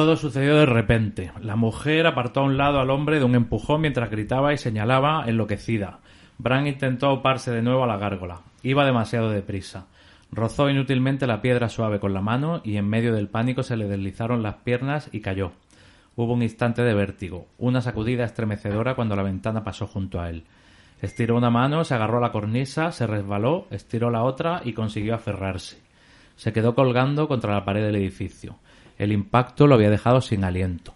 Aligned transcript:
Todo 0.00 0.16
sucedió 0.16 0.56
de 0.56 0.64
repente. 0.64 1.30
La 1.42 1.56
mujer 1.56 2.06
apartó 2.06 2.40
a 2.40 2.44
un 2.44 2.56
lado 2.56 2.80
al 2.80 2.88
hombre 2.88 3.18
de 3.18 3.26
un 3.26 3.34
empujón 3.34 3.82
mientras 3.82 4.10
gritaba 4.10 4.54
y 4.54 4.56
señalaba 4.56 5.24
enloquecida. 5.26 5.98
Bran 6.38 6.66
intentó 6.66 7.08
auparse 7.08 7.50
de 7.50 7.60
nuevo 7.60 7.84
a 7.84 7.86
la 7.86 7.98
gárgola. 7.98 8.40
Iba 8.62 8.86
demasiado 8.86 9.28
deprisa. 9.28 9.88
Rozó 10.32 10.70
inútilmente 10.70 11.26
la 11.26 11.42
piedra 11.42 11.68
suave 11.68 12.00
con 12.00 12.14
la 12.14 12.22
mano 12.22 12.62
y 12.64 12.78
en 12.78 12.88
medio 12.88 13.12
del 13.12 13.28
pánico 13.28 13.62
se 13.62 13.76
le 13.76 13.88
deslizaron 13.88 14.42
las 14.42 14.54
piernas 14.54 15.10
y 15.12 15.20
cayó. 15.20 15.52
Hubo 16.16 16.32
un 16.32 16.42
instante 16.42 16.80
de 16.80 16.94
vértigo, 16.94 17.48
una 17.58 17.82
sacudida 17.82 18.24
estremecedora 18.24 18.94
cuando 18.94 19.16
la 19.16 19.22
ventana 19.22 19.64
pasó 19.64 19.86
junto 19.86 20.18
a 20.18 20.30
él. 20.30 20.44
Estiró 21.02 21.36
una 21.36 21.50
mano, 21.50 21.84
se 21.84 21.94
agarró 21.94 22.16
a 22.16 22.22
la 22.22 22.32
cornisa, 22.32 22.90
se 22.90 23.06
resbaló, 23.06 23.66
estiró 23.70 24.10
la 24.10 24.22
otra 24.22 24.62
y 24.64 24.72
consiguió 24.72 25.14
aferrarse. 25.14 25.82
Se 26.36 26.54
quedó 26.54 26.74
colgando 26.74 27.28
contra 27.28 27.52
la 27.52 27.66
pared 27.66 27.84
del 27.84 27.96
edificio. 27.96 28.56
El 29.00 29.12
impacto 29.12 29.66
lo 29.66 29.76
había 29.76 29.88
dejado 29.88 30.20
sin 30.20 30.44
aliento. 30.44 30.92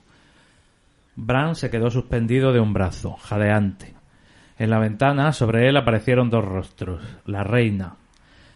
Bran 1.16 1.54
se 1.54 1.70
quedó 1.70 1.90
suspendido 1.90 2.52
de 2.52 2.60
un 2.60 2.74
brazo, 2.74 3.14
jadeante. 3.14 3.94
En 4.58 4.68
la 4.68 4.78
ventana, 4.78 5.32
sobre 5.32 5.70
él 5.70 5.76
aparecieron 5.78 6.28
dos 6.28 6.44
rostros, 6.44 7.02
la 7.24 7.44
reina. 7.44 7.94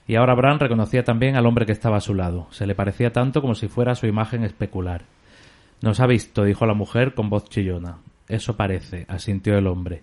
Y 0.07 0.17
ahora 0.17 0.35
Bran 0.35 0.61
reconocía 0.61 1.03
también 1.03 1.35
al 1.35 1.47
hombre 1.47 1.65
que 1.65 1.73
estaba 1.73 1.97
a 1.97 2.03
su 2.03 2.13
lado. 2.13 2.47
Se 2.51 2.67
le 2.67 2.75
parecía 2.75 3.11
tanto 3.11 3.41
como 3.41 3.55
si 3.55 3.69
fuera 3.69 3.95
su 3.95 4.07
imagen 4.07 4.45
especular. 4.45 5.05
Nos 5.81 5.99
ha 6.01 6.07
visto, 6.07 6.45
dijo 6.45 6.67
la 6.67 6.75
mujer 6.75 7.15
con 7.15 7.31
voz 7.31 7.49
chillona. 7.49 8.01
Eso 8.29 8.55
parece, 8.55 9.07
asintió 9.09 9.57
el 9.57 9.67
hombre. 9.67 10.03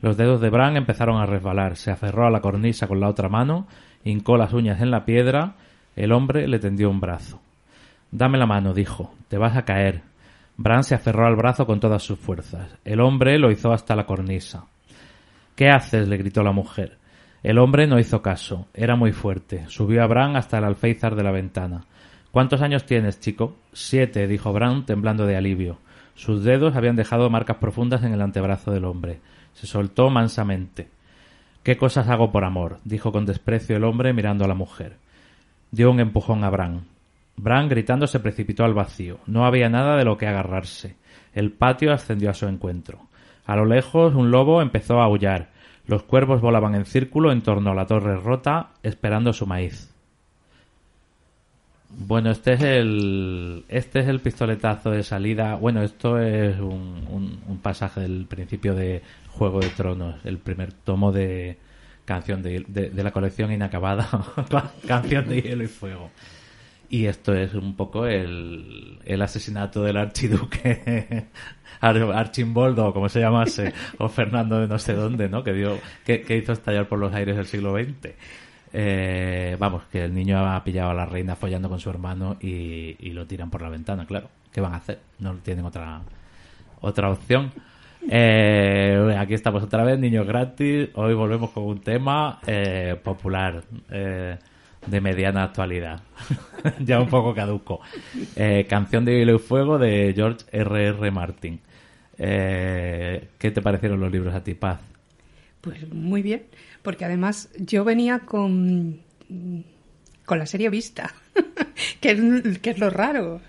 Los 0.00 0.16
dedos 0.16 0.40
de 0.40 0.48
Bran 0.48 0.78
empezaron 0.78 1.20
a 1.20 1.26
resbalar. 1.26 1.76
Se 1.76 1.90
aferró 1.90 2.26
a 2.26 2.30
la 2.30 2.40
cornisa 2.40 2.86
con 2.86 3.00
la 3.00 3.10
otra 3.10 3.28
mano, 3.28 3.66
hincó 4.04 4.38
las 4.38 4.54
uñas 4.54 4.80
en 4.80 4.90
la 4.90 5.04
piedra. 5.04 5.56
El 5.96 6.12
hombre 6.12 6.48
le 6.48 6.58
tendió 6.60 6.88
un 6.88 7.00
brazo. 7.00 7.42
Dame 8.16 8.38
la 8.38 8.46
mano, 8.46 8.72
dijo. 8.72 9.12
Te 9.28 9.36
vas 9.36 9.58
a 9.58 9.66
caer. 9.66 10.00
Bran 10.56 10.84
se 10.84 10.94
aferró 10.94 11.26
al 11.26 11.36
brazo 11.36 11.66
con 11.66 11.80
todas 11.80 12.02
sus 12.02 12.18
fuerzas. 12.18 12.78
El 12.82 13.02
hombre 13.02 13.38
lo 13.38 13.50
hizo 13.50 13.74
hasta 13.74 13.94
la 13.94 14.06
cornisa. 14.06 14.64
¿Qué 15.54 15.68
haces? 15.68 16.08
le 16.08 16.16
gritó 16.16 16.42
la 16.42 16.52
mujer. 16.52 16.96
El 17.42 17.58
hombre 17.58 17.86
no 17.86 17.98
hizo 17.98 18.22
caso. 18.22 18.68
Era 18.72 18.96
muy 18.96 19.12
fuerte. 19.12 19.66
Subió 19.68 20.02
a 20.02 20.06
Bran 20.06 20.34
hasta 20.34 20.56
el 20.56 20.64
alféizar 20.64 21.14
de 21.14 21.24
la 21.24 21.30
ventana. 21.30 21.84
¿Cuántos 22.30 22.62
años 22.62 22.86
tienes, 22.86 23.20
chico? 23.20 23.54
Siete, 23.74 24.26
dijo 24.26 24.50
Bran, 24.50 24.86
temblando 24.86 25.26
de 25.26 25.36
alivio. 25.36 25.76
Sus 26.14 26.42
dedos 26.42 26.74
habían 26.74 26.96
dejado 26.96 27.28
marcas 27.28 27.58
profundas 27.58 28.02
en 28.02 28.14
el 28.14 28.22
antebrazo 28.22 28.70
del 28.70 28.86
hombre. 28.86 29.20
Se 29.52 29.66
soltó 29.66 30.08
mansamente. 30.08 30.88
¿Qué 31.62 31.76
cosas 31.76 32.08
hago 32.08 32.32
por 32.32 32.44
amor? 32.44 32.78
dijo 32.82 33.12
con 33.12 33.26
desprecio 33.26 33.76
el 33.76 33.84
hombre 33.84 34.14
mirando 34.14 34.46
a 34.46 34.48
la 34.48 34.54
mujer. 34.54 34.96
Dio 35.70 35.90
un 35.90 36.00
empujón 36.00 36.44
a 36.44 36.48
Bran. 36.48 36.95
Bran, 37.36 37.68
gritando, 37.68 38.06
se 38.06 38.20
precipitó 38.20 38.64
al 38.64 38.74
vacío. 38.74 39.18
No 39.26 39.44
había 39.44 39.68
nada 39.68 39.96
de 39.96 40.04
lo 40.04 40.16
que 40.16 40.26
agarrarse. 40.26 40.96
El 41.34 41.52
patio 41.52 41.92
ascendió 41.92 42.30
a 42.30 42.34
su 42.34 42.46
encuentro. 42.46 43.00
A 43.44 43.56
lo 43.56 43.64
lejos 43.66 44.14
un 44.14 44.30
lobo 44.30 44.62
empezó 44.62 45.00
a 45.00 45.04
aullar. 45.04 45.50
Los 45.86 46.02
cuervos 46.02 46.40
volaban 46.40 46.74
en 46.74 46.84
círculo 46.86 47.30
en 47.30 47.42
torno 47.42 47.70
a 47.70 47.74
la 47.74 47.86
torre 47.86 48.16
rota, 48.16 48.70
esperando 48.82 49.32
su 49.32 49.46
maíz. 49.46 49.92
Bueno, 51.88 52.30
este 52.30 52.54
es 52.54 52.62
el 52.62 53.64
este 53.68 54.00
es 54.00 54.08
el 54.08 54.20
pistoletazo 54.20 54.90
de 54.90 55.02
salida. 55.04 55.54
Bueno, 55.54 55.82
esto 55.82 56.18
es 56.18 56.58
un, 56.58 57.06
un- 57.46 57.58
pasaje 57.58 58.00
del 58.00 58.26
principio 58.26 58.74
de 58.74 59.02
Juego 59.30 59.60
de 59.60 59.68
Tronos, 59.70 60.16
el 60.24 60.38
primer 60.38 60.72
tomo 60.72 61.12
de 61.12 61.58
canción 62.04 62.42
de, 62.42 62.64
de- 62.68 62.90
de 62.90 63.02
la 63.04 63.12
colección 63.12 63.52
inacabada, 63.52 64.08
canción 64.86 65.28
de 65.28 65.42
hielo 65.42 65.64
y 65.64 65.68
fuego. 65.68 66.10
Y 66.88 67.06
esto 67.06 67.34
es 67.34 67.54
un 67.54 67.74
poco 67.74 68.06
el, 68.06 68.98
el 69.04 69.22
asesinato 69.22 69.82
del 69.82 69.96
archiduque 69.96 71.26
Ar- 71.80 72.12
Archimboldo, 72.14 72.92
como 72.92 73.08
se 73.08 73.20
llamase, 73.20 73.72
o 73.98 74.08
Fernando 74.08 74.60
de 74.60 74.68
no 74.68 74.78
sé 74.78 74.94
dónde, 74.94 75.28
¿no? 75.28 75.42
Que, 75.42 75.52
dio, 75.52 75.78
que, 76.04 76.22
que 76.22 76.36
hizo 76.36 76.52
estallar 76.52 76.86
por 76.88 76.98
los 76.98 77.12
aires 77.12 77.36
el 77.36 77.46
siglo 77.46 77.74
XX. 77.74 78.10
Eh, 78.72 79.56
vamos, 79.58 79.84
que 79.90 80.04
el 80.04 80.14
niño 80.14 80.38
ha 80.38 80.62
pillado 80.62 80.90
a 80.90 80.94
la 80.94 81.06
reina 81.06 81.34
follando 81.34 81.68
con 81.68 81.80
su 81.80 81.88
hermano 81.90 82.36
y, 82.40 82.96
y 83.00 83.10
lo 83.10 83.26
tiran 83.26 83.50
por 83.50 83.62
la 83.62 83.68
ventana, 83.68 84.06
claro. 84.06 84.28
¿Qué 84.52 84.60
van 84.60 84.74
a 84.74 84.76
hacer? 84.76 85.00
No 85.18 85.34
tienen 85.36 85.64
otra, 85.64 86.00
otra 86.80 87.10
opción. 87.10 87.52
Eh, 88.08 89.16
aquí 89.18 89.34
estamos 89.34 89.62
otra 89.62 89.82
vez, 89.84 89.98
niños 89.98 90.26
gratis. 90.26 90.88
Hoy 90.94 91.14
volvemos 91.14 91.50
con 91.50 91.64
un 91.64 91.80
tema 91.80 92.38
eh, 92.46 92.96
popular. 93.02 93.62
Eh, 93.90 94.36
de 94.86 95.00
mediana 95.00 95.44
actualidad. 95.44 96.02
ya 96.80 97.00
un 97.00 97.08
poco 97.08 97.34
caduco. 97.34 97.80
Eh, 98.34 98.66
Canción 98.68 99.04
de 99.04 99.18
Hielo 99.18 99.36
y 99.36 99.38
Fuego 99.38 99.78
de 99.78 100.12
George 100.14 100.44
R.R. 100.52 100.98
R. 100.98 101.10
Martin. 101.10 101.60
Eh, 102.18 103.28
¿Qué 103.38 103.50
te 103.50 103.62
parecieron 103.62 104.00
los 104.00 104.10
libros 104.10 104.34
a 104.34 104.42
ti, 104.42 104.54
Paz? 104.54 104.80
Pues 105.60 105.92
muy 105.92 106.22
bien, 106.22 106.44
porque 106.82 107.04
además 107.04 107.50
yo 107.58 107.84
venía 107.84 108.20
con, 108.20 109.00
con 110.24 110.38
la 110.38 110.46
serie 110.46 110.70
vista, 110.70 111.12
que, 112.00 112.12
es, 112.12 112.78
lo 112.78 112.90
raro. 112.90 113.40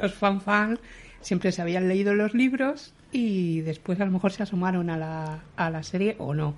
Los 0.00 0.14
fan 0.14 0.40
fan 0.40 0.78
siempre 1.20 1.52
se 1.52 1.60
habían 1.60 1.88
leído 1.88 2.14
los 2.14 2.32
libros 2.34 2.94
y 3.12 3.60
después 3.60 4.00
a 4.00 4.06
lo 4.06 4.12
mejor 4.12 4.32
se 4.32 4.42
asomaron 4.42 4.88
a 4.88 4.96
la, 4.96 5.40
a 5.56 5.70
la 5.70 5.82
serie 5.82 6.16
o 6.18 6.34
no. 6.34 6.54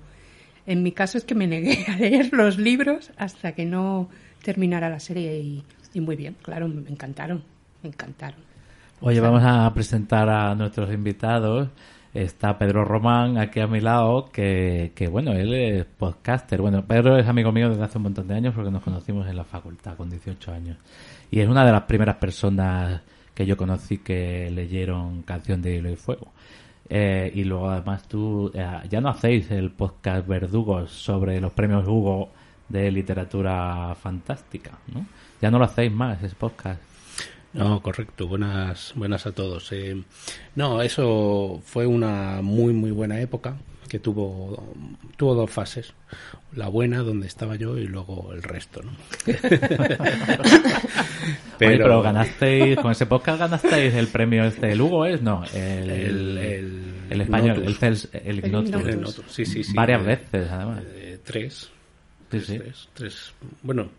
En 0.71 0.83
mi 0.83 0.93
caso 0.93 1.17
es 1.17 1.25
que 1.25 1.35
me 1.35 1.47
negué 1.47 1.85
a 1.89 1.97
leer 1.97 2.31
los 2.31 2.57
libros 2.57 3.11
hasta 3.17 3.51
que 3.51 3.65
no 3.65 4.07
terminara 4.41 4.89
la 4.89 5.01
serie 5.01 5.37
y, 5.37 5.99
muy 5.99 6.15
bien, 6.15 6.37
claro, 6.41 6.69
me 6.69 6.89
encantaron, 6.89 7.43
me 7.83 7.89
encantaron. 7.89 8.39
Oye, 9.01 9.19
vamos 9.19 9.43
a 9.43 9.69
presentar 9.73 10.29
a 10.29 10.55
nuestros 10.55 10.93
invitados. 10.93 11.67
Está 12.13 12.57
Pedro 12.57 12.85
Román 12.85 13.37
aquí 13.37 13.59
a 13.59 13.67
mi 13.67 13.81
lado, 13.81 14.29
que, 14.31 14.93
que 14.95 15.09
bueno, 15.09 15.33
él 15.33 15.53
es 15.53 15.85
podcaster. 15.85 16.61
Bueno, 16.61 16.85
Pedro 16.87 17.17
es 17.17 17.27
amigo 17.27 17.51
mío 17.51 17.67
desde 17.67 17.83
hace 17.83 17.97
un 17.97 18.03
montón 18.03 18.29
de 18.29 18.35
años 18.35 18.55
porque 18.55 18.71
nos 18.71 18.81
conocimos 18.81 19.27
en 19.27 19.35
la 19.35 19.43
facultad 19.43 19.97
con 19.97 20.09
18 20.09 20.53
años. 20.53 20.77
Y 21.31 21.41
es 21.41 21.49
una 21.49 21.65
de 21.65 21.73
las 21.73 21.83
primeras 21.83 22.15
personas 22.15 23.01
que 23.33 23.45
yo 23.45 23.57
conocí 23.57 23.97
que 23.97 24.49
leyeron 24.49 25.23
Canción 25.23 25.61
de 25.61 25.75
Hilo 25.75 25.89
y 25.89 25.97
Fuego. 25.97 26.31
Eh, 26.93 27.31
y 27.33 27.45
luego 27.45 27.69
además 27.69 28.03
tú 28.03 28.51
eh, 28.53 28.67
ya 28.89 28.99
no 28.99 29.07
hacéis 29.07 29.49
el 29.49 29.71
podcast 29.71 30.27
Verdugos 30.27 30.91
sobre 30.91 31.39
los 31.39 31.53
premios 31.53 31.87
Hugo 31.87 32.29
de 32.67 32.91
literatura 32.91 33.95
fantástica, 33.95 34.71
¿no? 34.93 35.05
Ya 35.41 35.49
no 35.49 35.57
lo 35.57 35.63
hacéis 35.63 35.89
más, 35.89 36.21
ese 36.21 36.35
podcast. 36.35 36.81
No, 37.53 37.81
correcto. 37.81 38.27
Buenas, 38.27 38.91
buenas 38.95 39.25
a 39.25 39.31
todos. 39.31 39.71
Eh, 39.71 40.03
no, 40.55 40.81
eso 40.81 41.61
fue 41.63 41.87
una 41.87 42.41
muy, 42.41 42.73
muy 42.73 42.91
buena 42.91 43.21
época 43.21 43.55
que 43.91 43.99
tuvo, 43.99 44.73
tuvo 45.17 45.35
dos 45.35 45.51
fases. 45.51 45.93
La 46.55 46.69
buena, 46.69 46.99
donde 46.99 47.27
estaba 47.27 47.57
yo, 47.57 47.77
y 47.77 47.87
luego 47.87 48.31
el 48.33 48.41
resto, 48.41 48.81
¿no? 48.81 48.91
pero, 49.25 49.39
Oye, 51.69 51.77
pero 51.77 52.01
ganasteis, 52.01 52.77
con 52.77 52.91
ese 52.93 53.05
podcast 53.05 53.39
ganasteis 53.39 53.93
el 53.95 54.07
premio 54.07 54.45
este 54.45 54.67
de 54.67 54.75
Lugo, 54.77 55.05
¿es? 55.05 55.21
No, 55.21 55.43
el, 55.53 55.89
el, 55.89 56.37
el, 56.37 56.83
el 57.09 57.21
español, 57.21 57.65
Notus. 57.65 58.09
el, 58.13 58.21
el 58.25 58.37
Ignotus. 58.45 58.87
El 58.87 59.01
Notus, 59.01 59.25
Sí, 59.29 59.45
sí, 59.45 59.61
sí. 59.63 59.73
Varias 59.75 60.01
Eh, 60.01 60.05
veces, 60.05 60.51
además. 60.51 60.83
eh, 60.87 61.19
tres. 61.23 61.53
Sí, 61.63 61.69
Tres, 62.29 62.45
sí. 62.45 62.57
tres, 62.59 62.89
tres. 62.93 63.33
Bueno, 63.61 63.89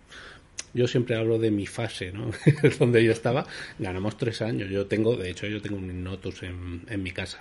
yo 0.73 0.89
siempre 0.89 1.17
hablo 1.17 1.39
de 1.39 1.51
mi 1.51 1.67
fase, 1.67 2.13
¿no? 2.13 2.31
Donde 2.79 3.05
yo 3.05 3.13
estaba. 3.13 3.45
Ganamos 3.79 4.17
tres 4.17 4.41
años. 4.41 4.71
Yo 4.71 4.87
tengo, 4.87 5.17
de 5.17 5.31
hecho, 5.31 5.47
yo 5.47 5.61
tengo 5.61 5.77
un 5.77 5.85
Ignotus 5.91 6.43
en, 6.45 6.83
en 6.89 7.03
mi 7.03 7.11
casa. 7.11 7.41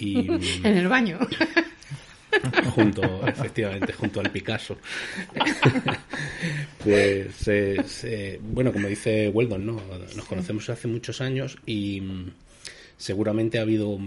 Y 0.00 0.26
En 0.64 0.76
el 0.78 0.88
baño. 0.88 1.18
junto, 2.74 3.26
efectivamente, 3.26 3.92
junto 3.92 4.20
al 4.20 4.30
Picasso. 4.30 4.76
pues, 6.82 7.48
eh, 7.48 7.82
se- 7.86 8.40
bueno, 8.42 8.72
como 8.72 8.88
dice 8.88 9.28
Weldon, 9.28 9.64
¿no? 9.66 9.80
Nos 10.16 10.24
conocemos 10.26 10.68
hace 10.70 10.88
muchos 10.88 11.20
años 11.20 11.58
y 11.66 12.00
mm, 12.00 12.30
seguramente 12.96 13.58
ha 13.58 13.62
habido 13.62 13.98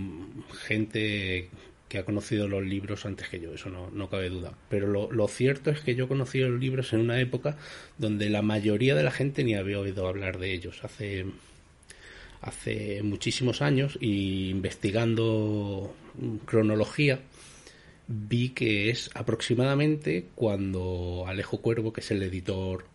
gente 0.66 1.50
que 1.88 2.00
ha 2.00 2.04
conocido 2.06 2.50
los 2.50 2.66
libros 2.66 3.06
antes 3.06 3.30
que 3.30 3.40
yo, 3.40 3.54
eso 3.54 3.70
no, 3.70 3.90
no 3.92 4.10
cabe 4.10 4.30
duda. 4.30 4.52
Pero 4.70 4.88
lo, 4.88 5.10
lo 5.10 5.28
cierto 5.30 5.72
es 5.72 5.80
que 5.80 5.96
yo 5.96 6.10
conocí 6.10 6.40
los 6.40 6.60
libros 6.60 6.92
en 6.92 7.00
una 7.00 7.22
época 7.22 7.58
donde 7.98 8.30
la 8.30 8.42
mayoría 8.42 8.94
de 8.94 9.04
la 9.04 9.12
gente 9.12 9.44
ni 9.46 9.56
había 9.56 9.80
oído 9.80 10.06
hablar 10.06 10.38
de 10.38 10.52
ellos. 10.54 10.84
Hace 10.84 11.26
hace 12.42 13.02
muchísimos 13.04 13.62
años 13.62 13.98
y 14.00 14.50
investigando 14.50 15.94
cronología 16.46 17.20
vi 18.08 18.50
que 18.50 18.90
es 18.90 19.10
aproximadamente 19.14 20.28
cuando 20.36 21.26
Alejo 21.28 21.62
Cuervo, 21.62 21.94
que 21.94 22.02
es 22.02 22.12
el 22.12 22.24
editor, 22.24 22.86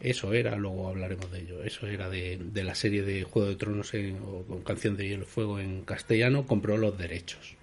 eso 0.00 0.32
era, 0.32 0.56
luego 0.56 0.88
hablaremos 0.88 1.30
de 1.32 1.40
ello, 1.40 1.64
eso 1.64 1.86
era 1.86 2.08
de, 2.08 2.38
la 2.54 2.74
serie 2.74 3.02
de 3.02 3.24
Juego 3.24 3.48
de 3.48 3.56
Tronos 3.56 3.94
en, 3.94 4.18
o 4.18 4.44
con 4.46 4.62
Canción 4.62 4.96
de 4.96 5.08
Hielo 5.08 5.26
Fuego 5.26 5.58
en 5.58 5.82
castellano, 5.82 6.46
compró 6.46 6.76
los 6.76 6.96
derechos. 6.96 7.56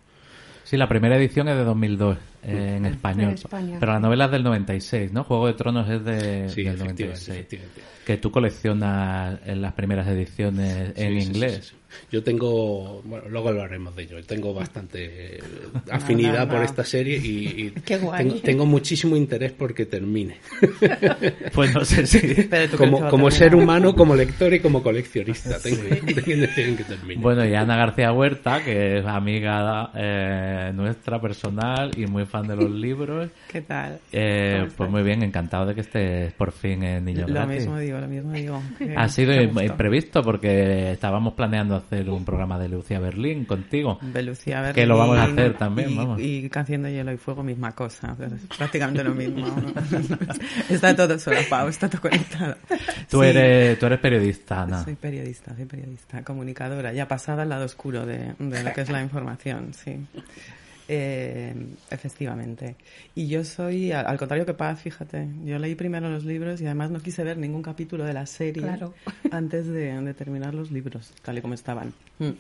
Sí, 0.64 0.78
la 0.78 0.90
primera 0.90 1.16
edición 1.16 1.48
es 1.48 1.56
de 1.56 1.64
2002 1.64 2.18
eh, 2.46 2.76
en 2.78 2.86
español. 2.86 3.30
En 3.30 3.34
España. 3.36 3.78
Pero 3.80 3.94
la 3.94 4.00
novela 4.00 4.26
es 4.26 4.32
del 4.32 4.44
96, 4.44 5.12
¿no? 5.14 5.24
Juego 5.24 5.48
de 5.48 5.54
Tronos 5.54 5.90
es 5.90 6.04
de, 6.06 6.50
Sí, 6.50 6.64
del 6.64 6.74
efectivamente, 6.76 7.04
96. 7.04 7.30
efectivamente. 7.40 7.82
Que 8.06 8.18
tú 8.18 8.30
coleccionas 8.32 9.40
en 9.46 9.62
las 9.62 9.74
primeras 9.74 10.08
ediciones 10.08 10.94
en 10.96 11.22
Sí, 11.22 11.28
inglés. 11.28 11.54
sí, 11.56 11.62
sí. 11.72 11.76
Yo 12.12 12.22
tengo, 12.24 13.02
bueno, 13.06 13.24
luego 13.30 13.50
hablaremos 13.50 13.96
de 13.96 14.04
ello. 14.04 14.22
Tengo 14.26 14.54
bastante 14.54 15.38
eh, 15.38 15.44
afinidad 15.90 16.40
no, 16.40 16.46
no. 16.48 16.52
por 16.56 16.64
esta 16.64 16.84
serie 16.84 17.16
y, 17.18 17.68
y 17.68 17.72
Qué 17.86 17.98
guay. 17.98 18.22
tengo, 18.26 18.36
tengo 18.42 18.66
muchísimo 18.66 19.16
interés 19.16 19.54
porque 19.54 19.86
termine. 19.86 20.38
Pues 21.54 21.74
no 21.74 21.86
sé 21.86 22.06
si... 22.06 22.20
Pero 22.20 22.44
¿tú 22.44 22.50
crees 22.50 22.72
que 22.72 22.78
como 22.78 23.10
como 23.10 23.32
ser 23.32 23.56
humano, 23.56 23.96
como 23.96 24.14
lector 24.16 24.54
y 24.54 24.60
como 24.60 24.84
coleccionista. 24.84 25.58
Tengo, 25.60 25.84
tengo 26.14 26.78
que 26.78 26.84
termine. 26.84 27.22
Bueno, 27.22 27.46
y 27.46 27.54
Ana 27.56 27.78
García 27.78 28.12
Huerta, 28.12 28.62
que 28.64 28.98
es 29.00 29.06
amiga 29.06 29.92
eh, 29.96 30.72
nuestra 30.76 31.22
personal 31.22 31.92
y 31.96 32.06
muy 32.08 32.26
fan 32.36 32.48
de 32.48 32.56
los 32.56 32.70
libros. 32.72 33.30
¿Qué 33.52 33.62
tal? 33.62 34.00
Eh, 34.12 34.58
¿Cómo 34.62 34.74
pues 34.78 34.90
muy 34.92 35.04
bien, 35.04 35.24
encantado 35.24 35.66
de 35.66 35.76
que 35.76 35.82
estés 35.82 36.34
por 36.34 36.52
fin 36.52 36.84
en 36.84 37.06
Niño 37.06 37.22
Lo 37.28 37.34
Gratis. 37.34 37.60
mismo 37.62 37.78
digo, 37.78 38.00
lo 38.00 38.08
mismo 38.08 38.32
digo. 38.34 38.62
Qué- 38.78 38.94
Ha 38.98 39.08
sido 39.10 39.34
imprevisto 39.42 40.22
porque 40.22 40.92
estábamos 40.92 41.34
planeando 41.34 41.76
hacer 41.76 42.10
un 42.10 42.26
programa 42.26 42.60
de 42.60 42.70
Lucía 42.70 43.00
Berlín 43.00 43.46
contigo. 43.46 44.00
De 44.02 44.22
Lucía 44.24 44.62
Berlín 44.62 44.76
Que 44.76 44.86
lo 44.86 44.98
vamos 44.98 45.18
a 45.18 45.24
hacer 45.24 45.54
también, 45.58 45.92
y, 45.92 45.96
vamos. 45.98 46.20
Y 46.22 46.50
Canción 46.50 46.84
de 46.84 46.92
Hielo 46.94 47.12
y 47.14 47.18
Fuego, 47.18 47.44
misma 47.44 47.72
cosa. 47.74 48.16
prácticamente 48.58 49.04
lo 49.04 49.14
mismo. 49.14 49.46
está 50.70 50.96
todo 50.96 51.18
solapado, 51.20 51.70
está 51.70 51.90
todo 51.90 52.02
conectado. 52.02 52.56
Tú, 53.10 53.22
Sí, 53.22 53.28
eres, 53.30 53.80
tú 53.80 53.86
eres 53.86 54.00
periodista, 54.00 54.64
Ana. 54.64 54.84
Soy 54.84 54.96
periodista, 54.96 55.56
soy 55.56 55.66
periodista, 55.66 56.24
comunicadora, 56.24 56.92
ya 56.94 57.08
pasada 57.08 57.44
al 57.44 57.50
lado 57.50 57.66
oscuro 57.66 58.06
de, 58.06 58.34
de 58.40 58.64
lo 58.64 58.74
que 58.74 58.82
es 58.82 58.90
la 58.90 59.02
información, 59.02 59.74
sí. 59.74 60.06
Eh, 60.88 61.56
efectivamente. 61.90 62.76
Y 63.16 63.28
yo 63.28 63.44
soy, 63.44 63.92
al, 63.92 64.18
contrario 64.18 64.46
que 64.46 64.54
Paz, 64.54 64.82
fíjate, 64.82 65.28
yo 65.44 65.58
leí 65.58 65.76
primero 65.76 66.10
los 66.10 66.26
libros 66.26 66.62
y 66.62 66.66
además 66.66 66.92
no 66.92 67.00
quise 67.00 67.24
ver 67.24 67.38
ningún 67.38 67.64
capítulo 67.64 68.04
de 68.04 68.14
la 68.14 68.26
serie 68.26 68.64
Claro. 68.64 68.94
antes 69.32 69.68
de, 69.68 70.00
de 70.00 70.14
terminar 70.14 70.54
los 70.54 70.72
libros, 70.72 71.14
tal 71.24 71.38
y 71.38 71.42
como 71.42 71.54
estaban. 71.54 71.94
Mm. 72.20 72.32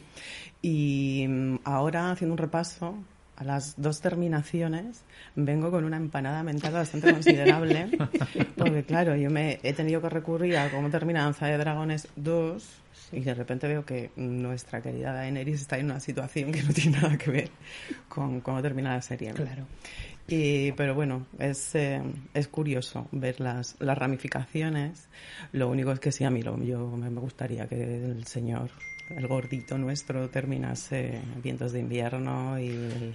Y 0.61 1.25
mm, 1.27 1.59
ahora, 1.63 2.11
haciendo 2.11 2.33
un 2.33 2.37
repaso 2.37 2.97
a 3.35 3.43
las 3.43 3.79
dos 3.81 3.99
terminaciones, 3.99 5.03
vengo 5.35 5.71
con 5.71 5.83
una 5.83 5.97
empanada 5.97 6.43
mental 6.43 6.73
bastante 6.73 7.11
considerable, 7.11 7.89
porque 8.57 8.83
claro, 8.83 9.15
yo 9.15 9.29
me 9.29 9.59
he 9.63 9.73
tenido 9.73 10.01
que 10.01 10.09
recurrir 10.09 10.57
a 10.57 10.69
cómo 10.69 10.89
termina 10.89 11.23
Danza 11.23 11.47
de 11.47 11.57
Dragones 11.57 12.07
2 12.15 12.84
y 13.15 13.21
de 13.21 13.33
repente 13.33 13.67
veo 13.67 13.85
que 13.85 14.11
nuestra 14.15 14.81
querida 14.81 15.13
Daenerys 15.13 15.61
está 15.61 15.77
en 15.77 15.85
una 15.85 15.99
situación 15.99 16.51
que 16.51 16.61
no 16.63 16.73
tiene 16.73 16.99
nada 16.99 17.17
que 17.17 17.31
ver 17.31 17.49
con 18.09 18.41
cómo 18.41 18.61
termina 18.61 18.93
la 18.93 19.01
serie. 19.01 19.31
Claro. 19.33 19.65
Y, 20.27 20.71
pero 20.71 20.95
bueno, 20.95 21.27
es, 21.37 21.75
eh, 21.75 22.01
es 22.33 22.47
curioso 22.47 23.07
ver 23.11 23.39
las, 23.39 23.75
las 23.79 23.97
ramificaciones. 23.97 25.07
Lo 25.51 25.69
único 25.69 25.91
es 25.91 25.99
que 25.99 26.11
sí, 26.11 26.23
a 26.23 26.31
mí 26.31 26.41
lo, 26.41 26.61
yo 26.63 26.87
me 26.89 27.09
me 27.09 27.21
gustaría 27.21 27.67
que 27.67 28.05
el 28.05 28.25
señor, 28.25 28.71
el 29.09 29.27
gordito 29.27 29.77
nuestro, 29.77 30.29
terminase 30.29 31.21
Vientos 31.43 31.71
de 31.73 31.79
invierno 31.79 32.59
y, 32.59 32.65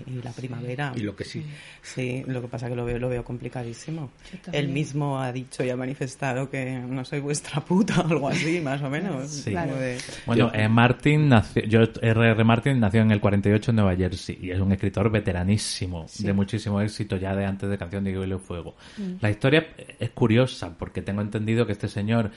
y 0.07 0.21
la 0.23 0.31
primavera. 0.33 0.93
Y 0.97 1.01
lo 1.01 1.17
que 1.17 1.25
sí. 1.25 1.45
Sí, 1.83 2.23
lo 2.27 2.41
que 2.41 2.49
pasa 2.49 2.69
que 2.69 2.77
lo 2.77 2.85
veo, 2.85 2.99
lo 2.99 3.09
veo 3.09 3.25
complicadísimo. 3.25 4.11
Él 4.53 4.69
mismo 4.69 5.21
ha 5.21 5.33
dicho 5.33 5.65
y 5.65 5.71
ha 5.71 5.77
manifestado 5.77 6.49
que 6.49 6.79
no 6.79 7.05
soy 7.05 7.21
vuestra 7.21 7.61
puta 7.65 8.01
o 8.01 8.09
algo 8.09 8.29
así, 8.29 8.61
más 8.61 8.81
o 8.83 8.91
menos. 8.91 9.29
Sí. 9.31 9.51
Claro. 9.51 9.75
de- 9.77 9.99
Bueno, 10.27 10.51
eh, 10.55 10.69
Martin 10.69 11.29
nació, 11.29 11.63
yo, 11.65 11.81
R.R. 12.01 12.45
Martin 12.45 12.79
nació 12.79 13.01
en 13.03 13.11
el 13.11 13.21
48 13.21 13.71
en 13.71 13.77
Nueva 13.77 13.97
Jersey 13.97 14.39
y 14.41 14.51
es 14.51 14.61
un 14.61 14.73
escritor 14.73 15.11
veteranísimo, 15.11 16.07
de 16.19 16.33
muchísimo 16.33 16.81
éxito 16.81 17.17
ya 17.17 17.35
de 17.35 17.45
antes 17.47 17.69
de 17.69 17.77
Canción 17.79 18.05
de 18.05 18.13
Hielo 18.13 18.37
y 18.37 18.39
Fuego. 18.39 18.77
La 19.21 19.31
historia 19.31 19.67
es 19.99 20.11
curiosa 20.11 20.77
porque 20.79 21.03
tengo 21.03 21.21
entendido 21.23 21.67
que 21.67 21.73
este 21.73 21.89
señor 21.89 22.31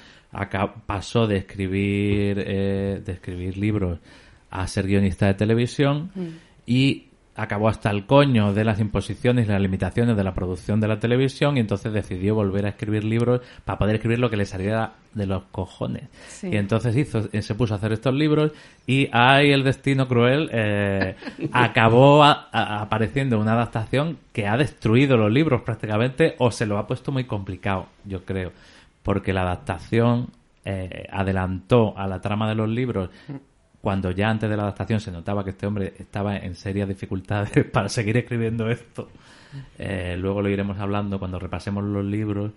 pasó 0.85 1.27
de 1.27 1.37
escribir, 1.37 2.43
eh, 2.45 3.01
de 3.05 3.11
escribir 3.11 3.57
libros 3.57 3.99
a 4.51 4.67
ser 4.67 4.87
guionista 4.87 5.27
de 5.27 5.33
televisión 5.35 6.11
y 6.65 7.07
acabó 7.35 7.67
hasta 7.67 7.89
el 7.89 8.05
coño 8.05 8.53
de 8.53 8.63
las 8.63 8.79
imposiciones 8.79 9.47
y 9.47 9.51
las 9.51 9.59
limitaciones 9.59 10.15
de 10.15 10.23
la 10.23 10.35
producción 10.35 10.79
de 10.79 10.87
la 10.87 10.99
televisión 10.99 11.57
y 11.57 11.61
entonces 11.61 11.91
decidió 11.91 12.35
volver 12.35 12.67
a 12.67 12.69
escribir 12.69 13.03
libros 13.03 13.41
para 13.65 13.79
poder 13.79 13.95
escribir 13.95 14.19
lo 14.19 14.29
que 14.29 14.37
le 14.37 14.45
saliera 14.45 14.93
de 15.15 15.25
los 15.25 15.45
cojones. 15.45 16.03
Sí. 16.27 16.49
Y 16.51 16.57
entonces 16.57 16.95
hizo, 16.95 17.27
eh, 17.31 17.41
se 17.41 17.55
puso 17.55 17.73
a 17.73 17.77
hacer 17.77 17.91
estos 17.91 18.13
libros 18.13 18.51
y 18.85 19.09
ahí 19.11 19.51
el 19.51 19.63
destino 19.63 20.07
cruel 20.07 20.47
eh, 20.53 21.15
acabó 21.51 22.23
a- 22.23 22.49
a- 22.51 22.81
apareciendo 22.83 23.39
una 23.39 23.53
adaptación 23.53 24.19
que 24.31 24.45
ha 24.45 24.55
destruido 24.55 25.17
los 25.17 25.31
libros 25.31 25.63
prácticamente 25.63 26.35
o 26.37 26.51
se 26.51 26.67
lo 26.67 26.77
ha 26.77 26.85
puesto 26.85 27.11
muy 27.11 27.23
complicado, 27.23 27.87
yo 28.05 28.23
creo. 28.23 28.51
Porque 29.03 29.33
la 29.33 29.41
adaptación 29.41 30.29
eh, 30.65 31.07
adelantó 31.11 31.97
a 31.97 32.07
la 32.07 32.21
trama 32.21 32.49
de 32.49 32.55
los 32.55 32.69
libros 32.69 33.09
cuando 33.83 34.11
ya 34.11 34.29
antes 34.29 34.49
de 34.49 34.55
la 34.55 34.63
adaptación 34.63 35.01
se 35.01 35.11
notaba 35.11 35.43
que 35.43 35.49
este 35.49 35.67
hombre 35.67 35.93
estaba 35.99 36.37
en 36.37 36.55
serias 36.55 36.87
dificultades 36.87 37.65
para 37.73 37.89
seguir 37.89 38.15
escribiendo 38.15 38.69
esto. 38.69 39.09
Eh, 39.77 40.15
luego 40.17 40.41
lo 40.41 40.47
iremos 40.47 40.79
hablando 40.79 41.19
cuando 41.19 41.37
repasemos 41.37 41.83
los 41.83 42.05
libros. 42.05 42.53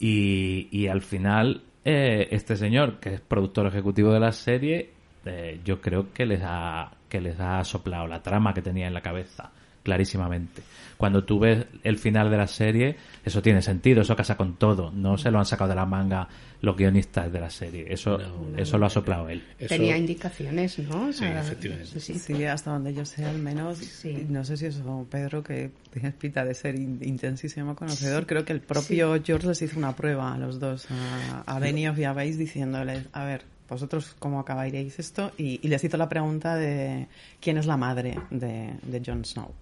Y, 0.00 0.66
y 0.72 0.88
al 0.88 1.00
final, 1.00 1.62
eh, 1.84 2.26
este 2.32 2.56
señor, 2.56 2.98
que 2.98 3.14
es 3.14 3.20
productor 3.20 3.68
ejecutivo 3.68 4.12
de 4.12 4.18
la 4.18 4.32
serie, 4.32 4.90
eh, 5.24 5.60
yo 5.64 5.80
creo 5.80 6.12
que 6.12 6.26
les 6.26 6.40
ha 6.44 6.90
que 7.08 7.20
les 7.20 7.38
ha 7.38 7.62
soplado 7.62 8.08
la 8.08 8.20
trama 8.20 8.52
que 8.52 8.62
tenía 8.62 8.88
en 8.88 8.94
la 8.94 9.00
cabeza 9.00 9.52
clarísimamente. 9.82 10.62
Cuando 10.96 11.24
tú 11.24 11.40
ves 11.40 11.66
el 11.82 11.98
final 11.98 12.30
de 12.30 12.36
la 12.36 12.46
serie, 12.46 12.96
eso 13.24 13.42
tiene 13.42 13.60
sentido, 13.60 14.02
eso 14.02 14.14
casa 14.14 14.36
con 14.36 14.54
todo. 14.56 14.92
No 14.92 15.18
se 15.18 15.32
lo 15.32 15.38
han 15.40 15.44
sacado 15.46 15.70
de 15.70 15.74
la 15.74 15.84
manga 15.84 16.28
los 16.60 16.76
guionistas 16.76 17.32
de 17.32 17.40
la 17.40 17.50
serie. 17.50 17.86
Eso, 17.92 18.20
eso 18.56 18.78
lo 18.78 18.86
ha 18.86 18.90
soplado 18.90 19.28
él. 19.28 19.42
Eso- 19.58 19.68
Tenía 19.70 19.96
indicaciones, 19.96 20.78
¿no? 20.78 21.12
Sí, 21.12 21.24
efectivamente. 21.24 21.98
sí. 21.98 22.18
Sí, 22.20 22.44
hasta 22.44 22.70
donde 22.70 22.94
yo 22.94 23.04
sé, 23.04 23.24
al 23.24 23.38
menos. 23.38 23.78
Sí. 23.78 24.26
No 24.28 24.44
sé 24.44 24.56
si 24.56 24.66
eso, 24.66 25.04
Pedro, 25.10 25.42
que 25.42 25.72
tienes 25.92 26.14
pinta 26.14 26.44
de 26.44 26.54
ser 26.54 26.76
in- 26.76 27.00
intensísimo 27.02 27.74
conocedor. 27.74 28.24
Creo 28.26 28.44
que 28.44 28.52
el 28.52 28.60
propio 28.60 29.20
George 29.24 29.48
les 29.48 29.60
hizo 29.62 29.78
una 29.78 29.96
prueba 29.96 30.32
a 30.34 30.38
los 30.38 30.60
dos, 30.60 30.86
a, 30.88 31.42
a 31.52 31.58
Benioff 31.58 31.98
y 31.98 32.04
a 32.04 32.12
Weiss, 32.12 32.38
diciéndoles: 32.38 33.06
A 33.12 33.24
ver, 33.24 33.42
vosotros 33.68 34.14
cómo 34.20 34.38
acabaríais 34.38 34.96
esto. 35.00 35.32
Y, 35.36 35.58
y 35.64 35.66
les 35.68 35.82
hizo 35.82 35.96
la 35.96 36.08
pregunta 36.08 36.54
de 36.54 37.08
quién 37.40 37.56
es 37.58 37.66
la 37.66 37.76
madre 37.76 38.16
de, 38.30 38.70
de 38.84 39.02
Jon 39.04 39.24
Snow. 39.24 39.52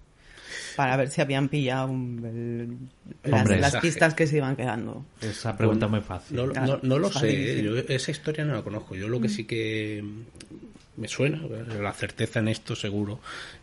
Para 0.75 0.97
ver 0.97 1.09
si 1.09 1.21
habían 1.21 1.49
pillado 1.49 1.87
un- 1.87 2.89
el- 3.23 3.31
las, 3.31 3.41
Hombre. 3.41 3.59
las 3.59 3.75
pistas 3.77 4.13
que 4.13 4.27
se 4.27 4.37
iban 4.37 4.55
quedando. 4.55 5.05
Esa 5.21 5.57
pregunta 5.57 5.85
es 5.85 5.91
muy 5.91 6.01
fácil. 6.01 6.37
No, 6.37 6.49
Claro, 6.51 6.79
no- 6.83 6.89
no 6.89 6.99
lo 6.99 7.11
sé. 7.11 7.59
¿eh? 7.59 7.63
yo 7.63 7.77
esa 7.77 8.11
historia 8.11 8.45
no 8.45 8.53
la 8.53 8.61
conozco. 8.61 8.95
Yo 8.95 9.07
lo 9.07 9.19
que 9.21 9.29
sí 9.29 9.45
que 9.45 10.03
me 10.97 11.07
suena, 11.07 11.41
la 11.81 11.93
certeza 11.93 12.39
en 12.39 12.49
esto 12.49 12.75
seguro, 12.75 13.19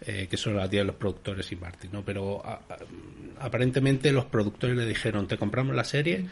eh, 0.07 0.27
que 0.31 0.37
son 0.37 0.57
las 0.57 0.69
tía 0.71 0.81
de 0.81 0.87
los 0.87 0.97
productores 0.97 1.51
y 1.53 1.57
Martin, 1.57 1.91
¿no? 1.93 2.03
Pero 2.03 2.45
a- 2.45 2.55
a- 2.69 3.45
aparentemente 3.47 4.11
los 4.13 4.25
productores 4.25 4.77
le 4.77 4.87
dijeron, 4.87 5.29
te 5.29 5.37
compramos 5.37 5.75
la 5.77 5.85
serie 5.85 6.27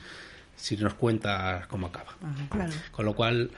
si 0.57 0.77
nos 0.77 0.95
cuentas 0.95 1.67
cómo 1.67 1.89
acaba. 1.89 2.17
Claro. 2.51 2.73
Con 2.91 3.05
lo 3.05 3.15
cual, 3.15 3.51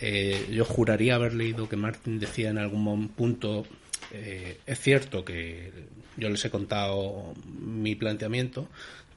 eh, 0.00 0.48
yo 0.50 0.64
juraría 0.64 1.14
haber 1.16 1.34
leído 1.34 1.68
que 1.68 1.76
Martin 1.76 2.18
decía 2.18 2.50
en 2.50 2.58
algún 2.58 3.08
punto, 3.08 3.66
eh, 4.12 4.58
es 4.66 4.80
cierto 4.80 5.24
que 5.24 5.72
yo 6.16 6.28
les 6.28 6.44
he 6.44 6.50
contado 6.50 7.34
mi 7.46 7.94
planteamiento, 7.94 8.68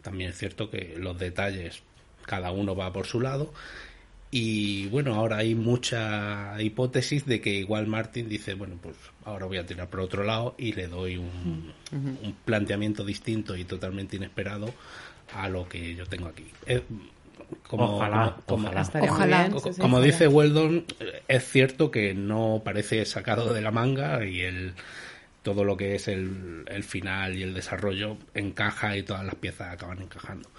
también 0.02 0.32
es 0.32 0.38
cierto 0.38 0.70
que 0.70 0.96
los 0.98 1.18
detalles, 1.18 1.84
cada 2.26 2.52
uno 2.52 2.76
va 2.76 2.94
por 2.94 3.06
su 3.06 3.20
lado, 3.20 3.54
y 4.34 4.88
bueno, 4.88 5.16
ahora 5.16 5.38
hay 5.38 5.56
mucha 5.56 6.56
hipótesis 6.62 7.26
de 7.26 7.42
que 7.42 7.50
igual 7.50 7.88
Martin 7.88 8.30
dice, 8.30 8.54
bueno, 8.54 8.78
pues 8.82 8.96
ahora 9.26 9.46
voy 9.46 9.58
a 9.58 9.66
tirar 9.66 9.90
por 9.90 10.00
otro 10.00 10.24
lado 10.24 10.56
y 10.58 10.72
le 10.72 10.88
doy 10.88 11.18
un, 11.18 11.74
un 11.92 12.36
planteamiento 12.46 13.04
distinto 13.04 13.58
y 13.58 13.66
totalmente 13.66 14.16
inesperado 14.16 14.74
a 15.34 15.50
lo 15.50 15.68
que 15.68 15.96
yo 15.96 16.06
tengo 16.06 16.28
aquí. 16.28 16.46
Eh, 16.66 16.82
como, 17.68 17.96
Ojalá, 17.98 18.34
como- 18.34 18.46
como- 18.46 18.68
ojalá. 18.68 18.82
Estaría 18.82 19.10
muy 19.10 19.18
Ojalá. 19.18 19.40
bien, 19.42 19.52
Co- 19.52 19.60
sí, 19.60 19.74
sí, 19.74 19.82
como 19.82 19.98
ojalá. 19.98 20.06
dice 20.12 20.28
Weldon, 20.28 20.86
es 21.28 21.44
cierto 21.50 21.92
que 21.92 22.14
no 22.14 22.62
parece 22.64 23.06
sacado 23.06 23.54
de 23.54 23.62
la 23.62 23.72
manga 23.72 24.26
y 24.26 24.42
el 24.42 24.74
todo 25.44 25.64
lo 25.64 25.76
que 25.76 25.96
es 25.96 26.08
el, 26.08 26.64
el 26.68 26.84
final 26.84 27.36
y 27.36 27.42
el 27.44 27.54
desarrollo 27.56 28.18
encaja 28.36 28.96
y 28.96 29.04
todas 29.04 29.26
las 29.26 29.36
piezas 29.36 29.74
acaban 29.74 30.02
encajando. 30.02 30.50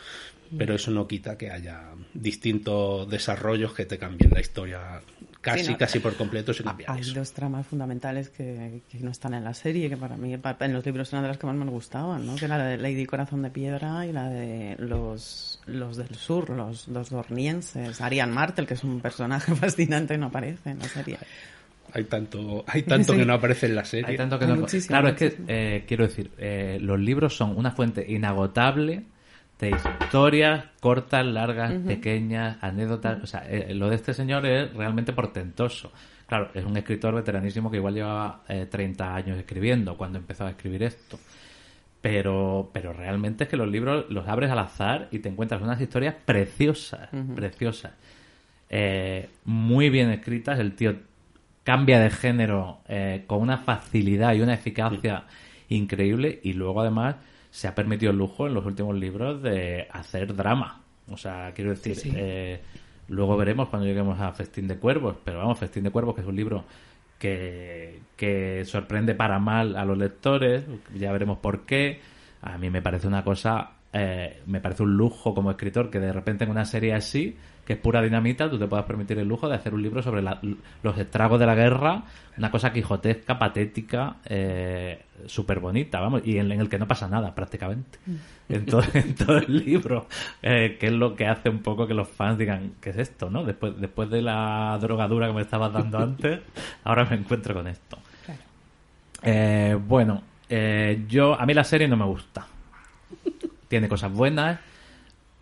Pero 0.59 0.75
eso 0.75 0.91
no 0.91 1.09
quita 1.09 1.39
que 1.39 1.51
haya 1.51 1.83
distintos 2.13 3.09
desarrollos 3.09 3.73
que 3.73 3.87
te 3.87 3.97
cambien 3.97 4.33
la 4.35 4.41
historia 4.41 5.01
casi, 5.43 5.65
Sí, 5.65 5.73
no. 5.73 5.77
casi 5.79 5.99
por 5.99 6.15
completo 6.17 6.55
sin 6.55 6.65
cambiar 6.65 6.91
Hay 6.91 7.01
eso. 7.03 7.13
dos 7.15 7.33
tramas 7.33 7.67
fundamentales 7.67 8.31
que, 8.31 8.81
que 8.91 8.99
no 9.01 9.11
están 9.11 9.35
en 9.35 9.45
la 9.45 9.53
serie, 9.53 9.91
que 9.91 9.97
para 9.99 10.17
mí 10.17 10.33
en 10.33 10.73
los 10.73 10.87
libros 10.87 11.13
eran 11.13 11.23
de 11.25 11.29
las 11.29 11.37
que 11.39 11.47
más 11.47 11.57
me 11.57 11.67
gustaban, 11.67 12.25
¿no? 12.25 12.37
Que 12.37 12.47
era 12.47 12.57
la 12.57 12.65
de 12.67 12.79
Lady 12.79 13.05
Corazón 13.05 13.43
de 13.43 13.51
Piedra 13.51 14.07
y 14.07 14.13
la 14.13 14.31
de 14.31 14.77
los, 14.79 15.61
los 15.67 15.97
del 15.99 16.15
sur, 16.15 16.49
los, 16.49 16.89
los 16.89 17.11
dornienses. 17.11 18.01
Arian 18.01 18.33
Martel, 18.33 18.67
que 18.67 18.75
es 18.75 18.85
un 18.85 19.01
personaje 19.01 19.55
fascinante, 19.57 20.17
no 20.17 20.27
aparece 20.27 20.71
en 20.71 20.79
la 20.79 20.89
serie. 20.89 21.19
Hay 21.95 22.05
tanto, 22.05 22.65
hay 22.67 22.85
tanto 22.85 23.13
Sí. 23.13 23.19
que 23.19 23.27
no 23.27 23.35
aparece 23.35 23.67
en 23.67 23.75
la 23.75 23.85
serie. 23.85 24.07
Hay 24.09 24.17
tanto 24.17 24.39
que 24.39 24.47
Hay 24.47 24.51
no- 24.53 24.61
muchísimo, 24.61 24.89
Claro, 24.89 25.09
es 25.09 25.15
que 25.17 25.37
eh, 25.49 25.85
quiero 25.87 26.07
decir, 26.07 26.31
eh, 26.39 26.79
los 26.81 26.99
libros 26.99 27.37
son 27.37 27.55
una 27.55 27.71
fuente 27.73 28.07
inagotable 28.11 29.03
de 29.63 29.71
historias 29.71 30.65
cortas, 30.81 31.25
largas, 31.25 31.73
pequeñas, 31.87 32.57
anécdotas. 32.61 33.23
O 33.23 33.27
sea, 33.27 33.49
eh, 33.49 33.75
lo 33.75 33.89
de 33.89 33.95
este 33.95 34.13
señor 34.13 34.45
es 34.45 34.75
realmente 34.75 35.13
portentoso. 35.13 35.93
Claro, 36.27 36.51
es 36.55 36.65
un 36.65 36.77
escritor 36.77 37.15
veteranísimo 37.15 37.71
que 37.71 37.77
igual 37.77 37.95
llevaba 37.95 38.43
eh, 38.49 38.67
30 38.69 39.15
años 39.15 39.39
escribiendo 39.39 39.97
cuando 39.97 40.19
empezó 40.19 40.47
a 40.47 40.51
escribir 40.51 40.83
esto. 40.83 41.19
Pero, 42.01 42.71
pero 42.73 42.93
realmente 42.93 43.45
es 43.45 43.51
que 43.51 43.57
los 43.57 43.69
libros 43.69 44.07
los 44.09 44.27
abres 44.27 44.51
al 44.51 44.59
azar 44.59 45.07
y 45.13 45.21
te 45.21 45.29
encuentras 45.29 45.63
unas 45.63 45.81
historias 45.81 46.17
preciosas, 46.25 47.11
preciosas. 47.37 47.93
Eh, 48.69 49.29
muy 49.45 49.91
bien 49.91 50.11
escritas. 50.11 50.59
El 50.59 50.75
tío 50.75 50.97
cambia 51.63 52.01
de 52.01 52.11
género 52.11 52.81
eh, 52.89 53.23
con 53.29 53.41
una 53.41 53.59
facilidad 53.59 54.35
y 54.35 54.41
una 54.41 54.55
eficacia 54.55 55.23
increíble 55.69 56.41
y 56.43 56.55
luego 56.55 56.81
además 56.81 57.15
se 57.53 57.69
ha 57.69 57.75
permitido 57.75 58.13
el 58.13 58.19
lujo 58.19 58.47
en 58.47 58.55
los 58.55 58.65
últimos 58.65 58.97
libros 58.97 59.43
de 59.43 59.87
hacer 59.93 60.35
drama. 60.35 60.81
O 61.11 61.19
sea, 61.19 61.53
quiero 61.55 61.71
decir, 61.71 61.99
eh, 62.17 62.63
luego 63.09 63.37
veremos 63.37 63.69
cuando 63.69 63.87
lleguemos 63.87 64.19
a 64.19 64.33
Festín 64.33 64.67
de 64.67 64.79
Cuervos, 64.79 65.17
pero 65.23 65.41
vamos, 65.41 65.59
Festín 65.59 65.85
de 65.85 65.91
Cuervos, 65.91 66.15
que 66.15 66.23
es 66.23 66.27
un 66.27 66.35
libro 66.35 66.65
que, 67.19 68.01
que 68.17 68.65
sorprende 68.65 69.15
para 69.15 69.39
mal 69.39 69.77
a 69.77 69.85
los 69.85 69.99
lectores, 69.99 70.65
ya 70.95 71.13
veremos 71.13 71.39
por 71.39 71.67
qué. 71.67 72.01
A 72.41 72.57
mí 72.57 72.71
me 72.71 72.81
parece 72.81 73.07
una 73.07 73.23
cosa, 73.23 73.73
eh, 73.93 74.41
me 74.47 74.61
parece 74.61 74.85
un 74.85 74.97
lujo 74.97 75.35
como 75.35 75.51
escritor 75.51 75.91
que 75.91 76.01
de 76.01 76.11
repente 76.11 76.45
en 76.45 76.51
una 76.51 76.65
serie 76.65 76.95
así, 76.95 77.37
que 77.65 77.75
es 77.75 77.79
pura 77.79 78.03
dinamita, 78.03 78.51
tú 78.51 78.59
te 78.59 78.67
puedas 78.67 78.85
permitir 78.87 79.19
el 79.19 79.29
lujo 79.29 79.49
de 79.49 79.55
hacer 79.55 79.73
un 79.73 79.83
libro 79.83 80.03
sobre 80.03 80.21
la- 80.23 80.41
los 80.83 80.99
estragos 80.99 81.39
de 81.39 81.47
la 81.47 81.55
guerra, 81.55 82.03
una 82.37 82.51
cosa 82.51 82.73
quijotesca, 82.73 83.39
patética, 83.39 84.17
eh, 84.25 85.03
súper 85.27 85.61
bonita, 85.61 86.01
vamos, 86.01 86.23
y 86.25 86.39
en, 86.39 86.51
en 86.51 86.61
el 86.61 86.69
que 86.69 86.79
no 86.79 86.89
pasa 86.89 87.07
nada 87.09 87.35
prácticamente. 87.35 87.99
En 88.49 88.67
todo, 88.67 88.83
en 88.95 89.15
todo 89.15 89.39
el 89.39 89.65
libro, 89.65 90.09
eh, 90.43 90.77
que 90.81 90.87
es 90.89 90.93
lo 90.93 91.15
que 91.15 91.27
hace 91.27 91.49
un 91.51 91.61
poco 91.61 91.87
que 91.87 91.95
los 91.95 92.09
fans 92.09 92.37
digan, 92.37 92.73
¿qué 92.81 92.91
es 92.91 92.97
esto? 92.99 93.31
no 93.31 93.45
Después, 93.45 93.81
después 93.81 94.11
de 94.11 94.23
la 94.23 94.77
drogadura 94.81 95.29
que 95.29 95.33
me 95.33 95.43
estabas 95.43 95.73
dando 95.73 95.99
antes, 96.03 96.41
ahora 96.85 97.05
me 97.05 97.17
encuentro 97.17 97.55
con 97.55 97.69
esto. 97.69 97.99
Claro. 98.27 98.41
Eh, 99.23 99.79
bueno, 99.87 100.23
eh, 100.49 101.05
yo 101.09 101.41
a 101.41 101.47
mí 101.47 101.55
la 101.55 101.65
serie 101.65 101.87
no 101.87 101.97
me 101.97 102.05
gusta. 102.07 102.47
Tiene 103.69 103.89
cosas 103.89 104.13
buenas, 104.13 104.59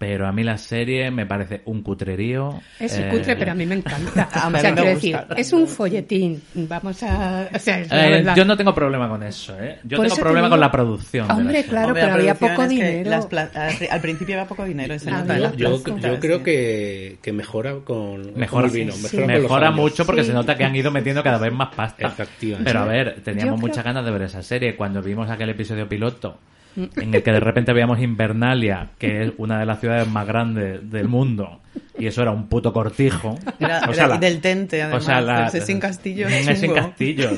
pero 0.00 0.26
a 0.26 0.32
mí 0.32 0.42
la 0.42 0.56
serie 0.56 1.10
me 1.10 1.26
parece 1.26 1.60
un 1.66 1.82
cutrerío. 1.82 2.58
Es 2.78 2.96
eh, 2.96 3.08
cutre, 3.10 3.36
pero 3.36 3.52
a 3.52 3.54
mí 3.54 3.66
me 3.66 3.74
encanta. 3.74 4.30
A 4.32 4.48
mí 4.50 4.56
o 4.56 4.60
sea, 4.62 4.70
me 4.70 4.76
quiero 4.80 4.92
gusta. 4.94 4.94
decir, 4.94 5.18
es 5.36 5.52
un 5.52 5.68
folletín. 5.68 6.40
Vamos 6.54 7.02
a... 7.02 7.46
O 7.54 7.58
sea, 7.58 7.80
es 7.80 7.88
eh, 7.92 8.24
yo 8.34 8.46
no 8.46 8.56
tengo 8.56 8.74
problema 8.74 9.10
con 9.10 9.22
eso, 9.22 9.54
¿eh? 9.62 9.78
Yo 9.84 9.98
Por 9.98 10.06
tengo 10.06 10.16
problema 10.18 10.46
digo- 10.46 10.52
con 10.54 10.60
la 10.60 10.70
producción. 10.72 11.28
de 11.28 11.34
la 11.34 11.38
Hombre, 11.38 11.64
claro, 11.64 11.88
Hombre, 11.88 12.02
pero 12.02 12.14
había 12.14 12.34
poco 12.34 12.66
dinero. 12.66 13.10
las 13.10 13.26
pla- 13.26 13.50
al 13.90 14.00
principio 14.00 14.36
había 14.36 14.48
poco 14.48 14.64
dinero 14.64 14.94
Había 14.94 15.38
las 15.38 15.56
Yo, 15.56 15.82
creo 16.18 16.42
que, 16.42 17.18
que 17.20 17.32
mejora 17.34 17.74
con 17.84 18.32
Mejora, 18.38 18.62
con 18.62 18.64
el 18.64 18.70
vino, 18.70 18.92
sí, 18.92 19.18
mejora, 19.18 19.68
sí. 19.68 19.74
mucho 19.74 20.06
porque 20.06 20.22
Sí. 20.22 20.28
se 20.28 20.32
nota 20.34 20.56
que 20.56 20.64
han 20.64 20.74
ido 20.74 20.90
metiendo 20.90 21.22
cada 21.22 21.36
vez 21.36 21.52
más 21.52 21.74
pasta. 21.74 22.06
Efectivamente. 22.06 22.70
Pero 22.70 22.84
a 22.84 22.86
ver, 22.86 23.20
teníamos 23.22 23.56
yo 23.56 23.56
creo- 23.58 23.68
muchas 23.68 23.84
ganas 23.84 24.02
de 24.02 24.10
ver 24.10 24.22
esa 24.22 24.42
serie. 24.42 24.76
Cuando 24.76 25.02
vimos 25.02 25.28
aquel 25.28 25.50
episodio 25.50 25.86
piloto 25.86 26.38
en 26.76 27.14
el 27.14 27.22
que 27.22 27.32
de 27.32 27.40
repente 27.40 27.72
veíamos 27.72 28.00
Invernalia, 28.00 28.90
que 28.98 29.22
es 29.24 29.32
una 29.38 29.58
de 29.58 29.66
las 29.66 29.80
ciudades 29.80 30.06
más 30.08 30.26
grandes 30.26 30.88
del 30.90 31.08
mundo, 31.08 31.60
y 31.98 32.06
eso 32.06 32.22
era 32.22 32.30
un 32.30 32.48
puto 32.48 32.72
cortijo. 32.72 33.38
Era- 33.58 33.80
O 33.88 33.92
sea, 33.94 34.04
era- 34.04 34.14
la- 34.14 34.20
del 34.20 34.40
Tente, 34.40 34.82
además. 34.82 35.02
o 35.02 35.06
sea, 35.06 35.20
la- 35.20 35.46
ese 35.46 35.60
sin 35.60 35.78
castillo 35.80 36.26
Mm, 36.28 36.32
es 36.32 36.48
es 36.48 36.60
sin 36.60 36.72
castillo. 36.74 37.30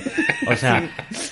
O 0.49 0.57
sea, 0.57 0.83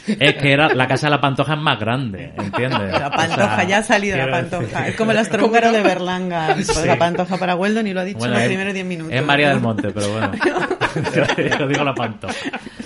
es 0.06 0.34
que 0.34 0.52
era 0.52 0.68
la 0.74 0.86
casa 0.86 1.06
de 1.06 1.10
la 1.12 1.20
pantoja 1.20 1.54
es 1.54 1.60
más 1.60 1.78
grande, 1.78 2.32
¿entiendes? 2.36 2.92
La 2.92 3.08
O 3.08 3.10
pantoja 3.10 3.56
sea, 3.56 3.64
ya 3.64 3.78
ha 3.78 3.82
salido 3.82 4.16
la 4.16 4.30
pantoja. 4.30 4.62
decir- 4.64 4.88
Es 4.88 4.96
como 4.96 5.10
el 5.12 5.18
astrohúngaro 5.18 5.70
de 5.72 5.82
Berlanga. 5.82 6.56
Sí. 6.62 6.86
La 6.86 6.96
pantoja 6.96 7.36
para 7.36 7.54
Weldon 7.56 7.86
y 7.86 7.92
lo 7.92 8.00
ha 8.00 8.04
dicho 8.04 8.18
Bueno, 8.18 8.32
en 8.34 8.38
los 8.38 8.42
es- 8.44 8.48
primeros 8.48 8.74
10 8.74 8.86
minutos. 8.86 9.12
Es 9.14 9.24
María 9.24 9.50
del 9.50 9.60
Monte, 9.60 9.90
pero 9.90 10.10
bueno. 10.12 10.32
yo, 10.44 11.58
yo 11.58 11.68
digo 11.68 11.84
la 11.84 11.94
pantoja. 11.94 12.34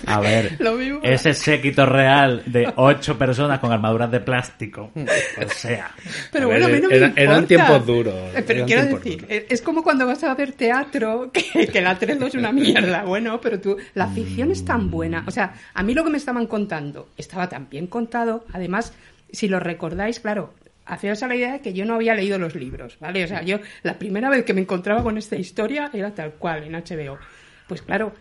A 0.07 0.21
ver, 0.21 0.57
Lo 0.61 0.75
mismo. 0.75 1.01
ese 1.03 1.35
séquito 1.35 1.87
real 1.87 2.43
de 2.47 2.73
ocho 2.77 3.17
personas 3.19 3.59
con 3.59 3.73
armaduras 3.73 4.11
de 4.11 4.21
plástico. 4.21 4.91
O 4.95 5.49
sea, 5.49 5.91
Pero 6.33 6.47
A 6.47 6.49
ver, 6.51 6.61
bueno, 6.61 6.67
a 6.67 6.69
mí 6.77 6.83
no 6.83 6.89
me 6.89 6.97
era- 6.97 7.07
importa. 7.07 7.23
eran 7.23 7.47
tiempos 7.47 7.87
duros, 7.87 8.15
Eh, 8.35 8.45
Pero 8.47 8.53
eran 8.59 8.67
quiero 8.67 8.85
decir, 8.85 9.21
duros. 9.23 9.43
es 9.49 9.63
como 9.63 9.83
cuando 9.83 10.07
vas 10.07 10.23
a 10.25 10.35
ver 10.35 10.53
teatro, 10.53 11.31
que, 11.53 11.67
que 11.69 11.81
la 11.81 11.99
3 11.99 12.19
no 12.19 12.27
es 12.27 12.35
una 12.35 12.53
mierda. 12.53 13.05
Bueno, 13.05 13.41
pero 13.41 13.61
tú, 13.61 13.77
la 13.95 14.07
ficción 14.09 14.51
es 14.51 14.65
tan 14.65 14.91
buena. 14.91 15.25
O 15.27 15.31
sea, 15.31 15.55
a 15.75 15.83
mí 15.83 15.95
lo 15.95 16.05
que 16.05 16.11
me 16.11 16.19
estaban 16.19 16.47
contando 16.47 17.09
estaba 17.17 17.49
tan 17.49 17.69
bien 17.69 17.87
contado. 17.87 18.45
Además, 18.53 18.93
si 19.33 19.49
lo 19.49 19.59
recordáis, 19.61 20.21
claro, 20.21 20.55
haceros 20.87 21.23
a 21.23 21.29
la 21.29 21.35
idea 21.37 21.53
de 21.55 21.61
que 21.61 21.73
yo 21.73 21.85
no 21.87 21.95
había 21.95 22.15
leído 22.15 22.39
los 22.39 22.55
libros, 22.55 22.97
¿vale? 23.01 23.25
O 23.25 23.27
sea, 23.27 23.43
yo 23.43 23.59
la 23.83 23.95
primera 23.99 24.29
vez 24.29 24.45
que 24.45 24.53
me 24.55 24.61
encontraba 24.61 25.03
con 25.03 25.17
esta 25.19 25.35
historia 25.37 25.91
era 25.93 26.11
tal 26.15 26.33
cual, 26.33 26.65
en 26.65 26.75
HBO. 26.75 27.19
Pues 27.67 27.81
claro, 27.83 28.13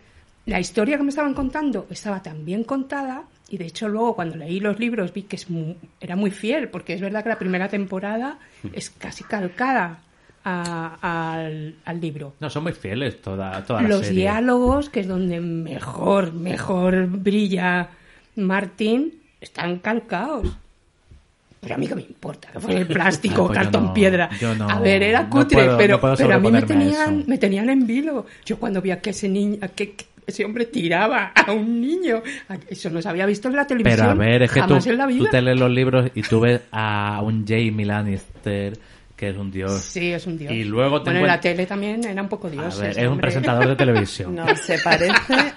la 0.46 0.60
historia 0.60 0.98
que 0.98 1.04
me 1.04 1.10
estaban 1.10 1.34
contando 1.34 1.88
estaba 1.90 2.22
tan 2.22 2.44
bien 2.46 2.64
contada 2.64 3.24
y 3.50 3.58
de 3.58 3.66
hecho 3.66 3.88
luego 3.88 4.16
cuando 4.16 4.36
leí 4.36 4.60
los 4.60 4.80
libros 4.80 5.14
vi 5.14 5.24
que 5.24 5.36
es 5.38 5.50
mu- 5.50 5.76
era 6.02 6.16
muy 6.16 6.32
fiel, 6.32 6.68
porque 6.70 6.94
es 6.94 7.02
verdad 7.02 7.24
que 7.24 7.30
la 7.30 7.40
primera 7.40 7.70
temporada 7.70 8.38
es 8.74 8.90
casi 8.90 9.24
calcada 9.24 10.00
a- 10.44 11.34
al, 11.36 11.76
al 11.86 12.02
libro. 12.02 12.34
No, 12.42 12.50
son 12.50 12.64
muy 12.64 12.74
fieles 12.74 13.22
toda, 13.22 13.64
toda 13.64 13.82
la 13.84 13.88
Los 13.88 14.02
serie. 14.08 14.24
diálogos, 14.24 14.90
que 14.90 15.00
es 15.02 15.08
donde 15.08 15.40
mejor, 15.40 16.34
mejor 16.34 17.08
brilla 17.08 17.90
Martín, 18.36 19.14
están 19.40 19.78
calcados. 19.80 20.48
Pero 21.62 21.76
a 21.76 21.78
mí 21.78 21.88
que 21.88 21.96
me 21.96 22.02
importa, 22.02 22.50
que 22.52 22.60
fue 22.60 22.76
el 22.76 22.88
plástico, 22.88 23.44
Ah, 23.44 23.48
pues 23.48 23.60
cartón, 23.60 23.86
no- 23.86 23.94
piedra. 23.94 24.30
yo 24.40 24.54
no- 24.56 24.70
a 24.70 24.80
ver, 24.80 25.02
era 25.04 25.30
cutre, 25.30 25.70
pero, 25.78 25.96
no 25.96 26.02
puedo 26.02 26.16
pero 26.18 26.34
a 26.34 26.40
mí 26.40 26.52
me 26.52 26.62
tenían, 26.64 27.20
eso. 27.20 27.30
me 27.30 27.38
tenían 27.38 27.70
en 27.70 27.88
vilo. 27.88 28.26
Yo 28.46 28.58
cuando 28.58 28.82
vi 28.82 28.92
a 28.92 29.00
que 29.00 29.12
ese 29.12 29.30
niño, 29.30 29.60
a 29.62 29.70
que 29.70 29.96
ese 30.26 30.46
hombre 30.46 30.66
tiraba 30.66 31.32
a 31.36 31.52
un 31.52 31.82
niño, 31.82 32.22
eso 32.68 32.90
no 32.90 33.02
se 33.02 33.10
había 33.10 33.26
visto 33.26 33.48
en 33.48 33.56
la 33.56 33.68
televisión. 33.68 33.98
Pero 33.98 34.12
a 34.12 34.16
ver, 34.16 34.44
es 34.44 34.52
que 34.52 34.62
tú, 34.62 34.80
te 35.30 35.42
lees 35.42 35.60
los 35.60 35.72
libros 35.72 36.12
y 36.14 36.22
tú 36.22 36.40
ves 36.40 36.62
a 36.72 37.22
un 37.24 37.46
Jamie 37.48 37.86
Lannister 37.86 38.78
que 39.24 39.30
es 39.30 39.38
un 39.38 39.52
dios. 39.52 39.82
Sí, 39.82 40.12
es 40.12 40.28
un 40.28 40.38
dios. 40.38 40.52
Y 40.52 40.64
luego 40.66 41.02
te 41.02 41.12
bueno, 41.12 41.22
en 41.22 41.28
la 41.28 41.40
tele 41.40 41.66
también 41.66 42.04
era 42.04 42.22
un 42.22 42.28
poco 42.30 42.50
dios. 42.50 42.78
A 42.80 42.82
ver, 42.82 42.92
es 42.92 42.98
un 42.98 43.08
hombre. 43.08 43.22
presentador 43.22 43.68
de 43.68 43.76
televisión. 43.76 44.36
No, 44.36 44.46
se 44.56 44.78
parece, 44.80 45.14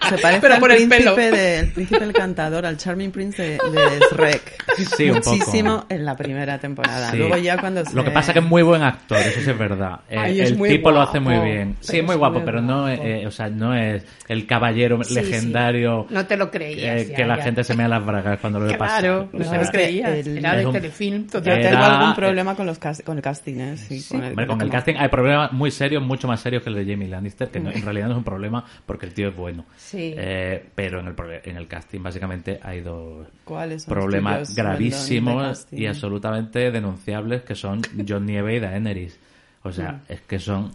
se 0.08 0.18
parece 0.18 0.40
Pero 0.40 0.54
al 0.54 0.60
por 0.60 0.70
el 0.70 0.76
príncipe, 0.88 0.98
pelo. 0.98 1.16
de- 1.16 1.58
el 1.58 1.72
príncipe 1.72 2.04
el 2.04 2.12
cantador, 2.12 2.64
al 2.66 2.76
Charming 2.76 3.10
Prince 3.10 3.42
de, 3.42 3.48
de 3.50 3.98
Shrek. 4.12 4.64
Sí, 4.96 5.10
un 5.10 5.18
poco. 5.18 5.30
Muchísimo 5.36 5.86
en 5.88 6.04
la 6.04 6.16
primera 6.16 6.58
temporada. 6.58 7.10
Sí. 7.10 7.16
Luego 7.18 7.36
ya 7.38 7.56
cuando 7.58 7.84
se... 7.84 7.94
Lo 7.96 8.04
que 8.04 8.10
pasa 8.10 8.30
es 8.30 8.34
que 8.34 8.38
es 8.40 8.44
muy 8.46 8.62
buen 8.62 8.82
actor, 8.82 9.18
eso 9.18 9.40
sí 9.40 9.50
es 9.50 9.58
verdad. 9.58 10.00
Eh, 10.08 10.16
Ay, 10.18 10.40
es 10.40 10.50
el 10.50 10.58
muy 10.58 10.68
tipo 10.68 10.90
lo 10.90 10.96
guapo, 10.96 11.10
hace 11.10 11.20
muy 11.20 11.38
bien. 11.38 11.76
Sí, 11.80 11.98
es 11.98 12.04
muy 12.04 12.16
guapo, 12.16 12.36
muy 12.36 12.44
pero 12.44 12.60
no 12.62 12.88
eh, 12.88 13.26
o 13.26 13.30
sea, 13.30 13.48
no 13.48 13.74
es 13.74 14.04
el 14.28 14.46
caballero 14.46 15.02
Sí, 15.02 15.14
sí. 15.14 15.20
legendario 15.20 16.06
No 16.10 16.26
te 16.26 16.36
lo 16.36 16.50
creías. 16.50 17.02
eh, 17.02 17.06
ya, 17.10 17.16
que 17.16 17.24
la 17.24 17.36
ya. 17.38 17.42
gente 17.44 17.64
se 17.64 17.74
mea 17.74 17.88
las 17.88 18.04
bragas 18.04 18.38
cuando 18.40 18.60
lo 18.60 18.66
ve 18.66 18.74
pasar. 18.76 19.00
Claro, 19.00 19.28
no 19.32 19.50
te 19.50 19.58
lo 19.64 19.70
creías. 19.70 20.10
el- 20.26 20.38
Era 20.38 20.56
de 20.56 20.66
un- 20.66 20.72
telefilm 20.72 21.24
Yo 21.26 21.40
total. 21.40 21.60
Tengo 21.60 21.82
algún 21.82 22.14
problema 22.14 22.54
con, 22.54 22.66
los 22.66 22.78
con 22.78 23.16
el 23.16 23.22
casting, 23.22 23.55
Sí, 23.76 24.02
con 24.08 24.22
el, 24.22 24.30
Hombre, 24.30 24.46
con 24.46 24.60
el 24.62 24.70
casting 24.70 24.94
hay 24.98 25.08
problemas 25.08 25.52
muy 25.52 25.70
serios, 25.70 26.02
mucho 26.02 26.26
más 26.28 26.40
serios 26.40 26.62
que 26.62 26.70
el 26.70 26.76
de 26.76 26.92
Jamie 26.92 27.08
Lannister, 27.08 27.48
que 27.50 27.60
no- 27.60 27.70
en 27.70 27.82
realidad 27.82 28.06
no 28.06 28.12
es 28.12 28.18
un 28.18 28.24
problema 28.24 28.64
porque 28.84 29.06
el 29.06 29.14
tío 29.14 29.28
es 29.28 29.36
bueno. 29.36 29.64
Sí. 29.76 30.14
Eh, 30.16 30.64
pero 30.74 31.00
en 31.00 31.08
el, 31.08 31.14
en 31.44 31.56
el 31.56 31.66
casting 31.66 32.02
básicamente 32.02 32.60
hay 32.62 32.80
dos 32.80 33.26
¿Cuáles 33.44 33.82
son 33.84 33.94
los 33.94 34.04
problemas 34.04 34.54
gravísimos 34.54 35.66
y 35.72 35.86
absolutamente 35.86 36.70
denunciables 36.70 37.42
que 37.42 37.54
son 37.54 37.82
John 38.08 38.26
Nieve 38.26 38.56
y 38.56 38.60
Daenerys. 38.60 39.18
O 39.62 39.72
sea, 39.72 40.00
es 40.08 40.20
que 40.20 40.38
son 40.38 40.72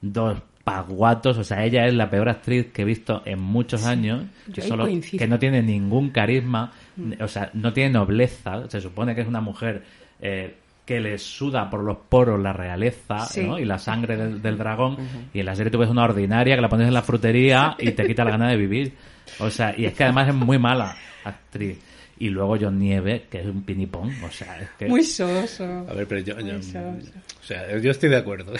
dos 0.00 0.38
paguatos, 0.64 1.36
o 1.38 1.44
sea, 1.44 1.64
ella 1.64 1.86
es 1.86 1.94
la 1.94 2.08
peor 2.10 2.28
actriz 2.28 2.66
que 2.72 2.82
he 2.82 2.84
visto 2.84 3.22
en 3.24 3.40
muchos 3.40 3.84
años, 3.84 4.24
que, 4.54 4.60
solo, 4.62 4.86
que 4.86 5.26
no 5.26 5.38
tiene 5.38 5.62
ningún 5.62 6.10
carisma, 6.10 6.72
o 7.20 7.28
sea, 7.28 7.50
no 7.54 7.72
tiene 7.72 7.90
nobleza, 7.90 8.68
se 8.68 8.80
supone 8.80 9.14
que 9.14 9.22
es 9.22 9.26
una 9.26 9.40
mujer 9.40 9.82
eh, 10.20 10.54
que 10.90 10.98
le 10.98 11.18
suda 11.18 11.70
por 11.70 11.84
los 11.84 11.98
poros 12.08 12.40
la 12.40 12.52
realeza 12.52 13.20
Sí. 13.26 13.44
¿no? 13.44 13.60
y 13.60 13.64
la 13.64 13.78
sangre 13.78 14.16
del, 14.16 14.42
del 14.42 14.58
dragón, 14.58 14.96
y 15.32 15.38
en 15.38 15.46
la 15.46 15.54
serie 15.54 15.70
tú 15.70 15.78
ves 15.78 15.88
una 15.88 16.02
ordinaria 16.02 16.56
que 16.56 16.60
la 16.60 16.68
pones 16.68 16.88
en 16.88 16.94
la 16.94 17.02
frutería 17.02 17.76
y 17.78 17.92
te 17.92 18.04
quita 18.08 18.24
la 18.24 18.32
gana 18.32 18.48
de 18.50 18.56
vivir. 18.56 18.92
O 19.38 19.48
sea, 19.50 19.72
y 19.76 19.84
es 19.84 19.94
que 19.94 20.02
además 20.02 20.26
es 20.26 20.34
muy 20.34 20.58
mala 20.58 20.96
actriz. 21.22 21.78
Y 22.18 22.28
luego 22.28 22.56
John 22.60 22.78
Nieve, 22.80 23.26
que 23.30 23.38
es 23.38 23.46
un 23.46 23.62
pinipón, 23.62 24.10
o 24.24 24.30
sea, 24.32 24.60
es 24.60 24.68
que... 24.78 24.86
Muy 24.88 25.04
soso. 25.04 25.64
A 25.88 25.94
ver, 25.94 26.08
pero 26.08 26.20
yo, 26.22 26.38
yo- 26.40 26.58
o 26.58 27.42
sea, 27.42 27.78
yo 27.78 27.90
estoy 27.92 28.10
de 28.10 28.16
acuerdo. 28.16 28.52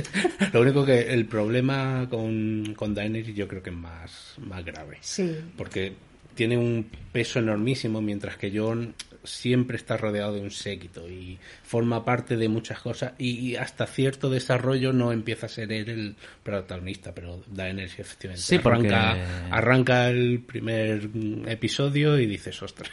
Lo 0.52 0.60
único 0.60 0.84
que 0.84 1.00
el 1.12 1.24
problema 1.24 2.06
con, 2.10 2.74
con 2.76 2.94
Daenerys 2.94 3.34
yo 3.34 3.48
creo 3.48 3.62
que 3.62 3.70
es 3.70 3.76
más, 3.76 4.34
más 4.46 4.62
grave. 4.64 4.98
Sí. 5.00 5.34
Porque 5.56 5.94
tiene 6.34 6.56
un 6.58 6.86
peso 7.10 7.38
enormísimo, 7.38 8.00
mientras 8.02 8.36
que 8.36 8.52
John 8.54 8.94
siempre 9.24 9.76
está 9.76 9.96
rodeado 9.96 10.34
de 10.34 10.40
un 10.40 10.50
séquito 10.50 11.08
y 11.08 11.38
forma 11.62 12.04
parte 12.04 12.36
de 12.36 12.48
muchas 12.48 12.80
cosas 12.80 13.12
y, 13.18 13.30
y 13.38 13.56
hasta 13.56 13.86
cierto 13.86 14.30
desarrollo 14.30 14.92
no 14.92 15.12
empieza 15.12 15.46
a 15.46 15.48
ser 15.48 15.72
él 15.72 15.88
el 15.88 16.16
protagonista, 16.42 17.12
pero 17.14 17.42
Daenerys 17.48 17.98
efectivamente 17.98 18.42
Sí, 18.42 18.58
porque- 18.58 18.88
arranca, 18.88 19.16
arranca 19.50 20.08
el 20.08 20.40
primer 20.40 21.08
mm, 21.08 21.48
episodio 21.48 22.18
y 22.18 22.26
dices, 22.26 22.62
ostras, 22.62 22.90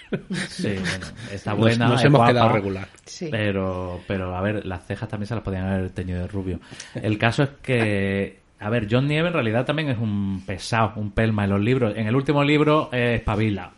Sí, 0.50 0.74
bueno, 0.74 1.06
está 1.32 1.52
nos, 1.52 1.60
buena, 1.60 1.88
nos 1.88 2.04
hemos 2.04 2.20
guapa, 2.20 2.32
quedado 2.34 2.50
regular. 2.54 2.88
Sí. 3.06 3.28
Pero, 3.32 4.02
pero, 4.08 4.36
a 4.36 4.42
ver, 4.42 4.66
las 4.66 4.86
cejas 4.86 5.08
también 5.10 5.28
se 5.28 5.36
las 5.36 5.44
podían 5.44 5.66
haber 5.68 5.90
teñido 5.92 6.20
de 6.22 6.28
rubio. 6.28 6.60
El 6.96 7.18
caso 7.18 7.44
es 7.44 7.50
que, 7.62 8.40
a 8.60 8.70
ver, 8.70 8.88
John 8.90 9.08
Nieve 9.08 9.28
en 9.28 9.34
realidad 9.34 9.66
también 9.66 9.90
es 9.90 9.98
un 9.98 10.44
pesado, 10.46 10.94
un 10.96 11.12
pelma 11.12 11.44
en 11.46 11.52
los 11.52 11.62
libros. 11.62 11.94
En 11.96 12.08
el 12.08 12.16
último 12.16 12.44
libro 12.44 12.90
eh, 12.92 13.16
espabila, 13.16 13.72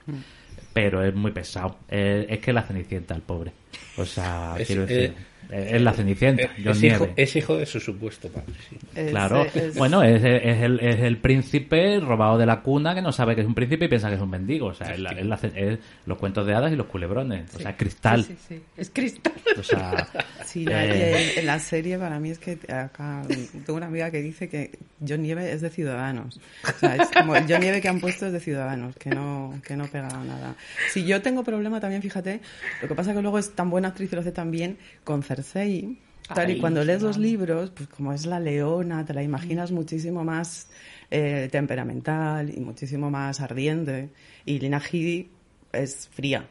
pero 0.78 1.04
es 1.04 1.16
muy 1.16 1.32
pesado. 1.32 1.76
Eh, 1.90 2.28
es 2.30 2.38
que 2.40 2.54
la 2.54 2.62
cenicienta, 2.62 3.16
el 3.16 3.22
pobre. 3.24 3.52
O 3.98 4.06
sea, 4.06 4.56
Es- 4.60 4.68
quiero 4.68 4.84
eh, 4.84 4.86
decir, 4.86 5.10
eh, 5.10 5.13
es 5.52 5.82
la 5.82 5.94
cenicienta, 5.94 6.44
Eh, 6.44 6.50
John 6.64 6.72
es, 6.74 6.82
Nieve. 6.82 6.96
hijo, 6.96 7.10
es 7.16 7.36
hijo 7.36 7.58
de 7.58 7.66
su 7.66 7.80
supuesto 7.80 8.28
padre, 8.30 8.54
sí. 8.70 8.78
Es- 8.96 9.12
Claro, 9.12 9.46
es- 9.54 9.76
bueno, 9.78 10.04
es, 10.04 10.24
es 10.24 10.62
el, 10.64 10.80
es 10.80 11.00
el 11.00 11.18
príncipe 11.18 12.00
robado 12.00 12.38
de 12.38 12.46
la 12.46 12.62
cuna 12.62 12.94
que 12.96 13.02
no 13.02 13.12
sabe 13.12 13.36
que 13.36 13.42
es 13.42 13.48
un 13.48 13.56
príncipe 13.56 13.86
y 13.86 13.88
piensa 13.88 14.10
que 14.10 14.16
es 14.16 14.22
un 14.22 14.30
mendigo. 14.30 14.68
O 14.68 14.74
sea, 14.74 14.94
es, 14.94 15.00
la- 15.00 15.12
es 15.12 15.26
la- 15.26 15.40
es 15.56 15.80
los 16.06 16.18
cuentos 16.18 16.46
de 16.46 16.54
hadas 16.54 16.72
y 16.72 16.76
los 16.76 16.88
culebrones. 16.88 17.54
O 17.56 17.60
sea, 17.60 17.76
cristal. 17.78 18.24
Sí, 18.24 18.36
sí, 18.48 18.56
sí. 18.56 18.62
Es 18.76 18.90
cristal. 18.90 19.34
O 19.58 19.64
sea, 19.64 20.08
Sí, 20.46 20.64
la- 20.66 20.86
eh, 20.86 21.42
la 21.44 21.60
serie 21.60 21.98
para 21.98 22.20
mí 22.20 22.30
es 22.32 22.40
que 22.40 22.58
acá 22.72 23.22
tengo 23.66 23.76
una 23.78 23.88
amiga 23.88 24.10
que 24.12 24.22
dice 24.22 24.48
que 24.50 24.72
John 25.08 25.22
Nieve 25.22 25.52
es 25.52 25.62
de 25.62 25.70
Ciudadanos. 25.70 26.40
O 26.64 26.80
sea, 26.80 26.96
es 26.96 27.10
como 27.10 27.36
el 27.36 27.46
John 27.50 27.62
Nieve 27.62 27.82
que 27.82 27.88
han 27.90 28.00
puesto 28.00 28.28
es 28.28 28.34
de 28.34 28.40
Ciudadanos, 28.40 28.96
que 28.96 29.10
no, 29.10 29.60
que 29.66 29.76
no 29.76 29.86
pega 29.88 30.08
nada. 30.10 30.56
Si 30.92 31.06
yo 31.06 31.22
tengo 31.22 31.44
problema 31.44 31.80
también, 31.80 32.02
fíjate, 32.02 32.40
lo 32.82 32.88
que 32.88 32.96
pasa 32.96 33.14
que 33.14 33.22
luego 33.22 33.40
es 33.40 33.52
tan 33.56 33.70
buena 33.70 33.90
actriz 33.90 34.12
y 34.12 34.16
lo 34.16 34.22
hace 34.22 34.32
tan 34.32 34.52
bien 34.52 34.78
con 35.04 35.22
Cersei. 35.43 35.97
Tal, 36.34 36.50
y 36.52 36.60
cuando 36.60 36.84
lees 36.84 37.02
los 37.02 37.17
libros, 37.17 37.69
pues 37.69 37.88
como 37.88 38.12
es 38.12 38.26
la 38.26 38.39
leona, 38.39 39.06
te 39.06 39.13
la 39.13 39.23
imaginas 39.23 39.71
muchísimo 39.71 40.26
más 40.26 40.69
eh, 41.10 41.47
temperamental 41.50 42.50
y 42.54 42.60
muchísimo 42.60 43.10
más 43.10 43.39
ardiente. 43.39 44.10
Y 44.45 44.60
Lina 44.60 44.82
Headey 44.82 45.30
es 45.71 46.10
fría. 46.12 46.45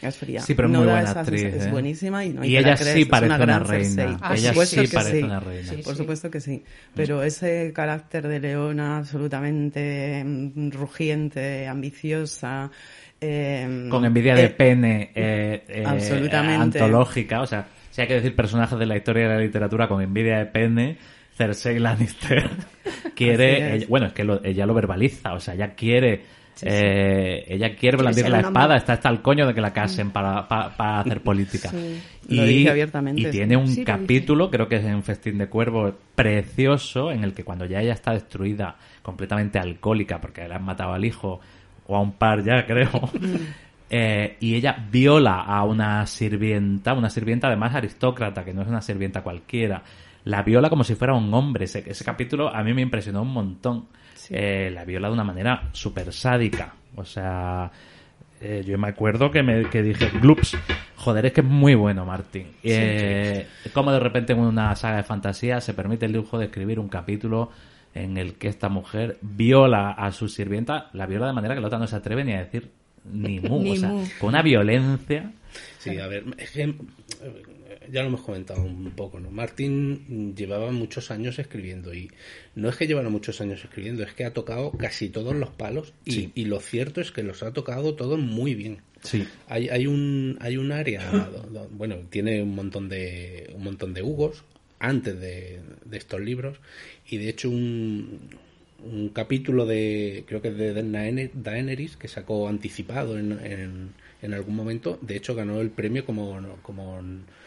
Es 0.00 0.16
fría. 0.16 0.40
Sí, 0.40 0.54
pero 0.54 0.68
es 0.68 0.72
No 0.72 0.78
muy 0.78 0.86
buena 0.92 1.10
actriz, 1.10 1.42
Es 1.42 1.66
¿eh? 1.66 1.70
buenísima 1.72 2.24
y 2.24 2.28
no 2.32 2.44
Y 2.44 2.56
ella 2.56 2.76
sí 2.76 3.04
parece 3.06 3.26
una 3.34 3.38
gran 3.38 3.64
reina. 3.66 4.18
Ah, 4.20 4.28
Por 4.28 4.38
ella 4.38 4.50
supuesto 4.50 4.76
sí 4.76 4.86
que 4.88 4.94
parece 4.94 5.18
sí. 5.18 5.22
una 5.24 5.40
reina. 5.40 5.72
Sí, 5.72 5.76
Por 5.82 5.96
supuesto 5.96 6.30
que 6.30 6.40
sí. 6.40 6.62
Pero 6.94 7.22
ese 7.24 7.72
carácter 7.74 8.28
de 8.28 8.38
leona 8.38 8.98
absolutamente 8.98 10.22
mm, 10.24 10.70
rugiente, 10.70 11.66
ambiciosa. 11.66 12.70
eh, 13.20 13.88
con 13.90 14.04
envidia 14.04 14.36
de 14.36 14.44
eh, 14.44 14.50
pene 14.50 15.10
eh, 15.16 15.64
eh, 15.68 15.82
Absolutamente. 15.84 16.78
antológica, 16.78 17.40
o 17.40 17.46
sea, 17.48 17.66
si 17.98 18.02
hay 18.02 18.08
que 18.08 18.14
decir 18.14 18.36
personajes 18.36 18.78
de 18.78 18.86
la 18.86 18.96
historia 18.96 19.24
de 19.28 19.34
la 19.34 19.40
literatura 19.40 19.88
con 19.88 20.00
envidia 20.00 20.38
de 20.38 20.46
pene, 20.46 20.98
Cersei 21.36 21.80
Lannister 21.80 22.48
quiere, 23.16 23.54
Así 23.56 23.62
es. 23.62 23.74
ella- 23.74 23.86
bueno, 23.88 24.06
es 24.06 24.12
que 24.12 24.22
lo- 24.22 24.44
ella 24.44 24.66
lo 24.66 24.74
verbaliza, 24.74 25.32
o 25.34 25.40
sea, 25.40 25.54
ella 25.54 25.74
quiere, 25.74 26.22
eh, 26.62 27.44
ella 27.48 27.74
quiere 27.74 27.96
blandir 27.96 28.28
la 28.28 28.38
espada, 28.40 28.76
está 28.76 28.92
hasta 28.92 29.08
el 29.08 29.20
coño 29.20 29.48
de 29.48 29.54
que 29.54 29.60
la 29.60 29.72
casen 29.72 30.12
para, 30.12 30.46
para, 30.46 30.76
para 30.76 31.00
hacer 31.00 31.22
política. 31.22 31.70
Sí. 32.28 32.36
Lo 32.36 32.44
dice 32.44 32.68
abiertamente, 32.70 33.22
y 33.22 33.24
sí. 33.24 33.30
tiene 33.30 33.56
un 33.56 33.74
capítulo, 33.84 34.50
creo 34.50 34.68
que 34.68 34.76
es 34.76 34.84
en 34.84 35.02
Festín 35.02 35.38
de 35.38 35.48
Cuervo, 35.48 35.94
precioso, 36.14 37.10
en 37.10 37.24
el 37.24 37.32
que 37.32 37.42
cuando 37.42 37.64
ya 37.64 37.80
ella 37.80 37.94
está 37.94 38.12
destruida, 38.12 38.76
completamente 39.02 39.58
alcohólica, 39.58 40.20
porque 40.20 40.46
le 40.46 40.54
han 40.54 40.62
matado 40.62 40.92
al 40.92 41.04
hijo, 41.06 41.40
o 41.86 41.96
a 41.96 42.00
un 42.02 42.12
par 42.12 42.44
ya, 42.44 42.66
creo, 42.66 42.90
eh, 43.90 44.36
y 44.40 44.54
ella 44.54 44.86
viola 44.90 45.40
a 45.40 45.64
una 45.64 46.06
sirvienta, 46.06 46.94
una 46.94 47.10
sirvienta 47.10 47.46
además 47.46 47.74
aristócrata, 47.74 48.44
que 48.44 48.52
no 48.52 48.62
es 48.62 48.68
una 48.68 48.80
sirvienta 48.80 49.22
cualquiera, 49.22 49.82
la 50.24 50.42
viola 50.42 50.68
como 50.68 50.84
si 50.84 50.94
fuera 50.94 51.14
un 51.14 51.32
hombre. 51.32 51.64
Ese, 51.64 51.84
ese 51.86 52.04
capítulo 52.04 52.54
a 52.54 52.62
mí 52.62 52.74
me 52.74 52.82
impresionó 52.82 53.22
un 53.22 53.32
montón. 53.32 53.86
Eh, 54.30 54.70
la 54.72 54.84
viola 54.84 55.08
de 55.08 55.14
una 55.14 55.24
manera 55.24 55.70
súper 55.72 56.12
sádica. 56.12 56.74
O 56.96 57.04
sea, 57.04 57.70
eh, 58.40 58.62
yo 58.66 58.76
me 58.78 58.88
acuerdo 58.88 59.30
que, 59.30 59.42
me, 59.42 59.68
que 59.70 59.82
dije, 59.82 60.10
Gloops, 60.20 60.56
joder, 60.96 61.26
es 61.26 61.32
que 61.32 61.40
es 61.40 61.46
muy 61.46 61.74
bueno, 61.74 62.04
Martín. 62.04 62.48
Eh, 62.62 63.46
Como 63.72 63.90
de 63.90 64.00
repente 64.00 64.32
en 64.32 64.40
una 64.40 64.74
saga 64.76 64.98
de 64.98 65.02
fantasía 65.02 65.60
se 65.60 65.74
permite 65.74 66.06
el 66.06 66.12
lujo 66.12 66.38
de 66.38 66.46
escribir 66.46 66.78
un 66.78 66.88
capítulo 66.88 67.50
en 67.94 68.16
el 68.18 68.34
que 68.34 68.48
esta 68.48 68.68
mujer 68.68 69.18
viola 69.22 69.92
a 69.92 70.12
su 70.12 70.28
sirvienta, 70.28 70.90
la 70.92 71.06
viola 71.06 71.28
de 71.28 71.32
manera 71.32 71.54
que 71.54 71.60
la 71.60 71.68
otra 71.68 71.78
no 71.78 71.86
se 71.86 71.96
atreve 71.96 72.22
ni 72.22 72.32
a 72.32 72.40
decir 72.40 72.70
ni 73.12 73.40
mu. 73.40 73.62
Ni 73.62 73.72
o 73.72 73.76
sea, 73.76 73.88
mu. 73.88 74.04
con 74.20 74.28
una 74.30 74.42
violencia. 74.42 75.32
Sí, 75.78 75.96
a 75.98 76.06
ver, 76.06 76.24
es 76.38 76.50
que, 76.50 76.74
ya 77.90 78.02
lo 78.02 78.08
hemos 78.08 78.20
comentado 78.20 78.62
un 78.62 78.90
poco, 78.90 79.18
¿no? 79.18 79.30
Martín 79.30 80.34
llevaba 80.36 80.70
muchos 80.72 81.10
años 81.10 81.38
escribiendo 81.38 81.94
y 81.94 82.10
no 82.54 82.68
es 82.68 82.76
que 82.76 82.86
llevara 82.86 83.08
muchos 83.08 83.40
años 83.40 83.64
escribiendo, 83.64 84.02
es 84.04 84.12
que 84.12 84.24
ha 84.24 84.34
tocado 84.34 84.72
casi 84.72 85.08
todos 85.08 85.34
los 85.34 85.48
palos 85.50 85.94
y, 86.04 86.30
y 86.34 86.44
lo 86.44 86.60
cierto 86.60 87.00
es 87.00 87.10
que 87.12 87.22
los 87.22 87.42
ha 87.42 87.52
tocado 87.52 87.94
todos 87.94 88.18
muy 88.18 88.54
bien. 88.54 88.82
Sí. 89.02 89.26
Hay, 89.46 89.68
hay 89.68 89.86
un 89.86 90.36
hay 90.40 90.56
un 90.58 90.70
área 90.72 91.08
do- 91.12 91.48
do- 91.50 91.68
bueno 91.70 91.96
tiene 92.10 92.42
un 92.42 92.54
montón 92.54 92.88
de 92.88 93.50
un 93.54 93.62
montón 93.64 93.94
de 93.94 94.02
hugos 94.02 94.44
antes 94.80 95.18
de, 95.18 95.60
de 95.84 95.96
estos 95.96 96.20
libros 96.20 96.58
y 97.08 97.16
de 97.18 97.28
hecho 97.30 97.48
un, 97.48 98.28
un 98.84 99.08
capítulo 99.08 99.66
de 99.66 100.24
creo 100.28 100.40
que 100.40 100.48
es 100.48 100.56
de 100.56 100.74
Daener- 100.84 101.32
Daenerys 101.34 101.96
que 101.96 102.08
sacó 102.08 102.48
anticipado 102.48 103.18
en, 103.18 103.32
en, 103.44 103.94
en 104.22 104.34
algún 104.34 104.54
momento 104.54 104.98
de 105.02 105.16
hecho 105.16 105.34
ganó 105.34 105.60
el 105.60 105.70
premio 105.70 106.04
como 106.06 106.38
como 106.62 107.00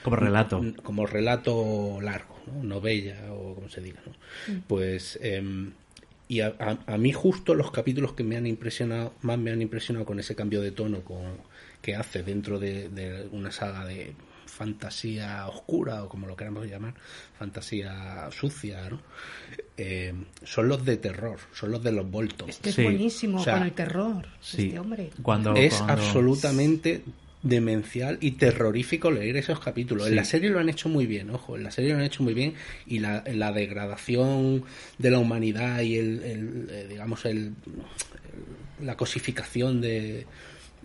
Como 0.03 0.15
relato. 0.15 0.61
como 0.83 1.05
relato 1.07 1.99
largo 2.01 2.35
¿no? 2.47 2.63
novella 2.63 3.31
o 3.33 3.55
como 3.55 3.69
se 3.69 3.81
diga 3.81 4.01
¿no? 4.05 4.13
pues 4.67 5.17
em, 5.21 5.71
y 6.27 6.41
a, 6.41 6.53
a- 6.59 6.79
a 6.93 6.97
mí 6.97 7.11
justo 7.13 7.55
los 7.55 7.71
capítulos 7.71 8.13
que 8.13 8.23
me 8.23 8.37
han 8.37 8.47
impresionado, 8.47 9.13
más 9.21 9.37
me 9.37 9.51
han 9.51 9.61
impresionado 9.61 10.05
con 10.05 10.19
ese 10.19 10.35
cambio 10.35 10.61
de 10.61 10.71
tono 10.71 11.01
con, 11.01 11.21
que 11.81 11.95
hace 11.95 12.23
dentro 12.23 12.59
de, 12.59 12.89
de 12.89 13.27
una 13.31 13.51
saga 13.51 13.85
de 13.85 14.13
fantasía 14.65 15.47
oscura 15.47 16.03
o 16.03 16.07
como 16.09 16.27
lo 16.27 16.35
queramos 16.35 16.67
llamar, 16.67 16.93
fantasía 17.39 18.29
sucia, 18.31 18.89
¿no? 18.91 19.01
Eh, 19.75 20.13
son 20.43 20.67
los 20.67 20.85
de 20.85 20.97
terror, 20.97 21.39
son 21.53 21.71
los 21.71 21.81
de 21.83 21.91
los 21.91 22.09
Bolton. 22.09 22.47
Es 22.49 22.57
que 22.59 22.69
es 22.69 22.75
Sí. 22.75 22.83
buenísimo 22.83 23.39
O 23.41 23.43
sea, 23.43 23.55
con 23.55 23.63
el 23.63 23.71
terror. 23.71 24.27
Sí. 24.39 24.67
Este 24.67 24.79
hombre. 24.79 25.09
Cuando, 25.23 25.55
es 25.55 25.73
cuando- 25.75 25.93
absolutamente 25.93 27.01
demencial 27.41 28.19
y 28.21 28.31
terrorífico 28.33 29.09
leer 29.09 29.35
esos 29.37 29.59
capítulos. 29.59 30.03
Sí. 30.03 30.09
En 30.11 30.15
la 30.15 30.25
serie 30.25 30.51
lo 30.51 30.59
han 30.59 30.69
hecho 30.69 30.89
muy 30.89 31.07
bien, 31.07 31.31
ojo, 31.31 31.57
en 31.57 31.63
la 31.63 31.71
serie 31.71 31.89
lo 31.93 31.97
han 31.97 32.03
hecho 32.03 32.21
muy 32.21 32.35
bien 32.35 32.53
y 32.85 32.99
la, 32.99 33.23
la 33.33 33.51
degradación 33.51 34.63
de 34.99 35.09
la 35.09 35.17
humanidad 35.17 35.81
y 35.81 35.95
el, 35.97 36.21
el, 36.21 36.67
eh, 36.69 36.85
digamos 36.87 37.25
el, 37.25 37.37
el- 37.39 38.85
la 38.85 38.95
cosificación 38.95 39.81
de 39.81 40.27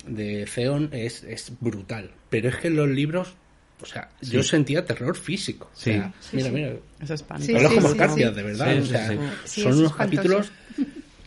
de 0.06 0.46
Theon 0.54 0.90
es, 0.92 1.24
es 1.24 1.52
brutal. 1.60 2.12
Pero 2.30 2.48
es 2.50 2.56
que 2.56 2.68
en 2.68 2.76
los 2.76 2.88
libros, 2.88 3.34
o 3.82 3.86
sea, 3.86 4.08
yo 4.22 4.42
sentía 4.42 4.84
terror 4.84 5.16
físico. 5.16 5.66
O 5.72 5.76
Sí. 5.76 5.92
sea, 5.92 6.12
Sí, 6.20 6.36
mira, 6.36 6.48
sí. 6.48 6.54
mira, 6.54 6.72
Es 7.00 7.10
espantoso. 7.10 7.52
Como 7.96 8.14
sí. 8.14 8.24
de 8.24 8.42
verdad. 8.42 8.72
Sí, 8.72 8.78
o 8.80 8.84
sea, 8.86 9.08
sí. 9.08 9.18
Sí, 9.44 9.62
son 9.62 9.78
unos 9.78 9.94
capítulos 9.94 10.50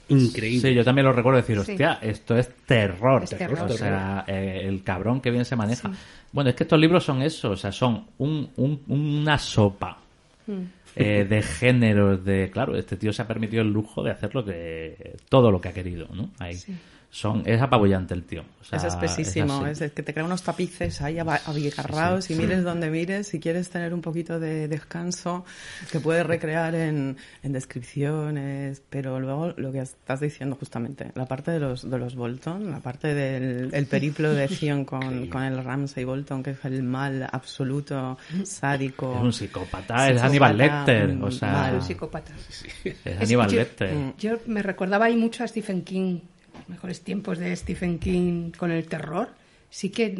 increíbles. 0.08 0.62
Sí, 0.64 0.74
yo 0.74 0.84
también 0.84 1.06
lo 1.06 1.14
recuerdo 1.14 1.38
decir, 1.38 1.56
Sí. 1.64 1.72
hostia, 1.74 2.00
esto 2.02 2.38
es 2.38 2.50
terror. 2.66 3.24
Es 3.24 3.30
terror. 3.30 3.62
O 3.70 3.78
sea, 3.78 4.24
eh, 4.28 4.62
el 4.64 4.84
cabrón 4.84 5.22
que 5.22 5.30
bien 5.32 5.46
se 5.46 5.56
maneja. 5.56 5.92
Bueno, 6.32 6.50
es 6.50 6.56
que 6.56 6.64
estos 6.64 6.80
libros 6.80 7.04
son 7.04 7.22
eso, 7.22 7.52
o 7.52 7.56
sea, 7.58 7.72
son 7.72 8.06
un, 8.18 8.50
un- 8.58 8.82
una 8.88 9.38
sopa 9.38 9.98
Mm. 10.48 10.62
eh, 10.96 11.26
de 11.30 11.42
géneros, 11.44 12.26
de... 12.26 12.50
Claro, 12.52 12.76
este 12.76 12.98
tío 12.98 13.14
se 13.14 13.22
ha 13.22 13.28
permitido 13.28 13.62
el 13.62 13.70
lujo 13.72 14.02
de 14.04 14.10
hacer 14.12 14.34
lo 14.34 14.44
que... 14.44 15.16
todo 15.30 15.52
lo 15.52 15.62
que 15.62 15.70
ha 15.70 15.74
querido, 15.74 16.08
¿no? 16.12 16.32
Ahí. 16.40 16.56
Sí. 16.56 16.74
Son, 17.12 17.41
es 17.48 17.60
apabullante 17.60 18.13
el 18.13 18.24
tío. 18.24 18.43
O 18.62 18.63
sea, 18.63 18.78
es 18.78 18.84
espesísimo, 18.86 19.65
así. 19.65 19.84
es, 19.84 19.91
que 19.93 20.04
te 20.04 20.13
crea 20.13 20.26
unos 20.26 20.43
tapices 20.43 21.02
ahí 21.02 21.17
abigarrados 21.17 22.30
y 22.30 22.36
mires 22.36 22.63
donde 22.63 22.91
mires. 22.91 23.28
Si 23.28 23.39
quieres 23.39 23.69
tener 23.72 23.95
un 23.95 24.02
poquito 24.02 24.39
de 24.39 24.67
descanso, 24.67 25.43
te 25.91 26.00
puedes 26.00 26.24
recrear 26.26 26.76
en, 26.76 27.17
en 27.41 27.52
descripciones, 27.52 28.82
pero 28.89 29.19
luego 29.19 29.54
lo 29.58 29.72
que 29.72 29.80
estás 29.80 30.19
diciendo 30.19 30.56
justamente, 30.60 31.12
la 31.15 31.26
parte 31.26 31.50
de 31.52 31.60
los, 31.60 31.89
de 31.89 31.98
los 31.98 32.15
Bolton, 32.15 32.69
la 32.72 32.80
parte 32.80 33.13
del 33.13 33.74
el 33.74 33.86
periplo 33.88 34.32
de 34.34 34.48
Theon 34.48 34.86
con, 34.86 35.28
con 35.30 35.43
el 35.43 35.63
Ramsay 35.63 36.04
Bolton, 36.04 36.43
que 36.43 36.52
es 36.52 36.63
el 36.65 36.84
mal 36.84 37.28
absoluto, 37.32 38.17
sádico. 38.43 39.15
Es 39.15 39.22
un 39.22 39.34
psicópata, 39.34 40.10
es 40.10 40.22
Psicópata, 40.22 40.26
Aníbal 40.28 40.58
Lecter, 40.58 41.08
mm, 41.15 41.24
o 41.24 41.32
sea, 41.32 41.52
mal. 41.52 41.76
Un 41.76 41.82
psicópata. 41.82 42.34
es 42.36 42.65
Es- 43.04 43.22
Aníbal 43.22 43.50
yo- 43.50 43.58
Lecter. 43.60 44.13
Yo 44.17 44.38
me 44.45 44.62
recordaba 44.62 45.06
ahí 45.06 45.15
mucho 45.17 45.43
a 45.43 45.48
Stephen 45.48 45.82
King, 45.84 46.19
mejores 46.69 47.01
tiempos 47.03 47.38
de 47.39 47.55
Stephen 47.55 47.99
King 47.99 48.51
con 48.58 48.71
el 48.71 48.88
terror. 48.88 49.29
Sí 49.69 49.89
que 49.89 50.15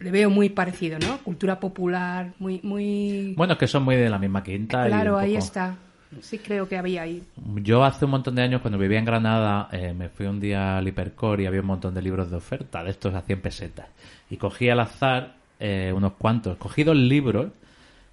le 0.00 0.10
veo 0.10 0.30
muy 0.30 0.48
parecido, 0.48 0.98
¿no? 0.98 1.18
Cultura 1.18 1.60
popular, 1.60 2.32
muy, 2.38 2.60
muy. 2.62 3.34
Bueno, 3.36 3.52
es 3.54 3.58
que 3.58 3.66
son 3.66 3.82
muy 3.84 3.96
de 3.96 4.08
la 4.10 4.18
misma 4.18 4.42
quinta. 4.42 4.86
claro, 4.86 5.18
ahí 5.18 5.34
poco- 5.34 5.44
está. 5.44 5.76
Sí 6.22 6.38
creo 6.38 6.68
que 6.68 6.76
había 6.76 7.02
ahí. 7.02 7.22
Yo 7.62 7.84
hace 7.84 8.04
un 8.04 8.10
montón 8.10 8.34
de 8.34 8.42
años, 8.42 8.62
cuando 8.62 8.78
vivía 8.78 8.98
en 8.98 9.04
Granada, 9.04 9.68
eh, 9.70 9.94
me 9.94 10.08
fui 10.08 10.26
un 10.26 10.40
día 10.40 10.76
al 10.78 10.88
Hipercore 10.88 11.44
y 11.44 11.46
había 11.46 11.60
un 11.60 11.68
montón 11.68 11.94
de 11.94 12.02
libros 12.02 12.28
de 12.30 12.36
oferta, 12.36 12.82
de 12.82 12.90
estos 12.90 13.14
a 13.14 13.20
100 13.22 13.40
pesetas. 13.40 13.86
Y 14.28 14.36
cogí 14.36 14.68
al 14.68 14.80
azar 14.80 15.36
eh, 15.60 15.92
unos 15.94 16.14
cuantos. 16.14 16.56
Cogí 16.56 16.82
dos 16.82 16.96
libros 16.96 17.52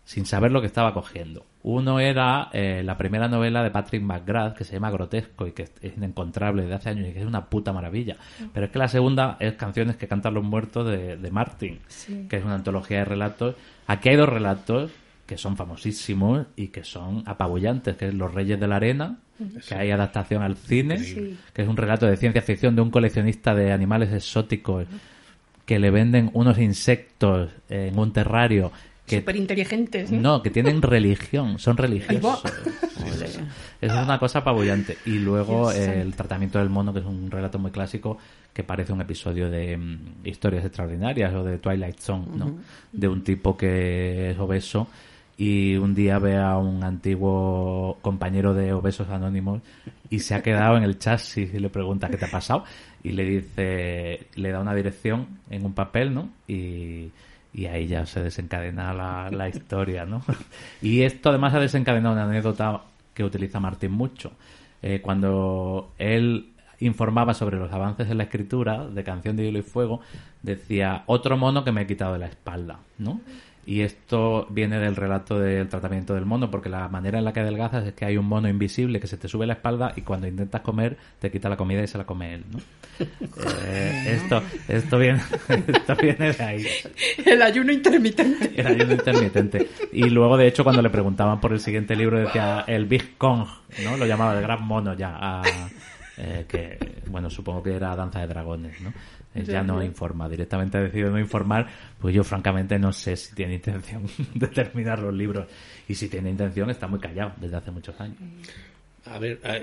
sin 0.06 0.26
saber 0.28 0.52
lo 0.52 0.62
que 0.62 0.68
estaba 0.68 0.94
cogiendo. 0.94 1.44
Uno 1.70 2.00
era 2.00 2.48
eh, 2.54 2.82
la 2.82 2.98
primera 2.98 3.28
novela 3.28 3.62
de 3.62 3.72
Patrick 3.72 4.02
McGrath, 4.02 4.56
que 4.56 4.64
se 4.64 4.72
llama 4.74 4.90
Grotesco 4.90 5.46
y 5.48 5.52
que 5.52 5.64
es 5.82 5.98
inencontrable 5.98 6.66
de 6.66 6.74
hace 6.74 6.92
años 6.92 7.10
y 7.10 7.12
que 7.12 7.20
es 7.20 7.26
una 7.26 7.46
puta 7.50 7.74
maravilla. 7.74 8.16
Pero 8.54 8.68
es 8.68 8.72
que 8.72 8.80
la 8.80 8.88
segunda 8.88 9.36
es 9.42 9.56
Canciones 9.56 9.98
que 9.98 10.08
cantan 10.08 10.34
los 10.34 10.46
muertos 10.46 10.88
de, 10.90 11.18
de 11.18 11.30
Martin, 11.32 11.80
que 12.30 12.38
es 12.38 12.46
una 12.46 12.56
antología 12.56 13.00
de 13.00 13.06
relatos. 13.06 13.56
Aquí 13.86 14.08
hay 14.08 14.16
dos 14.16 14.30
relatos 14.30 14.92
que 15.26 15.38
son 15.38 15.58
famosísimos 15.58 16.46
y 16.56 16.70
que 16.70 16.86
son 16.86 17.24
apabullantes, 17.26 17.98
que 17.98 18.08
es 18.08 18.14
Los 18.14 18.34
Reyes 18.34 18.58
de 18.58 18.68
la 18.68 18.78
Arena, 18.78 19.18
que 19.68 19.76
hay 19.76 19.92
adaptación 19.92 20.44
al 20.44 20.56
cine, 20.56 21.00
Sí. 21.00 21.38
que 21.54 21.64
es 21.64 21.68
un 21.68 21.76
relato 21.76 22.06
de 22.06 22.16
ciencia 22.16 22.42
ficción 22.42 22.78
de 22.78 22.82
un 22.82 22.92
coleccionista 22.92 23.54
de 23.54 23.74
animales 23.74 24.14
exóticos 24.14 24.86
que 25.66 25.80
le 25.80 25.92
venden 25.92 26.30
unos 26.34 26.58
insectos 26.60 27.50
en 27.68 28.00
un 28.00 28.14
terrario 28.14 28.72
que 29.08 29.20
Súper 29.20 29.38
inteligentes, 29.38 30.12
¿no? 30.12 30.20
no, 30.20 30.44
que 30.44 30.50
tienen 30.50 30.82
religión, 30.82 31.58
son 31.60 31.78
religiosos. 31.78 32.44
Eso 33.16 33.40
es- 33.82 33.92
una 33.92 34.20
cosa 34.20 34.40
apabullante. 34.40 34.98
Y 35.06 35.20
luego 35.20 35.72
eh, 35.72 36.02
el 36.02 36.14
tratamiento 36.14 36.60
del 36.60 36.70
mono, 36.70 36.92
que 36.94 37.00
es 37.00 37.06
un 37.06 37.32
relato 37.32 37.58
muy 37.58 37.72
clásico, 37.72 38.18
que 38.54 38.64
parece 38.64 38.92
un 38.92 39.00
episodio 39.02 39.50
de 39.50 39.78
mm, 39.78 40.00
Historias 40.26 40.66
Extraordinarias 40.66 41.34
o 41.34 41.44
de 41.44 41.58
Twilight 41.58 42.00
Zone, 42.00 42.26
¿no? 42.36 42.58
De 42.92 43.08
un 43.08 43.24
tipo 43.24 43.56
que 43.56 44.32
es 44.32 44.40
obeso 44.40 44.88
y 45.38 45.76
un 45.78 45.94
día 45.96 46.20
ve 46.20 46.36
a 46.38 46.58
un 46.58 46.84
antiguo 46.84 47.98
compañero 48.02 48.54
de 48.54 48.74
obesos 48.74 49.08
anónimos 49.10 49.62
y 50.10 50.20
se 50.20 50.34
ha 50.36 50.42
quedado 50.42 50.76
en 50.78 50.84
el 50.84 50.98
chasis 51.00 51.54
y 51.54 51.60
le 51.60 51.70
pregunta 51.70 52.10
qué 52.10 52.18
te 52.18 52.26
ha 52.26 52.32
pasado 52.32 52.64
y 53.04 53.12
le 53.12 53.24
dice, 53.24 54.28
le 54.36 54.52
da 54.52 54.60
una 54.60 54.74
dirección 54.74 55.28
en 55.50 55.64
un 55.66 55.74
papel, 55.74 56.14
¿no? 56.14 56.30
Y, 56.48 57.10
y 57.54 57.66
ahí 57.66 57.88
ya 57.88 58.06
se 58.06 58.22
desencadena 58.22 58.94
la, 58.94 59.30
la 59.32 59.50
historia, 59.50 60.06
¿no? 60.06 60.22
Y 60.82 61.02
esto 61.02 61.30
además 61.30 61.54
ha 61.54 61.60
desencadenado 61.60 62.14
una 62.14 62.26
anécdota 62.26 62.82
que 63.14 63.24
utiliza 63.24 63.60
Martín 63.60 63.92
mucho. 63.92 64.32
Eh, 64.82 65.02
cuando 65.02 65.92
él 65.98 66.52
informaba 66.80 67.34
sobre 67.34 67.58
los 67.58 67.72
avances 67.72 68.10
en 68.10 68.18
la 68.18 68.26
escritura 68.26 68.88
de 68.88 69.04
Canción 69.04 69.36
de 69.36 69.46
Hielo 69.46 69.60
y 69.60 69.64
Fuego, 69.64 70.02
decía, 70.44 71.04
otro 71.08 71.36
mono 71.38 71.64
que 71.64 71.72
me 71.72 71.82
he 71.82 71.88
quitado 71.88 72.14
de 72.14 72.20
la 72.20 72.28
espalda, 72.28 72.80
¿no? 73.00 73.22
Y 73.70 73.82
esto 73.82 74.48
viene 74.50 74.80
del 74.80 74.96
relato 74.96 75.38
del 75.38 75.68
tratamiento 75.68 76.14
del 76.16 76.26
mono, 76.26 76.50
porque 76.50 76.70
la 76.70 76.88
manera 76.88 77.20
en 77.20 77.26
la 77.26 77.34
que 77.34 77.42
adelgazas 77.42 77.86
es 77.86 77.94
que 77.94 78.06
hay 78.06 78.16
un 78.16 78.26
mono 78.26 78.48
invisible 78.48 79.02
que 79.02 79.08
se 79.08 79.18
te 79.18 79.28
sube 79.28 79.46
la 79.46 79.54
espalda 79.54 79.92
y 79.98 80.02
cuando 80.04 80.26
intentas 80.26 80.62
comer 80.62 80.96
te 81.20 81.30
quita 81.30 81.50
la 81.50 81.58
comida 81.58 81.84
y 81.84 81.88
se 81.88 81.98
la 81.98 82.06
come 82.06 82.34
él, 82.36 82.46
¿no? 82.50 82.60
Eh, 83.00 84.04
esto, 84.16 84.42
esto, 84.70 84.98
viene, 84.98 85.20
esto 85.68 85.96
viene 85.98 86.32
de 86.32 86.44
ahí. 86.44 86.66
El 87.26 87.42
ayuno 87.42 87.74
intermitente. 87.74 88.54
El 88.56 88.68
ayuno 88.68 88.94
intermitente. 88.94 89.68
Y 89.92 90.10
luego, 90.10 90.38
de 90.38 90.48
hecho, 90.48 90.64
cuando 90.64 90.82
le 90.82 90.90
preguntaban 90.90 91.42
por 91.42 91.52
el 91.52 91.60
siguiente 91.60 91.94
libro, 91.98 92.18
decía 92.20 92.64
el 92.68 92.86
Big 92.86 93.18
Kong, 93.18 93.46
¿no? 93.84 93.98
Lo 93.98 94.06
llamaba 94.06 94.34
el 94.36 94.42
gran 94.42 94.64
mono 94.66 94.94
ya. 94.94 95.14
a- 95.20 95.44
eh, 96.18 96.46
que, 96.48 96.78
bueno, 97.08 97.30
supongo 97.30 97.62
que 97.64 97.76
era 97.76 97.96
Danza 97.96 98.20
de 98.22 98.28
Dragones, 98.28 98.80
¿no? 98.82 98.90
Eh, 99.36 99.44
ya 99.46 99.62
no 99.64 99.84
informa, 99.84 100.28
directamente 100.28 100.78
ha 100.78 100.82
decidido 100.82 101.12
no 101.12 101.20
informar, 101.20 101.68
pues 102.00 102.16
yo 102.16 102.24
francamente 102.24 102.80
no 102.80 102.92
sé 102.92 103.16
si 103.16 103.36
tiene 103.36 103.56
intención 103.56 104.04
de 104.34 104.48
terminar 104.48 105.00
los 105.00 105.14
libros. 105.14 105.48
Y 105.88 105.96
si 105.96 106.10
tiene 106.10 106.30
intención, 106.32 106.70
está 106.70 106.88
muy 106.88 107.00
callado 107.00 107.34
desde 107.40 107.58
hace 107.58 107.72
muchos 107.72 108.00
años. 108.02 108.18
A 109.06 109.20
ver, 109.20 109.40
a- 109.44 109.58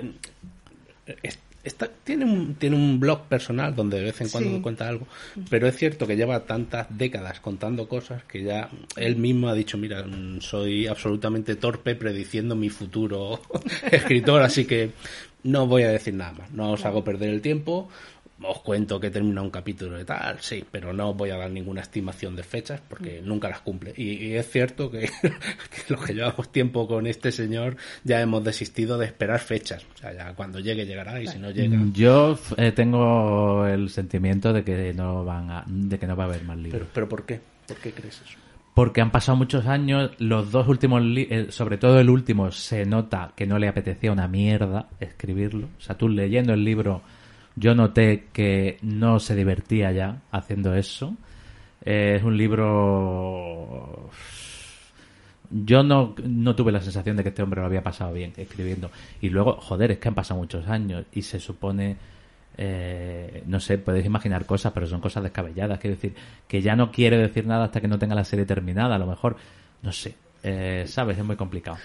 es- 1.23 1.39
está- 1.65 1.89
tiene, 2.03 2.23
un, 2.25 2.55
tiene 2.55 2.75
un 2.75 2.99
blog 2.99 3.23
personal 3.23 3.75
donde 3.75 3.97
de 3.97 4.03
vez 4.05 4.21
en 4.21 4.29
cuando 4.29 4.49
Sí. 4.55 4.61
cuenta 4.61 4.87
algo, 4.87 5.07
pero 5.49 5.67
es 5.67 5.75
cierto 5.75 6.07
que 6.07 6.15
lleva 6.15 6.45
tantas 6.45 6.87
décadas 6.97 7.39
contando 7.41 7.87
cosas 7.89 8.23
que 8.23 8.43
ya 8.43 8.69
él 8.95 9.15
mismo 9.17 9.49
ha 9.49 9.53
dicho, 9.53 9.77
mira, 9.77 10.03
mm, 10.03 10.39
soy 10.41 10.87
absolutamente 10.87 11.55
torpe 11.55 11.95
prediciendo 11.95 12.55
mi 12.55 12.69
futuro 12.69 13.41
escritor, 13.91 14.41
así 14.41 14.65
que 14.65 14.91
no 15.43 15.67
voy 15.67 15.83
a 15.83 15.89
decir 15.89 16.13
nada 16.13 16.31
más, 16.33 16.51
no 16.51 16.71
os 16.71 16.85
hago 16.85 17.03
perder 17.03 17.29
el 17.29 17.41
tiempo. 17.41 17.89
Os 18.41 18.59
cuento 18.59 18.99
que 18.99 19.09
termina 19.09 19.41
un 19.41 19.49
capítulo 19.49 19.97
de 19.97 20.03
tal, 20.03 20.37
sí, 20.41 20.63
pero 20.69 20.91
no 20.91 21.13
voy 21.13 21.29
a 21.29 21.37
dar 21.37 21.49
ninguna 21.49 21.81
estimación 21.81 22.35
de 22.35 22.43
fechas 22.43 22.81
porque 22.87 23.21
nunca 23.23 23.47
las 23.47 23.61
cumple. 23.61 23.93
Y, 23.95 24.25
y 24.25 24.33
es 24.33 24.49
cierto 24.49 24.91
que, 24.91 25.09
que 25.21 25.93
los 25.93 26.03
que 26.03 26.13
llevamos 26.13 26.51
tiempo 26.51 26.87
con 26.87 27.07
este 27.07 27.31
señor 27.31 27.77
ya 28.03 28.19
hemos 28.21 28.43
desistido 28.43 28.97
de 28.97 29.05
esperar 29.05 29.39
fechas. 29.39 29.85
O 29.95 29.97
sea, 29.97 30.13
ya 30.13 30.33
cuando 30.33 30.59
llegue 30.59 30.85
llegará 30.85 31.21
y 31.21 31.27
si 31.27 31.39
no 31.39 31.49
llega. 31.49 31.77
Yo 31.93 32.37
eh, 32.57 32.71
tengo 32.73 33.65
el 33.65 33.89
sentimiento 33.89 34.51
de 34.51 34.63
que 34.63 34.93
no 34.93 35.23
van 35.23 35.49
a, 35.49 35.63
de 35.67 35.97
que 35.97 36.05
no 36.05 36.15
va 36.15 36.25
a 36.25 36.27
haber 36.27 36.43
más 36.43 36.57
libros. 36.57 36.81
Pero, 36.81 36.91
pero 36.93 37.09
¿por 37.09 37.25
qué? 37.25 37.39
¿Por 37.67 37.77
qué 37.77 37.91
crees 37.91 38.21
eso? 38.21 38.37
Porque 38.75 38.99
han 38.99 39.09
pasado 39.09 39.37
muchos 39.37 39.67
años, 39.67 40.11
los 40.19 40.51
dos 40.51 40.67
últimos, 40.67 41.01
eh, 41.15 41.47
sobre 41.49 41.77
todo 41.77 41.97
el 42.01 42.09
último, 42.09 42.51
se 42.51 42.85
nota 42.85 43.31
que 43.33 43.47
no 43.47 43.57
le 43.57 43.69
apetecía 43.69 44.11
una 44.11 44.27
mierda 44.27 44.89
escribirlo. 44.99 45.69
O 45.77 45.81
sea, 45.81 45.97
tú 45.97 46.09
leyendo 46.09 46.53
el 46.53 46.65
libro 46.65 47.01
Yo 47.55 47.73
noté 47.73 48.25
que 48.33 48.77
no 48.81 49.19
se 49.19 49.35
divertía 49.35 49.91
ya 49.91 50.21
haciendo 50.31 50.75
eso. 50.75 51.15
Eh, 51.83 52.15
es 52.17 52.23
un 52.23 52.37
libro... 52.37 54.09
Yo 55.51 55.83
no, 55.83 56.15
no 56.23 56.55
tuve 56.55 56.71
la 56.71 56.81
sensación 56.81 57.15
de 57.15 57.23
que 57.23 57.29
este 57.29 57.43
hombre 57.43 57.61
lo 57.61 57.67
había 57.67 57.83
pasado 57.83 58.11
bien 58.13 58.33
escribiendo. 58.35 58.89
Y 59.21 59.29
luego, 59.29 59.57
joder, 59.61 59.91
es 59.91 59.99
que 59.99 60.07
han 60.07 60.15
pasado 60.15 60.39
muchos 60.39 60.67
años 60.67 61.05
y 61.13 61.21
se 61.21 61.39
supone... 61.39 61.97
eh, 62.57 63.43
no 63.45 63.59
sé, 63.59 63.77
podéis 63.77 64.05
imaginar 64.05 64.45
cosas, 64.45 64.73
pero 64.73 64.87
son 64.87 65.01
cosas 65.01 65.23
descabelladas. 65.23 65.79
Quiero 65.79 65.95
decir, 65.95 66.15
que 66.47 66.61
ya 66.61 66.75
no 66.75 66.91
quiere 66.91 67.17
decir 67.17 67.45
nada 67.45 67.65
hasta 67.65 67.79
que 67.79 67.87
no 67.87 67.99
tenga 67.99 68.15
la 68.15 68.23
serie 68.23 68.45
terminada. 68.45 68.95
A 68.95 68.99
lo 68.99 69.07
mejor, 69.07 69.37
no 69.81 69.91
sé, 69.91 70.15
eh, 70.43 70.85
¿sabes? 70.87 71.17
Es 71.17 71.23
muy 71.23 71.35
complicado. 71.35 71.77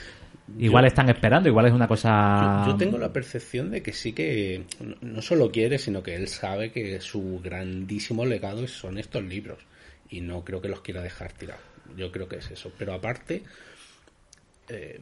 Igual 0.59 0.85
Yo- 0.85 0.89
están 0.89 1.09
esperando, 1.09 1.49
igual 1.49 1.67
es 1.67 1.73
una 1.73 1.87
cosa... 1.89 2.65
Yo, 2.67 2.73
yo 2.73 2.77
tengo 2.79 2.99
la 2.99 3.13
percepción 3.13 3.71
de 3.71 3.83
que 3.83 3.93
sí 3.93 4.13
que 4.13 4.65
no- 5.01 5.23
solo 5.23 5.51
quiere, 5.51 5.79
sino 5.79 6.03
que 6.03 6.15
él 6.17 6.29
sabe 6.29 6.71
que 6.73 7.01
su 7.01 7.41
grandísimo 7.43 8.27
legado 8.27 8.67
son 8.69 8.99
estos 8.99 9.23
libros. 9.25 9.59
Y 10.09 10.21
no 10.21 10.45
creo 10.45 10.61
que 10.61 10.69
los 10.69 10.81
quiera 10.81 11.03
dejar 11.03 11.33
tirados. 11.33 11.63
Yo 11.97 12.11
creo 12.13 12.29
que 12.29 12.37
es 12.37 12.51
eso. 12.51 12.73
Pero 12.79 12.93
aparte, 12.95 13.43
eh, 14.69 15.01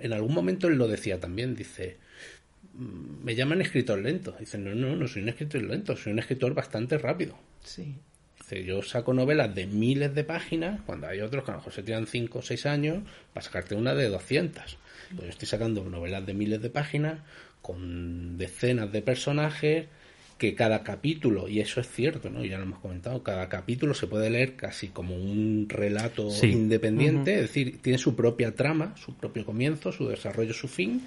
en 0.00 0.12
algún 0.12 0.34
momento 0.34 0.68
él 0.68 0.74
lo 0.76 0.88
decía 0.88 1.18
también, 1.20 1.54
dice, 1.54 1.96
"Mm, 2.74 3.24
me 3.24 3.34
llaman 3.34 3.60
escritor 3.60 3.98
lento. 4.00 4.34
Dice, 4.38 4.58
no, 4.58 4.74
no, 4.74 4.96
no 4.96 5.06
soy 5.08 5.22
un 5.22 5.28
escritor 5.30 5.62
lento, 5.62 5.96
soy 5.96 6.12
un 6.12 6.18
escritor 6.18 6.54
bastante 6.54 6.98
rápido. 6.98 7.36
Sí. 7.62 7.94
Yo 8.50 8.82
saco 8.82 9.12
novelas 9.12 9.54
de 9.54 9.66
miles 9.66 10.14
de 10.14 10.24
páginas, 10.24 10.80
cuando 10.86 11.06
hay 11.06 11.20
otros 11.20 11.44
que 11.44 11.50
a 11.50 11.54
lo 11.54 11.58
mejor 11.60 11.72
se 11.72 11.82
tiran 11.82 12.06
5 12.06 12.38
o 12.38 12.42
6 12.42 12.66
años 12.66 12.98
para 13.32 13.44
sacarte 13.44 13.74
una 13.74 13.94
de 13.94 14.08
200. 14.08 14.78
Pues 15.10 15.22
yo 15.22 15.28
estoy 15.28 15.48
sacando 15.48 15.84
novelas 15.84 16.24
de 16.26 16.34
miles 16.34 16.60
de 16.62 16.70
páginas 16.70 17.20
con 17.62 18.38
decenas 18.38 18.90
de 18.92 19.02
personajes 19.02 19.86
que 20.38 20.54
cada 20.54 20.84
capítulo, 20.84 21.48
y 21.48 21.58
eso 21.60 21.80
es 21.80 21.88
cierto, 21.90 22.30
¿no? 22.30 22.44
ya 22.44 22.58
lo 22.58 22.62
hemos 22.62 22.78
comentado, 22.78 23.24
cada 23.24 23.48
capítulo 23.48 23.92
se 23.92 24.06
puede 24.06 24.30
leer 24.30 24.54
casi 24.54 24.86
como 24.88 25.16
un 25.16 25.66
relato 25.68 26.30
Sí. 26.30 26.46
independiente, 26.46 27.34
es 27.34 27.40
decir, 27.40 27.82
tiene 27.82 27.98
su 27.98 28.14
propia 28.14 28.54
trama, 28.54 28.94
su 28.96 29.14
propio 29.16 29.44
comienzo, 29.44 29.90
su 29.90 30.06
desarrollo, 30.06 30.54
su 30.54 30.68
fin, 30.68 31.02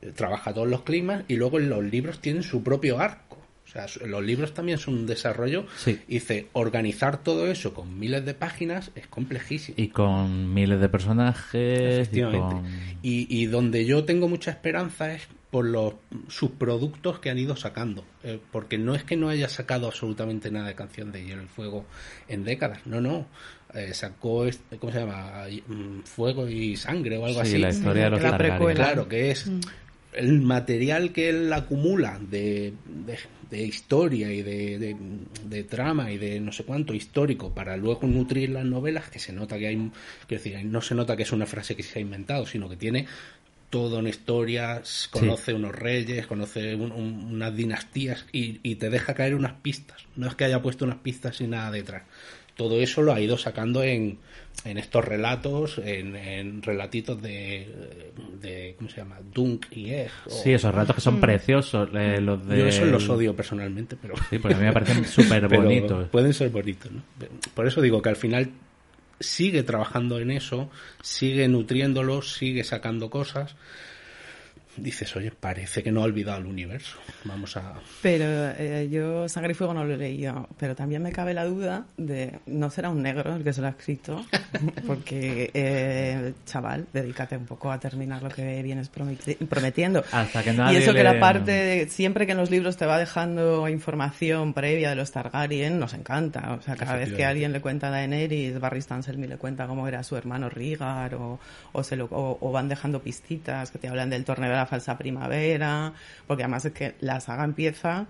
eh, 0.00 0.12
trabaja 0.14 0.54
todos 0.54 0.68
los 0.68 0.82
climas 0.82 1.24
y 1.26 1.34
luego 1.34 1.58
los 1.58 1.82
libros 1.84 2.20
tienen 2.20 2.44
su 2.44 2.62
propio 2.62 3.00
arco. 3.00 3.39
O 3.70 3.72
sea, 3.72 3.86
los 4.06 4.24
libros 4.24 4.52
también 4.52 4.78
son 4.78 4.94
un 4.94 5.06
desarrollo. 5.06 5.64
Sí. 5.76 6.00
Y 6.08 6.14
dice, 6.14 6.48
organizar 6.54 7.22
todo 7.22 7.46
eso 7.46 7.72
con 7.72 8.00
miles 8.00 8.24
de 8.26 8.34
páginas 8.34 8.90
es 8.96 9.06
complejísimo. 9.06 9.76
Y 9.78 9.88
con 9.88 10.52
miles 10.52 10.80
de 10.80 10.88
personajes. 10.88 11.54
Y 11.54 12.00
Efectivamente. 12.00 12.54
con... 12.56 12.66
Y, 13.02 13.26
y 13.42 13.46
donde 13.46 13.84
yo 13.86 14.04
tengo 14.04 14.28
mucha 14.28 14.50
esperanza 14.50 15.14
es 15.14 15.28
por 15.52 15.64
los 15.66 15.94
subproductos 16.28 17.18
que 17.20 17.30
han 17.30 17.38
ido 17.38 17.54
sacando. 17.56 18.04
Eh, 18.24 18.40
porque 18.50 18.76
no 18.78 18.94
es 18.94 19.04
que 19.04 19.16
no 19.16 19.28
haya 19.28 19.48
sacado 19.48 19.86
absolutamente 19.86 20.50
nada 20.50 20.66
de 20.68 20.74
Canción 20.74 21.12
de 21.12 21.24
Hielo 21.24 21.42
y 21.44 21.46
Fuego 21.46 21.84
en 22.28 22.44
décadas. 22.44 22.80
No, 22.86 23.00
no. 23.00 23.26
Eh, 23.74 23.94
sacó, 23.94 24.46
este- 24.46 24.78
¿cómo 24.78 24.92
se 24.92 24.98
llama? 24.98 25.44
Mm, 25.68 26.00
Fuego 26.02 26.48
y 26.48 26.76
Sangre 26.76 27.16
o 27.18 27.26
algo 27.26 27.40
Sí, 27.44 27.50
así. 27.50 27.58
la 27.58 27.68
historia 27.70 28.04
de 28.04 28.10
los 28.10 28.22
La. 28.22 28.36
Claro, 28.74 29.08
que 29.08 29.30
es 29.30 29.48
el 30.12 30.40
material 30.40 31.12
que 31.12 31.28
él 31.28 31.52
acumula 31.52 32.18
de, 32.30 32.72
de, 33.06 33.18
de 33.50 33.62
historia 33.64 34.32
y 34.32 34.42
de, 34.42 34.96
de- 35.44 35.64
trama 35.64 36.10
y 36.10 36.18
de 36.18 36.40
no 36.40 36.50
sé 36.52 36.64
cuánto 36.64 36.94
histórico 36.94 37.54
para 37.54 37.76
luego 37.76 38.06
nutrir 38.06 38.50
las 38.50 38.64
novelas, 38.64 39.08
que 39.10 39.18
se 39.18 39.32
nota 39.32 39.58
que 39.58 39.68
hay, 39.68 39.76
quiero 40.26 40.42
decir, 40.42 40.64
no 40.64 40.80
se 40.82 40.94
nota 40.94 41.16
que 41.16 41.22
es 41.22 41.32
una 41.32 41.46
frase 41.46 41.76
que 41.76 41.82
se 41.82 41.98
ha 41.98 42.02
inventado, 42.02 42.44
sino 42.46 42.68
que 42.68 42.76
tiene 42.76 43.06
toda 43.70 44.00
una 44.00 44.08
historia, 44.08 44.82
conoce 45.10 45.54
unos 45.54 45.72
reyes, 45.74 46.26
conoce 46.26 46.74
un- 46.74 46.90
un- 46.90 47.24
unas 47.34 47.54
dinastías 47.54 48.26
y, 48.32 48.58
y 48.64 48.74
te 48.76 48.90
deja 48.90 49.14
caer 49.14 49.34
unas 49.36 49.52
pistas. 49.62 49.98
No 50.16 50.26
es 50.26 50.34
que 50.34 50.44
haya 50.44 50.60
puesto 50.60 50.84
unas 50.84 50.98
pistas 50.98 51.36
sin 51.36 51.50
nada 51.50 51.70
detrás. 51.70 52.02
Todo 52.56 52.80
eso 52.80 53.00
lo 53.02 53.12
ha 53.14 53.20
ido 53.20 53.38
sacando 53.38 53.84
en, 53.84 54.18
en 54.64 54.76
estos 54.78 55.04
relatos, 55.04 55.78
en, 55.78 56.14
en 56.16 56.62
relatitos 56.62 57.20
de, 57.22 58.12
de, 58.40 58.74
¿cómo 58.76 58.90
se 58.90 58.98
llama? 58.98 59.18
Dunk 59.32 59.66
y 59.70 59.90
Egg. 59.90 60.10
o- 60.26 60.30
Sí, 60.30 60.52
esos 60.52 60.74
ratos 60.74 60.94
que 60.96 61.00
son 61.00 61.18
preciosos. 61.20 61.88
eh, 61.94 62.20
los 62.20 62.46
de... 62.46 62.58
Yo 62.58 62.66
esos 62.66 62.88
los 62.88 63.08
odio 63.08 63.34
personalmente, 63.34 63.96
pero... 64.00 64.14
Sí, 64.28 64.38
porque 64.38 64.54
a 64.56 64.58
mí 64.58 64.64
me 64.66 64.72
parecen 64.72 65.04
súper 65.06 65.48
bonitos. 65.48 66.08
Pueden 66.08 66.34
ser 66.34 66.50
bonitos, 66.50 66.92
¿no? 66.92 67.02
Por 67.54 67.66
eso 67.66 67.80
digo 67.80 68.02
que 68.02 68.10
al 68.10 68.16
final 68.16 68.50
sigue 69.18 69.62
trabajando 69.62 70.18
en 70.18 70.30
eso, 70.30 70.70
sigue 71.02 71.46
nutriéndolo, 71.48 72.22
sigue 72.22 72.64
sacando 72.64 73.08
cosas. 73.10 73.56
Dices, 74.76 75.14
oye, 75.16 75.30
parece 75.32 75.82
que 75.82 75.90
no 75.92 76.00
ha 76.00 76.04
olvidado 76.04 76.38
el 76.38 76.46
universo. 76.46 76.96
Vamos 77.24 77.56
a... 77.56 77.74
Pero 78.02 78.24
eh, 78.56 78.88
yo 78.90 79.28
Sangre 79.28 79.52
y 79.52 79.54
Fuego 79.54 79.74
no 79.74 79.84
lo 79.84 79.94
he 79.94 79.96
leído, 79.96 80.48
pero 80.58 80.74
también 80.76 81.02
me 81.02 81.12
cabe 81.12 81.34
la 81.34 81.44
duda 81.44 81.86
de 81.96 82.38
no 82.46 82.70
será 82.70 82.88
un 82.88 83.02
negro 83.02 83.34
el 83.36 83.42
que 83.44 83.52
se 83.52 83.60
lo 83.60 83.66
ha 83.66 83.70
escrito, 83.70 84.24
porque 84.86 85.50
eh, 85.54 86.32
chaval, 86.46 86.86
dedícate 86.92 87.36
un 87.36 87.46
poco 87.46 87.70
a 87.72 87.78
terminar 87.80 88.22
lo 88.22 88.28
que 88.30 88.62
vienes 88.62 88.90
prometi- 88.92 89.36
prometiendo. 89.48 90.04
Hasta 90.12 90.42
que 90.42 90.50
y 90.50 90.56
nadie 90.56 90.78
eso 90.78 90.94
que 90.94 91.02
la 91.02 91.18
parte, 91.20 91.50
de- 91.52 91.88
siempre 91.88 92.24
que 92.26 92.32
en 92.32 92.38
los 92.38 92.50
libros 92.50 92.76
te 92.76 92.86
va 92.86 92.98
dejando 92.98 93.68
información 93.68 94.54
previa 94.54 94.90
de 94.90 94.96
los 94.96 95.10
Targaryen, 95.10 95.78
nos 95.78 95.94
encanta. 95.94 96.54
O 96.54 96.62
sea, 96.62 96.76
cada 96.76 96.96
vez 96.96 97.12
que 97.12 97.24
alguien 97.24 97.52
le 97.52 97.60
cuenta 97.60 97.88
a 97.88 97.90
Daenerys, 97.90 98.58
Barry 98.60 98.80
Stanselmy 98.82 99.26
le 99.26 99.36
cuenta 99.36 99.66
cómo 99.66 99.88
era 99.88 100.02
su 100.02 100.16
hermano 100.16 100.48
Rhaegar, 100.48 101.14
o, 101.16 101.38
o, 101.72 101.82
se 101.82 101.96
lo, 101.96 102.04
o, 102.06 102.38
o 102.40 102.52
van 102.52 102.68
dejando 102.68 103.00
pistitas 103.02 103.70
que 103.70 103.78
te 103.78 103.88
hablan 103.88 104.10
del 104.10 104.24
torneo 104.24 104.50
de 104.50 104.59
la 104.60 104.66
falsa 104.66 104.96
primavera, 104.98 105.92
porque 106.26 106.42
además 106.44 106.64
es 106.64 106.72
que 106.72 106.94
la 107.00 107.20
saga 107.20 107.44
empieza 107.44 108.06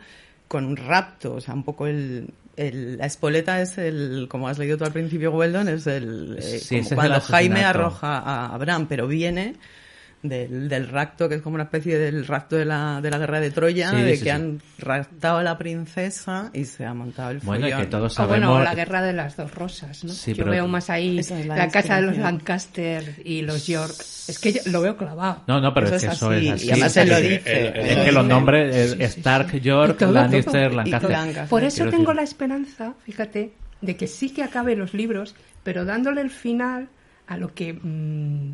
con 0.48 0.64
un 0.64 0.76
rapto, 0.76 1.34
o 1.34 1.40
sea, 1.40 1.54
un 1.54 1.64
poco 1.64 1.86
el... 1.86 2.28
el- 2.56 2.98
la 2.98 3.06
espoleta 3.06 3.60
es 3.62 3.78
el, 3.78 4.26
como 4.28 4.48
has 4.48 4.58
leído 4.58 4.76
tú 4.76 4.84
al 4.84 4.92
principio, 4.92 5.30
Weldon, 5.32 5.68
es 5.68 5.86
el, 5.86 6.36
eh, 6.38 6.58
Sí, 6.58 6.76
el 6.78 6.84
cuando 6.96 7.20
Jaime 7.20 7.64
arroja 7.64 8.18
a 8.18 8.54
Abraham, 8.54 8.86
pero 8.88 9.06
viene 9.06 9.54
del, 10.22 10.68
del 10.68 10.88
rapto, 10.88 11.28
que 11.30 11.36
es 11.36 11.42
como 11.42 11.54
una 11.54 11.64
especie 11.64 11.98
del 11.98 12.26
rapto 12.26 12.56
de 12.56 12.66
la, 12.66 13.00
de 13.00 13.10
la 13.10 13.16
guerra 13.18 13.40
de 13.40 13.50
Troya, 13.50 13.90
Sí, 13.90 13.96
de 14.02 14.12
sí, 14.16 14.18
que 14.18 14.24
sí. 14.24 14.28
han 14.30 14.60
raptado 14.78 15.38
a 15.38 15.42
la 15.42 15.56
princesa 15.56 16.50
y 16.52 16.66
se 16.66 16.84
ha 16.84 16.92
montado 16.92 17.30
el 17.30 17.38
Bueno, 17.38 17.64
follón. 17.66 17.80
que 17.80 17.86
todos 17.86 18.12
O 18.12 18.14
sabemos... 18.16 18.50
bueno, 18.50 18.62
la 18.64 18.74
guerra 18.74 19.00
de 19.02 19.12
las 19.14 19.36
dos 19.36 19.54
rosas, 19.54 20.04
¿no? 20.04 20.12
Sí, 20.12 20.32
yo 20.34 20.38
pero- 20.44 20.50
veo 20.50 20.68
más 20.68 20.90
ahí 20.90 21.18
es 21.18 21.30
la, 21.30 21.56
la 21.56 21.68
casa 21.68 21.96
de 21.96 22.02
los. 22.02 22.16
Lancaster 22.18 23.22
y 23.24 23.42
los 23.42 23.66
York. 23.66 23.94
Es 24.28 24.38
que 24.38 24.52
yo 24.52 24.60
lo 24.66 24.82
veo 24.82 24.96
clavado. 24.96 25.42
No, 25.46 25.60
no, 25.60 25.72
pero 25.72 25.86
Eso 25.86 25.96
es 25.96 26.02
que 26.02 26.08
es 26.08 26.12
eso 26.14 26.32
es 26.32 26.50
así. 26.52 26.66
y 26.66 26.70
además 26.70 26.96
él 26.98 27.08
lo 27.08 27.20
dice. 27.20 27.72
Es 27.90 27.98
que 28.04 28.12
los 28.12 28.26
nombres 28.26 28.96
Stark. 29.00 29.60
York, 29.60 29.92
Y 29.94 29.98
todo, 29.98 30.12
Lannister, 30.12 30.68
todo. 30.68 30.76
Lancaster. 30.76 31.10
Lancaster. 31.10 31.48
Por 31.48 31.64
eso 31.64 31.76
Quiero 31.76 31.90
tengo 31.92 32.02
decir- 32.10 32.16
la 32.16 32.22
esperanza, 32.22 32.94
fíjate, 33.04 33.52
de 33.80 33.96
que 33.96 34.06
sí 34.06 34.30
que 34.30 34.42
acabe 34.42 34.76
los 34.76 34.92
libros, 34.92 35.34
pero 35.64 35.84
dándole 35.86 36.20
el 36.20 36.30
final 36.30 36.88
a 37.26 37.36
lo 37.38 37.54
que, 37.54 37.72
mm, 37.72 38.52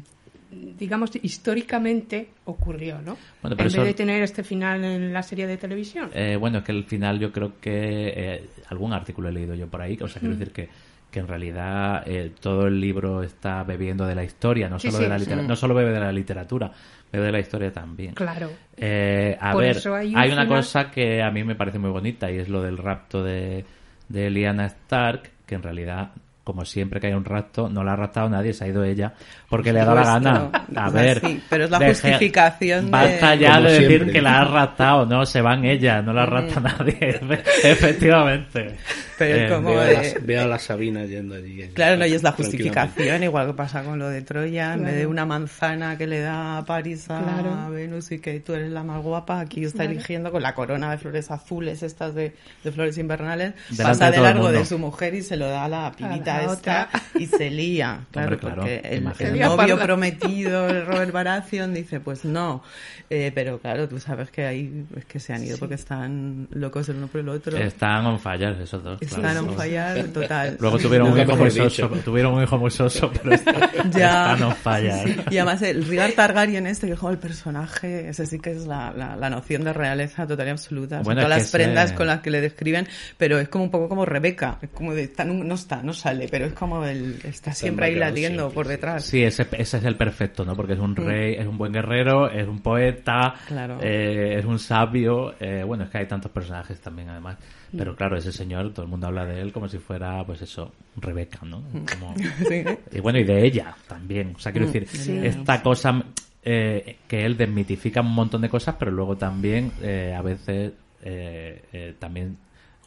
digamos, 0.78 1.10
históricamente 1.22 2.28
ocurrió, 2.44 2.96
¿no? 3.02 3.16
Bueno, 3.42 3.54
en 3.54 3.56
pero 3.56 3.64
vez 3.64 3.74
eso- 3.74 3.84
de 3.84 3.94
tener 3.94 4.22
este 4.22 4.42
final 4.44 4.84
en 4.84 5.12
la 5.12 5.22
serie 5.22 5.46
de 5.46 5.56
televisión. 5.56 6.10
Eh, 6.14 6.36
bueno, 6.36 6.58
es 6.58 6.64
que 6.64 6.72
al 6.72 6.84
final 6.84 7.18
yo 7.18 7.32
creo 7.32 7.60
que 7.60 8.12
eh, 8.14 8.48
algún 8.68 8.92
artículo 8.92 9.28
he 9.28 9.32
leído 9.32 9.54
yo 9.54 9.68
por 9.68 9.82
ahí, 9.82 9.98
o 10.00 10.08
sea, 10.08 10.20
quiero 10.20 10.34
Mm. 10.34 10.38
decir 10.38 10.52
que, 10.52 10.68
que 11.10 11.20
en 11.20 11.28
realidad 11.28 12.02
eh, 12.06 12.32
todo 12.40 12.66
el 12.66 12.80
libro 12.80 13.22
está 13.22 13.62
bebiendo 13.62 14.04
de 14.06 14.14
la 14.14 14.24
historia, 14.24 14.68
no 14.68 14.78
Sí, 14.78 14.88
solo 14.88 14.98
sí, 14.98 15.04
de 15.04 15.08
la 15.10 15.18
sí. 15.18 15.30
no 15.46 15.56
solo 15.56 15.74
bebe 15.74 15.92
de 15.92 16.00
la 16.00 16.12
literatura, 16.12 16.70
bebe 17.12 17.26
de 17.26 17.32
la 17.32 17.40
historia 17.40 17.72
también. 17.72 18.14
Claro. 18.14 18.50
Eh, 18.76 19.36
a 19.40 19.52
Por 19.52 19.62
ver, 19.62 19.76
eso 19.78 19.94
hay 19.94 20.12
hay, 20.14 20.28
un 20.28 20.34
una 20.34 20.48
cosa 20.48 20.90
que 20.90 21.22
a 21.22 21.30
mí 21.30 21.44
me 21.44 21.54
parece 21.54 21.78
muy 21.78 21.90
bonita 21.90 22.30
y 22.30 22.38
es 22.38 22.48
lo 22.48 22.60
del 22.62 22.76
rapto 22.76 23.22
de, 23.22 23.64
de 24.08 24.30
Lyanna 24.30 24.66
Stark, 24.66 25.30
que 25.46 25.54
en 25.54 25.62
realidad, 25.62 26.10
como 26.46 26.64
siempre 26.64 27.00
que 27.00 27.08
hay 27.08 27.12
un 27.12 27.24
rapto, 27.24 27.68
no 27.68 27.82
la 27.82 27.94
ha 27.94 27.96
raptado 27.96 28.28
nadie, 28.28 28.52
se 28.52 28.62
ha 28.64 28.68
ido 28.68 28.84
ella 28.84 29.12
porque 29.48 29.72
le 29.72 29.80
ha 29.80 29.84
dado 29.84 29.96
la 29.96 30.04
Supuesto. 30.14 30.50
gana. 30.70 30.86
A 30.86 30.90
sea, 30.92 31.02
ver, 31.02 31.20
sí, 31.20 31.42
pero 31.50 31.64
es 31.64 31.70
la 31.70 31.78
deje- 31.80 31.88
justificación 32.12 32.84
de- 32.84 32.90
Basta 32.92 33.34
ya 33.34 33.54
Como 33.56 33.62
de 33.66 33.72
decir 33.72 33.88
siempre. 33.88 34.12
que 34.12 34.22
la 34.22 34.40
ha 34.40 34.44
raptado, 34.44 35.06
no, 35.06 35.26
se 35.26 35.40
van 35.40 35.64
ella, 35.64 36.02
no 36.02 36.12
la 36.12 36.24
rapta 36.24 36.60
nadie, 36.60 37.18
efectivamente. 37.64 38.76
Pero 39.18 39.46
Eh, 39.46 39.48
como 39.48 39.70
Veo 39.70 39.80
a, 39.80 39.84
de- 39.86 39.94
la, 39.94 40.20
veo 40.22 40.42
a 40.42 40.46
la 40.46 40.58
Sabina 40.58 41.04
yendo 41.04 41.34
allí. 41.34 41.62
eh, 41.62 41.70
Claro, 41.74 41.96
no, 41.96 42.06
y 42.06 42.12
es 42.12 42.22
la 42.22 42.32
justificación, 42.32 43.22
igual 43.22 43.46
que 43.48 43.52
pasa 43.54 43.82
con 43.82 43.98
lo 43.98 44.08
de 44.08 44.22
Troya, 44.22 44.74
en 44.74 44.80
vez 44.84 44.92
de 44.92 44.96
Claro. 44.98 45.10
una 45.10 45.26
manzana 45.26 45.96
que 45.98 46.06
le 46.06 46.20
da 46.20 46.58
a 46.58 46.64
París 46.64 47.08
a 47.10 47.22
Claro. 47.22 47.70
Venus 47.70 48.12
y 48.12 48.18
que 48.18 48.40
tú 48.40 48.52
eres 48.54 48.70
la 48.70 48.82
más 48.82 49.02
guapa, 49.02 49.40
aquí 49.40 49.64
está 49.64 49.78
Claro. 49.78 49.92
eligiendo 49.92 50.30
con 50.32 50.42
la 50.42 50.54
corona 50.54 50.90
de 50.90 50.98
flores 50.98 51.30
azules, 51.30 51.82
estas 51.82 52.14
de, 52.14 52.34
de 52.64 52.72
flores 52.72 52.98
invernales, 52.98 53.54
Delante 53.70 53.82
pasa 53.84 54.10
de 54.10 54.20
largo 54.20 54.52
de 54.52 54.64
su 54.64 54.78
mujer 54.78 55.14
y 55.14 55.22
se 55.22 55.36
lo 55.36 55.48
da 55.48 55.64
a 55.64 55.68
la 55.68 55.92
pibita 55.96 56.42
la 56.42 56.52
esta 56.52 56.88
y 57.18 57.26
se 57.26 57.50
lía. 57.50 58.00
Claro, 58.10 58.26
Hombre, 58.34 58.38
claro, 58.40 58.56
porque 58.62 58.80
el, 58.84 59.04
novio 59.40 59.78
prometido, 59.78 60.68
el 60.68 60.84
Robert 60.86 61.12
Baratheon, 61.12 61.72
dice, 61.74 62.00
pues 62.00 62.24
no. 62.24 62.62
Eh, 63.08 63.30
pero 63.34 63.58
claro, 63.60 63.88
tú 63.88 63.98
sabes 64.00 64.30
que 64.30 64.44
ahí 64.44 64.84
es 64.96 65.04
que 65.04 65.20
se 65.20 65.32
han 65.32 65.44
ido 65.44 65.58
porque 65.58 65.74
están 65.74 66.48
locos 66.50 66.88
el 66.88 66.96
uno 66.96 67.06
por 67.06 67.20
el 67.20 67.28
otro. 67.28 67.56
Están 67.56 68.04
on 68.06 68.18
fire 68.18 68.56
esos 68.60 68.82
dos. 68.82 69.00
Están 69.06 69.36
on 69.38 69.56
fire 69.56 70.12
total. 70.12 70.56
Luego 70.60 70.78
tuvieron 70.78 71.12
un 71.12 71.18
hijo 71.20 71.36
muy 71.36 71.50
soso, 71.50 71.88
tuvieron 72.04 72.34
un 72.34 72.42
hijo 72.42 72.58
muy 72.58 72.70
soso, 72.70 73.10
pero 73.22 73.34
está- 73.34 73.70
Ya. 73.90 74.32
están 74.32 74.42
on 74.42 74.54
fire. 74.56 75.24
Y 75.30 75.36
además 75.38 75.62
el 75.62 75.84
Rigar 75.84 76.12
Targaryen 76.12 76.66
este, 76.66 76.86
que 76.86 76.92
es 76.94 76.98
como 76.98 77.12
el 77.12 77.18
personaje, 77.18 78.08
ese 78.08 78.26
sí 78.26 78.38
que 78.38 78.50
es 78.52 78.66
la, 78.66 78.92
la, 78.92 79.16
la 79.16 79.30
noción 79.30 79.64
de 79.64 79.72
realeza 79.72 80.26
total 80.26 80.46
y 80.48 80.50
absoluta. 80.50 81.00
Bueno, 81.02 81.22
todas 81.22 81.38
las 81.38 81.50
prendas 81.50 81.86
ese- 81.86 81.94
con 81.94 82.06
las 82.06 82.20
que 82.20 82.30
le 82.30 82.40
describen, 82.40 82.86
pero 83.16 83.38
es 83.38 83.48
como 83.48 83.64
un 83.64 83.70
poco 83.70 83.88
como 83.88 84.04
Rebeca. 84.04 84.58
Es 84.62 84.70
como 84.70 84.94
de, 84.94 85.02
está, 85.04 85.24
no, 85.24 85.54
está, 85.54 85.82
no 85.82 85.92
sale, 85.92 86.28
pero 86.30 86.46
es 86.46 86.52
como 86.52 86.84
el, 86.84 87.18
está 87.24 87.52
siempre 87.52 87.86
ahí 87.86 87.92
background 87.92 88.14
latiendo 88.16 88.42
siempre, 88.44 88.54
por 88.54 88.66
sí. 88.66 88.70
detrás. 88.72 89.04
Sí, 89.04 89.22
ese, 89.22 89.46
ese 89.52 89.78
es 89.78 89.84
el 89.84 89.96
perfecto, 89.96 90.44
¿no? 90.44 90.54
Porque 90.54 90.72
es 90.74 90.78
un 90.78 90.96
rey, 90.96 91.34
es 91.38 91.46
un 91.46 91.58
buen 91.58 91.72
guerrero, 91.72 92.30
es 92.30 92.46
un 92.46 92.60
poeta, 92.60 93.34
Claro. 93.46 93.78
eh, 93.82 94.36
es 94.38 94.44
un 94.44 94.58
sabio. 94.58 95.34
eh, 95.40 95.62
bueno, 95.64 95.84
es 95.84 95.90
que 95.90 95.98
hay 95.98 96.06
tantos 96.06 96.30
personajes 96.30 96.80
también, 96.80 97.08
además. 97.10 97.36
Pero 97.76 97.94
claro, 97.96 98.16
ese 98.16 98.32
señor, 98.32 98.72
todo 98.72 98.84
el 98.84 98.88
mundo 98.90 98.95
habla 99.04 99.24
de 99.26 99.40
él 99.40 99.52
como 99.52 99.68
si 99.68 99.78
fuera, 99.78 100.24
pues 100.24 100.42
eso, 100.42 100.72
Rebeca, 100.96 101.40
¿no? 101.44 101.62
Como- 101.92 102.14
Sí. 102.48 102.64
Y 102.92 103.00
bueno, 103.00 103.18
y 103.18 103.24
de 103.24 103.44
ella 103.44 103.74
también. 103.88 104.32
O 104.36 104.38
sea, 104.38 104.52
quiero 104.52 104.66
decir, 104.66 104.86
Sí. 104.88 105.18
esta 105.22 105.62
cosa 105.62 106.02
eh, 106.42 106.98
que 107.08 107.24
él 107.26 107.36
desmitifica 107.36 108.00
un 108.00 108.14
montón 108.14 108.42
de 108.42 108.48
cosas, 108.48 108.76
pero 108.78 108.90
luego 108.92 109.16
también 109.16 109.72
eh, 109.82 110.14
a 110.16 110.22
veces 110.22 110.72
eh, 111.02 111.62
eh, 111.72 111.94
también 111.98 112.36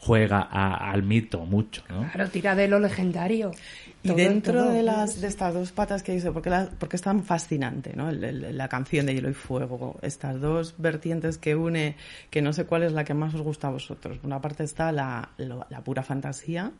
juega 0.02 0.40
a- 0.50 0.90
al 0.90 1.02
mito 1.02 1.40
mucho, 1.44 1.82
¿no? 1.90 2.10
Claro, 2.10 2.30
tira 2.30 2.54
de 2.54 2.66
lo 2.68 2.78
legendario. 2.80 3.50
Y 4.02 4.12
dentro 4.14 4.64
de 4.70 4.82
las 4.82 5.20
de 5.20 5.26
estas 5.28 5.52
dos 5.52 5.72
patas 5.72 6.02
que 6.02 6.12
dice, 6.12 6.32
porque, 6.32 6.48
la, 6.48 6.70
porque 6.78 6.96
es 6.96 7.02
tan 7.02 7.22
fascinante, 7.22 7.92
¿no? 7.94 8.08
El- 8.08 8.24
el- 8.24 8.56
la 8.56 8.66
canción 8.68 9.04
de 9.04 9.14
Hielo 9.14 9.28
y 9.28 9.34
Fuego, 9.34 9.98
estas 10.00 10.40
dos 10.40 10.74
vertientes 10.78 11.36
que 11.36 11.54
une, 11.54 11.96
que 12.30 12.40
no 12.40 12.54
sé 12.54 12.64
cuál 12.64 12.82
es 12.84 12.92
la 12.92 13.04
que 13.04 13.12
más 13.12 13.34
os 13.34 13.42
gusta 13.42 13.68
a 13.68 13.72
vosotros. 13.72 14.16
Por 14.16 14.26
una 14.26 14.40
parte 14.40 14.64
está 14.64 14.90
la, 14.90 15.28
lo- 15.36 15.66
la 15.68 15.80
pura 15.84 16.02
fantasía, 16.02 16.72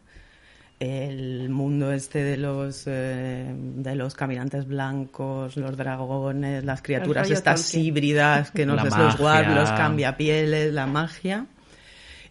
el 0.79 1.51
mundo 1.51 1.93
este 1.93 2.25
de 2.25 2.39
los 2.39 2.85
eh, 2.87 3.53
de 3.55 3.95
los 3.97 4.15
caminantes 4.15 4.67
blancos, 4.67 5.59
los 5.59 5.77
dragones, 5.77 6.65
las 6.65 6.81
criaturas 6.81 7.31
estas 7.31 7.63
Tolkien. 7.65 7.85
híbridas 7.85 8.51
que 8.51 8.65
nos 8.65 8.77
La 8.77 8.85
ves 8.85 8.97
los 8.97 9.19
guap, 9.19 9.47
los 9.55 9.71
cambiapieles, 9.73 10.73
la 10.73 10.87
magia. 10.87 11.45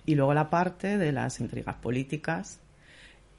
Y 0.10 0.15
luego 0.15 0.34
la 0.34 0.50
parte 0.50 0.98
de 0.98 1.12
las 1.12 1.39
intrigas 1.39 1.76
políticas, 1.76 2.60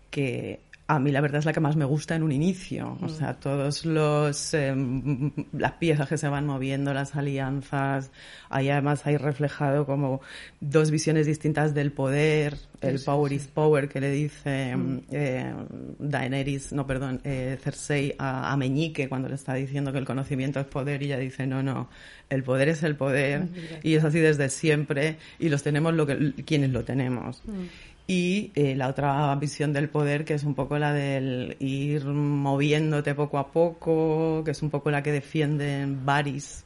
que 0.08 0.60
a 0.90 0.98
mí 0.98 1.12
la 1.12 1.20
verdad 1.20 1.38
es 1.38 1.44
la 1.44 1.52
que 1.52 1.60
más 1.60 1.76
me 1.76 1.84
gusta 1.84 2.16
en 2.16 2.24
un 2.24 2.32
inicio. 2.32 2.98
O 3.00 3.08
sea, 3.08 3.34
todos 3.34 3.86
los 3.86 4.54
em, 4.54 5.30
las 5.52 5.72
piezas 5.74 6.08
que 6.08 6.18
se 6.18 6.28
van 6.28 6.46
moviendo, 6.46 6.92
las 6.92 7.14
alianzas, 7.14 8.10
ahí 8.48 8.70
además 8.70 9.06
hay 9.06 9.16
reflejado 9.16 9.86
como 9.86 10.20
dos 10.60 10.90
visiones 10.90 11.26
distintas 11.26 11.74
del 11.74 11.92
poder, 11.92 12.56
el 12.80 12.98
power 13.04 13.32
is 13.32 13.46
power 13.46 13.88
que 13.88 14.00
le 14.00 14.10
dice 14.10 14.70
em, 14.70 15.02
eh, 15.12 15.54
Daenerys, 16.00 16.72
no 16.72 16.88
perdón, 16.88 17.20
eh, 17.22 17.56
Cersei 17.62 18.16
a, 18.18 18.50
a 18.50 18.56
Meñique 18.56 19.08
cuando 19.08 19.28
le 19.28 19.36
está 19.36 19.54
diciendo 19.54 19.92
que 19.92 19.98
el 19.98 20.04
conocimiento 20.04 20.58
es 20.58 20.66
poder 20.66 21.02
y 21.02 21.06
ella 21.06 21.18
dice 21.18 21.46
no, 21.46 21.62
no, 21.62 21.88
el 22.30 22.42
poder 22.42 22.68
es 22.68 22.82
el 22.82 22.96
poder 22.96 23.46
y 23.84 23.94
es 23.94 24.02
así 24.02 24.18
desde 24.18 24.48
siempre 24.48 25.18
y 25.38 25.50
los 25.50 25.62
tenemos 25.62 25.94
lo 25.94 26.04
que, 26.04 26.32
quienes 26.44 26.70
lo 26.70 26.82
tenemos. 26.82 27.44
Y 28.12 28.50
eh, 28.56 28.74
la 28.74 28.88
otra 28.88 29.32
visión 29.36 29.72
del 29.72 29.88
poder, 29.88 30.24
que 30.24 30.34
es 30.34 30.42
un 30.42 30.56
poco 30.56 30.76
la 30.80 30.92
del 30.92 31.56
ir 31.60 32.04
moviéndote 32.06 33.14
poco 33.14 33.38
a 33.38 33.52
poco, 33.52 34.42
que 34.44 34.50
es 34.50 34.62
un 34.62 34.70
poco 34.70 34.90
la 34.90 35.00
que 35.00 35.12
defienden 35.12 36.04
Varys, 36.04 36.64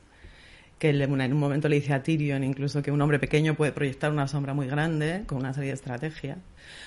que 0.78 0.88
en 0.88 1.12
un 1.12 1.38
momento 1.38 1.68
le 1.68 1.76
dice 1.76 1.92
a 1.92 2.02
Tyrion 2.02 2.42
incluso 2.44 2.80
que 2.80 2.90
un 2.90 2.98
hombre 3.02 3.18
pequeño 3.18 3.56
puede 3.56 3.72
proyectar 3.72 4.10
una 4.10 4.26
sombra 4.26 4.54
muy 4.54 4.68
grande 4.68 5.24
con 5.26 5.36
una 5.36 5.52
serie 5.52 5.68
de 5.68 5.74
estrategias. 5.74 6.38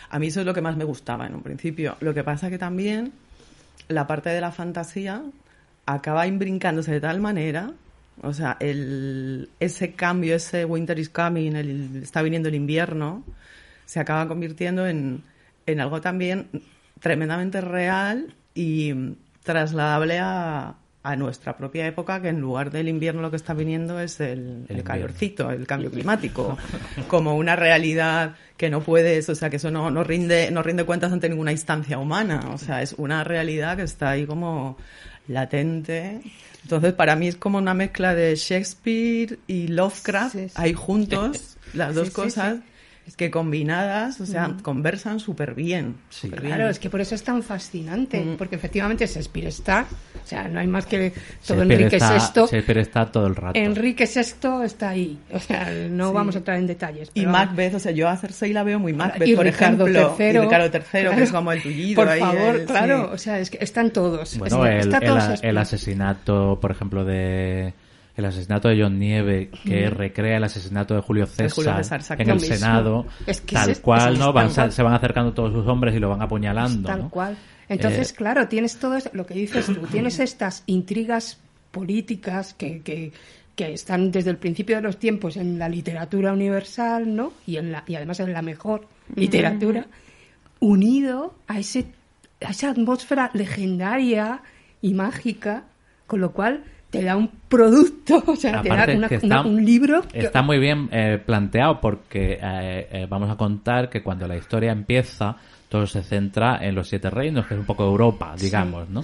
A 0.10 0.18
mí 0.18 0.26
eso 0.26 0.40
es 0.40 0.48
lo 0.48 0.56
que 0.56 0.62
más 0.62 0.76
me 0.76 0.86
gustaba 0.86 1.28
en 1.28 1.36
un 1.36 1.44
principio. 1.44 1.96
Lo 2.00 2.16
que 2.16 2.24
pasa 2.24 2.50
que 2.50 2.58
también 2.58 3.12
la 3.90 4.08
parte 4.08 4.32
de 4.32 4.42
la 4.42 4.52
fantasía 4.52 5.22
acaba 5.86 6.26
imbrincándose 6.26 6.94
de 6.94 7.02
tal 7.02 7.20
manera, 7.20 7.74
o 8.24 8.34
sea, 8.34 8.58
el, 8.60 9.50
ese 9.60 9.92
cambio, 9.92 10.36
ese 10.36 10.66
winter 10.66 10.98
is 10.98 11.10
coming, 11.10 11.52
el, 11.52 12.02
está 12.02 12.24
viniendo 12.24 12.50
el 12.50 12.56
invierno, 12.56 13.24
se 13.88 14.00
acaba 14.00 14.28
convirtiendo 14.28 14.86
en, 14.88 15.24
en 15.66 15.80
algo 15.80 16.00
también 16.02 16.48
tremendamente 17.00 17.62
real 17.62 18.36
y 18.54 18.94
trasladable 19.44 20.20
a, 20.20 20.76
a 21.04 21.16
nuestra 21.16 21.56
propia 21.58 21.88
época, 21.88 22.22
que 22.22 22.28
en 22.30 22.42
lugar 22.42 22.70
del 22.70 22.90
invierno 22.90 23.22
lo 23.22 23.30
que 23.32 23.38
está 23.38 23.54
viniendo 23.54 24.00
es 24.00 24.20
el, 24.20 24.66
El 24.68 24.76
el 24.76 24.82
invierno. 24.82 24.84
calorcito, 24.84 25.50
el 25.52 25.66
cambio 25.66 25.90
climático, 25.90 26.58
como 27.08 27.36
una 27.38 27.56
realidad 27.56 28.36
que 28.58 28.70
no 28.70 28.82
puedes, 28.82 29.30
o 29.30 29.36
sea, 29.36 29.50
que 29.50 29.56
eso 29.56 29.72
no, 29.72 29.90
no 29.90 30.04
rinde, 30.04 30.52
no 30.52 30.62
rinde 30.64 30.84
cuentas 30.84 31.14
ante 31.14 31.30
ninguna 31.30 31.52
instancia 31.54 31.98
humana, 31.98 32.42
o 32.54 32.58
sea, 32.58 32.82
es 32.82 32.94
una 32.94 33.24
realidad 33.24 33.78
que 33.78 33.84
está 33.84 34.10
ahí 34.12 34.26
como 34.26 34.78
latente. 35.28 36.22
Entonces, 36.64 36.94
para 36.94 37.16
mí 37.16 37.28
es 37.30 37.38
como 37.38 37.58
una 37.58 37.74
mezcla 37.74 38.14
de 38.14 38.36
Shakespeare 38.36 39.40
y 39.48 39.68
Lovecraft, 39.68 40.34
Sí, 40.34 40.50
sí. 40.50 40.56
ahí 40.56 40.74
juntos, 40.74 41.58
las 41.74 41.96
dos 41.96 42.10
Sí, 42.10 42.14
sí, 42.14 42.22
cosas 43.08 43.16
que 43.18 43.32
combinadas, 43.32 44.20
o 44.22 44.26
sea, 44.26 44.54
conversan 44.62 45.20
súper 45.20 45.54
bien. 45.56 45.96
Sí. 46.10 46.30
Claro, 46.30 46.70
es 46.70 46.78
que 46.80 46.90
por 46.90 47.02
eso 47.02 47.16
es 47.16 47.24
tan 47.24 47.42
fascinante, 47.42 48.20
Mm. 48.20 48.38
porque 48.38 48.56
efectivamente 48.56 49.06
Shakespeare 49.08 49.48
está, 49.48 49.86
o 50.24 50.28
sea, 50.28 50.48
no 50.48 50.60
hay 50.60 50.68
más 50.68 50.86
que 50.86 51.12
todo 51.46 51.60
Shakespeare 51.60 51.72
Enrique 51.72 51.96
está, 51.98 52.14
VI. 52.14 52.42
Shakespeare 52.52 52.78
está 52.80 53.06
todo 53.12 53.28
el 53.28 53.36
rato. 53.36 53.60
Enrique 53.60 54.06
VI 54.14 54.66
está 54.66 54.90
ahí, 54.90 55.18
o 55.32 55.40
sea, 55.40 55.72
no 55.90 56.10
Sí. 56.10 56.14
vamos 56.16 56.36
a 56.36 56.38
entrar 56.40 56.58
en 56.58 56.68
detalles. 56.68 57.10
Y 57.14 57.22
pero 57.22 57.32
vamos. 57.32 57.48
Macbeth, 57.48 57.74
o 57.76 57.80
sea, 57.80 57.92
yo 57.92 58.10
a 58.10 58.18
Cersei 58.18 58.54
la 58.54 58.64
veo 58.64 58.80
muy 58.80 58.94
Macbeth, 58.94 59.28
y 59.28 59.36
por 59.36 59.46
Ricardo 59.46 59.88
ejemplo. 59.88 60.16
III, 60.20 60.26
y 60.28 60.40
Ricardo 60.42 60.66
III, 60.66 60.72
que 60.72 61.00
claro. 61.02 61.24
es 61.24 61.32
como 61.32 61.52
el 61.52 61.62
tullido. 61.64 61.96
Por 62.02 62.10
ahí, 62.10 62.20
favor, 62.20 62.56
el- 62.56 62.66
claro, 62.66 63.04
sí. 63.08 63.10
o 63.14 63.18
sea, 63.18 63.40
es 63.40 63.50
que 63.50 63.58
están 63.62 63.92
todos. 63.92 64.38
Bueno, 64.38 64.66
Es- 64.66 64.72
el, 64.74 64.80
está 64.80 64.98
el- 64.98 65.06
todo 65.06 65.20
el 65.42 65.58
asesinato, 65.58 66.60
por 66.62 66.72
ejemplo, 66.72 67.06
de 67.06 67.74
el 68.18 68.26
asesinato 68.26 68.68
de 68.68 68.82
John 68.82 68.98
Nieve, 69.00 69.50
que 69.64 69.90
recrea 69.90 70.38
el 70.38 70.44
asesinato 70.44 70.96
de 70.96 71.02
Julio 71.02 71.26
César, 71.28 71.52
Julio 71.52 71.76
César, 71.78 72.00
exacto. 72.02 72.24
en 72.24 72.30
el. 72.32 72.40
Senado, 72.40 73.06
Es 73.26 73.40
que 73.42 73.56
tal 73.56 73.70
es- 73.70 73.80
cual, 73.80 74.14
es 74.14 74.20
¿no? 74.20 74.26
tal 74.26 74.34
Van, 74.34 74.54
cual. 74.54 74.72
se 74.72 74.84
van 74.84 74.94
acercando 74.94 75.34
todos 75.34 75.54
sus 75.54 75.68
hombres 75.68 75.96
y 75.96 76.00
lo 76.00 76.10
van 76.10 76.22
apuñalando, 76.22 76.88
Tal 76.88 77.00
¿no? 77.04 77.10
cual. 77.10 77.38
Entonces, 77.70 78.12
Eh, 78.12 78.16
claro, 78.16 78.48
tienes 78.48 78.78
todo 78.78 78.98
lo 79.14 79.26
que 79.26 79.34
dices 79.36 79.66
tú, 79.68 79.76
tienes 79.88 80.20
estas 80.20 80.64
intrigas 80.68 81.38
políticas 81.72 82.54
que, 82.54 82.82
que, 82.82 83.12
que 83.56 83.74
están 83.74 84.10
desde 84.12 84.30
el 84.32 84.38
principio 84.38 84.78
de 84.78 84.82
los 84.82 84.98
tiempos 84.98 85.38
en 85.38 85.60
la 85.60 85.70
literatura 85.70 86.34
universal, 86.34 87.16
¿no? 87.16 87.34
Y, 87.46 87.58
en 87.58 87.72
la, 87.72 87.84
y 87.86 87.96
además 87.96 88.20
en 88.22 88.34
la 88.34 88.42
mejor 88.42 88.88
literatura, 89.16 89.86
unido 90.60 91.36
a, 91.48 91.60
ese, 91.60 91.86
a 92.46 92.52
esa 92.52 92.70
atmósfera 92.72 93.30
legendaria 93.34 94.42
y 94.82 94.94
mágica, 94.94 95.66
con 96.08 96.22
lo 96.22 96.32
cual 96.32 96.64
te 96.90 97.04
da 97.04 97.16
un 97.18 97.30
producto, 97.50 98.24
o 98.28 98.36
sea, 98.36 98.62
te 98.62 98.70
da 98.70 98.76
una- 98.76 98.86
que 98.86 98.96
una- 98.98 99.08
está- 99.08 99.42
un 99.42 99.64
libro. 99.66 100.02
que- 100.04 100.20
Está 100.20 100.42
muy 100.42 100.58
bien 100.60 100.90
eh, 100.92 101.22
planteado 101.24 101.80
porque 101.82 102.40
eh, 102.42 102.88
eh, 102.92 103.08
vamos 103.10 103.30
a 103.30 103.36
contar 103.36 103.90
que 103.90 104.02
cuando 104.02 104.28
la 104.28 104.38
historia 104.38 104.72
empieza 104.72 105.36
todo 105.70 105.86
se 105.86 106.02
centra 106.02 106.60
en 106.66 106.74
los 106.76 106.88
siete 106.88 107.10
reinos, 107.10 107.46
que 107.46 107.54
es 107.54 107.60
un 107.60 107.66
poco 107.66 107.84
Europa, 107.84 108.34
digamos, 108.40 108.88
¿no? 108.88 109.02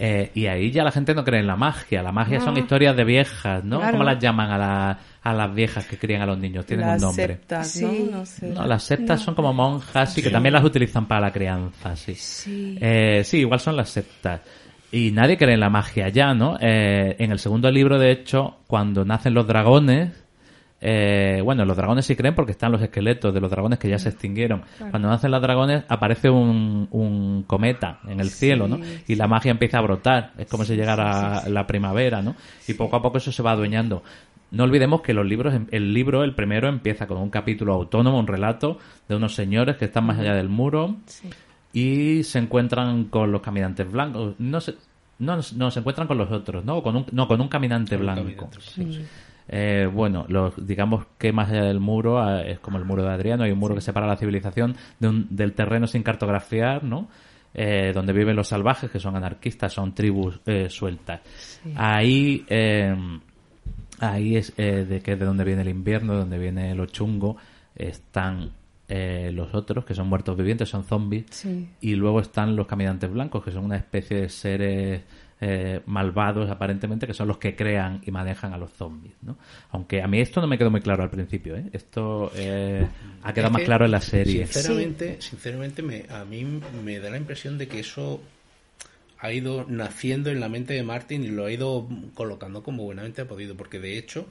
Eh, 0.00 0.32
y 0.34 0.46
ahí 0.46 0.72
ya 0.72 0.82
la 0.82 0.90
gente 0.90 1.14
no 1.14 1.22
cree 1.22 1.38
en 1.38 1.46
la 1.46 1.54
magia. 1.54 2.02
La 2.02 2.10
magia 2.10 2.40
son 2.40 2.56
historias 2.56 2.96
de 2.96 3.04
viejas, 3.04 3.62
¿no? 3.62 3.76
Claro. 3.78 3.92
¿Cómo 3.92 4.02
las 4.02 4.18
llaman 4.18 4.50
a, 4.50 4.58
la- 4.58 4.98
a 5.22 5.32
las 5.32 5.54
viejas 5.54 5.86
que 5.86 5.96
crían 5.98 6.22
a 6.22 6.26
los 6.26 6.36
niños? 6.38 6.66
Tienen 6.66 6.88
Las 6.88 7.00
un 7.00 7.06
nombre. 7.06 7.26
septas, 7.28 7.68
Sí. 7.70 7.84
¿no? 8.10 8.18
No 8.18 8.26
sé. 8.26 8.48
No, 8.48 8.66
las 8.66 8.82
septas 8.82 9.20
son 9.20 9.36
como 9.36 9.52
monjas 9.52 10.18
y 10.18 10.22
que 10.24 10.30
también 10.30 10.54
las 10.54 10.64
utilizan 10.64 11.06
para 11.06 11.20
la 11.20 11.32
crianza, 11.32 11.94
sí. 11.94 12.16
Sí. 12.16 12.76
Eh, 12.80 13.22
sí, 13.24 13.36
igual 13.38 13.60
son 13.60 13.76
las 13.76 13.88
septas. 13.88 14.40
Y 14.92 15.10
nadie 15.10 15.38
cree 15.38 15.54
en 15.54 15.60
la 15.60 15.70
magia 15.70 16.10
ya, 16.10 16.34
¿no? 16.34 16.58
Eh, 16.60 17.16
en 17.18 17.32
el 17.32 17.38
segundo 17.38 17.70
libro, 17.70 17.98
de 17.98 18.12
hecho, 18.12 18.58
cuando 18.66 19.06
nacen 19.06 19.32
los 19.32 19.46
dragones, 19.46 20.22
eh, 20.82 21.40
bueno, 21.42 21.64
los 21.64 21.76
dragones 21.78 22.04
sí 22.04 22.14
creen 22.14 22.34
porque 22.34 22.52
están 22.52 22.72
los 22.72 22.82
esqueletos 22.82 23.32
de 23.32 23.40
los 23.40 23.50
dragones 23.50 23.78
que 23.78 23.88
ya 23.88 23.98
se 23.98 24.10
extinguieron. 24.10 24.64
Cuando 24.90 25.08
nacen 25.08 25.30
los 25.30 25.40
dragones 25.40 25.84
aparece 25.88 26.28
un, 26.28 26.88
un 26.90 27.44
cometa 27.44 28.00
en 28.06 28.20
el 28.20 28.28
cielo, 28.28 28.68
¿no? 28.68 28.80
Y 29.08 29.14
la 29.14 29.26
magia 29.26 29.50
empieza 29.50 29.78
a 29.78 29.80
brotar. 29.80 30.32
Es 30.36 30.46
como 30.46 30.64
si 30.64 30.76
llegara 30.76 31.48
la 31.48 31.66
primavera, 31.66 32.20
¿no? 32.20 32.36
Y 32.68 32.74
poco 32.74 32.96
a 32.96 33.02
poco 33.02 33.16
eso 33.16 33.32
se 33.32 33.42
va 33.42 33.52
adueñando. 33.52 34.02
No 34.50 34.64
olvidemos 34.64 35.00
que 35.00 35.14
los 35.14 35.24
libros, 35.24 35.54
el 35.70 35.94
libro, 35.94 36.24
el 36.24 36.34
primero, 36.34 36.68
empieza 36.68 37.06
con 37.06 37.16
un 37.16 37.30
capítulo 37.30 37.72
autónomo, 37.72 38.18
un 38.18 38.26
relato 38.26 38.76
de 39.08 39.16
unos 39.16 39.34
señores 39.34 39.78
que 39.78 39.86
están 39.86 40.04
más 40.04 40.18
allá 40.18 40.34
del 40.34 40.50
muro 40.50 40.96
y 41.72 42.22
se 42.22 42.38
encuentran 42.38 43.04
con 43.04 43.32
los 43.32 43.40
caminantes 43.42 43.90
blancos. 43.90 44.34
No 44.38 44.60
se, 44.60 44.74
no, 45.18 45.38
no, 45.56 45.70
se 45.70 45.80
encuentran 45.80 46.06
con 46.08 46.18
los 46.18 46.30
otros, 46.30 46.64
¿no? 46.64 46.82
Con 46.82 46.96
un, 46.96 47.06
no, 47.12 47.26
con 47.28 47.40
un 47.40 47.48
caminante 47.48 47.96
Con 47.96 48.08
un 48.08 48.14
blanco. 48.14 48.48
caminante, 48.50 48.60
Sí. 48.60 49.04
Eh, 49.48 49.88
bueno, 49.92 50.24
los, 50.28 50.54
digamos 50.66 51.04
que 51.18 51.32
más 51.32 51.50
allá 51.50 51.64
del 51.64 51.80
muro 51.80 52.20
ah, 52.22 52.42
es 52.42 52.60
como 52.60 52.78
el 52.78 52.84
muro 52.84 53.02
de 53.02 53.10
Adriano, 53.10 53.42
hay 53.42 53.50
un 53.50 53.58
muro 53.58 53.74
que 53.74 53.80
separa 53.80 54.06
la 54.06 54.16
civilización 54.16 54.76
de 55.00 55.08
un- 55.08 55.26
del 55.30 55.52
terreno 55.52 55.86
sin 55.88 56.02
cartografiar, 56.04 56.84
¿no? 56.84 57.08
Eh, 57.52 57.90
donde 57.92 58.12
viven 58.14 58.36
los 58.36 58.48
salvajes, 58.48 58.90
que 58.90 58.98
son 59.00 59.14
anarquistas, 59.16 59.72
son 59.72 59.94
tribus 59.94 60.40
eh, 60.46 60.70
sueltas. 60.70 61.20
Ahí, 61.74 62.46
eh, 62.48 62.94
ahí 63.98 64.36
es 64.36 64.52
eh, 64.56 64.86
de 64.88 65.00
que 65.00 65.16
de 65.16 65.24
donde 65.26 65.44
viene 65.44 65.62
el 65.62 65.68
invierno, 65.68 66.12
de 66.14 66.18
donde 66.20 66.38
viene 66.38 66.74
lo 66.74 66.86
chungo, 66.86 67.36
están 67.74 68.50
eh, 68.88 69.30
los 69.32 69.54
otros, 69.54 69.84
que 69.84 69.94
son 69.94 70.08
muertos 70.08 70.36
vivientes, 70.36 70.68
son 70.68 70.84
zombies, 70.84 71.26
Sí. 71.30 71.68
y 71.80 71.94
luego 71.94 72.20
están 72.20 72.56
los 72.56 72.66
caminantes 72.66 73.10
blancos, 73.10 73.44
que 73.44 73.50
son 73.50 73.64
una 73.64 73.76
especie 73.76 74.22
de 74.22 74.28
seres 74.28 75.02
eh, 75.44 75.80
malvados 75.86 76.48
aparentemente, 76.50 77.04
que 77.06 77.14
son 77.14 77.26
los 77.26 77.38
que 77.38 77.56
crean 77.56 78.00
y 78.06 78.12
manejan 78.12 78.52
a 78.52 78.58
los 78.58 78.70
zombies, 78.74 79.14
¿no? 79.22 79.36
Aunque 79.70 80.00
a 80.00 80.06
mí 80.06 80.20
esto 80.20 80.40
no 80.40 80.46
me 80.46 80.56
quedó 80.56 80.70
muy 80.70 80.80
claro 80.80 81.02
al 81.02 81.10
principio, 81.10 81.56
¿eh? 81.56 81.64
Esto 81.72 82.30
eh, 82.36 82.86
ha 83.24 83.32
quedado 83.32 83.48
Es 83.48 83.52
más 83.54 83.62
claro 83.62 83.84
en 83.84 83.90
la 83.90 84.00
serie. 84.00 84.46
Sinceramente, 84.46 85.16
sinceramente 85.20 85.82
me, 85.82 86.04
a 86.10 86.24
mí 86.24 86.46
me 86.84 87.00
da 87.00 87.10
la 87.10 87.16
impresión 87.16 87.58
de 87.58 87.66
que 87.66 87.80
eso 87.80 88.20
ha 89.18 89.32
ido 89.32 89.64
naciendo 89.68 90.30
en 90.30 90.38
la 90.38 90.48
mente 90.48 90.74
de 90.74 90.82
Martin 90.84 91.24
y 91.24 91.28
lo 91.28 91.46
ha 91.46 91.50
ido 91.52 91.88
colocando 92.14 92.62
como 92.62 92.84
buenamente 92.84 93.22
ha 93.22 93.26
podido, 93.26 93.56
porque 93.56 93.80
de 93.80 93.98
hecho 93.98 94.26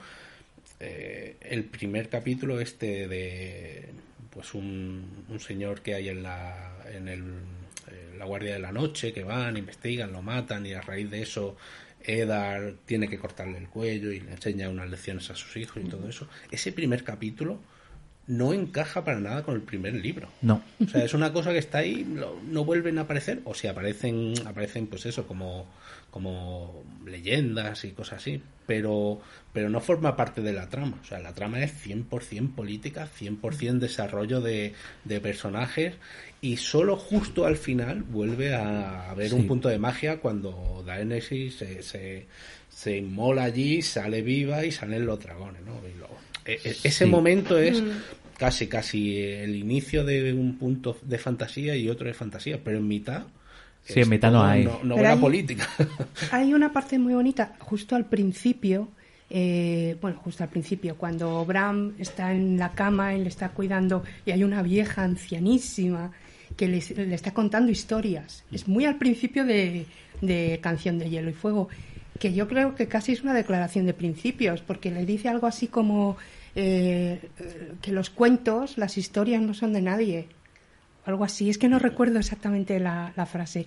eh, 0.79 1.35
el 1.41 1.65
primer 1.65 2.07
capítulo 2.09 2.59
este 2.61 3.07
de 3.09 3.89
pues 4.33 4.53
un, 4.53 5.05
un 5.29 5.39
señor 5.39 5.81
que 5.81 5.93
hay 5.95 6.09
en 6.09 6.23
la 6.23 6.73
en 6.93 7.07
el, 7.07 7.21
eh, 7.91 8.15
la 8.17 8.25
guardia 8.25 8.53
de 8.53 8.59
la 8.59 8.71
noche 8.71 9.13
que 9.13 9.23
van 9.23 9.57
investigan 9.57 10.11
lo 10.11 10.21
matan 10.21 10.65
y 10.65 10.73
a 10.73 10.81
raíz 10.81 11.09
de 11.09 11.21
eso 11.21 11.55
Eddard 12.03 12.75
tiene 12.85 13.07
que 13.07 13.17
cortarle 13.19 13.57
el 13.59 13.67
cuello 13.67 14.11
y 14.11 14.19
le 14.21 14.31
enseña 14.31 14.69
unas 14.69 14.89
lecciones 14.89 15.29
a 15.29 15.35
sus 15.35 15.55
hijos 15.57 15.83
y 15.83 15.87
todo 15.87 16.09
eso. 16.09 16.27
Ese 16.49 16.71
primer 16.71 17.03
capítulo 17.03 17.59
no 18.27 18.53
encaja 18.53 19.03
para 19.03 19.19
nada 19.19 19.43
con 19.43 19.55
el 19.55 19.61
primer 19.61 19.93
libro. 19.93 20.29
No. 20.41 20.63
o 20.83 20.87
sea, 20.87 21.03
es 21.03 21.13
una 21.13 21.31
cosa 21.33 21.51
que 21.51 21.57
está 21.59 21.79
ahí, 21.79 22.03
lo- 22.05 22.39
no 22.49 22.63
vuelven 22.65 22.97
a 22.97 23.01
aparecer, 23.01 23.41
o 23.43 23.53
si 23.53 23.67
aparecen, 23.67 24.33
aparecen 24.45 24.87
pues 24.87 25.05
eso, 25.05 25.27
como, 25.27 25.67
como 26.11 26.83
leyendas 27.05 27.83
y 27.83 27.91
cosas 27.91 28.19
así, 28.21 28.41
pero, 28.65 29.21
pero 29.53 29.69
no 29.69 29.79
forma 29.81 30.15
parte 30.15 30.41
de 30.41 30.53
la 30.53 30.69
trama. 30.69 30.97
O 31.01 31.05
sea, 31.05 31.19
la 31.19 31.33
trama 31.33 31.61
es 31.63 31.73
100% 31.85 32.55
política, 32.55 33.07
100% 33.19 33.79
desarrollo 33.79 34.39
de, 34.41 34.73
de 35.03 35.19
personajes, 35.19 35.95
y 36.41 36.57
solo 36.57 36.95
justo 36.97 37.45
al 37.45 37.57
final 37.57 38.03
vuelve 38.03 38.53
a 38.55 39.11
haber 39.11 39.29
Sí. 39.29 39.35
un 39.35 39.47
punto 39.47 39.69
de 39.69 39.77
magia 39.77 40.17
cuando 40.19 40.83
Daenerys 40.85 41.55
se, 41.55 41.83
se, 41.83 42.25
se 42.69 42.97
inmola 42.97 43.43
allí, 43.43 43.81
sale 43.81 44.21
viva 44.21 44.65
y 44.65 44.71
salen 44.71 45.05
los 45.05 45.19
dragones, 45.19 45.61
¿no? 45.63 45.73
Y 45.87 45.99
lo- 45.99 46.07
e- 46.45 46.59
e- 46.63 46.77
ese 46.83 47.05
Sí. 47.05 47.05
momento 47.05 47.57
es 47.59 47.83
casi 48.39 48.65
casi 48.67 49.19
el 49.21 49.55
inicio 49.55 50.03
de 50.03 50.33
un 50.33 50.57
punto 50.57 50.97
de 51.03 51.17
fantasía 51.19 51.75
y 51.75 51.89
otro 51.89 52.07
de 52.07 52.13
fantasía, 52.15 52.59
pero 52.63 52.77
en 52.77 52.87
mitad 52.87 53.23
Sí, 53.83 53.99
en 54.01 54.09
mitad 54.09 54.31
no 54.31 54.43
hay. 54.43 54.63
no- 54.63 54.79
novela 54.83 55.13
hay- 55.13 55.19
política. 55.19 55.67
Hay 56.31 56.53
una 56.53 56.71
parte 56.73 56.97
muy 56.97 57.13
bonita 57.13 57.55
justo 57.59 57.95
al 57.95 58.05
principio, 58.05 58.89
eh, 59.33 59.95
bueno, 60.01 60.19
justo 60.23 60.43
al 60.43 60.49
principio, 60.49 60.97
cuando 60.97 61.45
Bram 61.45 61.93
está 61.97 62.33
en 62.33 62.57
la 62.57 62.71
cama, 62.71 63.13
él 63.13 63.23
le 63.23 63.29
está 63.29 63.49
cuidando 63.49 64.03
y 64.25 64.31
hay 64.31 64.43
una 64.43 64.61
vieja 64.61 65.03
ancianísima 65.03 66.11
que 66.57 66.67
le, 66.67 66.77
está 66.77 67.33
contando 67.33 67.71
historias. 67.71 68.43
Es 68.51 68.67
muy 68.67 68.83
al 68.83 68.97
principio 68.97 69.45
de, 69.45 69.85
de 70.21 70.59
Canción 70.61 70.99
de 70.99 71.09
Hielo 71.09 71.29
y 71.29 71.33
Fuego, 71.33 71.69
que 72.19 72.33
yo 72.33 72.49
creo 72.49 72.75
que 72.75 72.89
casi 72.89 73.13
es 73.13 73.23
una 73.23 73.33
declaración 73.33 73.85
de 73.85 73.93
principios, 73.93 74.61
porque 74.61 74.91
le 74.91 75.05
dice 75.05 75.29
algo 75.29 75.47
así 75.47 75.67
como 75.67 76.17
eh, 76.55 77.21
que 77.81 77.93
los 77.93 78.09
cuentos, 78.09 78.77
las 78.77 78.97
historias 78.97 79.41
no 79.41 79.53
son 79.53 79.71
de 79.71 79.81
nadie, 79.81 80.27
algo 81.05 81.23
así. 81.23 81.49
Es 81.49 81.57
que 81.57 81.69
no 81.69 81.79
recuerdo 81.79 82.19
exactamente 82.19 82.81
la, 82.81 83.13
la 83.15 83.25
frase, 83.25 83.65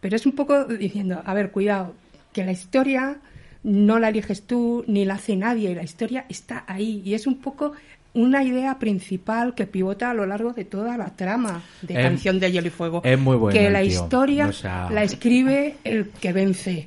pero 0.00 0.16
es 0.16 0.26
un 0.26 0.32
poco 0.32 0.64
diciendo, 0.64 1.22
a 1.24 1.34
ver, 1.34 1.52
cuidado, 1.52 1.94
que 2.32 2.44
la 2.44 2.50
historia 2.50 3.20
no 3.64 3.98
la 3.98 4.10
eliges 4.10 4.42
tú 4.42 4.84
ni 4.86 5.04
la 5.04 5.14
hace 5.14 5.34
nadie, 5.36 5.74
la 5.74 5.82
historia 5.82 6.24
está 6.28 6.64
ahí 6.68 7.02
y 7.04 7.14
es 7.14 7.26
un 7.26 7.36
poco 7.38 7.72
una 8.12 8.44
idea 8.44 8.78
principal 8.78 9.54
que 9.56 9.66
pivota 9.66 10.10
a 10.10 10.14
lo 10.14 10.24
largo 10.24 10.52
de 10.52 10.64
toda 10.64 10.96
la 10.96 11.16
trama 11.16 11.62
de 11.82 11.94
Es- 11.94 12.00
Canción 12.00 12.38
de 12.38 12.52
Hielo 12.52 12.68
y 12.68 12.70
Fuego. 12.70 13.00
es 13.04 13.18
muy 13.18 13.36
bueno 13.36 13.58
Que 13.58 13.70
la 13.70 13.80
tío. 13.82 13.90
historia 13.90 14.46
O 14.46 14.52
sea- 14.52 14.88
la 14.90 15.02
escribe 15.02 15.76
el 15.82 16.10
que 16.10 16.32
vence. 16.32 16.86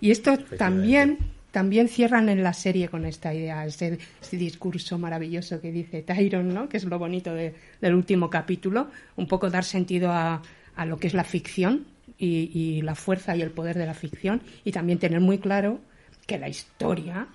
Y 0.00 0.10
esto 0.10 0.36
también, 0.58 1.18
también 1.52 1.88
cierran 1.88 2.28
en 2.28 2.42
la 2.42 2.52
serie 2.52 2.88
con 2.88 3.04
esta 3.04 3.32
idea, 3.32 3.64
ese, 3.64 3.98
ese 4.20 4.36
discurso 4.36 4.98
maravilloso 4.98 5.60
que 5.60 5.70
dice 5.70 6.02
Tyron, 6.02 6.52
¿no? 6.52 6.68
que 6.68 6.78
es 6.78 6.84
lo 6.84 6.98
bonito 6.98 7.32
de- 7.32 7.54
del 7.80 7.94
último 7.94 8.28
capítulo, 8.28 8.88
un 9.16 9.28
poco 9.28 9.50
dar 9.50 9.64
sentido 9.64 10.10
a, 10.10 10.42
a 10.74 10.86
lo 10.86 10.96
que 10.96 11.06
es 11.06 11.14
la 11.14 11.24
ficción 11.24 11.84
y, 12.24 12.50
y 12.54 12.82
la 12.82 12.94
fuerza 12.94 13.36
y 13.36 13.42
el 13.42 13.50
poder 13.50 13.76
de 13.76 13.86
la 13.86 13.94
ficción, 13.94 14.42
y 14.64 14.72
también 14.72 14.98
tener 14.98 15.20
muy 15.20 15.38
claro 15.38 15.80
que 16.26 16.38
la 16.38 16.48
historia, 16.48 17.28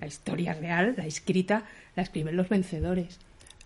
la 0.00 0.06
historia 0.06 0.54
real, 0.54 0.94
la 0.96 1.06
escrita, 1.06 1.64
la 1.96 2.02
escriben 2.02 2.36
los 2.36 2.48
vencedores. 2.48 3.18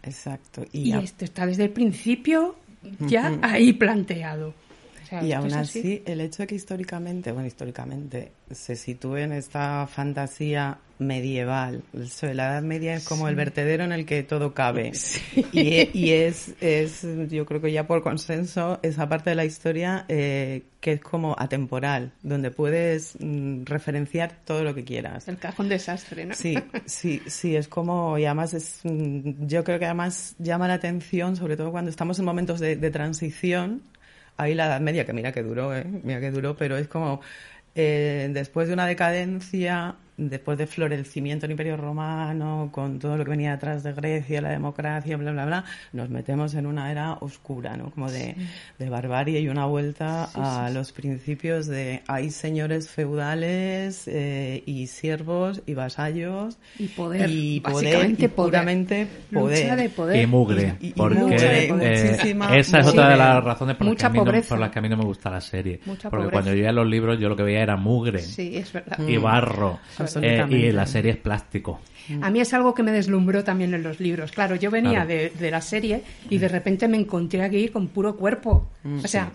Exacto. 0.03 0.65
Y, 0.73 0.93
esto 0.95 1.25
está 1.25 1.47
desde 1.47 1.65
el 1.65 1.71
principio 1.71 2.57
ya 3.01 3.39
ahí 3.43 3.73
planteado. 3.73 4.55
Sea, 5.13 5.23
y 5.23 5.33
aún 5.33 5.53
así, 5.53 6.03
el 6.07 6.23
hecho 6.23 6.43
de 6.43 6.47
que 6.47 6.55
históricamente, 6.55 7.33
bueno, 7.33 7.47
históricamente, 7.47 8.33
se 8.51 8.77
sitúe 8.77 9.17
en 9.19 9.33
esta 9.33 9.87
fantasía 9.87 10.79
medieval, 10.99 11.83
la 11.93 12.33
Edad 12.33 12.63
Media 12.63 12.95
es 12.95 13.05
como 13.05 13.29
el 13.29 13.35
vertedero 13.35 13.85
en 13.85 13.93
el 13.93 14.07
que 14.07 14.23
todo 14.23 14.55
cabe. 14.55 14.93
Y, 15.53 15.75
e- 15.75 15.91
y 15.93 16.11
es, 16.13 16.55
es, 16.61 17.07
yo 17.29 17.45
creo 17.45 17.61
que 17.61 17.71
ya 17.73 17.87
por 17.87 18.03
consenso, 18.03 18.79
esa 18.83 19.09
parte 19.09 19.31
de 19.31 19.37
la 19.37 19.45
historia 19.45 20.07
eh, 20.09 20.63
que 20.81 20.93
es 20.93 21.01
como 21.01 21.37
atemporal, 21.39 22.13
donde 22.23 22.51
puedes 22.51 23.17
mm, 23.21 23.65
referenciar 23.65 24.33
todo 24.47 24.65
lo 24.65 24.75
que 24.75 24.85
quieras. 24.85 25.29
El 25.29 25.37
cajón 25.39 25.69
desastre, 25.69 26.25
¿no? 26.25 26.35
Sí, 26.35 26.59
sí, 26.87 27.21
sí, 27.27 27.55
es 27.57 27.69
como, 27.69 28.19
y 28.19 28.25
además 28.25 28.55
es, 28.55 28.81
mm, 28.85 29.47
yo 29.47 29.63
creo 29.63 29.79
que 29.79 29.85
además 29.85 30.37
llama 30.39 30.69
la 30.69 30.75
atención, 30.75 31.37
sobre 31.37 31.57
todo 31.59 31.71
cuando 31.71 31.91
estamos 31.91 32.19
en 32.19 32.25
momentos 32.25 32.61
de, 32.61 32.77
de 32.77 32.91
transición, 32.91 33.83
ahí 34.37 34.55
la 34.55 34.67
Edad 34.67 34.81
Media, 34.81 35.05
que 35.07 35.13
mira 35.13 35.33
que 35.33 35.43
duró, 35.43 35.75
¿eh? 35.77 35.85
mira 36.03 36.21
que 36.21 36.31
duró, 36.31 36.57
pero 36.57 36.77
es 36.77 36.89
como, 36.89 37.21
eh, 37.75 38.29
después 38.33 38.69
de 38.69 38.75
una 38.75 38.87
decadencia, 38.87 39.97
después 40.17 40.59
del 40.59 40.67
florecimiento 40.69 41.43
del 41.43 41.53
Imperio 41.53 41.77
Romano, 41.77 42.69
con 42.73 42.99
todo 42.99 43.17
lo 43.17 43.25
que 43.25 43.31
venía 43.31 43.53
detrás 43.53 43.83
de 43.83 43.93
Grecia, 43.93 44.41
la 44.43 44.51
democracia, 44.51 45.17
bla, 45.17 45.33
bla, 45.33 45.47
bla, 45.47 45.65
nos 45.93 46.11
metemos 46.11 46.55
en 46.55 46.67
una 46.67 46.91
era 46.91 47.15
oscura, 47.15 47.77
¿no? 47.77 47.91
Como 47.91 48.11
de, 48.11 48.37
de 48.79 48.89
barbarie 48.91 49.41
y 49.41 49.49
una 49.49 49.67
vuelta 49.67 50.29
a 50.35 50.71
los 50.71 50.93
principios 50.93 51.67
de 51.67 52.03
hay 52.07 52.31
señores 52.31 52.89
feudales 52.89 54.07
eh, 54.07 54.63
y 54.67 54.87
siervos 54.87 55.63
y 55.67 55.75
vasallos 55.75 56.59
Y 56.79 56.89
poder, 56.89 57.31
y 57.31 57.61
poder, 57.61 57.75
básicamente 57.75 58.25
y 58.25 58.29
poder. 58.29 58.51
puramente 58.51 59.07
poder. 59.33 59.63
Lucha 59.63 59.77
de 59.77 59.89
poder. 59.89 60.23
Y 60.23 60.27
mugre, 60.27 60.75
Y- 60.81 60.93
porque 60.93 61.19
mugre, 61.19 61.67
eh, 61.67 61.73
muchísima 61.73 62.57
esa 62.57 62.81
es 62.81 62.87
otra 62.87 63.09
de 63.11 63.17
las 63.17 63.43
razones 63.45 63.77
por 63.77 63.87
las, 63.87 63.97
que 63.97 64.07
a 64.07 64.09
mí 64.11 64.19
no, 64.19 64.25
por 64.25 64.59
las 64.59 64.71
que 64.71 64.79
a 64.79 64.83
mí 64.83 64.89
no 64.89 64.97
me 64.97 65.05
gusta 65.05 65.31
la 65.31 65.41
serie. 65.41 65.81
Mucha 65.87 66.11
porque 66.11 66.25
pobreza. 66.25 66.33
cuando 66.33 66.51
yo 66.51 66.57
veía 66.57 66.73
los 66.73 66.87
libros 66.87 67.19
yo 67.19 67.29
lo 67.29 67.37
que 67.37 67.43
veía 67.43 67.63
era 67.63 67.77
mugre 67.77 68.19
Sí, 68.21 68.57
es 68.57 68.73
verdad. 68.73 68.99
y 69.07 69.17
barro. 69.17 69.79
Absolutamente. 70.03 70.57
Eh, 70.67 70.69
y 70.69 70.73
la 70.73 70.87
serie 70.87 71.13
es 71.13 71.17
plástico. 71.19 71.81
A 72.21 72.31
mí 72.31 72.41
es 72.41 72.53
algo 72.53 72.75
que 72.75 72.83
me 72.83 72.91
deslumbró 72.91 73.45
también 73.45 73.73
en 73.75 73.83
los 73.83 74.01
libros. 74.01 74.33
Claro, 74.33 74.57
yo 74.57 74.71
venía 74.71 75.05
Claro. 75.05 75.09
de, 75.09 75.33
de 75.39 75.51
la 75.51 75.61
serie 75.61 76.03
y 76.29 76.39
de 76.39 76.49
repente 76.49 76.89
me 76.89 76.97
encontré 76.97 77.43
aquí 77.43 77.69
con 77.69 77.89
puro 77.89 78.17
cuerpo. 78.17 78.69
Mm, 78.83 78.99
O 79.05 79.09
sea, 79.09 79.31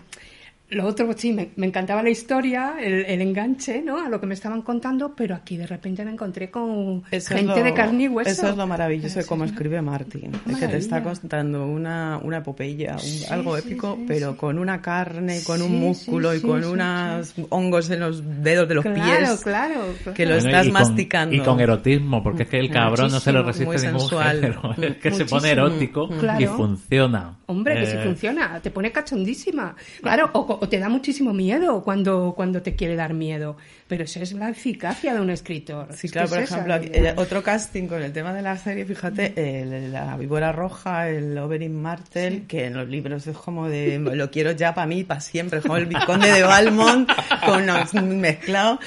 lo 0.70 0.86
otro, 0.86 1.06
pues 1.06 1.20
sí, 1.20 1.32
me, 1.32 1.48
me 1.56 1.66
encantaba 1.66 2.02
la 2.02 2.10
historia, 2.10 2.74
el, 2.80 3.04
el 3.06 3.20
enganche, 3.22 3.80
¿no? 3.80 3.98
A 4.04 4.08
lo 4.08 4.20
que 4.20 4.26
me 4.26 4.34
estaban 4.34 4.60
contando, 4.62 5.14
pero 5.14 5.34
aquí 5.34 5.56
de 5.56 5.66
repente 5.66 6.04
me 6.04 6.10
encontré 6.12 6.50
con 6.50 7.02
Eso 7.10 7.34
gente 7.34 7.56
lo- 7.58 7.62
de 7.64 7.72
carne 7.74 8.04
y 8.04 8.08
hueso. 8.08 8.30
Eso 8.30 8.48
es 8.50 8.56
lo 8.56 8.66
maravilloso 8.66 9.16
de 9.16 9.22
Sí, 9.22 9.28
cómo 9.28 9.44
sí. 9.44 9.50
escribe 9.52 9.80
Martin. 9.80 10.30
Es 10.48 10.56
que 10.58 10.68
te 10.68 10.76
está 10.76 11.02
contando 11.02 11.66
una, 11.66 12.18
una 12.22 12.38
epopeya, 12.38 12.94
un- 12.94 12.98
Sí, 13.00 13.24
algo 13.30 13.56
sí, 13.56 13.62
épico, 13.66 13.94
sí, 13.96 14.04
pero 14.06 14.32
sí. 14.32 14.36
con 14.38 14.58
una 14.58 14.82
carne, 14.82 15.40
con 15.46 15.62
un 15.62 15.68
Sí, 15.68 15.74
músculo 15.74 16.30
sí, 16.32 16.36
y 16.36 16.40
sí, 16.40 16.46
con 16.46 16.62
sí, 16.62 16.68
unos 16.68 17.34
hongos 17.48 17.90
en 17.90 18.00
los 18.00 18.22
dedos 18.42 18.68
de 18.68 18.74
los 18.74 18.84
claro, 18.84 19.02
pies. 19.02 19.40
claro, 19.42 19.74
claro. 20.02 20.14
que 20.14 20.26
lo 20.26 20.34
Bueno, 20.34 20.48
estás 20.48 20.66
y 20.66 20.70
con- 20.70 20.80
masticando. 20.82 21.34
y 21.34 21.40
con 21.40 21.60
erotismo, 21.60 22.22
porque 22.22 22.42
es 22.42 22.48
que 22.50 22.58
el 22.58 22.70
cabrón 22.70 23.10
no 23.10 23.20
se 23.20 23.32
lo 23.32 23.42
resiste 23.42 23.64
muy 23.66 23.76
ningún 23.78 24.00
sensual. 24.00 24.40
género. 24.40 24.74
Es 24.82 24.96
que 24.98 25.10
se 25.12 25.24
pone 25.24 25.50
erótico 25.50 26.08
y 26.38 26.46
funciona. 26.46 27.36
Hombre, 27.46 27.76
que 27.80 27.86
si 27.86 27.96
Eh, 27.96 28.00
funciona, 28.04 28.60
te 28.60 28.70
pone 28.70 28.92
cachondísima. 28.92 29.74
Claro, 30.02 30.28
o, 30.34 30.57
o 30.60 30.68
te 30.68 30.78
da 30.78 30.88
muchísimo 30.88 31.32
miedo 31.32 31.82
cuando, 31.82 32.32
cuando 32.36 32.62
te 32.62 32.74
quiere 32.76 32.96
dar 32.96 33.14
miedo. 33.14 33.56
Pero 33.88 34.04
eso 34.04 34.20
es 34.20 34.32
la 34.32 34.50
eficacia 34.50 35.14
de 35.14 35.20
un 35.20 35.30
escritor. 35.30 35.88
Sí, 35.94 36.08
Es 36.08 36.12
claro, 36.12 36.28
por 36.28 36.38
es 36.40 36.50
ejemplo, 36.50 36.74
aquí- 36.74 36.90
eh, 36.92 37.14
otro 37.16 37.42
casting 37.42 37.86
con 37.86 38.02
el 38.02 38.12
tema 38.12 38.34
de 38.34 38.42
la 38.42 38.56
serie, 38.58 38.84
fíjate, 38.84 39.32
el- 39.36 39.92
la 39.92 40.14
víbora 40.18 40.52
roja, 40.52 41.08
el 41.08 41.38
Oberyn 41.38 41.74
Martel, 41.80 42.42
que 42.46 42.66
en 42.66 42.74
los 42.76 42.86
libros 42.86 43.26
es 43.26 43.36
como 43.36 43.66
de, 43.68 43.98
lo 43.98 44.30
quiero 44.30 44.52
ya 44.52 44.74
para 44.74 44.86
mí, 44.86 45.04
para 45.04 45.20
siempre, 45.20 45.62
como 45.62 45.78
el 45.78 45.86
vizconde 45.86 46.30
de 46.30 46.42
Valmont, 46.42 47.08
con 47.46 47.66
los 47.66 47.94
mezclado. 47.94 48.78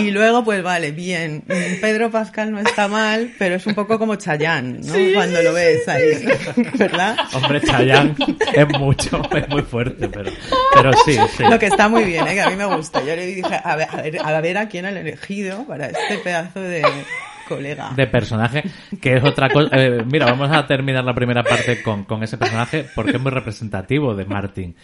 Y 0.00 0.10
luego, 0.12 0.42
pues 0.44 0.62
vale, 0.62 0.92
bien, 0.92 1.42
Pedro 1.82 2.10
Pascal 2.10 2.50
no 2.50 2.58
está 2.60 2.88
mal, 2.88 3.30
pero 3.38 3.56
es 3.56 3.66
un 3.66 3.74
poco 3.74 3.98
como 3.98 4.14
Chayanne, 4.16 4.78
¿no? 4.82 4.94
Cuando 5.14 5.42
lo 5.42 5.52
ves 5.52 5.86
ahí, 5.88 6.24
¿verdad? 6.78 7.16
Hombre, 7.34 7.60
Chayanne 7.60 8.14
es 8.54 8.68
mucho, 8.78 9.20
es 9.36 9.48
muy 9.50 9.62
fuerte, 9.62 10.08
pero, 10.08 10.30
pero 10.74 10.90
sí, 11.04 11.07
sí. 11.36 11.42
Lo 11.42 11.58
que 11.58 11.66
está 11.66 11.88
muy 11.88 12.04
bien, 12.04 12.26
¿eh? 12.26 12.34
que 12.34 12.40
a 12.40 12.50
mí 12.50 12.56
me 12.56 12.66
gusta. 12.66 13.00
Yo 13.00 13.14
le 13.16 13.26
dije, 13.26 13.60
a 13.62 13.76
ver, 13.76 13.88
a 13.90 14.02
ver, 14.02 14.20
a 14.20 14.40
ver 14.40 14.58
a 14.58 14.68
quién 14.68 14.86
han 14.86 14.96
elegido 14.96 15.64
para 15.64 15.86
este 15.86 16.18
pedazo 16.18 16.60
de, 16.60 16.82
colega. 17.48 17.90
de 17.96 18.06
personaje, 18.06 18.62
que 19.00 19.16
es 19.16 19.24
otra 19.24 19.48
cosa. 19.48 19.68
eh, 19.72 20.04
mira, 20.10 20.26
vamos 20.26 20.50
a 20.50 20.66
terminar 20.66 21.04
la 21.04 21.14
primera 21.14 21.42
parte 21.42 21.82
con, 21.82 22.04
con 22.04 22.22
ese 22.22 22.36
personaje 22.38 22.86
porque 22.94 23.12
es 23.12 23.20
muy 23.20 23.30
representativo 23.32 24.14
de 24.14 24.24
Martin. 24.26 24.76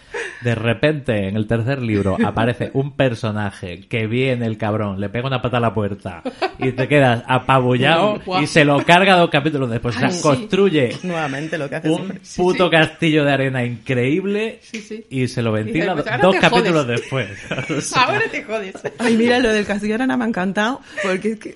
De 0.42 0.54
repente, 0.54 1.28
en 1.28 1.36
el 1.36 1.46
tercer 1.46 1.82
libro, 1.82 2.16
aparece 2.24 2.70
un 2.74 2.96
personaje 2.96 3.86
que 3.88 4.06
viene 4.06 4.46
el 4.46 4.56
cabrón, 4.58 5.00
le 5.00 5.08
pega 5.08 5.26
una 5.26 5.42
pata 5.42 5.58
a 5.58 5.60
la 5.60 5.74
puerta 5.74 6.22
y 6.58 6.72
te 6.72 6.88
quedas 6.88 7.22
apabullado 7.26 8.20
y 8.42 8.46
se 8.46 8.64
lo 8.64 8.84
carga 8.84 9.16
dos 9.16 9.30
capítulos 9.30 9.70
después. 9.70 9.96
O 9.96 9.98
sea, 10.00 10.10
sí. 10.10 10.22
construye 10.22 10.96
Nuevamente 11.02 11.58
lo 11.58 11.68
que 11.68 11.76
hace 11.76 11.90
un 11.90 12.18
puto 12.36 12.70
castillo 12.70 13.24
de 13.24 13.32
arena 13.32 13.64
increíble 13.64 14.58
Sí, 14.62 14.80
sí. 14.80 15.04
y 15.10 15.28
se 15.28 15.42
lo 15.42 15.52
ventila 15.52 15.94
pues 15.94 16.06
dos 16.22 16.36
capítulos 16.36 16.84
jodes. 16.84 17.00
después. 17.00 17.28
O 17.76 17.80
sea, 17.80 18.02
Ahora 18.04 18.22
te 18.30 18.42
jodes. 18.42 18.74
Ay, 18.98 19.16
mira, 19.16 19.38
lo 19.38 19.48
del 19.50 19.64
castillo 19.66 19.92
de 19.96 20.02
arena 20.02 20.16
me 20.16 20.24
ha 20.24 20.28
encantado, 20.28 20.80
porque 21.02 21.32
es 21.32 21.38
que 21.38 21.54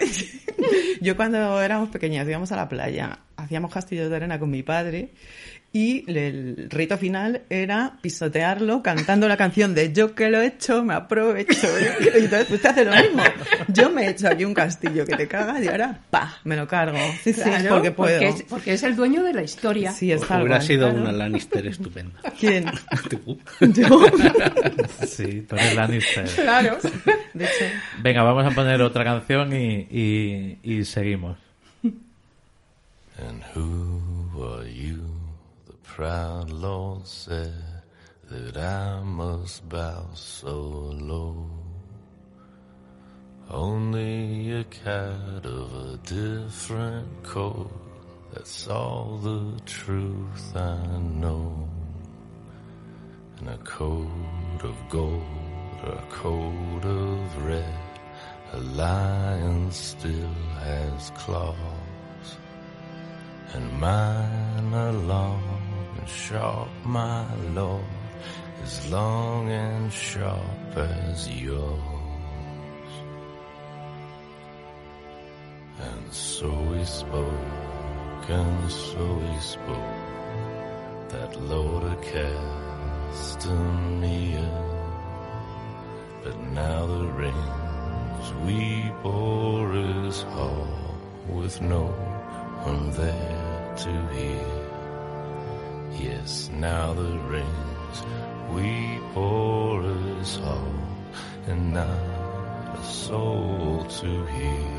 yo 1.00 1.16
cuando 1.16 1.60
éramos 1.60 1.88
pequeñas 1.90 2.26
íbamos 2.28 2.52
a 2.52 2.56
la 2.56 2.68
playa, 2.68 3.20
hacíamos 3.36 3.72
castillos 3.72 4.10
de 4.10 4.16
arena 4.16 4.38
con 4.38 4.50
mi 4.50 4.62
padre 4.62 5.10
y 5.70 6.10
el 6.10 6.66
rito 6.70 6.96
final 6.96 7.42
era 7.50 7.98
pisotearlo 8.00 8.82
cantando 8.82 9.28
la 9.28 9.36
canción 9.36 9.74
de 9.74 9.92
yo 9.92 10.14
que 10.14 10.30
lo 10.30 10.40
he 10.40 10.46
hecho, 10.46 10.82
me 10.82 10.94
aprovecho. 10.94 11.68
Y 12.00 12.24
entonces 12.24 12.46
pues 12.48 12.62
te 12.62 12.68
hace 12.68 12.84
lo 12.86 12.92
mismo. 12.92 13.22
Yo 13.68 13.90
me 13.90 14.06
he 14.06 14.10
hecho 14.10 14.28
aquí 14.28 14.44
un 14.46 14.54
castillo 14.54 15.04
que 15.04 15.14
te 15.16 15.28
cagas 15.28 15.62
y 15.62 15.68
ahora, 15.68 16.00
pa, 16.10 16.38
me 16.44 16.56
lo 16.56 16.66
cargo. 16.66 16.98
Sí, 17.22 17.34
sí, 17.34 17.42
Claro, 17.42 17.68
porque 17.68 17.90
puedo. 17.90 18.18
Porque 18.18 18.28
es, 18.28 18.42
porque 18.44 18.72
es 18.72 18.82
el 18.82 18.96
dueño 18.96 19.22
de 19.22 19.34
la 19.34 19.42
historia. 19.42 19.92
Sí, 19.92 20.10
es 20.10 20.22
Hubiera 20.22 20.60
sido 20.62 20.88
claro. 20.88 21.02
una 21.02 21.12
Lannister 21.12 21.66
estupenda. 21.66 22.18
¿Quién? 22.40 22.64
Tú. 23.10 23.38
Yo. 23.60 24.06
sí, 25.06 25.42
tú 25.48 25.54
eres 25.56 25.74
Lannister. 25.74 26.24
Claro. 26.28 26.78
De 27.34 27.44
hecho, 27.44 27.64
Venga, 28.02 28.22
vamos 28.22 28.46
a 28.46 28.54
poner 28.54 28.80
otra 28.80 29.04
canción 29.04 29.52
y, 29.52 29.86
y, 29.90 30.58
y 30.62 30.84
seguimos. 30.84 31.36
And 33.20 33.42
who 33.54 34.60
are 34.60 34.72
you? 34.72 35.07
Proud 35.98 36.50
Lord 36.50 37.04
said 37.08 37.82
that 38.30 38.56
I 38.56 39.02
must 39.02 39.68
bow 39.68 40.06
so 40.14 40.54
low. 40.94 41.50
Only 43.50 44.52
a 44.52 44.62
cat 44.62 45.44
of 45.44 45.74
a 45.74 45.96
different 46.06 47.24
coat. 47.24 47.72
That's 48.32 48.68
all 48.68 49.18
the 49.20 49.60
truth 49.66 50.54
I 50.54 51.00
know. 51.00 51.68
And 53.38 53.48
a 53.48 53.58
coat 53.64 54.60
of 54.62 54.76
gold 54.88 55.24
or 55.82 55.94
a 55.94 56.06
coat 56.10 56.84
of 56.84 57.44
red. 57.44 57.80
A 58.52 58.58
lion 58.60 59.72
still 59.72 60.36
has 60.60 61.10
claws 61.16 61.56
and 63.54 63.80
mine 63.80 64.74
are 64.74 64.92
long 64.92 65.67
sharp, 66.08 66.68
my 66.84 67.26
lord, 67.52 67.84
as 68.62 68.90
long 68.90 69.50
and 69.50 69.92
sharp 69.92 70.76
as 70.76 71.28
yours. 71.28 71.78
And 75.80 76.12
so 76.12 76.50
he 76.72 76.84
spoke, 76.84 78.28
and 78.28 78.70
so 78.70 79.18
he 79.18 79.38
spoke, 79.40 79.96
that 81.10 81.40
Lord 81.40 81.84
of 81.84 82.00
Castamere. 83.12 83.54
But 86.24 86.38
now 86.52 86.86
the 86.86 87.06
rains 87.22 88.32
weep 88.44 89.04
o'er 89.04 89.72
his 90.04 90.22
hall 90.22 90.66
with 91.28 91.60
no 91.60 91.86
one 92.64 92.90
there 92.92 93.74
to 93.76 93.90
hear. 94.14 94.57
Yes, 95.96 96.50
now 96.52 96.92
the 96.92 97.18
rains 97.30 98.02
weep 98.52 99.16
o'er 99.16 99.82
us 100.20 100.38
all, 100.38 100.74
and 101.46 101.72
not 101.72 101.88
a 102.78 102.82
soul 102.84 103.86
to 104.00 104.26
hear. 104.26 104.77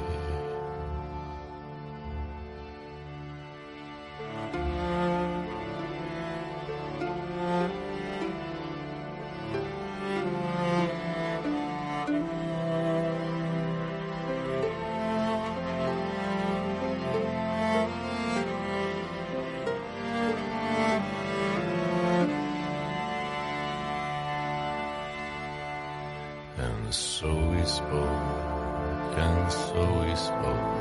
And 26.60 26.94
so 26.94 27.34
we 27.52 27.64
spoke, 27.64 29.16
and 29.16 29.52
so 29.52 29.82
we 30.04 30.14
spoke, 30.16 30.80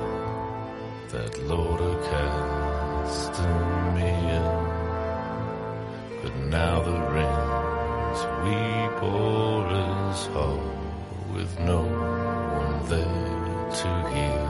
that 1.13 1.39
Lord 1.45 1.81
of 1.81 1.95
Castamere. 3.05 3.37
But 6.21 6.35
now 6.47 6.83
the 6.83 6.99
rains 7.15 8.21
weep 8.43 9.03
o'er 9.05 9.69
his 10.09 10.27
hall, 10.35 10.63
with 11.33 11.53
no 11.61 11.83
one 12.59 12.79
there 12.89 13.71
to 13.81 13.91
hear. 14.13 14.47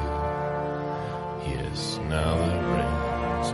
Yes, 1.52 1.98
now 2.08 2.32
the 2.46 2.56
rains 2.72 3.48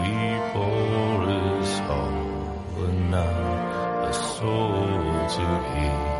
weep 0.00 0.56
o'er 0.56 1.20
his 1.58 1.72
hall, 1.80 2.18
and 2.78 2.98
not 3.10 4.08
a 4.08 4.12
soul 4.14 5.28
to 5.36 5.44
hear. 5.74 6.19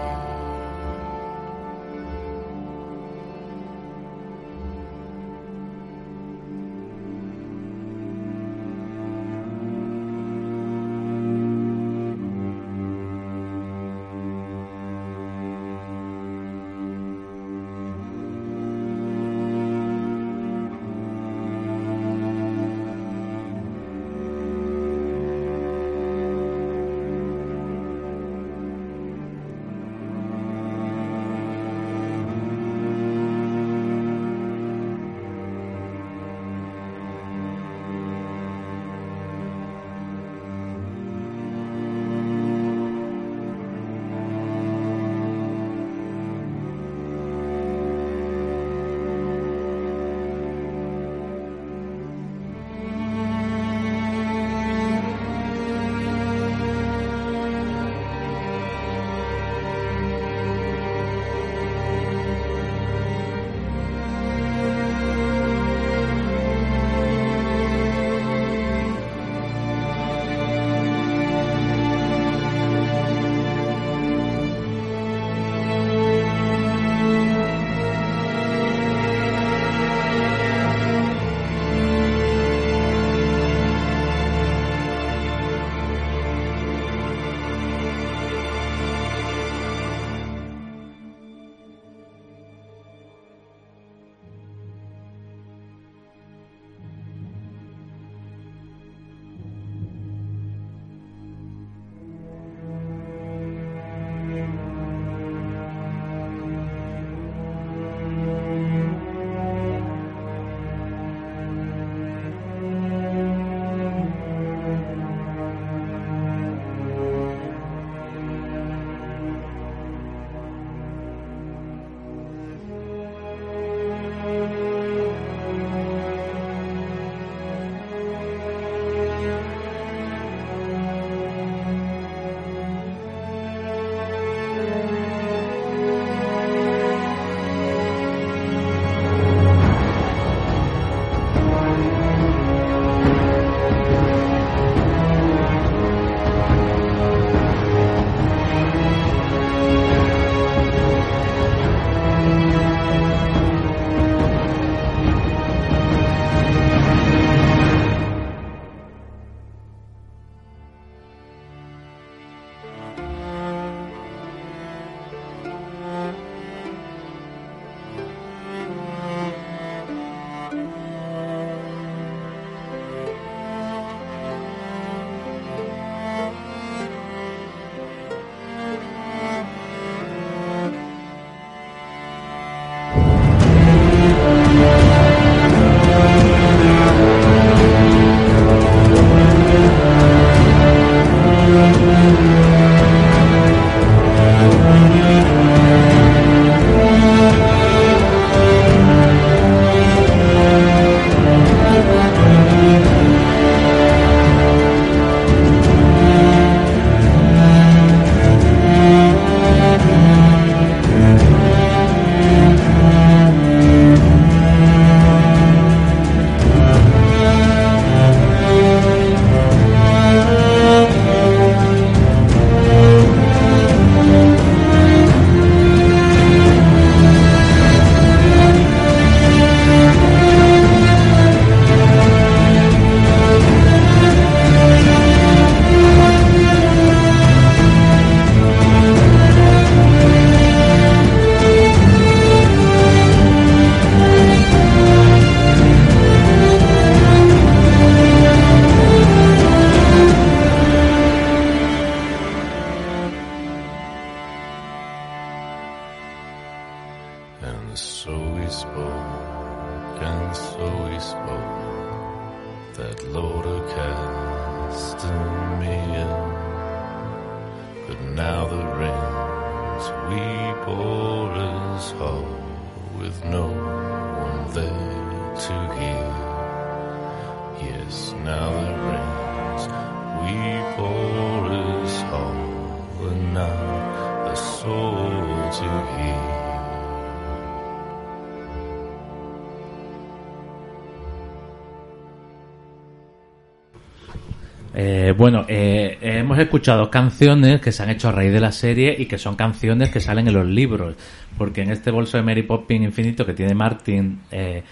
Escuchado 296.61 296.91
canciones 296.91 297.63
que 297.63 297.73
se 297.73 297.83
han 297.83 297.89
hecho 297.89 298.11
a 298.11 298.13
raíz 298.13 298.33
de 298.33 298.41
la 298.41 298.53
serie 298.53 298.95
y 298.99 299.07
que 299.07 299.17
son 299.17 299.35
canciones 299.35 299.91
que 299.91 299.99
salen 299.99 300.29
en 300.29 300.35
los 300.35 300.47
libros. 300.47 300.95
Porque 301.39 301.63
en 301.63 301.71
este 301.71 301.91
bolso 301.91 302.19
de 302.19 302.23
Mary 302.23 302.43
Poppins 302.43 302.85
Infinito 302.85 303.25
que 303.25 303.33
tiene 303.33 303.55
Martin, 303.55 304.21
eh, 304.31 304.63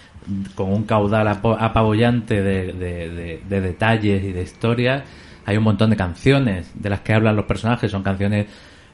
con 0.53 0.71
un 0.71 0.83
caudal 0.83 1.27
apo- 1.27 1.57
apabullante 1.59 2.43
de 2.43 3.39
detalles 3.49 4.23
y 4.23 4.31
de 4.31 4.41
historias, 4.43 5.03
hay 5.47 5.57
un 5.57 5.63
montón 5.63 5.89
de 5.89 5.95
canciones 5.95 6.71
de 6.75 6.89
las 6.91 6.99
que 6.99 7.13
hablan 7.13 7.35
los 7.35 7.45
personajes. 7.45 7.89
Son 7.89 8.03
canciones 8.03 8.45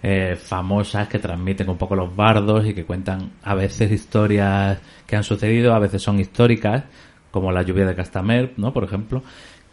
eh, 0.02 0.38
famosas 0.42 1.10
que 1.10 1.20
transmiten 1.20 1.70
un 1.70 1.78
poco 1.78 1.98
los 1.98 2.16
bardos 2.16 2.66
y 2.66 2.74
que 2.74 2.86
cuentan 2.86 3.32
a 3.44 3.56
veces 3.56 3.92
historias 3.92 4.80
que 5.06 5.18
han 5.18 5.24
sucedido, 5.24 5.74
a 5.74 5.80
veces 5.80 6.02
son 6.02 6.18
históricas, 6.18 6.84
como 7.30 7.52
La 7.52 7.64
lluvia 7.64 7.86
de 7.86 7.96
Castamer, 7.96 8.54
¿no? 8.56 8.72
Por 8.72 8.86
ejemplo, 8.86 9.22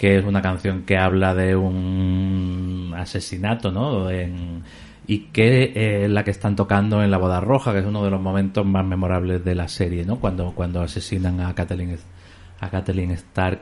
que 0.03 0.19
es 0.19 0.25
una 0.25 0.43
canción 0.43 0.83
que 0.83 0.97
habla 0.99 1.33
de 1.33 1.55
un 1.55 2.93
asesinato, 2.97 3.71
¿no? 3.71 4.11
En- 4.11 4.65
y 5.07 5.27
que 5.33 5.73
eh, 5.77 6.09
la 6.09 6.25
que 6.25 6.33
están 6.33 6.57
tocando 6.57 7.05
en 7.05 7.11
La 7.13 7.19
boda 7.19 7.39
roja, 7.41 7.73
que 7.73 7.79
es 7.79 7.87
uno 7.87 8.03
de 8.05 8.11
los 8.11 8.21
momentos 8.21 8.67
más 8.67 8.85
memorables 8.85 9.45
de 9.45 9.55
la 9.55 9.69
serie, 9.69 10.05
¿no? 10.05 10.19
Cuando, 10.19 10.51
cuando 10.57 10.83
asesinan 10.83 11.39
a 11.41 11.55
Kathleen, 11.55 11.97
a 12.59 12.69
Kathleen 12.69 13.13
Stark 13.13 13.61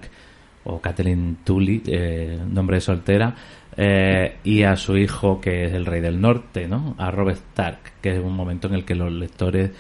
o 0.64 0.80
Kathleen 0.80 1.36
Tully, 1.44 1.82
eh, 1.86 2.38
nombre 2.50 2.76
de 2.78 2.80
soltera, 2.80 3.34
eh, 3.76 4.36
y 4.42 4.62
a 4.62 4.76
su 4.76 4.96
hijo 4.96 5.42
que 5.42 5.66
es 5.66 5.74
el 5.74 5.84
rey 5.84 6.00
del 6.00 6.22
norte, 6.22 6.66
¿no? 6.68 6.94
A 6.96 7.10
Robb 7.10 7.30
Stark, 7.32 7.80
que 8.00 8.16
es 8.16 8.18
un 8.24 8.34
momento 8.34 8.66
en 8.68 8.74
el 8.74 8.86
que 8.86 8.94
los 8.94 9.12
lectores 9.12 9.72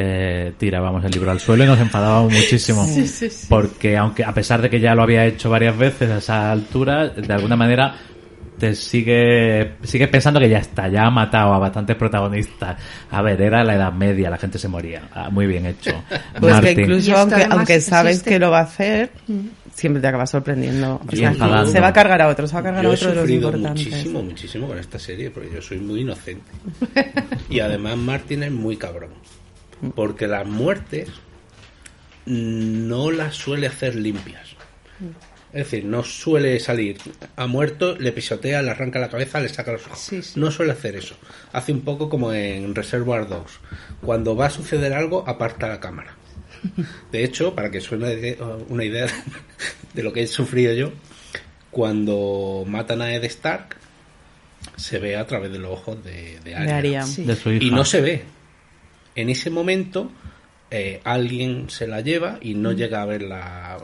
eh, 0.00 0.52
tirábamos 0.56 1.04
el 1.04 1.10
libro 1.10 1.32
al 1.32 1.40
suelo 1.40 1.64
y 1.64 1.66
nos 1.66 1.80
enfadábamos 1.80 2.32
muchísimo. 2.32 2.86
Porque 3.48 3.96
aunque 3.96 4.24
a 4.24 4.32
pesar 4.32 4.62
de 4.62 4.70
que 4.70 4.78
ya 4.78 4.94
lo 4.94 5.02
había 5.02 5.26
hecho 5.26 5.50
varias 5.50 5.76
veces 5.76 6.08
a 6.10 6.18
esa 6.18 6.52
altura, 6.52 7.08
de 7.08 7.32
alguna 7.34 7.56
manera 7.56 7.96
te 8.58 8.74
sigue 8.74 9.72
sigues 9.82 10.08
pensando 10.08 10.38
que 10.38 10.48
ya 10.48 10.58
está, 10.58 10.88
ya 10.88 11.04
ha 11.06 11.10
matado 11.10 11.52
a 11.52 11.58
bastantes 11.58 11.96
protagonistas. 11.96 12.80
A 13.10 13.22
ver, 13.22 13.40
era 13.42 13.64
la 13.64 13.74
Edad 13.74 13.92
Media, 13.92 14.30
la 14.30 14.38
gente 14.38 14.58
se 14.58 14.68
moría. 14.68 15.08
Ah, 15.12 15.30
muy 15.30 15.46
bien 15.46 15.66
hecho. 15.66 15.90
Pues 16.38 16.54
Martin. 16.54 16.76
que 16.76 16.82
incluso 16.82 17.16
aunque, 17.16 17.46
aunque 17.50 17.80
sabes 17.80 18.18
existe. 18.18 18.30
que 18.30 18.38
lo 18.38 18.52
va 18.52 18.60
a 18.60 18.62
hacer, 18.62 19.10
siempre 19.74 20.00
te 20.00 20.06
acaba 20.06 20.26
sorprendiendo. 20.26 21.00
O 21.04 21.16
sea, 21.16 21.34
se 21.66 21.80
va 21.80 21.88
a 21.88 21.92
cargar 21.92 22.22
a 22.22 22.28
otro, 22.28 22.46
se 22.46 22.54
va 22.54 22.60
a 22.60 22.62
cargar 22.62 22.84
Yo 22.84 22.90
a 22.90 22.92
he 22.92 22.94
otro 22.94 23.10
de 23.10 23.16
los 23.16 23.30
importantes. 23.30 23.86
muchísimo, 23.86 24.22
muchísimo 24.22 24.68
con 24.68 24.78
esta 24.78 24.98
serie 25.00 25.30
porque 25.30 25.50
yo 25.54 25.60
soy 25.60 25.78
muy 25.78 26.02
inocente. 26.02 26.50
Y 27.50 27.60
además 27.60 27.96
Martin 27.96 28.42
es 28.44 28.52
muy 28.52 28.76
cabrón. 28.76 29.10
Porque 29.94 30.26
las 30.26 30.46
muertes 30.46 31.08
no 32.26 33.10
las 33.10 33.34
suele 33.36 33.66
hacer 33.66 33.94
limpias. 33.94 34.48
Es 35.52 35.64
decir, 35.70 35.84
no 35.86 36.04
suele 36.04 36.60
salir 36.60 36.98
a 37.36 37.46
muerto, 37.46 37.96
le 37.96 38.12
pisotea, 38.12 38.60
le 38.60 38.70
arranca 38.70 38.98
la 38.98 39.08
cabeza, 39.08 39.40
le 39.40 39.48
saca 39.48 39.72
los 39.72 39.86
ojos. 39.86 39.98
Sí, 39.98 40.20
sí. 40.22 40.38
No 40.38 40.50
suele 40.50 40.72
hacer 40.72 40.94
eso. 40.96 41.14
Hace 41.52 41.72
un 41.72 41.80
poco 41.80 42.10
como 42.10 42.32
en 42.34 42.74
Reservoir 42.74 43.26
Dogs. 43.28 43.58
Cuando 44.02 44.36
va 44.36 44.46
a 44.46 44.50
suceder 44.50 44.92
algo, 44.92 45.24
aparta 45.26 45.66
la 45.68 45.80
cámara. 45.80 46.14
De 47.12 47.24
hecho, 47.24 47.54
para 47.54 47.70
que 47.70 47.80
suene 47.80 48.14
de- 48.16 48.38
una 48.68 48.84
idea 48.84 49.06
de 49.94 50.02
lo 50.02 50.12
que 50.12 50.22
he 50.22 50.26
sufrido 50.26 50.74
yo, 50.74 50.92
cuando 51.70 52.64
matan 52.66 53.00
a 53.00 53.14
Ed 53.14 53.24
Stark, 53.24 53.76
se 54.76 54.98
ve 54.98 55.16
a 55.16 55.26
través 55.26 55.50
de 55.50 55.58
los 55.60 55.70
ojos 55.70 56.04
de, 56.04 56.38
de 56.44 56.54
Arya. 56.56 56.66
De 56.66 56.72
Arya. 56.74 57.02
Sí. 57.04 57.24
de 57.24 57.36
su 57.36 57.50
hija. 57.52 57.64
Y 57.64 57.70
no 57.70 57.84
se 57.86 58.00
ve. 58.02 58.22
En 59.18 59.30
ese 59.30 59.50
momento, 59.50 60.12
eh, 60.70 61.00
alguien 61.02 61.70
se 61.70 61.88
la 61.88 62.02
lleva 62.02 62.38
y 62.40 62.54
no 62.54 62.70
llega 62.70 63.02
a 63.02 63.04
verla. 63.04 63.78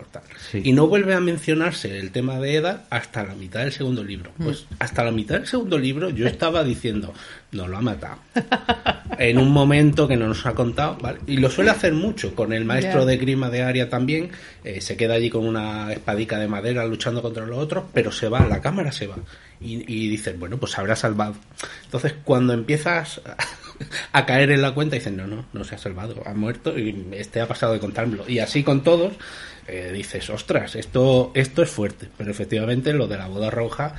Sí. 0.53 0.61
Y 0.63 0.73
no 0.73 0.87
vuelve 0.87 1.13
a 1.13 1.19
mencionarse 1.19 1.99
el 1.99 2.13
tema 2.13 2.39
de 2.39 2.55
Edda 2.55 2.85
hasta 2.89 3.25
la 3.25 3.35
mitad 3.35 3.61
del 3.61 3.73
segundo 3.73 4.05
libro. 4.05 4.31
Pues 4.39 4.67
hasta 4.79 5.03
la 5.03 5.11
mitad 5.11 5.35
del 5.35 5.49
segundo 5.49 5.77
libro 5.77 6.11
yo 6.11 6.29
estaba 6.29 6.63
diciendo, 6.63 7.13
no 7.51 7.67
lo 7.67 7.79
ha 7.79 7.81
matado. 7.81 8.19
en 9.19 9.39
un 9.39 9.51
momento 9.51 10.07
que 10.07 10.17
no 10.17 10.29
nos 10.29 10.47
ha 10.47 10.55
contado, 10.55 10.97
¿vale? 11.01 11.19
Y 11.27 11.39
lo 11.39 11.51
suele 11.51 11.73
hacer 11.73 11.95
mucho, 11.95 12.33
con 12.37 12.53
el 12.53 12.65
maestro 12.65 13.05
de 13.05 13.17
grima 13.17 13.51
de 13.51 13.65
Aria 13.65 13.91
también, 13.91 14.31
eh, 14.63 14.81
se 14.81 14.97
queda 14.97 15.15
allí 15.15 15.31
con 15.31 15.45
una 15.49 15.93
espadica 15.93 16.39
de 16.39 16.47
madera 16.47 16.87
luchando 16.87 17.23
contra 17.23 17.45
los 17.45 17.59
otros, 17.59 17.87
pero 17.93 18.13
se 18.13 18.29
va, 18.29 18.47
la 18.47 18.61
cámara 18.61 18.93
se 18.93 19.09
va. 19.09 19.17
Y, 19.61 19.83
y 19.93 20.09
dices, 20.09 20.39
bueno, 20.39 20.59
pues 20.59 20.71
se 20.71 20.81
habrá 20.81 20.95
salvado. 20.95 21.35
Entonces, 21.87 22.15
cuando 22.23 22.53
empiezas 22.53 23.21
a, 24.13 24.27
caer 24.27 24.51
en 24.51 24.63
la 24.63 24.73
cuenta, 24.75 24.97
dices, 24.97 25.13
no, 25.13 25.27
no, 25.27 25.47
no 25.53 25.65
se 25.65 25.75
ha 25.75 25.79
salvado, 25.79 26.23
ha 26.27 26.35
muerto 26.35 26.79
y 26.79 27.07
este 27.13 27.41
ha 27.41 27.49
pasado 27.49 27.73
de 27.73 27.81
contármelo. 27.81 28.25
Y 28.29 28.39
así 28.39 28.63
con 28.63 28.83
todos, 28.83 29.13
eh, 29.67 29.91
dices, 29.93 30.29
ostras, 30.31 30.75
esto, 30.77 31.33
esto 31.35 31.63
es 31.63 31.71
fuerte. 31.71 32.09
Pero 32.17 32.31
efectivamente, 32.31 32.93
lo 32.93 33.07
de 33.07 33.19
la 33.19 33.27
boda 33.29 33.51
roja 33.51 33.95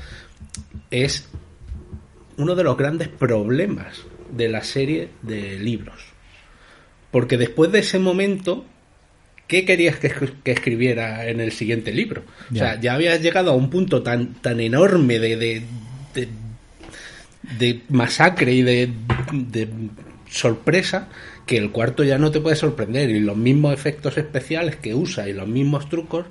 es 0.92 1.28
uno 2.38 2.56
de 2.56 2.64
los 2.64 2.78
grandes 2.78 3.08
problemas 3.08 4.02
de 4.32 4.50
la 4.50 4.64
serie 4.64 5.10
de 5.22 5.60
libros. 5.60 6.02
Porque 7.12 7.38
después 7.38 7.72
de 7.72 7.80
ese 7.80 7.98
momento, 8.00 8.66
¿qué 9.48 9.64
querías 9.64 9.98
que, 9.98 10.14
escri- 10.14 10.34
que 10.44 10.52
escribiera 10.52 11.28
en 11.30 11.40
el 11.40 11.52
siguiente 11.54 11.94
libro? 11.94 12.24
O 12.52 12.56
sea, 12.56 12.76
Ya. 12.76 12.82
ya 12.82 12.94
habías 12.96 13.22
llegado 13.22 13.52
a 13.52 13.56
un 13.56 13.70
punto 13.70 14.04
tan, 14.04 14.34
tan 14.36 14.60
enorme 14.60 15.20
de, 15.20 15.38
de, 15.38 15.64
de, 16.14 16.28
de 17.58 17.82
masacre 17.90 18.54
y 18.54 18.62
de, 18.62 18.90
sorpresa 20.30 21.08
que 21.46 21.58
el 21.58 21.72
cuarto 21.72 22.04
ya 22.04 22.18
no 22.18 22.32
te 22.32 22.42
puede 22.42 22.56
sorprender. 22.56 23.10
Y 23.10 23.20
los 23.20 23.38
mismos 23.38 23.74
efectos 23.74 24.18
especiales 24.18 24.76
que 24.76 24.96
usa 24.96 25.30
y 25.30 25.34
los 25.34 25.48
mismos 25.48 25.90
trucos 25.90 26.26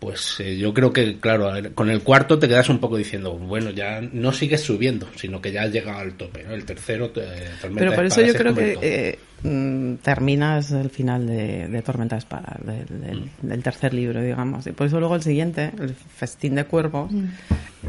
pues 0.00 0.40
eh, 0.40 0.56
yo 0.56 0.72
creo 0.74 0.92
que, 0.92 1.18
claro, 1.20 1.52
con 1.74 1.90
el 1.90 2.02
cuarto 2.02 2.38
te 2.38 2.48
quedas 2.48 2.68
un 2.70 2.78
poco 2.80 2.96
diciendo, 2.96 3.34
bueno, 3.36 3.68
ya 3.70 4.00
no 4.00 4.32
sigues 4.32 4.62
subiendo, 4.62 5.06
sino 5.14 5.40
que 5.42 5.52
ya 5.52 5.62
has 5.64 5.72
llegado 5.72 5.98
al 5.98 6.14
tope. 6.14 6.42
¿no? 6.42 6.54
El 6.54 6.64
tercero, 6.64 7.10
te- 7.10 7.20
Tormenta 7.60 7.78
Pero 7.80 7.94
por 7.94 8.04
eso 8.06 8.20
yo 8.22 8.28
es 8.28 8.34
creo 8.36 8.54
que 8.54 8.78
eh, 8.80 9.18
mm, 9.42 9.96
terminas 9.96 10.70
el 10.72 10.88
final 10.88 11.26
de, 11.26 11.68
de 11.68 11.82
Tormenta 11.82 12.16
de 12.16 12.20
Espadas, 12.20 12.56
del, 12.64 12.86
del- 13.00 13.20
Mm. 13.42 13.46
del 13.48 13.62
tercer 13.62 13.92
libro, 13.92 14.22
digamos. 14.22 14.66
Y 14.66 14.72
por 14.72 14.86
eso 14.86 14.98
luego 15.00 15.16
el 15.16 15.22
siguiente, 15.22 15.70
el 15.78 15.94
Festín 15.94 16.54
de 16.54 16.64
Cuervos, 16.64 17.12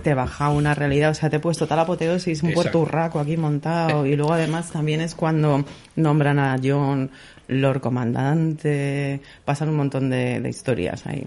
te 0.03 0.14
baja 0.14 0.49
una 0.49 0.74
realidad. 0.76 1.12
O 1.12 1.14
sea, 1.14 1.30
te 1.30 1.38
he 1.38 1.39
puesto 1.39 1.66
tal 1.66 1.80
apoteosis, 1.80 2.43
un 2.43 2.49
Exacto. 2.49 2.72
puerto 2.72 2.80
urraco 2.82 3.20
aquí 3.22 3.38
montado. 3.38 4.05
Y 4.05 4.18
luego 4.18 4.34
además 4.34 4.70
también 4.70 4.99
es 4.99 5.16
cuando 5.16 5.64
nombran 5.95 6.39
a 6.39 6.57
John 6.62 7.09
Lord 7.47 7.80
Comandante. 7.80 9.22
Pasan 9.45 9.70
un 9.70 9.76
montón 9.78 10.09
de, 10.09 10.39
de 10.41 10.49
historias 10.49 11.05
ahí. 11.07 11.26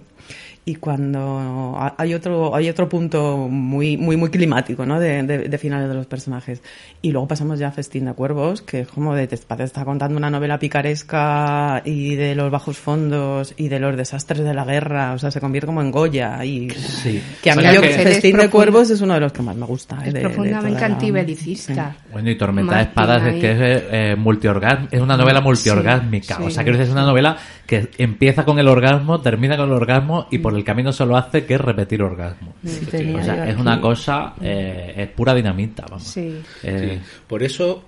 Y 0.67 0.77
cuando 0.77 1.75
ha- 1.77 1.95
hay 1.99 2.15
otro 2.15 2.57
hay 2.57 2.71
otro 2.71 2.89
punto 2.89 3.49
muy 3.51 3.99
muy 3.99 4.17
muy 4.17 4.31
climático 4.31 4.87
¿no? 4.87 4.99
de, 4.99 5.23
de- 5.23 5.49
de 5.49 5.59
finales 5.59 5.89
de 5.91 5.95
los 5.95 6.07
personajes 6.07 6.63
y 7.03 7.11
luego 7.13 7.29
pasamos 7.29 7.59
ya 7.59 7.69
a 7.69 7.71
Festín 7.71 8.07
de 8.07 8.15
Cuervos 8.15 8.63
que 8.63 8.81
es 8.81 8.89
como 8.89 9.15
de 9.15 9.27
te 9.27 9.35
está 9.35 9.85
contando 9.85 10.17
una 10.17 10.31
novela 10.31 10.59
picaresca 10.59 11.83
y 11.85 12.15
de 12.15 12.35
los 12.35 12.51
bajos 12.51 12.79
fondos 12.79 13.53
y 13.59 13.69
de 13.69 13.79
los 13.79 13.95
desastres 13.97 14.43
de 14.43 14.55
la 14.55 14.65
guerra 14.65 15.13
o 15.13 15.19
sea 15.19 15.31
se 15.31 15.39
convierte 15.39 15.67
como 15.67 15.83
en 15.83 15.91
Goya 15.91 16.43
y 16.47 16.71
Sí. 16.71 17.23
que 17.43 17.51
a 17.51 17.57
mí 17.57 17.61
O 17.61 17.63
sea 17.65 17.75
yo, 17.75 17.81
que- 17.83 17.89
Festín 17.89 18.37
de 18.39 18.45
es 18.45 18.51
Cuervos 18.51 18.89
es 18.91 19.03
uno 19.03 19.15
de 19.15 19.21
los 19.21 19.33
que 19.33 19.43
más 19.43 19.57
me 19.57 19.67
gusta 19.67 19.97
¿eh? 19.97 20.09
Es 20.09 20.15
de- 20.15 20.21
de 20.21 20.25
profundamente 20.25 20.81
la- 20.81 20.87
antibelicista. 20.87 21.97
Bueno, 22.11 22.31
y 22.31 22.37
Tormenta 22.39 22.73
de 22.73 22.77
Martin 22.85 22.89
Espadas 22.91 23.23
es 23.23 23.35
ahí. 23.35 23.41
que 23.41 23.51
es 23.53 23.59
eh, 23.91 24.17
multiorgasm- 24.19 24.89
es 24.91 25.01
una 25.01 25.17
novela 25.17 25.41
multiorgásmica. 25.41 26.37
Sí, 26.37 26.43
o 26.43 26.51
sea, 26.51 26.65
sí. 26.65 26.71
que 26.71 26.83
es 26.83 26.89
una 26.91 27.03
novela 27.05 27.37
que 27.67 27.91
empieza 27.99 28.45
con 28.45 28.59
el 28.59 28.69
orgasmo, 28.69 29.21
termina 29.21 29.57
con 29.57 29.67
el 29.69 29.75
orgasmo 29.75 30.27
y 30.31 30.39
por 30.39 30.54
el 30.57 30.65
camino 30.65 30.93
solo 30.93 31.17
hace 31.17 31.45
que 31.45 31.59
repetir 31.59 32.03
orgasmo. 32.03 32.55
Sí, 32.65 32.87
tenía 32.87 33.21
O 33.21 33.25
sea, 33.25 33.37
yo 33.37 33.53
es 33.53 33.57
una 33.57 33.81
cosa, 33.81 34.35
eh, 34.41 34.95
es 34.97 35.09
pura 35.09 35.35
dinamita, 35.35 35.85
vamos. 35.89 36.05
Sí. 36.05 36.41
Eh, 36.63 37.01
Sí. 37.01 37.11
Por 37.27 37.43
eso 37.43 37.85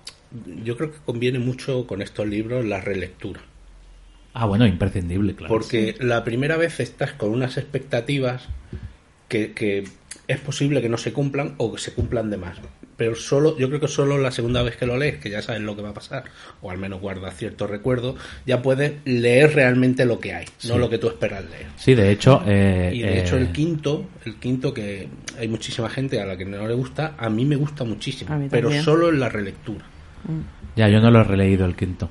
yo 0.64 0.76
creo 0.76 0.92
que 0.92 0.98
conviene 1.04 1.38
mucho 1.38 1.86
con 1.86 2.02
estos 2.02 2.26
libros 2.26 2.64
la 2.64 2.80
relectura. 2.80 3.40
Ah, 4.34 4.46
bueno, 4.46 4.66
imprescindible, 4.66 5.34
claro. 5.34 5.52
Porque 5.52 5.94
la 5.98 6.22
primera 6.24 6.56
vez 6.56 6.80
estás 6.80 7.12
con 7.12 7.30
unas 7.30 7.56
expectativas 7.56 8.48
que, 9.28 9.52
que 9.52 9.84
es 10.28 10.40
posible 10.40 10.82
que 10.82 10.88
no 10.88 10.98
se 10.98 11.12
cumplan 11.12 11.54
o 11.56 11.72
que 11.72 11.80
se 11.80 11.94
cumplan 11.94 12.30
de 12.30 12.36
más. 12.36 12.58
Pero 12.96 13.14
solo, 13.14 13.58
yo 13.58 13.68
creo 13.68 13.80
que 13.80 13.88
solo 13.88 14.16
la 14.16 14.30
segunda 14.30 14.62
vez 14.62 14.76
que 14.76 14.86
lo 14.86 14.96
lees, 14.96 15.18
que 15.18 15.28
ya 15.28 15.42
sabes 15.42 15.60
lo 15.60 15.76
que 15.76 15.82
va 15.82 15.90
a 15.90 15.94
pasar, 15.94 16.24
o 16.62 16.70
al 16.70 16.78
menos 16.78 17.00
guardas 17.00 17.36
cierto 17.36 17.66
recuerdo, 17.66 18.16
ya 18.46 18.62
puedes 18.62 18.94
leer 19.04 19.54
realmente 19.54 20.06
lo 20.06 20.18
que 20.18 20.32
hay, 20.32 20.46
no 20.66 20.78
lo 20.78 20.88
que 20.88 20.96
tú 20.98 21.08
esperas 21.08 21.44
leer. 21.44 21.66
Sí, 21.76 21.94
de 21.94 22.10
hecho... 22.10 22.42
eh, 22.46 22.90
Y 22.94 23.02
de 23.02 23.20
hecho 23.20 23.36
eh, 23.36 23.40
el 23.40 23.52
quinto, 23.52 24.06
el 24.24 24.36
quinto 24.36 24.72
que 24.72 25.08
hay 25.38 25.48
muchísima 25.48 25.90
gente 25.90 26.20
a 26.20 26.26
la 26.26 26.36
que 26.36 26.46
no 26.46 26.66
le 26.66 26.74
gusta, 26.74 27.14
a 27.18 27.28
mí 27.28 27.44
me 27.44 27.56
gusta 27.56 27.84
muchísimo, 27.84 28.48
pero 28.50 28.70
solo 28.82 29.10
en 29.10 29.20
la 29.20 29.28
relectura. 29.28 29.84
Ya, 30.74 30.88
yo 30.88 31.00
no 31.00 31.10
lo 31.10 31.20
he 31.20 31.24
releído 31.24 31.66
el 31.66 31.76
quinto. 31.76 32.08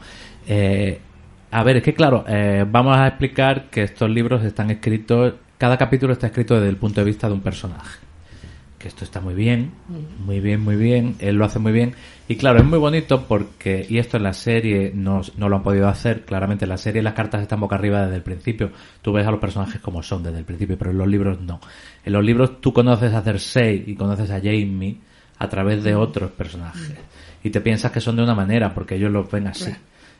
Eh, 0.47 0.99
a 1.51 1.63
ver, 1.63 1.77
es 1.77 1.83
que 1.83 1.93
claro, 1.93 2.25
eh, 2.27 2.63
vamos 2.69 2.95
a 2.97 3.07
explicar 3.07 3.69
que 3.69 3.83
estos 3.83 4.09
libros 4.09 4.43
están 4.43 4.69
escritos, 4.69 5.33
cada 5.57 5.77
capítulo 5.77 6.13
está 6.13 6.27
escrito 6.27 6.55
desde 6.55 6.69
el 6.69 6.77
punto 6.77 7.01
de 7.01 7.05
vista 7.05 7.27
de 7.27 7.33
un 7.33 7.41
personaje. 7.41 8.04
Que 8.85 8.89
esto 8.89 9.03
está 9.03 9.19
muy 9.19 9.33
bien, 9.33 9.71
muy 10.27 10.39
bien, 10.39 10.61
muy 10.61 10.75
bien, 10.75 11.15
él 11.17 11.37
lo 11.37 11.45
hace 11.45 11.57
muy 11.57 11.71
bien. 11.71 11.95
Y 12.27 12.35
claro, 12.35 12.59
es 12.59 12.65
muy 12.65 12.77
bonito 12.77 13.25
porque, 13.27 13.83
y 13.89 13.97
esto 13.97 14.17
en 14.17 14.21
la 14.21 14.33
serie 14.33 14.91
no, 14.93 15.21
no 15.37 15.49
lo 15.49 15.55
han 15.55 15.63
podido 15.63 15.87
hacer, 15.87 16.23
claramente 16.23 16.65
en 16.65 16.69
la 16.69 16.77
serie 16.77 17.01
las 17.01 17.15
cartas 17.15 17.41
están 17.41 17.59
boca 17.59 17.77
arriba 17.77 18.03
desde 18.03 18.17
el 18.17 18.21
principio. 18.21 18.69
Tú 19.01 19.11
ves 19.11 19.25
a 19.25 19.31
los 19.31 19.39
personajes 19.39 19.81
como 19.81 20.03
son 20.03 20.21
desde 20.21 20.37
el 20.37 20.45
principio, 20.45 20.77
pero 20.77 20.91
en 20.91 20.99
los 20.99 21.07
libros 21.07 21.41
no. 21.41 21.59
En 22.05 22.13
los 22.13 22.23
libros 22.23 22.61
tú 22.61 22.73
conoces 22.73 23.11
a 23.11 23.23
Cersei 23.23 23.85
y 23.87 23.95
conoces 23.95 24.29
a 24.29 24.39
Jaime 24.39 24.97
a 25.39 25.49
través 25.49 25.83
de 25.83 25.95
otros 25.95 26.29
personajes. 26.29 26.93
Y 27.43 27.49
te 27.49 27.61
piensas 27.61 27.91
que 27.91 27.99
son 28.01 28.15
de 28.17 28.21
una 28.21 28.35
manera 28.35 28.71
porque 28.71 28.97
ellos 28.97 29.11
los 29.11 29.31
ven 29.31 29.47
así. 29.47 29.73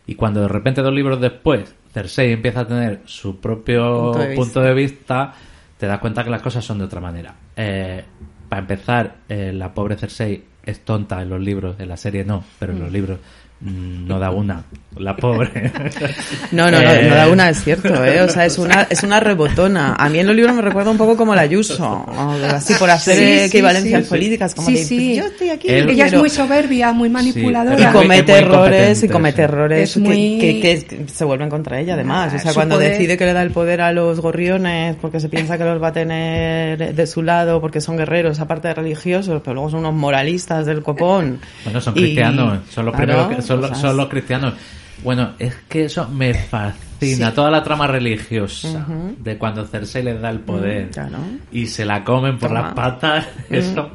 Y 0.07 0.15
cuando 0.15 0.41
de 0.41 0.47
repente 0.47 0.81
dos 0.81 0.91
libros 0.91 1.21
después 1.21 1.71
Cersei 1.93 2.31
empieza 2.31 2.61
a 2.61 2.67
tener 2.67 3.01
su 3.05 3.39
propio 3.39 4.11
Punto 4.11 4.17
de 4.17 4.27
vista. 4.29 4.43
punto 4.43 4.61
de 4.61 4.73
vista, 4.73 5.33
te 5.77 5.85
das 5.85 5.99
cuenta 5.99 6.23
que 6.23 6.31
las 6.31 6.41
cosas 6.41 6.65
son 6.65 6.79
de 6.79 6.85
otra 6.85 6.99
manera. 6.99 7.35
Eh, 7.55 8.03
para 8.49 8.61
empezar, 8.61 9.15
eh, 9.29 9.51
la 9.53 9.73
pobre 9.73 9.97
Cersei 9.97 10.43
es 10.63 10.79
tonta 10.81 11.21
en 11.21 11.29
los 11.29 11.41
libros, 11.41 11.79
en 11.79 11.89
la 11.89 11.97
serie 11.97 12.25
no, 12.25 12.43
pero 12.59 12.73
en 12.73 12.79
los 12.79 12.91
libros. 12.91 13.19
mm, 13.19 13.44
no 13.65 14.19
da 14.19 14.31
una. 14.31 14.63
La 14.97 15.13
pobre. 15.13 15.49
No, 16.51 16.71
no, 16.71 16.79
no, 16.81 16.89
Eh, 16.89 17.07
no 17.09 17.15
da 17.15 17.27
una, 17.27 17.49
es 17.49 17.61
cierto, 17.63 17.89
¿eh? 18.05 18.21
O 18.21 18.29
sea, 18.29 18.45
es 18.45 18.57
una, 18.57 18.83
es 18.89 19.03
una 19.03 19.19
rebotona. 19.19 19.93
A 19.95 20.07
mí 20.07 20.19
en 20.19 20.27
los 20.27 20.33
libros 20.35 20.55
me 20.55 20.61
recuerda 20.61 20.89
un 20.91 20.97
poco 20.97 21.17
como 21.17 21.35
la 21.35 21.41
Ayuso, 21.41 22.05
así 22.49 22.73
por 22.75 22.89
hacer 22.89 23.15
Sí, 23.17 23.23
sí, 23.25 23.39
equivalencias 23.45 24.03
sí. 24.03 24.09
políticas, 24.09 24.55
como 24.55 24.67
Sí, 24.67 24.75
de, 24.75 24.83
sí. 24.85 25.15
yo 25.17 25.25
estoy 25.25 25.49
aquí. 25.49 25.67
Ella 25.69 26.05
es 26.05 26.13
muy 26.13 26.29
soberbia, 26.29 26.93
muy 26.93 27.09
manipuladora. 27.09 27.77
Sí, 27.77 27.83
y 27.83 27.87
comete 27.91 28.31
errores 28.37 29.03
y 29.03 29.09
comete 29.09 29.41
errores 29.41 29.97
Es 29.97 30.01
que, 30.03 30.59
que- 30.61 30.85
que 30.85 31.05
se 31.13 31.25
vuelven 31.25 31.49
contra 31.49 31.79
ella 31.79 31.95
además 31.95 32.33
o 32.33 32.39
sea 32.39 32.51
Ah, 32.51 32.53
su 32.53 32.55
cuando 32.55 32.75
poder- 32.75 32.91
decide 32.91 33.17
que 33.17 33.25
le 33.25 33.33
da 33.33 33.41
el 33.41 33.51
poder 33.51 33.81
a 33.81 33.91
los 33.91 34.19
gorriones 34.21 34.95
porque 35.01 35.19
se 35.19 35.27
piensa 35.29 35.57
que 35.57 35.65
los 35.65 35.81
va 35.81 35.89
a 35.89 35.93
tener 35.93 36.93
de 36.95 37.07
su 37.07 37.21
lado 37.21 37.59
porque 37.59 37.81
son 37.81 37.97
guerreros 37.97 38.39
aparte 38.39 38.69
de 38.69 38.73
religiosos 38.75 39.41
pero 39.43 39.55
luego 39.55 39.69
son 39.71 39.79
unos 39.81 39.93
moralistas 39.93 40.65
del 40.65 40.81
copón 40.83 41.39
Bueno, 41.65 41.81
son 41.81 41.93
Y- 41.97 42.01
cristianos, 42.01 42.59
son 42.69 42.85
los 42.85 42.95
Claro, 42.95 43.11
primeros 43.27 43.35
que, 43.35 43.41
son, 43.41 43.54
son 43.75 43.97
los 43.97 44.07
cristianos. 44.09 44.53
Bueno, 45.03 45.31
es 45.39 45.55
que 45.67 45.85
eso 45.85 46.07
me 46.09 46.33
fascina, 46.33 47.29
Sí. 47.29 47.35
toda 47.35 47.51
la 47.51 47.61
trama 47.61 47.85
religiosa 47.87 48.85
de 49.19 49.37
cuando 49.37 49.65
Cersei 49.65 50.01
les 50.03 50.21
da 50.21 50.29
el 50.29 50.39
poder 50.39 50.87
Mm, 50.87 50.89
claro. 50.91 51.17
y 51.51 51.65
se 51.67 51.83
la 51.85 52.03
comen 52.03 52.37
por 52.37 52.49
Toma. 52.49 52.61
las 52.61 52.73
patas, 52.73 53.27
eso 53.49 53.91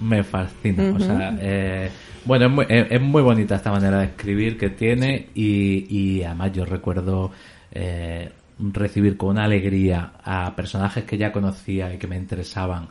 me 0.00 0.22
fascina. 0.22 0.92
O 0.94 1.00
sea, 1.00 1.36
eh, 1.40 1.90
bueno, 2.24 2.46
es 2.46 2.52
muy, 2.52 2.66
es, 2.68 2.86
es 2.90 3.00
muy 3.00 3.22
bonita 3.22 3.56
esta 3.56 3.72
manera 3.72 3.98
de 3.98 4.04
escribir 4.06 4.56
que 4.56 4.70
tiene 4.70 5.28
y, 5.34 5.86
y 6.18 6.22
además 6.22 6.52
yo 6.52 6.64
recuerdo 6.64 7.32
eh, 7.72 8.30
recibir 8.72 9.16
con 9.16 9.30
una 9.30 9.44
alegría 9.44 10.12
a 10.22 10.54
personajes 10.54 11.02
que 11.04 11.18
ya 11.18 11.32
conocía 11.32 11.92
y 11.92 11.98
que 11.98 12.06
me 12.06 12.16
interesaban 12.16 12.88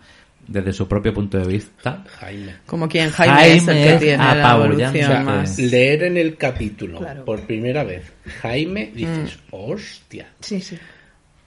desde 0.48 0.74
su 0.74 0.88
propio 0.88 1.14
punto 1.14 1.38
de 1.40 1.48
vista. 1.48 2.04
Jaime. 2.20 2.56
como 2.66 2.88
quien 2.90 3.10
Jaime, 3.10 3.56
es 3.56 3.68
el 3.68 3.74
Jaime 3.76 3.84
que 3.84 3.94
es 3.94 4.00
tiene 4.02 4.18
la 4.18 4.56
evolución 4.56 4.90
O 4.90 4.94
sea, 5.08 5.20
más 5.22 5.58
Leer 5.60 6.04
en 6.04 6.18
el 6.18 6.36
capítulo 6.38 7.00
Claro. 7.00 7.26
por 7.26 7.42
primera 7.48 7.84
vez 7.84 8.12
Jaime, 8.42 8.92
dices, 8.94 9.38
Mm. 9.38 9.40
hostia. 9.56 10.28
Sí, 10.42 10.60
sí. 10.62 10.78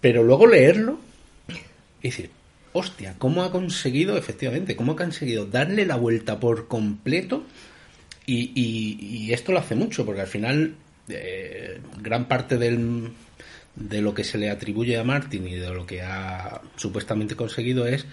Pero 0.01 0.23
luego 0.23 0.47
leerlo 0.47 0.99
y 2.03 2.09
decir, 2.09 2.31
hostia, 2.73 3.15
¿cómo 3.19 3.43
ha 3.43 3.51
conseguido, 3.51 4.17
efectivamente, 4.17 4.77
cómo 4.77 4.93
ha 4.93 4.97
conseguido 4.97 5.47
darle 5.47 5.85
la 5.87 5.97
vuelta 5.97 6.39
por 6.39 6.69
completo? 6.69 7.45
Y, 8.27 8.53
y- 8.55 8.99
y 9.27 9.33
esto 9.33 9.53
lo 9.53 9.59
hace 9.61 9.75
mucho, 9.75 10.05
porque 10.05 10.21
al 10.23 10.27
final 10.27 10.75
eh, 11.09 11.81
gran 12.01 12.27
parte 12.27 12.57
del, 12.59 13.11
de 13.77 14.01
lo 14.03 14.13
que 14.15 14.25
se 14.25 14.39
le 14.39 14.51
atribuye 14.51 14.97
a 14.99 15.05
Martin 15.05 15.47
y 15.47 15.55
de 15.55 15.69
lo 15.71 15.87
que 15.87 16.03
ha 16.03 16.61
supuestamente 16.77 17.37
conseguido 17.37 17.87
es 17.87 18.05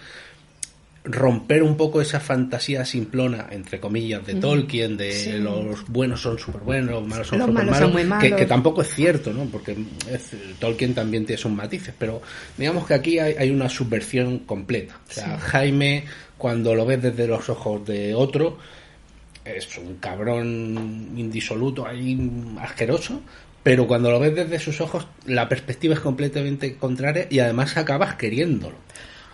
romper 1.06 1.62
un 1.62 1.76
poco 1.76 2.00
esa 2.00 2.18
fantasía 2.18 2.84
simplona, 2.86 3.46
entre 3.50 3.78
comillas, 3.78 4.24
de 4.26 4.36
Tolkien, 4.36 4.96
de 4.96 5.12
Sí. 5.12 5.32
los 5.32 5.86
buenos 5.88 6.22
son 6.22 6.38
súper 6.38 6.62
buenos, 6.62 6.92
los 6.92 7.06
malos 7.06 7.26
son 7.28 7.40
súper 7.40 7.54
malos 7.54 7.76
son 7.78 7.92
muy 7.92 8.02
que, 8.02 8.08
malos. 8.08 8.38
que 8.38 8.46
tampoco 8.46 8.80
es 8.82 8.88
cierto, 8.94 9.32
¿no? 9.32 9.44
Porque 9.44 9.76
es- 10.10 10.30
Tolkien 10.58 10.94
también 10.94 11.26
tiene 11.26 11.40
sus 11.40 11.52
matices, 11.52 11.94
pero 11.98 12.22
digamos 12.56 12.86
que 12.86 12.94
aquí 12.94 13.18
hay, 13.18 13.34
hay 13.38 13.50
una 13.50 13.68
subversión 13.68 14.38
completa. 14.40 14.98
O 15.10 15.12
sea, 15.12 15.38
Jaime, 15.38 16.04
cuando 16.38 16.74
lo 16.74 16.86
ves 16.86 17.02
desde 17.02 17.26
los 17.26 17.50
ojos 17.50 17.84
de 17.86 18.14
otro, 18.14 18.56
es 19.44 19.76
un 19.76 19.96
cabrón 19.96 21.10
indisoluto, 21.16 21.86
ahí 21.86 22.18
asqueroso, 22.62 23.20
pero 23.62 23.86
cuando 23.86 24.10
lo 24.10 24.18
ves 24.20 24.34
desde 24.34 24.58
sus 24.58 24.80
ojos, 24.80 25.06
la 25.26 25.50
perspectiva 25.50 25.92
es 25.92 26.00
completamente 26.00 26.76
contraria 26.76 27.26
y 27.28 27.40
además 27.40 27.76
acabas 27.76 28.14
queriéndolo. 28.14 28.76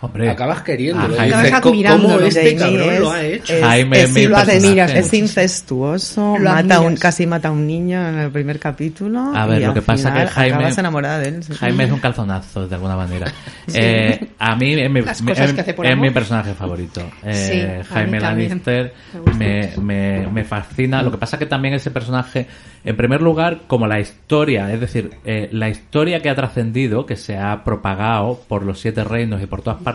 Hombre, 0.03 0.29
Acabas 0.29 0.61
queriéndolo. 0.63 1.13
a 1.13 1.15
y 1.15 1.19
Jaime- 1.19 1.25
dices, 1.37 1.45
Acabas 1.45 1.61
"¿Cómo- 1.61 1.73
admirándolo". 1.73 2.13
¿Cómo 2.15 2.25
este 2.27 2.55
cabrón 2.55 2.89
es- 2.93 2.99
lo 2.99 3.11
ha 3.11 3.21
hecho? 3.23 3.53
es- 3.53 3.63
Jaime 3.63 3.97
es, 3.97 4.03
es 4.09 4.13
sí, 4.15 4.27
lo 4.27 4.37
admiras, 4.37 4.91
es 4.91 5.13
incestuoso, 5.13 6.37
Lo 6.39 6.49
mata 6.51 6.79
un, 6.79 6.95
casi 6.97 7.27
mata 7.27 7.49
a 7.49 7.51
un 7.51 7.67
niño 7.67 8.09
en 8.09 8.17
el 8.19 8.31
primer 8.31 8.57
capítulo. 8.59 9.31
A 9.35 9.45
ver, 9.45 9.61
y 9.61 9.65
lo 9.65 9.73
que 9.73 9.81
pasa 9.81 10.09
final 10.09 10.27
que 10.27 10.33
Jaime- 10.33 10.55
acabas 10.55 10.77
enamorada 10.77 11.19
de 11.19 11.27
él. 11.29 11.43
sí. 11.43 11.53
Jaime 11.53 11.83
es 11.85 11.91
un 11.91 11.99
calzonazo, 11.99 12.67
de 12.67 12.75
alguna 12.75 12.95
manera. 12.95 13.31
Eh, 13.73 14.27
a 14.39 14.55
mí 14.55 14.73
es 14.73 14.89
mi, 14.91 14.99
es- 14.99 15.07
es 15.21 15.97
mi 15.97 16.09
personaje 16.09 16.53
favorito. 16.53 17.01
Eh, 17.23 17.81
Sí, 17.83 17.87
Jaime. 17.93 18.19
Lannister 18.19 18.93
Me 19.37 19.71
me, 19.81 20.27
me, 20.27 20.43
fascina. 20.43 21.01
Lo 21.01 21.11
que 21.11 21.17
pasa 21.17 21.37
que 21.39 21.45
también 21.45 21.73
ese 21.75 21.91
personaje, 21.91 22.47
en 22.83 22.97
primer 22.97 23.21
lugar, 23.21 23.61
como 23.67 23.87
la 23.87 23.99
historia, 23.99 24.71
es 24.73 24.79
decir, 24.79 25.11
eh, 25.25 25.47
la 25.51 25.69
historia 25.69 26.19
que 26.21 26.29
ha 26.29 26.35
trascendido, 26.35 27.05
que 27.05 27.15
se 27.15 27.37
ha 27.37 27.63
propagado 27.63 28.41
por 28.47 28.63
los 28.63 28.79
siete 28.79 29.03
reinos 29.03 29.41
y 29.41 29.45
por 29.45 29.61
todas 29.61 29.81
partes, 29.81 29.90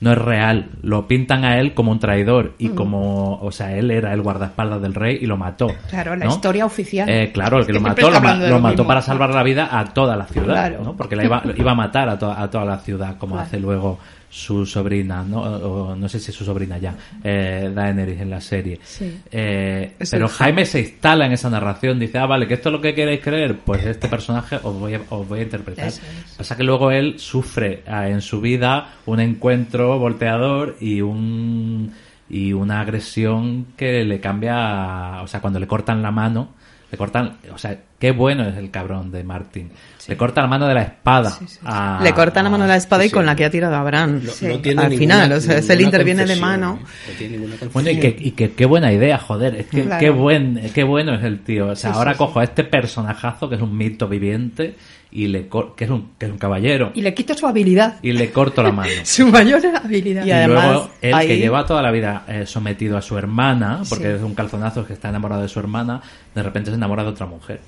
no 0.00 0.12
es 0.12 0.18
real. 0.18 0.66
Lo 0.82 1.08
pintan 1.08 1.44
a 1.44 1.58
él 1.58 1.72
como 1.72 1.90
un 1.90 1.98
traidor 1.98 2.52
y 2.58 2.68
como, 2.70 3.38
o 3.40 3.50
sea, 3.50 3.74
él 3.76 3.90
era 3.90 4.12
el 4.12 4.20
guardaespaldas 4.22 4.82
del 4.82 4.94
rey 4.94 5.18
y 5.20 5.26
lo 5.26 5.36
mató. 5.38 5.68
Claro, 5.88 6.14
la 6.16 6.26
¿no? 6.26 6.30
historia 6.32 6.66
oficial. 6.66 7.08
Eh, 7.08 7.30
claro, 7.32 7.58
el 7.60 7.66
que 7.66 7.72
lo 7.72 7.80
mató, 7.80 8.10
lo, 8.10 8.60
mató 8.60 8.86
para 8.86 9.00
salvar 9.00 9.30
la 9.34 9.42
vida 9.42 9.68
a 9.78 9.84
toda 9.86 10.14
la 10.16 10.26
ciudad, 10.26 10.52
Claro. 10.68 10.84
¿no? 10.84 10.92
Porque 10.96 11.16
la 11.16 11.24
iba, 11.24 11.42
iba 11.56 11.72
a 11.72 11.74
matar 11.74 12.08
a, 12.10 12.18
to- 12.18 12.30
a 12.30 12.50
toda 12.50 12.64
la 12.66 12.78
ciudad, 12.78 13.16
como 13.16 13.36
Claro. 13.36 13.46
hace 13.46 13.58
luego 13.58 13.98
su 14.36 14.66
sobrina, 14.66 15.22
¿no? 15.22 15.40
O, 15.40 15.92
o 15.92 15.96
no 15.96 16.10
sé 16.10 16.20
si 16.20 16.30
es 16.30 16.36
su 16.36 16.44
sobrina 16.44 16.76
ya, 16.76 16.94
eh, 17.24 17.72
Daenerys 17.74 18.20
en 18.20 18.28
la 18.28 18.40
serie. 18.40 18.78
Sí. 18.84 19.18
Eh, 19.30 19.96
pero 20.10 20.28
Jaime 20.28 20.66
se 20.66 20.80
instala 20.80 21.24
en 21.24 21.32
esa 21.32 21.48
narración, 21.48 21.98
dice, 21.98 22.18
ah, 22.18 22.26
vale, 22.26 22.46
que 22.46 22.54
esto 22.54 22.68
es 22.68 22.74
lo 22.74 22.80
que 22.82 22.94
queréis 22.94 23.20
creer, 23.20 23.56
pues 23.64 23.86
este 23.86 24.08
personaje 24.08 24.56
os 24.62 24.78
voy 24.78 24.92
a, 24.92 25.00
os 25.08 25.26
voy 25.26 25.40
a 25.40 25.42
interpretar. 25.44 25.88
Eso 25.88 26.02
es. 26.02 26.34
Pasa 26.34 26.54
que 26.54 26.64
luego 26.64 26.90
él 26.90 27.18
sufre 27.18 27.82
ah, 27.86 28.10
en 28.10 28.20
su 28.20 28.42
vida 28.42 28.96
un 29.06 29.20
encuentro 29.20 29.98
volteador 29.98 30.76
y 30.80 31.00
un 31.00 31.92
y 32.28 32.52
una 32.52 32.80
agresión 32.80 33.68
que 33.76 34.04
le 34.04 34.20
cambia, 34.20 35.22
o 35.22 35.28
sea, 35.28 35.40
cuando 35.40 35.60
le 35.60 35.66
cortan 35.66 36.02
la 36.02 36.10
mano, 36.10 36.50
le 36.90 36.96
cortan, 36.98 37.36
o 37.52 37.58
sea, 37.58 37.76
qué 37.98 38.12
bueno 38.12 38.46
es 38.48 38.56
el 38.56 38.70
cabrón 38.70 39.10
de 39.10 39.24
Martin. 39.24 39.70
Le 40.06 40.16
corta 40.16 40.40
la 40.40 40.46
mano 40.46 40.68
de 40.68 40.74
la 40.74 40.82
espada. 40.82 41.36
a- 41.64 41.98
Le 42.00 42.12
corta 42.14 42.40
la 42.42 42.48
mano 42.50 42.62
de 42.62 42.68
la 42.68 42.76
espada 42.76 43.02
sí, 43.02 43.08
y 43.08 43.10
con 43.10 43.22
sí. 43.22 43.26
la 43.26 43.34
que 43.34 43.44
ha 43.44 43.50
tirado 43.50 43.74
a 43.74 43.82
Bran. 43.82 44.22
No, 44.24 44.30
Sí. 44.30 44.46
no 44.46 44.60
tiene 44.60 44.82
Al 44.82 44.90
ninguna- 44.90 45.14
final, 45.24 45.32
o 45.32 45.40
sea, 45.40 45.58
es 45.58 45.68
él 45.68 45.78
ninguna 45.78 45.86
interviene 45.96 46.24
de 46.26 46.36
mano. 46.36 46.78
No 46.80 47.14
tiene 47.18 47.38
ninguna 47.38 47.56
Bueno, 47.72 47.90
y 47.90 47.98
que, 47.98 48.16
y 48.20 48.30
que 48.32 48.52
qué 48.52 48.66
buena 48.66 48.92
idea, 48.92 49.18
joder, 49.18 49.56
es 49.56 49.66
que 49.66 49.82
Claro. 49.82 49.98
qué 50.00 50.10
buen, 50.10 50.60
qué 50.72 50.84
bueno 50.84 51.14
es 51.16 51.24
el 51.24 51.40
tío. 51.40 51.66
O 51.70 51.74
sea, 51.76 51.90
Sí, 51.92 51.98
ahora 51.98 52.12
sí, 52.12 52.18
cojo 52.18 52.38
a 52.38 52.44
este 52.44 52.62
personajazo 52.62 53.48
que 53.48 53.56
es 53.56 53.60
un 53.62 53.76
mito 53.76 54.06
viviente 54.06 54.76
y 55.10 55.28
le 55.28 55.48
que 55.76 55.84
es 55.84 55.90
un, 55.90 56.10
que 56.18 56.26
es 56.26 56.32
un 56.32 56.38
caballero 56.38 56.90
Y 56.94 57.00
le 57.02 57.14
quito 57.14 57.34
su 57.34 57.46
habilidad. 57.46 57.96
y 58.02 58.12
le 58.12 58.30
corto 58.32 58.62
la 58.62 58.72
mano. 58.72 58.90
Su 59.04 59.26
mayor 59.28 59.60
habilidad. 59.66 60.24
Y 60.24 60.28
Y, 60.28 60.32
además, 60.32 60.64
luego 60.66 60.90
él 61.00 61.14
que 61.26 61.38
lleva 61.38 61.64
toda 61.64 61.80
la 61.82 61.90
vida 61.90 62.24
eh, 62.28 62.44
sometido 62.46 62.96
a 62.98 63.02
su 63.02 63.16
hermana, 63.16 63.82
porque 63.88 64.04
Sí. 64.06 64.10
es 64.16 64.22
un 64.22 64.34
calzonazo 64.34 64.84
que 64.86 64.92
está 64.92 65.08
enamorado 65.08 65.42
de 65.42 65.48
su 65.48 65.58
hermana, 65.60 66.00
de 66.34 66.42
repente 66.42 66.70
se 66.70 66.76
enamora 66.76 67.02
de 67.04 67.10
otra 67.10 67.26
mujer. 67.26 67.60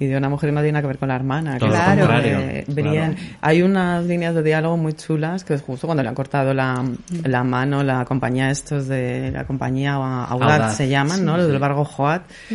Y 0.00 0.06
de 0.06 0.16
una 0.16 0.28
mujer 0.28 0.48
que 0.50 0.54
no 0.54 0.60
tiene 0.60 0.72
nada 0.72 0.82
que 0.82 0.88
ver 0.88 0.98
con 0.98 1.08
la 1.08 1.14
hermana. 1.14 1.56
Todo 1.58 1.68
contrario, 1.70 2.38
de 2.38 2.64
claro. 2.66 3.14
Hay 3.42 3.62
unas 3.62 4.04
líneas 4.04 4.34
de 4.34 4.42
diálogo 4.42 4.76
muy 4.76 4.94
chulas 4.94 5.44
que 5.44 5.54
es 5.54 5.62
justo 5.62 5.86
cuando 5.86 6.02
le 6.02 6.08
han 6.08 6.16
cortado 6.16 6.52
la, 6.52 6.84
la 7.22 7.44
mano 7.44 7.84
la 7.84 8.04
compañía 8.04 8.50
estos 8.50 8.88
de 8.88 9.30
la 9.30 9.44
compañía 9.44 9.92
Audaz, 9.94 10.30
Audaz. 10.32 10.76
se 10.76 10.88
llaman, 10.88 11.24
¿no? 11.24 11.36
Los 11.36 11.46
del 11.46 11.60
Bargo 11.60 11.84
Joat. 11.84 12.22
Mm. 12.50 12.54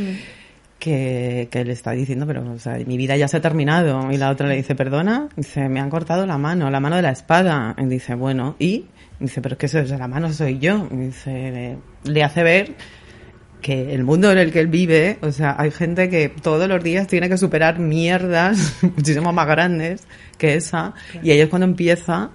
Que, 0.80 1.50
que 1.52 1.66
le 1.66 1.74
está 1.74 1.92
diciendo, 1.92 2.26
pero 2.26 2.50
o 2.50 2.58
sea, 2.58 2.78
mi 2.88 2.96
vida 2.96 3.18
ya 3.18 3.28
se 3.28 3.38
ha 3.38 3.42
terminado. 3.42 4.10
Y 4.12 4.18
la 4.18 4.30
otra 4.30 4.48
le 4.48 4.56
dice, 4.56 4.76
perdona, 4.76 5.28
dice, 5.36 5.68
me 5.68 5.82
han 5.82 5.90
cortado 5.90 6.26
la 6.26 6.38
mano, 6.38 6.70
la 6.70 6.80
mano 6.80 6.96
de 6.96 7.02
la 7.02 7.12
espada. 7.12 7.76
Y 7.78 7.86
dice, 7.86 8.16
bueno, 8.16 8.56
¿y? 8.60 8.86
Dice, 9.20 9.42
pero 9.42 9.56
es 9.56 9.60
que 9.60 9.66
eso 9.66 9.84
de 9.84 9.98
la 9.98 10.08
mano 10.08 10.32
soy 10.32 10.58
yo. 10.60 10.88
Y 10.90 10.96
dice, 10.96 11.78
le 12.06 12.24
hace 12.24 12.44
ver 12.44 12.76
que 13.62 13.94
el 13.94 14.04
mundo 14.04 14.32
en 14.32 14.38
el 14.38 14.52
que 14.52 14.60
él 14.60 14.68
vive, 14.68 15.18
o 15.22 15.32
sea, 15.32 15.56
hay 15.58 15.72
gente 15.72 16.10
que 16.10 16.30
todos 16.30 16.68
los 16.68 16.84
días 16.84 17.08
tiene 17.08 17.30
que 17.30 17.38
superar 17.38 17.80
mierdas 17.80 18.78
muchísimo 18.96 19.34
más 19.34 19.48
grandes 19.48 20.08
que 20.38 20.56
esa, 20.56 20.94
y 21.22 21.32
ahí 21.32 21.42
es 21.42 21.50
cuando 21.50 21.66
empieza 21.66 22.32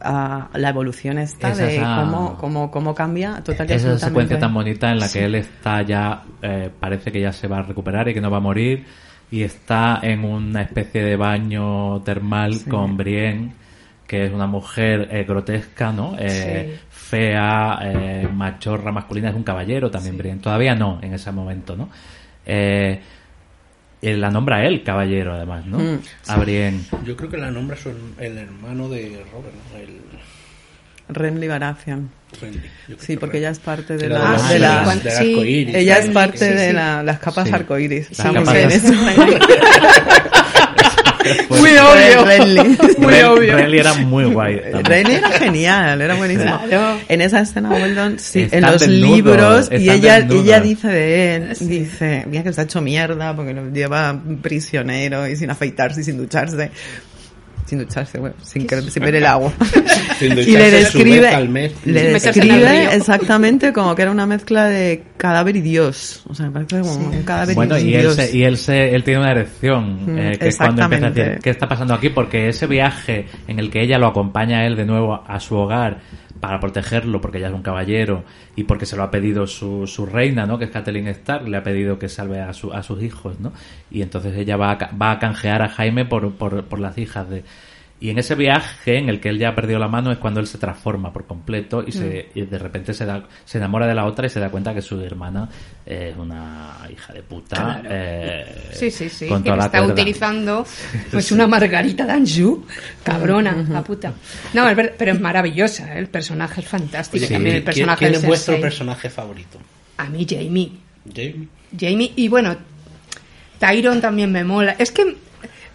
a 0.00 0.48
la 0.54 0.68
evolución 0.68 1.18
esta 1.18 1.50
Esa 1.50 1.64
de 1.64 1.78
cómo, 1.78 2.36
cómo, 2.38 2.70
cómo 2.70 2.94
cambia 2.94 3.42
total 3.42 3.70
y 3.70 3.74
Esa 3.74 3.98
secuencia 3.98 4.38
tan 4.38 4.54
bonita 4.54 4.90
en 4.90 4.98
la 5.00 5.08
que 5.10 5.24
él 5.24 5.34
está 5.34 5.82
ya, 5.82 6.22
eh, 6.42 6.70
parece 6.78 7.10
que 7.12 7.20
ya 7.20 7.32
se 7.32 7.48
va 7.48 7.58
a 7.58 7.62
recuperar 7.62 8.08
y 8.08 8.14
que 8.14 8.20
no 8.20 8.30
va 8.30 8.38
a 8.38 8.40
morir, 8.40 8.84
y 9.30 9.42
está 9.42 10.00
en 10.02 10.24
una 10.24 10.62
especie 10.62 11.02
de 11.02 11.16
baño 11.16 12.00
termal 12.02 12.54
Sí. 12.54 12.70
con 12.70 12.96
Brienne, 12.96 13.52
que 14.06 14.24
es 14.26 14.32
una 14.32 14.46
mujer 14.46 15.08
eh, 15.10 15.24
grotesca, 15.24 15.92
¿no? 15.92 16.16
Eh, 16.18 16.78
Fea, 16.88 17.78
machorra, 18.32 18.92
masculina, 18.92 19.30
es 19.30 19.34
un 19.34 19.42
caballero 19.42 19.90
también 19.90 20.16
Brienne. 20.16 20.40
Todavía 20.40 20.74
no, 20.74 20.98
en 21.02 21.14
ese 21.14 21.30
momento, 21.32 21.76
¿no? 21.76 21.88
Eh, 22.44 23.00
él 24.02 24.20
la 24.20 24.30
nombra 24.30 24.64
él 24.66 24.82
caballero, 24.84 25.34
además, 25.34 25.66
¿no? 25.66 25.78
Mm, 25.78 25.98
A 26.28 26.36
Brienne. 26.36 26.80
Yo 27.04 27.16
creo 27.16 27.28
que 27.30 27.38
la 27.38 27.50
nombra 27.50 27.76
su, 27.76 27.90
el 28.18 28.38
hermano 28.38 28.88
de 28.88 29.22
Robert, 29.32 29.54
¿no? 29.72 29.78
El 29.78 29.98
Renly 31.10 31.48
Baratheon. 31.48 32.10
Renly. 32.40 32.58
Yo 32.88 32.96
creo 32.96 32.98
Sí, 32.98 33.14
que 33.14 33.18
porque 33.18 33.38
ella 33.38 33.50
es 33.50 33.58
parte 33.58 33.96
de 33.96 34.08
la... 34.10 34.34
Ah, 34.34 34.42
de 34.42 34.54
sí, 34.54 34.58
la- 34.58 35.10
sí. 35.10 35.32
iris. 35.40 35.74
ella 35.74 35.98
es 35.98 36.08
parte 36.10 36.54
de 36.54 36.72
la- 36.74 37.02
las 37.02 37.18
capas 37.18 37.48
Sí. 37.48 37.54
arcoíris. 37.54 38.18
Las 38.18 38.32
capas 38.32 38.54
eso. 41.24 41.54
Muy 41.54 41.70
obvio. 41.70 42.24
Renly. 42.24 42.60
Muy 42.98 43.12
Ren- 43.14 43.24
obvio. 43.26 43.56
Renly 43.56 43.78
era 43.78 43.94
muy 43.94 44.24
guay. 44.24 44.60
también. 44.60 44.84
Renly 44.84 45.14
era 45.14 45.30
genial, 45.32 46.00
era 46.00 46.14
buenísimo. 46.14 46.60
Claro. 46.68 47.00
En 47.08 47.20
esa 47.20 47.40
escena, 47.40 47.70
Weldon, 47.70 48.18
sí, 48.18 48.42
Está 48.42 48.56
en 48.58 48.62
los 48.64 48.80
desnudo, 48.80 49.14
libros, 49.16 49.68
y 49.72 49.90
ella, 49.90 50.16
desnudo. 50.20 50.42
ella 50.42 50.60
dice 50.60 50.88
de 50.88 51.34
él, 51.36 51.56
dice, 51.60 52.24
mira 52.28 52.42
que 52.42 52.48
está 52.50 52.62
hecho 52.62 52.80
mierda 52.80 53.34
porque 53.34 53.54
lo 53.54 53.70
lleva 53.70 54.20
prisionero 54.42 55.26
y 55.28 55.36
sin 55.36 55.50
afeitarse 55.50 56.00
y 56.00 56.04
sin 56.04 56.16
ducharse. 56.18 56.70
Sin 57.68 57.80
ducharse, 57.80 58.18
bueno, 58.18 58.34
sin, 58.42 58.66
que, 58.66 58.80
sin 58.80 59.02
ver 59.02 59.16
el 59.16 59.26
agua. 59.26 59.52
Sin 60.18 60.32
y 60.32 60.44
le 60.56 60.70
describe, 60.70 61.28
al 61.28 61.50
mes. 61.50 61.72
le 61.84 62.12
describe 62.14 62.94
exactamente 62.96 63.72
como 63.74 63.94
que 63.94 64.02
era 64.02 64.10
una 64.10 64.24
mezcla 64.26 64.64
de 64.64 65.04
cadáver 65.18 65.54
y 65.56 65.60
Dios. 65.60 66.22
O 66.28 66.34
sea, 66.34 66.46
me 66.46 66.52
parece 66.52 66.80
como 66.80 67.08
un 67.10 67.22
cadáver 67.24 67.54
Bueno, 67.54 67.78
y 67.78 67.90
y 67.90 67.94
él, 67.94 68.00
Dios. 68.00 68.14
se, 68.14 68.36
y 68.36 68.42
él, 68.42 68.56
se, 68.56 68.94
él 68.94 69.04
tiene 69.04 69.20
una 69.20 69.32
erección, 69.32 69.98
Mm, 70.06 70.18
eh, 70.18 70.38
que 70.38 70.48
es 70.48 70.56
cuando 70.56 70.82
empieza 70.82 71.06
a 71.06 71.10
decir. 71.10 71.38
¿qué 71.42 71.50
está 71.50 71.68
pasando 71.68 71.92
aquí? 71.94 72.08
Porque 72.08 72.48
ese 72.48 72.66
viaje 72.66 73.26
en 73.46 73.58
el 73.58 73.70
que 73.70 73.82
ella 73.82 73.98
lo 73.98 74.06
acompaña 74.08 74.60
a 74.60 74.66
él 74.66 74.74
de 74.74 74.86
nuevo 74.86 75.22
a 75.26 75.38
su 75.38 75.54
hogar 75.56 75.98
para 76.40 76.60
protegerlo, 76.60 77.20
porque 77.20 77.38
ella 77.38 77.48
es 77.48 77.54
un 77.54 77.62
caballero 77.62 78.24
y 78.56 78.64
porque 78.64 78.86
se 78.86 78.96
lo 78.96 79.02
ha 79.02 79.10
pedido 79.10 79.46
su, 79.46 79.86
su 79.86 80.06
reina, 80.06 80.46
¿no? 80.46 80.58
Que 80.58 80.66
es 80.66 80.70
Catelyn 80.70 81.08
Stark, 81.08 81.48
le 81.48 81.56
ha 81.56 81.62
pedido 81.62 81.98
que 81.98 82.08
salve 82.08 82.40
a, 82.40 82.52
su, 82.52 82.72
a 82.72 82.82
sus 82.82 83.02
hijos, 83.02 83.40
¿no? 83.40 83.52
Y 83.90 84.02
entonces 84.02 84.36
ella 84.36 84.56
va 84.56 84.72
a, 84.72 84.96
va 84.96 85.12
a 85.12 85.18
canjear 85.18 85.62
a 85.62 85.68
Jaime 85.68 86.04
por, 86.04 86.32
por, 86.34 86.64
por 86.64 86.78
las 86.78 86.98
hijas 86.98 87.28
de... 87.28 87.44
Y 88.00 88.10
en 88.10 88.18
ese 88.18 88.36
viaje 88.36 88.96
en 88.96 89.08
el 89.08 89.18
que 89.20 89.28
él 89.28 89.38
ya 89.40 89.48
ha 89.48 89.54
perdido 89.56 89.80
la 89.80 89.88
mano 89.88 90.12
es 90.12 90.18
cuando 90.18 90.38
él 90.38 90.46
se 90.46 90.56
transforma 90.56 91.12
por 91.12 91.26
completo 91.26 91.82
y, 91.84 91.88
Mm. 91.90 91.92
se, 91.92 92.28
y 92.34 92.42
de 92.42 92.58
repente 92.58 92.94
se, 92.94 93.04
da, 93.04 93.24
se 93.44 93.58
enamora 93.58 93.88
de 93.88 93.94
la 93.96 94.04
otra 94.06 94.26
y 94.26 94.30
se 94.30 94.38
da 94.38 94.50
cuenta 94.50 94.72
que 94.72 94.80
su 94.82 95.00
hermana 95.00 95.48
es 95.84 96.16
una 96.16 96.76
hija 96.92 97.12
de 97.12 97.22
puta. 97.22 97.56
Claro. 97.56 97.88
eh, 97.90 98.68
Sí, 98.72 98.90
sí, 98.92 99.08
sí. 99.08 99.26
con 99.26 99.42
que 99.42 99.46
toda 99.50 99.56
la 99.56 99.64
está 99.64 99.78
cuerda. 99.78 99.94
utilizando 99.94 100.64
pues 101.10 101.32
una 101.32 101.48
Margarita 101.48 102.06
d'Anjou, 102.06 102.64
cabrona, 103.02 103.66
la 103.68 103.82
puta. 103.82 104.12
No, 104.54 104.68
es 104.68 104.76
ver- 104.76 104.94
pero 104.96 105.10
es 105.12 105.20
maravillosa, 105.20 105.96
¿eh? 105.96 105.98
el 105.98 106.06
personaje 106.06 106.60
es 106.60 106.68
fantástico. 106.68 107.26
También 107.26 107.46
el 107.56 107.62
¿quién, 107.62 107.64
personaje 107.64 107.98
quién 108.04 108.14
es 108.14 108.24
vuestro 108.24 108.60
personaje 108.60 109.10
favorito? 109.10 109.58
A 109.96 110.04
mí 110.08 110.24
Jamie. 110.28 110.70
Jamie. 111.12 111.48
Jamie 111.76 112.12
y 112.14 112.28
bueno, 112.28 112.56
Tyron 113.58 114.00
también 114.00 114.30
me 114.30 114.44
mola. 114.44 114.76
Es 114.78 114.92
que 114.92 115.16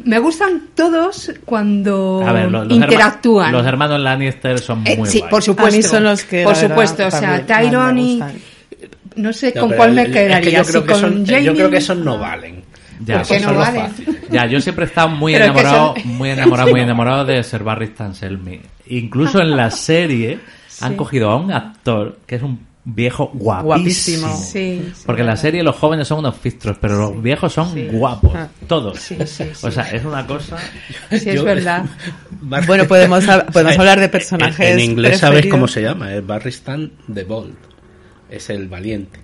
me 0.04 0.20
gustan 0.20 0.70
todos 0.76 1.32
cuando 1.46 2.24
A 2.26 2.32
ver, 2.34 2.46
lo- 2.52 2.64
los, 2.64 2.68
herma- 2.68 2.74
interactúan. 2.86 3.52
los 3.52 3.66
hermanos 3.66 4.00
Lannister 4.00 4.60
son 4.60 4.86
Eh, 4.86 4.98
muy 4.98 5.08
sí, 5.10 5.20
guays. 5.20 5.30
por 5.32 5.44
supuesto. 5.44 5.74
A 5.74 5.78
mí 5.78 5.84
son 5.84 6.04
los 6.04 6.24
que, 6.24 6.44
Por 6.44 6.56
supuesto, 6.56 7.08
o 7.08 7.12
sea, 7.12 7.46
Tyron 7.46 7.98
y 7.98 8.22
no 9.16 9.32
sé 9.34 9.54
No, 9.56 9.62
con 9.62 9.72
cuál 9.74 9.90
el- 9.90 9.96
me 9.96 10.02
el- 10.02 10.08
es 10.08 10.14
que 10.14 10.24
quedaría. 10.28 10.52
yo 10.62 10.66
creo 10.68 10.82
si 10.82 10.88
que 10.88 10.92
con 10.94 11.02
son- 11.02 11.26
Jamie. 11.26 11.44
Yo 11.44 11.54
creo 11.54 11.70
que 11.70 11.78
esos 11.78 11.98
no 11.98 12.18
valen. 12.18 12.64
Ya, 13.06 13.18
¿Por 13.20 13.28
qué 13.28 13.40
no 13.42 13.54
fáciles. 13.56 14.30
Ya, 14.30 14.46
yo 14.46 14.62
siempre 14.62 14.86
he 14.86 14.88
estado 14.88 15.10
muy 15.10 15.34
Pero 15.34 15.46
enamorado, 15.46 15.96
son- 15.96 16.08
muy 16.18 16.30
enamorado, 16.30 16.70
muy 16.72 16.80
enamorado 16.82 17.26
de 17.26 17.44
Ser 17.44 17.64
Barry 17.64 17.88
Stanselmi. 17.88 18.62
Incluso 18.88 19.40
en 19.42 19.56
la 19.58 19.70
serie 19.72 20.40
han 20.82 20.96
cogido 20.96 21.30
a 21.32 21.36
un 21.38 21.52
actor 21.52 22.20
que 22.26 22.36
es 22.36 22.42
un 22.44 22.60
viejo 22.86 23.32
guapísimo. 23.34 24.28
Guapísimo. 24.28 24.38
Sí, 24.38 24.92
sí, 24.96 25.04
Porque 25.06 25.22
en 25.22 25.28
la 25.28 25.38
serie 25.38 25.64
los 25.64 25.76
jóvenes 25.76 26.08
son 26.08 26.20
unos 26.20 26.36
fistros, 26.36 26.78
pero 26.82 26.98
los 26.98 27.22
viejos 27.22 27.54
son 27.54 27.74
guapos, 27.92 28.34
todos. 28.68 29.00
Sí, 29.00 29.16
sí, 29.26 29.46
sí. 29.54 29.66
O 29.66 29.72
sea, 29.72 29.84
es 29.92 30.04
una 30.04 30.26
cosa... 30.28 30.58
Sí, 31.10 31.30
es 31.30 31.36
Yo- 31.36 31.44
verdad. 31.44 31.86
Bar- 32.42 32.66
Bueno, 32.66 32.86
podemos 32.86 33.24
podemos 33.54 33.78
hablar 33.80 34.00
de 34.00 34.10
personajes 34.10 34.60
En, 34.60 34.80
en 34.80 34.92
inglés 34.92 35.20
sabes 35.20 35.36
preferidos. 35.36 35.56
cómo 35.58 35.68
se 35.68 35.82
llama, 35.82 36.14
es 36.14 36.26
Barry 36.26 36.50
Stan 36.50 36.92
the 37.14 37.24
Bold. 37.24 37.56
Es 38.34 38.50
el 38.50 38.68
valiente. 38.68 39.20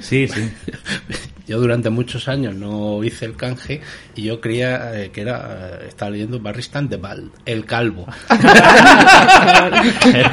Sí, 0.00 0.28
sí. 0.28 0.48
Yo 1.48 1.58
durante 1.58 1.90
muchos 1.90 2.28
años 2.28 2.54
no 2.54 3.02
hice 3.02 3.24
el 3.24 3.36
canje 3.36 3.80
y 4.16 4.22
yo 4.24 4.40
creía 4.40 5.00
eh, 5.00 5.10
que 5.12 5.20
era, 5.20 5.78
eh, 5.80 5.86
estaba 5.86 6.10
leyendo 6.10 6.40
Barry 6.40 6.58
Stan 6.58 6.88
the 6.88 6.96
Bald, 6.96 7.30
el 7.44 7.64
calvo. 7.64 8.04
De 8.28 8.42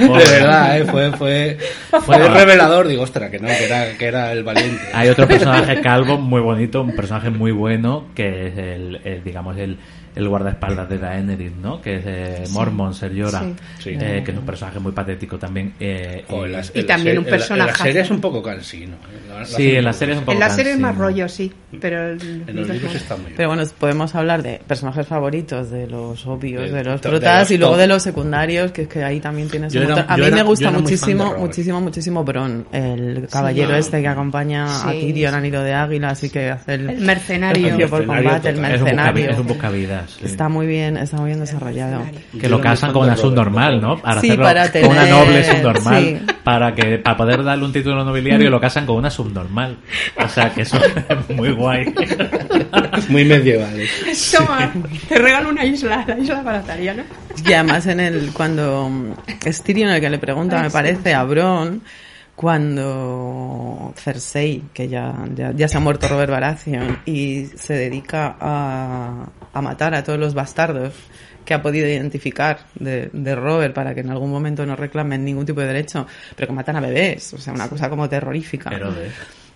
verdad, 0.09 0.79
eh, 0.79 0.85
fue, 0.85 1.11
fue, 1.11 1.57
fue 1.91 2.17
Bueno. 2.17 2.33
revelador. 2.33 2.87
Digo, 2.87 3.03
ostras, 3.03 3.29
que 3.29 3.37
no, 3.39 3.47
que 3.47 3.65
era, 3.65 3.95
que 3.95 4.05
era 4.05 4.31
el 4.31 4.43
valiente. 4.43 4.81
Hay 4.91 5.09
otro 5.09 5.27
personaje 5.27 5.81
calvo 5.81 6.17
muy 6.17 6.41
bonito, 6.41 6.81
un 6.81 6.95
personaje 6.95 7.29
muy 7.29 7.51
bueno, 7.51 8.05
que 8.15 8.47
es 8.47 8.57
el, 8.57 8.99
el, 9.03 9.23
digamos, 9.23 9.55
el, 9.57 9.77
el 10.15 10.27
guardaespaldas 10.27 10.89
de 10.89 10.97
Daenerys, 10.97 11.55
¿no? 11.61 11.81
Que 11.81 11.95
es 11.97 12.03
eh, 12.05 12.43
Mormon, 12.51 12.93
Ser 12.93 13.13
Llora, 13.13 13.41
Sí. 13.41 13.53
Sí. 13.79 13.89
eh, 13.99 14.21
que 14.25 14.31
es 14.31 14.37
un 14.37 14.45
personaje 14.45 14.79
muy 14.79 14.91
patético 14.91 15.37
también. 15.37 15.73
eh, 15.79 16.23
y- 16.29 16.47
las- 16.47 16.71
Y 16.75 16.79
en 16.79 16.87
la 16.87 16.95
también 16.95 17.17
un 17.19 17.25
en 17.25 17.31
la- 17.31 17.35
En 17.35 17.37
la 17.37 17.37
personajazo. 17.37 17.83
serie 17.83 18.01
es 18.01 18.11
un 18.11 18.21
poco 18.21 18.41
cansino. 18.43 18.93
eh, 18.95 19.29
la- 19.29 19.45
Sí, 19.45 19.75
en 19.75 19.83
la 19.83 19.93
serie 19.93 20.13
es 20.13 20.19
un 20.19 20.25
poco 20.25 20.33
En 20.33 20.39
la 20.39 20.49
serie 20.49 20.71
es 20.73 20.79
más 20.79 20.95
rollo, 20.97 21.27
sí, 21.27 21.51
pero 21.81 22.09
el- 22.09 22.43
En 22.47 22.55
los 22.55 22.69
libros 22.69 22.95
está 22.95 23.15
muy 23.15 23.25
bien. 23.25 23.35
Pero 23.37 23.49
bueno, 23.49 23.63
podemos 23.79 24.13
hablar 24.15 24.43
de 24.43 24.61
personajes 24.67 25.07
favoritos, 25.07 25.69
de 25.71 25.87
los 25.87 26.25
obvios, 26.27 26.63
De- 26.69 26.77
de 26.77 26.83
los 26.83 27.01
de 27.01 27.09
protas 27.09 27.39
los 27.41 27.51
y 27.51 27.57
luego 27.57 27.77
de 27.77 27.87
los 27.87 28.03
secundarios, 28.03 28.71
que 28.71 28.83
es 28.83 28.87
que 28.87 29.03
ahí 29.03 29.19
también 29.19 29.49
tienes 29.49 29.73
un 29.75 29.83
era-. 29.83 30.05
A 30.07 30.17
mí 30.17 30.25
era- 30.25 30.35
me 30.35 30.43
gusta 30.43 30.71
muchísimo, 30.71 31.35
muchísimo, 31.37 31.81
muchísimo 31.81 32.23
Bron, 32.23 32.65
el 32.71 33.27
caballero 33.31 33.71
Sí. 33.73 33.79
este 33.79 34.01
que 34.01 34.07
acompaña 34.07 34.65
a 34.87 34.91
Tyrion 34.91 35.31
sí. 35.31 35.35
al 35.37 35.43
nido 35.43 35.63
de 35.63 35.73
águila, 35.73 36.09
así 36.09 36.29
que 36.29 36.49
hace 36.51 36.75
el, 36.75 36.89
El 36.89 37.01
mercenario. 37.01 37.67
el 37.67 37.73
por 37.89 37.99
mercenario 38.05 38.23
combate, 38.29 38.49
el 38.49 38.57
mercenario. 38.57 39.29
es 39.31 39.39
un 39.39 39.47
buscavidas. 39.47 40.02
Sí. 40.07 40.25
Está 40.25 40.49
muy 40.49 40.67
bien, 40.67 40.97
está 40.97 41.17
muy 41.17 41.27
bien 41.27 41.39
desarrollado. 41.39 42.01
que 42.39 42.49
lo 42.49 42.59
casan 42.61 42.91
con 42.93 43.03
una 43.03 43.15
subnormal, 43.17 43.81
¿no? 43.81 43.97
Para 44.01 44.21
Sí, 44.21 44.27
hacerlo 44.27 44.45
para 44.45 44.71
con 44.71 44.85
una 44.85 45.03
tener- 45.03 45.09
noble 45.13 45.43
subnormal. 45.43 46.03
sí. 46.03 46.33
Para 46.43 46.75
que 46.75 46.97
para 46.97 47.17
poder 47.17 47.43
darle 47.43 47.65
un 47.65 47.71
título 47.73 48.03
nobiliario 48.03 48.49
lo 48.49 48.59
casan 48.59 48.85
con 48.85 48.97
una 48.97 49.09
subnormal. 49.09 49.77
O 50.23 50.27
sea, 50.27 50.53
que 50.53 50.61
eso 50.63 50.77
es 50.77 51.35
muy 51.35 51.51
guay. 51.51 51.93
Muy 53.09 53.25
medievales. 53.25 53.89
Toma, 54.35 54.71
te 55.07 55.15
regalo 55.17 55.49
una 55.49 55.65
isla, 55.65 56.03
la 56.07 56.17
isla 56.17 56.41
barataria, 56.41 56.93
¿no? 56.93 57.03
Y 57.47 57.53
además 57.53 57.85
en 57.87 57.99
el 57.99 58.29
cuando 58.33 58.89
es 59.45 59.61
Tyrion 59.63 59.89
el 59.91 60.01
que 60.01 60.09
le 60.09 60.17
pregunta, 60.19 60.57
Ay, 60.57 60.63
me 60.63 60.69
sí. 60.69 60.73
parece, 60.73 61.13
a 61.13 61.23
Bron, 61.23 61.81
cuando 62.35 63.93
Cersei, 63.95 64.63
que 64.73 64.87
ya, 64.87 65.13
ya, 65.35 65.51
ya 65.51 65.67
se 65.67 65.77
ha 65.77 65.79
muerto 65.79 66.07
Robert 66.07 66.31
Baratheon, 66.31 66.99
y 67.05 67.45
se 67.55 67.73
dedica 67.73 68.35
a, 68.39 69.27
a 69.53 69.61
matar 69.61 69.93
a 69.93 70.03
todos 70.03 70.19
los 70.19 70.33
bastardos 70.33 70.93
que 71.45 71.53
ha 71.53 71.61
podido 71.61 71.87
identificar 71.87 72.59
de, 72.75 73.09
de 73.11 73.35
Robert 73.35 73.73
para 73.73 73.93
que 73.93 74.01
en 74.01 74.09
algún 74.09 74.31
momento 74.31 74.65
no 74.65 74.75
reclamen 74.75 75.23
ningún 75.23 75.45
tipo 75.45 75.61
de 75.61 75.67
derecho, 75.67 76.07
pero 76.35 76.47
que 76.47 76.53
matan 76.53 76.77
a 76.77 76.79
bebés, 76.79 77.33
o 77.33 77.37
sea, 77.37 77.53
una 77.53 77.69
cosa 77.69 77.89
como 77.89 78.07
terrorífica. 78.09 78.71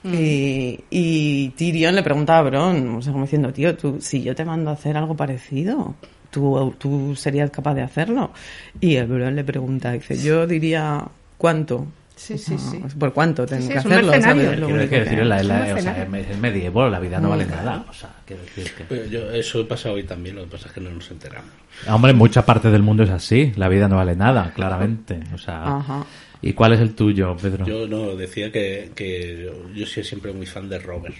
Y, 0.03 0.79
y 0.89 1.49
Tyrion 1.49 1.95
le 1.95 2.03
pregunta 2.03 2.37
a 2.37 2.41
Bron, 2.43 2.95
o 2.95 3.01
sea, 3.01 3.11
como 3.11 3.25
diciendo, 3.25 3.51
tío, 3.51 3.75
tú, 3.75 3.97
si 3.99 4.21
yo 4.21 4.35
te 4.35 4.45
mando 4.45 4.69
a 4.69 4.73
hacer 4.73 4.95
algo 4.95 5.15
parecido, 5.15 5.95
¿tú, 6.29 6.75
tú 6.77 7.15
serías 7.15 7.49
capaz 7.49 7.73
de 7.73 7.81
hacerlo. 7.81 8.31
Y 8.79 8.95
el 8.95 9.07
Bron 9.07 9.35
le 9.35 9.43
pregunta, 9.43 9.91
dice, 9.91 10.17
yo 10.17 10.45
diría, 10.45 11.03
¿cuánto? 11.37 11.87
Sí, 12.17 12.37
sí, 12.37 12.57
sí. 12.57 12.79
¿Por 12.99 13.13
cuánto 13.13 13.45
tengo 13.45 13.61
sí, 13.61 13.69
que 13.69 13.77
hacerlo? 13.77 14.11
mercenario. 14.11 14.43
¿sabes? 14.43 14.59
Lo 14.59 14.65
Quiero 14.67 14.81
único 14.81 14.95
decir, 14.95 15.25
la, 15.25 15.43
la- 15.43 15.67
Es 15.67 15.71
un 15.73 15.77
o 15.77 15.81
sea, 15.81 15.93
mercenario. 15.93 16.33
es 16.33 16.37
medievo, 16.39 16.89
la 16.89 16.99
vida 16.99 17.19
no 17.19 17.29
vale 17.29 17.45
nada. 17.45 17.85
O 17.89 17.93
sea, 17.93 18.09
quiero 18.25 18.41
decir 18.43 18.71
que... 18.73 19.09
Yo, 19.09 19.31
eso 19.31 19.65
pasa 19.67 19.91
hoy 19.91 20.03
también, 20.03 20.35
lo 20.35 20.43
que 20.43 20.47
pasa 20.51 20.67
es 20.67 20.73
que 20.73 20.81
no 20.81 20.89
nos 20.89 21.09
enteramos. 21.11 21.51
Hombre, 21.87 22.11
en 22.11 22.17
muchas 22.17 22.43
partes 22.43 22.71
del 22.71 22.81
mundo 22.81 23.03
es 23.03 23.11
así. 23.11 23.53
La 23.55 23.69
vida 23.69 23.87
no 23.87 23.95
vale 23.97 24.15
nada, 24.15 24.51
claramente. 24.53 25.19
O 25.33 25.37
sea, 25.37 25.77
Ajá. 25.77 26.05
¿y 26.41 26.53
cuál 26.53 26.73
es 26.73 26.79
el 26.79 26.95
tuyo, 26.95 27.37
Pedro? 27.39 27.65
Yo 27.67 27.87
no 27.87 28.15
decía 28.15 28.51
que, 28.51 28.91
que 28.95 29.43
yo, 29.45 29.69
yo 29.73 29.85
soy 29.85 30.03
siempre 30.03 30.33
muy 30.33 30.47
fan 30.47 30.67
de 30.69 30.79
Robert. 30.79 31.15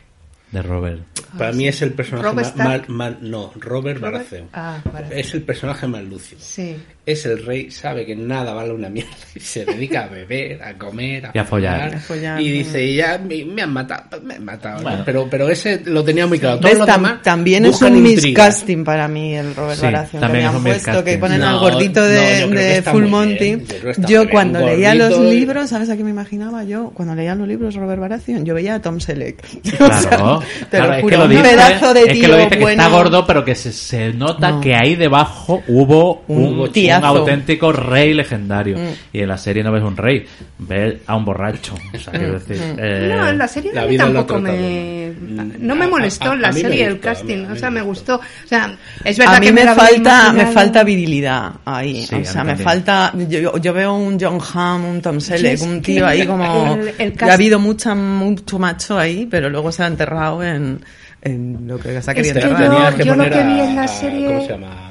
De 0.52 0.62
Robert. 0.62 1.02
Para 1.38 1.52
mí 1.52 1.68
es 1.68 1.82
el 1.82 1.92
personaje 1.92 2.34
más, 2.34 2.56
más- 2.56 2.88
más- 2.90 3.22
no, 3.22 3.52
Robert 3.56 4.00
Robert- 4.00 4.02
Baratheon. 4.02 4.48
Ah, 4.54 4.78
Baratheon. 4.86 5.20
Es 5.20 5.34
el 5.34 5.42
personaje 5.44 5.86
más 5.88 6.04
lúcido. 6.04 6.40
Sí. 6.42 6.76
Es 7.06 7.26
el 7.26 7.46
rey, 7.46 7.70
sabe 7.72 8.06
que 8.06 8.16
nada 8.16 8.54
vale 8.54 8.72
una 8.74 8.90
mierda 8.90 9.12
y 9.36 9.40
se 9.40 9.64
dedica 9.66 10.04
a 10.06 10.08
beber, 10.08 10.62
a 10.64 10.78
comer, 10.78 11.28
a, 11.28 11.32
Y 11.34 11.38
a 11.40 11.46
follar. 11.46 11.96
A 11.96 12.00
follar, 12.00 12.42
y 12.42 12.48
¿no? 12.48 12.54
dice, 12.54 12.84
y 12.84 12.96
ya 12.98 13.18
me, 13.18 13.46
me 13.46 13.62
han 13.62 13.72
matado, 13.72 14.22
me 14.22 14.36
han 14.36 14.44
matado. 14.46 14.84
Pero, 15.06 15.28
pero 15.30 15.50
ese 15.50 15.82
lo 15.86 16.04
tenía 16.04 16.28
muy 16.28 16.38
claro. 16.40 16.58
Todos 16.60 16.72
¿Ves? 16.72 16.80
los 16.80 16.88
Tam- 16.88 16.96
demás 16.98 17.22
también 17.22 17.66
es 17.66 17.82
un 17.82 18.02
miscasting 18.04 18.84
para 18.84 19.08
mí 19.08 19.36
el 19.36 19.54
Robert 19.56 19.78
Sí, 19.80 19.86
Baratheon. 19.86 20.22
también 20.22 20.44
que 20.44 20.48
es 20.48 20.54
me 20.54 20.60
un 20.60 20.66
han 20.68 20.72
puesto 20.74 20.90
miscasting. 20.92 21.14
que 21.14 21.18
ponen 21.20 21.44
al 21.44 21.60
gordito 21.60 22.04
de, 22.04 22.82
Full 22.84 23.06
Monty. 23.06 23.56
bien, 23.56 23.66
yo 24.08 24.22
bien. 24.22 24.30
cuando 24.30 24.66
leía 24.66 24.96
los 24.96 25.10
gordito 25.12 25.32
libros, 25.34 25.70
¿sabes 25.70 25.90
a 25.90 25.96
qué 25.98 26.04
me 26.04 26.10
imaginaba 26.10 26.64
yo? 26.64 26.92
Cuando 26.94 27.16
leía 27.16 27.36
los 27.36 27.48
libros 27.48 27.76
Robert 27.76 28.00
Baratheon, 28.02 28.44
yo 28.46 28.54
veía 28.54 28.76
a 28.76 28.82
Tom 28.82 29.00
Selleck. 29.00 29.38
Claro, 29.78 30.37
te 30.70 30.78
claro, 30.78 30.88
lo 30.88 30.94
es 30.98 31.06
que 31.06 31.18
lo 31.18 31.24
un 31.26 31.30
dice, 31.30 31.44
pedazo 31.44 31.94
de 31.94 32.02
es 32.02 32.12
tío 32.14 32.22
que 32.22 32.28
lo 32.28 32.38
dice 32.38 32.50
que 32.50 32.60
bueno. 32.60 32.82
está 32.84 32.96
gordo, 32.96 33.26
pero 33.28 33.46
que 33.46 33.56
se, 33.56 33.72
se 33.72 34.14
nota 34.14 34.52
No. 34.52 34.62
que 34.62 34.76
ahí 34.76 34.96
debajo 34.96 35.64
hubo 35.68 36.24
un, 36.28 36.44
Un 36.46 36.60
un 36.60 37.04
auténtico 37.04 37.72
rey 37.72 38.14
legendario. 38.14 38.78
Mm. 38.78 38.88
Y 39.14 39.20
en 39.22 39.28
la 39.28 39.38
serie 39.38 39.64
no 39.64 39.72
ves 39.72 39.84
un 39.84 39.98
rey, 39.98 40.26
ves 40.60 40.96
a 41.08 41.16
un 41.16 41.26
borracho. 41.26 41.74
O 41.94 41.98
sea, 42.00 42.14
quiero 42.14 42.34
decir, 42.40 42.58
eh, 42.78 43.14
No, 43.16 43.28
en 43.28 43.38
la 43.38 43.48
serie 43.48 43.74
la 43.74 43.82
a 43.82 43.86
mí 43.86 43.92
vida 43.92 44.04
tampoco 44.06 44.40
me... 44.40 45.12
No 45.60 45.76
me 45.76 45.88
molestó 45.88 46.32
a- 46.32 46.36
la 46.36 46.50
a 46.50 46.54
serie, 46.54 46.86
el 46.86 46.94
gustó, 46.94 47.08
casting. 47.08 47.46
o 47.46 47.56
sea, 47.56 47.70
me 47.70 47.80
me 47.80 47.86
gustó. 47.86 48.18
gustó. 48.18 48.28
O 48.46 48.48
sea, 48.48 48.76
es 49.04 49.18
verdad 49.18 49.36
A 49.36 49.40
mí 49.40 49.46
que 49.48 49.54
me 49.54 49.66
falta, 49.68 50.32
me 50.34 50.46
falta 50.48 50.84
virilidad 50.84 51.52
ahí. 51.66 52.06
Sí, 52.06 52.16
o 52.16 52.26
sea, 52.26 52.44
me 52.44 52.56
falta. 52.56 53.14
Yo, 53.30 53.58
yo 53.58 53.74
veo 53.74 53.94
un 53.96 54.20
John 54.20 54.40
Hamm, 54.54 54.86
un 54.86 55.02
Tom 55.02 55.20
Selleck, 55.20 55.62
un 55.62 55.82
tío 55.82 56.06
ahí 56.06 56.26
como. 56.26 56.76
el- 56.76 56.94
el 56.98 57.30
ha 57.30 57.34
habido 57.34 57.60
mucha, 57.60 57.96
mucho 57.96 58.60
macho 58.60 58.98
ahí, 58.98 59.28
pero 59.30 59.50
luego 59.50 59.72
se 59.72 59.84
ha 59.84 59.88
enterrado 59.88 60.27
en, 60.44 60.82
en 61.22 61.68
lo 61.68 61.78
que 61.80 62.02
se 62.02 62.12
ha 62.12 62.14
querido 62.14 62.34
que 62.36 62.40
Te- 62.42 62.48
yo- 62.48 62.98
que 62.98 63.06
lo 63.06 63.24
que 63.24 63.30
vi 63.30 63.60
a- 63.60 63.70
en 63.70 63.76
la 63.76 63.88
serie- 63.88 64.28
¿Cómo 64.28 64.42
se 64.42 64.50
llama? 64.50 64.84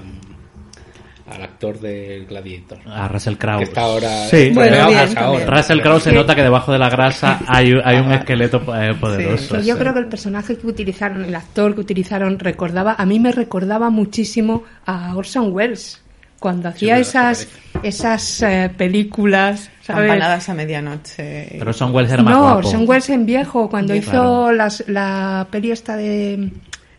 Al 1.29 1.43
actor 1.43 1.81
del 1.81 2.25
Gladiator. 2.27 2.79
a 2.87 3.09
Russell 3.09 3.35
Crowe. 3.35 3.59
Que 3.59 3.65
está 3.65 3.81
ahora. 3.83 4.09
Sí. 4.31 4.51
Bueno, 4.55 4.77
Pero 4.77 4.87
bien, 4.89 4.99
ahora- 5.01 5.15
también. 5.15 5.49
Russell 5.51 5.81
Crowe 5.81 6.01
se 6.01 6.13
nota 6.13 6.35
que 6.37 6.43
debajo 6.43 6.73
de 6.73 6.79
la 6.79 6.89
grasa 6.89 7.41
hay, 7.49 7.73
un- 7.73 7.83
hay 7.85 7.99
un 7.99 8.13
esqueleto 8.13 8.59
eh, 8.81 8.95
poderoso. 8.95 9.57
Que 9.57 9.65
yo 9.65 9.77
creo 9.77 9.93
que 9.93 9.99
el 10.01 10.07
personaje 10.07 10.57
que 10.57 10.67
utilizaron, 10.69 11.25
el 11.25 11.35
actor 11.35 11.75
que 11.75 11.81
utilizaron, 11.81 12.39
recordaba, 12.39 12.95
a 12.97 13.05
mí 13.07 13.19
me 13.19 13.33
recordaba 13.33 13.91
muchísimo 13.91 14.63
a 14.87 15.17
Orson 15.17 15.53
Welles 15.53 16.01
cuando 16.39 16.69
hacía 16.69 16.97
se 16.97 17.01
esas 17.03 17.49
esas 17.83 18.43
eh, 18.43 18.71
películas, 18.77 19.71
¿sabes? 19.83 20.09
Campanadas 20.09 20.49
a 20.49 20.55
medianoche. 20.55 21.57
Pero 21.59 21.73
Son 21.73 21.95
Wells 21.95 22.11
era 22.13 22.23
más 22.23 22.35
No, 22.35 22.43
guapo. 22.43 22.59
Orson 22.59 22.89
Welles 22.89 23.11
en 23.11 23.27
viejo, 23.27 23.69
cuando 23.71 23.93
Sí, 23.95 24.01
hizo 24.01 24.11
claro. 24.11 24.53
las, 24.53 24.85
la 24.89 25.47
peli 25.51 25.71
esta 25.73 25.97
de, 25.97 26.51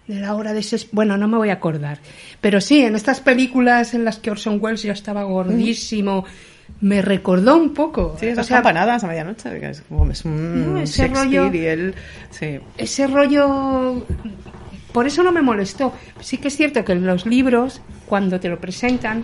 de 0.07 0.19
la 0.19 0.35
hora 0.35 0.53
de 0.53 0.61
ses... 0.63 0.89
Bueno, 0.91 1.17
no 1.17 1.27
me 1.27 1.37
voy 1.37 1.49
a 1.49 1.53
acordar. 1.53 1.99
Pero 2.41 2.61
sí, 2.61 2.81
en 2.81 2.95
estas 2.95 3.19
películas 3.19 3.93
en 3.93 4.05
las 4.05 4.17
que 4.17 4.31
Orson 4.31 4.59
Welles 4.61 4.83
ya 4.83 4.93
estaba 4.93 5.23
gordísimo, 5.23 6.25
me 6.81 7.01
recordó 7.01 7.57
un 7.57 7.73
poco. 7.73 8.15
Sí, 8.19 8.27
esas 8.27 8.45
O 8.45 8.47
sea, 8.49 8.57
campanadas 8.57 9.03
a 9.03 9.07
medianoche, 9.07 9.69
es, 9.69 9.81
como- 9.81 10.11
es 10.11 10.23
un 10.25 10.73
No, 10.75 10.79
ese 10.81 11.07
rollo- 11.07 11.51
y 11.53 11.65
él... 11.65 11.95
Sí. 12.29 12.59
ese 12.77 13.07
rollo 13.07 14.05
por 14.91 15.05
eso 15.07 15.23
no 15.23 15.31
me 15.31 15.41
molestó 15.41 15.93
sí 16.21 16.37
que 16.37 16.47
es 16.47 16.55
cierto 16.57 16.83
que 16.85 16.93
en 16.93 17.05
los 17.05 17.25
libros 17.25 17.81
cuando 18.05 18.39
te 18.39 18.49
lo 18.49 18.59
presentan 18.59 19.23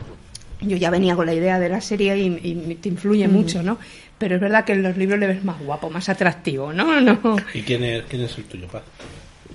yo 0.62 0.78
ya 0.78 0.90
venía 0.90 1.16
con 1.16 1.26
la 1.26 1.34
idea 1.34 1.60
de 1.60 1.70
la 1.70 1.82
serie 1.82 2.18
y, 2.18 2.28
y 2.44 2.76
te 2.76 2.90
influye 2.90 3.28
mucho 3.28 3.64
no 3.64 3.78
pero 4.18 4.36
es 4.36 4.42
verdad 4.42 4.64
que 4.64 4.74
en 4.74 4.84
los 4.84 4.96
libros 4.98 5.20
le 5.20 5.28
ves 5.28 5.44
más 5.44 5.60
guapo 5.60 5.90
más 5.90 6.08
atractivo 6.10 6.72
no 6.74 7.00
no 7.02 7.36
¿Y 7.54 7.62
quién 7.62 7.84
es, 7.84 8.04
quién 8.10 8.24
es 8.24 8.38
el 8.38 8.44
tuyo, 8.46 8.68
Paz? 8.68 8.84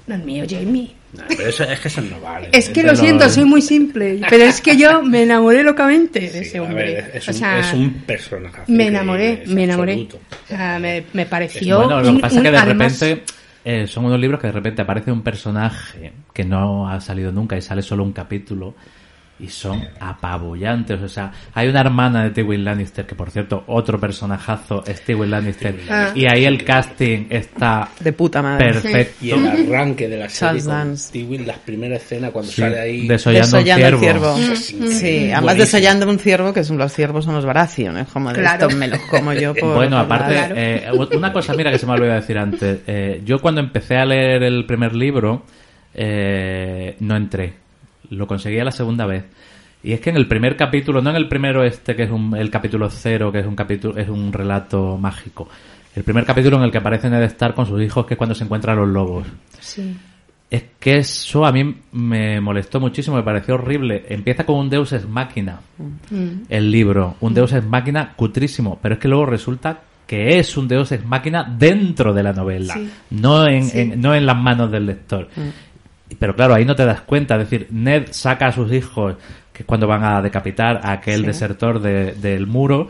no 0.06 0.14
el 0.14 0.22
mío 0.22 0.44
Jamie 0.48 0.92
Nah, 1.10 1.24
pero 1.26 1.48
eso, 1.48 1.64
es 1.64 1.80
que 1.80 1.88
eso 1.88 2.02
no 2.02 2.20
vale. 2.20 2.50
es 2.52 2.68
que 2.68 2.82
lo 2.82 2.94
siento 2.94 3.30
soy 3.30 3.46
muy 3.46 3.62
simple 3.62 4.20
pero 4.28 4.44
es 4.44 4.60
que 4.60 4.76
yo 4.76 5.02
me 5.02 5.22
enamoré 5.22 5.62
locamente 5.62 6.20
de 6.20 6.28
Sí, 6.28 6.38
ese 6.40 6.58
a 6.58 6.62
hombre 6.64 6.84
ver, 6.92 7.10
es, 7.14 7.26
O 7.28 7.30
un, 7.30 7.36
sea, 7.38 7.60
es 7.60 7.72
un 7.72 7.94
personaje. 8.02 8.60
me 8.66 8.88
enamoré 8.88 9.42
es 9.44 9.48
me 9.48 9.64
enamoré 9.64 9.92
absoluto. 9.92 10.18
o 10.44 10.46
sea, 10.48 10.78
me, 10.78 11.04
me 11.14 11.24
pareció 11.24 11.78
Bueno, 11.78 12.02
lo 12.02 12.08
un- 12.10 12.16
que 12.16 12.20
pasa 12.20 12.36
es 12.36 12.42
que 12.42 12.50
de 12.50 12.58
además- 12.58 13.00
repente 13.00 13.22
eh, 13.70 13.86
son 13.86 14.06
unos 14.06 14.18
libros 14.18 14.40
que 14.40 14.46
de 14.46 14.52
repente 14.54 14.80
aparece 14.80 15.12
un 15.12 15.20
personaje 15.20 16.14
que 16.32 16.42
no 16.42 16.88
ha 16.88 17.02
salido 17.02 17.32
nunca 17.32 17.54
y 17.54 17.60
sale 17.60 17.82
solo 17.82 18.02
un 18.02 18.12
capítulo 18.12 18.74
y 19.40 19.46
son 19.48 19.82
apabullantes. 20.00 21.00
O 21.00 21.08
sea, 21.08 21.32
hay 21.54 21.68
una 21.68 21.80
hermana 21.80 22.24
de 22.24 22.30
Tywin 22.30 22.64
Lannister, 22.64 23.06
que 23.06 23.14
por 23.14 23.30
cierto, 23.30 23.62
otro 23.68 23.98
personajazo 24.00 24.82
es 24.86 25.02
Tywin 25.04 25.30
Lannister, 25.30 25.76
Ah. 25.88 26.10
y 26.14 26.26
ahí 26.26 26.44
el 26.44 26.64
casting 26.64 27.26
está 27.30 27.88
De 28.00 28.12
puta 28.12 28.42
madre. 28.42 28.72
perfecto. 28.72 29.24
Y 29.24 29.30
el 29.30 29.46
arranque 29.46 30.08
de 30.08 30.16
la 30.18 30.28
serie 30.28 30.62
con. 30.64 30.96
Tywin, 31.12 31.46
las 31.46 31.58
primeras 31.58 32.02
escenas 32.02 32.30
cuando 32.32 32.50
Sí, 32.50 32.60
sale 32.62 32.80
ahí... 32.80 33.06
desollando 33.06 33.58
un 33.58 33.64
Desollando 33.64 33.86
el 33.86 33.98
ciervo. 33.98 34.36
ciervo. 34.36 34.56
Sí, 34.56 34.76
además 34.76 35.42
Buenísimo. 35.42 35.54
desollando 35.54 36.08
un 36.10 36.18
ciervo, 36.18 36.52
que 36.52 36.64
son 36.64 36.78
los 36.78 36.92
ciervos 36.92 37.24
son 37.24 37.34
los 37.34 37.44
Baratheon, 37.44 37.98
es 37.98 38.08
como 38.08 38.30
de 38.30 38.40
Claro. 38.40 38.66
esto 38.66 38.76
me 38.76 38.88
los 38.88 39.00
como 39.02 39.32
yo 39.32 39.54
por... 39.54 39.74
Bueno, 39.76 39.98
aparte, 39.98 40.34
la- 40.34 40.46
Claro. 40.48 40.54
eh, 40.56 41.16
una 41.16 41.32
cosa, 41.32 41.54
mira, 41.54 41.70
que 41.70 41.78
se 41.78 41.86
me 41.86 41.92
olvidó 41.92 42.12
decir 42.14 42.38
antes. 42.38 42.80
Eh, 42.86 43.22
yo 43.24 43.38
cuando 43.40 43.60
empecé 43.60 43.96
a 43.96 44.04
leer 44.04 44.42
el 44.42 44.66
primer 44.66 44.94
libro, 44.94 45.44
eh, 45.94 46.96
no 47.00 47.16
entré. 47.16 47.52
Lo 48.10 48.26
conseguí 48.26 48.58
a 48.58 48.64
la 48.64 48.70
segunda 48.72 49.06
vez. 49.06 49.24
Y 49.82 49.92
es 49.92 50.00
que 50.00 50.10
en 50.10 50.16
el 50.16 50.26
primer 50.26 50.56
capítulo, 50.56 51.00
no 51.00 51.10
en 51.10 51.16
el 51.16 51.28
primero 51.28 51.62
este, 51.64 51.94
que 51.94 52.02
es 52.04 52.10
un- 52.10 52.36
el 52.36 52.50
capítulo 52.50 52.88
cero, 52.90 53.30
que 53.30 53.40
es 53.40 53.46
un 53.46 53.54
capítulo, 53.54 53.96
es 53.96 54.08
un 54.08 54.32
relato 54.32 54.96
mágico. 54.98 55.48
El 55.94 56.02
primer 56.04 56.24
capítulo 56.24 56.56
en 56.58 56.64
el 56.64 56.70
que 56.72 56.78
aparece 56.78 57.08
Ned 57.10 57.22
Stark 57.24 57.54
con 57.54 57.66
sus 57.66 57.80
hijos, 57.82 58.04
que 58.06 58.14
es 58.14 58.18
cuando 58.18 58.34
se 58.34 58.44
encuentran 58.44 58.76
los 58.76 58.88
lobos. 58.88 59.26
sí. 59.60 59.96
Es 60.50 60.64
que 60.80 60.96
eso 60.96 61.44
a 61.44 61.52
mí 61.52 61.74
me 61.92 62.40
molestó 62.40 62.80
muchísimo, 62.80 63.16
me 63.16 63.22
pareció 63.22 63.56
horrible. 63.56 64.06
Empieza 64.08 64.46
con 64.46 64.56
un 64.56 64.70
Deus 64.70 64.94
ex 64.94 65.06
máquina, 65.06 65.60
Mm. 66.10 66.44
el 66.48 66.70
libro. 66.70 67.16
Un 67.20 67.34
Deus 67.34 67.52
ex 67.52 67.66
máquina 67.66 68.14
cutrísimo, 68.16 68.78
pero 68.80 68.94
es 68.94 68.98
que 69.00 69.08
luego 69.08 69.26
resulta 69.26 69.80
que 70.06 70.38
es 70.38 70.56
un 70.56 70.66
Deus 70.66 70.90
ex 70.90 71.04
máquina 71.04 71.44
dentro 71.58 72.14
de 72.14 72.22
la 72.22 72.32
novela, 72.32 72.72
Sí. 72.72 72.90
no, 73.10 73.46
en, 73.46 73.62
Sí. 73.64 73.78
en- 73.78 74.00
no 74.00 74.14
en 74.14 74.24
las 74.24 74.38
manos 74.38 74.70
del 74.72 74.86
lector. 74.86 75.28
Pero 76.18 76.34
claro, 76.34 76.54
ahí 76.54 76.64
no 76.64 76.74
te 76.76 76.84
das 76.84 77.00
cuenta. 77.02 77.34
Es 77.36 77.50
decir, 77.50 77.68
Ned 77.70 78.08
saca 78.10 78.46
a 78.46 78.52
sus 78.52 78.72
hijos, 78.72 79.16
que 79.52 79.62
es 79.62 79.66
cuando 79.66 79.86
van 79.86 80.04
a 80.04 80.22
decapitar 80.22 80.80
a 80.82 80.92
aquel 80.92 81.20
Sí. 81.20 81.26
desertor 81.26 81.80
de- 81.80 82.12
del 82.14 82.46
muro, 82.46 82.88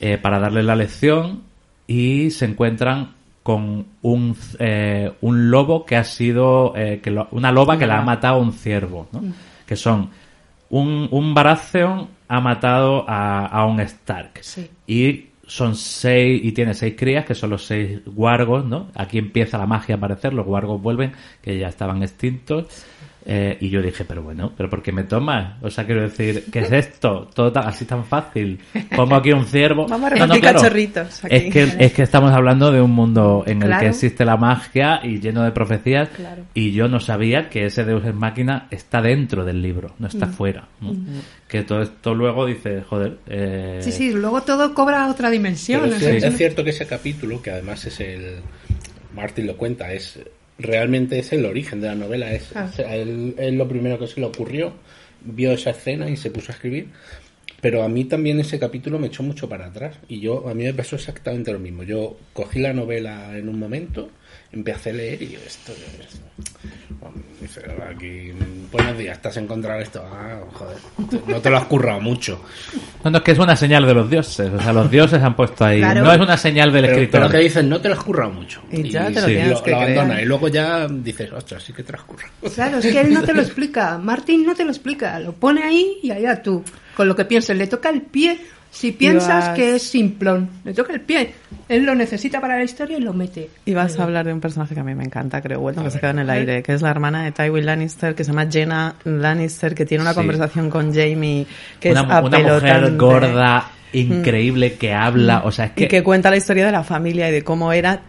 eh, 0.00 0.18
para 0.20 0.38
darle 0.38 0.62
la 0.62 0.74
lección 0.74 1.42
y 1.86 2.30
se 2.30 2.46
encuentran 2.46 3.12
con 3.42 3.86
un, 4.02 4.36
eh, 4.58 5.12
un 5.22 5.50
lobo 5.50 5.86
que 5.86 5.96
ha 5.96 6.04
sido, 6.04 6.74
eh, 6.76 7.00
que 7.02 7.10
lo- 7.10 7.28
una 7.30 7.50
loba 7.52 7.78
que 7.78 7.86
la 7.86 7.98
ha 7.98 8.02
matado 8.02 8.38
un 8.40 8.52
ciervo, 8.52 9.08
¿no? 9.12 9.22
Que 9.66 9.74
son 9.76 10.10
un, 10.70 11.08
un 11.10 11.32
Baratheon 11.34 12.08
ha 12.28 12.40
matado 12.40 13.08
a, 13.08 13.46
a 13.46 13.64
un 13.64 13.80
Stark. 13.80 14.32
Sí. 14.42 14.68
Y 14.86 15.27
son 15.48 15.74
seis, 15.74 16.40
y 16.44 16.52
tiene 16.52 16.74
seis 16.74 16.94
crías, 16.96 17.24
que 17.24 17.34
son 17.34 17.50
los 17.50 17.64
seis 17.64 18.00
guargos, 18.04 18.64
¿no? 18.64 18.88
Aquí 18.94 19.18
empieza 19.18 19.58
la 19.58 19.66
magia 19.66 19.96
a 19.96 19.98
aparecer, 19.98 20.32
los 20.34 20.46
guargos 20.46 20.80
vuelven, 20.80 21.12
que 21.42 21.58
ya 21.58 21.68
estaban 21.68 22.02
extintos. 22.02 22.66
Eh, 23.26 23.58
y 23.60 23.68
yo 23.68 23.82
dije, 23.82 24.04
pero 24.06 24.22
bueno, 24.22 24.52
¿pero 24.56 24.70
por 24.70 24.82
qué 24.82 24.90
me 24.90 25.04
tomas? 25.04 25.62
O 25.62 25.68
sea, 25.68 25.84
quiero 25.84 26.00
decir, 26.02 26.44
¿qué 26.50 26.60
es 26.60 26.72
esto? 26.72 27.28
Todo 27.34 27.52
tan- 27.52 27.66
así 27.68 27.84
tan 27.84 28.04
fácil. 28.04 28.58
Pongo 28.96 29.16
aquí 29.16 29.32
un 29.32 29.44
ciervo. 29.44 29.86
Vamos 29.86 30.06
a 30.06 30.14
repartir 30.14 30.40
cachorritos 30.40 31.24
aquí. 31.24 31.36
Es 31.36 31.52
que, 31.52 31.62
es 31.84 31.92
que 31.92 32.02
estamos 32.02 32.32
hablando 32.32 32.72
de 32.72 32.80
un 32.80 32.90
mundo 32.92 33.44
en 33.46 33.60
el 33.62 33.68
Claro. 33.68 33.82
que 33.82 33.88
existe 33.88 34.24
la 34.24 34.36
magia 34.38 35.00
y 35.04 35.20
lleno 35.20 35.42
de 35.42 35.50
profecías. 35.52 36.08
Claro. 36.08 36.44
Y 36.54 36.72
yo 36.72 36.88
no 36.88 37.00
sabía 37.00 37.50
que 37.50 37.66
ese 37.66 37.84
Deus 37.84 38.04
Ex 38.06 38.14
Máquina 38.14 38.66
está 38.70 39.02
dentro 39.02 39.44
del 39.44 39.60
libro, 39.60 39.94
no 39.98 40.06
Mm. 40.06 40.10
está 40.10 40.26
fuera. 40.28 40.68
¿no? 40.80 40.92
Que 41.48 41.64
todo 41.64 41.82
esto 41.82 42.14
luego 42.14 42.46
dice, 42.46 42.82
joder. 42.88 43.18
eh, 43.26 43.78
sí 43.82 43.92
sí 43.92 44.12
luego 44.12 44.40
todo 44.42 44.72
cobra 44.72 45.06
otra 45.08 45.28
dimensión 45.28 45.84
es, 45.92 46.00
es 46.02 46.24
es 46.24 46.36
cierto 46.36 46.64
que 46.64 46.70
ese 46.70 46.86
capítulo, 46.86 47.42
que 47.42 47.50
además 47.50 47.84
es 47.84 48.00
el. 48.00 48.36
Martin 49.14 49.46
lo 49.46 49.56
cuenta, 49.56 49.92
es 49.92 50.18
realmente 50.58 51.18
es 51.18 51.32
el 51.32 51.44
origen 51.46 51.80
de 51.80 51.88
la 51.88 51.94
novela. 51.94 52.32
Es, 52.32 52.54
Ah. 52.54 52.70
él, 52.78 53.34
él 53.38 53.56
lo 53.56 53.68
primero 53.68 53.98
que 53.98 54.06
se 54.06 54.20
le 54.20 54.26
ocurrió, 54.26 54.72
vio 55.24 55.52
esa 55.52 55.70
escena 55.70 56.08
y 56.10 56.16
se 56.16 56.30
puso 56.30 56.52
a 56.52 56.54
escribir. 56.54 56.88
Pero 57.60 57.82
a 57.82 57.88
mí 57.88 58.04
también 58.04 58.38
ese 58.38 58.58
capítulo 58.58 58.98
me 59.00 59.08
echó 59.08 59.22
mucho 59.24 59.48
para 59.48 59.66
atrás. 59.66 59.96
Y 60.08 60.20
yo, 60.20 60.48
a 60.48 60.54
mí 60.54 60.62
me 60.64 60.74
pasó 60.74 60.94
exactamente 60.96 61.52
lo 61.52 61.58
mismo. 61.58 61.82
Yo 61.82 62.16
cogí 62.32 62.60
la 62.60 62.72
novela 62.72 63.36
en 63.36 63.48
un 63.48 63.58
momento, 63.58 64.10
empecé 64.52 64.90
a 64.90 64.92
leer 64.94 65.22
y 65.22 65.30
yo, 65.30 65.38
esto 65.46 65.72
es. 65.72 66.20
Bueno, 67.00 67.16
dice, 67.40 67.60
aquí, 67.88 68.32
buenos 68.72 68.98
días, 68.98 69.16
estás 69.16 69.36
en 69.36 69.46
contra 69.46 69.76
de 69.76 69.82
esto. 69.82 70.02
Ah, 70.04 70.40
joder, 70.52 70.76
no 71.26 71.40
te 71.40 71.50
lo 71.50 71.56
has 71.58 71.64
currado 71.66 72.00
mucho. 72.00 72.42
No, 73.04 73.10
no, 73.10 73.18
es 73.18 73.24
que 73.24 73.32
es 73.32 73.38
una 73.38 73.54
señal 73.54 73.86
de 73.86 73.94
los 73.94 74.10
dioses. 74.10 74.50
O 74.52 74.60
sea, 74.60 74.72
los 74.72 74.90
dioses 74.90 75.22
han 75.22 75.36
puesto 75.36 75.64
ahí. 75.64 75.78
Claro. 75.78 76.02
No 76.02 76.12
es 76.12 76.20
una 76.20 76.36
señal 76.36 76.72
del 76.72 76.82
Pero, 76.82 76.94
escritor. 76.94 77.20
pero 77.20 77.32
que 77.32 77.38
dicen, 77.38 77.68
no 77.68 77.80
te 77.80 77.88
lo 77.88 77.94
has 77.94 78.02
currado 78.02 78.32
mucho. 78.32 78.62
Y 78.72 78.88
ya 78.88 79.06
te 79.06 79.20
lo 79.20 79.26
sí. 79.26 79.34
tienes 79.34 79.50
lo, 79.50 79.62
que 79.62 79.70
lo 79.70 79.76
abandona. 79.76 80.22
Y 80.22 80.24
luego 80.24 80.48
ya 80.48 80.88
dices, 80.88 81.32
ostras, 81.32 81.62
sí 81.62 81.72
que 81.72 81.82
te 81.82 81.92
lo 81.92 81.98
has 81.98 82.04
currado. 82.04 82.32
Claro, 82.54 82.78
es 82.78 82.86
que 82.86 83.00
él 83.00 83.12
no 83.12 83.22
te 83.22 83.34
lo 83.34 83.42
explica. 83.42 83.98
Martín 83.98 84.44
no 84.44 84.54
te 84.54 84.64
lo 84.64 84.70
explica. 84.70 85.20
Lo 85.20 85.32
pone 85.32 85.62
ahí 85.62 85.98
y 86.02 86.10
allá 86.10 86.42
tú. 86.42 86.64
Con 86.96 87.06
lo 87.06 87.14
que 87.14 87.24
pienses, 87.24 87.56
le 87.56 87.68
toca 87.68 87.90
el 87.90 88.02
pie 88.02 88.40
Si 88.70 88.92
piensas 88.92 89.46
Ibas- 89.46 89.54
que 89.56 89.74
es 89.76 89.82
simplón, 89.82 90.50
le 90.64 90.74
toca 90.74 90.92
el 90.92 91.00
pie. 91.00 91.32
Él 91.68 91.84
lo 91.84 91.94
necesita 91.94 92.40
para 92.40 92.56
la 92.58 92.64
historia 92.64 92.98
y 92.98 93.00
lo 93.00 93.12
mete. 93.14 93.48
Y 93.64 93.74
vas 93.74 93.98
a 93.98 94.04
hablar 94.04 94.26
de 94.26 94.32
un 94.32 94.40
personaje 94.40 94.74
que 94.74 94.80
a 94.80 94.84
mí 94.84 94.94
me 94.94 95.04
encanta, 95.04 95.40
creo, 95.40 95.60
bueno, 95.60 95.82
que 95.82 95.90
se 95.90 95.98
queda 96.00 96.10
en 96.10 96.18
el 96.20 96.30
A 96.30 96.34
aire, 96.34 96.62
que 96.62 96.72
es 96.74 96.82
la 96.82 96.90
hermana 96.90 97.24
de 97.24 97.32
Tywin 97.32 97.64
Lannister, 97.66 98.14
que 98.14 98.24
se 98.24 98.30
llama 98.32 98.46
Jenna 98.50 98.94
Lannister, 99.04 99.74
que 99.74 99.84
tiene 99.86 100.02
una 100.02 100.12
Sí. 100.12 100.16
conversación 100.16 100.70
con 100.70 100.92
Jamie, 100.94 101.46
que 101.80 101.90
una, 101.92 102.00
es 102.02 102.06
una 102.06 102.20
mujer 102.22 102.96
gorda, 102.96 103.70
increíble, 103.92 104.74
que 104.74 104.92
habla, 104.92 105.42
o 105.44 105.50
sea, 105.50 105.66
es 105.66 105.70
que... 105.72 105.84
Y 105.84 105.88
que 105.88 106.02
cuenta 106.02 106.30
la 106.30 106.36
historia 106.36 106.66
de 106.66 106.72
la 106.72 106.84
familia 106.84 107.28
y 107.28 107.32
de 107.32 107.42
cómo 107.42 107.72
era 107.72 108.00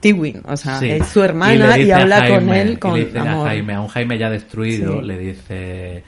Tywin, 0.00 0.42
o 0.46 0.56
sea, 0.56 0.78
Sí. 0.78 0.90
es 0.90 1.06
su 1.08 1.22
hermana 1.22 1.78
y, 1.78 1.90
a 1.90 1.98
habla 1.98 2.18
Jaime, 2.20 2.34
con 2.46 2.54
él 2.54 2.70
y 2.72 2.76
con 2.76 2.94
le 2.98 3.04
dice 3.06 3.18
a 3.18 3.22
amor. 3.22 3.46
Jaime, 3.48 3.74
a 3.74 3.80
un 3.80 3.88
Jaime 3.88 4.18
ya 4.18 4.30
destruido, 4.30 5.00
Sí. 5.00 5.06
le 5.06 5.18
dice, 5.18 6.04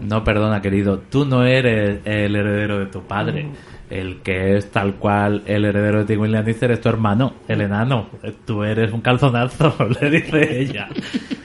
no, 0.00 0.24
perdona 0.24 0.60
querido, 0.62 0.98
tú 1.10 1.24
no 1.24 1.44
eres 1.44 2.00
el 2.04 2.34
heredero 2.36 2.78
de 2.78 2.86
tu 2.86 3.02
padre. 3.02 3.44
Mm. 3.44 3.52
El 3.90 4.20
que 4.20 4.58
es 4.58 4.70
tal 4.70 4.96
cual 4.96 5.44
el 5.46 5.64
heredero 5.64 6.00
de 6.00 6.04
Tywin 6.04 6.30
Lannister 6.32 6.70
es 6.72 6.80
tu 6.82 6.90
hermano, 6.90 7.32
el 7.48 7.62
enano. 7.62 8.10
Tú 8.44 8.62
eres 8.62 8.92
un 8.92 9.00
calzonazo, 9.00 9.74
le 10.00 10.10
dice 10.10 10.60
ella. 10.60 10.88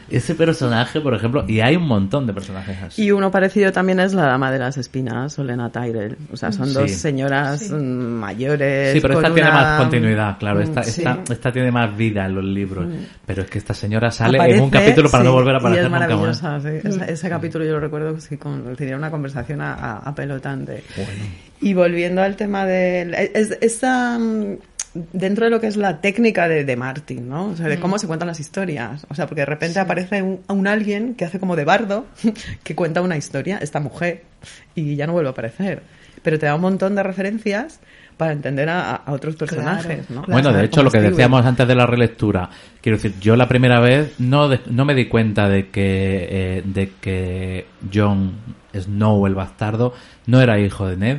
Ese 0.09 0.35
personaje, 0.35 0.99
por 0.99 1.13
ejemplo, 1.15 1.45
y 1.47 1.61
hay 1.61 1.75
un 1.77 1.87
montón 1.87 2.27
de 2.27 2.33
personajes 2.33 2.77
así. 2.83 3.03
Y 3.05 3.11
uno 3.11 3.31
parecido 3.31 3.71
también 3.71 3.99
es 4.01 4.13
la 4.13 4.25
dama 4.27 4.51
de 4.51 4.59
las 4.59 4.77
espinas, 4.77 5.39
Olena 5.39 5.71
Tyrell. 5.71 6.17
O 6.31 6.37
sea, 6.37 6.51
son 6.51 6.67
Sí. 6.67 6.73
dos 6.73 6.91
señoras 6.91 7.71
mm, 7.71 7.75
mayores. 8.19 8.91
Sí, 8.93 8.99
pero 8.99 9.13
esta 9.15 9.27
con 9.29 9.33
tiene 9.35 9.49
una- 9.49 9.59
más 9.61 9.79
continuidad, 9.79 10.37
claro. 10.37 10.59
Esta, 10.59 10.81
Mm, 10.81 10.83
sí. 10.83 11.01
esta, 11.01 11.33
esta 11.33 11.51
tiene 11.51 11.71
más 11.71 11.95
vida 11.97 12.25
en 12.25 12.35
los 12.35 12.43
libros. 12.43 12.85
Pero 13.25 13.41
es 13.43 13.49
que 13.49 13.57
esta 13.57 13.73
señora 13.73 14.11
sale 14.11 14.37
Aparece, 14.37 14.57
en 14.57 14.63
un 14.65 14.69
capítulo 14.69 15.09
para 15.09 15.23
sí, 15.23 15.27
no 15.29 15.33
volver 15.33 15.55
a 15.55 15.57
y 15.57 15.59
aparecer 15.61 15.85
es 15.85 15.89
nunca 15.91 16.17
más. 16.17 16.63
sí. 16.63 16.69
Ese, 16.83 17.11
ese 17.13 17.29
capítulo 17.29 17.65
yo 17.65 17.71
lo 17.71 17.79
recuerdo 17.79 18.19
sí, 18.19 18.37
con, 18.43 18.75
tenía 18.75 18.95
una 18.97 19.09
conversación 19.09 19.61
a- 19.61 19.73
a- 19.73 19.97
apelotante. 20.09 20.83
Y 21.61 21.73
volviendo 21.73 22.21
al 22.21 22.35
tema 22.35 22.65
del... 22.65 23.13
Es, 23.15 23.57
esa, 23.61 24.19
mm, 24.19 24.57
dentro 25.13 25.45
de 25.45 25.49
lo 25.51 25.61
que 25.61 25.67
es 25.67 25.77
la 25.77 26.01
técnica 26.01 26.47
de, 26.49 26.65
de 26.65 26.75
Martin, 26.75 27.29
¿no? 27.29 27.45
O 27.47 27.55
sea, 27.55 27.68
de 27.68 27.80
cómo 27.80 27.97
se 27.97 28.05
cuentan 28.07 28.27
las 28.27 28.39
historias. 28.41 29.07
O 29.09 29.15
sea, 29.15 29.27
porque 29.27 29.41
de 29.41 29.45
repente 29.45 29.80
aparece 29.80 30.22
un, 30.22 30.41
un 30.49 30.68
alguien 30.68 31.15
que 31.15 31.26
hace 31.26 31.39
como 31.39 31.55
de 31.55 31.63
bardo, 31.63 32.05
que 32.63 32.76
cuenta 32.76 33.01
una 33.01 33.15
historia, 33.18 33.57
esta 33.61 33.80
mujer, 33.80 34.23
y 34.76 34.95
ya 34.97 35.07
no 35.07 35.13
vuelve 35.13 35.30
a 35.30 35.31
aparecer. 35.31 35.81
Pero 36.22 36.38
te 36.38 36.45
da 36.45 36.55
un 36.55 36.61
montón 36.61 36.95
de 36.95 37.03
referencias 37.03 37.80
para 38.23 38.33
entender 38.33 38.69
a, 38.69 38.95
a 38.95 39.11
otros 39.11 39.35
personajes, 39.35 40.09
¿no? 40.09 40.21
Bueno, 40.33 40.49
de 40.53 40.63
hecho, 40.65 40.81
lo 40.83 40.89
que 40.91 40.97
decíamos 41.11 41.45
antes 41.45 41.67
de 41.67 41.75
la 41.75 41.85
relectura, 41.85 42.49
quiero 42.81 42.97
decir, 42.97 43.13
yo 43.19 43.35
la 43.35 43.47
primera 43.47 43.79
vez 43.79 44.13
no, 44.19 44.47
de- 44.49 44.61
no 44.69 44.85
me 44.85 44.95
di 44.95 45.05
cuenta 45.07 45.49
de 45.49 45.69
que, 45.69 46.27
eh, 46.29 46.61
de 46.65 46.91
que 47.01 47.65
Jon 47.93 48.31
Snow, 48.73 49.27
el 49.27 49.35
bastardo, 49.35 49.93
no 50.27 50.39
era 50.41 50.57
hijo 50.59 50.87
de 50.87 50.97
Ned. 50.97 51.17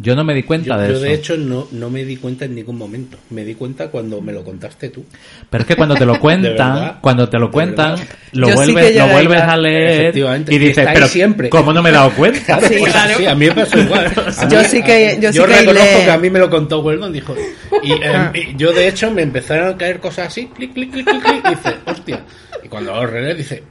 Yo 0.00 0.16
no 0.16 0.24
me 0.24 0.34
di 0.34 0.42
cuenta 0.42 0.76
Yo, 0.76 0.78
de 0.82 0.88
yo, 0.88 0.94
eso. 0.94 1.02
de 1.02 1.12
hecho, 1.14 1.36
no, 1.36 1.68
no 1.72 1.88
me 1.90 2.04
di 2.04 2.16
cuenta 2.16 2.44
en 2.44 2.54
ningún 2.54 2.76
momento. 2.76 3.16
Me 3.30 3.44
di 3.44 3.54
cuenta 3.54 3.88
cuando 3.88 4.20
me 4.20 4.32
lo 4.32 4.42
contaste 4.42 4.88
tú. 4.88 5.04
Pero 5.48 5.62
es 5.62 5.68
que 5.68 5.76
cuando 5.76 5.94
te 5.94 6.04
lo 6.04 6.18
cuentan, 6.20 6.98
cuando 7.00 7.28
te 7.28 7.38
lo 7.38 7.50
cuentan, 7.50 7.96
lo 8.32 8.48
Yo 8.48 8.54
vuelves, 8.56 8.96
lo 8.96 9.02
a 9.04 9.06
vuelves 9.12 9.40
a 9.40 9.56
leer 9.56 10.16
y 10.48 10.58
dices, 10.58 10.88
pero 10.92 11.06
siempre. 11.08 11.48
¿cómo 11.48 11.72
no 11.72 11.82
me 11.82 11.90
he 11.90 11.92
dado 11.92 12.10
cuenta? 12.12 12.40
Claro, 12.58 12.66
Sí, 12.68 12.76
pues 12.78 12.92
claro. 12.92 13.14
así, 13.14 13.26
a 13.26 13.34
mí 13.34 13.46
me 13.46 13.52
pasó 13.54 13.78
igual. 13.78 14.12
Yo 14.50 14.64
sí 14.64 14.82
que- 14.82 15.18
yo 15.20 15.32
sí 15.32 15.38
que 15.38 15.46
reconozco 15.46 16.04
que 16.04 16.10
a 16.10 16.18
mí 16.18 16.30
me 16.30 16.38
lo 16.38 16.50
contó 16.50 16.80
Weldon, 16.80 17.12
dijo. 17.12 17.34
Y, 17.82 17.92
eh, 17.92 18.30
y 18.34 18.56
yo, 18.56 18.72
de 18.72 18.88
hecho, 18.88 19.10
me 19.10 19.22
empezaron 19.22 19.74
a 19.74 19.76
caer 19.76 20.00
cosas 20.00 20.28
así, 20.28 20.46
clic, 20.46 20.72
clic, 20.72 20.90
clic, 20.92 21.06
clic, 21.08 21.22
clic, 21.22 21.44
y 21.46 21.48
dice, 21.50 21.74
hostia. 21.86 22.24
Y 22.62 22.68
cuando 22.68 22.92
lo 22.94 23.06
relees, 23.06 23.36
dice, 23.38 23.62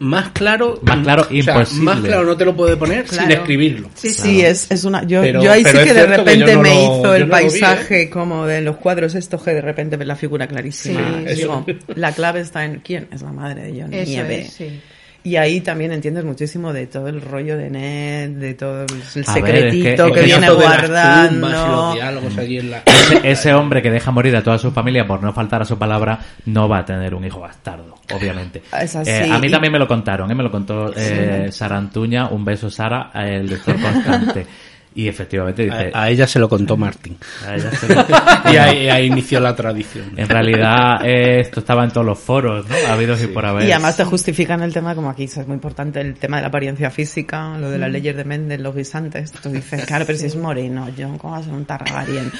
más 0.00 0.30
claro. 0.32 0.80
Más 0.82 0.98
claro, 1.04 1.22
o 1.22 1.26
sea, 1.26 1.36
imposible. 1.54 1.84
más 1.84 2.00
claro 2.00 2.24
no 2.24 2.36
te 2.36 2.44
lo 2.44 2.56
puede 2.56 2.76
poner 2.76 3.06
sin 3.08 3.18
Claro. 3.18 3.34
escribirlo. 3.34 3.88
Sí, 3.94 4.08
sí. 4.10 4.20
Sí, 4.22 4.40
es, 4.42 4.70
es 4.70 4.84
una. 4.84 5.04
Yo, 5.06 5.20
Pero- 5.22 5.42
yo 5.42 5.52
ahí 5.52 5.62
sí 5.64 5.70
que 5.72 5.78
de 5.78 5.84
que 5.94 6.06
repente 6.06 6.54
no 6.54 6.62
me 6.62 6.68
lo- 6.70 6.74
hizo 6.74 7.14
el 7.14 7.20
no 7.20 7.26
lo 7.28 7.36
vi, 7.36 7.44
¿eh? 7.46 7.48
paisaje 7.50 8.10
como 8.10 8.46
de 8.46 8.60
los 8.62 8.76
cuadros 8.76 9.14
estos 9.14 9.42
que 9.42 9.52
de 9.54 9.60
repente 9.60 9.96
ves 9.96 10.08
la 10.08 10.16
figura 10.16 10.48
clarísima. 10.48 11.22
Sí, 11.28 11.34
Digo, 11.36 11.64
la 11.94 12.12
clave 12.12 12.40
está 12.40 12.64
en 12.64 12.80
quién 12.80 13.08
es 13.12 13.22
la 13.22 13.32
madre 13.32 13.62
de 13.70 13.80
John 13.82 13.92
Eso 13.94 14.10
Nieve. 14.10 14.40
es, 14.40 14.52
sí. 14.52 14.80
Y 15.22 15.36
ahí 15.36 15.60
también 15.60 15.92
entiendes 15.92 16.24
muchísimo 16.24 16.72
de 16.72 16.86
todo 16.86 17.08
el 17.08 17.20
rollo 17.20 17.58
de 17.58 17.68
Ned, 17.68 18.30
de 18.38 18.54
todo 18.54 18.84
el 18.84 18.86
A 18.86 18.94
ver, 18.94 18.96
es 18.96 19.12
que- 19.12 19.22
secretito 19.32 20.06
es 20.06 20.12
que, 20.14 20.20
viene 20.22 20.48
guardando. 20.50 21.48
la. 21.50 22.82
Ese, 22.86 23.30
ese 23.30 23.54
hombre 23.54 23.82
que 23.82 23.90
deja 23.90 24.10
morir 24.10 24.34
a 24.36 24.42
toda 24.42 24.56
su 24.58 24.70
familia 24.72 25.06
por 25.06 25.22
no 25.22 25.32
faltar 25.32 25.60
a 25.62 25.64
su 25.66 25.78
palabra 25.78 26.18
no 26.46 26.68
va 26.68 26.78
a 26.78 26.84
tener 26.84 27.14
un 27.14 27.24
hijo 27.24 27.40
bastardo, 27.40 27.96
obviamente. 28.14 28.62
Es 28.80 28.96
así. 28.96 29.10
Eh, 29.10 29.28
a 29.30 29.38
mí 29.38 29.48
Y- 29.48 29.50
también 29.50 29.72
me 29.72 29.78
lo 29.78 29.86
contaron, 29.86 30.30
¿eh? 30.30 30.34
me 30.34 30.42
lo 30.42 30.50
contó 30.50 30.90
eh, 30.96 31.48
Sara 31.50 31.76
Antuña, 31.76 32.28
un 32.28 32.44
beso 32.44 32.70
Sara, 32.70 33.10
el 33.14 33.46
lector 33.46 33.76
constante. 33.80 34.46
Y 34.92 35.06
efectivamente 35.06 35.62
dice... 35.64 35.92
A, 35.94 36.02
a 36.02 36.10
ella 36.10 36.26
se 36.26 36.38
lo 36.40 36.48
contó 36.48 36.76
Martín. 36.76 37.16
a 37.46 37.54
ella 37.54 37.70
se 37.70 37.94
lo- 37.94 38.04
Y 38.52 38.56
ahí, 38.56 38.88
ahí 38.88 39.06
inició 39.06 39.38
la 39.38 39.54
tradición. 39.54 40.12
En 40.16 40.28
realidad 40.28 41.04
eh, 41.04 41.40
esto 41.40 41.60
estaba 41.60 41.84
en 41.84 41.92
todos 41.92 42.04
los 42.06 42.18
foros, 42.18 42.66
¿no? 42.68 42.74
Habidos 42.92 43.22
y 43.22 43.28
por 43.28 43.46
haber. 43.46 43.68
Y 43.68 43.72
además 43.72 43.96
te 43.96 44.04
justifican 44.04 44.62
el 44.62 44.72
tema, 44.72 44.94
como 44.96 45.08
aquí 45.08 45.24
es 45.24 45.36
muy 45.46 45.54
importante, 45.54 46.00
el 46.00 46.14
tema 46.14 46.38
de 46.38 46.42
la 46.42 46.48
apariencia 46.48 46.90
física, 46.90 47.56
lo 47.58 47.70
de 47.70 47.78
las 47.78 47.90
leyes 47.90 48.16
de 48.16 48.24
Mendel, 48.24 48.62
los 48.64 48.74
guisantes. 48.74 49.30
Tú 49.32 49.50
dices, 49.50 49.84
claro, 49.86 50.04
pero 50.06 50.18
si 50.18 50.26
es 50.26 50.34
moreno, 50.36 50.88
John, 50.98 51.18
¿cómo 51.18 51.34
va 51.34 51.38
a 51.38 51.42
ser 51.44 51.52
un? 51.52 51.66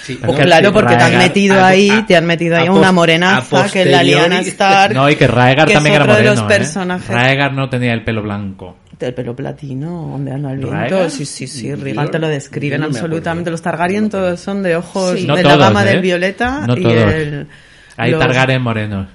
Sí, 0.03 0.19
Pues 0.21 0.37
no, 0.39 0.45
claro, 0.45 0.69
sí, 0.69 0.75
porque 0.75 0.97
te 0.97 1.03
han 1.05 1.19
metido 1.19 1.61
a- 1.61 1.67
ahí, 1.69 1.91
a- 1.91 2.07
te 2.07 2.17
han 2.17 2.27
metido 2.27 2.57
ahí 2.57 2.67
a 2.67 2.73
una 2.73 2.91
morenaza, 2.93 3.65
a 3.65 3.69
que 3.69 3.83
es 3.83 3.87
la 3.91 4.03
posteriori- 4.03 4.47
Stark. 4.49 4.95
No, 4.95 5.09
y 5.09 5.15
que 5.17 5.27
Raegar 5.29 5.69
que 5.69 5.75
también 5.75 5.95
es 5.95 5.97
era 6.01 6.05
otro 6.05 6.17
de 6.17 6.23
moreno, 6.29 6.43
los 6.43 6.53
¿eh? 6.53 6.59
personajes. 6.59 7.09
Raegar 7.09 7.53
no 7.53 7.69
tenía 7.69 7.93
el 7.93 8.03
pelo 8.03 8.23
blanco. 8.23 8.77
El 9.07 9.15
pelo 9.15 9.35
platino, 9.35 10.15
ondeando 10.15 10.49
al 10.49 10.59
viento. 10.59 11.09
Sí, 11.11 11.25
sí, 11.25 11.47
sí. 11.47 11.75
Rigal 11.75 12.11
te 12.11 12.19
lo 12.19 12.29
describen 12.29 12.81
no 12.81 12.87
absolutamente. 12.87 13.51
Los 13.51 13.63
Targaryen 13.63 14.09
todos 14.11 14.39
son 14.41 14.63
de 14.63 14.77
ojos 14.77 15.19
Sí. 15.19 15.27
No 15.27 15.37
de 15.37 15.43
todos, 15.43 15.59
la 15.59 15.67
gama 15.67 15.83
¿eh? 15.85 15.87
del 15.89 16.01
violeta 16.01 16.67
No 16.67 16.77
y 16.77 16.83
todos. 16.83 17.13
el... 17.15 17.47
Hay 17.97 18.11
los- 18.13 18.21
Targaryen 18.21 18.63
morenos. 18.63 19.07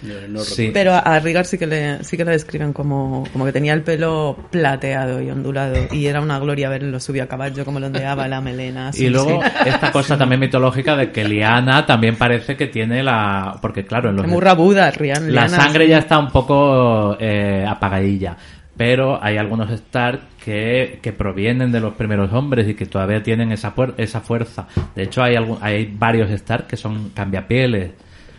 No, 0.00 0.14
no 0.28 0.40
Sí. 0.44 0.70
Pero 0.72 0.94
a 0.94 1.00
a 1.00 1.18
Rigar 1.18 1.44
sí 1.44 1.58
que 1.58 1.66
le, 1.66 2.04
sí 2.04 2.16
que 2.16 2.24
le 2.24 2.30
describen 2.30 2.72
como, 2.72 3.24
como 3.32 3.44
que 3.44 3.50
tenía 3.50 3.72
el 3.74 3.82
pelo 3.82 4.36
plateado 4.52 5.20
y 5.20 5.28
ondulado 5.28 5.74
y 5.90 6.06
era 6.06 6.20
una 6.20 6.38
gloria 6.38 6.68
verlo 6.68 7.00
subir 7.00 7.22
a 7.22 7.26
caballo 7.26 7.64
como 7.64 7.80
lo 7.80 7.86
ondeaba 7.88 8.28
la 8.28 8.40
melena. 8.40 8.92
sí, 8.92 9.06
y 9.06 9.08
luego 9.08 9.42
sí. 9.42 9.50
esta 9.66 9.90
cosa 9.92 10.16
también 10.16 10.38
mitológica 10.40 10.94
de 10.94 11.10
que 11.10 11.24
Liana 11.24 11.84
también 11.84 12.14
parece 12.14 12.56
que 12.56 12.68
tiene 12.68 13.02
la... 13.02 13.58
Porque 13.60 13.84
claro, 13.84 14.10
en 14.10 14.16
los... 14.16 14.26
Muy 14.28 14.40
rabuda, 14.40 14.88
Rian. 14.92 15.34
La 15.34 15.48
sangre 15.48 15.86
sí. 15.86 15.90
ya 15.90 15.98
está 15.98 16.16
un 16.20 16.28
poco 16.30 17.16
eh, 17.18 17.66
apagadilla. 17.68 18.36
Pero 18.78 19.22
hay 19.22 19.36
algunos 19.36 19.70
Stark 19.70 20.20
que, 20.42 21.00
que 21.02 21.12
provienen 21.12 21.70
de 21.72 21.80
los 21.80 21.92
primeros 21.94 22.32
hombres 22.32 22.66
y 22.68 22.74
que 22.74 22.86
todavía 22.86 23.22
tienen 23.22 23.52
esa, 23.52 23.74
esa 23.98 24.20
fuerza. 24.22 24.66
De 24.94 25.02
hecho, 25.02 25.22
hay, 25.22 25.34
algún- 25.36 25.58
hay 25.60 25.94
varios 25.98 26.30
Stark 26.30 26.66
que 26.68 26.76
son 26.78 27.10
cambiapieles. 27.10 27.90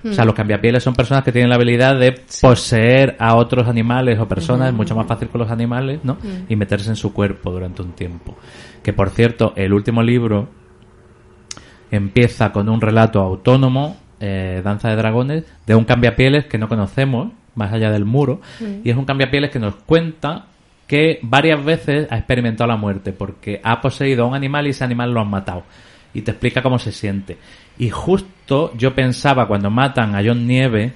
O 0.03 0.13
sea, 0.13 0.23
los 0.23 0.33
cambiapieles 0.33 0.81
son 0.81 0.95
personas 0.95 1.25
que 1.25 1.33
tienen 1.33 1.49
la 1.49 1.55
habilidad 1.57 1.99
de 1.99 2.13
poseer 2.41 3.17
a 3.19 3.35
otros 3.35 3.67
animales 3.67 4.17
o 4.17 4.29
personas, 4.29 4.69
es 4.69 4.73
mucho 4.73 4.95
más 4.95 5.05
fácil 5.07 5.27
con 5.27 5.39
los 5.39 5.51
animales, 5.51 5.99
¿no? 6.05 6.17
Y 6.47 6.55
meterse 6.55 6.89
en 6.89 6.95
su 6.95 7.11
cuerpo 7.13 7.51
durante 7.51 7.81
un 7.81 7.91
tiempo. 7.91 8.37
Que 8.81 8.93
por 8.93 9.09
cierto, 9.09 9.51
el 9.57 9.73
último 9.73 10.01
libro 10.01 10.47
empieza 11.91 12.51
con 12.51 12.69
un 12.69 12.81
relato 12.81 13.19
autónomo, 13.21 13.97
eh, 14.19 14.61
Danza 14.63 14.89
de 14.89 14.95
Dragones, 14.95 15.43
de 15.65 15.75
un 15.75 15.85
cambiapieles 15.85 16.45
que 16.45 16.57
no 16.57 16.67
conocemos, 16.69 17.31
más 17.59 17.71
allá 17.71 17.91
del 17.91 18.05
muro, 18.05 18.41
y 18.83 18.89
es 18.89 18.97
un 18.97 19.05
cambiapieles 19.05 19.51
que 19.51 19.59
nos 19.59 19.75
cuenta 19.75 20.47
que 20.87 21.19
varias 21.21 21.63
veces 21.63 22.07
ha 22.09 22.17
experimentado 22.17 22.67
la 22.67 22.77
muerte, 22.77 23.13
porque 23.13 23.61
ha 23.63 23.79
poseído 23.79 24.23
a 24.23 24.27
un 24.27 24.33
animal 24.33 24.65
y 24.65 24.71
ese 24.71 24.83
animal 24.83 25.13
lo 25.13 25.21
han 25.21 25.29
matado. 25.29 25.63
Y 26.15 26.21
te 26.23 26.31
explica 26.31 26.63
cómo 26.63 26.79
se 26.79 26.91
siente. 26.91 27.37
Y 27.77 27.91
justo 27.91 28.73
yo 28.75 28.95
pensaba 28.95 29.47
cuando 29.47 29.69
matan 29.69 30.15
a 30.15 30.23
John 30.25 30.47
Nieve 30.47 30.93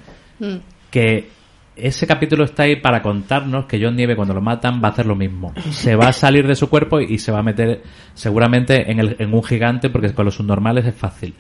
que 0.89 1.29
ese 1.75 2.05
capítulo 2.05 2.43
está 2.43 2.63
ahí 2.63 2.75
para 2.75 3.01
contarnos 3.01 3.65
que 3.65 3.79
John 3.81 3.95
Nieve 3.95 4.15
cuando 4.15 4.33
lo 4.33 4.41
matan 4.41 4.81
va 4.83 4.89
a 4.89 4.91
hacer 4.91 5.05
lo 5.05 5.15
mismo. 5.15 5.53
Se 5.71 5.95
va 5.95 6.07
a 6.07 6.13
salir 6.13 6.47
de 6.47 6.55
su 6.55 6.69
cuerpo 6.69 6.99
y 6.99 7.19
se 7.19 7.31
va 7.31 7.39
a 7.39 7.43
meter 7.43 7.83
seguramente 8.13 8.91
en, 8.91 8.99
el, 8.99 9.15
en 9.19 9.33
un 9.33 9.43
gigante 9.43 9.89
porque 9.89 10.13
con 10.13 10.25
los 10.25 10.35
subnormales 10.35 10.85
es 10.85 10.95
fácil. 10.95 11.33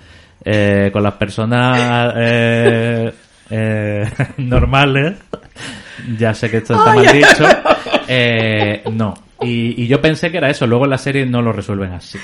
Eh, 0.45 0.89
con 0.91 1.03
las 1.03 1.13
personas 1.13 2.13
eh, 2.17 3.13
eh, 3.49 4.09
normales, 4.37 5.15
ya 6.17 6.33
sé 6.33 6.49
que 6.49 6.57
esto 6.57 6.75
está 6.75 6.93
mal 6.93 7.05
dicho, 7.11 7.45
eh, 8.07 8.83
no. 8.91 9.13
Y, 9.41 9.81
y 9.83 9.87
yo 9.87 10.01
pensé 10.01 10.31
que 10.31 10.37
era 10.37 10.49
eso, 10.49 10.65
luego 10.67 10.85
en 10.85 10.91
la 10.91 10.97
serie 10.97 11.25
no 11.25 11.41
lo 11.41 11.51
resuelven 11.51 11.91
así. 11.91 12.17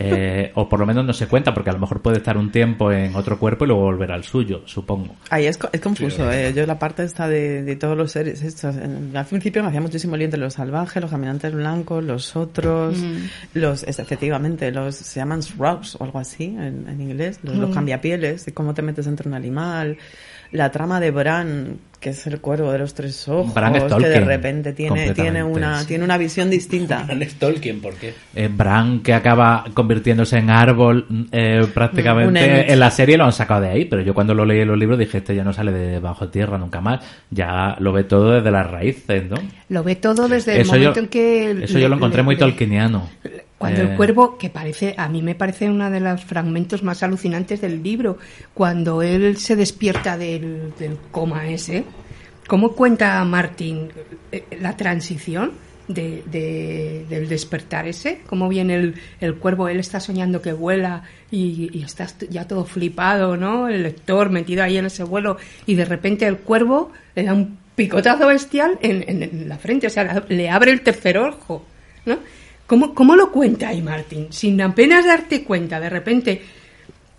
Eh, 0.00 0.52
o 0.54 0.68
por 0.68 0.78
lo 0.78 0.86
menos 0.86 1.04
no 1.04 1.12
se 1.12 1.26
cuenta, 1.26 1.52
porque 1.52 1.70
a 1.70 1.72
lo 1.72 1.80
mejor 1.80 2.00
puede 2.00 2.18
estar 2.18 2.36
un 2.36 2.52
tiempo 2.52 2.92
en 2.92 3.16
otro 3.16 3.36
cuerpo 3.36 3.64
y 3.64 3.68
luego 3.68 3.82
volver 3.82 4.12
al 4.12 4.22
suyo, 4.22 4.62
supongo. 4.64 5.16
Ahí 5.28 5.46
es, 5.46 5.58
co- 5.58 5.70
es 5.72 5.80
confuso, 5.80 6.30
eh. 6.30 6.52
Yo 6.54 6.64
la 6.66 6.78
parte 6.78 7.02
esta 7.02 7.26
de, 7.26 7.64
de 7.64 7.74
todos 7.74 7.96
los 7.96 8.12
seres 8.12 8.42
estos, 8.42 8.76
en- 8.76 9.10
al 9.16 9.26
principio 9.26 9.60
me 9.62 9.68
hacía 9.70 9.80
muchísimo 9.80 10.16
lío 10.16 10.26
entre 10.26 10.38
los 10.38 10.54
salvajes, 10.54 11.02
los 11.02 11.10
caminantes 11.10 11.52
blancos, 11.52 12.04
los 12.04 12.36
otros, 12.36 12.96
los, 13.54 13.82
es- 13.82 13.98
efectivamente, 13.98 14.70
los, 14.70 14.94
se 14.94 15.18
llaman 15.18 15.42
Sroughs 15.42 15.96
o 15.98 16.04
algo 16.04 16.20
así 16.20 16.44
en, 16.44 16.86
en 16.88 17.00
inglés, 17.00 17.40
los, 17.42 17.56
los 17.56 17.74
cambiapieles, 17.74 18.46
y 18.46 18.52
cómo 18.52 18.74
te 18.74 18.82
metes 18.82 19.08
entre 19.08 19.28
un 19.28 19.34
animal, 19.34 19.96
la 20.52 20.70
trama 20.70 21.00
de 21.00 21.10
Bran, 21.10 21.76
que 22.00 22.10
es 22.10 22.26
el 22.28 22.40
cuervo 22.40 22.70
de 22.72 22.78
los 22.78 22.94
tres 22.94 23.28
ojos, 23.28 23.52
Bran 23.52 23.74
es 23.74 23.82
que 23.84 24.08
de 24.08 24.20
repente 24.20 24.72
tiene, 24.72 25.12
tiene, 25.12 25.42
una, 25.42 25.80
sí. 25.80 25.88
tiene 25.88 26.04
una 26.04 26.16
visión 26.16 26.48
distinta. 26.48 27.02
Bran 27.06 27.22
es 27.22 27.34
Tolkien, 27.34 27.80
¿por 27.80 27.94
qué? 27.94 28.14
Eh, 28.36 28.48
Bran 28.52 29.00
que 29.00 29.14
acaba 29.14 29.64
convirtiéndose 29.74 30.38
en 30.38 30.48
árbol 30.50 31.06
eh, 31.32 31.66
prácticamente 31.74 32.72
en 32.72 32.78
la 32.78 32.90
serie 32.90 33.16
lo 33.18 33.24
han 33.24 33.32
sacado 33.32 33.62
de 33.62 33.68
ahí, 33.70 33.84
pero 33.84 34.02
yo 34.02 34.14
cuando 34.14 34.32
lo 34.34 34.44
leí 34.44 34.60
en 34.60 34.68
los 34.68 34.78
libros 34.78 34.98
dije 34.98 35.18
este 35.18 35.34
ya 35.34 35.42
no 35.44 35.52
sale 35.52 35.72
de 35.72 35.98
bajo 35.98 36.28
tierra 36.28 36.56
nunca 36.56 36.80
más, 36.80 37.04
ya 37.30 37.76
lo 37.80 37.92
ve 37.92 38.04
todo 38.04 38.32
desde 38.32 38.50
las 38.50 38.70
raíces, 38.70 39.24
¿no? 39.28 39.36
Lo 39.68 39.82
ve 39.82 39.96
todo 39.96 40.28
desde 40.28 40.54
el 40.54 40.60
Eso 40.62 40.76
yo, 40.76 40.78
momento 40.90 41.00
en 41.00 41.08
que... 41.08 41.50
eso 41.64 41.74
le- 41.74 41.80
yo 41.82 41.88
lo 41.88 41.96
encontré 41.96 42.18
le- 42.20 42.24
muy 42.24 42.34
le- 42.36 42.40
tolkieniano. 42.40 43.08
Cuando 43.58 43.82
Eh, 43.82 43.90
el 43.90 43.96
cuervo, 43.96 44.38
que 44.38 44.50
parece, 44.50 44.94
a 44.96 45.08
mí 45.08 45.20
me 45.20 45.34
parece 45.34 45.68
uno 45.68 45.90
de 45.90 45.98
los 46.00 46.24
fragmentos 46.24 46.82
más 46.84 47.02
alucinantes 47.02 47.60
del 47.60 47.82
libro, 47.82 48.16
cuando 48.54 49.02
él 49.02 49.36
se 49.36 49.56
despierta 49.56 50.16
del, 50.16 50.72
del 50.78 50.96
coma 51.10 51.48
ese, 51.48 51.84
¿cómo 52.46 52.72
cuenta 52.72 53.22
Martín 53.24 53.88
eh, 54.30 54.44
la 54.60 54.76
transición 54.76 55.52
de, 55.88 56.22
de- 56.26 57.06
del 57.08 57.28
despertar 57.28 57.88
ese? 57.88 58.20
¿Cómo 58.28 58.48
viene 58.48 58.74
el, 58.76 58.94
el 59.20 59.34
cuervo? 59.36 59.68
Él 59.68 59.80
está 59.80 59.98
soñando 59.98 60.40
que 60.40 60.52
vuela 60.52 61.02
y, 61.30 61.68
y 61.76 61.82
está 61.82 62.06
ya 62.30 62.46
todo 62.46 62.64
flipado, 62.64 63.36
¿no? 63.36 63.68
El 63.68 63.82
lector 63.82 64.30
metido 64.30 64.62
ahí 64.62 64.76
en 64.76 64.86
ese 64.86 65.02
vuelo 65.02 65.36
y 65.66 65.74
de 65.74 65.84
repente 65.84 66.26
el 66.26 66.36
cuervo 66.38 66.92
le 67.16 67.24
da 67.24 67.32
un 67.34 67.58
picotazo 67.74 68.26
bestial 68.28 68.78
en, 68.82 69.02
en- 69.08 69.22
en 69.24 69.48
la 69.48 69.58
frente, 69.58 69.88
o 69.88 69.90
sea, 69.90 70.22
le 70.28 70.48
abre 70.48 70.70
el 70.70 70.82
tercer 70.82 71.18
ojo, 71.18 71.64
¿no? 72.06 72.18
¿Cómo, 72.68 72.94
¿Cómo 72.94 73.16
lo 73.16 73.32
cuenta 73.32 73.70
ahí 73.70 73.80
Martín? 73.80 74.28
Sin 74.30 74.60
apenas 74.60 75.06
darte 75.06 75.42
cuenta, 75.42 75.80
de 75.80 75.88
repente 75.88 76.42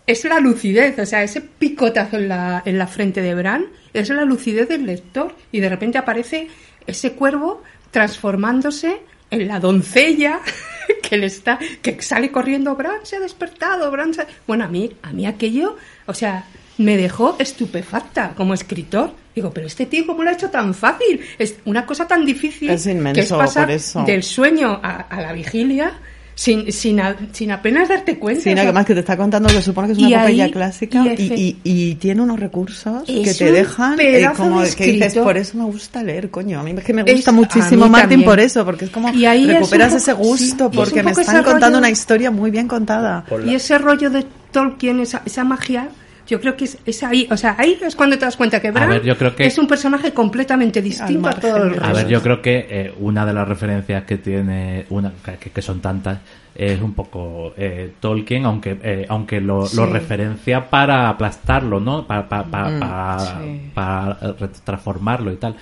es 0.06 0.24
la 0.24 0.40
lucidez, 0.40 0.98
o 1.00 1.06
sea, 1.08 1.24
ese 1.24 1.42
picotazo 1.42 2.18
en 2.18 2.30
la, 2.30 2.62
en 2.66 2.78
la 2.78 2.86
frente 2.86 3.24
de 3.24 3.34
Bran 3.34 3.66
es 3.92 4.10
la 4.10 4.26
lucidez 4.26 4.70
del 4.70 4.86
lector 4.86 5.36
y 5.52 5.60
de 5.60 5.70
repente 5.70 5.98
aparece 5.98 6.50
ese 6.86 7.14
cuervo 7.14 7.64
transformándose 7.90 9.02
en 9.32 9.48
la 9.48 9.60
doncella 9.60 10.40
que 11.02 11.18
le 11.18 11.26
está 11.26 11.58
que 11.82 12.00
sale 12.02 12.32
corriendo 12.32 12.76
Bran 12.76 13.04
se 13.04 13.16
ha 13.16 13.20
despertado 13.20 13.90
Bran 13.90 14.14
se 14.14 14.22
ha-". 14.22 14.28
bueno 14.46 14.66
a 14.66 14.68
mí 14.68 14.92
a 15.02 15.14
mí 15.14 15.26
aquello 15.26 15.78
o 16.06 16.14
sea 16.14 16.46
me 16.80 16.98
dejó 16.98 17.36
estupefacta 17.40 18.34
como 18.36 18.54
escritor 18.54 19.14
digo 19.36 19.52
pero 19.52 19.68
este 19.68 19.86
tío 19.86 20.06
cómo 20.08 20.24
lo 20.24 20.30
ha 20.32 20.34
hecho 20.34 20.50
tan 20.50 20.74
fácil 20.74 21.20
es 21.38 21.56
una 21.66 21.86
cosa 21.86 22.08
tan 22.08 22.26
difícil 22.26 22.70
Es 22.72 22.88
inmenso, 22.88 23.14
que 23.16 23.22
es 23.22 23.32
pasar 23.32 23.66
por 23.68 23.76
eso. 23.76 24.04
del 24.06 24.24
sueño 24.24 24.80
a, 24.82 25.02
a 25.02 25.22
la 25.22 25.32
vigilia 25.34 25.94
sin, 26.36 26.72
sin, 26.72 27.02
a- 27.02 27.18
sin 27.34 27.52
apenas 27.52 27.90
darte 27.90 28.18
cuenta 28.18 28.42
Sí, 28.42 28.50
o 28.50 28.56
no, 28.56 28.62
sea, 28.62 28.70
que 28.70 28.74
más 28.74 28.86
que 28.86 28.94
te 28.94 29.02
está 29.02 29.18
contando 29.18 29.50
que 29.50 29.62
supone 29.62 29.88
que 29.88 29.92
es 29.92 30.00
una 30.00 30.08
Y 30.10 30.14
epopeya 30.14 30.50
clásica 30.52 31.04
y 31.06 31.22
y, 31.22 31.34
y- 31.66 31.90
y 31.92 31.96
tiene 31.96 32.22
unos 32.22 32.40
recursos 32.40 33.04
que 33.04 33.24
Es 33.24 33.38
te 33.38 33.52
dejan 33.52 34.00
eh, 34.00 34.26
como 34.38 34.62
de 34.62 34.74
que 34.74 34.86
dices, 34.86 35.02
escritor. 35.08 35.24
por 35.26 35.36
eso 35.38 35.58
me 35.58 35.66
gusta 35.66 36.02
leer, 36.02 36.30
coño. 36.30 36.62
A 36.62 36.64
mí 36.64 36.72
es 36.78 36.84
que 36.86 36.94
me 36.94 37.02
Es- 37.06 37.14
gusta 37.18 37.32
a 37.32 37.34
muchísimo 37.34 37.90
Martin 37.90 38.10
también. 38.12 38.24
por 38.24 38.40
eso, 38.40 38.64
porque 38.64 38.86
es 38.86 38.92
como 38.92 39.10
Y 39.10 39.26
ahí 39.26 39.50
es 39.50 39.56
recuperas 39.58 39.88
poco- 39.90 39.98
ese 39.98 40.14
gusto 40.14 40.38
sí, 40.48 40.54
es 40.72 40.76
porque 40.78 41.00
un 41.02 41.06
me 41.08 41.12
están 41.12 41.44
contando 41.44 41.68
rollo- 41.68 41.78
una 41.80 41.90
historia 41.90 42.32
muy 42.32 42.52
bien 42.52 42.70
contada. 42.70 43.26
Y 43.46 43.56
ese 43.56 43.78
rollo 43.78 44.10
de 44.10 44.26
Tolkien, 44.54 45.02
esa, 45.02 45.22
esa 45.26 45.44
magia, 45.44 45.90
yo 46.30 46.40
creo 46.40 46.56
que 46.56 46.66
es, 46.66 46.78
es 46.86 47.04
ahí. 47.04 47.28
O 47.32 47.36
sea, 47.38 47.56
ahí 47.58 47.78
es 47.82 47.96
cuando 47.96 48.18
te 48.18 48.26
das 48.26 48.38
cuenta 48.38 48.62
que 48.62 48.72
Bran 48.72 49.02
que- 49.36 49.46
es 49.46 49.58
un 49.58 49.68
personaje 49.68 50.14
completamente 50.14 50.82
distinto 50.82 51.28
a 51.30 51.34
todo 51.34 51.58
el 51.64 51.72
de- 51.74 51.78
A 51.78 51.82
resto. 51.82 51.96
ver, 51.96 52.08
yo 52.08 52.22
creo 52.22 52.42
que 52.42 52.68
eh, 52.70 52.94
una 53.00 53.26
de 53.26 53.34
las 53.34 53.48
referencias 53.48 54.04
que 54.06 54.18
tiene, 54.18 54.86
una 54.90 55.12
que, 55.40 55.50
que 55.50 55.62
son 55.62 55.82
tantas, 55.82 56.20
es 56.56 56.82
un 56.82 56.94
poco 56.94 57.54
eh, 57.58 57.94
Tolkien, 58.00 58.46
aunque 58.46 58.78
eh, 58.84 59.06
aunque 59.10 59.40
lo, 59.42 59.66
Sí. 59.66 59.78
lo 59.78 59.86
referencia 59.86 60.70
para 60.70 61.10
aplastarlo, 61.10 61.80
¿no? 61.80 62.06
Para, 62.06 62.28
para, 62.28 62.44
para, 62.46 62.70
Mm, 62.70 62.80
para- 62.80 63.20
sí. 63.20 63.62
para, 63.74 64.14
re- 64.40 64.48
transformarlo 64.64 65.32
y 65.32 65.38
tal. 65.38 65.56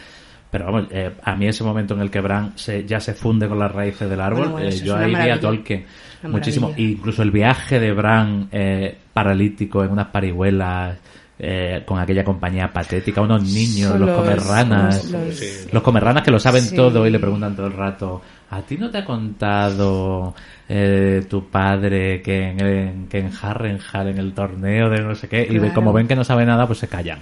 Pero 0.49 0.65
vamos, 0.65 0.85
eh, 0.91 1.11
a 1.23 1.35
mí 1.35 1.45
ese 1.45 1.63
momento 1.63 1.93
en 1.93 1.99
el 2.01 2.09
que 2.09 2.21
Bran 2.21 2.53
se, 2.55 2.85
ya 2.85 2.99
se 3.01 3.13
funde 3.13 3.47
con 3.49 3.59
las 3.59 3.71
raíces 3.71 4.09
del 4.09 4.21
árbol, 4.21 4.49
Bueno, 4.49 4.51
bueno, 4.53 4.69
eh, 4.69 4.79
yo 4.81 4.95
ahí 4.95 5.13
vi 5.13 5.29
a. 5.29 5.39
Tolkien 5.39 5.85
muchísimo. 6.23 6.67
maravilla. 6.69 6.89
Incluso 6.91 7.23
el 7.23 7.31
viaje 7.31 7.79
de 7.79 7.91
Bran 7.93 8.47
eh, 8.51 8.97
paralítico 9.13 9.83
en 9.83 9.91
unas 9.91 10.07
parihuelas. 10.07 10.97
eh, 11.39 11.83
con 11.85 11.99
aquella 11.99 12.23
compañía 12.23 12.73
patética, 12.73 13.21
unos 13.21 13.43
niños, 13.43 13.91
los, 13.99 14.09
los- 14.09 14.17
comerranas, 14.17 15.05
los- 15.11 15.71
los- 15.71 15.83
comerranas 15.83 16.23
que 16.23 16.31
lo 16.31 16.39
saben 16.39 16.63
Sí. 16.63 16.75
todo 16.75 17.05
y 17.05 17.11
le 17.11 17.19
preguntan 17.19 17.55
todo 17.55 17.67
el 17.67 17.73
rato, 17.73 18.23
¿a 18.49 18.59
ti 18.63 18.75
no 18.75 18.89
te 18.89 18.97
ha 18.97 19.05
contado 19.05 20.33
eh, 20.67 21.23
tu 21.29 21.47
padre 21.49 22.23
que 22.23 22.49
en, 22.49 23.07
que 23.07 23.19
en 23.19 23.31
Harrenhal, 23.39 24.07
en 24.07 24.17
el 24.17 24.33
torneo 24.33 24.89
de 24.89 24.99
no 25.01 25.13
sé 25.13 25.27
qué? 25.29 25.47
Y 25.47 25.59
como 25.75 25.93
ven 25.93 26.07
que 26.07 26.15
no 26.15 26.23
sabe 26.23 26.43
nada, 26.43 26.65
pues 26.65 26.79
se 26.79 26.87
callan. 26.87 27.19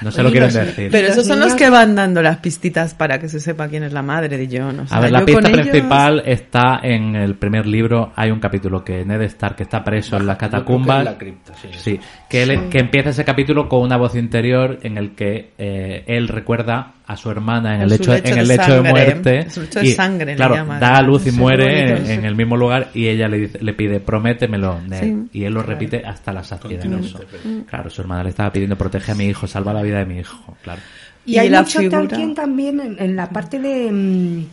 No 0.00 0.10
se 0.10 0.22
lo 0.22 0.30
quieren 0.30 0.48
los- 0.54 0.66
decir. 0.66 0.88
Pero 0.90 1.08
esos 1.08 1.26
son 1.26 1.40
los 1.40 1.54
que 1.54 1.68
van 1.70 1.94
dando 1.94 2.22
las 2.22 2.38
pistitas 2.38 2.94
para 2.94 3.18
que 3.18 3.28
se 3.28 3.38
sepa 3.40 3.68
quién 3.68 3.82
es 3.82 3.92
la 3.92 4.02
madre 4.02 4.36
de 4.36 4.48
John. 4.50 4.80
o 4.80 4.86
sea, 4.86 4.96
A 4.98 5.00
ver, 5.00 5.12
la 5.12 5.20
yo 5.20 5.26
pista 5.26 5.42
con 5.42 5.50
ellos- 5.54 5.68
principal 5.68 6.22
está 6.26 6.80
en 6.82 7.16
el 7.16 7.34
primer 7.36 7.66
libro. 7.66 8.12
Hay 8.16 8.30
un 8.30 8.40
capítulo 8.40 8.82
que 8.84 9.04
Ned 9.04 9.20
Stark 9.22 9.56
que 9.56 9.62
está 9.64 9.84
preso 9.84 10.16
en 10.16 10.26
las 10.26 10.36
catacumbas. 10.36 10.98
en 11.00 11.04
la 11.04 11.18
cripta, 11.18 11.52
sí. 11.54 11.68
Sí, 11.76 12.00
que, 12.28 12.42
él- 12.42 12.68
que 12.70 12.78
empieza 12.78 13.10
ese 13.10 13.24
capítulo 13.24 13.68
con 13.68 13.80
una 13.82 13.96
voz 13.96 14.14
interior 14.16 14.78
en 14.82 14.98
el 14.98 15.14
que 15.14 15.52
eh, 15.58 16.04
él 16.06 16.28
recuerda 16.28 16.94
a 17.06 17.16
su 17.16 17.30
hermana 17.30 17.70
en 17.70 17.76
En 17.76 17.82
el 17.82 17.88
lecho 17.90 18.14
en 18.14 18.26
el 18.38 18.48
de 18.48 18.56
lecho 18.56 18.62
de 18.70 18.76
sangre. 18.76 18.90
muerte. 18.90 19.50
Su 19.50 19.60
de 19.66 19.84
y, 19.84 19.92
sangre, 19.92 20.26
le 20.32 20.36
claro, 20.36 20.54
llaman. 20.54 20.80
da 20.80 20.96
a 20.96 21.02
luz 21.02 21.26
y 21.26 21.32
muere 21.32 21.64
bonito, 21.82 21.96
en, 22.00 22.06
sí. 22.06 22.12
en 22.12 22.24
el 22.24 22.34
mismo 22.36 22.56
lugar 22.56 22.88
y 22.94 23.08
ella 23.08 23.28
le, 23.28 23.38
dice- 23.38 23.58
le 23.60 23.74
pide, 23.74 24.00
prométemelo, 24.00 24.80
Ned. 24.88 25.00
Sí. 25.00 25.28
Y 25.40 25.44
él 25.44 25.52
lo 25.52 25.62
repite 25.62 26.02
hasta 26.06 26.32
la 26.32 26.42
saciedad. 26.44 26.86
Eso. 26.86 27.20
Claro, 27.68 27.90
su 27.90 28.00
hermana 28.02 28.22
le 28.22 28.30
estaba 28.30 28.52
pidiendo, 28.52 28.76
protege 28.76 29.12
a 29.12 29.14
mi 29.14 29.24
hijo, 29.26 29.46
salva 29.46 29.72
la 29.74 29.82
vida 29.82 29.91
de 29.98 30.06
mi 30.06 30.18
hijo. 30.20 30.56
Claro. 30.62 30.80
Y, 31.24 31.34
Y 31.34 31.38
hay 31.38 31.48
la 31.48 31.62
mucho 31.62 31.78
figura- 31.80 31.98
Tolkien 32.00 32.34
también 32.34 32.80
en, 32.80 32.96
en 32.98 33.16
la 33.16 33.28
parte 33.28 33.58
de 33.60 33.90
mm, 33.92 34.46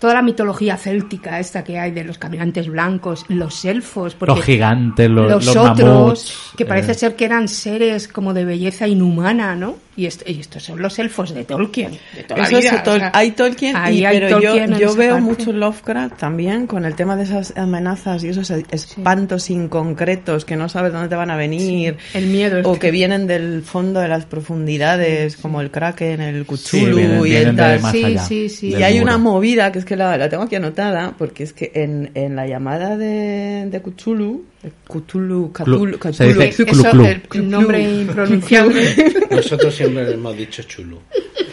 toda 0.00 0.14
la 0.14 0.22
mitología 0.22 0.76
céltica 0.76 1.38
esta 1.38 1.62
que 1.62 1.78
hay 1.78 1.92
de 1.92 2.02
los 2.02 2.18
caminantes 2.18 2.66
blancos, 2.68 3.24
los 3.28 3.64
elfos, 3.64 4.16
porque 4.16 4.34
Los 4.34 4.44
gigantes, 4.44 5.08
los, 5.08 5.30
los, 5.30 5.46
los 5.46 5.56
otros, 5.56 5.78
mamuts, 5.88 6.52
que 6.56 6.66
parece 6.66 6.90
eh, 6.92 6.94
ser 6.94 7.14
que 7.14 7.24
eran 7.24 7.46
seres 7.46 8.08
como 8.08 8.34
de 8.34 8.44
belleza 8.44 8.88
inhumana, 8.88 9.54
¿no? 9.54 9.76
Y, 9.94 10.06
est- 10.06 10.26
y 10.26 10.40
estos 10.40 10.62
son 10.62 10.80
los 10.80 10.98
elfos 10.98 11.34
de 11.34 11.44
Tolkien, 11.44 11.92
de 12.16 12.22
toda 12.22 12.38
la 12.40 12.44
es 12.44 12.64
vida, 12.64 12.82
Tol- 12.82 12.96
o 12.96 12.98
sea, 12.98 13.10
hay 13.12 13.32
Tolkien, 13.32 13.76
y- 13.92 14.04
hay 14.06 14.20
pero 14.20 14.28
Tolkien 14.40 14.70
yo, 14.72 14.78
yo 14.78 14.94
veo 14.94 15.10
parte. 15.16 15.22
mucho 15.24 15.52
Lovecraft 15.52 16.16
también 16.18 16.66
con 16.66 16.86
el 16.86 16.94
tema 16.94 17.14
de 17.14 17.24
esas 17.24 17.52
amenazas 17.58 18.24
y 18.24 18.28
esos 18.28 18.48
espantos 18.50 19.50
inconcretos 19.50 20.46
que 20.46 20.56
no 20.56 20.70
sabes 20.70 20.94
dónde 20.94 21.08
te 21.10 21.14
van 21.14 21.30
a 21.30 21.36
venir. 21.36 21.98
El 22.14 22.26
miedo 22.28 22.56
O 22.64 22.72
este. 22.72 22.78
que 22.86 22.90
vienen 22.90 23.26
del 23.26 23.62
fondo 23.62 24.00
de 24.00 24.08
las 24.08 24.24
profundidades, 24.24 25.36
como 25.36 25.60
el 25.60 25.70
Kraken, 25.70 26.20
el 26.22 26.46
Sí, 26.56 26.80
Cthulhu 26.86 27.26
y 27.26 27.34
el 27.34 27.54
tal. 27.54 27.80
Sí, 27.92 28.16
sí, 28.26 28.48
sí. 28.48 28.68
Y 28.68 28.82
hay 28.82 28.94
muro. 28.94 29.04
una 29.04 29.18
movida 29.18 29.72
que 29.72 29.78
es 29.78 29.84
que 29.84 29.96
la, 29.96 30.16
la 30.16 30.28
tengo 30.30 30.44
aquí 30.44 30.56
anotada, 30.56 31.14
porque 31.18 31.42
es 31.42 31.52
que 31.52 31.70
en, 31.74 32.10
en 32.14 32.34
la 32.34 32.46
llamada 32.46 32.96
de, 32.96 33.66
de 33.70 33.82
Cthulhu, 33.82 34.44
Cthulhu, 34.88 35.52
Cthulhu, 35.52 35.92
se 35.92 35.98
Cthulhu, 35.98 36.40
dice 36.42 36.62
Eso, 36.68 36.90
Clu, 36.90 37.04
el, 37.04 37.22
el 37.34 37.50
nombre 37.50 37.82
impronunciable. 37.82 38.94
Nosotros 39.30 39.74
siempre 39.74 40.04
le 40.04 40.14
hemos 40.14 40.36
dicho 40.36 40.62
chulu. 40.62 41.00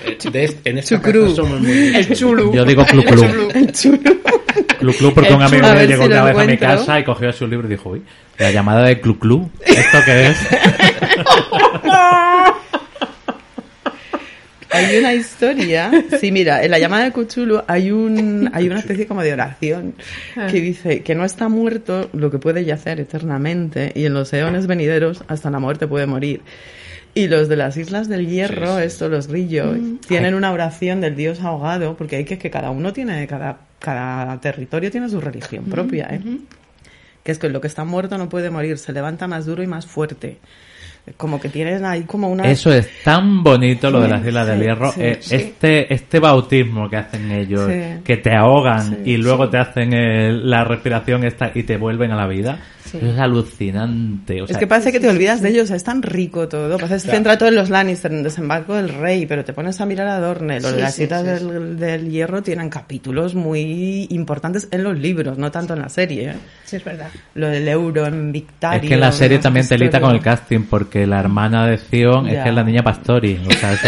Eh, 0.06 0.18
de 0.31 0.44
este- 0.44 0.69
en 0.69 0.77
esta 0.77 1.02
casa 1.02 1.30
somos 1.36 1.60
muy 1.61 1.95
el 1.95 2.15
chulu. 2.15 2.53
Yo 2.53 2.65
digo 2.65 2.86
clu 2.86 3.03
clu. 3.03 3.23
el 3.53 3.72
chulo. 3.72 4.11
Clu 4.80 4.94
Clu 4.94 5.14
porque 5.14 5.30
El 5.30 5.36
un 5.36 5.41
amigo 5.41 5.68
mío 5.68 5.84
llegó 5.86 6.03
si 6.03 6.10
una 6.10 6.23
vez 6.23 6.34
a 6.36 6.45
mi 6.45 6.53
encuentro. 6.53 6.68
casa 6.68 6.99
y 6.99 7.03
cogió 7.03 7.34
su 7.34 7.48
libro 7.48 7.68
y 7.68 7.72
dijo, 7.72 7.90
uy, 7.90 8.02
la 8.38 8.52
llamada 8.52 8.84
de 8.86 9.02
Clu 9.02 9.18
Clu, 9.19 9.49
¿esto 9.65 9.98
qué 10.06 10.27
es? 10.27 10.38
Hay 14.72 14.98
una 14.98 15.14
historia, 15.14 15.91
sí, 16.20 16.32
mira, 16.32 16.64
en 16.64 16.72
la 16.72 16.80
llamada 16.80 17.06
de 17.06 17.12
Cthulhu 17.12 17.62
hay 17.68 17.91
un 17.91 18.50
hay 18.54 18.68
una 18.68 18.80
especie 18.80 19.08
como 19.08 19.24
de 19.24 19.34
oración 19.34 19.96
que 20.36 20.62
dice 20.62 21.02
que 21.02 21.16
no 21.16 21.26
está 21.26 21.50
muerto 21.50 22.10
lo 22.14 22.30
que 22.30 22.38
puede 22.38 22.64
yacer 22.66 23.00
eternamente 23.00 23.91
y 23.96 24.06
en 24.06 24.14
los 24.14 24.32
eones 24.34 24.68
venideros 24.68 25.24
hasta 25.28 25.50
la 25.50 25.60
muerte 25.60 25.88
puede 25.88 26.06
morir. 26.06 26.41
Y 27.16 27.28
los 27.28 27.50
de 27.50 27.56
las 27.56 27.76
Islas 27.78 28.08
del 28.08 28.28
Hierro, 28.28 28.78
estos 28.78 29.10
los 29.10 29.28
grillos, 29.28 29.78
tienen 30.08 30.36
una 30.36 30.52
oración 30.52 31.02
del 31.02 31.16
dios 31.16 31.41
ahogado, 31.41 31.98
porque 31.98 32.18
hay 32.18 32.26
que 32.26 32.38
que 32.38 32.52
cada 32.52 32.70
uno 32.70 32.94
tiene 32.94 33.26
cada 33.26 33.62
cada 33.80 34.40
territorio 34.40 34.91
tiene 34.91 35.10
su 35.10 35.20
religión 35.20 35.66
propia, 35.66 36.08
¿eh? 36.12 36.22
Que 37.24 37.32
es 37.32 37.40
que 37.40 37.50
lo 37.50 37.62
que 37.62 37.68
está 37.68 37.86
muerto 37.86 38.18
no 38.18 38.30
puede 38.30 38.50
morir, 38.50 38.78
se 38.78 38.94
levanta 38.94 39.28
más 39.28 39.46
duro 39.46 39.64
y 39.64 39.68
más 39.68 39.88
fuerte. 39.88 40.38
Como 41.17 41.39
que 41.41 41.49
tienen 41.49 41.85
ahí 41.85 42.03
como 42.03 42.30
una 42.30 42.43
Eso 42.49 42.71
es 42.71 42.88
tan 43.03 43.41
bonito 43.43 43.89
lo 43.89 43.99
de 43.99 44.09
las 44.09 44.23
Islas 44.26 44.45
del 44.47 44.59
Sí, 44.59 44.63
Hierro. 44.65 44.91
sí, 44.91 45.01
Eh, 45.01 45.17
sí. 45.19 45.35
Este, 45.35 45.93
este 45.93 46.19
bautismo 46.19 46.88
que 46.88 46.97
hacen 46.97 47.31
ellos, 47.31 47.67
Sí. 47.67 48.01
que 48.03 48.17
te 48.17 48.35
ahogan 48.35 48.97
Sí, 49.03 49.11
y 49.13 49.17
luego 49.17 49.49
te 49.49 49.57
hacen 49.57 49.93
el- 49.93 50.47
la 50.49 50.63
respiración 50.65 51.23
esta 51.23 51.51
y 51.55 51.63
te 51.63 51.77
vuelven 51.77 52.11
a 52.11 52.15
la 52.15 52.27
vida, 52.27 52.59
es 52.93 53.17
alucinante. 53.19 54.41
O 54.41 54.45
Es 54.45 54.51
sea, 54.51 54.59
que 54.59 54.67
parece 54.67 54.91
que 54.91 54.99
te 54.99 55.09
olvidas 55.09 55.41
de 55.41 55.49
ellos, 55.49 55.69
es 55.71 55.84
tan 55.84 56.01
rico 56.01 56.47
todo. 56.47 56.77
Que 56.77 56.88
se 56.88 56.99
centra 56.99 57.38
todo 57.38 57.49
en 57.49 57.55
los 57.55 57.69
Lannister, 57.69 58.11
en 58.11 58.23
desembarco 58.23 58.76
del 58.76 58.89
rey, 58.89 59.26
pero 59.26 59.43
te 59.43 59.53
pones 59.53 59.80
a 59.81 59.85
mirar 59.85 60.07
a 60.07 60.19
Dorne. 60.19 60.59
Los 60.59 60.71
Sí, 60.71 60.76
de 60.76 60.81
las 60.81 60.95
sí, 60.95 61.01
citas 61.03 61.21
sí, 61.39 61.45
del, 61.45 61.77
del 61.77 62.09
hierro 62.09 62.41
tienen 62.41 62.69
capítulos 62.69 63.35
muy 63.35 64.07
importantes 64.11 64.67
en 64.71 64.84
los 64.84 64.97
libros, 64.97 65.38
no 65.38 65.51
tanto 65.51 65.73
en 65.73 65.81
la 65.81 65.89
serie. 65.89 66.30
¿eh? 66.31 66.35
Sí, 66.65 66.76
es 66.77 66.84
verdad. 66.84 67.09
Lo 67.35 67.47
del 67.47 67.67
euro 67.67 68.05
en 68.05 68.31
Victario. 68.31 68.81
es 68.84 68.88
que 68.88 68.93
en 68.95 68.99
la 68.99 69.11
serie 69.11 69.39
también 69.39 69.67
te 69.67 69.77
lita 69.77 69.99
con 70.01 70.11
el 70.11 70.21
casting 70.21 70.61
porque 70.69 70.89
la 70.94 71.20
hermana 71.20 71.66
de 71.68 71.78
Zion 71.78 72.28
es 72.28 72.41
que 72.44 72.49
es 72.49 72.56
la 72.56 72.64
niña 72.64 72.84
Pastori. 72.84 73.40
O 73.48 73.52
sea, 73.53 73.74
eso, 73.74 73.88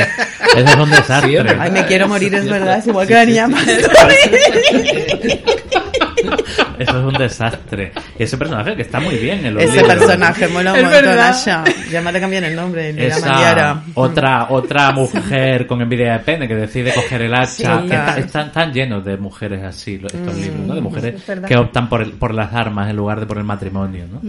eso 0.57 0.67
es 0.69 0.75
un 0.75 0.89
desastre. 0.89 1.55
Ay, 1.59 1.71
me 1.71 1.85
quiero 1.85 2.07
morir, 2.07 2.33
es 2.35 2.49
verdad, 2.49 2.77
es 2.79 2.87
igual 2.87 3.07
Sí, 3.07 3.13
que 3.13 3.15
la 3.15 3.21
sí, 3.25 3.27
niña 3.31 3.47
sí. 3.47 3.53
Pastori. 3.87 5.39
Eso 6.79 6.99
es 6.99 7.05
un 7.05 7.13
desastre. 7.13 7.91
Y 8.17 8.23
ese 8.23 8.37
personaje 8.37 8.75
que 8.75 8.81
está 8.83 8.99
muy 8.99 9.15
bien 9.17 9.45
en 9.45 9.53
los 9.55 9.63
Ese 9.63 9.77
libros. 9.77 9.93
personaje 9.95 10.47
mola 10.47 10.73
un 10.73 10.81
montón. 10.83 11.19
Asha. 11.19 11.63
Ya 11.91 12.01
me 12.01 12.11
te 12.13 12.19
cambian 12.19 12.43
el 12.43 12.55
nombre, 12.55 12.89
Esa 13.07 13.83
otra 13.95 14.47
otra 14.49 14.91
mujer 14.91 15.67
con 15.67 15.81
envidia 15.81 16.13
de 16.13 16.19
pene 16.19 16.47
que 16.47 16.55
decide 16.55 16.93
coger 16.93 17.21
el 17.23 17.33
hacha 17.33 17.47
Sí, 17.47 17.63
que 17.63 17.69
está- 17.95 18.05
total. 18.05 18.19
están 18.19 18.51
tan 18.51 18.73
llenos 18.73 19.05
de 19.05 19.17
mujeres 19.17 19.63
así 19.63 19.99
estos 20.03 20.35
libros 20.35 20.67
¿no? 20.67 20.75
de 20.75 20.81
mujeres 20.81 21.23
que 21.47 21.55
optan 21.57 21.89
por 21.89 22.01
el- 22.01 22.11
por 22.13 22.33
las 22.33 22.53
armas 22.53 22.89
en 22.89 22.95
lugar 22.95 23.19
de 23.19 23.25
por 23.25 23.37
el 23.37 23.43
matrimonio 23.43 24.05
¿no? 24.11 24.21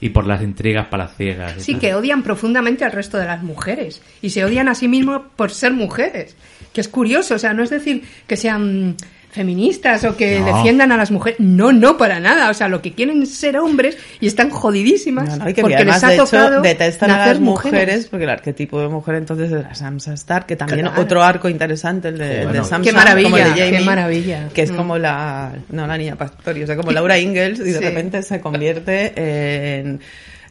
y 0.00 0.08
por 0.10 0.26
las 0.26 0.42
intrigas 0.42 0.86
palaciegas 0.88 1.54
Sí, 1.58 1.72
tal. 1.72 1.80
que 1.80 1.94
odian 1.94 2.22
profundamente 2.22 2.84
al 2.84 2.92
resto 2.92 3.16
de 3.18 3.26
las 3.26 3.42
mujeres 3.42 4.02
y 4.22 4.30
se 4.30 4.44
odian 4.44 4.68
a 4.68 4.74
sí 4.74 4.88
mismos 4.88 5.22
por 5.36 5.50
ser 5.50 5.72
mujeres. 5.72 6.36
Que 6.72 6.80
es 6.80 6.88
curioso, 6.88 7.36
o 7.36 7.38
sea, 7.38 7.54
no 7.54 7.62
es 7.62 7.70
decir 7.70 8.02
que 8.26 8.36
sean 8.36 8.96
feministas 9.34 10.04
o 10.04 10.16
que 10.16 10.38
No. 10.40 10.46
defiendan 10.56 10.92
a 10.92 10.96
las 10.96 11.10
mujeres. 11.10 11.40
No, 11.40 11.72
no, 11.72 11.96
para 11.98 12.20
nada. 12.20 12.48
O 12.50 12.54
sea, 12.54 12.68
lo 12.68 12.80
que 12.80 12.92
quieren 12.92 13.22
es 13.22 13.34
ser 13.34 13.58
hombres 13.58 13.98
y 14.20 14.26
están 14.28 14.48
jodidísimas 14.50 15.28
No, 15.28 15.44
no, 15.44 15.50
y 15.50 15.54
que 15.54 15.60
porque 15.62 15.76
además, 15.76 15.96
les 15.96 16.04
ha 16.04 16.08
de 16.08 16.14
hecho, 16.14 16.24
tocado 16.24 16.60
detestan 16.62 17.10
a 17.10 17.16
nacer 17.18 17.32
las 17.34 17.40
mujeres, 17.40 18.06
porque 18.06 18.24
el 18.24 18.30
arquetipo 18.30 18.80
de 18.80 18.88
mujer 18.88 19.16
entonces 19.16 19.50
es 19.52 19.62
la 19.62 19.74
Sansa 19.74 20.14
Stark, 20.14 20.46
que 20.46 20.56
también 20.56 20.86
Claro. 20.86 21.02
otro 21.02 21.22
arco 21.22 21.48
interesante, 21.48 22.08
el 22.08 22.18
de, 22.18 22.40
el 22.40 22.44
Bueno. 22.46 22.62
de 22.62 22.68
Sansa, 22.68 22.90
Qué 22.90 22.92
maravilla, 22.96 23.30
como 23.30 23.36
el 23.38 23.54
de 23.54 23.70
qué 23.70 23.80
maravilla. 23.80 24.48
que 24.54 24.62
es 24.62 24.70
Mm. 24.70 24.76
como 24.76 24.98
la, 24.98 25.52
no 25.70 25.86
la 25.86 25.98
niña 25.98 26.14
Pastori, 26.16 26.62
o 26.62 26.66
sea, 26.66 26.76
como 26.76 26.92
Laura 26.92 27.18
Ingalls, 27.18 27.58
y 27.60 27.64
de 27.64 27.78
Sí. 27.78 27.84
repente 27.84 28.22
se 28.22 28.40
convierte 28.40 29.12
en, 29.80 30.00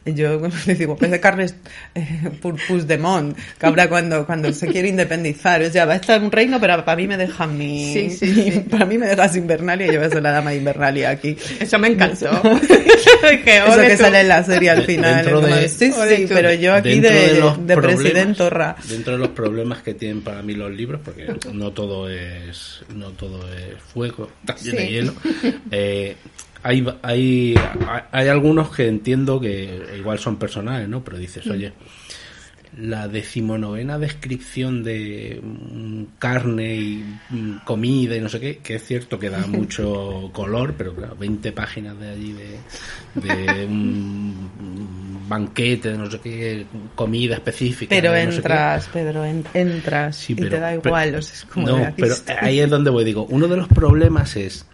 yo 0.06 0.42
le 0.68 0.76
digo, 0.76 0.96
parece 0.98 1.20
Carles 1.20 1.56
eh, 1.96 2.30
Purpus 2.42 2.86
de 2.88 2.98
Mont, 2.98 3.38
que 3.60 3.66
ahora 3.66 3.88
cuando, 3.88 4.26
cuando 4.26 4.52
se 4.52 4.68
quiere 4.68 4.90
independizar, 4.90 5.62
o 5.62 5.70
sea, 5.72 5.86
va 5.86 5.94
a 5.94 5.96
estar 5.98 6.22
un 6.22 6.32
reino, 6.32 6.60
pero 6.60 6.84
para 6.84 6.98
mí 6.98 7.08
me 7.08 7.18
dejan 7.18 7.58
mi, 7.58 7.94
Sí, 7.94 8.10
sí, 8.10 8.34
sí. 8.34 8.60
para 8.70 8.86
mí 8.86 8.98
me 8.98 9.08
dejas 9.08 9.36
Invernalia 9.36 9.88
y 9.88 9.92
yo 9.94 10.00
voy 10.00 10.08
a 10.08 10.10
ser 10.10 10.22
la 10.24 10.32
dama 10.32 10.50
de 10.52 10.58
Invernalia 10.58 11.10
aquí. 11.12 11.38
Eso 11.60 11.80
me 11.80 11.88
encantó. 11.90 12.30
que 13.44 13.58
Eso 13.58 13.72
ole 13.74 13.88
que 13.88 13.96
tú. 13.98 14.04
sale 14.04 14.22
en 14.22 14.28
la 14.28 14.44
serie 14.44 14.70
al 14.70 14.84
final. 14.84 15.16
Dentro 15.24 15.42
de- 15.42 15.70
sí, 15.70 15.92
sí, 15.92 16.26
tú. 16.28 16.34
pero 16.34 16.54
yo 16.54 16.74
aquí 16.74 17.00
Dentro 17.00 17.12
de, 17.12 17.40
los 17.40 17.68
de 17.68 17.76
problemas- 17.76 18.02
presidentorra. 18.02 18.76
Dentro 18.90 19.14
de 19.14 19.20
los 19.20 19.30
problemas 19.30 19.82
que 19.82 19.94
tienen 19.94 20.22
para 20.22 20.42
mí 20.42 20.54
los 20.54 20.72
libros, 20.72 21.02
porque 21.04 21.28
no 21.54 21.72
todo 21.72 22.10
es 22.10 22.82
no 22.94 23.12
todo 23.12 23.40
es 23.54 23.82
fuego, 23.94 24.30
también 24.46 24.76
Sí. 24.76 24.82
hay 24.82 24.90
hielo. 24.92 25.14
eh, 25.72 26.16
hay, 26.64 26.86
hay, 27.02 27.56
hay 28.12 28.28
algunos 28.28 28.70
que 28.76 28.88
entiendo 28.88 29.40
que 29.40 29.82
igual 29.98 30.18
son 30.20 30.38
personales, 30.38 30.88
¿no? 30.90 31.04
Pero 31.04 31.18
dices, 31.18 31.46
oye, 31.48 31.74
la 32.78 33.08
decimonovena 33.08 34.00
descripción 34.00 34.84
de 34.84 35.40
mm, 35.44 36.04
carne 36.18 36.76
y 36.76 37.04
mm, 37.30 37.58
comida 37.66 38.16
y 38.16 38.20
no 38.22 38.30
sé 38.30 38.40
qué, 38.40 38.58
que 38.58 38.76
es 38.76 38.84
cierto 38.84 39.20
que 39.20 39.30
da 39.30 39.46
mucho 39.48 40.32
color, 40.34 40.74
pero 40.78 40.96
claro, 40.96 41.16
20 41.16 41.52
páginas 41.52 42.00
de 42.00 42.10
allí 42.10 42.34
de, 42.34 42.58
de 43.56 43.66
un 43.68 44.50
banquete, 45.30 45.92
de 45.92 45.98
no 46.00 46.10
sé 46.10 46.20
qué, 46.20 46.66
comida 46.96 47.36
específica. 47.36 47.90
Pero 47.96 48.10
no 48.12 48.16
entras, 48.18 48.88
Pedro, 48.92 49.24
en- 49.24 49.46
entras 49.54 50.16
Sí, 50.16 50.34
y 50.34 50.36
pero- 50.38 50.50
te 50.50 50.60
da 50.60 50.70
pero- 50.70 50.82
igual. 50.90 51.16
o 51.16 51.22
sea, 51.22 51.36
es 51.36 51.46
como 51.46 51.68
no, 51.68 51.94
pero 51.96 52.16
ahí 52.42 52.60
es 52.60 52.70
donde 52.70 52.90
voy. 52.90 53.04
Digo, 53.04 53.26
uno 53.30 53.48
de 53.48 53.58
los 53.58 53.68
problemas 53.68 54.36
es 54.36 54.66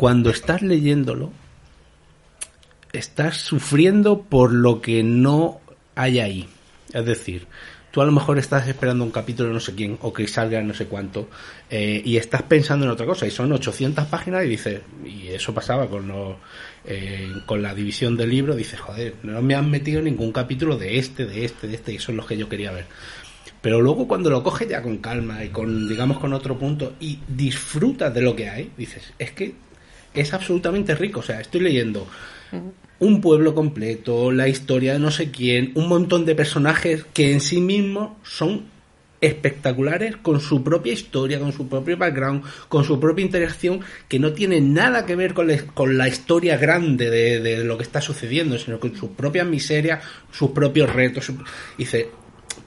cuando 0.00 0.30
estás 0.30 0.62
leyéndolo, 0.62 1.30
estás 2.90 3.36
sufriendo 3.36 4.22
por 4.22 4.50
lo 4.50 4.80
que 4.80 5.02
no 5.02 5.60
hay 5.94 6.20
ahí. 6.20 6.48
Es 6.94 7.04
decir, 7.04 7.46
tú 7.90 8.00
a 8.00 8.06
lo 8.06 8.12
mejor 8.12 8.38
estás 8.38 8.66
esperando 8.66 9.04
un 9.04 9.10
capítulo 9.10 9.50
de 9.50 9.54
no 9.56 9.60
sé 9.60 9.74
quién 9.74 9.98
o 10.00 10.10
que 10.10 10.26
salga 10.26 10.62
no 10.62 10.72
sé 10.72 10.86
cuánto 10.86 11.28
eh, 11.68 12.00
y 12.02 12.16
estás 12.16 12.44
pensando 12.44 12.86
en 12.86 12.92
otra 12.92 13.04
cosa 13.04 13.26
y 13.26 13.30
son 13.30 13.52
800 13.52 14.06
páginas 14.06 14.46
y 14.46 14.48
dices, 14.48 14.80
y 15.04 15.28
eso 15.28 15.52
pasaba 15.52 15.86
con 15.86 16.08
los, 16.08 16.36
eh, 16.86 17.30
con 17.44 17.60
la 17.60 17.74
división 17.74 18.16
del 18.16 18.30
libro, 18.30 18.56
dices, 18.56 18.80
joder, 18.80 19.16
no 19.22 19.42
me 19.42 19.54
han 19.54 19.70
metido 19.70 20.00
ningún 20.00 20.32
capítulo 20.32 20.78
de 20.78 20.96
este, 20.96 21.26
de 21.26 21.44
este, 21.44 21.68
de 21.68 21.74
este 21.74 21.92
y 21.92 21.98
son 21.98 22.16
los 22.16 22.24
que 22.24 22.38
yo 22.38 22.48
quería 22.48 22.72
ver. 22.72 22.86
Pero 23.60 23.82
luego 23.82 24.08
cuando 24.08 24.30
lo 24.30 24.42
coges 24.42 24.66
ya 24.66 24.80
con 24.80 24.96
calma 24.96 25.44
y 25.44 25.50
con, 25.50 25.86
digamos, 25.86 26.18
con 26.18 26.32
otro 26.32 26.58
punto 26.58 26.94
y 27.00 27.18
disfrutas 27.28 28.14
de 28.14 28.22
lo 28.22 28.34
que 28.34 28.48
hay, 28.48 28.70
dices, 28.78 29.12
es 29.18 29.32
que 29.32 29.68
es 30.14 30.32
absolutamente 30.34 30.94
rico. 30.94 31.20
O 31.20 31.22
sea, 31.22 31.40
estoy 31.40 31.60
leyendo 31.60 32.06
un 32.98 33.20
pueblo 33.20 33.54
completo, 33.54 34.30
la 34.32 34.48
historia 34.48 34.92
de 34.94 34.98
no 34.98 35.10
sé 35.10 35.30
quién, 35.30 35.72
un 35.74 35.88
montón 35.88 36.24
de 36.26 36.34
personajes 36.34 37.04
que 37.14 37.32
en 37.32 37.40
sí 37.40 37.60
mismos 37.60 38.10
son 38.24 38.64
espectaculares 39.22 40.16
con 40.16 40.40
su 40.40 40.62
propia 40.64 40.92
historia, 40.92 41.38
con 41.38 41.52
su 41.52 41.68
propio 41.68 41.96
background, 41.96 42.42
con 42.68 42.84
su 42.84 42.98
propia 42.98 43.24
interacción, 43.24 43.80
que 44.08 44.18
no 44.18 44.32
tiene 44.32 44.60
nada 44.60 45.04
que 45.06 45.14
ver 45.14 45.34
con 45.34 45.46
la, 45.48 45.58
con 45.74 45.96
la 45.98 46.08
historia 46.08 46.56
grande 46.56 47.10
de, 47.10 47.40
de 47.40 47.64
lo 47.64 47.76
que 47.76 47.82
está 47.84 48.00
sucediendo, 48.00 48.58
sino 48.58 48.80
con 48.80 48.96
sus 48.96 49.10
propias 49.10 49.46
miserias, 49.46 50.02
sus 50.32 50.50
propios 50.50 50.92
retos. 50.92 51.26
su- 51.26 51.36
dice, 51.78 52.08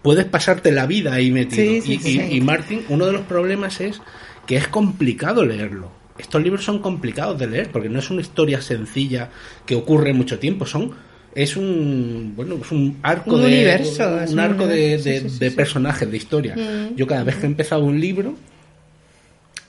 puedes 0.02 0.26
pasarte 0.26 0.72
la 0.72 0.86
vida 0.86 1.14
ahí 1.14 1.32
metido. 1.32 1.64
Sí, 1.64 1.82
sí, 1.82 1.94
y, 1.94 2.00
sí. 2.00 2.22
y- 2.32 2.38
y 2.38 2.42
Martin, 2.42 2.86
uno 2.90 3.06
de 3.08 3.14
los 3.14 3.22
problemas 3.24 3.82
es 3.82 4.00
que 4.48 4.56
es 4.56 4.68
complicado 4.68 5.44
leerlo. 5.46 5.92
Estos 6.18 6.42
libros 6.44 6.64
son 6.64 6.80
complicados 6.80 7.40
de 7.40 7.48
leer 7.48 7.70
porque 7.72 7.90
no 7.90 8.00
es 8.00 8.10
una 8.12 8.22
historia 8.22 8.62
sencilla 8.62 9.30
que 9.66 9.76
ocurre 9.76 10.14
mucho 10.14 10.38
tiempo, 10.40 10.66
son 10.66 10.92
es 11.36 11.58
un 11.58 12.34
bueno 12.36 12.58
es 12.64 12.72
un 12.72 13.00
arco 13.02 13.34
Un 13.36 13.42
de 13.42 13.48
universo, 13.48 14.08
un 14.28 14.34
un 14.34 14.40
arco 14.40 14.68
de, 14.68 14.74
universo, 14.76 15.10
de- 15.10 15.20
sí, 15.22 15.30
sí, 15.30 15.40
de 15.40 15.50
sí. 15.50 15.56
personajes 15.56 16.12
de 16.12 16.18
historia. 16.18 16.56
Mm. 16.56 16.96
Yo 16.96 17.08
cada 17.08 17.24
vez 17.24 17.38
que 17.38 17.48
empezaba 17.48 17.84
un 17.84 18.00
libro 18.00 18.36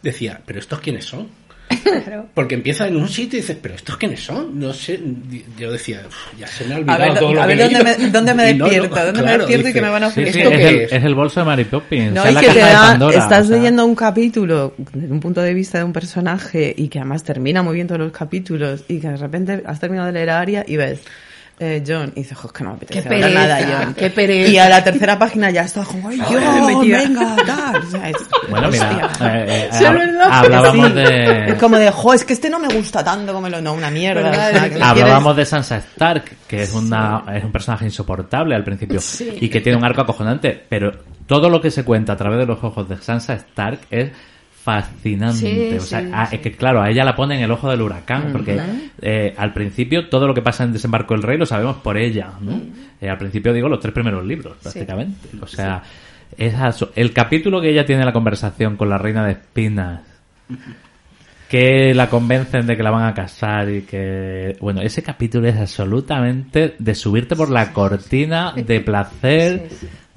decía, 0.02 0.42
pero 0.44 0.58
estos 0.58 0.80
quiénes 0.80 1.06
son? 1.06 1.28
Claro. 1.68 2.26
Porque 2.34 2.54
empieza 2.54 2.86
en 2.88 2.96
un 2.96 3.08
sitio 3.08 3.38
y 3.38 3.42
dices, 3.42 3.56
pero 3.60 3.74
estos 3.74 3.96
quiénes 3.96 4.20
son? 4.20 4.58
No 4.58 4.72
sé, 4.72 5.00
yo 5.58 5.72
decía, 5.72 6.02
"Uf, 6.06 6.38
ya 6.38 6.46
se 6.46 6.64
me 6.64 6.74
ha 6.74 6.76
A 6.76 6.80
olvidado 6.80 7.00
ver, 7.12 7.18
todo 7.18 7.34
lo 7.34 7.42
a 7.42 7.46
ver 7.46 7.58
dónde 7.58 7.78
leído". 7.84 7.98
me, 7.98 8.10
dónde 8.10 8.34
me 8.34 8.50
Y 8.50 8.54
no, 8.54 8.64
no, 8.66 8.70
despierto, 8.70 9.04
dónde 9.06 9.22
me 9.22 9.38
despierto 9.38 9.68
y 9.68 9.72
que 9.72 9.80
me 9.82 9.88
van 9.88 10.04
a 10.04 10.06
ofrecer. 10.08 10.32
sí, 10.32 10.38
¿Esto 10.40 10.50
es, 10.52 10.58
qué 10.58 10.68
el, 10.68 10.80
es? 10.82 10.92
es 10.92 11.04
el 11.04 11.14
bolso 11.14 11.40
de 11.40 11.46
Mary 11.46 11.64
Poppins. 11.64 12.12
No, 12.12 12.20
o 12.20 12.24
sea, 12.24 12.30
y 12.30 12.34
la 12.34 12.40
que 12.40 12.48
te 12.48 12.58
da, 12.60 12.80
Pandora, 12.88 13.18
estás 13.18 13.44
o 13.44 13.48
sea, 13.48 13.56
leyendo 13.56 13.84
un 13.84 13.94
capítulo 13.94 14.74
desde 14.92 15.12
un 15.12 15.20
punto 15.20 15.40
de 15.42 15.54
vista 15.54 15.78
de 15.78 15.84
un 15.84 15.92
personaje 15.92 16.74
y 16.76 16.88
que 16.88 16.98
además 16.98 17.24
termina 17.24 17.62
muy 17.62 17.74
bien 17.74 17.86
todos 17.86 18.00
los 18.00 18.12
capítulos 18.12 18.84
y 18.88 18.98
que 19.00 19.08
de 19.08 19.16
repente 19.16 19.62
has 19.66 19.80
terminado 19.80 20.06
de 20.08 20.12
leer 20.14 20.30
a 20.30 20.40
Aria 20.40 20.64
y 20.66 20.76
ves 20.76 21.00
eh, 21.60 21.84
John 21.86 22.12
y 22.16 22.20
dices, 22.22 22.36
"Jo, 22.36 22.48
que 22.52 22.64
no 22.64 22.70
me 22.70 22.76
apetece 22.76 23.08
Qué 23.08 23.14
ahora 23.14 23.28
nada, 23.30 23.56
pereza, 23.58 23.78
John. 23.84 23.94
qué 23.94 24.10
pereza. 24.10 24.50
Y 24.50 24.58
a 24.58 24.68
la 24.68 24.82
tercera 24.84 25.18
página 25.18 25.50
ya 25.50 25.62
está 25.62 25.84
como, 25.84 26.08
¡ay, 26.08 26.20
John, 26.20 26.80
venga, 26.88 27.36
tal! 27.46 27.76
O 27.76 27.90
sea, 27.90 28.10
es- 28.10 28.16
Bueno, 28.50 28.68
mira, 28.70 29.10
eh, 29.20 29.46
eh, 29.48 29.68
es 29.70 29.80
hab- 29.80 29.92
verdad, 29.98 30.28
hablábamos 30.30 30.88
Sí. 30.88 30.92
de... 30.94 31.48
Es 31.50 31.54
como 31.54 31.76
de, 31.78 31.90
jo, 31.90 32.12
es 32.12 32.24
que 32.24 32.32
este 32.32 32.50
no 32.50 32.58
me 32.58 32.68
gusta 32.68 33.04
tanto 33.04 33.32
como 33.32 33.48
lo 33.48 33.60
no, 33.60 33.72
una 33.74 33.90
mierda. 33.90 34.22
¿Verdad? 34.22 34.50
o 34.50 34.58
sea, 34.58 34.68
que 34.70 34.74
me 34.78 34.84
Hablábamos 34.84 35.36
de 35.36 35.46
Sansa 35.46 35.76
Stark, 35.76 36.24
que 36.48 36.62
es 36.64 36.72
una 36.72 37.22
es 37.34 37.44
un 37.44 37.52
personaje 37.52 37.84
insoportable 37.84 38.54
al 38.56 38.64
principio 38.64 39.00
y 39.40 39.48
que 39.48 39.60
tiene 39.60 39.78
un 39.78 39.84
arco 39.84 40.00
acojonante, 40.02 40.60
pero 40.68 40.90
todo 41.26 41.48
lo 41.48 41.60
que 41.60 41.70
se 41.70 41.84
cuenta 41.84 42.14
a 42.14 42.16
través 42.16 42.38
de 42.40 42.46
los 42.46 42.62
ojos 42.64 42.88
de 42.88 42.96
Sansa 42.98 43.34
Stark 43.34 43.78
es 43.90 44.10
fascinante. 44.64 45.36
Sí, 45.36 45.76
o 45.76 45.80
sea, 45.80 46.00
sí, 46.00 46.10
a- 46.12 46.26
sí. 46.26 46.36
es 46.36 46.40
que 46.40 46.52
claro, 46.52 46.80
a 46.80 46.88
ella 46.90 47.04
la 47.04 47.14
pone 47.14 47.36
en 47.36 47.42
el 47.42 47.50
ojo 47.50 47.70
del 47.70 47.82
huracán, 47.82 48.30
porque 48.32 48.58
eh, 49.02 49.34
al 49.36 49.52
principio 49.52 50.08
todo 50.08 50.26
lo 50.26 50.32
que 50.34 50.40
pasa 50.42 50.64
en 50.64 50.72
Desembarco 50.72 51.12
del 51.14 51.22
Rey 51.22 51.36
lo 51.36 51.44
sabemos 51.46 51.76
por 51.76 51.98
ella, 51.98 52.30
¿no? 52.40 52.58
Eh, 53.00 53.08
al 53.10 53.18
principio 53.18 53.52
digo 53.52 53.68
los 53.68 53.78
tres 53.80 53.92
primeros 53.92 54.24
libros, 54.24 54.56
prácticamente. 54.62 55.28
O 55.40 55.46
sea, 55.46 55.82
es 56.38 56.54
el 56.96 57.12
capítulo 57.12 57.60
que 57.60 57.68
ella 57.70 57.84
tiene 57.84 58.04
la 58.04 58.12
conversación 58.14 58.76
con 58.76 58.88
la 58.88 58.96
reina 58.98 59.24
de 59.26 59.32
espinas 59.32 60.00
que 61.48 61.92
la 61.94 62.08
convencen 62.08 62.66
de 62.66 62.76
que 62.76 62.82
la 62.82 62.90
van 62.90 63.04
a 63.06 63.14
casar 63.14 63.70
y 63.70 63.82
que 63.82 64.56
bueno 64.60 64.80
ese 64.80 65.02
capítulo 65.02 65.46
es 65.46 65.56
absolutamente 65.56 66.74
de 66.78 66.94
subirte 66.94 67.36
por 67.36 67.50
la 67.50 67.72
cortina 67.72 68.52
de 68.56 68.80
placer 68.80 69.68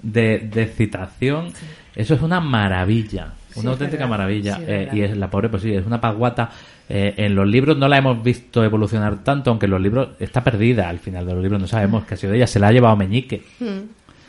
de, 0.01 0.39
de 0.51 0.63
excitación. 0.63 1.49
Eso 1.95 2.13
es 2.15 2.21
una 2.21 2.39
maravilla 2.39 3.33
una 3.57 3.71
Sí, 3.71 3.73
auténtica 3.73 4.03
verdad. 4.05 4.09
maravilla 4.09 4.55
Sí, 4.57 4.63
Eh, 4.67 4.89
y 4.93 5.01
es 5.01 5.17
la 5.17 5.29
pobre 5.29 5.49
pues 5.49 5.61
sí 5.63 5.73
es 5.73 5.85
una 5.85 5.99
paguata 6.01 6.49
Eh, 6.89 7.13
en 7.17 7.35
los 7.35 7.45
libros 7.47 7.77
no 7.77 7.87
la 7.89 7.97
hemos 7.97 8.23
visto 8.23 8.63
evolucionar 8.63 9.23
tanto 9.23 9.49
aunque 9.49 9.65
en 9.65 9.71
los 9.71 9.81
libros 9.81 10.09
está 10.19 10.41
perdida 10.43 10.87
al 10.87 10.99
final 10.99 11.25
de 11.25 11.33
los 11.33 11.43
libros 11.43 11.59
no 11.61 11.67
sabemos 11.67 12.05
qué 12.05 12.13
ha 12.13 12.17
sido 12.17 12.31
de 12.31 12.37
ella 12.37 12.47
se 12.47 12.59
la 12.59 12.67
ha 12.69 12.71
llevado 12.71 12.95
Meñique 12.95 13.41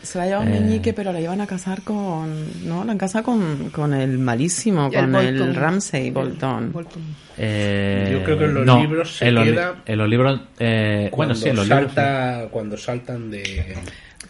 Se 0.03 0.17
la 0.19 0.27
lleva 0.27 0.41
un 0.41 0.49
Eh. 0.49 0.61
meñique, 0.61 0.93
pero 0.93 1.13
la 1.13 1.19
llevan 1.21 1.41
a 1.41 1.47
casar 1.47 1.83
con. 1.83 2.69
No, 2.69 2.85
la 2.85 2.93
han 2.93 2.99
casado 2.99 3.25
con, 3.25 3.71
con 3.71 3.93
el 3.93 4.17
malísimo, 4.17 4.87
El 4.87 4.93
con 4.95 5.15
el, 5.17 5.37
Bolton. 5.39 5.55
Ramsey 5.57 6.11
Bolton. 6.13 6.73
Bolton. 6.73 7.03
Eh, 7.37 8.09
Yo 8.13 8.23
creo 8.25 8.39
que 8.39 8.45
en 8.45 8.55
los 8.55 8.65
no, 8.67 8.81
libros 8.81 9.17
se 9.17 9.27
en 9.29 9.35
los, 9.35 9.45
queda 9.45 9.75
en 9.85 9.99
los 9.99 10.09
libros 10.09 10.41
eh, 10.61 10.99
bueno 11.11 11.11
Cuando 11.17 11.35
sí 11.35 11.49
en 11.49 11.57
los 11.57 11.69
libros 11.69 11.93
sí. 11.95 12.49
cuando 12.53 12.77
saltan 12.77 13.29
de 13.31 13.77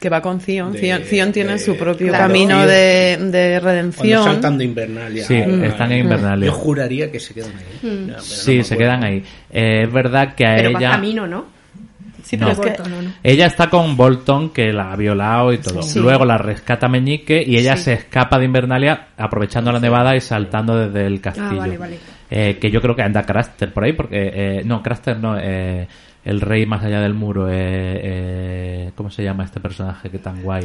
Que 0.00 0.08
va 0.08 0.20
con 0.22 0.40
Zion. 0.40 0.72
De- 0.72 0.78
Zion, 0.78 1.02
Zion 1.02 1.32
tiene 1.32 1.52
de- 1.54 1.58
su 1.58 1.76
propio 1.76 2.08
Claro. 2.08 2.24
camino 2.26 2.60
de, 2.66 3.16
de 3.18 3.58
cuando 3.60 3.60
redención. 3.68 4.24
saltan 4.24 4.56
de 4.58 4.64
Invernalia. 4.64 5.24
Sí, 5.24 5.34
a- 5.34 5.66
están 5.66 5.90
en 5.92 5.98
Invernalia. 6.04 6.46
Yo 6.46 6.52
juraría 6.52 7.10
que 7.10 7.18
se 7.18 7.34
quedan 7.34 7.50
ahí. 7.56 8.04
No 8.06 8.20
Sí, 8.20 8.62
se 8.62 8.76
quedan 8.76 9.02
ahí. 9.04 9.24
Eh, 9.50 9.82
es 9.84 9.92
verdad 9.92 10.34
que 10.34 10.46
a 10.46 10.54
Pero 10.56 10.72
va 10.72 10.78
ella. 10.78 10.90
camino, 10.92 11.26
¿no? 11.26 11.46
Sí, 12.22 12.36
No. 12.36 12.48
pero 12.48 12.52
es 12.52 12.60
que 12.76 12.82
Bolton, 12.82 12.92
¿o 12.98 13.02
no? 13.02 13.12
Ella 13.22 13.46
está 13.46 13.70
con 13.70 13.96
Bolton, 13.96 14.50
que 14.50 14.72
la 14.72 14.92
ha 14.92 14.96
violado 14.96 15.52
y 15.52 15.58
todo. 15.58 15.82
Sí. 15.82 15.98
Luego 15.98 16.24
la 16.26 16.36
rescata 16.36 16.86
Meñique 16.86 17.42
y 17.44 17.56
ella 17.56 17.76
Sí. 17.76 17.84
se 17.84 17.92
escapa 17.94 18.38
de 18.38 18.44
Invernalia 18.44 19.08
aprovechando 19.16 19.72
la 19.72 19.80
nevada 19.80 20.14
y 20.14 20.20
saltando 20.20 20.76
desde 20.76 21.06
el 21.06 21.20
castillo. 21.20 21.48
Ah, 21.52 21.56
vale, 21.56 21.78
vale. 21.78 21.98
Eh, 22.30 22.58
que 22.60 22.70
yo 22.70 22.82
creo 22.82 22.94
que 22.94 23.02
anda 23.02 23.22
Craster 23.22 23.72
por 23.72 23.84
ahí, 23.84 23.94
porque... 23.94 24.30
eh, 24.32 24.62
no, 24.64 24.82
Craster 24.82 25.18
no, 25.18 25.38
eh, 25.40 25.88
el 26.24 26.40
rey 26.40 26.66
más 26.66 26.82
allá 26.84 27.00
del 27.00 27.14
muro. 27.14 27.48
Eh, 27.48 27.54
eh, 27.54 28.90
¿Cómo 28.94 29.10
se 29.10 29.22
llama 29.22 29.44
este 29.44 29.60
personaje 29.60 30.10
que 30.10 30.18
tan 30.18 30.42
guay? 30.42 30.64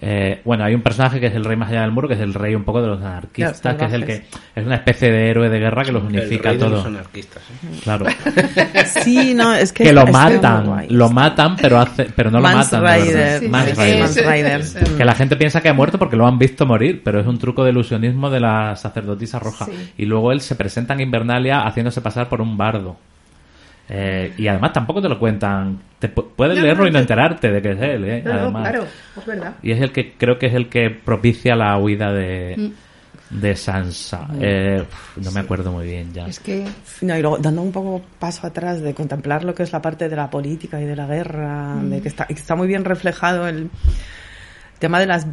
Eh, 0.00 0.40
bueno, 0.44 0.62
hay 0.64 0.74
un 0.76 0.82
personaje 0.82 1.18
que 1.18 1.26
es 1.26 1.34
el 1.34 1.44
rey 1.44 1.56
más 1.56 1.70
allá 1.70 1.80
del 1.82 1.90
muro, 1.90 2.06
que 2.06 2.14
es 2.14 2.20
el 2.20 2.32
rey 2.32 2.54
un 2.54 2.62
poco 2.62 2.80
de 2.80 2.86
los 2.86 3.00
anarquistas, 3.00 3.74
que 3.76 3.84
es 3.84 3.92
el 3.92 4.04
que 4.04 4.12
es 4.54 4.64
una 4.64 4.76
especie 4.76 5.10
de 5.10 5.28
héroe 5.28 5.48
de 5.48 5.58
guerra 5.58 5.82
que 5.82 5.90
los 5.90 6.02
El 6.04 6.08
unifica 6.10 6.50
rey 6.50 6.58
de 6.58 6.68
los 6.68 6.78
todo. 6.82 6.86
anarquistas. 6.88 7.42
¿eh? 7.42 7.80
Claro. 7.82 8.06
sí, 9.02 9.34
no, 9.34 9.54
es 9.54 9.72
que 9.72 9.84
que 9.84 9.92
lo 9.92 10.02
es 10.02 10.06
muy 10.06 10.12
matan, 10.12 10.86
lo 10.90 11.10
matan, 11.10 11.56
pero 11.56 11.80
hace, 11.80 12.04
pero 12.14 12.30
no 12.30 12.40
Mans 12.40 12.70
lo 12.72 12.78
matan. 12.80 12.84
de 12.84 13.04
Rider, 13.04 13.16
verdad. 13.16 13.40
Sí, 13.40 13.48
Mans 13.48 13.70
sí, 13.70 13.74
Rider. 13.74 14.00
Mans 14.00 14.14
sí. 14.14 14.20
Rider. 14.20 14.64
Sí. 14.64 14.94
Que 14.96 15.04
la 15.04 15.14
gente 15.14 15.36
piensa 15.36 15.60
que 15.60 15.68
ha 15.68 15.74
muerto 15.74 15.98
porque 15.98 16.16
lo 16.16 16.26
han 16.28 16.38
visto 16.38 16.64
morir, 16.64 17.02
pero 17.04 17.18
es 17.20 17.26
un 17.26 17.38
truco 17.38 17.64
de 17.64 17.70
ilusionismo 17.70 18.30
de 18.30 18.38
la 18.38 18.76
sacerdotisa 18.76 19.40
roja. 19.40 19.64
Sí. 19.64 19.72
Y 19.98 20.04
luego 20.04 20.30
él 20.30 20.40
se 20.42 20.54
presenta 20.54 20.94
en 20.94 21.00
Invernalia 21.00 21.62
haciéndose 21.66 22.00
pasar 22.00 22.28
por 22.28 22.40
un 22.40 22.56
bardo. 22.56 22.96
Eh, 23.90 24.34
y 24.36 24.46
además 24.48 24.72
tampoco 24.72 25.00
te 25.00 25.08
lo 25.08 25.18
cuentan. 25.18 25.78
Te 25.98 26.14
pu- 26.14 26.26
puedes 26.36 26.56
No, 26.56 26.62
leerlo 26.62 26.82
no, 26.82 26.88
y 26.88 26.92
no 26.92 26.98
te- 26.98 27.02
enterarte 27.02 27.50
de 27.50 27.62
que 27.62 27.70
es 27.72 27.80
él. 27.80 28.04
¿eh? 28.04 28.22
No, 28.24 28.32
no, 28.34 28.38
Además. 28.40 28.68
claro, 28.70 28.86
es 29.18 29.26
verdad. 29.26 29.54
Y 29.62 29.70
es 29.72 29.80
el 29.80 29.92
que 29.92 30.12
creo 30.14 30.38
que 30.38 30.46
es 30.46 30.54
el 30.54 30.68
que 30.68 30.90
propicia 30.90 31.54
la 31.56 31.76
huida 31.78 32.10
Mm. 32.10 32.14
de, 32.14 32.72
de 33.30 33.56
Sansa. 33.56 34.26
Eh, 34.40 34.82
uf, 34.82 35.18
no 35.24 35.30
me 35.32 35.40
acuerdo 35.40 35.72
muy 35.72 35.86
bien 35.86 36.12
ya. 36.12 36.26
Es 36.26 36.38
que 36.40 36.66
No, 37.02 37.16
y 37.16 37.20
luego 37.22 37.38
dando 37.38 37.62
un 37.62 37.72
poco 37.72 38.02
paso 38.18 38.46
atrás 38.46 38.80
de 38.82 38.92
contemplar 38.94 39.44
lo 39.44 39.54
que 39.54 39.62
es 39.62 39.72
la 39.72 39.80
parte 39.82 40.08
de 40.08 40.16
la 40.16 40.28
política 40.30 40.80
y 40.80 40.84
de 40.84 40.94
la 40.96 41.06
guerra, 41.06 41.76
de 41.82 42.00
que 42.02 42.08
está, 42.08 42.26
que 42.26 42.34
está 42.34 42.54
muy 42.56 42.68
bien 42.68 42.84
reflejado 42.84 43.48
el 43.48 43.70
tema 44.78 45.00
de 45.00 45.06
las 45.06 45.26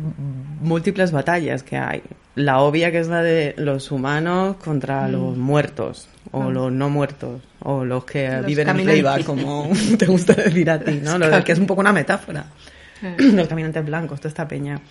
múltiples 0.62 1.12
batallas 1.12 1.64
que 1.64 1.78
hay. 1.78 2.02
La 2.36 2.60
obvia 2.60 2.92
que 2.92 3.00
es 3.00 3.08
la 3.08 3.22
de 3.22 3.56
los 3.58 3.92
humanos 3.92 4.58
contra 4.58 5.08
los 5.08 5.38
muertos, 5.38 6.10
o 6.32 6.52
los 6.52 6.72
no 6.72 6.90
muertos, 6.90 7.42
o 7.60 7.86
los 7.86 8.04
que 8.06 8.30
Los 8.30 8.46
viven 8.46 8.70
en. 8.70 8.86
Leiva, 8.86 9.18
como 9.26 9.70
te 9.98 10.06
gusta 10.06 10.34
decir 10.34 10.70
a 10.70 10.80
ti, 10.80 11.00
¿no? 11.02 11.18
Lo 11.18 11.30
de 11.30 11.44
que 11.44 11.54
es 11.54 11.60
un 11.60 11.68
poco 11.68 11.82
una 11.82 11.94
metáfora. 11.94 12.46
Los 13.18 13.48
caminantes 13.48 13.86
blancos, 13.86 14.20
toda 14.20 14.30
esta 14.30 14.48
peña. 14.48 14.82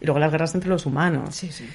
Y 0.00 0.06
luego 0.06 0.18
las 0.18 0.30
guerras 0.30 0.54
entre 0.54 0.70
los 0.70 0.86
humanos. 0.86 1.34
sí, 1.34 1.50
sí. 1.52 1.68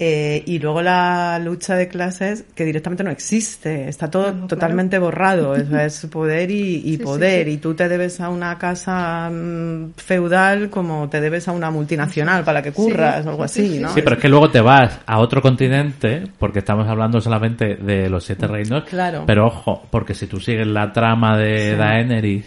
Eh, 0.00 0.42
y 0.46 0.58
luego 0.58 0.82
la 0.82 1.38
lucha 1.38 1.76
de 1.76 1.86
clases 1.86 2.44
que 2.56 2.64
directamente 2.64 3.04
no 3.04 3.12
existe, 3.12 3.88
está 3.88 4.10
todo 4.10 4.24
No, 4.26 4.32
claro. 4.32 4.46
totalmente 4.48 4.98
borrado, 4.98 5.54
sea, 5.54 5.84
es 5.86 6.04
poder 6.06 6.50
y, 6.50 6.82
y 6.84 6.96
Sí, 6.96 6.98
poder, 6.98 7.46
sí. 7.46 7.52
y 7.52 7.56
tú 7.58 7.74
te 7.74 7.88
debes 7.88 8.20
a 8.20 8.28
una 8.28 8.58
casa 8.58 9.30
mm, 9.30 9.92
feudal 9.96 10.68
como 10.68 11.08
te 11.08 11.20
debes 11.20 11.46
a 11.46 11.52
una 11.52 11.70
multinacional 11.70 12.42
para 12.42 12.60
que 12.60 12.72
curras 12.72 13.22
Sí, 13.22 13.28
o 13.28 13.30
algo 13.30 13.46
sí, 13.48 13.60
así, 13.62 13.72
sí, 13.74 13.78
¿no? 13.80 13.88
Sí, 13.94 14.02
pero 14.02 14.16
es 14.16 14.22
que 14.22 14.28
luego 14.28 14.50
te 14.50 14.60
vas 14.60 14.98
a 15.06 15.20
otro 15.20 15.40
continente, 15.40 16.24
porque 16.40 16.58
estamos 16.58 16.88
hablando 16.88 17.20
solamente 17.20 17.76
de 17.76 18.08
los 18.10 18.24
siete 18.24 18.48
reinos. 18.48 18.82
Claro. 18.84 19.22
Pero 19.26 19.46
ojo, 19.46 19.86
porque 19.90 20.14
si 20.14 20.26
tú 20.26 20.40
sigues 20.40 20.66
la 20.66 20.92
trama 20.92 21.38
de 21.38 21.70
Sí. 21.70 21.76
Daenerys, 21.76 22.44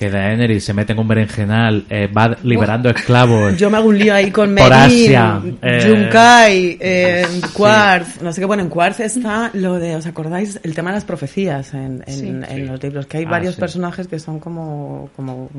que 0.00 0.08
Daenerys 0.10 0.64
se 0.64 0.72
mete 0.72 0.94
en 0.94 0.98
un 0.98 1.06
berenjenal, 1.06 1.84
eh, 1.90 2.06
va 2.08 2.34
liberando 2.42 2.88
esclavos. 2.88 3.54
Yo 3.58 3.68
me 3.68 3.76
hago 3.76 3.90
un 3.90 3.98
lío 3.98 4.14
ahí 4.14 4.30
con 4.30 4.54
Por 4.54 4.70
Merin, 4.70 4.72
Asia, 4.72 5.42
eh, 5.60 5.84
Yunkai, 5.86 6.78
eh, 6.80 7.26
Quartz, 7.52 8.22
no 8.22 8.32
sé 8.32 8.40
qué, 8.40 8.46
bueno, 8.46 8.62
en 8.62 8.70
Quartz 8.70 9.00
está 9.00 9.50
lo 9.52 9.74
de, 9.78 9.96
¿os 9.96 10.06
acordáis? 10.06 10.58
El 10.62 10.74
tema 10.74 10.88
de 10.88 10.94
las 10.96 11.04
profecías 11.04 11.74
en, 11.74 12.02
en, 12.06 12.12
Sí. 12.14 12.26
en 12.28 12.46
Sí. 12.48 12.60
los 12.62 12.82
libros, 12.82 13.06
que 13.06 13.18
hay 13.18 13.24
Ah, 13.26 13.30
varios 13.30 13.56
sí. 13.56 13.60
personajes 13.60 14.08
que 14.08 14.18
son 14.18 14.40
como, 14.40 15.10
como 15.14 15.50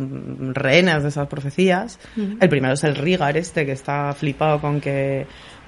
rehenes 0.54 1.04
de 1.04 1.10
esas 1.10 1.28
profecías. 1.28 2.00
El 2.40 2.50
primero 2.50 2.74
es 2.74 2.84
el 2.84 2.96
Rigar 2.96 3.38
este, 3.38 3.64
que 3.64 3.74
está 3.74 4.12
flipado 4.14 4.60
con 4.60 4.82
que 4.82 5.28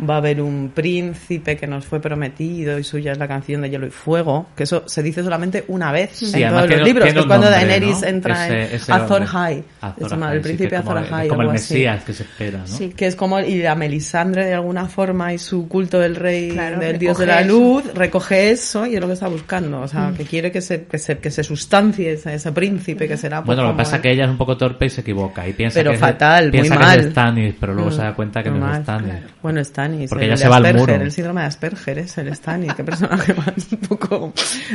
va 0.09 0.15
a 0.15 0.17
haber 0.17 0.41
un 0.41 0.71
príncipe 0.73 1.55
que 1.55 1.67
nos 1.67 1.85
fue 1.85 1.99
prometido 2.01 2.79
y 2.79 2.83
suya 2.83 3.11
es 3.11 3.17
la 3.19 3.27
canción 3.27 3.61
de 3.61 3.69
Hielo 3.69 3.87
y 3.87 3.91
Fuego, 3.91 4.47
que 4.55 4.63
eso 4.63 4.83
se 4.87 5.03
dice 5.03 5.23
solamente 5.23 5.63
una 5.67 5.91
vez 5.91 6.11
Sí, 6.13 6.41
en 6.43 6.49
todos 6.49 6.69
los 6.69 6.81
libros, 6.81 7.03
tiene 7.05 7.13
que 7.13 7.19
es 7.19 7.25
cuando 7.25 7.49
nombre, 7.49 7.65
Daenerys 7.67 8.01
¿no? 8.01 8.07
entra 8.07 8.45
Ese- 8.47 8.53
en 8.69 8.75
ese 8.75 8.91
Azor. 8.91 9.25
High. 9.25 9.63
Azor 9.81 10.23
Ahai, 10.23 10.35
el 10.35 10.41
príncipe 10.41 10.69
que 10.69 10.75
es 10.75 10.81
Azor 10.81 11.03
como, 11.03 11.15
Ahai. 11.15 11.27
como 11.27 11.41
el 11.41 11.47
algo 11.49 11.57
así. 11.59 11.73
Mesías 11.75 12.03
que 12.03 12.13
se 12.13 12.23
espera, 12.23 12.57
¿no? 12.59 12.67
Sí. 12.67 12.89
Que 12.89 13.07
es 13.07 13.15
como 13.15 13.39
y 13.39 13.61
la 13.61 13.75
Melisandre 13.75 14.45
de 14.45 14.53
alguna 14.55 14.87
forma 14.87 15.33
y 15.33 15.37
su 15.37 15.67
culto 15.67 15.99
del 15.99 16.15
rey, 16.15 16.49
Claro, 16.49 16.79
del 16.79 16.97
dios 16.97 17.17
de 17.17 17.25
recoge 17.25 17.41
la 17.41 17.47
eso. 17.47 17.59
luz, 17.59 17.93
recoge 17.93 18.51
eso 18.51 18.85
y 18.87 18.95
es 18.95 19.01
lo 19.01 19.07
que 19.07 19.13
está 19.13 19.27
buscando. 19.27 19.81
O 19.81 19.87
sea, 19.87 20.11
que 20.17 20.23
quiere 20.25 20.51
que 20.51 20.61
se, 20.61 20.85
que 20.85 20.97
se, 20.97 21.19
que 21.19 21.29
se 21.31 21.43
sustancie 21.43 22.13
ese, 22.13 22.33
ese 22.33 22.51
príncipe 22.51 23.07
que 23.07 23.15
será. 23.17 23.37
pues, 23.43 23.47
Bueno, 23.55 23.61
lo 23.63 23.67
que 23.69 23.71
como 23.73 23.77
pasa 23.77 23.95
es 23.97 24.01
que 24.01 24.11
ella 24.11 24.25
es 24.25 24.29
un 24.31 24.37
poco 24.37 24.57
torpe 24.57 24.87
y 24.87 24.89
se 24.89 25.01
equivoca. 25.01 25.47
Y 25.47 25.53
piensa 25.53 25.79
Pero 25.79 25.91
que 25.91 25.95
es- 25.95 26.01
fatal, 26.01 26.43
muy 26.45 26.51
piensa 26.51 26.77
que 26.77 26.83
mal. 26.83 26.99
es 26.99 27.05
Stannis, 27.11 27.55
pero 27.59 27.73
luego 27.73 27.89
Mm, 27.89 27.93
se 27.93 28.01
da 28.01 28.13
cuenta 28.13 28.41
que 28.43 28.49
no 28.49 28.71
es 28.73 28.81
Stannis. 28.81 29.13
Bueno, 29.41 29.63
Stannis. 29.63 29.83
Porque 30.09 30.25
el 30.25 30.29
ya 30.31 30.35
de 30.35 30.41
se 30.41 30.47
va 30.49 30.57
al 30.57 30.65
Asperger, 30.65 30.89
muro. 30.95 31.03
El 31.05 31.11
síndrome 31.11 31.41
de 31.41 31.47
Asperger 31.47 31.97
es 31.99 32.17
el 32.17 32.35
Stannis. 32.35 32.73
Qué 32.73 32.83
personaje 32.83 33.33
más 33.35 33.53
un 33.71 33.77
poco 33.79 34.33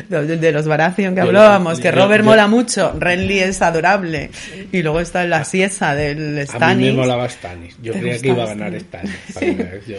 de, 0.09 0.37
de 0.37 0.53
los 0.53 0.67
Baratheon 0.67 1.15
que 1.15 1.21
Yo- 1.21 1.27
hablábamos. 1.27 1.81
Que 1.81 1.91
Robert 1.91 2.25
yo- 2.25 2.31
mola 2.31 2.47
mucho, 2.47 2.95
Renly 2.99 3.41
es 3.41 3.61
adorable. 3.63 4.31
Y 4.73 4.83
luego 4.83 5.01
está 5.01 5.25
la 5.25 5.45
siesa 5.45 5.95
del 5.95 6.47
A 6.61 6.75
mí 6.75 6.85
me 6.87 6.93
molaba 6.93 7.29
Stannis. 7.29 7.77
Yo 7.83 7.93
¿Te 7.93 8.01
creía 8.01 8.19
que 8.21 8.29
iba 8.29 8.43
a 8.45 8.47
ganar. 8.47 8.73
Yo 9.87 9.97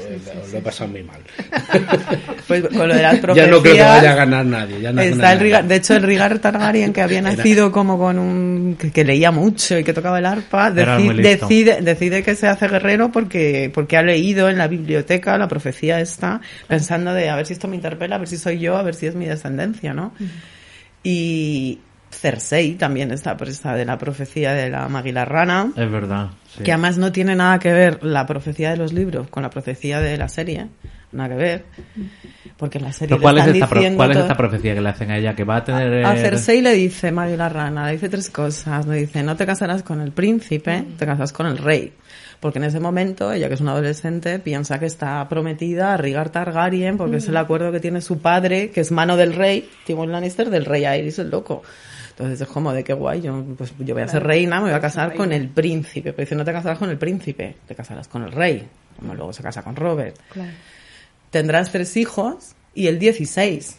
lo 0.51 0.57
he 0.57 0.61
pasado 0.61 0.89
muy 0.89 1.03
mal. 1.03 1.19
Pues 2.47 2.63
con 2.67 2.87
lo 2.87 2.95
de 2.95 3.01
las 3.01 3.13
Ya 3.15 3.21
profecías. 3.21 3.49
no 3.49 3.61
creo 3.61 3.75
que 3.75 3.81
vaya 3.81 4.11
a 4.11 4.15
ganar 4.15 4.45
nadie. 4.45 4.81
Ya 4.81 4.91
no 4.91 5.01
Está 5.01 5.33
el 5.33 5.67
de 5.67 5.75
hecho 5.75 5.95
el 5.95 6.03
Rigar 6.03 6.39
Targaryen 6.39 6.93
que 6.93 7.01
había 7.01 7.21
nacido 7.21 7.71
como 7.71 7.97
con 7.97 8.17
un 8.17 8.75
que, 8.79 8.91
que 8.91 9.03
leía 9.03 9.31
mucho 9.31 9.77
y 9.77 9.83
que 9.83 9.93
tocaba 9.93 10.19
el 10.19 10.25
arpa 10.25 10.71
decide 10.71 11.81
decide 11.81 12.23
que 12.23 12.35
se 12.35 12.47
hace 12.47 12.67
guerrero 12.67 13.11
porque 13.11 13.71
porque 13.73 13.97
ha 13.97 14.01
leído 14.03 14.49
en 14.49 14.57
la 14.57 14.67
biblioteca 14.67 14.98
la 15.37 15.47
profecía 15.47 15.99
esta 15.99 16.41
pensando 16.67 17.13
de 17.13 17.29
a 17.29 17.35
ver 17.35 17.45
si 17.45 17.53
esto 17.53 17.67
me 17.67 17.75
interpela, 17.75 18.15
a 18.15 18.19
ver 18.19 18.27
si 18.27 18.37
soy 18.37 18.59
yo, 18.59 18.77
a 18.77 18.83
ver 18.83 18.95
si 18.95 19.07
es 19.07 19.15
mi 19.15 19.25
descendencia, 19.25 19.93
¿no? 19.93 20.13
Y 21.03 21.79
Cersei 22.11 22.73
también 22.75 23.11
está 23.11 23.37
presa 23.37 23.75
de 23.75 23.85
la 23.85 23.97
profecía 23.97 24.53
de 24.53 24.69
la 24.69 24.89
Maguila 24.89 25.25
Rana 25.25 25.71
Es 25.75 25.89
verdad. 25.91 26.29
sí. 26.57 26.63
que 26.63 26.71
además 26.71 26.97
no 26.97 27.11
tiene 27.11 27.35
nada 27.35 27.59
que 27.59 27.71
ver 27.71 28.03
la 28.03 28.25
profecía 28.25 28.71
de 28.71 28.77
los 28.77 28.93
libros 28.93 29.29
con 29.29 29.43
la 29.43 29.49
profecía 29.49 29.99
de 30.01 30.17
la 30.17 30.27
serie, 30.27 30.67
nada 31.11 31.29
que 31.29 31.35
ver, 31.35 31.65
porque 32.57 32.79
en 32.79 32.85
la 32.85 32.93
serie 32.93 33.09
Pero 33.15 33.21
¿cuál, 33.21 33.35
le 33.35 33.41
es 33.41 33.47
están 33.47 33.55
esta, 33.57 33.67
pro- 33.69 33.79
diciendo 33.79 33.97
¿Cuál 33.97 34.11
es 34.11 34.17
esta 34.17 34.35
profecía 34.37 34.73
que 34.73 34.81
le 34.81 34.89
hacen 34.89 35.11
a 35.11 35.17
ella? 35.17 35.35
Que 35.35 35.43
va 35.43 35.57
a 35.57 35.63
tener... 35.63 36.03
a 36.05 36.15
Cersei 36.15 36.61
le 36.61 36.73
dice 36.73 37.11
Mario 37.11 37.37
la 37.37 37.47
rana, 37.49 37.85
le 37.85 37.93
dice 37.93 38.09
tres 38.09 38.29
cosas. 38.29 38.85
Le 38.87 38.97
dice, 38.97 39.21
no 39.23 39.35
te 39.37 39.45
casarás 39.45 39.83
con 39.83 40.01
el 40.01 40.11
príncipe, 40.11 40.83
te 40.97 41.05
casas 41.05 41.31
con 41.31 41.45
el 41.47 41.57
rey. 41.59 41.93
Porque 42.39 42.59
en 42.59 42.65
ese 42.65 42.79
momento, 42.79 43.33
ella 43.33 43.49
que 43.49 43.55
es 43.55 43.61
una 43.61 43.73
adolescente, 43.73 44.39
piensa 44.39 44.79
que 44.79 44.85
está 44.85 45.27
prometida 45.27 45.93
a 45.93 45.97
Rigar 45.97 46.29
Targaryen, 46.29 46.97
porque 46.97 47.17
es 47.17 47.27
el 47.27 47.35
acuerdo 47.35 47.71
que 47.71 47.81
tiene 47.81 47.99
su 47.99 48.19
padre, 48.19 48.69
que 48.71 48.79
es 48.79 48.91
mano 48.91 49.17
del 49.17 49.33
rey, 49.33 49.69
Timon 49.85 50.11
Lannister, 50.11 50.49
del 50.49 50.63
rey 50.65 50.85
Aerys 50.85 51.19
el 51.19 51.29
loco. 51.29 51.63
Entonces 52.11 52.41
es 52.41 52.47
como 52.47 52.71
de 52.73 52.83
qué 52.83 52.93
guay, 52.93 53.21
yo, 53.21 53.43
pues, 53.57 53.73
yo 53.79 53.93
voy 53.93 54.03
a 54.03 54.07
ser 54.07 54.23
reina, 54.23 54.57
me 54.57 54.67
voy 54.67 54.73
a 54.73 54.79
casar 54.79 55.15
con 55.15 55.31
el 55.33 55.49
príncipe. 55.49 56.13
Pero 56.13 56.25
dice, 56.25 56.35
no 56.35 56.45
te 56.45 56.51
casarás 56.53 56.77
con 56.77 56.89
el 56.89 56.97
príncipe, 56.97 57.55
te 57.67 57.75
casarás 57.75 58.07
con 58.07 58.23
el 58.23 58.31
rey. 58.31 58.67
Como 58.97 59.15
luego 59.15 59.31
se 59.33 59.41
casa 59.43 59.61
con 59.61 59.75
Robert 59.75 60.17
Claro. 60.31 60.51
tendrás 61.29 61.71
tres 61.71 61.95
hijos 61.97 62.53
y 62.73 62.87
el 62.87 62.99
16. 62.99 63.77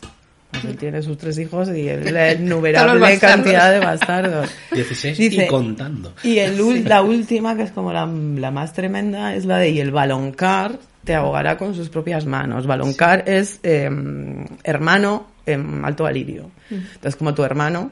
Él 0.66 0.76
tiene 0.76 1.02
sus 1.02 1.16
tres 1.16 1.38
hijos 1.38 1.68
y 1.68 1.84
la 1.84 2.32
innumerable 2.34 3.18
cantidad 3.18 3.70
de 3.72 3.78
bastardos. 3.80 4.50
16 4.72 5.16
Dice- 5.16 5.44
y 5.44 5.46
contando. 5.46 6.12
Y 6.22 6.38
el, 6.38 6.84
la 6.88 7.02
última, 7.02 7.56
que 7.56 7.62
es 7.62 7.70
como 7.70 7.92
la, 7.92 8.06
la 8.06 8.50
más 8.50 8.72
tremenda, 8.72 9.34
es 9.34 9.44
la 9.44 9.58
de 9.58 9.70
y 9.70 9.80
el 9.80 9.90
baloncar 9.90 10.78
te 11.04 11.14
ahogará 11.14 11.56
con 11.56 11.74
sus 11.74 11.88
propias 11.88 12.26
manos. 12.26 12.66
Baloncar 12.66 13.24
es 13.26 13.60
eh, 13.62 13.88
hermano 14.64 15.26
en 15.46 15.84
alto 15.84 16.06
alirio. 16.06 16.50
Entonces, 16.70 17.16
como 17.16 17.34
tu 17.34 17.42
hermano 17.42 17.90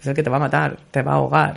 es 0.00 0.06
el 0.06 0.14
que 0.14 0.22
te 0.22 0.30
va 0.30 0.36
a 0.36 0.40
matar, 0.40 0.78
te 0.90 1.02
va 1.02 1.12
a 1.12 1.16
ahogar. 1.16 1.56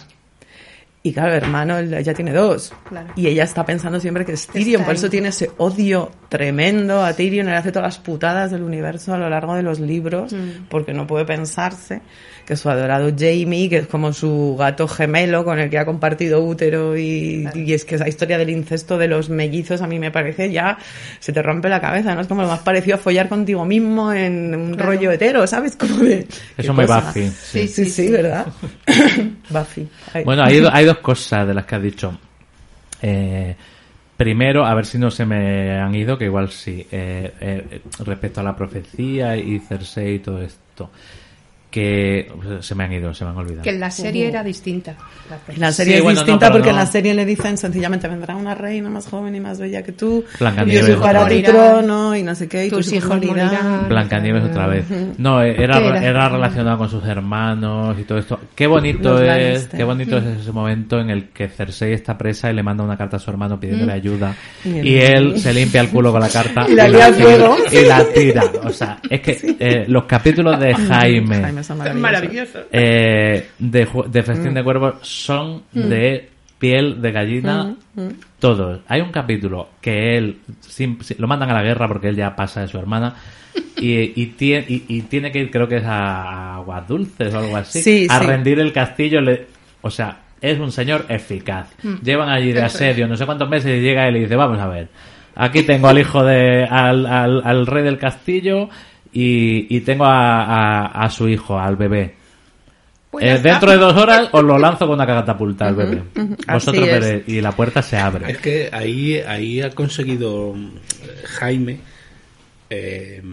Y 1.02 1.14
claro, 1.14 1.34
hermano 1.34 1.78
él 1.78 2.04
ya 2.04 2.14
tiene 2.14 2.34
dos. 2.34 2.74
Claro. 2.90 3.10
Y 3.16 3.28
ella 3.28 3.44
está 3.46 3.66
pensando 3.66 4.00
siempre 4.00 4.26
que 4.26 4.34
es 4.34 4.48
Tyrion, 4.48 4.82
por 4.84 4.92
ahí. 4.92 4.98
eso 4.98 5.10
tiene 5.10 5.30
ese 5.30 5.50
odio 5.58 6.12
tremendo 6.28 7.04
a 7.04 7.14
Tyrion. 7.14 7.48
Él 7.48 7.56
hace 7.56 7.72
todas 7.72 7.96
las 7.96 8.00
putadas 8.00 8.52
del 8.52 8.64
universo 8.64 9.14
a 9.14 9.18
lo 9.18 9.30
largo 9.30 9.56
de 9.56 9.64
los 9.64 9.80
libros, 9.80 10.36
porque 10.70 10.94
no 10.94 11.08
puede 11.08 11.26
pensarse 11.26 12.02
que 12.50 12.56
su 12.56 12.68
adorado 12.68 13.12
Jamie, 13.16 13.70
que 13.70 13.78
es 13.78 13.86
como 13.88 14.12
su 14.12 14.56
gato 14.58 14.88
gemelo 14.88 15.46
con 15.46 15.60
el 15.60 15.70
que 15.70 15.78
ha 15.78 15.86
compartido 15.86 16.44
útero 16.44 16.98
y, 16.98 17.48
y 17.54 17.74
es 17.74 17.86
que 17.86 17.94
esa 17.94 18.08
historia 18.10 18.40
del 18.40 18.50
incesto 18.50 18.98
de 18.98 19.08
los 19.08 19.30
mellizos 19.30 19.84
a 19.84 19.88
mí 19.88 20.00
me 20.00 20.10
parece 20.10 20.52
ya, 20.52 20.80
se 21.20 21.32
te 21.32 21.44
rompe 21.44 21.70
la 21.70 21.80
cabeza, 21.80 22.16
¿no? 22.16 22.22
Es 22.22 22.28
como 22.28 22.42
lo 22.42 22.48
más 22.48 22.62
parecido 22.62 22.96
a 22.96 22.98
follar 22.98 23.30
contigo 23.30 23.66
mismo 23.66 24.12
en 24.12 24.56
un 24.56 24.74
Claro. 24.74 24.94
rollo 24.94 25.12
hetero, 25.12 25.46
¿sabes? 25.46 25.76
Como 25.76 25.98
de... 25.98 26.28
Eso 26.58 26.74
me. 26.74 26.88
Buffy. 26.88 27.28
Sí, 27.30 27.68
sí, 27.68 27.86
sí, 27.86 28.10
¿verdad? 28.10 28.48
Buffy. 29.52 29.88
Ay. 30.12 30.24
Bueno, 30.24 30.44
hay, 30.44 30.64
hay 30.72 30.86
dos 30.86 30.98
cosas 30.98 31.48
de 31.48 31.54
las 31.54 31.66
que 31.66 31.76
has 31.76 31.84
dicho. 31.84 32.18
Eh, 33.04 33.56
primero, 34.18 34.66
a 34.66 34.74
ver 34.74 34.88
si 34.88 34.98
no 34.98 35.12
se 35.12 35.24
me 35.24 35.80
han 35.80 35.94
ido, 35.94 36.18
que 36.18 36.26
igual 36.26 36.50
sí, 36.50 36.84
eh, 36.92 37.32
eh, 37.40 37.82
respecto 38.04 38.42
a 38.42 38.44
la 38.44 38.56
profecía 38.56 39.38
y 39.38 39.60
Cersei 39.60 40.16
y 40.16 40.20
todo 40.20 40.42
esto. 40.42 40.90
Que 41.70 42.32
se 42.62 42.74
me 42.74 42.84
han 42.86 42.94
ido, 42.94 43.14
se 43.14 43.24
me 43.26 43.32
han 43.32 43.38
olvidado. 43.38 43.62
Que 43.64 43.70
en 43.70 43.80
la 43.80 43.92
serie 43.92 44.28
era 44.28 44.44
distinta. 44.44 44.96
La 45.58 45.72
serie 45.72 45.94
Sí, 45.94 45.98
es 46.00 46.04
bueno, 46.04 46.22
no, 46.22 46.26
distinta 46.26 46.48
pero 46.48 46.54
porque 46.58 46.70
en 46.70 46.76
no. 46.76 46.82
la 46.82 46.88
serie 46.88 47.14
le 47.14 47.26
dicen 47.26 47.58
sencillamente 47.58 48.08
vendrá 48.08 48.36
una 48.36 48.56
reina 48.56 48.90
más 48.90 49.08
joven 49.08 49.36
y 49.36 49.40
más 49.40 49.60
bella 49.60 49.84
que 49.84 49.92
tú. 49.92 50.24
Blancanieves 50.40 50.90
y 50.90 50.92
ocupará 50.94 51.20
tu 51.20 51.26
morirán. 51.26 51.52
trono 51.54 52.16
y 52.16 52.24
no 52.24 52.34
sé 52.34 52.48
qué. 52.48 52.66
Y 52.66 52.70
Tus 52.70 52.86
tus 52.88 52.94
hijos 52.94 53.16
morirán. 53.18 53.88
Blancanieves 53.88 54.44
otra 54.46 54.66
vez. 54.68 54.86
No, 55.20 55.44
eh, 55.44 55.56
era, 55.60 55.80
¿Qué 55.80 55.88
era? 55.88 56.04
era 56.04 56.30
relacionado 56.30 56.78
con 56.80 56.90
sus 56.90 57.06
hermanos 57.06 57.98
y 58.00 58.04
todo 58.04 58.18
esto. 58.18 58.40
Qué 58.56 58.66
bonito 58.66 59.12
Los 59.12 59.22
es, 59.22 59.28
Lannister. 59.28 59.78
qué 59.78 59.84
bonito 59.84 60.18
es 60.18 60.24
ese 60.42 60.52
momento 60.52 61.00
en 61.00 61.12
el 61.12 61.30
que 61.30 61.50
Cersei 61.50 61.94
está 61.94 62.18
presa 62.18 62.50
y 62.50 62.56
le 62.56 62.64
manda 62.64 62.84
una 62.84 62.98
carta 62.98 63.18
a 63.18 63.20
su 63.20 63.30
hermano 63.30 63.60
pidiéndole 63.60 63.94
ayuda 63.94 64.36
Y 64.66 64.80
y 64.90 64.98
él 64.98 65.40
se 65.40 65.54
limpia 65.54 65.82
el 65.82 65.90
culo 65.90 66.12
con 66.12 66.22
la 66.22 66.30
carta 66.30 66.66
Y 66.70 66.74
la 66.74 66.88
lía 66.88 67.06
a 67.08 67.12
tira, 67.12 67.56
y 67.72 67.86
la 67.86 68.04
tira. 68.06 68.44
O 68.64 68.70
sea, 68.72 69.00
es 69.08 69.22
que 69.22 69.56
eh, 69.60 69.86
los 69.88 70.06
capítulos 70.06 70.60
de 70.60 70.74
Jaime, 70.74 71.59
Jaime 71.64 71.64
son 71.64 72.02
maravillosos. 72.02 72.02
Maravilloso. 72.02 72.60
eh, 72.72 73.50
de, 73.60 73.88
ju- 73.88 74.06
de 74.08 74.22
Mm. 74.22 74.26
Festín 74.26 74.54
de 74.54 74.64
Cuervos 74.64 74.96
son 75.02 75.64
de 75.74 76.30
piel 76.58 77.02
de 77.02 77.12
gallina 77.12 77.76
Mm, 77.96 78.08
todos. 78.40 78.82
Hay 78.88 79.02
un 79.02 79.12
capítulo 79.12 79.70
que 79.82 80.18
él 80.18 80.38
lo 81.18 81.28
mandan 81.28 81.50
a 81.52 81.54
la 81.54 81.64
guerra 81.64 81.88
porque 81.88 82.10
él 82.10 82.16
ya 82.16 82.36
pasa 82.36 82.62
de 82.62 82.68
su 82.68 82.78
hermana 82.78 83.16
y, 83.78 84.22
y, 84.22 84.36
tie- 84.38 84.66
y- 84.68 84.84
y 84.88 85.02
tiene 85.04 85.32
que 85.32 85.40
ir, 85.40 85.52
creo 85.52 85.68
que 85.68 85.78
es 85.78 85.86
a 85.86 86.56
Aguas 86.56 86.88
Dulces 86.88 87.34
o 87.34 87.40
algo 87.40 87.56
así, 87.58 87.82
Sí, 87.82 88.08
a 88.10 88.20
sí. 88.20 88.26
rendir 88.26 88.60
el 88.60 88.74
castillo. 88.74 89.22
Le, 89.22 89.48
o 89.82 89.90
sea, 89.90 90.20
es 90.42 90.60
un 90.60 90.72
señor 90.72 91.06
eficaz. 91.10 91.70
Llevan 92.04 92.30
allí 92.30 92.52
de 92.52 92.62
asedio 92.62 93.08
no 93.08 93.16
sé 93.16 93.26
cuántos 93.26 93.50
meses 93.50 93.78
y 93.78 93.82
llega 93.82 94.08
él 94.08 94.18
y 94.18 94.20
dice, 94.22 94.36
vamos 94.36 94.60
a 94.60 94.68
ver, 94.68 94.88
aquí 95.36 95.64
tengo 95.64 95.88
al 95.88 95.98
hijo 96.00 96.24
de, 96.24 96.66
al, 96.66 97.06
al, 97.06 97.42
al 97.46 97.66
rey 97.68 97.84
del 97.84 97.98
castillo 97.98 98.70
y, 99.14 99.76
y 99.76 99.82
tengo 99.82 100.06
a, 100.06 100.44
a, 100.44 100.86
a 101.06 101.10
su 101.10 101.28
hijo, 101.28 101.58
al 101.60 101.76
bebé. 101.76 102.16
Pues 103.12 103.26
Eh, 103.26 103.40
dentro 103.42 103.72
de 103.72 103.78
dos 103.78 103.96
horas 103.98 104.30
os 104.32 104.44
lo 104.44 104.58
lanzo 104.60 104.86
con 104.86 104.96
una 104.96 105.06
catapulta 105.06 105.68
al 105.68 105.76
bebé. 105.76 106.04
Vosotros 106.52 106.86
veréis. 106.86 107.24
Y 107.28 107.42
la 107.42 107.52
puerta 107.52 107.82
se 107.82 107.98
abre. 107.98 108.32
Es 108.32 108.38
que 108.38 108.70
ahí, 108.72 109.18
ahí 109.18 109.62
ha 109.62 109.72
conseguido 109.72 110.54
mm, 110.54 110.70
Jaime, 111.26 111.80
eh, 112.70 113.24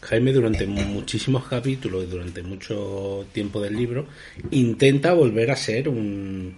Jaime 0.00 0.32
durante 0.32 0.66
muchísimos 0.66 1.46
capítulos 1.46 2.04
y 2.04 2.06
durante 2.06 2.42
mucho 2.42 3.26
tiempo 3.32 3.60
del 3.60 3.76
libro, 3.76 4.06
intenta 4.50 5.12
volver 5.12 5.50
a 5.50 5.56
ser 5.56 5.90
un, 5.90 6.56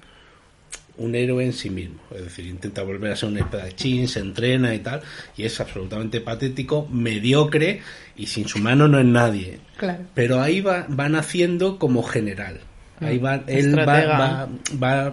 un 1.01 1.15
héroe 1.15 1.45
en 1.45 1.53
sí 1.53 1.71
mismo. 1.71 2.01
Es 2.15 2.23
decir, 2.23 2.47
intenta 2.47 2.83
volver 2.83 3.13
a 3.13 3.17
ser 3.17 3.31
un 3.31 3.39
espadachín, 3.39 4.07
se 4.07 4.21
entrena 4.21 4.75
y 4.75 4.81
tal, 4.81 5.01
y 5.37 5.45
es 5.45 5.61
absolutamente 5.61 6.21
patético, 6.21 6.87
mediocre 6.91 7.81
y 8.17 8.27
sin 8.27 8.47
su 8.47 8.59
mano 8.59 8.87
no 8.87 8.99
es 8.99 9.07
nadie. 9.07 9.61
Claro. 9.77 10.05
Pero 10.15 10.41
ahí 10.41 10.61
va, 10.61 10.87
van 10.89 11.17
haciendo 11.17 11.79
como 11.79 12.03
general. 12.03 12.61
Ahí 13.01 13.17
va, 13.17 13.43
él 13.47 13.79
va, 13.79 13.85
va, 13.85 14.49
va 14.83 15.13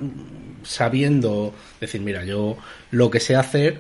sabiendo 0.68 1.54
decir, 1.80 2.02
mira, 2.02 2.24
yo 2.26 2.58
lo 2.92 3.10
que 3.12 3.20
sé 3.20 3.36
hacer 3.36 3.80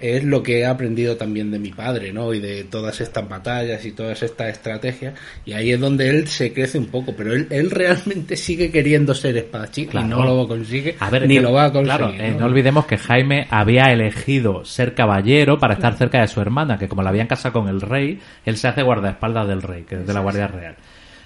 es 0.00 0.24
lo 0.24 0.42
que 0.42 0.60
he 0.60 0.66
aprendido 0.66 1.16
también 1.16 1.50
de 1.50 1.58
mi 1.58 1.70
padre, 1.70 2.12
¿no? 2.12 2.32
Y 2.34 2.40
de 2.40 2.64
todas 2.64 3.00
estas 3.00 3.28
batallas 3.28 3.84
y 3.84 3.92
todas 3.92 4.22
estas 4.22 4.48
estrategias. 4.48 5.14
Y 5.44 5.52
ahí 5.52 5.72
es 5.72 5.80
donde 5.80 6.08
él 6.10 6.28
se 6.28 6.52
crece 6.52 6.78
un 6.78 6.86
poco. 6.86 7.14
Pero 7.16 7.32
él, 7.32 7.46
él 7.50 7.70
realmente 7.70 8.36
sigue 8.36 8.70
queriendo 8.70 9.14
ser 9.14 9.36
espadachín 9.36 9.86
Claro. 9.88 10.06
y 10.06 10.10
no 10.10 10.24
lo 10.24 10.48
consigue, 10.48 10.96
A 11.00 11.10
ver, 11.10 11.26
ni 11.28 11.34
que- 11.36 11.40
lo 11.40 11.52
va 11.52 11.66
a 11.66 11.72
conseguir. 11.72 11.96
Claro, 11.98 12.14
eh, 12.14 12.30
¿no? 12.32 12.40
no 12.40 12.46
olvidemos 12.46 12.86
que 12.86 12.98
Jaime 12.98 13.46
había 13.50 13.84
elegido 13.92 14.64
ser 14.64 14.94
caballero 14.94 15.58
para 15.58 15.74
estar 15.74 15.96
cerca 15.96 16.20
de 16.20 16.28
su 16.28 16.40
hermana, 16.40 16.78
que 16.78 16.88
como 16.88 17.02
la 17.02 17.10
habían 17.10 17.26
casado 17.26 17.52
con 17.54 17.68
el 17.68 17.80
rey, 17.80 18.18
él 18.44 18.56
se 18.56 18.68
hace 18.68 18.82
guardaespaldas 18.82 19.46
del 19.48 19.62
rey, 19.62 19.84
que 19.84 19.96
es 19.96 20.06
de 20.06 20.12
la 20.14 20.20
Guardia 20.20 20.48
Real. 20.48 20.76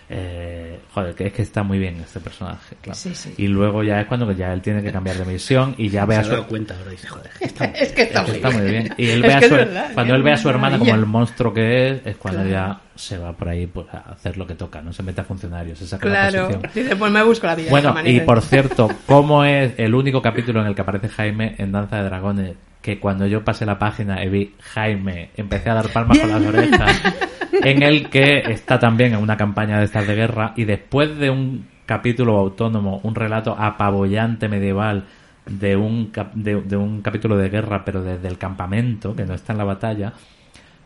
Eh, 0.09 0.79
joder, 0.93 1.15
que 1.15 1.27
es 1.29 1.33
que 1.33 1.43
está 1.43 1.63
muy 1.63 1.79
bien 1.79 1.97
este 2.01 2.21
personaje, 2.21 2.77
claro. 2.83 2.99
Sí, 2.99 3.15
sí. 3.15 3.33
Y 3.39 3.47
luego 3.47 3.83
ya 3.83 4.01
es 4.01 4.07
cuando 4.07 4.29
que 4.29 4.35
ya 4.35 4.53
él 4.53 4.61
tiene 4.61 4.83
que 4.83 4.93
cambiar 4.93 5.17
de 5.17 5.25
misión 5.25 5.75
y 5.79 5.89
ya 5.89 6.05
ve 6.05 6.17
se 6.17 6.21
a 6.21 6.25
su 6.25 6.31
dado 6.33 6.47
cuenta 6.49 6.75
ahora 6.77 6.89
y 6.89 6.97
dice, 6.97 7.09
joder, 7.09 7.31
está 7.41 7.65
Es 7.67 7.93
que 7.93 8.03
está 8.03 8.23
muy 8.23 8.31
está 8.37 8.49
bien. 8.51 8.63
muy 8.63 8.71
bien. 8.71 8.95
Y 8.99 9.09
él 9.11 9.25
Es 9.25 9.29
ve 9.29 9.35
a 9.35 9.43
su, 9.49 9.55
verdad, 9.55 9.91
cuando 9.95 10.15
él 10.15 10.23
ve 10.23 10.33
a 10.33 10.37
su 10.37 10.49
hermana 10.51 10.79
como 10.79 10.95
el 10.95 11.07
monstruo 11.07 11.55
que 11.55 11.89
es, 11.89 12.07
es 12.07 12.17
cuando 12.17 12.45
ya 12.47 12.81
se 12.95 13.17
va 13.17 13.33
por 13.33 13.49
ahí 13.49 13.67
pues, 13.67 13.87
a 13.93 14.13
hacer 14.13 14.37
lo 14.37 14.47
que 14.47 14.55
toca, 14.55 14.83
no 14.83 14.93
se 14.93 15.03
mete 15.03 15.23
a 15.23 15.25
funcionarios, 15.25 15.79
se 15.79 15.87
saca 15.87 16.07
la 16.09 16.29
Claro. 16.29 16.47
posición. 16.49 16.73
Dice, 16.75 16.97
pues 16.97 17.11
me 17.13 17.23
busco 17.23 17.47
la 17.47 17.55
vida. 17.55 17.71
Bueno, 17.71 17.95
y 18.05 18.21
por 18.21 18.43
cierto, 18.43 18.91
¿cómo 19.07 19.45
es 19.45 19.73
el 19.79 19.95
único 19.95 20.21
capítulo 20.21 20.61
en 20.61 20.67
el 20.67 20.75
que 20.75 20.83
aparece 20.83 21.09
Jaime 21.09 21.55
en 21.59 21.73
Danza 21.73 21.97
de 21.97 22.03
Dragones? 22.05 22.55
Que 22.83 22.99
cuando 22.99 23.27
yo 23.29 23.45
pasé 23.45 23.65
la 23.65 23.79
página 23.79 24.23
y 24.25 24.29
vi 24.29 24.55
Jaime, 24.61 25.31
empecé 25.37 25.71
a 25.71 25.75
dar 25.75 25.89
palmas 25.89 26.19
con 26.19 26.31
las 26.31 26.43
orejas, 26.45 27.03
en 27.63 27.83
el 27.83 28.11
que 28.11 28.39
está 28.49 28.79
también 28.81 29.15
en 29.15 29.21
una 29.21 29.37
campaña 29.37 29.79
de 29.79 29.85
estas 29.85 30.07
de 30.07 30.15
guerra 30.17 30.53
y 30.57 30.65
después 30.65 31.17
de 31.17 31.31
un 31.31 31.67
capítulo 31.87 32.37
autónomo, 32.39 33.01
un 33.05 33.15
relato 33.15 33.55
apabullante 33.57 34.49
medieval 34.49 35.05
de 35.47 35.77
un, 35.77 36.07
cap- 36.07 36.35
de, 36.35 36.61
de 36.63 36.77
un 36.77 37.03
capítulo 37.03 37.37
de 37.37 37.49
guerra, 37.51 37.85
pero 37.85 38.03
desde 38.03 38.27
el 38.29 38.37
campamento, 38.39 39.15
que 39.15 39.25
no 39.27 39.35
está 39.35 39.53
en 39.53 39.59
la 39.59 39.65
batalla, 39.65 40.13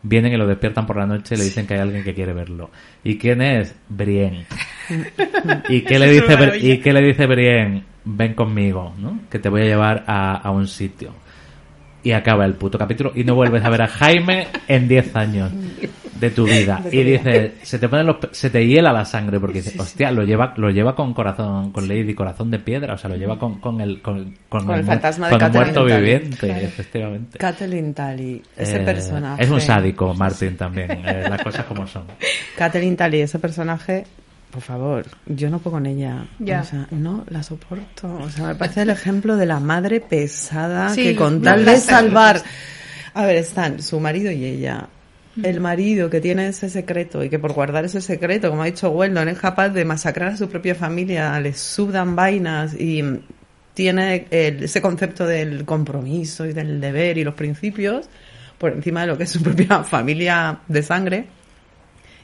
vienen 0.03 0.33
y 0.33 0.37
lo 0.37 0.45
despiertan 0.47 0.85
por 0.85 0.97
la 0.97 1.05
noche 1.07 1.33
y 1.35 1.37
le 1.39 1.43
dicen 1.45 1.65
que 1.65 1.73
hay 1.75 1.79
alguien 1.79 2.03
que 2.03 2.13
quiere 2.13 2.33
verlo. 2.33 2.69
¿Y 3.03 3.17
quién 3.17 3.41
es? 3.41 3.75
Brienne. 3.89 4.45
¿Y 5.69 5.81
qué 5.81 5.99
le 5.99 6.11
dice. 6.11 6.57
¿y 6.59 6.77
qué 6.79 6.93
le 6.93 7.01
dice 7.01 7.25
Brienne? 7.25 7.83
Ven 8.05 8.33
conmigo, 8.35 8.93
¿no? 8.99 9.19
Que 9.29 9.39
te 9.39 9.49
voy 9.49 9.61
a 9.61 9.65
llevar 9.65 10.03
a, 10.07 10.35
a 10.35 10.51
un 10.51 10.67
sitio. 10.67 11.13
Y 12.03 12.11
acaba 12.11 12.45
el 12.45 12.53
puto 12.53 12.77
capítulo 12.77 13.11
y 13.15 13.23
no 13.23 13.35
vuelves 13.35 13.63
a 13.65 13.69
ver 13.69 13.81
a 13.81 13.87
Jaime 13.87 14.47
en 14.67 14.87
10 14.87 15.15
años 15.15 15.51
de 16.19 16.29
tu 16.31 16.45
vida. 16.45 16.81
Y 16.91 17.03
dices, 17.03 17.51
se 17.63 17.79
te 17.79 17.89
ponen 17.89 18.05
los, 18.05 18.17
se 18.31 18.49
te 18.49 18.65
hiela 18.65 18.93
la 18.93 19.03
sangre 19.03 19.39
porque 19.39 19.55
dices, 19.61 19.77
hostia, 19.79 20.11
lo 20.11 20.23
lleva, 20.23 20.53
lo 20.57 20.69
lleva 20.69 20.95
con 20.95 21.13
corazón, 21.13 21.71
con 21.71 21.87
Lady 21.87 22.13
Corazón 22.13 22.49
de 22.49 22.59
Piedra, 22.59 22.93
o 22.93 22.97
sea, 22.97 23.09
lo 23.09 23.17
lleva 23.17 23.37
con, 23.37 23.59
con 23.59 23.81
el, 23.81 24.01
con, 24.01 24.35
con 24.47 24.65
Con 24.65 24.75
el 24.77 24.85
fantasma 24.85 25.27
de 25.27 25.33
con 25.33 25.41
el 25.41 25.47
Catherine 25.51 25.73
muerto 25.73 25.95
viviente, 25.95 26.63
efectivamente. 26.65 27.37
Kathleen 27.39 27.93
Tully, 27.93 28.41
ese 28.55 28.77
Eh, 28.77 28.85
personaje. 28.85 29.43
Es 29.43 29.49
un 29.49 29.59
sádico, 29.61 30.13
Martin, 30.13 30.55
también. 30.55 30.91
eh, 30.91 31.25
las 31.29 31.41
cosas 31.43 31.65
como 31.65 31.85
son. 31.87 32.03
Kathleen 32.57 32.95
Tully, 32.95 33.21
ese 33.21 33.37
personaje, 33.39 34.05
por 34.51 34.61
favor, 34.61 35.05
yo 35.25 35.49
no 35.49 35.59
puedo 35.59 35.75
con 35.75 35.85
ella. 35.85 36.25
Ya. 36.39 36.61
O 36.61 36.63
sea, 36.65 36.87
no 36.91 37.25
la 37.29 37.43
soporto. 37.43 38.13
O 38.23 38.29
sea, 38.29 38.47
me 38.47 38.55
parece 38.55 38.81
el 38.83 38.89
ejemplo 38.89 39.35
de 39.37 39.45
la 39.45 39.59
madre 39.59 39.99
pesada 40.01 40.89
Sí, 40.89 41.03
que 41.03 41.15
con 41.15 41.41
tal 41.41 41.65
de 41.65 41.77
salvar. 41.77 42.41
A 43.13 43.25
ver, 43.25 43.35
están 43.37 43.81
su 43.81 43.99
marido 43.99 44.31
y 44.31 44.45
ella. 44.45 44.87
El 45.43 45.59
marido 45.59 46.09
que 46.09 46.19
tiene 46.19 46.47
ese 46.47 46.67
secreto 46.69 47.23
y 47.23 47.29
que 47.29 47.37
por 47.37 47.53
guardar 47.53 47.85
ese 47.85 48.01
secreto, 48.01 48.49
como 48.49 48.63
ha 48.63 48.65
dicho 48.65 48.89
Weldon, 48.89 49.27
es 49.29 49.37
capaz 49.37 49.69
de 49.69 49.85
masacrar 49.85 50.29
a 50.33 50.37
su 50.37 50.49
propia 50.49 50.73
familia, 50.73 51.39
le 51.39 51.53
sudan 51.53 52.15
vainas 52.15 52.73
y 52.73 53.03
tiene 53.75 54.25
el- 54.31 54.63
ese 54.63 54.81
concepto 54.81 55.27
del 55.27 55.63
compromiso 55.65 56.45
y 56.47 56.53
del 56.53 56.81
deber 56.81 57.19
y 57.19 57.23
los 57.23 57.35
principios 57.35 58.09
por 58.57 58.71
encima 58.73 59.01
de 59.01 59.07
lo 59.07 59.17
que 59.19 59.25
es 59.25 59.29
su 59.29 59.43
propia 59.43 59.83
familia 59.83 60.57
de 60.67 60.81
sangre. 60.81 61.27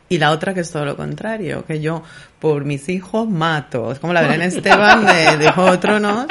Y 0.09 0.17
la 0.19 0.31
otra 0.31 0.53
que 0.53 0.59
es 0.59 0.71
todo 0.71 0.85
lo 0.85 0.95
contrario, 0.95 1.65
que 1.65 1.80
yo 1.81 2.03
por 2.39 2.65
mis 2.65 2.88
hijos 2.89 3.27
mato. 3.27 3.91
Es 3.91 3.99
como 3.99 4.13
la 4.13 4.21
Belén 4.21 4.41
Esteban 4.41 5.05
de, 5.05 5.38
de 5.38 5.51
Juego 5.51 5.71
de 5.71 5.77
Tronos, 5.80 6.25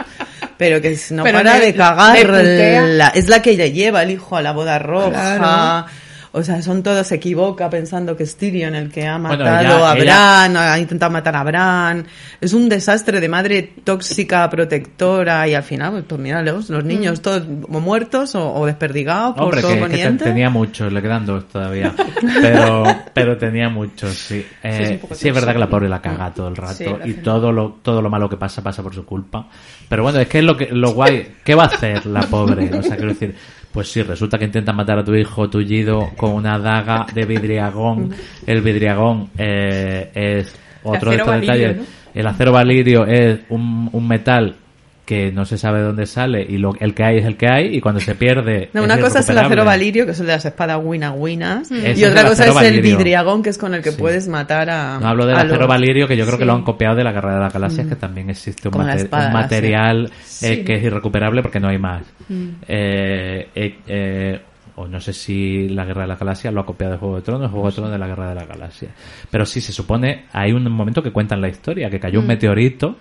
pero 0.58 0.80
que 0.80 0.96
no 1.10 1.24
Pero 1.24 1.38
para 1.38 1.58
de 1.58 1.74
cagar. 1.74 2.16
le 2.16 2.24
putea. 2.26 2.82
la- 2.82 3.08
es 3.08 3.28
la 3.28 3.42
que 3.42 3.56
le 3.56 3.72
lleva 3.72 4.02
el 4.02 4.10
hijo 4.12 4.36
a 4.36 4.42
la 4.42 4.52
boda 4.52 4.78
roja. 4.78 5.36
Claro. 5.38 5.86
O 6.34 6.42
sea, 6.42 6.62
son 6.62 6.82
todos, 6.82 7.06
se 7.06 7.16
equivoca 7.16 7.68
pensando 7.68 8.16
que 8.16 8.22
es 8.22 8.36
Tyrion 8.36 8.74
el 8.74 8.90
que 8.90 9.06
ha 9.06 9.18
Bueno, 9.18 9.44
matado 9.44 9.60
ella- 9.60 9.90
a 9.90 9.94
ella- 9.96 10.04
Bran, 10.04 10.56
ha 10.56 10.78
intentado 10.78 11.12
matar 11.12 11.36
a 11.36 11.44
Bran. 11.44 12.06
Es 12.40 12.54
un 12.54 12.70
desastre 12.70 13.20
de 13.20 13.28
madre 13.28 13.70
tóxica, 13.84 14.48
protectora, 14.48 15.46
y 15.46 15.54
al 15.54 15.62
final, 15.62 16.04
pues 16.08 16.20
mira, 16.20 16.40
los, 16.42 16.70
los 16.70 16.84
niños 16.84 17.20
todos 17.20 17.42
o 17.68 17.80
muertos 17.80 18.34
o, 18.34 18.50
o 18.54 18.64
desperdigados 18.64 19.34
por 19.34 19.44
Hombre, 19.44 19.60
todo 19.60 19.70
que, 19.72 19.76
que 19.76 19.82
te- 19.84 19.88
poniente. 19.90 20.24
tenía 20.24 20.48
muchos, 20.48 20.90
le 20.90 21.02
quedan 21.02 21.26
dos 21.26 21.46
todavía. 21.48 21.92
Pero, 22.40 22.84
pero 23.12 23.36
tenía 23.36 23.68
muchos, 23.68 24.14
sí. 24.14 24.44
Eh, 24.62 25.00
Sí, 25.02 25.06
es 25.12 25.18
sí, 25.18 25.30
verdad 25.30 25.52
que 25.52 25.58
la 25.58 25.68
pobre 25.68 25.88
la 25.88 26.00
caga 26.00 26.32
todo 26.32 26.48
el 26.48 26.56
rato 26.56 26.74
Sí, 26.74 26.86
y 27.04 27.12
todo 27.14 27.52
lo, 27.52 27.78
todo 27.82 28.00
lo 28.00 28.08
malo 28.08 28.28
que 28.28 28.36
pasa 28.36 28.62
pasa 28.62 28.82
por 28.82 28.94
su 28.94 29.04
culpa. 29.04 29.46
Pero 29.88 30.02
bueno, 30.02 30.18
es 30.20 30.28
que 30.28 30.38
es 30.38 30.44
lo 30.44 30.56
que, 30.56 30.68
lo 30.70 30.92
guay, 30.92 31.34
¿qué 31.44 31.54
va 31.54 31.64
a 31.64 31.66
hacer 31.66 32.06
la 32.06 32.22
pobre? 32.22 32.70
O 32.74 32.82
sea, 32.82 32.96
quiero 32.96 33.12
decir, 33.12 33.34
pues 33.72 33.88
sí, 33.88 34.02
resulta 34.02 34.38
que 34.38 34.44
intenta 34.44 34.72
matar 34.72 34.98
a 34.98 35.04
tu 35.04 35.14
hijo 35.14 35.48
tullido 35.48 36.10
con 36.16 36.32
una 36.32 36.58
daga 36.58 37.06
de 37.12 37.24
vidriagón. 37.24 38.10
El 38.46 38.60
vidriagón 38.60 39.30
eh, 39.38 40.10
es 40.14 40.54
otro 40.82 41.10
de 41.10 41.16
estos 41.16 41.30
valirio, 41.30 41.54
detalles. 41.54 41.76
¿no? 41.78 41.84
El 42.14 42.26
acero 42.26 42.52
valirio 42.52 43.06
es 43.06 43.40
un, 43.48 43.88
un 43.90 44.08
metal 44.08 44.56
que 45.04 45.32
no 45.32 45.44
se 45.44 45.58
sabe 45.58 45.80
de 45.80 45.84
dónde 45.86 46.06
sale 46.06 46.46
y 46.48 46.58
lo, 46.58 46.74
el 46.78 46.94
que 46.94 47.02
hay 47.02 47.18
es 47.18 47.24
el 47.26 47.36
que 47.36 47.48
hay 47.48 47.74
y 47.76 47.80
cuando 47.80 48.00
se 48.00 48.14
pierde 48.14 48.70
No, 48.72 48.84
una 48.84 49.00
cosa 49.00 49.18
es 49.18 49.28
el 49.28 49.36
acero 49.38 49.64
valirio, 49.64 50.04
que 50.06 50.12
es 50.12 50.20
el 50.20 50.26
de 50.26 50.32
las 50.32 50.44
espadas 50.44 50.80
wina 50.82 51.10
winas, 51.12 51.70
Ese 51.72 52.00
y 52.00 52.04
otra 52.04 52.24
cosa 52.24 52.46
es 52.46 52.56
el 52.72 52.80
vidriagón, 52.80 53.42
que 53.42 53.50
es 53.50 53.58
con 53.58 53.74
el 53.74 53.82
que 53.82 53.90
Sí. 53.90 53.96
puedes 53.98 54.28
matar 54.28 54.70
a. 54.70 54.98
No 55.00 55.08
hablo 55.08 55.26
del 55.26 55.34
acero 55.36 55.58
los- 55.58 55.68
valirio, 55.68 56.06
que 56.06 56.16
yo 56.16 56.24
creo 56.24 56.38
que 56.38 56.44
lo 56.44 56.52
han 56.54 56.62
copiado 56.62 56.94
de 56.94 57.02
la 57.04 57.10
Guerra 57.12 57.34
de 57.34 57.40
las 57.40 57.52
Galaxias, 57.52 57.86
que 57.88 57.96
también 57.96 58.30
existe 58.30 58.68
un, 58.68 58.88
espada 58.90 59.30
material 59.30 60.06
eh, 60.06 60.10
Sí. 60.24 60.64
que 60.64 60.74
es 60.76 60.82
irrecuperable 60.84 61.42
porque 61.42 61.58
no 61.58 61.68
hay 61.68 61.78
más. 61.78 62.02
Eh, 62.68 63.48
eh, 63.54 63.78
eh, 63.86 64.40
o 64.76 64.86
no 64.86 65.00
sé 65.00 65.12
si 65.12 65.68
la 65.68 65.84
Guerra 65.84 66.02
de 66.02 66.08
la 66.08 66.16
Galaxia 66.16 66.50
lo 66.50 66.60
ha 66.60 66.64
copiado 66.66 66.92
de 66.92 66.98
Juego 66.98 67.16
de 67.16 67.22
Tronos, 67.22 67.50
Juego 67.50 67.66
de 67.66 67.72
Tronos 67.74 67.92
de 67.92 67.98
la 67.98 68.06
Guerra 68.06 68.28
de 68.30 68.34
la 68.36 68.44
Galaxia. 68.46 68.88
Pero 69.30 69.44
sí, 69.44 69.60
se 69.60 69.72
supone, 69.72 70.26
hay 70.32 70.52
un 70.52 70.70
momento 70.70 71.02
que 71.02 71.10
cuentan 71.10 71.40
la 71.40 71.48
historia, 71.48 71.90
que 71.90 72.00
cayó 72.00 72.20
un 72.20 72.26
meteorito 72.26 72.96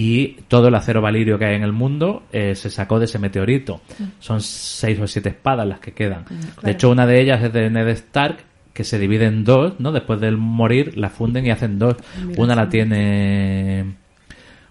y 0.00 0.36
todo 0.46 0.68
el 0.68 0.76
acero 0.76 1.02
valirio 1.02 1.40
que 1.40 1.46
hay 1.46 1.56
en 1.56 1.64
el 1.64 1.72
mundo 1.72 2.22
eh, 2.30 2.54
se 2.54 2.70
sacó 2.70 3.00
de 3.00 3.06
ese 3.06 3.18
meteorito. 3.18 3.80
Son 4.20 4.40
seis 4.40 4.96
o 5.00 5.08
siete 5.08 5.30
espadas 5.30 5.66
las 5.66 5.80
que 5.80 5.90
quedan. 5.90 6.24
De 6.62 6.70
hecho, 6.70 6.88
una 6.88 7.04
de 7.04 7.20
ellas 7.20 7.42
es 7.42 7.52
de 7.52 7.68
Ned 7.68 7.88
Stark, 7.88 8.36
que 8.72 8.84
se 8.84 8.96
divide 9.00 9.26
en 9.26 9.42
dos, 9.42 9.80
¿no? 9.80 9.90
Después 9.90 10.20
del 10.20 10.36
morir, 10.36 10.96
la 10.96 11.10
funden 11.10 11.46
y 11.46 11.50
hacen 11.50 11.80
dos. 11.80 11.96
Una 12.36 12.54
la 12.54 12.68
tiene... 12.68 13.96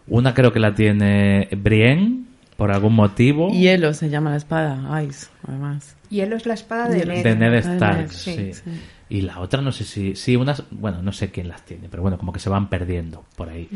Una 0.07 0.33
creo 0.33 0.53
que 0.53 0.61
la 0.61 0.73
tiene 0.73 1.49
Brienne, 1.57 2.23
por 2.55 2.71
algún 2.71 2.95
motivo. 2.95 3.49
Hielo 3.49 3.93
se 3.93 4.09
llama 4.09 4.29
la 4.29 4.37
espada, 4.37 5.03
Ice, 5.03 5.27
además. 5.45 5.97
Hielo 6.09 6.37
es 6.37 6.45
la 6.45 6.53
espada 6.53 6.87
de 6.87 7.05
Ned. 7.05 7.23
de 7.25 7.35
Ned 7.35 7.51
de 7.51 7.57
Stark, 7.57 7.97
Ned, 7.97 8.11
sí. 8.11 8.53
sí. 8.53 8.61
Y 9.09 9.21
la 9.21 9.39
otra 9.39 9.61
no 9.61 9.71
sé 9.71 9.85
si, 9.85 10.15
sí, 10.15 10.35
unas, 10.35 10.63
bueno, 10.69 11.01
no 11.01 11.13
sé 11.13 11.31
quién 11.31 11.47
las 11.47 11.63
tiene, 11.63 11.87
pero 11.89 12.03
bueno, 12.03 12.17
como 12.17 12.33
que 12.33 12.39
se 12.39 12.49
van 12.49 12.67
perdiendo 12.67 13.23
por 13.37 13.47
ahí. 13.47 13.69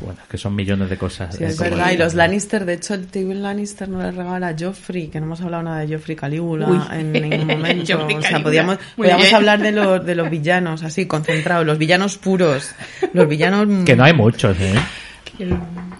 Bueno, 0.00 0.18
es 0.22 0.28
que 0.28 0.38
son 0.38 0.54
millones 0.54 0.88
de 0.88 0.96
cosas. 0.96 1.34
Mm. 1.34 1.38
Sí, 1.38 1.44
eh, 1.44 1.46
es 1.48 1.60
verdad. 1.60 1.90
Y 1.92 1.98
los 1.98 2.14
Lannister, 2.14 2.64
de 2.64 2.74
hecho, 2.74 2.94
el 2.94 3.06
Tywin 3.06 3.42
Lannister 3.42 3.86
no 3.88 4.00
le 4.00 4.10
regala 4.12 4.48
a 4.48 4.56
Joffrey, 4.58 5.08
que 5.08 5.20
no 5.20 5.26
hemos 5.26 5.42
hablado 5.42 5.62
nada 5.62 5.80
de 5.80 5.94
Joffrey 5.94 6.16
Calígula 6.16 6.68
Uy. 6.68 6.80
en 6.90 7.12
ningún 7.12 7.46
momento. 7.58 8.06
O 8.06 8.22
sea, 8.22 8.42
podíamos, 8.42 8.78
podíamos 8.96 9.30
hablar 9.32 9.60
de 9.60 9.72
los, 9.72 10.04
de 10.06 10.14
los 10.14 10.30
villanos, 10.30 10.82
así, 10.82 11.06
concentrados, 11.06 11.66
los 11.66 11.76
villanos 11.76 12.16
puros. 12.16 12.70
Los 13.12 13.28
villanos. 13.28 13.84
Que 13.84 13.94
no 13.94 14.04
hay 14.04 14.14
muchos, 14.14 14.58
¿eh? 14.58 14.74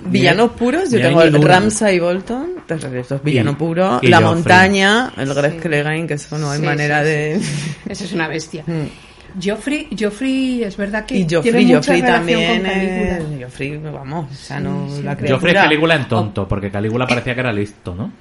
Villanos 0.06 0.52
puros, 0.52 0.90
yo 0.90 1.00
tengo 1.00 1.22
uno. 1.22 1.46
Ramsay 1.46 1.98
Bolton, 1.98 2.50
estos 2.94 3.22
villanos 3.22 3.54
Y- 3.54 3.56
puros, 3.56 4.02
y 4.02 4.08
la 4.08 4.18
Joffrey. 4.18 4.34
montaña, 4.34 5.12
el 5.16 5.34
Greg 5.34 5.60
Clegane, 5.60 6.06
que 6.06 6.14
eso 6.14 6.38
no 6.38 6.50
hay 6.50 6.60
Sí, 6.60 6.64
manera 6.64 7.00
sí, 7.02 7.08
de. 7.08 7.34
Eso 7.88 8.04
es 8.04 8.12
una 8.12 8.28
bestia. 8.28 8.62
Mm. 8.66 9.42
Joffrey, 9.44 9.88
Joffrey 9.98 10.62
es 10.62 10.76
verdad 10.78 11.04
que 11.04 11.16
Y 11.18 11.24
tiene 11.24 11.36
Joffrey, 11.44 11.64
mucha 11.66 11.76
Joffrey 11.76 12.00
relación 12.00 12.18
también. 12.20 12.62
con 12.62 12.70
Calígula. 12.70 13.16
eh, 13.18 13.42
Joffrey, 13.44 13.76
vamos, 13.78 14.30
o 14.32 14.34
sea, 14.34 14.60
no, 14.60 14.88
sí. 14.88 15.02
la 15.02 15.10
Joffrey 15.12 15.26
criatura. 15.28 15.52
Calígula 15.64 15.94
en 15.96 16.08
tonto, 16.08 16.48
porque 16.48 16.70
Calígula 16.70 17.06
parecía 17.06 17.34
que 17.34 17.40
era 17.40 17.52
listo, 17.52 17.94
¿no? 17.94 18.12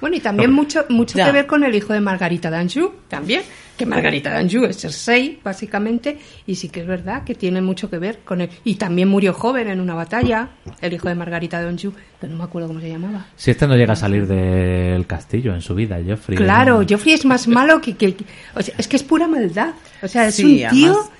Bueno, 0.00 0.16
y 0.16 0.20
también 0.20 0.52
mucho 0.52 0.84
mucho 0.88 1.18
Ya. 1.18 1.26
que 1.26 1.32
ver 1.32 1.46
con 1.46 1.62
el 1.64 1.74
hijo 1.74 1.92
de 1.92 2.00
Margarita 2.00 2.48
d'Anjou, 2.50 2.92
también, 3.08 3.42
que 3.76 3.84
Margarita 3.86 4.30
d'Anjou 4.30 4.64
es 4.64 4.78
Cersei, 4.80 5.38
básicamente, 5.44 6.18
y 6.46 6.54
sí 6.54 6.68
que 6.70 6.80
es 6.80 6.86
verdad 6.86 7.22
que 7.24 7.34
tiene 7.34 7.60
mucho 7.60 7.90
que 7.90 7.98
ver 7.98 8.20
con 8.24 8.40
él. 8.40 8.48
Y 8.64 8.76
también 8.76 9.08
murió 9.08 9.32
joven 9.34 9.68
en 9.68 9.80
una 9.80 9.94
batalla, 9.94 10.48
el 10.80 10.92
hijo 10.94 11.08
de 11.08 11.14
Margarita 11.14 11.62
d'Anjou, 11.62 11.92
que 12.20 12.26
no 12.26 12.36
me 12.36 12.44
acuerdo 12.44 12.68
cómo 12.68 12.80
se 12.80 12.88
llamaba. 12.88 13.26
Si 13.36 13.50
este 13.50 13.66
no 13.66 13.76
llega 13.76 13.92
a 13.92 13.96
salir 13.96 14.26
del 14.26 15.06
castillo 15.06 15.54
en 15.54 15.60
su 15.60 15.74
vida, 15.74 15.98
Joffrey. 16.06 16.36
Claro, 16.38 16.80
¿no? 16.82 16.86
Joffrey 16.88 17.14
es 17.14 17.24
más 17.24 17.46
malo 17.48 17.80
que... 17.80 17.94
que- 17.96 18.14
que- 18.14 18.24
o 18.54 18.62
sea, 18.62 18.74
es 18.78 18.88
que 18.88 18.96
es 18.96 19.02
pura 19.02 19.26
maldad. 19.28 19.74
O 20.02 20.08
sea, 20.08 20.26
es 20.28 20.34
Sí, 20.36 20.64
un 20.64 20.70
tío 20.70 20.90
además- 20.92 21.10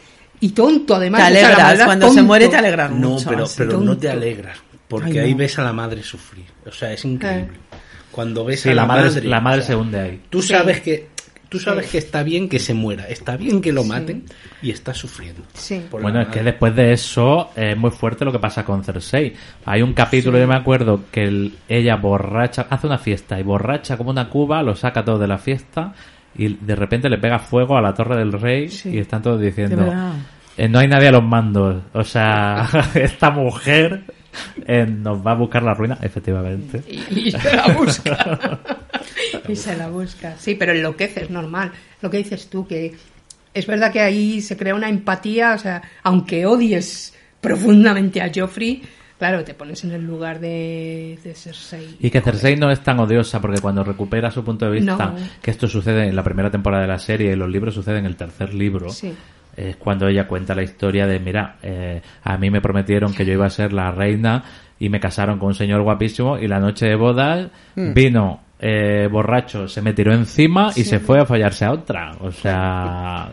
y 0.40 0.48
tonto, 0.50 0.94
además. 0.94 1.20
Te 1.20 1.24
o 1.26 1.28
sea, 1.28 1.40
la 1.40 1.46
alegras, 1.48 1.66
maldad 1.68 1.84
cuando 1.84 2.12
se 2.12 2.22
muere 2.22 2.48
te 2.48 2.56
alegras 2.56 2.90
No, 2.92 3.10
mucho. 3.10 3.28
pero, 3.28 3.44
así. 3.44 3.54
pero 3.58 3.80
no 3.80 3.96
te 3.98 4.08
alegras, 4.08 4.56
porque 4.88 5.10
Ay, 5.10 5.18
ahí 5.18 5.32
no. 5.32 5.36
ves 5.38 5.58
a 5.58 5.62
la 5.64 5.72
madre 5.74 6.02
sufrir. 6.02 6.46
O 6.66 6.72
sea, 6.72 6.92
es 6.94 7.04
increíble. 7.04 7.58
Cuando 8.10 8.44
ves 8.44 8.60
Sí, 8.60 8.70
a 8.70 8.74
la 8.74 8.82
la, 8.82 8.86
madre, 8.88 9.22
la 9.24 9.40
madre 9.40 9.58
o 9.60 9.62
sea, 9.62 9.74
se 9.74 9.80
hunde 9.80 10.00
ahí. 10.00 10.20
Tú 10.30 10.42
Sí. 10.42 10.48
sabes 10.48 10.80
que 10.80 11.08
tú 11.48 11.58
sabes 11.58 11.90
que 11.90 11.98
está 11.98 12.22
bien 12.22 12.48
que 12.48 12.60
se 12.60 12.74
muera, 12.74 13.08
está 13.08 13.36
bien 13.36 13.60
que 13.60 13.72
lo 13.72 13.82
maten 13.82 14.24
y 14.62 14.70
está 14.70 14.94
sufriendo. 14.94 15.42
Sí. 15.54 15.82
Bueno, 15.90 16.20
es 16.20 16.28
que 16.28 16.44
después 16.44 16.76
de 16.76 16.92
eso 16.92 17.50
es 17.56 17.76
muy 17.76 17.90
fuerte 17.90 18.24
lo 18.24 18.30
que 18.30 18.38
pasa 18.38 18.64
con 18.64 18.84
Cersei. 18.84 19.34
Hay 19.64 19.82
un 19.82 19.92
capítulo, 19.92 20.38
yo 20.38 20.46
me 20.46 20.54
acuerdo, 20.54 21.00
que 21.10 21.24
el- 21.24 21.54
ella 21.68 21.96
borracha, 21.96 22.68
hace 22.70 22.86
una 22.86 22.98
fiesta 22.98 23.40
y 23.40 23.42
borracha 23.42 23.96
como 23.96 24.10
una 24.10 24.28
cuba, 24.28 24.62
lo 24.62 24.76
saca 24.76 25.04
todo 25.04 25.18
de 25.18 25.26
la 25.26 25.38
fiesta 25.38 25.92
y 26.36 26.54
de 26.54 26.76
repente 26.76 27.08
le 27.10 27.18
pega 27.18 27.40
fuego 27.40 27.76
a 27.76 27.82
la 27.82 27.94
torre 27.94 28.16
del 28.16 28.30
rey 28.32 28.68
y 28.84 28.98
están 28.98 29.20
todos 29.20 29.40
diciendo. 29.40 29.92
"Eh, 30.56 30.68
no 30.68 30.78
hay 30.78 30.86
nadie 30.86 31.08
a 31.08 31.12
los 31.12 31.24
mandos. 31.24 31.82
O 31.94 32.04
sea, 32.04 32.68
esta 32.94 33.30
mujer 33.32 34.04
eh, 34.66 34.86
nos 34.86 35.24
va 35.26 35.32
a 35.32 35.34
buscar 35.34 35.62
la 35.62 35.74
ruina, 35.74 35.98
efectivamente. 36.02 36.82
y, 36.88 37.28
y 37.28 37.30
se 37.32 37.56
la 37.56 37.68
busca. 37.68 38.58
y 39.48 39.56
se 39.56 39.76
la 39.76 39.88
busca. 39.88 40.34
Sí, 40.38 40.54
pero 40.54 40.72
enloquece, 40.72 41.24
es 41.24 41.30
normal. 41.30 41.72
Lo 42.00 42.10
que 42.10 42.18
dices 42.18 42.48
tú, 42.48 42.66
que 42.66 42.94
es 43.52 43.66
verdad 43.66 43.92
que 43.92 44.00
ahí 44.00 44.40
se 44.40 44.56
crea 44.56 44.74
una 44.74 44.88
empatía, 44.88 45.54
o 45.54 45.58
sea, 45.58 45.82
aunque 46.02 46.46
odies 46.46 47.14
profundamente 47.40 48.20
a 48.22 48.30
Joffrey, 48.34 48.82
claro, 49.18 49.42
te 49.44 49.54
pones 49.54 49.82
en 49.84 49.92
el 49.92 50.04
lugar 50.06 50.40
de, 50.40 51.18
de 51.24 51.34
Cersei. 51.34 51.96
Y 52.00 52.10
que 52.10 52.20
Cersei 52.20 52.56
no 52.56 52.70
es 52.70 52.80
tan 52.82 53.00
odiosa 53.00 53.40
porque 53.40 53.60
cuando 53.60 53.82
recupera 53.82 54.30
su 54.30 54.44
punto 54.44 54.66
de 54.66 54.72
vista, 54.78 54.96
No. 55.06 55.16
que 55.42 55.50
esto 55.50 55.66
sucede 55.66 56.06
en 56.08 56.16
la 56.16 56.22
primera 56.22 56.50
temporada 56.50 56.82
de 56.82 56.88
la 56.88 56.98
serie 56.98 57.32
y 57.32 57.36
los 57.36 57.48
libros 57.50 57.74
suceden 57.74 58.00
en 58.00 58.06
el 58.06 58.16
tercer 58.16 58.54
libro, 58.54 58.90
Sí. 58.90 59.12
Es 59.56 59.76
cuando 59.76 60.08
ella 60.08 60.26
cuenta 60.26 60.54
la 60.54 60.62
historia 60.62 61.06
de, 61.06 61.18
mira, 61.20 61.56
eh, 61.62 62.00
a 62.22 62.36
mí 62.36 62.50
me 62.50 62.60
prometieron 62.60 63.12
que 63.12 63.24
yo 63.24 63.32
iba 63.32 63.46
a 63.46 63.50
ser 63.50 63.72
la 63.72 63.90
reina 63.90 64.42
y 64.78 64.88
me 64.88 65.00
casaron 65.00 65.38
con 65.38 65.48
un 65.48 65.54
señor 65.54 65.82
guapísimo 65.82 66.38
y 66.38 66.48
la 66.48 66.58
noche 66.58 66.86
de 66.86 66.96
bodas 66.96 67.48
Mm. 67.74 67.94
vino 67.94 68.40
eh, 68.58 69.08
borracho, 69.10 69.66
se 69.68 69.80
me 69.80 69.94
tiró 69.94 70.12
encima 70.12 70.70
y 70.76 70.84
se 70.84 71.00
fue 71.00 71.20
a 71.20 71.24
follarse 71.24 71.64
a 71.64 71.72
otra. 71.72 72.12
O 72.20 72.30
sea... 72.30 73.30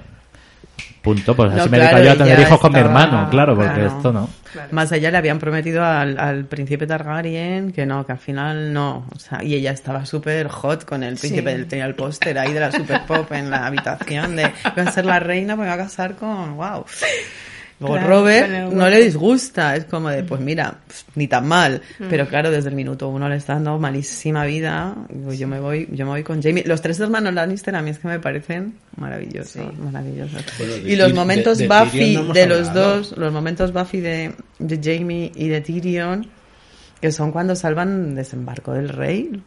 Punto, 1.08 1.38
pues 1.38 1.54
No, 1.54 1.62
así 1.62 1.70
me 1.70 1.78
claro, 1.78 1.98
dedico 2.00 2.06
yo 2.06 2.22
a 2.22 2.26
tener 2.26 2.40
hijos 2.42 2.60
con 2.60 2.74
mi 2.74 2.80
hermano, 2.80 3.30
claro, 3.30 3.56
porque 3.56 3.72
claro. 3.76 3.88
esto 3.88 4.12
no. 4.12 4.30
Más 4.72 4.92
allá 4.92 5.10
le 5.10 5.18
habían 5.18 5.40
prometido 5.40 5.82
al, 5.86 6.20
al 6.20 6.44
príncipe 6.44 6.86
Targaryen 6.86 7.72
que 7.72 7.86
no, 7.86 8.06
que 8.06 8.12
al 8.12 8.18
final 8.18 8.74
no. 8.74 9.06
O 9.16 9.20
sea, 9.20 9.42
y 9.42 9.56
ella 9.56 9.72
estaba 9.72 10.06
súper 10.06 10.50
hot 10.50 10.84
con 10.84 11.04
el 11.04 11.16
príncipe. 11.16 11.50
Sí. 11.50 11.56
Él 11.56 11.68
tenía 11.68 11.86
el 11.86 11.96
póster 11.96 12.38
ahí 12.38 12.52
de 12.52 12.60
la 12.60 12.74
super 12.74 13.06
pop 13.06 13.32
en 13.32 13.50
la 13.50 13.68
habitación 13.68 14.36
de 14.36 14.52
va 14.78 14.84
a 14.84 14.92
ser 14.92 15.06
la 15.06 15.20
reina, 15.20 15.56
pues 15.56 15.70
me 15.70 15.76
va 15.76 15.82
a 15.82 15.86
casar 15.86 16.16
con. 16.16 16.58
¡Wow! 16.58 16.86
Luego 17.80 17.94
Claro, 17.96 18.10
Robert 18.10 18.48
no 18.74 18.90
le 18.90 19.00
disgusta, 19.04 19.76
es 19.76 19.86
como 19.86 20.10
de, 20.10 20.24
pues 20.24 20.42
mira, 20.42 20.80
pues, 20.88 21.06
ni 21.14 21.28
tan 21.28 21.48
mal. 21.48 21.82
Pero 22.10 22.28
claro, 22.28 22.50
desde 22.50 22.70
el 22.70 22.76
minuto 22.76 23.08
uno 23.10 23.30
le 23.30 23.36
está 23.36 23.54
dando 23.54 23.78
malísima 23.78 24.46
vida. 24.46 24.96
Digo, 25.10 25.32
yo 25.34 25.48
me 25.48 25.60
voy, 25.60 25.88
yo 25.92 26.06
me 26.06 26.12
voy 26.12 26.24
con 26.24 26.42
Jamie. 26.42 26.64
Los 26.66 26.82
tres 26.82 27.00
hermanos 27.00 27.36
Lannister 27.36 27.76
a 27.76 27.84
mí 27.84 27.92
es 27.92 28.00
que 28.00 28.08
me 28.08 28.20
parecen 28.20 28.74
maravillosos, 28.96 29.78
maravillosos. 29.78 30.44
Bueno, 30.58 30.74
de 30.74 30.92
y 30.92 30.96
los 30.96 31.14
momentos 31.14 31.60
de- 31.60 31.68
de 31.68 31.80
Buffy 31.80 32.16
no 32.16 32.34
de 32.34 32.48
los 32.48 32.68
hablado. 32.70 32.96
dos, 32.98 33.16
los 33.16 33.32
momentos 33.32 33.72
Buffy 33.72 34.02
de, 34.02 34.34
de 34.58 34.80
Jamie 34.84 35.32
y 35.36 35.48
de 35.48 35.62
Tyrion, 35.62 36.28
que 37.00 37.12
son 37.12 37.32
cuando 37.32 37.56
salvan 37.56 38.16
desembarco 38.16 38.74
del 38.74 38.90
rey. 38.90 39.40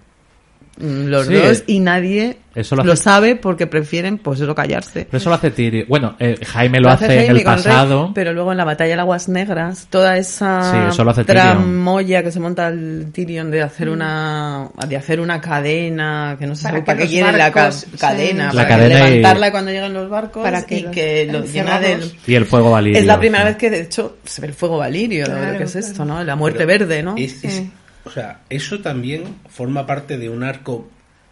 Mm, 0.80 1.06
Los 1.08 1.26
Sí. 1.26 1.34
dos 1.34 1.62
y 1.66 1.80
nadie 1.80 2.38
Eso 2.54 2.74
lo, 2.74 2.96
sabe 2.96 3.36
porque 3.36 3.66
prefieren 3.68 4.18
pues 4.18 4.40
eso 4.40 4.54
callarse. 4.54 5.04
Pero 5.04 5.18
eso 5.18 5.28
lo 5.28 5.36
hace 5.36 5.50
Tyrion. 5.52 5.86
Bueno, 5.88 6.16
eh, 6.18 6.36
Jaime 6.44 6.80
lo, 6.80 6.90
hace, 6.90 7.04
en 7.04 7.10
Jaime 7.10 7.26
el 7.28 7.34
Rey, 7.36 7.44
pasado. 7.44 8.10
pero 8.14 8.32
luego 8.32 8.50
en 8.50 8.58
la 8.58 8.64
batalla 8.64 8.94
de 8.96 9.00
Aguas 9.00 9.28
Negras, 9.28 9.86
toda 9.88 10.16
esa 10.16 10.70
Sí, 10.72 10.78
eso 10.92 11.04
lo 11.04 11.10
hace 11.12 11.24
Tyrion. 11.24 11.46
tramoya 11.46 12.22
que 12.24 12.32
se 12.32 12.40
monta 12.40 12.68
el 12.68 13.10
Tyrion 13.12 13.50
de 13.52 13.62
hacer 13.62 13.88
una 13.88 14.68
de 14.88 14.96
hacer 14.96 15.20
una 15.20 15.40
cadena, 15.40 16.36
que 16.38 16.46
no 16.46 16.56
sé 16.56 16.64
Para 16.70 16.84
para, 16.84 16.98
que 16.98 17.04
qué 17.04 17.10
quiere 17.10 17.32
la 17.38 17.52
ca- 17.52 17.62
barcos, 17.64 17.86
sí. 17.90 17.96
cadena, 17.98 18.46
La 18.46 18.52
para 18.64 18.68
cadena 18.68 18.94
y- 18.98 19.10
levantarla 19.16 19.50
cuando 19.52 19.70
llegan 19.70 19.92
los 19.94 20.08
barcos 20.10 20.42
Para 20.42 20.62
que 20.64 20.78
y 20.78 20.82
los 20.82 20.92
que 20.92 21.26
lo 21.30 21.44
llena 21.44 21.78
de 21.78 21.92
encerrados- 21.92 22.14
Y 22.26 22.34
el 22.34 22.46
fuego 22.46 22.70
valirio. 22.72 22.98
es 22.98 23.06
la 23.06 23.18
primera 23.18 23.44
sí. 23.44 23.48
vez 23.50 23.56
que 23.58 23.70
de 23.70 23.80
hecho 23.82 24.16
se 24.24 24.40
ve 24.40 24.48
el 24.48 24.54
fuego 24.54 24.78
valirio, 24.78 25.26
Claro, 25.26 25.52
lo 25.52 25.58
que 25.58 25.64
es 25.64 25.72
claro. 25.72 25.86
esto, 25.86 26.04
¿no? 26.04 26.24
La 26.24 26.34
muerte 26.36 26.66
Pero 26.66 26.86
verde, 26.86 27.02
¿no? 27.02 27.16
Sí. 27.16 27.70
O 28.04 28.10
sea, 28.10 28.40
eso 28.48 28.80
también 28.80 29.24
forma 29.48 29.86
parte 29.86 30.18
de 30.18 30.30
un 30.30 30.42
arco 30.42 30.88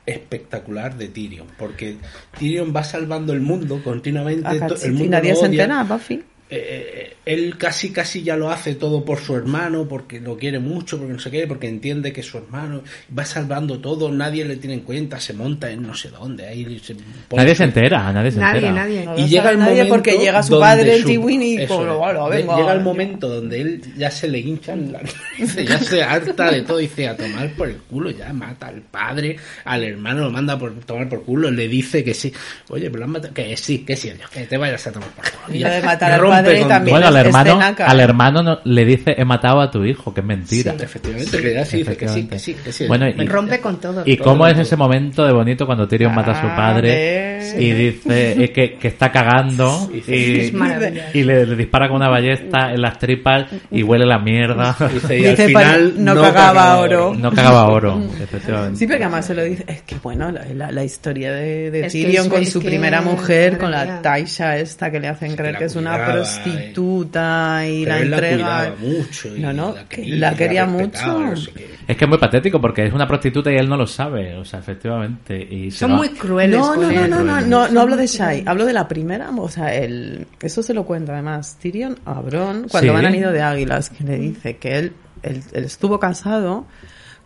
espectacular 0.06 0.96
de 0.96 1.08
Tyrion, 1.08 1.46
porque 1.58 1.98
Tyrion 2.38 2.74
va 2.74 2.82
salvando 2.82 3.32
el 3.32 3.40
mundo 3.40 3.82
continuamente, 3.84 4.60
el 4.84 4.92
mundo 4.92 5.10
nadie 5.10 5.36
se 5.36 5.46
entera, 5.46 5.84
Buffy. 5.84 6.24
Eh, 6.50 7.14
él 7.26 7.58
casi 7.58 7.90
casi 7.90 8.22
ya 8.22 8.34
lo 8.36 8.50
hace 8.50 8.74
todo 8.74 9.04
por 9.04 9.18
su 9.18 9.36
hermano, 9.36 9.86
porque 9.86 10.18
lo 10.18 10.36
quiere 10.38 10.58
mucho, 10.58 10.96
porque 10.96 11.12
no 11.12 11.18
sé 11.18 11.30
qué, 11.30 11.46
porque 11.46 11.68
entiende 11.68 12.12
que 12.12 12.22
su 12.22 12.38
hermano, 12.38 12.82
va 13.16 13.24
salvando 13.26 13.78
todo, 13.80 14.10
nadie 14.10 14.46
le 14.46 14.56
tiene 14.56 14.74
en 14.74 14.80
cuenta, 14.80 15.20
se 15.20 15.34
monta 15.34 15.70
en 15.70 15.82
no 15.86 15.94
sé 15.94 16.08
dónde, 16.08 16.46
ahí 16.46 16.78
se 16.82 16.94
pone 17.28 17.42
Nadie 17.42 17.54
se 17.54 17.64
entera, 17.64 18.12
nadie 18.12 18.30
se 18.30 18.38
Nadie, 18.38 18.68
entera. 18.68 18.72
nadye. 18.84 19.04
No 19.04 19.18
y 19.18 19.28
llega 19.28 19.42
sabe 19.42 19.54
el 19.54 19.58
nadie 19.58 19.72
momento 19.74 19.94
porque 19.94 20.18
llega 20.18 20.42
su 20.42 20.52
donde 20.54 20.66
padre, 20.66 20.94
el 20.94 21.04
Tywin, 21.04 21.42
y 21.42 21.56
eso 21.56 21.76
pues, 21.76 21.88
es. 21.90 21.96
bueno, 21.98 22.30
llega 22.30 22.72
el 22.72 22.80
momento 22.80 23.28
donde 23.28 23.60
él 23.60 23.82
ya 23.98 24.10
se 24.10 24.28
le 24.28 24.38
hinchan 24.38 24.92
la 24.92 25.00
ya 25.38 25.78
se 25.80 26.02
harta 26.02 26.50
de 26.50 26.62
todo 26.62 26.78
dice 26.78 27.08
a 27.08 27.16
tomar 27.16 27.50
por 27.54 27.68
el 27.68 27.76
culo 27.76 28.10
ya 28.10 28.32
mata 28.32 28.68
al 28.68 28.80
padre 28.82 29.36
al 29.64 29.84
hermano 29.84 30.24
lo 30.24 30.30
manda 30.30 30.58
por 30.58 30.72
tomar 30.80 31.08
por 31.08 31.22
culo 31.24 31.50
le 31.50 31.68
dice 31.68 32.02
que 32.02 32.14
sí 32.14 32.32
oye 32.68 32.86
pero 32.90 33.00
lo 33.00 33.04
han 33.04 33.10
matado 33.12 33.34
que 33.34 33.56
sí 33.56 33.78
que 33.84 33.96
sí 33.96 34.10
que 34.32 34.44
te 34.46 34.56
vayas 34.56 34.86
a 34.86 34.92
tomar 34.92 35.08
por 35.10 35.24
culo 35.30 35.54
Y 35.54 35.56
Y 35.58 35.60
ya 35.60 35.70
de 35.70 35.82
matar 35.82 36.12
al 36.12 36.20
rompe 36.38 36.50
padre 36.50 36.60
con 36.60 36.68
también 36.68 36.92
Bueno, 36.94 37.06
al 37.08 37.16
hermano, 37.16 37.60
al 37.86 38.00
hermano 38.00 38.42
no- 38.42 38.58
le 38.64 38.84
dice 38.84 39.14
he 39.16 39.24
matado 39.24 39.60
a 39.60 39.70
tu 39.70 39.84
hijo, 39.84 40.12
que 40.14 40.20
es 40.20 40.26
mentira. 40.26 40.74
Sí. 40.78 40.84
Efectivamente, 40.84 41.38
que 41.40 41.54
ya 41.54 41.64
sí 41.64 41.84
que 41.84 42.08
sí, 42.08 42.26
que 42.26 42.38
sí, 42.38 42.54
que 42.54 42.72
sí. 42.72 42.86
Bueno, 42.86 43.08
y, 43.08 43.12
Rompe 43.26 43.60
con 43.60 43.80
todo. 43.80 44.02
¿Y 44.06 44.16
cómo 44.16 44.46
es 44.46 44.58
ese 44.58 44.76
momento 44.76 45.24
de 45.26 45.32
bonito 45.32 45.66
cuando 45.66 45.86
Tyrion 45.88 46.14
mata 46.14 46.32
a 46.32 46.40
su 46.40 46.46
padre 46.56 47.40
y 47.58 47.70
dice 47.72 48.50
que, 48.54 48.74
que 48.74 48.88
está 48.88 49.10
cagando 49.12 49.90
y, 49.92 50.40
Es 50.40 50.52
maravilloso. 50.52 51.06
y 51.14 51.22
le, 51.24 51.46
le 51.46 51.56
dispara 51.56 51.88
con 51.88 51.96
una 51.96 52.08
ballesta 52.08 52.72
en 52.72 52.80
las 52.82 52.98
tripas 52.98 53.46
y 53.70 53.82
huele 53.82 54.06
la 54.06 54.18
mierda? 54.18 54.76
Dice, 54.92 55.18
y 55.18 55.24
al 55.26 55.30
Dice, 55.36 55.46
final 55.48 55.92
no 55.98 56.14
cagaba 56.20 56.78
oro. 56.78 57.14
No 57.14 57.32
cagaba 57.32 57.68
oro, 57.68 58.00
efectivamente. 58.22 58.78
Sí, 58.78 58.86
porque 58.86 59.04
además 59.04 59.26
se 59.26 59.34
lo 59.34 59.42
dice. 59.44 59.64
Es 59.66 59.82
que 59.82 59.96
bueno, 60.02 60.30
la, 60.30 60.44
la- 60.54 60.72
la 60.72 60.84
historia 60.84 61.32
de, 61.32 61.70
de 61.70 61.86
Es 61.86 61.92
que 61.92 62.02
Tyrion 62.04 62.28
con 62.28 62.44
su 62.46 62.62
primera 62.62 63.00
mujer, 63.00 63.58
con 63.58 63.70
la. 63.70 64.00
Taisha 64.02 64.56
esta 64.58 64.90
que 64.90 65.00
le 65.00 65.08
hacen 65.08 65.34
creer 65.34 65.56
que 65.56 65.64
es 65.64 65.74
una 65.74 65.92
cuidaba, 65.94 66.14
prostituta 66.36 67.66
y 67.66 67.84
Pero 67.84 67.94
la 67.96 68.00
él 68.02 68.12
entrega. 68.12 68.36
cuidaba 68.36 68.76
mucho 68.80 69.36
y 69.36 69.40
no, 69.40 69.52
no, 69.52 69.74
la 69.74 69.84
que 69.84 69.96
quería, 69.96 70.16
la 70.18 70.34
quería 70.36 70.66
la 70.66 70.72
respetaba, 70.76 71.12
mucho. 71.18 71.30
no 71.30 71.36
sé 71.36 71.52
qué. 71.52 71.74
Es 71.88 71.96
que 71.96 72.04
es 72.04 72.08
muy 72.08 72.18
patético 72.18 72.60
porque 72.60 72.86
es 72.86 72.92
una 72.92 73.06
prostituta 73.06 73.50
y 73.52 73.56
él 73.56 73.68
no 73.68 73.76
lo 73.76 73.86
sabe, 73.86 74.36
o 74.36 74.44
sea, 74.44 74.58
efectivamente. 74.60 75.36
Y 75.38 75.70
se 75.70 75.78
Son 75.78 75.92
va- 75.92 75.96
muy 75.96 76.10
crueles 76.10 76.58
No, 76.58 76.76
no, 76.76 76.90
no, 76.90 77.06
no, 77.08 77.22
no, 77.24 77.40
no, 77.40 77.68
no 77.68 77.80
hablo 77.80 77.96
de 77.96 78.06
Shai, 78.06 78.42
hablo 78.46 78.64
de 78.66 78.72
la 78.72 78.86
primera, 78.88 79.30
o 79.30 79.48
sea, 79.48 79.74
el, 79.74 80.26
eso 80.40 80.62
se 80.62 80.74
lo 80.74 80.84
cuenta 80.84 81.12
además 81.12 81.56
Tyrion 81.60 81.98
a 82.04 82.20
Bron 82.20 82.68
cuando 82.68 82.90
Sí. 82.90 82.94
van 82.94 83.06
al 83.06 83.12
nido 83.12 83.32
de 83.32 83.42
águilas, 83.42 83.90
que 83.90 84.04
le 84.04 84.18
dice 84.18 84.56
que 84.58 84.78
él, 84.78 84.92
él, 85.22 85.42
él 85.52 85.64
estuvo 85.64 85.98
casado 85.98 86.66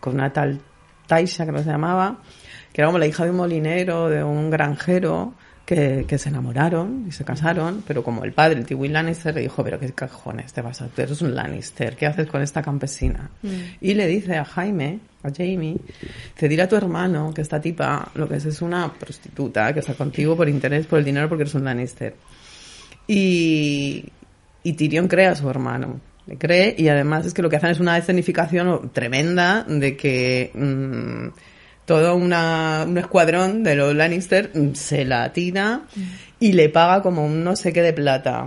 con 0.00 0.14
una 0.14 0.32
tal 0.32 0.60
Taisha, 1.06 1.44
que 1.44 1.52
no 1.52 1.58
se 1.58 1.70
llamaba, 1.70 2.18
que 2.72 2.80
era 2.80 2.86
como 2.88 2.98
la 2.98 3.06
hija 3.06 3.24
de 3.24 3.30
un 3.30 3.36
molinero, 3.36 4.08
de 4.08 4.24
un 4.24 4.50
granjero, 4.50 5.34
que, 5.72 6.04
que 6.06 6.18
se 6.18 6.28
enamoraron 6.28 7.06
y 7.08 7.12
se 7.12 7.24
casaron, 7.24 7.82
pero 7.86 8.04
como 8.04 8.24
el 8.24 8.32
padre, 8.32 8.60
el 8.60 8.66
Tywin 8.66 8.92
Lannister, 8.92 9.34
le 9.34 9.40
dijo, 9.40 9.64
pero 9.64 9.78
qué 9.78 9.90
cajones 9.92 10.52
te 10.52 10.60
vas 10.60 10.82
a 10.82 10.86
hacer, 10.86 11.06
eres 11.06 11.22
un 11.22 11.34
Lannister, 11.34 11.96
¿qué 11.96 12.06
haces 12.06 12.26
con 12.28 12.42
esta 12.42 12.62
campesina? 12.62 13.30
Y 13.80 13.94
le 13.94 14.06
dice 14.06 14.36
a 14.36 14.44
Jaime, 14.44 15.00
a 15.22 15.30
Jamie, 15.30 15.76
te 16.36 16.48
dirá 16.48 16.64
a 16.64 16.68
tu 16.68 16.76
hermano 16.76 17.32
que 17.34 17.40
esta 17.40 17.60
tipa 17.60 18.10
lo 18.14 18.28
que 18.28 18.36
es 18.36 18.44
es 18.44 18.60
una 18.60 18.92
prostituta, 18.92 19.72
que 19.72 19.80
está 19.80 19.94
contigo 19.94 20.36
por 20.36 20.48
interés, 20.48 20.86
por 20.86 20.98
el 20.98 21.04
dinero, 21.04 21.28
porque 21.28 21.42
eres 21.42 21.54
un 21.54 21.64
Lannister. 21.64 22.14
Y, 23.06 24.04
y 24.62 24.72
Tyrion 24.74 25.08
cree 25.08 25.26
a 25.26 25.34
su 25.34 25.48
hermano. 25.48 26.00
Le 26.26 26.36
cree 26.38 26.74
y 26.78 26.88
además 26.88 27.26
es 27.26 27.34
que 27.34 27.42
lo 27.42 27.50
que 27.50 27.56
hacen 27.56 27.70
es 27.70 27.80
una 27.80 27.98
escenificación 27.98 28.90
tremenda 28.92 29.64
de 29.64 29.96
que 29.96 30.52
mm, 30.54 31.28
todo 31.84 32.14
una, 32.16 32.84
un 32.86 32.96
escuadrón 32.98 33.62
de 33.64 33.74
los 33.74 33.94
Lannister 33.94 34.50
mm, 34.54 34.74
se 34.74 35.04
la 35.04 35.32
tira 35.32 35.82
y 36.40 36.52
le 36.52 36.68
paga 36.68 37.02
como 37.02 37.24
un 37.24 37.42
no 37.44 37.56
sé 37.56 37.72
qué 37.72 37.82
de 37.82 37.92
plata. 37.92 38.46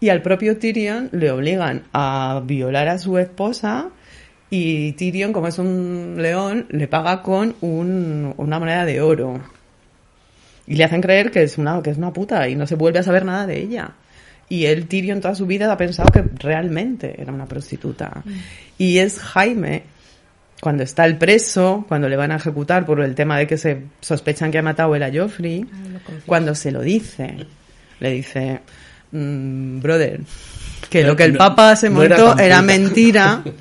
Y 0.00 0.08
al 0.08 0.22
propio 0.22 0.58
Tyrion 0.58 1.08
le 1.12 1.30
obligan 1.30 1.84
a 1.92 2.42
violar 2.44 2.88
a 2.88 2.98
su 2.98 3.18
esposa 3.18 3.88
y 4.50 4.92
Tyrion, 4.92 5.32
como 5.32 5.48
es 5.48 5.58
un 5.58 6.16
león, 6.18 6.66
le 6.70 6.88
paga 6.88 7.22
con 7.22 7.54
un- 7.60 8.34
una 8.36 8.58
moneda 8.58 8.84
de 8.84 9.00
oro. 9.00 9.40
Y 10.66 10.74
le 10.76 10.84
hacen 10.84 11.00
creer 11.00 11.30
que 11.30 11.42
es 11.42 11.58
una, 11.58 11.82
que 11.82 11.90
es 11.90 11.98
una 11.98 12.12
puta 12.12 12.48
y 12.48 12.54
no 12.54 12.66
se 12.66 12.74
vuelve 12.76 12.98
a 12.98 13.02
saber 13.02 13.24
nada 13.24 13.46
de 13.46 13.58
ella. 13.60 13.92
Y 14.48 14.66
él, 14.66 14.86
Tyrion, 14.86 15.20
toda 15.20 15.34
su 15.34 15.46
vida 15.46 15.72
ha 15.72 15.76
pensado 15.76 16.10
que 16.12 16.22
realmente 16.38 17.20
era 17.20 17.32
una 17.32 17.46
prostituta. 17.46 18.22
Y 18.78 18.98
es 18.98 19.18
Jaime, 19.18 19.84
cuando 20.62 20.84
está 20.84 21.04
el 21.06 21.18
preso, 21.18 21.84
cuando 21.88 22.08
le 22.08 22.14
van 22.14 22.30
a 22.30 22.36
ejecutar 22.36 22.86
por 22.86 23.00
el 23.00 23.16
tema 23.16 23.36
de 23.36 23.48
que 23.48 23.58
se 23.58 23.82
sospechan 24.00 24.52
que 24.52 24.58
ha 24.58 24.62
matado 24.62 24.94
él 24.94 25.02
a 25.02 25.10
Joffrey, 25.12 25.66
cuando 26.24 26.54
se 26.54 26.70
lo 26.70 26.80
dice, 26.82 27.34
le 27.98 28.10
dice, 28.12 28.60
"Mm, 29.10 29.80
brother, 29.80 30.20
que 30.88 31.02
lo 31.02 31.16
que 31.16 31.24
el 31.24 31.32
No- 31.32 31.38
Papa 31.38 31.74
se 31.74 31.90
no 31.90 32.00
era 32.04 32.16
montó 32.16 32.40
era 32.40 32.56
puta". 32.60 32.62
mentira. 32.62 33.42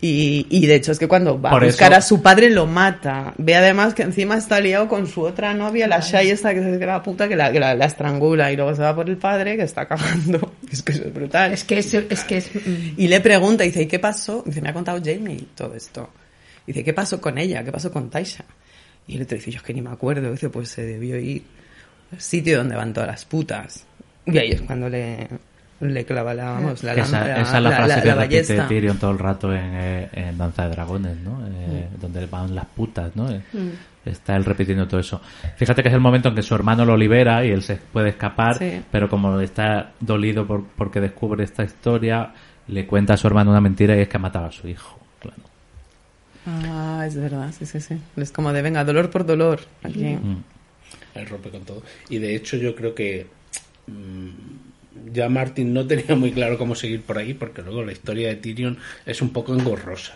Y, 0.00 0.46
y 0.50 0.66
de 0.66 0.74
hecho 0.74 0.92
es 0.92 0.98
que 0.98 1.08
cuando 1.08 1.40
va 1.40 1.48
Por 1.48 1.62
a 1.62 1.66
buscar 1.66 1.92
eso- 1.92 1.98
a 1.98 2.02
su 2.02 2.20
padre 2.20 2.50
lo 2.50 2.66
mata. 2.66 3.32
Ve 3.38 3.54
además 3.56 3.94
que 3.94 4.02
encima 4.02 4.36
está 4.36 4.60
liado 4.60 4.86
con 4.86 5.06
su 5.06 5.22
otra 5.22 5.54
novia, 5.54 5.88
la 5.88 6.00
Shai 6.00 6.28
esta 6.28 6.52
que 6.52 6.60
es 6.60 6.78
la 6.78 7.02
puta 7.02 7.26
que, 7.26 7.36
la, 7.36 7.50
que 7.50 7.58
la, 7.58 7.74
la 7.74 7.86
estrangula 7.86 8.52
y 8.52 8.56
luego 8.56 8.74
se 8.76 8.82
va 8.82 8.94
por 8.94 9.08
el 9.08 9.16
padre 9.16 9.56
que 9.56 9.62
está 9.62 9.86
cagando. 9.88 10.52
Es 10.70 10.82
que 10.82 10.92
eso 10.92 11.04
es 11.04 11.14
brutal. 11.14 11.54
Es 11.54 11.64
que 11.64 11.78
es, 11.78 11.94
es 11.94 12.24
que 12.24 12.36
es 12.36 12.50
Y 12.98 13.08
le 13.08 13.20
pregunta, 13.22 13.64
dice, 13.64 13.80
¿y 13.80 13.86
qué 13.86 13.98
pasó? 13.98 14.42
Dice, 14.44 14.60
me 14.60 14.68
ha 14.68 14.74
contado 14.74 15.00
Jamie 15.02 15.42
todo 15.54 15.74
esto. 15.74 16.10
Dice, 16.66 16.82
¿qué 16.84 16.92
pasó 16.92 17.20
con 17.20 17.36
ella? 17.38 17.62
¿Qué 17.64 17.70
pasó 17.72 17.92
con 17.92 18.08
Taisha? 18.10 18.44
Y 19.06 19.16
el 19.16 19.22
otro 19.22 19.36
dice, 19.36 19.50
yo 19.50 19.58
es 19.58 19.62
que 19.62 19.74
ni 19.74 19.82
me 19.82 19.90
acuerdo. 19.90 20.30
Dice, 20.30 20.48
pues 20.48 20.68
se 20.70 20.82
debió 20.84 21.18
ir 21.18 21.42
al 22.12 22.20
sitio 22.20 22.58
donde 22.58 22.74
van 22.76 22.92
todas 22.92 23.08
las 23.08 23.24
putas. 23.24 23.86
Y 24.26 24.38
ahí 24.38 24.50
es 24.52 24.62
cuando 24.62 24.88
le, 24.88 25.28
le 25.80 26.04
clava 26.06 26.32
la, 26.32 26.44
vamos, 26.52 26.82
la, 26.82 26.94
esa, 26.94 27.40
esa 27.40 27.42
es 27.42 27.52
la, 27.52 27.60
la- 27.60 27.76
frase 27.76 27.96
la- 27.96 28.02
que 28.28 28.42
repite. 28.42 28.60
Tyrion 28.68 28.98
todo 28.98 29.10
el 29.10 29.18
rato 29.18 29.52
en, 29.52 29.70
eh, 29.74 30.08
en 30.12 30.38
Danza 30.38 30.64
de 30.64 30.70
Dragones, 30.70 31.16
¿no? 31.18 31.46
Eh, 31.46 31.88
Donde 32.00 32.24
van 32.26 32.54
las 32.54 32.64
putas, 32.66 33.14
¿no? 33.14 33.30
Eh, 33.30 33.42
Está 34.06 34.36
él 34.36 34.44
repitiendo 34.44 34.86
todo 34.86 35.00
eso. 35.00 35.20
Fíjate 35.56 35.82
que 35.82 35.88
es 35.88 35.94
el 35.94 36.00
momento 36.00 36.28
en 36.28 36.34
que 36.34 36.42
su 36.42 36.54
hermano 36.54 36.84
lo 36.84 36.94
libera 36.96 37.42
y 37.44 37.50
él 37.50 37.62
se 37.62 37.76
puede 37.76 38.10
escapar, 38.10 38.58
Sí. 38.58 38.82
pero 38.90 39.08
como 39.08 39.40
está 39.40 39.92
dolido 39.98 40.46
por, 40.46 40.64
porque 40.76 41.00
descubre 41.00 41.42
esta 41.44 41.64
historia, 41.64 42.32
le 42.68 42.86
cuenta 42.86 43.14
a 43.14 43.16
su 43.16 43.26
hermano 43.26 43.50
una 43.50 43.62
mentira 43.62 43.96
y 43.96 44.00
es 44.00 44.08
que 44.08 44.16
ha 44.18 44.20
matado 44.20 44.44
a 44.46 44.52
su 44.52 44.68
hijo. 44.68 44.98
Ah, 46.46 47.04
es 47.06 47.16
verdad, 47.16 47.50
sí, 47.58 47.64
sí, 47.66 47.80
sí. 47.80 47.96
Es 48.16 48.30
como 48.30 48.52
de, 48.52 48.60
venga, 48.62 48.84
dolor 48.84 49.10
por 49.10 49.24
dolor. 49.24 49.60
Aquí. 49.82 50.04
Mm. 50.04 50.42
Él 51.14 51.26
rompe 51.26 51.50
con 51.50 51.62
todo. 51.62 51.82
Y 52.10 52.18
de 52.18 52.34
hecho 52.36 52.56
yo 52.56 52.74
creo 52.74 52.94
que 52.94 53.26
mm, 53.86 55.12
ya 55.12 55.28
Martin 55.28 55.72
no 55.72 55.86
tenía 55.86 56.14
muy 56.16 56.32
claro 56.32 56.58
cómo 56.58 56.74
seguir 56.74 57.02
por 57.02 57.18
ahí 57.18 57.34
porque 57.34 57.62
luego 57.62 57.82
la 57.82 57.92
historia 57.92 58.28
de 58.28 58.36
Tyrion 58.36 58.76
es 59.06 59.22
un 59.22 59.30
poco 59.30 59.54
engorrosa. 59.54 60.14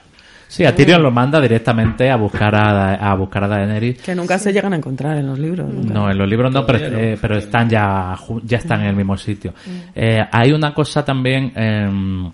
Sí, 0.49 0.65
a 0.65 0.75
Tyrion 0.75 1.03
lo 1.03 1.11
manda 1.11 1.41
directamente 1.43 2.11
a 2.11 2.17
buscar 2.17 2.55
a, 2.55 2.73
Da- 2.73 2.95
a 3.11 3.15
buscar 3.15 3.45
a 3.45 3.49
Daenerys. 3.49 4.01
Que 4.01 4.15
nunca 4.15 4.39
se 4.39 4.51
llegan 4.51 4.73
a 4.73 4.77
encontrar 4.77 5.19
en 5.19 5.27
los 5.27 5.39
libros. 5.39 5.71
nunca. 5.73 5.93
No, 5.93 6.11
en 6.11 6.17
los 6.17 6.27
libros 6.29 6.51
no, 6.51 6.65
pero, 6.65 6.91
no. 6.91 6.99
eh, 6.99 7.19
pero 7.21 7.37
están 7.37 7.69
ya, 7.69 8.17
ya 8.45 8.57
están 8.57 8.81
en 8.81 8.87
el 8.89 8.97
mismo 8.97 9.17
sitio. 9.19 9.53
Eh, 9.95 10.25
hay 10.33 10.53
una 10.53 10.73
cosa 10.73 11.05
también, 11.05 11.53
eh, 11.55 12.31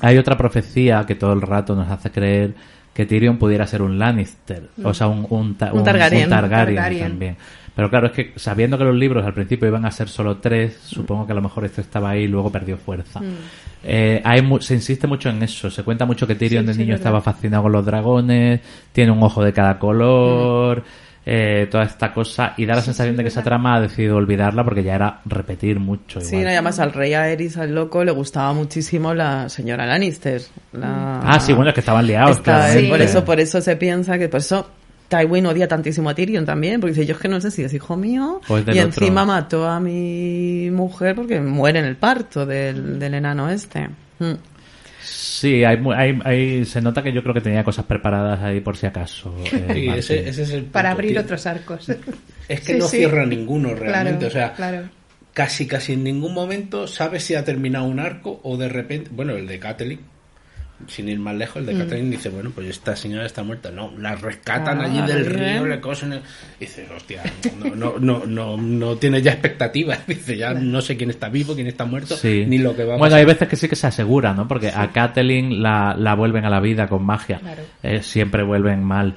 hay 0.00 0.18
otra 0.18 0.36
profecía 0.36 1.04
que 1.06 1.14
todo 1.14 1.32
el 1.32 1.40
rato 1.40 1.74
nos 1.74 1.90
hace 1.90 2.10
creer 2.10 2.52
que 3.00 3.06
Tyrion 3.06 3.38
pudiera 3.38 3.66
ser 3.66 3.82
un 3.82 3.98
Lannister, 3.98 4.68
o 4.84 4.92
sea, 4.94 5.08
un, 5.08 5.26
un, 5.30 5.54
ta- 5.54 5.72
Un 5.72 5.82
Targaryen. 5.84 6.24
un 6.24 6.30
Targaryen 6.30 6.76
Targaryen. 6.76 7.08
también. 7.08 7.36
Pero 7.74 7.88
claro, 7.88 8.08
es 8.08 8.12
que 8.12 8.32
sabiendo 8.36 8.76
que 8.76 8.84
los 8.84 8.94
libros 8.96 9.24
al 9.24 9.32
principio 9.32 9.66
iban 9.68 9.86
a 9.86 9.90
ser 9.90 10.08
solo 10.08 10.36
tres, 10.38 10.76
supongo 10.84 11.24
que 11.24 11.32
a 11.32 11.34
lo 11.36 11.40
mejor 11.40 11.64
esto 11.64 11.80
estaba 11.80 12.10
ahí 12.10 12.24
y 12.24 12.28
luego 12.28 12.50
perdió 12.50 12.76
fuerza. 12.76 13.20
Eh, 13.82 14.20
hay 14.24 14.42
mu- 14.42 14.60
se 14.60 14.74
insiste 14.74 15.06
mucho 15.06 15.30
en 15.30 15.42
eso, 15.42 15.70
se 15.70 15.82
cuenta 15.82 16.04
mucho 16.04 16.26
que 16.26 16.34
Tyrion 16.34 16.64
Sí, 16.64 16.66
de 16.68 16.74
sí, 16.74 16.80
niño 16.80 16.94
es 16.94 17.00
estaba 17.00 17.22
fascinado 17.22 17.62
con 17.62 17.72
los 17.72 17.86
dragones, 17.86 18.60
tiene 18.92 19.10
un 19.12 19.22
ojo 19.22 19.42
de 19.42 19.52
cada 19.54 19.78
color, 19.78 20.82
eh, 21.32 21.68
toda 21.70 21.84
esta 21.84 22.12
cosa, 22.12 22.54
y 22.56 22.66
da 22.66 22.74
la 22.74 22.82
sensación 22.82 23.16
de 23.16 23.22
que 23.22 23.28
esa 23.28 23.44
trama 23.44 23.76
ha 23.76 23.80
decidido 23.80 24.16
olvidarla 24.16 24.64
porque 24.64 24.82
ya 24.82 24.96
era 24.96 25.20
repetir 25.26 25.78
mucho. 25.78 26.20
Sí, 26.20 26.34
no, 26.38 26.42
y 26.42 26.54
además 26.54 26.80
al 26.80 26.92
rey 26.92 27.14
Aerys, 27.14 27.56
al 27.56 27.72
loco, 27.72 28.02
le 28.02 28.10
gustaba 28.10 28.52
muchísimo 28.52 29.14
la 29.14 29.48
señora 29.48 29.86
Lannister. 29.86 30.42
la- 30.72 31.20
Ah, 31.20 31.38
sí, 31.38 31.52
bueno, 31.52 31.68
es 31.70 31.74
que 31.74 31.80
estaban 31.80 32.04
liados. 32.04 32.40
Claramente. 32.40 32.88
por 32.88 33.00
eso, 33.00 33.24
por 33.24 33.38
eso 33.38 33.60
se 33.60 33.76
piensa 33.76 34.18
que 34.18 34.28
por 34.28 34.40
eso 34.40 34.68
Tywin 35.06 35.46
odia 35.46 35.68
tantísimo 35.68 36.10
a 36.10 36.14
Tyrion 36.16 36.44
también, 36.44 36.80
porque 36.80 36.94
dice, 36.94 37.06
yo 37.06 37.14
es 37.14 37.20
que 37.20 37.28
no 37.28 37.40
sé 37.40 37.52
si 37.52 37.62
es 37.62 37.72
hijo 37.74 37.96
mío, 37.96 38.40
y 38.48 38.52
otro. 38.52 38.72
encima 38.74 39.24
mató 39.24 39.68
a 39.68 39.78
mi 39.78 40.68
mujer 40.72 41.14
porque 41.14 41.40
muere 41.40 41.78
en 41.78 41.84
el 41.84 41.94
parto 41.96 42.44
del, 42.44 42.98
del 42.98 43.14
enano 43.14 43.48
este. 43.50 43.88
Mm. 44.18 44.32
Sí, 45.02 45.64
hay, 45.64 45.76
mu- 45.78 45.92
hay, 45.92 46.18
hay- 46.24 46.64
se 46.64 46.80
nota 46.80 47.02
que 47.02 47.12
yo 47.12 47.22
creo 47.22 47.34
que 47.34 47.40
tenía 47.40 47.64
cosas 47.64 47.84
preparadas 47.86 48.40
ahí 48.42 48.60
por 48.60 48.76
si 48.76 48.86
acaso. 48.86 49.34
eh, 49.52 49.78
Y 49.78 49.86
Martin. 49.86 49.90
ese, 49.94 50.28
ese 50.28 50.42
es 50.42 50.50
el 50.50 50.64
para 50.64 50.90
abrir 50.92 51.12
tío. 51.12 51.20
otros 51.22 51.46
arcos. 51.46 51.86
Es 52.48 52.60
que 52.62 52.72
Sí, 52.72 52.78
no 52.80 52.86
sí. 52.88 52.96
cierra 52.98 53.24
ninguno 53.26 53.74
realmente. 53.74 54.26
Claro, 54.26 54.26
o 54.26 54.30
sea, 54.30 54.52
claro. 54.54 54.88
casi 55.32 55.66
casi 55.68 55.92
en 55.92 56.02
ningún 56.02 56.34
momento 56.34 56.88
sabes 56.88 57.22
si 57.22 57.36
ha 57.36 57.44
terminado 57.44 57.84
un 57.84 58.00
arco 58.00 58.40
o 58.42 58.56
de 58.56 58.68
repente, 58.68 59.08
bueno, 59.12 59.34
el 59.36 59.46
de 59.46 59.58
Catelyn, 59.60 60.00
sin 60.88 61.08
ir 61.08 61.18
más 61.18 61.34
lejos, 61.34 61.56
el 61.58 61.66
de 61.66 61.76
Catelyn 61.84 62.10
dice, 62.10 62.28
bueno, 62.30 62.50
pues 62.54 62.66
esta 62.68 62.96
señora 62.96 63.26
está 63.26 63.42
muerta. 63.42 63.70
No, 63.70 63.92
la 63.98 64.14
rescatan 64.16 64.80
Ah, 64.80 64.84
allí 64.84 65.00
del 65.12 65.24
bien. 65.24 65.38
río, 65.38 65.66
le 65.66 65.80
cosen. 65.80 66.14
el- 66.14 66.22
Dice, 66.58 66.86
hostia, 66.94 67.22
no, 67.58 67.74
no, 67.76 67.98
no, 67.98 68.26
no, 68.26 68.56
no 68.56 68.96
tiene 68.96 69.22
ya 69.22 69.32
expectativas. 69.32 70.04
Dice, 70.06 70.36
ya 70.36 70.54
no 70.54 70.80
sé 70.80 70.96
quién 70.96 71.10
está 71.10 71.28
vivo, 71.28 71.54
quién 71.54 71.66
está 71.66 71.84
muerto, 71.84 72.16
Sí. 72.16 72.44
ni 72.48 72.58
lo 72.58 72.74
que 72.74 72.84
va 72.84 72.94
a 72.94 72.98
Bueno, 72.98 73.12
pasar. 73.12 73.18
hay 73.20 73.24
veces 73.26 73.48
que 73.48 73.56
sí 73.56 73.68
que 73.68 73.76
se 73.76 73.86
asegura, 73.86 74.32
¿no? 74.34 74.48
Porque 74.48 74.68
a 74.68 74.90
Catelyn 74.90 75.62
la, 75.62 75.94
la 75.96 76.14
vuelven 76.14 76.44
a 76.44 76.50
la 76.50 76.60
vida 76.60 76.88
con 76.88 77.04
magia. 77.04 77.38
Claro. 77.38 77.62
Eh, 77.82 78.02
siempre 78.02 78.42
vuelven 78.42 78.82
mal. 78.82 79.14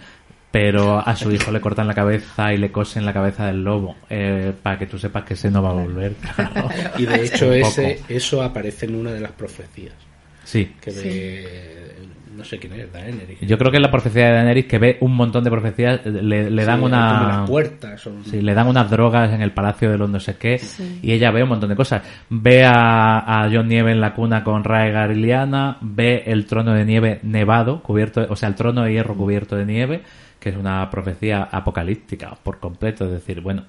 Pero 0.51 0.99
a 0.99 1.15
su 1.15 1.31
hijo 1.33 1.51
le 1.51 1.59
cortan 1.59 1.87
la 1.87 1.95
cabeza 1.95 2.53
y 2.53 2.57
le 2.57 2.71
cosen 2.71 3.05
la 3.07 3.13
cabeza 3.13 3.47
del 3.47 3.63
lobo. 3.63 3.95
eh, 4.09 4.53
para 4.61 4.77
que 4.77 4.85
tú 4.85 4.99
sepas 4.99 5.23
que 5.23 5.33
ese 5.33 5.49
no 5.49 5.63
va 5.63 5.71
a 5.71 5.73
volver. 5.73 6.13
claro. 6.35 6.69
Y 6.97 7.05
de 7.07 7.25
hecho 7.25 7.51
ese, 7.51 8.01
eso 8.07 8.43
aparece 8.43 8.85
en 8.85 8.95
una 8.95 9.11
de 9.11 9.19
las 9.21 9.31
profecías. 9.31 9.93
Sí. 10.43 10.73
que 10.81 10.91
de, 10.91 11.93
No 12.35 12.43
sé 12.43 12.57
quién 12.57 12.73
es, 12.73 12.91
Daenerys. 12.91 13.39
Yo 13.41 13.57
creo 13.59 13.69
que 13.71 13.77
es 13.77 13.81
la 13.83 13.91
profecía 13.91 14.25
de 14.25 14.31
Daenerys 14.33 14.65
que 14.65 14.79
ve 14.79 14.97
un 15.01 15.15
montón 15.15 15.43
de 15.43 15.51
profecías, 15.51 16.03
le, 16.05 16.49
le 16.49 16.65
dan 16.65 16.79
Sí, 16.79 16.85
una... 16.85 17.27
las 17.27 17.49
puertas. 17.49 18.07
o- 18.07 18.23
Sí, 18.23 18.41
le 18.41 18.53
dan 18.55 18.67
unas 18.67 18.89
drogas 18.89 19.31
en 19.31 19.41
el 19.41 19.51
palacio 19.51 19.91
de 19.91 19.97
los 19.99 20.09
no 20.09 20.19
sé 20.19 20.35
qué 20.37 20.59
y 21.03 21.11
ella 21.11 21.29
ve 21.31 21.43
un 21.43 21.49
montón 21.49 21.69
de 21.69 21.75
cosas. 21.75 22.01
Ve 22.29 22.65
a, 22.65 23.43
a 23.43 23.49
John 23.51 23.67
Nieve 23.67 23.91
en 23.91 24.01
la 24.01 24.13
cuna 24.15 24.43
con 24.43 24.63
Raegar 24.63 25.15
y 25.15 25.31
ve 25.81 26.23
el 26.25 26.45
trono 26.47 26.73
de 26.73 26.85
nieve 26.85 27.19
nevado, 27.23 27.81
cubierto, 27.83 28.25
o 28.29 28.35
sea, 28.35 28.49
el 28.49 28.55
trono 28.55 28.83
de 28.83 28.93
hierro 28.93 29.15
cubierto 29.15 29.55
de 29.55 29.65
nieve, 29.65 30.01
que 30.39 30.49
es 30.49 30.57
una 30.57 30.89
profecía 30.89 31.43
apocalíptica 31.43 32.35
por 32.41 32.59
completo. 32.59 33.05
Es 33.05 33.11
decir, 33.11 33.41
bueno, 33.41 33.63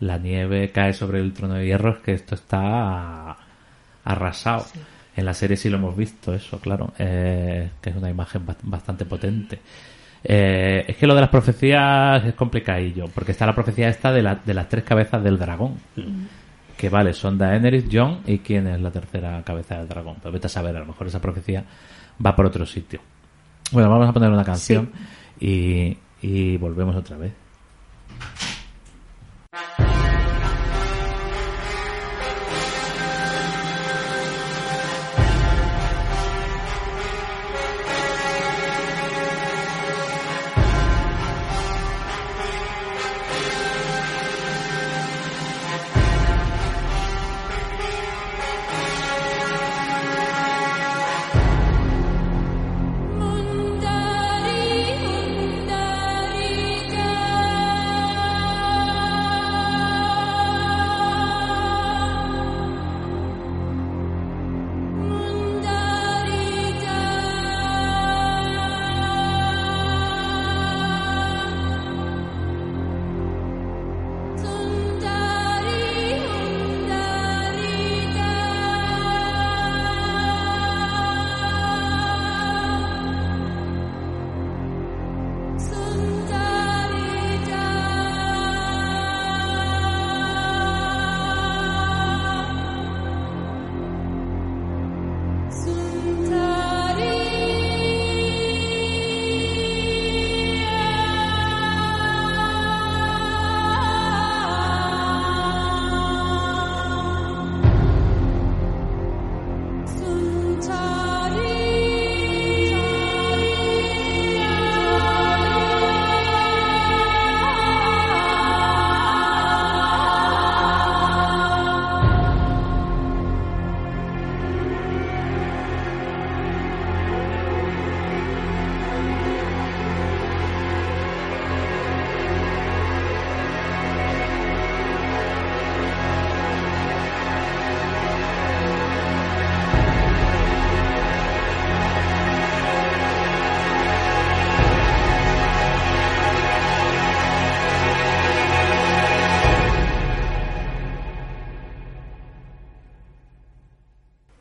la 0.00 0.18
nieve 0.18 0.70
cae 0.72 0.92
sobre 0.92 1.20
el 1.20 1.32
trono 1.32 1.54
de 1.54 1.64
hierro, 1.66 1.92
es 1.94 1.98
que 2.00 2.12
esto 2.12 2.34
está 2.34 3.36
arrasado. 4.04 4.66
En 5.18 5.24
la 5.24 5.34
serie 5.34 5.56
sí 5.56 5.68
lo 5.68 5.78
hemos 5.78 5.96
visto, 5.96 6.32
eso, 6.32 6.60
claro, 6.60 6.92
eh, 6.96 7.70
que 7.82 7.90
es 7.90 7.96
una 7.96 8.08
imagen 8.08 8.46
ba- 8.46 8.56
bastante 8.62 9.04
potente. 9.04 9.58
Eh, 10.22 10.84
es 10.86 10.96
que 10.96 11.08
lo 11.08 11.14
de 11.16 11.20
las 11.22 11.30
profecías 11.30 12.24
es 12.24 12.34
complicadillo, 12.34 13.06
porque 13.12 13.32
está 13.32 13.44
la 13.44 13.52
profecía 13.54 13.88
esta 13.88 14.12
de, 14.12 14.22
la- 14.22 14.36
de 14.36 14.54
las 14.54 14.68
tres 14.68 14.84
cabezas 14.84 15.20
del 15.24 15.36
dragón. 15.36 15.74
Que 16.76 16.88
vale, 16.88 17.12
son 17.14 17.36
Daenerys, 17.36 17.86
Jon 17.90 18.20
y 18.26 18.38
quién 18.38 18.68
es 18.68 18.80
la 18.80 18.92
tercera 18.92 19.42
cabeza 19.42 19.78
del 19.78 19.88
dragón. 19.88 20.18
Pero 20.22 20.30
vete 20.30 20.46
a 20.46 20.50
saber, 20.50 20.76
a 20.76 20.80
lo 20.80 20.86
mejor 20.86 21.08
esa 21.08 21.20
profecía 21.20 21.64
va 22.24 22.36
por 22.36 22.46
otro 22.46 22.64
sitio. 22.64 23.00
Bueno, 23.72 23.90
vamos 23.90 24.08
a 24.08 24.12
poner 24.12 24.30
una 24.30 24.44
canción 24.44 24.90
y, 25.40 25.96
y 26.22 26.56
volvemos 26.58 26.94
otra 26.94 27.16
vez. 27.16 27.32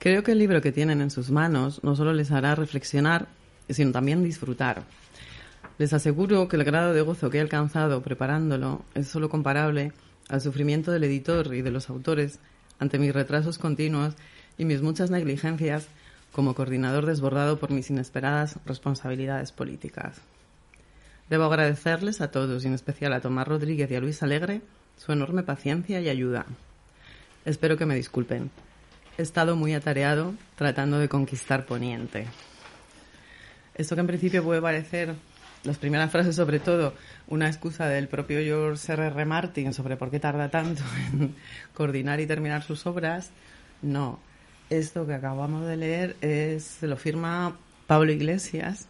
Creo 0.07 0.23
que 0.23 0.31
el 0.31 0.39
libro 0.39 0.61
que 0.61 0.71
tienen 0.71 1.01
en 1.01 1.11
sus 1.11 1.31
manos 1.31 1.83
no 1.83 1.93
solo 1.97 2.13
les 2.13 2.31
hará 2.31 2.55
reflexionar, 2.55 3.27
sino 3.69 3.91
también 3.91 4.23
disfrutar. 4.23 4.83
Les 5.79 5.91
aseguro 5.91 6.47
que 6.47 6.55
el 6.55 6.63
grado 6.63 6.93
de 6.93 7.01
gozo 7.01 7.29
que 7.29 7.39
he 7.39 7.41
alcanzado 7.41 8.01
preparándolo 8.01 8.85
es 8.95 9.09
solo 9.09 9.27
comparable 9.27 9.91
al 10.29 10.39
sufrimiento 10.39 10.93
del 10.93 11.03
editor 11.03 11.53
y 11.53 11.61
de 11.61 11.71
los 11.71 11.89
autores 11.89 12.39
ante 12.79 12.99
mis 12.99 13.13
retrasos 13.13 13.57
continuos 13.57 14.13
y 14.57 14.63
mis 14.63 14.81
muchas 14.81 15.11
negligencias 15.11 15.89
como 16.31 16.55
coordinador 16.55 17.05
desbordado 17.05 17.59
por 17.59 17.71
mis 17.71 17.89
inesperadas 17.89 18.59
responsabilidades 18.65 19.51
políticas. 19.51 20.21
Debo 21.29 21.43
agradecerles 21.43 22.21
a 22.21 22.31
todos, 22.31 22.63
y 22.63 22.67
en 22.67 22.75
especial 22.75 23.11
a 23.11 23.19
Tomás 23.19 23.49
Rodríguez 23.49 23.91
y 23.91 23.95
a 23.95 23.99
Luis 23.99 24.23
Alegre, 24.23 24.61
su 24.95 25.11
enorme 25.11 25.43
paciencia 25.43 25.99
y 25.99 26.07
ayuda. 26.07 26.45
Espero 27.43 27.75
que 27.75 27.85
me 27.85 27.95
disculpen. 27.95 28.51
He 29.17 29.23
estado 29.23 29.55
muy 29.55 29.73
atareado 29.73 30.35
tratando 30.55 30.99
de 30.99 31.09
conquistar 31.09 31.65
Poniente. 31.65 32.27
Esto 33.73 33.95
que 33.95 34.01
en 34.01 34.07
principio 34.07 34.43
puede 34.43 34.61
parecer, 34.61 35.15
las 35.63 35.79
primeras 35.79 36.11
frases 36.11 36.35
sobre 36.35 36.59
todo, 36.59 36.93
una 37.25 37.47
excusa 37.47 37.87
del 37.87 38.09
propio 38.09 38.39
George 38.41 38.93
R. 38.93 39.25
Martin 39.25 39.73
sobre 39.73 39.97
por 39.97 40.11
qué 40.11 40.19
tarda 40.19 40.49
tanto 40.49 40.83
en 41.13 41.35
coordinar 41.73 42.19
y 42.19 42.27
terminar 42.27 42.61
sus 42.61 42.85
obras, 42.85 43.31
no. 43.81 44.19
Esto 44.69 45.07
que 45.07 45.15
acabamos 45.15 45.65
de 45.65 45.77
leer 45.77 46.15
es, 46.21 46.77
lo 46.83 46.95
firma 46.95 47.57
Pablo 47.87 48.11
Iglesias 48.11 48.85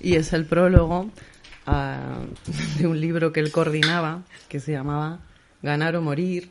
y 0.00 0.16
es 0.16 0.32
el 0.32 0.44
prólogo 0.44 1.08
ah, 1.66 2.18
de 2.78 2.86
un 2.88 3.00
libro 3.00 3.32
que 3.32 3.38
él 3.38 3.52
coordinaba 3.52 4.24
que 4.48 4.58
se 4.58 4.72
llamaba 4.72 5.20
Ganar 5.62 5.94
o 5.94 6.02
Morir, 6.02 6.50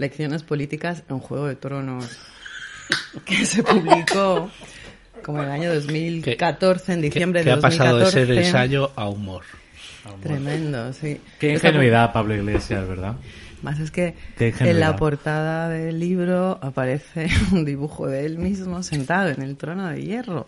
Lecciones 0.00 0.42
Políticas 0.42 1.04
en 1.10 1.18
Juego 1.18 1.46
de 1.46 1.56
Tronos, 1.56 2.18
que 3.26 3.44
se 3.44 3.62
publicó 3.62 4.50
como 5.22 5.42
en 5.42 5.44
el 5.44 5.50
año 5.50 5.74
2014, 5.74 6.94
en 6.94 7.02
diciembre 7.02 7.42
que 7.42 7.50
de 7.50 7.52
ha 7.52 7.60
pasado 7.60 7.98
de 7.98 8.04
2014. 8.04 8.26
ser 8.26 8.44
ensayo 8.44 8.90
a 8.96 9.08
humor. 9.08 9.44
Tremendo, 10.22 10.92
sí. 10.94 11.20
Qué 11.38 11.52
ingenuidad, 11.52 12.12
Pablo 12.12 12.34
Iglesias, 12.34 12.88
¿verdad? 12.88 13.16
Más 13.62 13.78
es 13.78 13.90
que 13.90 14.14
en 14.70 14.80
la 14.80 14.96
portada 14.96 15.68
del 15.68 16.00
libro 16.00 16.58
aparece 16.62 17.28
un 17.52 17.64
dibujo 17.64 18.06
de 18.06 18.24
él 18.24 18.38
mismo 18.38 18.82
sentado 18.82 19.28
en 19.28 19.42
el 19.42 19.56
trono 19.56 19.88
de 19.88 20.02
hierro. 20.02 20.46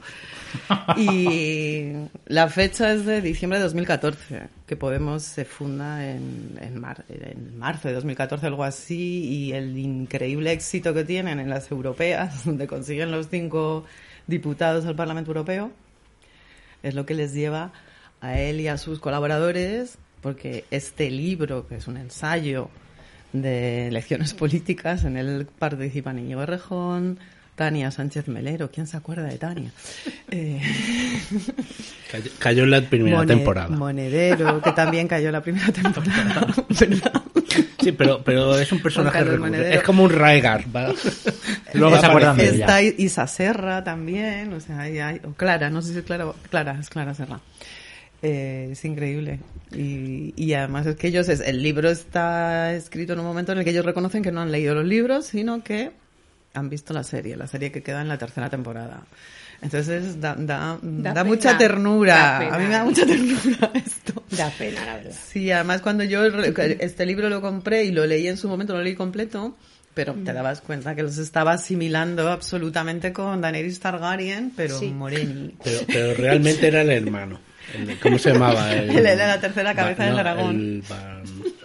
Y 0.97 1.93
la 2.26 2.48
fecha 2.48 2.93
es 2.93 3.05
de 3.05 3.20
diciembre 3.20 3.59
de 3.59 3.64
2014, 3.64 4.43
que 4.66 4.76
Podemos 4.76 5.22
se 5.22 5.44
funda 5.44 6.09
en, 6.10 6.59
en, 6.60 6.80
mar- 6.80 7.05
en 7.09 7.59
marzo 7.59 7.89
de 7.89 7.94
2014, 7.94 8.47
algo 8.47 8.64
así, 8.64 9.24
y 9.24 9.52
el 9.52 9.76
increíble 9.76 10.52
éxito 10.52 10.94
que 10.94 11.05
tienen 11.05 11.39
en 11.39 11.51
las 11.51 11.70
europeas, 11.70 12.44
donde 12.47 12.66
consiguen 12.66 13.10
los 13.10 13.28
cinco 13.28 13.84
diputados 14.26 14.86
al 14.86 14.97
Parlamento 14.97 15.30
Europeo, 15.30 15.70
es 16.82 16.94
lo 16.94 17.05
que 17.06 17.14
les 17.14 17.34
lleva 17.34 17.72
a 18.20 18.39
él 18.39 18.60
y 18.60 18.68
a 18.68 18.78
sus 18.78 19.01
colaboradores, 19.01 19.98
porque 20.20 20.64
este 20.70 21.10
libro, 21.10 21.66
que 21.66 21.76
es 21.76 21.89
un 21.89 21.97
ensayo 21.97 22.70
de 23.32 23.88
lecciones 23.90 24.34
políticas, 24.34 25.04
en 25.04 25.16
él 25.16 25.46
participan 25.59 26.18
Íñigo 26.18 26.44
Rejón, 26.46 27.18
Tania 27.54 27.90
Sánchez 27.90 28.28
Melero, 28.28 28.70
¿quién 28.70 28.86
se 28.86 28.96
acuerda 28.96 29.24
de 29.24 29.38
Tania? 29.38 29.70
Eh, 30.34 30.62
Cayó, 32.10 32.30
cayó 32.38 32.64
en 32.64 32.70
la 32.70 32.80
primera 32.80 33.26
temporada. 33.26 33.68
Monedero, 33.68 34.62
que 34.62 34.72
también 34.72 35.06
cayó 35.09 35.26
en 35.26 35.32
la 35.32 35.42
primera 35.42 35.70
temporada, 35.72 36.46
¿verdad? 36.80 37.22
Sí, 37.82 37.92
pero, 37.92 38.22
pero 38.24 38.59
es 38.59 38.72
un 38.72 38.80
personaje 38.80 39.22
recurrente. 39.22 39.74
Es 39.74 39.82
como 39.82 40.04
un 40.04 40.10
Raegar. 40.10 40.64
¿va? 40.74 40.90
Luego 41.74 41.98
se 42.00 42.06
acuerdan 42.06 42.36
de 42.38 42.44
ella. 42.54 42.64
Está 42.64 42.80
Isa 42.82 43.26
Serra 43.26 43.84
también, 43.84 44.54
o 44.54 44.60
sea, 44.60 44.80
hay, 44.80 44.98
hay- 45.00 45.20
o 45.24 45.32
Clara, 45.34 45.68
no 45.68 45.82
sé 45.82 45.92
si 45.92 45.98
es 45.98 46.04
Clara, 46.04 46.32
Clara, 46.48 46.78
es 46.80 46.88
Clara 46.88 47.12
Serra. 47.12 47.40
Eh, 48.23 48.69
es 48.73 48.85
increíble. 48.85 49.40
Y, 49.73 50.32
y 50.36 50.53
además 50.55 50.86
es 50.86 50.97
que 50.97 51.09
ellos, 51.09 51.28
es- 51.28 51.40
el 51.40 51.62
libro 51.62 51.90
está 51.90 52.73
escrito 52.74 53.15
en 53.15 53.20
un 53.20 53.24
momento 53.27 53.53
en 53.53 53.59
el 53.59 53.65
que 53.65 53.70
ellos 53.70 53.85
reconocen 53.85 54.23
que 54.23 54.31
no 54.32 54.40
han 54.40 54.53
leído 54.53 54.74
los 54.74 54.85
libros, 54.85 55.27
sino 55.27 55.62
que 55.65 55.90
han 56.55 56.69
visto 56.69 56.93
la 56.94 57.03
serie, 57.03 57.36
la 57.36 57.47
serie 57.47 57.73
que 57.73 57.82
queda 57.82 58.03
en 58.03 58.09
la 58.09 58.19
tercera 58.19 58.49
temporada. 58.51 59.03
Entonces 59.62 60.20
da, 60.20 60.35
da, 60.36 60.78
da 60.82 61.11
pena, 61.15 61.24
mucha 61.24 61.57
ternura. 61.57 62.36
A 62.53 62.59
mí 62.59 62.65
me 62.66 62.70
da 62.74 62.85
mucha 62.85 63.07
ternura 63.07 63.70
esto. 63.74 64.23
Da 64.31 64.51
pena, 64.51 64.85
la 64.85 64.97
verdad. 64.97 65.12
Sí, 65.28 65.51
además 65.51 65.81
cuando 65.82 66.05
yo 66.05 66.24
este 66.27 67.07
libro 67.07 67.28
lo 67.28 67.40
compré 67.40 67.85
y 67.85 67.93
lo 67.93 68.05
leí 68.07 68.27
en 68.28 68.36
su 68.36 68.49
momento, 68.49 68.74
lo 68.74 68.82
leí 68.82 68.94
completo, 68.94 69.57
pero 69.94 70.15
Mm. 70.15 70.24
te 70.24 70.32
dabas 70.32 70.61
cuenta 70.62 70.94
que 70.94 71.03
los 71.03 71.16
estaba 71.19 71.53
asimilando 71.53 72.28
absolutamente 72.31 73.12
con 73.12 73.40
Daenerys 73.40 73.78
Targaryen, 73.81 74.53
pero 74.57 74.78
Sí. 74.78 74.89
moreni. 74.90 75.55
Pero, 75.62 75.81
pero 75.86 76.15
realmente 76.15 76.66
era 76.69 76.82
el 76.82 76.90
hermano. 76.90 77.39
El- 77.74 77.98
¿Cómo 78.01 78.18
se 78.18 78.32
llamaba? 78.32 78.72
El, 78.74 78.90
Él 78.90 79.06
era 79.06 79.26
la 79.26 79.40
tercera 79.40 79.74
cabeza 79.74 80.05
del 80.05 80.12
no, 80.14 80.18
dragón. 80.18 80.56
el 80.60 80.82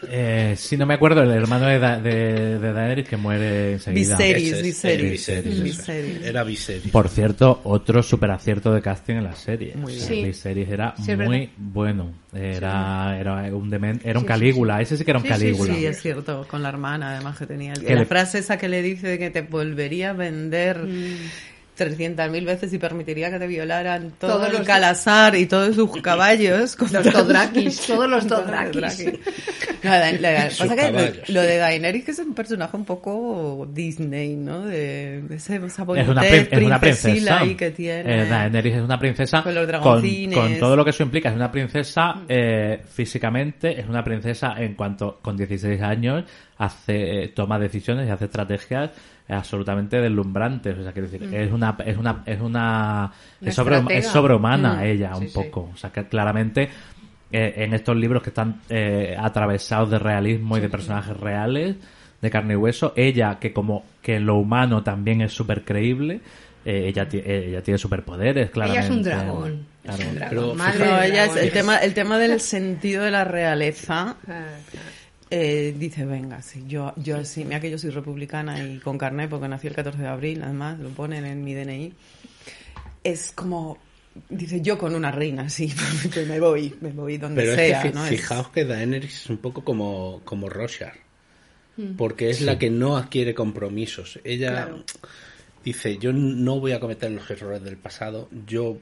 Eh, 0.10 0.54
si 0.58 0.78
no 0.78 0.86
me 0.86 0.94
acuerdo, 0.94 1.22
el 1.24 1.32
hermano 1.32 1.66
de, 1.68 1.80
Da- 1.80 2.00
de, 2.00 2.60
de 2.60 2.74
Daenerys 2.74 3.08
que 3.10 3.18
muere 3.18 3.74
enseguida. 3.74 4.16
Viserys, 4.16 4.54
es, 4.54 4.64
Viserys. 4.64 5.90
el. 5.90 6.24
Era 6.24 6.44
Viserys. 6.44 6.92
Por 6.92 7.10
cierto, 7.10 7.60
otro 7.66 8.02
super 8.02 8.32
acierto 8.32 8.72
de 8.74 8.82
casting 8.82 9.16
en 9.16 9.24
la 9.26 9.36
serie. 9.36 9.74
Muy 9.76 9.94
bien. 9.96 10.06
Sí. 10.08 10.24
Viserys 10.24 10.70
era 10.70 10.94
Sí, 11.04 11.16
muy 11.16 11.50
bueno. 11.58 12.14
Era, 12.34 13.18
era 13.20 13.34
un 13.54 13.70
demen- 13.70 14.00
era 14.04 14.20
un 14.20 14.24
Sí, 14.24 14.28
sí, 14.28 14.28
Calígula. 14.28 14.82
Ese 14.82 14.96
sí 14.98 15.04
que 15.04 15.12
era 15.12 15.20
un 15.20 15.26
Sí, 15.26 15.34
sí, 15.34 15.40
Calígula. 15.40 15.74
Sí, 15.74 15.86
es 15.88 16.02
cierto, 16.02 16.46
con 16.48 16.64
la 16.64 16.70
hermana 16.70 17.16
además 17.16 17.38
que 17.38 17.48
tenía. 17.48 17.74
El- 17.74 17.84
Que 17.84 17.94
la 17.96 18.02
le- 18.02 18.06
frase 18.06 18.38
esa 18.40 18.58
que 18.58 18.70
le 18.70 18.82
dice 18.82 19.08
de 19.08 19.20
que 19.20 19.30
te 19.30 19.42
volvería 19.42 20.12
a 20.12 20.14
vender 20.14 20.78
Mm. 20.78 21.16
300.000 21.78 22.46
veces 22.46 22.74
y 22.74 22.78
permitiría 22.78 23.30
que 23.32 23.40
te 23.40 23.48
violaran 23.48 24.12
todo 24.20 24.34
Todos 24.38 24.48
el 24.50 24.58
los- 24.58 24.68
Calazar 24.68 25.36
y 25.36 25.46
todos 25.46 25.76
sus 25.76 25.90
caballos. 26.02 26.76
con 26.76 26.92
Los 26.92 27.04
Dothrakis, 27.12 27.88
todos 27.88 28.10
los 28.10 28.28
Todos 28.28 28.46
Dothrakis. 28.46 29.14
No, 29.84 29.92
la- 29.92 30.12
la- 30.14 30.50
Sus 30.50 30.60
pasa 30.68 30.76
que 30.76 30.82
caballos. 30.82 31.30
lo, 31.30 31.34
lo 31.36 31.42
de 31.42 31.58
Daenerys 31.58 32.04
que 32.06 32.12
es 32.12 32.20
un 32.20 32.34
personaje 32.34 32.76
un 32.76 32.86
poco 32.86 33.68
Disney, 33.72 34.36
¿no? 34.36 34.66
De, 34.66 35.22
de 35.22 35.36
ese, 35.36 35.58
esa 35.58 35.84
Es 35.96 36.08
una, 36.08 36.22
prin- 36.22 36.48
es 36.52 36.64
una 36.64 36.80
princesila 36.80 36.80
princesa. 36.80 37.40
ahí 37.40 37.56
que 37.56 37.72
tiene. 37.72 38.24
Eh, 38.24 38.26
Daenerys 38.28 38.76
es 38.76 38.82
una 38.82 39.00
princesa 39.00 39.44
Con 39.44 39.54
los 39.54 39.62
con, 39.64 39.68
dragoncines. 39.68 40.38
con 40.38 40.60
todo 40.60 40.76
lo 40.76 40.84
que 40.84 40.90
eso 40.90 41.04
implica. 41.04 41.30
Es 41.30 41.36
una 41.36 41.52
princesa 41.52 42.24
eh, 42.28 42.82
físicamente, 42.90 43.80
es 43.80 43.88
una 43.88 44.04
princesa 44.04 44.56
en 44.58 44.74
cuanto 44.76 45.20
con 45.22 45.38
16 45.38 45.82
años 45.82 46.24
hace 46.58 47.24
eh, 47.24 47.28
toma 47.30 47.60
decisiones 47.60 48.08
y 48.08 48.12
hace 48.12 48.26
estrategias 48.26 48.90
absolutamente 49.30 49.98
deslumbrantes. 50.02 50.78
O 50.78 50.84
sea, 50.84 50.92
quiero 50.94 51.08
decir, 51.10 51.34
es 51.34 51.52
una 51.52 51.76
es 51.86 51.98
una 51.98 52.24
es 52.26 52.40
una, 52.40 53.12
Una 53.42 53.50
es, 53.50 53.56
sobre- 53.56 53.76
estratega. 53.78 54.00
es 54.00 54.08
sobrehumana 54.08 54.74
Mm, 54.76 54.84
ella 54.84 55.12
sí, 55.16 55.22
un 55.22 55.28
sí. 55.30 55.34
poco. 55.34 55.70
O 55.74 55.78
sea, 55.78 55.92
que 55.92 56.06
claramente 56.08 56.70
eh, 57.32 57.54
en 57.58 57.74
estos 57.74 57.96
libros 57.98 58.24
que 58.24 58.30
están 58.30 58.62
eh, 58.70 59.16
atravesados 59.20 59.90
de 59.92 60.00
realismo 60.00 60.58
y 60.58 60.62
de 60.62 60.70
personajes 60.70 61.18
reales 61.18 61.76
de 62.22 62.30
carne 62.30 62.54
y 62.54 62.56
hueso, 62.58 62.94
ella 62.96 63.38
que 63.40 63.52
como 63.54 63.84
que 64.02 64.20
lo 64.20 64.36
humano 64.38 64.82
también 64.82 65.22
es 65.22 65.34
súper 65.34 65.64
creíble, 65.64 66.22
eh, 66.66 66.86
ella, 66.88 67.08
eh, 67.12 67.46
ella 67.50 67.62
tiene 67.62 67.78
superpoderes, 67.78 68.50
claramente. 68.50 68.88
Ella 68.88 68.92
es 68.94 68.98
un 68.98 69.04
dragón. 69.04 69.66
Claro. 69.84 70.02
Es 70.04 70.08
un 70.10 70.16
dragón. 70.16 70.30
Pero 70.38 70.56
Madre 70.56 70.86
No, 70.86 70.98
de 70.98 71.08
ella 71.08 71.26
es 71.26 71.36
el 71.36 71.52
tema, 71.52 71.78
el 71.78 71.94
tema 71.94 72.18
del 72.18 72.40
sentido 72.40 73.04
de 73.04 73.12
la 73.12 73.24
realeza. 73.24 74.16
Eh, 75.30 75.76
dice, 75.78 76.06
venga, 76.06 76.42
sí, 76.42 76.64
yo, 76.68 76.94
yo 76.96 77.24
sí, 77.26 77.44
mira 77.44 77.60
que 77.60 77.70
yo 77.70 77.78
soy 77.78 77.90
republicana 77.90 78.64
y 78.64 78.78
con 78.80 78.98
carnet 78.98 79.30
porque 79.30 79.48
nací 79.48 79.68
el 79.68 79.76
14 79.76 80.02
de 80.02 80.08
abril, 80.08 80.42
además, 80.44 80.80
lo 80.80 80.90
ponen 80.90 81.26
en 81.26 81.44
mi 81.44 81.54
DNI. 81.54 81.94
Es 83.04 83.32
como, 83.34 83.78
dice, 84.30 84.62
yo 84.62 84.78
con 84.78 84.96
una 84.96 85.12
reina, 85.12 85.50
sí, 85.50 85.74
pues 86.14 86.28
me 86.28 86.40
voy, 86.40 86.74
me 86.82 86.92
voy 86.92 87.18
donde 87.18 87.42
Pero 87.42 87.56
sea, 87.56 87.82
es 87.84 87.92
que 87.92 87.94
¿no? 87.98 88.04
Es- 88.06 88.10
fijaos 88.10 88.50
que 88.50 88.64
Daenerys 88.66 89.24
es 89.24 89.30
un 89.30 89.38
poco 89.38 89.64
como, 89.64 90.22
como 90.24 90.48
Roshar. 90.50 90.94
Mm. 91.76 91.96
Porque 91.96 92.30
es 92.30 92.42
la 92.42 92.58
que 92.58 92.70
no 92.70 92.98
adquiere 92.98 93.34
compromisos. 93.36 94.20
Ella 94.24 94.52
Claro. 94.66 94.84
dice, 95.64 95.98
yo 95.98 96.12
no 96.14 96.60
voy 96.60 96.72
a 96.72 96.80
cometer 96.80 97.12
los 97.12 97.30
errores 97.30 97.62
del 97.64 97.78
pasado. 97.78 98.30
Yo 98.48 98.78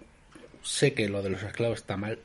sé 0.64 0.94
que 0.94 1.10
lo 1.10 1.22
de 1.22 1.32
los 1.32 1.44
esclavos 1.44 1.80
está 1.80 1.98
mal. 1.98 2.20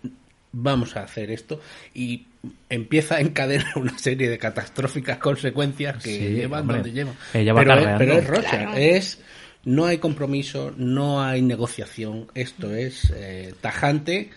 Vamos 0.52 0.96
a 0.96 1.04
hacer 1.04 1.30
esto. 1.30 1.60
Y 1.94 2.26
empieza 2.68 3.16
a 3.16 3.20
encadenar 3.20 3.76
una 3.76 3.96
serie 3.98 4.28
de 4.28 4.38
catastróficas 4.38 5.18
consecuencias 5.18 6.02
que 6.02 6.10
Sí, 6.16 6.28
llevan 6.34 6.62
hombre. 6.62 6.76
donde 6.78 6.92
llevan. 6.92 7.14
Ella 7.34 7.52
va 7.52 7.60
pero, 7.60 7.74
es, 7.74 7.98
pero 7.98 8.14
es. 8.14 8.46
Claro. 8.46 8.74
Es... 8.74 9.20
No 9.62 9.84
hay 9.84 9.98
compromiso, 9.98 10.72
no 10.78 11.22
hay 11.22 11.42
negociación. 11.42 12.28
Esto 12.34 12.74
es 12.74 13.12
eh, 13.14 13.52
tajante. 13.60 14.30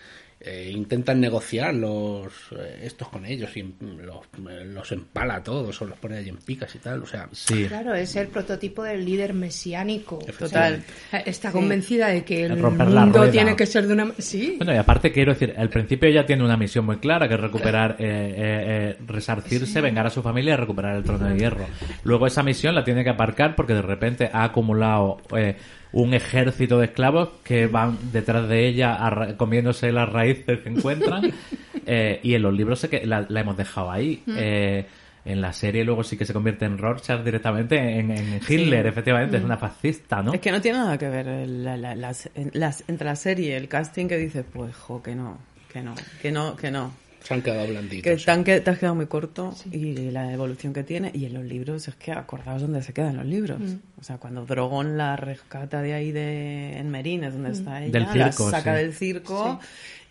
Eh, 0.44 0.70
intentan 0.72 1.20
negociar 1.20 1.74
los 1.74 2.32
eh, 2.52 2.80
estos 2.82 3.08
con 3.08 3.24
ellos 3.24 3.56
y 3.56 3.62
los, 3.62 4.18
eh, 4.50 4.64
los 4.64 4.92
empala 4.92 5.36
a 5.36 5.42
todos 5.42 5.80
o 5.80 5.86
los 5.86 5.98
pone 5.98 6.18
allí 6.18 6.28
en 6.28 6.36
picas 6.36 6.74
y 6.74 6.78
tal. 6.78 7.02
O 7.02 7.06
sea, 7.06 7.28
Sí. 7.32 7.64
Claro, 7.66 7.94
es 7.94 8.14
el 8.16 8.28
prototipo 8.28 8.82
del 8.82 9.04
líder 9.04 9.34
mesiánico. 9.34 10.18
Total. 10.38 10.82
Está 11.24 11.50
convencida 11.50 12.08
de 12.08 12.24
que 12.24 12.44
el 12.44 12.56
mundo 12.56 13.30
tiene 13.30 13.56
que 13.56 13.66
ser 13.66 13.86
de 13.86 13.94
una... 13.94 14.12
Sí. 14.18 14.54
Bueno, 14.56 14.74
y 14.74 14.76
aparte 14.76 15.12
quiero 15.12 15.32
decir, 15.32 15.54
al 15.56 15.68
principio 15.68 16.08
ella 16.08 16.26
tiene 16.26 16.44
una 16.44 16.56
misión 16.56 16.84
muy 16.84 16.98
clara, 16.98 17.28
que 17.28 17.34
es 17.34 17.40
recuperar, 17.40 17.96
eh, 17.98 18.04
eh, 18.04 18.34
eh, 18.36 18.96
resarcirse, 19.06 19.80
vengar 19.80 20.06
a 20.06 20.10
su 20.10 20.22
familia 20.22 20.54
y 20.54 20.56
recuperar 20.56 20.96
el 20.96 21.04
trono 21.04 21.26
de 21.26 21.38
hierro. 21.38 21.66
Luego 22.04 22.26
esa 22.26 22.42
misión 22.42 22.74
la 22.74 22.84
tiene 22.84 23.04
que 23.04 23.10
aparcar 23.10 23.54
porque 23.54 23.74
de 23.74 23.82
repente 23.82 24.30
ha 24.32 24.44
acumulado 24.44 25.18
eh, 25.36 25.56
un 25.94 26.12
ejército 26.12 26.78
de 26.78 26.86
esclavos 26.86 27.30
que 27.44 27.66
van 27.66 27.96
detrás 28.12 28.48
de 28.48 28.66
ella 28.66 29.34
comiéndose 29.36 29.90
las 29.92 30.08
raíces 30.08 30.60
que 30.60 30.68
encuentran 30.68 31.32
eh, 31.86 32.20
y 32.22 32.34
en 32.34 32.42
los 32.42 32.52
libros 32.52 32.80
sé 32.80 32.88
que 32.88 33.06
la, 33.06 33.24
la 33.28 33.40
hemos 33.40 33.56
dejado 33.56 33.90
ahí. 33.90 34.22
Eh, 34.26 34.84
en 35.26 35.40
la 35.40 35.54
serie 35.54 35.84
luego 35.84 36.04
sí 36.04 36.18
que 36.18 36.26
se 36.26 36.34
convierte 36.34 36.66
en 36.66 36.76
Rorschach 36.76 37.22
directamente 37.24 37.78
en, 37.78 38.10
en 38.10 38.40
Hitler, 38.46 38.86
efectivamente, 38.86 39.38
es 39.38 39.42
una 39.44 39.56
fascista, 39.56 40.22
¿no? 40.22 40.34
Es 40.34 40.40
que 40.40 40.52
no 40.52 40.60
tiene 40.60 40.76
nada 40.78 40.98
que 40.98 41.08
ver 41.08 41.26
el- 41.28 41.64
la- 41.64 41.78
la- 41.78 41.94
las, 41.94 42.28
las- 42.52 42.84
entre 42.88 43.06
la 43.06 43.16
serie 43.16 43.48
y 43.48 43.52
el 43.52 43.68
casting 43.68 44.06
que 44.06 44.18
dices, 44.18 44.44
pues, 44.52 44.76
jo, 44.76 45.02
que 45.02 45.14
no, 45.14 45.38
que 45.72 45.80
no, 45.80 45.94
que 46.20 46.30
no, 46.30 46.56
que 46.56 46.70
no. 46.70 46.92
Se 47.24 47.34
han 47.34 47.42
quedado 47.42 47.66
blanditos. 47.66 48.02
Que 48.04 48.16
te, 48.24 48.30
han 48.30 48.44
que- 48.44 48.60
te 48.60 48.70
has 48.70 48.78
quedado 48.78 48.94
muy 48.94 49.06
corto 49.06 49.54
y 49.72 49.94
la 50.10 50.32
evolución 50.32 50.72
que 50.72 50.84
tiene. 50.84 51.10
Y 51.12 51.24
en 51.24 51.34
los 51.34 51.44
libros, 51.44 51.88
es 51.88 51.94
que 51.96 52.12
acordaos 52.12 52.62
dónde 52.62 52.82
se 52.82 52.92
quedan 52.92 53.16
los 53.16 53.26
libros. 53.26 53.58
O 53.98 54.04
sea, 54.04 54.18
cuando 54.18 54.44
Drogon 54.46 54.96
la 54.98 55.16
rescata 55.16 55.82
de 55.82 55.94
ahí 55.94 56.12
de, 56.12 56.78
en 56.78 56.90
Merín, 56.90 57.24
es 57.24 57.32
donde 57.32 57.50
está 57.52 57.82
ella, 57.82 57.92
Del 57.92 58.06
circo, 58.08 58.50
la 58.50 58.58
saca 58.58 58.76
sí. 58.76 58.82
del 58.84 58.92
circo 58.94 59.60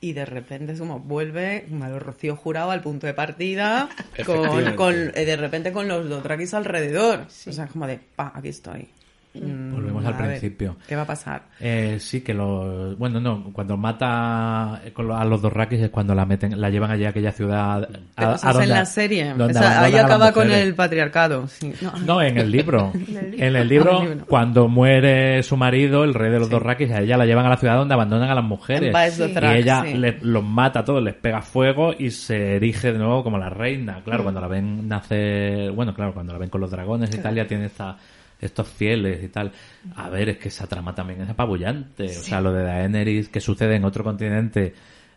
y 0.02 0.12
de 0.12 0.26
repente 0.26 0.74
es 0.74 0.80
como 0.80 1.00
vuelve 1.00 1.66
a 1.82 1.90
Rocío 2.00 2.36
Jurado 2.36 2.72
al 2.72 2.82
punto 2.82 3.08
de 3.08 3.14
partida 3.14 3.88
con, 4.26 4.76
con 4.76 4.94
eh, 5.16 5.24
de 5.26 5.38
repente 5.38 5.72
con 5.72 5.88
los 5.88 6.10
Dothrakis 6.10 6.54
alrededor. 6.54 7.28
O 7.48 7.52
sea, 7.54 7.68
como 7.68 7.88
de, 7.88 8.00
pa, 8.16 8.32
aquí 8.36 8.50
estoy. 8.50 8.88
Mm, 9.34 9.74
Volvemos 9.74 10.06
al 10.06 10.14
ver, 10.14 10.28
principio. 10.28 10.76
¿Qué 10.88 10.96
va 10.96 11.02
a 11.02 11.08
pasar? 11.08 11.44
Eh, 11.60 11.98
sí, 12.00 12.22
que 12.22 12.34
los. 12.34 12.98
Bueno, 12.98 13.20
no, 13.20 13.52
cuando 13.52 13.76
mata 13.78 14.80
lo- 14.98 15.16
a 15.18 15.26
los 15.26 15.42
dos 15.42 15.52
raquis 15.52 15.80
es 15.82 15.90
cuando 15.90 16.14
la 16.14 16.26
meten, 16.26 16.60
la 16.62 16.70
llevan 16.70 16.92
allá 16.92 17.08
a 17.08 17.10
aquella 17.10 17.32
ciudad. 17.32 17.88
A, 18.16 18.26
donde- 18.54 18.64
en 18.64 18.70
la 18.70 18.86
serie. 18.86 19.34
donde 19.34 19.46
O 19.58 19.62
sea, 19.62 19.82
ahí 19.84 19.96
acaba 19.96 20.32
con 20.32 20.52
el 20.52 20.76
patriarcado. 20.76 21.48
sí. 21.48 21.74
No, 21.82 21.92
No, 22.06 22.22
en 22.22 22.38
el 22.38 22.52
libro. 22.52 22.92
en 22.94 23.16
el 23.18 23.32
libro, 23.32 23.48
En 23.48 23.56
el 23.56 23.68
libro. 23.68 24.26
cuando 24.28 24.68
muere 24.68 25.42
su 25.44 25.58
marido, 25.58 26.04
el 26.04 26.14
rey 26.14 26.32
de 26.32 26.40
los 26.40 26.50
dos 26.50 26.62
raquis, 26.62 26.92
a 26.92 27.02
ella 27.02 27.18
la 27.18 27.26
llevan 27.26 27.46
a 27.46 27.50
la 27.50 27.58
ciudad 27.58 27.76
donde 27.78 27.96
abandonan 27.96 28.30
a 28.30 28.36
las 28.36 28.44
mujeres. 28.46 28.84
En 28.84 28.94
Baez 28.94 29.20
y 29.20 29.24
ella 29.58 29.84
sí. 29.84 29.94
le- 29.96 30.20
los 30.22 30.44
mata 30.44 30.82
a 30.82 30.86
todos, 30.86 31.02
les 31.02 31.16
pega 31.16 31.42
fuego 31.42 31.94
y 31.98 32.12
se 32.12 32.58
erige 32.58 32.94
de 32.94 33.00
nuevo 33.00 33.24
como 33.24 33.38
la 33.40 33.50
reina. 33.50 34.00
Mm. 34.00 34.04
Claro, 34.04 34.24
cuando 34.24 34.42
la 34.42 34.48
ven 34.48 34.88
nacer, 34.88 35.72
bueno, 35.72 35.94
claro, 35.94 36.14
cuando 36.14 36.34
la 36.34 36.40
ven 36.40 36.50
con 36.50 36.62
los 36.62 36.70
dragones 36.70 37.14
y 37.16 37.18
tal, 37.18 37.34
ya 37.36 37.48
tiene 37.48 37.66
esta, 37.66 37.98
estos 38.46 38.68
fieles 38.68 39.24
y 39.24 39.30
tal. 39.30 39.52
A 39.96 40.10
ver, 40.10 40.30
es 40.30 40.38
que 40.38 40.50
esa 40.50 40.68
trama 40.68 40.94
también 40.94 41.22
es 41.22 41.30
apabullante. 41.30 42.06
O 42.06 42.24
sea, 42.24 42.42
lo 42.42 42.54
de 42.54 42.64
Daenerys 42.64 43.30
que 43.30 43.42
sucede 43.42 43.76
en 43.76 43.86
otro 43.86 44.04
continente 44.04 44.74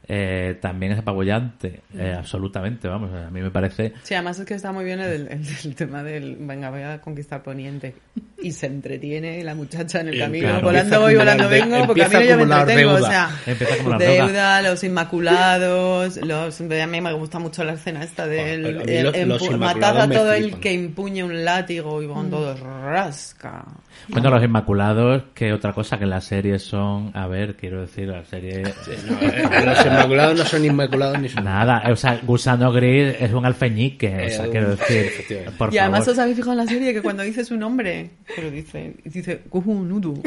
eh, 0.09 0.57
también 0.61 0.93
es 0.93 0.99
apabullante. 0.99 1.81
Eh, 1.95 2.15
absolutamente, 2.17 2.89
vamos. 2.89 3.11
A 3.13 3.31
mí 3.31 3.41
me 3.41 3.51
parece 3.51 3.93
Sí, 4.03 4.15
además 4.15 4.39
es 4.39 4.47
que 4.47 4.55
está 4.55 4.73
muy 4.73 4.85
bien 4.85 5.01
el, 5.01 5.29
el- 5.29 5.41
el 5.65 5.75
tema 5.75 6.03
del 6.03 6.37
venga, 6.41 6.71
voy 6.71 6.83
a 6.83 7.01
conquistar 7.01 7.43
Poniente. 7.43 7.95
Y 8.43 8.53
se 8.53 8.67
entretiene 8.67 9.43
la 9.43 9.55
muchacha 9.55 10.01
en 10.01 10.09
el 10.09 10.19
camino, 10.19 10.49
claro. 10.49 10.63
volando 10.67 11.01
voy, 11.01 11.17
volando 11.17 11.49
vengo, 11.49 11.87
porque 11.87 12.05
a 12.05 12.09
mí 12.09 12.27
yo 12.29 12.37
me 12.37 12.43
entretengo. 12.43 12.93
O 12.93 12.97
deuda. 12.97 13.09
sea, 13.09 13.31
deuda, 13.47 13.99
deuda. 13.99 14.63
los 14.63 14.85
inmaculados, 14.85 16.17
los, 16.19 16.61
a 16.61 16.87
mí 16.87 17.01
me 17.01 17.13
gusta 17.15 17.39
mucho 17.39 17.65
la 17.65 17.73
escena 17.73 18.03
esta 18.05 18.27
del 18.27 18.67
el- 18.89 19.33
a 19.33 20.09
todo 20.09 20.33
el 20.35 20.59
que 20.61 20.73
empuñe 20.73 21.25
un 21.25 21.45
látigo 21.45 22.03
y 22.03 22.07
van 22.07 22.31
todos 22.31 22.61
rasca. 22.61 23.65
Bueno, 24.09 24.31
los 24.31 24.43
Inmaculados, 24.45 25.25
que 25.35 25.53
otra 25.53 25.73
cosa 25.73 25.99
que 25.99 26.05
en 26.05 26.11
la 26.11 26.21
serie 26.21 26.59
son, 26.59 27.11
a 27.15 27.27
ver, 27.27 27.57
quiero 27.57 27.81
decir, 27.81 28.09
la 28.09 28.25
serie... 28.25 28.63
No, 28.63 28.71
eh, 29.21 29.65
los 29.65 29.79
inmaculados 29.97 30.39
no 30.39 30.45
son 30.45 30.65
inmaculados 30.65 31.19
ni 31.21 31.29
son 31.29 31.45
Nada, 31.45 31.83
o 31.91 31.97
sea, 31.97 32.21
Gusano 32.25 32.73
Gris 32.73 33.15
es 33.21 33.33
un 33.33 33.45
alfeñique, 33.45 34.09
o 34.09 34.31
sea, 34.31 34.47
Eh, 34.47 34.51
quiero 34.51 34.71
un- 34.71 34.77
decir, 34.77 35.11
por 35.59 35.73
y 35.75 35.79
además 35.79 36.01
favor. 36.01 36.13
os 36.13 36.19
habéis 36.19 36.37
fijado 36.37 36.53
en 36.53 36.59
la 36.59 36.67
serie 36.67 36.93
que 36.95 37.03
cuando 37.03 37.23
dice 37.23 37.45
su 37.45 37.57
nombre, 37.57 38.11
Pero 38.35 38.51
dice, 38.51 38.95
dice, 39.05 39.41
Kuhunuru. 39.49 40.23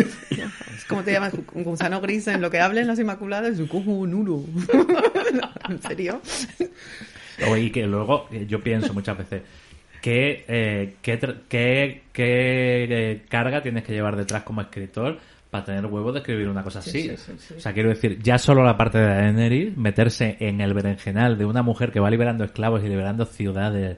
¿Cómo 0.88 1.04
te 1.04 1.12
llamas? 1.12 1.34
Gusano 1.54 2.02
gris 2.02 2.28
en 2.28 2.42
lo 2.42 2.50
que 2.50 2.60
hablen 2.60 2.88
las 2.88 3.00
Inmaculadas, 3.00 3.60
Kuhunuru. 3.70 4.46
¿En 5.70 5.82
serio? 5.82 6.22
Y 7.58 7.70
que 7.70 7.86
luego 7.88 8.28
eh, 8.32 8.46
yo 8.48 8.60
pienso 8.62 8.94
muchas 8.94 9.18
veces 9.18 9.42
qué, 10.02 10.44
eh, 10.48 10.96
qué, 11.02 11.20
qué- 11.48 12.02
qué, 12.12 13.22
carga 13.30 13.62
tienes 13.62 13.84
que 13.84 13.94
llevar 13.94 14.16
detrás 14.16 14.44
como 14.44 14.62
escritor 14.62 15.20
para 15.50 15.66
tener 15.66 15.86
huevo 15.86 16.12
de 16.12 16.20
escribir 16.20 16.48
una 16.48 16.64
cosa 16.64 16.80
así. 16.80 17.10
O 17.10 17.60
sea, 17.60 17.74
quiero 17.74 17.90
decir, 17.90 18.22
ya 18.22 18.38
solo 18.38 18.64
la 18.64 18.78
parte 18.78 19.00
de 19.00 19.08
Daenerys, 19.08 19.78
meterse 19.78 20.38
en 20.40 20.62
el 20.62 20.74
berenjenal 20.74 21.38
de 21.38 21.46
una 21.46 21.64
mujer 21.64 21.92
que 21.92 22.00
va 22.00 22.10
liberando 22.10 22.44
esclavos 22.44 22.84
y 22.84 22.88
liberando 22.88 23.26
ciudades, 23.26 23.98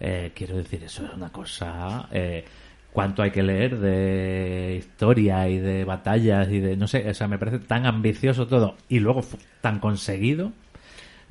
eh, 0.00 0.32
quiero 0.34 0.56
decir, 0.56 0.82
eso 0.84 1.04
es 1.04 1.12
una 1.14 1.30
cosa... 1.30 2.08
Eh, 2.12 2.44
cuánto 2.92 3.22
hay 3.22 3.30
que 3.30 3.42
leer 3.42 3.78
de 3.78 4.76
historia 4.78 5.48
y 5.48 5.58
de 5.58 5.82
batallas 5.86 6.50
y 6.50 6.60
de 6.60 6.76
no 6.76 6.86
sé, 6.86 7.08
o 7.08 7.14
sea, 7.14 7.26
me 7.26 7.38
parece 7.38 7.60
tan 7.60 7.86
ambicioso 7.86 8.46
todo 8.46 8.76
y 8.86 8.98
luego 8.98 9.22
tan 9.62 9.78
conseguido 9.78 10.52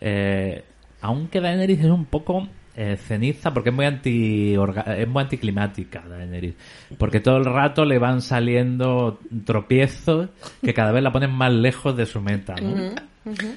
eh, 0.02 0.64
aunque 1.02 1.40
Daenerys 1.40 1.80
es 1.80 1.86
un 1.86 2.06
poco 2.06 2.48
eh, 2.76 2.98
ceniza 2.98 3.54
porque 3.54 3.70
es 3.70 3.76
muy 3.76 3.86
anti 3.86 4.54
es 4.56 5.08
muy 5.08 5.24
anticlimática 5.24 6.04
Daenerys 6.08 6.54
porque 6.98 7.20
todo 7.20 7.38
el 7.38 7.46
rato 7.46 7.84
le 7.86 7.98
van 8.00 8.22
saliendo 8.22 9.20
tropiezos 9.46 10.30
que 10.64 10.74
cada 10.74 10.92
vez 10.92 11.04
la 11.04 11.12
ponen 11.12 11.32
más 11.32 11.52
lejos 11.52 11.98
de 11.98 12.06
su 12.06 12.22
meta 12.22 12.56
¿no? 12.56 12.70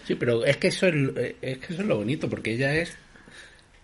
Sí, 0.04 0.14
pero 0.16 0.44
es 0.44 0.56
que 0.58 0.68
eso 0.68 0.88
es, 0.88 0.94
eh, 1.16 1.36
es 1.40 1.58
que 1.58 1.72
eso 1.72 1.82
es 1.82 1.88
lo 1.88 1.96
bonito, 1.96 2.28
porque 2.28 2.52
ella 2.54 2.74
es 2.74 2.96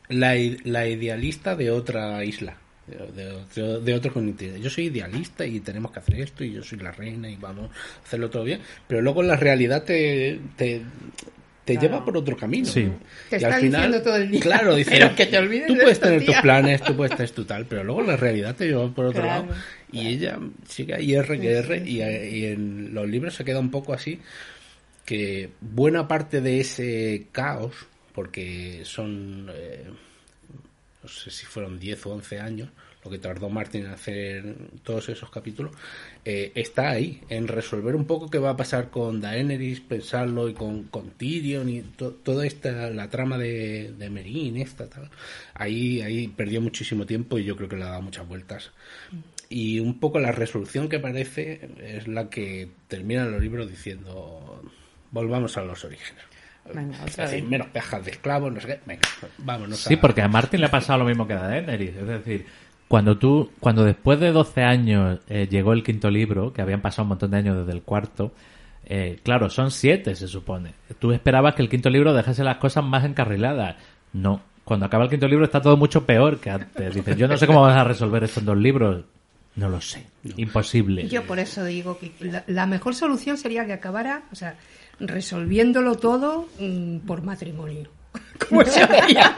la, 0.08 0.34
la 0.64 0.86
idealista 0.86 1.54
de 1.56 1.70
otra 1.70 2.22
isla, 2.24 2.56
de, 2.86 3.32
de- 3.54 3.80
de 3.80 3.94
otro 3.94 4.12
continente. 4.12 4.60
Yo 4.60 4.68
soy 4.68 4.86
idealista 4.86 5.46
y 5.46 5.60
tenemos 5.60 5.90
que 5.92 6.00
hacer 6.00 6.20
esto 6.20 6.44
y 6.44 6.52
yo 6.52 6.62
soy 6.62 6.80
la 6.80 6.92
reina 6.92 7.30
y 7.30 7.36
vamos 7.36 7.70
a 7.70 8.04
hacerlo 8.06 8.28
todo 8.28 8.44
bien, 8.44 8.60
pero 8.88 9.00
luego 9.00 9.22
la 9.22 9.36
realidad 9.36 9.84
te, 9.84 10.38
te, 10.56 10.82
te 11.64 11.76
lleva 11.76 12.04
por 12.04 12.16
otro 12.16 12.36
camino. 12.36 12.66
Sí. 12.66 12.84
¿no? 12.84 12.98
Te 13.28 13.36
Y 13.38 13.44
al 13.44 13.50
está 13.50 13.60
final, 13.60 13.82
diciendo 13.82 14.02
todo 14.02 14.16
el 14.16 14.30
día, 14.30 14.40
Claro, 14.40 14.74
dice, 14.74 14.90
pero 14.90 15.14
que 15.14 15.26
te 15.26 15.38
olvides 15.38 15.66
tú 15.68 15.74
de 15.74 15.82
puedes 15.82 16.00
tener 16.00 16.18
tus 16.20 16.26
tía". 16.34 16.42
planes, 16.42 16.82
tú 16.82 16.96
puedes 16.96 17.16
tener 17.16 17.30
tu 17.30 17.44
tal, 17.44 17.66
pero 17.66 17.84
luego 17.84 18.02
la 18.02 18.16
realidad 18.16 18.56
te 18.56 18.66
lleva 18.66 18.88
por 18.92 19.06
otro 19.06 19.22
Claro. 19.22 19.46
lado. 19.46 19.58
Y 19.92 20.06
ella 20.08 20.38
sigue 20.68 20.94
ahí 20.94 21.14
R 21.14 21.40
que 21.40 21.52
R 21.58 21.82
y, 21.86 22.02
y 22.02 22.44
en 22.46 22.94
los 22.94 23.08
libros 23.08 23.34
se 23.34 23.44
queda 23.44 23.58
un 23.60 23.70
poco 23.70 23.92
así 23.92 24.20
que 25.04 25.50
buena 25.60 26.06
parte 26.06 26.40
de 26.40 26.60
ese 26.60 27.26
caos, 27.32 27.74
porque 28.14 28.82
son, 28.84 29.50
eh, 29.52 29.84
no 31.02 31.08
sé 31.08 31.30
si 31.30 31.46
fueron 31.46 31.78
10 31.80 32.06
o 32.06 32.10
11 32.14 32.38
años, 32.38 32.68
lo 33.10 33.16
que 33.16 33.18
tardó 33.18 33.48
Martin 33.50 33.86
en 33.86 33.90
hacer 33.92 34.54
todos 34.84 35.08
esos 35.08 35.30
capítulos, 35.30 35.72
eh, 36.24 36.52
está 36.54 36.90
ahí, 36.90 37.20
en 37.28 37.48
resolver 37.48 37.96
un 37.96 38.04
poco 38.06 38.30
qué 38.30 38.38
va 38.38 38.50
a 38.50 38.56
pasar 38.56 38.90
con 38.90 39.20
Daenerys, 39.20 39.80
pensarlo, 39.80 40.48
y 40.48 40.54
con, 40.54 40.84
con 40.84 41.10
Tyrion, 41.10 41.68
y 41.68 41.82
to- 41.82 42.12
toda 42.12 42.46
esta, 42.46 42.90
la 42.90 43.08
trama 43.10 43.36
de, 43.38 43.92
de 43.98 44.10
Meereen, 44.10 44.56
esta, 44.58 44.88
tal. 44.88 45.10
Ahí, 45.54 46.00
ahí 46.02 46.28
perdió 46.28 46.60
muchísimo 46.60 47.04
tiempo 47.06 47.38
y 47.38 47.44
yo 47.44 47.56
creo 47.56 47.68
que 47.68 47.76
le 47.76 47.82
ha 47.84 47.88
dado 47.90 48.02
muchas 48.02 48.26
vueltas. 48.28 48.70
Y 49.48 49.80
un 49.80 49.98
poco 49.98 50.20
la 50.20 50.30
resolución 50.30 50.88
que 50.88 51.00
parece 51.00 51.68
es 51.82 52.06
la 52.06 52.30
que 52.30 52.68
termina 52.86 53.24
los 53.24 53.42
libros 53.42 53.68
diciendo 53.68 54.62
volvamos 55.10 55.56
a 55.56 55.62
los 55.62 55.84
orígenes. 55.84 56.22
Venga, 56.72 57.04
Es 57.04 57.16
decir, 57.16 57.40
vez. 57.40 57.50
menos 57.50 57.66
pejas 57.68 58.04
de 58.04 58.12
esclavos, 58.12 58.52
no 58.52 58.60
sé 58.60 58.66
qué, 58.68 58.80
venga, 58.86 59.02
vámonos 59.38 59.80
Sí, 59.80 59.94
a- 59.94 60.00
porque 60.00 60.22
a 60.22 60.28
Martin 60.28 60.60
le 60.60 60.66
ha 60.66 60.70
pasado 60.70 61.00
lo 61.00 61.04
mismo 61.06 61.26
que 61.26 61.32
a 61.32 61.38
Daenerys. 61.48 61.96
Es 61.96 62.06
decir, 62.06 62.46
cuando 62.90 63.18
tú, 63.18 63.52
cuando 63.60 63.84
después 63.84 64.18
de 64.18 64.32
12 64.32 64.64
años 64.64 65.20
eh, 65.28 65.46
llegó 65.48 65.74
el 65.74 65.84
quinto 65.84 66.10
libro, 66.10 66.52
que 66.52 66.60
habían 66.60 66.80
pasado 66.80 67.04
un 67.04 67.10
montón 67.10 67.30
de 67.30 67.36
años 67.36 67.56
desde 67.58 67.70
el 67.70 67.82
cuarto, 67.82 68.32
eh, 68.84 69.20
claro, 69.22 69.48
son 69.48 69.70
siete, 69.70 70.16
se 70.16 70.26
supone. 70.26 70.74
Tú 70.98 71.12
esperabas 71.12 71.54
que 71.54 71.62
el 71.62 71.68
quinto 71.68 71.88
libro 71.88 72.12
dejase 72.12 72.42
las 72.42 72.56
cosas 72.56 72.82
más 72.82 73.04
encarriladas. 73.04 73.76
No. 74.12 74.42
Cuando 74.64 74.86
acaba 74.86 75.04
el 75.04 75.10
quinto 75.10 75.28
libro 75.28 75.44
está 75.44 75.62
todo 75.62 75.76
mucho 75.76 76.04
peor 76.04 76.40
que 76.40 76.50
antes. 76.50 76.92
Dices, 76.92 77.16
yo 77.16 77.28
no 77.28 77.36
sé 77.36 77.46
cómo 77.46 77.60
vas 77.62 77.76
a 77.76 77.84
resolver 77.84 78.24
estos 78.24 78.44
dos 78.44 78.58
libros. 78.58 79.04
No 79.54 79.68
lo 79.68 79.80
sé. 79.80 80.08
Imposible. 80.36 81.06
Yo 81.06 81.22
por 81.22 81.38
eso 81.38 81.64
digo 81.64 81.96
que 81.96 82.10
la, 82.18 82.42
la 82.48 82.66
mejor 82.66 82.96
solución 82.96 83.38
sería 83.38 83.66
que 83.66 83.72
acabara, 83.72 84.24
o 84.32 84.34
sea, 84.34 84.56
resolviéndolo 84.98 85.94
todo 85.94 86.48
mm, 86.58 87.06
por 87.06 87.22
matrimonio. 87.22 87.88
Como 88.48 88.64
se 88.64 88.82
hacía. 88.82 89.32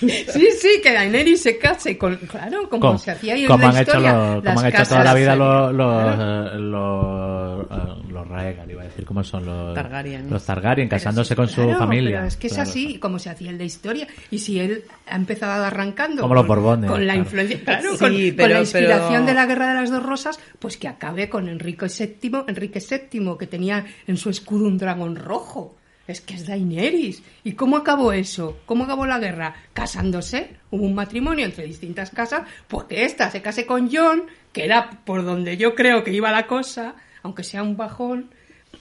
Sí, 0.32 0.48
sí, 0.60 0.80
que 0.82 0.92
Daenerys 0.92 1.42
se 1.42 1.58
case 1.58 1.96
con, 1.98 2.16
claro, 2.16 2.68
como 2.68 2.96
se 2.98 3.10
hacía 3.10 3.34
ahí 3.34 3.42
en 3.42 3.46
como 3.48 3.64
la 3.64 3.68
han 3.70 3.80
historia. 3.82 4.12
los- 4.12 4.44
como 4.44 4.60
han 4.60 4.66
hecho 4.66 4.82
toda 4.84 5.04
la 5.04 5.14
vida 5.14 5.30
serían- 5.32 5.38
los, 5.38 5.74
los, 5.74 6.02
Claro. 6.02 6.46
eh, 6.46 6.58
los, 6.58 7.66
eh, 7.70 8.02
los 8.12 8.28
Raegar, 8.28 8.70
iba 8.70 8.82
a 8.82 8.84
decir, 8.86 9.04
¿cómo 9.04 9.24
son 9.24 9.46
los 9.46 9.74
Targaryen. 9.74 10.30
Los 10.30 10.44
Targaryen, 10.44 10.88
Pero 10.88 10.98
casándose 11.00 11.30
sí, 11.30 11.34
con 11.36 11.48
su 11.48 11.62
claro, 11.62 11.78
familia. 11.78 12.16
pero 12.18 12.28
es 12.28 12.36
que 12.36 12.46
es 12.48 12.52
Claro. 12.54 12.68
así, 12.70 12.98
como 12.98 13.18
se 13.18 13.30
hacía 13.30 13.50
en 13.50 13.58
la 13.58 13.64
historia. 13.64 14.06
Y 14.30 14.38
si 14.38 14.60
él 14.60 14.84
ha 15.08 15.16
empezado 15.16 15.64
arrancando 15.64 16.22
Como 16.22 16.34
los 16.34 16.42
con, 16.46 16.56
Borbones, 16.56 16.90
con 16.90 17.00
la 17.06 17.14
claro. 17.14 17.20
influencia, 17.20 17.60
claro, 17.64 17.92
Sí, 17.92 17.98
con, 17.98 18.12
la 18.50 18.60
inspiración 18.60 19.12
pero- 19.12 19.26
de 19.26 19.34
la 19.34 19.46
Guerra 19.46 19.68
de 19.68 19.74
las 19.74 19.90
Dos 19.90 20.02
Rosas, 20.04 20.38
pues 20.58 20.76
que 20.76 20.88
acabe 20.88 21.28
con 21.28 21.48
Enrique 21.48 21.86
VII, 21.86 22.44
Enrique 22.46 22.80
VII, 22.80 23.36
que 23.38 23.46
tenía 23.46 23.84
en 24.06 24.16
su 24.16 24.30
escudo 24.30 24.66
un 24.66 24.78
dragón 24.78 25.16
rojo. 25.16 25.74
Es 26.08 26.20
que 26.22 26.34
es 26.34 26.46
Daenerys. 26.46 27.22
¿Y 27.44 27.52
cómo 27.52 27.76
acabó 27.76 28.12
eso? 28.12 28.58
¿Cómo 28.66 28.84
acabó 28.84 29.06
la 29.06 29.18
guerra? 29.20 29.54
Casándose. 29.74 30.56
Hubo 30.70 30.84
un 30.84 30.94
matrimonio 30.94 31.44
entre 31.44 31.64
distintas 31.66 32.10
casas, 32.10 32.42
pues 32.66 32.84
que 32.86 33.04
esta 33.04 33.30
se 33.30 33.42
case 33.42 33.64
con 33.66 33.88
John, 33.92 34.22
que 34.52 34.64
era 34.64 34.90
por 35.04 35.24
donde 35.24 35.56
yo 35.56 35.74
creo 35.74 36.02
que 36.04 36.12
iba 36.12 36.32
la 36.32 36.46
cosa, 36.46 36.94
aunque 37.22 37.44
sea 37.44 37.62
un 37.62 37.76
bajón. 37.76 38.30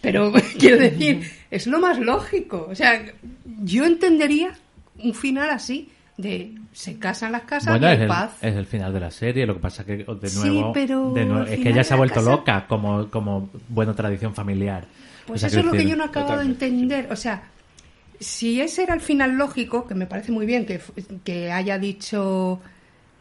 Pero 0.02 0.32
quiero 0.60 0.78
decir, 0.78 1.30
es 1.52 1.68
lo 1.68 1.80
más 1.80 2.00
lógico. 2.00 2.68
O 2.72 2.76
sea, 2.76 3.04
yo 3.64 3.86
entendería 3.86 4.54
un 5.04 5.14
final 5.14 5.50
así, 5.50 5.90
de 6.18 6.54
se 6.72 6.98
casan 6.98 7.32
las 7.32 7.44
casas 7.44 7.74
Bueno, 7.74 7.90
es 7.90 8.00
el, 8.00 8.08
paz. 8.08 8.38
es 8.42 8.56
el 8.56 8.66
final 8.66 8.94
de 8.94 9.00
la 9.00 9.12
serie, 9.12 9.46
lo 9.46 9.54
que 9.56 9.60
pasa 9.60 9.84
que 9.86 9.98
de 9.98 10.30
Sí, 10.30 10.40
nuevo, 10.50 10.74
pero 10.74 11.12
de 11.14 11.26
nuevo- 11.26 11.42
al 11.42 11.48
es 11.54 11.60
que 11.60 11.70
ella 11.70 11.84
se 11.84 11.94
ha 11.94 11.98
vuelto 11.98 12.16
casa- 12.16 12.30
loca 12.32 12.66
como, 12.68 13.10
como 13.10 13.50
buena 13.70 13.94
tradición 13.94 14.34
familiar. 14.34 14.86
Pues 15.28 15.44
eso 15.44 15.60
es 15.60 15.66
lo 15.66 15.74
que 15.74 15.86
yo 15.86 15.96
no 15.96 16.06
acabo 16.06 16.28
totalmente, 16.28 16.66
de 16.66 16.72
entender. 16.72 17.12
O 17.12 17.16
sea, 17.16 17.44
si 18.20 18.62
ese 18.62 18.84
era 18.84 18.94
el 18.94 19.02
final 19.02 19.34
lógico, 19.34 19.86
que 19.86 19.94
me 19.94 20.08
parece 20.08 20.32
muy 20.32 20.46
bien 20.46 20.66
que, 20.66 20.80
que 21.24 21.52
haya 21.52 21.78
dicho 21.78 22.60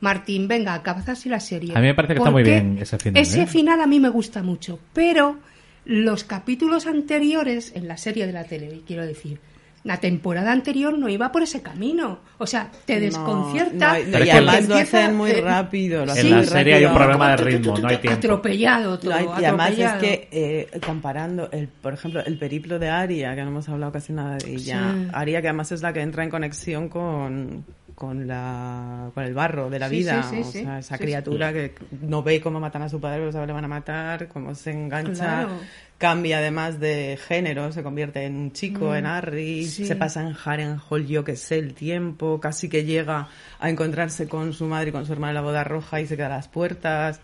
Martín, 0.01 0.47
venga, 0.49 0.75
acabad 0.75 1.11
así 1.11 1.29
la 1.29 1.41
serie. 1.41 1.73
A 1.75 1.81
mí 1.81 1.87
me 1.89 1.95
parece 1.95 2.15
que 2.15 2.21
está 2.21 2.31
muy 2.31 2.43
bien 2.43 2.79
ese 2.81 2.99
final, 2.99 3.21
Ese 3.21 3.43
¿eh? 3.43 3.47
final 3.47 3.81
a 3.81 3.87
mí 3.87 3.99
me 3.99 4.09
gusta 4.09 4.43
mucho, 4.43 4.79
pero 4.93 5.37
los 5.85 6.25
capítulos 6.25 6.87
anteriores 6.87 7.73
en 7.75 7.89
la 7.89 7.97
serie 7.97 8.27
de 8.27 8.33
la 8.33 8.45
tele, 8.45 8.83
quiero 8.87 9.07
decir, 9.07 9.41
la 9.87 9.99
temporada 9.99 10.51
anterior 10.51 10.99
no 10.99 11.09
iba 11.09 11.31
por 11.31 11.45
ese 11.45 11.63
camino. 11.63 12.19
O 12.39 12.47
sea, 12.47 12.73
te 12.85 12.99
desconcierta. 12.99 13.93
no, 13.93 14.01
y 14.01 14.05
Pero 14.11 14.33
además 14.33 14.69
lo 14.69 14.75
hacen 14.75 15.15
muy 15.15 15.31
eh, 15.31 15.41
rápido. 15.41 16.05
Lo 16.05 16.13
En 16.17 16.31
la 16.31 16.37
muy 16.39 16.47
serie 16.47 16.75
hay 16.75 16.85
un 16.87 16.95
problema 16.95 17.31
de 17.31 17.37
ritmo, 17.37 17.79
no 17.79 17.87
hay 17.87 17.99
tiempo. 17.99 18.19
Atropellado 18.19 18.99
todo. 18.99 19.13
Y 19.41 19.45
además 19.45 19.79
es 19.79 19.93
que 19.95 20.29
eh, 20.33 20.81
comparando, 20.85 21.49
el, 21.53 21.69
por 21.69 21.95
ejemplo, 21.95 22.21
el 22.25 22.37
periplo 22.37 22.81
de 22.81 22.89
Aria, 22.89 23.37
que 23.37 23.43
no 23.43 23.49
hemos 23.49 23.69
hablado 23.69 23.93
casi 23.93 24.13
nada 24.13 24.37
de 24.39 24.55
ella, 24.55 24.93
Sí. 24.97 25.09
Aria 25.13 25.41
que 25.41 25.49
además 25.49 25.71
es 25.71 25.83
la 25.83 25.93
que 25.93 26.01
entra 26.01 26.25
en 26.25 26.31
conexión 26.31 26.89
con, 26.89 27.65
con, 27.97 28.29
la, 28.29 29.11
con 29.15 29.25
el 29.25 29.35
barro 29.35 29.69
de 29.71 29.79
la 29.81 29.89
Sí, 29.89 29.97
vida, 29.97 30.23
sí, 30.23 30.37
sí, 30.45 30.59
o 30.61 30.63
sea, 30.63 30.79
esa 30.79 30.99
criatura 30.99 31.53
que 31.53 31.75
no 32.03 32.23
ve 32.23 32.41
cómo 32.41 32.61
matan 32.61 32.83
a 32.83 32.89
su 32.89 33.01
padre, 33.01 33.19
pero 33.19 33.33
sabe 33.33 33.49
le 33.49 33.53
van 33.55 33.65
a 33.65 33.69
matar, 33.69 34.29
cómo 34.29 34.55
se 34.55 34.71
engancha, 34.71 35.15
Claro. 35.15 35.59
cambia 35.99 36.39
además 36.39 36.79
de 36.79 37.19
género, 37.27 37.73
se 37.73 37.83
convierte 37.83 38.25
en 38.25 38.37
un 38.37 38.53
chico, 38.53 38.95
en 38.95 39.07
Harry, 39.07 39.65
Mm, 39.67 39.69
se 39.87 39.97
pasa 39.97 40.21
en 40.21 40.37
Harrenhal, 40.45 41.07
yo 41.07 41.25
que 41.25 41.35
sé, 41.37 41.59
el 41.59 41.75
tiempo, 41.75 42.39
casi 42.39 42.69
que 42.69 42.85
llega 42.85 43.29
a 43.59 43.71
encontrarse 43.71 44.29
con 44.29 44.53
su 44.53 44.67
madre 44.67 44.91
y 44.91 44.93
con 44.93 45.07
su 45.07 45.13
hermana 45.13 45.31
en 45.31 45.35
la 45.37 45.41
boda 45.43 45.65
roja 45.65 46.01
y 46.01 46.07
se 46.07 46.17
queda 46.17 46.27
a 46.27 46.37
las 46.37 46.49
puertas. 46.49 47.19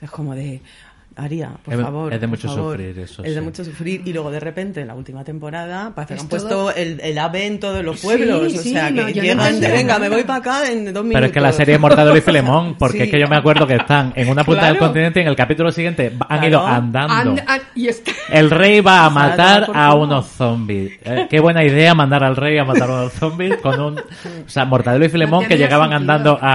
Es 0.00 0.10
como 0.10 0.34
de, 0.34 0.60
Aria, 1.16 1.50
por 1.64 1.74
Es- 1.74 1.80
favor. 1.80 2.12
es 2.14 2.20
de 2.20 2.26
mucho 2.26 2.48
favor". 2.48 2.76
sufrir 2.76 2.98
eso, 2.98 3.22
Es 3.24 3.34
de 3.34 3.40
sí. 3.40 3.44
mucho 3.44 3.64
sufrir 3.64 4.02
y 4.04 4.12
luego 4.12 4.30
de 4.30 4.40
repente 4.40 4.80
en 4.80 4.88
la 4.88 4.94
última 4.94 5.24
temporada 5.24 5.92
parece 5.94 6.14
que 6.14 6.20
han 6.20 6.28
todo- 6.28 6.40
puesto 6.40 6.70
el, 6.74 7.00
el 7.00 7.18
ave 7.18 7.46
en 7.46 7.60
todos 7.60 7.84
los 7.84 8.00
pueblos. 8.00 8.52
Sí, 8.52 8.58
o 8.58 8.62
sí, 8.62 8.70
sea, 8.72 8.90
no, 8.90 8.96
que 8.96 9.02
no 9.02 9.08
llegan 9.22 9.38
de, 9.38 9.44
entendía 9.48 9.70
venga, 9.70 9.98
me 9.98 10.08
voy 10.08 10.22
para 10.24 10.38
acá 10.38 10.70
en 10.70 10.84
dos 10.92 11.02
minutos. 11.04 11.12
Pero 11.14 11.26
es 11.26 11.32
que 11.32 11.40
la 11.40 11.52
serie 11.52 11.74
es 11.74 11.80
Mortadelo 11.80 12.16
y 12.16 12.20
Filemón, 12.20 12.74
porque 12.78 12.98
Sí. 12.98 13.04
es 13.04 13.10
que 13.10 13.20
yo 13.20 13.28
me 13.28 13.36
acuerdo 13.36 13.66
que 13.66 13.74
están 13.76 14.12
en 14.16 14.28
una 14.28 14.44
punta 14.44 14.66
del 14.66 14.76
Claro. 14.76 14.86
continente 14.86 15.20
y 15.20 15.22
en 15.22 15.28
el 15.28 15.36
capítulo 15.36 15.70
siguiente 15.72 16.12
han 16.20 16.26
Claro. 16.38 16.46
ido 16.48 16.66
andando. 16.66 17.14
And- 17.32 17.42
and- 17.46 17.62
y 17.74 17.88
está- 17.88 18.12
El 18.30 18.50
rey 18.50 18.80
va 18.80 19.04
a 19.04 19.08
O 19.08 19.10
sea, 19.12 19.20
matar 19.28 19.70
a 19.74 19.94
unos 19.94 20.26
zombies. 20.28 20.92
Eh, 21.04 21.26
qué 21.28 21.40
buena 21.40 21.64
idea 21.64 21.94
mandar 21.94 22.24
al 22.24 22.36
rey 22.36 22.58
a 22.58 22.64
matar 22.64 22.90
a 22.90 22.94
unos 22.94 23.12
zombies 23.12 23.56
con 23.58 23.78
un... 23.80 23.98
O 23.98 24.02
sea, 24.48 24.64
Mortadelo 24.64 25.04
y 25.04 25.08
Filemón 25.08 25.42
que 25.42 25.48
tenía 25.50 25.66
llegaban 25.66 25.90
sentido. 25.90 26.12
andando 26.14 26.38
a, 26.40 26.52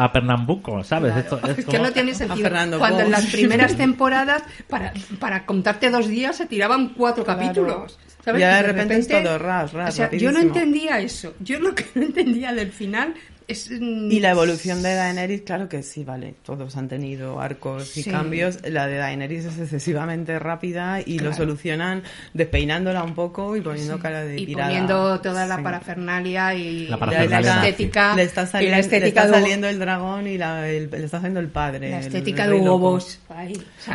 a, 0.00 0.04
a 0.04 0.12
Pernambuco, 0.12 0.82
¿sabes? 0.84 1.16
Esto 1.16 1.38
es 1.44 1.50
Es 1.50 1.56
que 1.56 1.64
como- 1.64 1.84
no 1.84 1.92
tiene 1.92 2.14
sentido. 2.14 2.50
Cuando 2.78 3.00
en 3.00 3.10
las 3.10 3.26
primeras 3.26 3.71
temporadas, 3.76 4.42
para, 4.68 4.92
para 5.18 5.44
contarte 5.46 5.90
dos 5.90 6.08
días, 6.08 6.36
se 6.36 6.46
tiraban 6.46 6.90
cuatro 6.94 7.24
Claro. 7.24 7.40
capítulos. 7.40 7.98
¿sabes? 8.24 8.40
Y 8.40 8.44
ahora 8.44 8.58
Y 8.58 8.62
de 8.62 8.72
repente 8.72 8.96
es 8.98 9.08
todo 9.08 9.38
ras, 9.38 9.72
ras, 9.72 9.94
o 9.94 9.96
sea, 9.96 10.10
yo 10.12 10.30
no 10.30 10.38
entendía 10.40 11.00
eso. 11.00 11.34
Yo 11.40 11.58
lo 11.58 11.74
que 11.74 11.84
no 11.94 12.02
entendía 12.02 12.52
del 12.52 12.70
final 12.70 13.14
es, 13.52 13.70
mm, 13.70 14.10
Y 14.10 14.20
la 14.20 14.30
evolución 14.30 14.82
de 14.82 14.94
Daenerys, 14.94 15.42
claro 15.42 15.68
que 15.68 15.82
sí, 15.82 16.04
vale. 16.04 16.34
Todos 16.44 16.76
han 16.76 16.88
tenido 16.88 17.40
arcos 17.40 17.96
y 17.96 18.02
Sí. 18.02 18.10
cambios. 18.10 18.58
La 18.68 18.86
de 18.86 18.96
Daenerys 18.96 19.44
es 19.46 19.58
excesivamente 19.58 20.38
rápida 20.38 21.00
y 21.00 21.14
lo 21.18 21.30
Claro. 21.30 21.36
solucionan 21.36 22.02
despeinándola 22.34 23.02
un 23.04 23.14
poco 23.14 23.56
y 23.56 23.60
poniendo 23.60 23.96
Sí. 23.96 24.00
cara 24.02 24.24
de 24.24 24.40
y 24.40 24.46
pirada. 24.46 24.68
poniendo 24.68 25.20
toda 25.20 25.46
la 25.46 25.56
Sí. 25.56 25.62
parafernalia 25.62 26.54
y, 26.54 26.86
La 26.88 26.96
y 26.96 26.98
parafernalia 26.98 27.40
la 27.40 27.54
nazi. 27.56 27.68
estética 27.68 28.16
Le 28.16 28.22
está 28.24 28.42
y 28.42 28.46
saliendo, 28.46 28.70
la 28.72 28.76
le 28.76 28.82
estética 28.82 29.06
está 29.08 29.22
de 29.22 29.28
Hugo- 29.28 29.40
saliendo 29.40 29.68
el 29.68 29.78
dragón 29.78 30.26
y 30.26 30.38
la, 30.38 30.68
el- 30.68 30.90
le 30.90 31.04
está 31.04 31.18
saliendo 31.18 31.40
el 31.40 31.48
padre. 31.48 31.90
la 31.90 31.98
el- 32.00 32.06
estética 32.06 32.44
el 32.44 32.50
de 32.50 32.56
rey 32.56 32.64
loco. 32.64 32.88
Hugo 32.96 33.04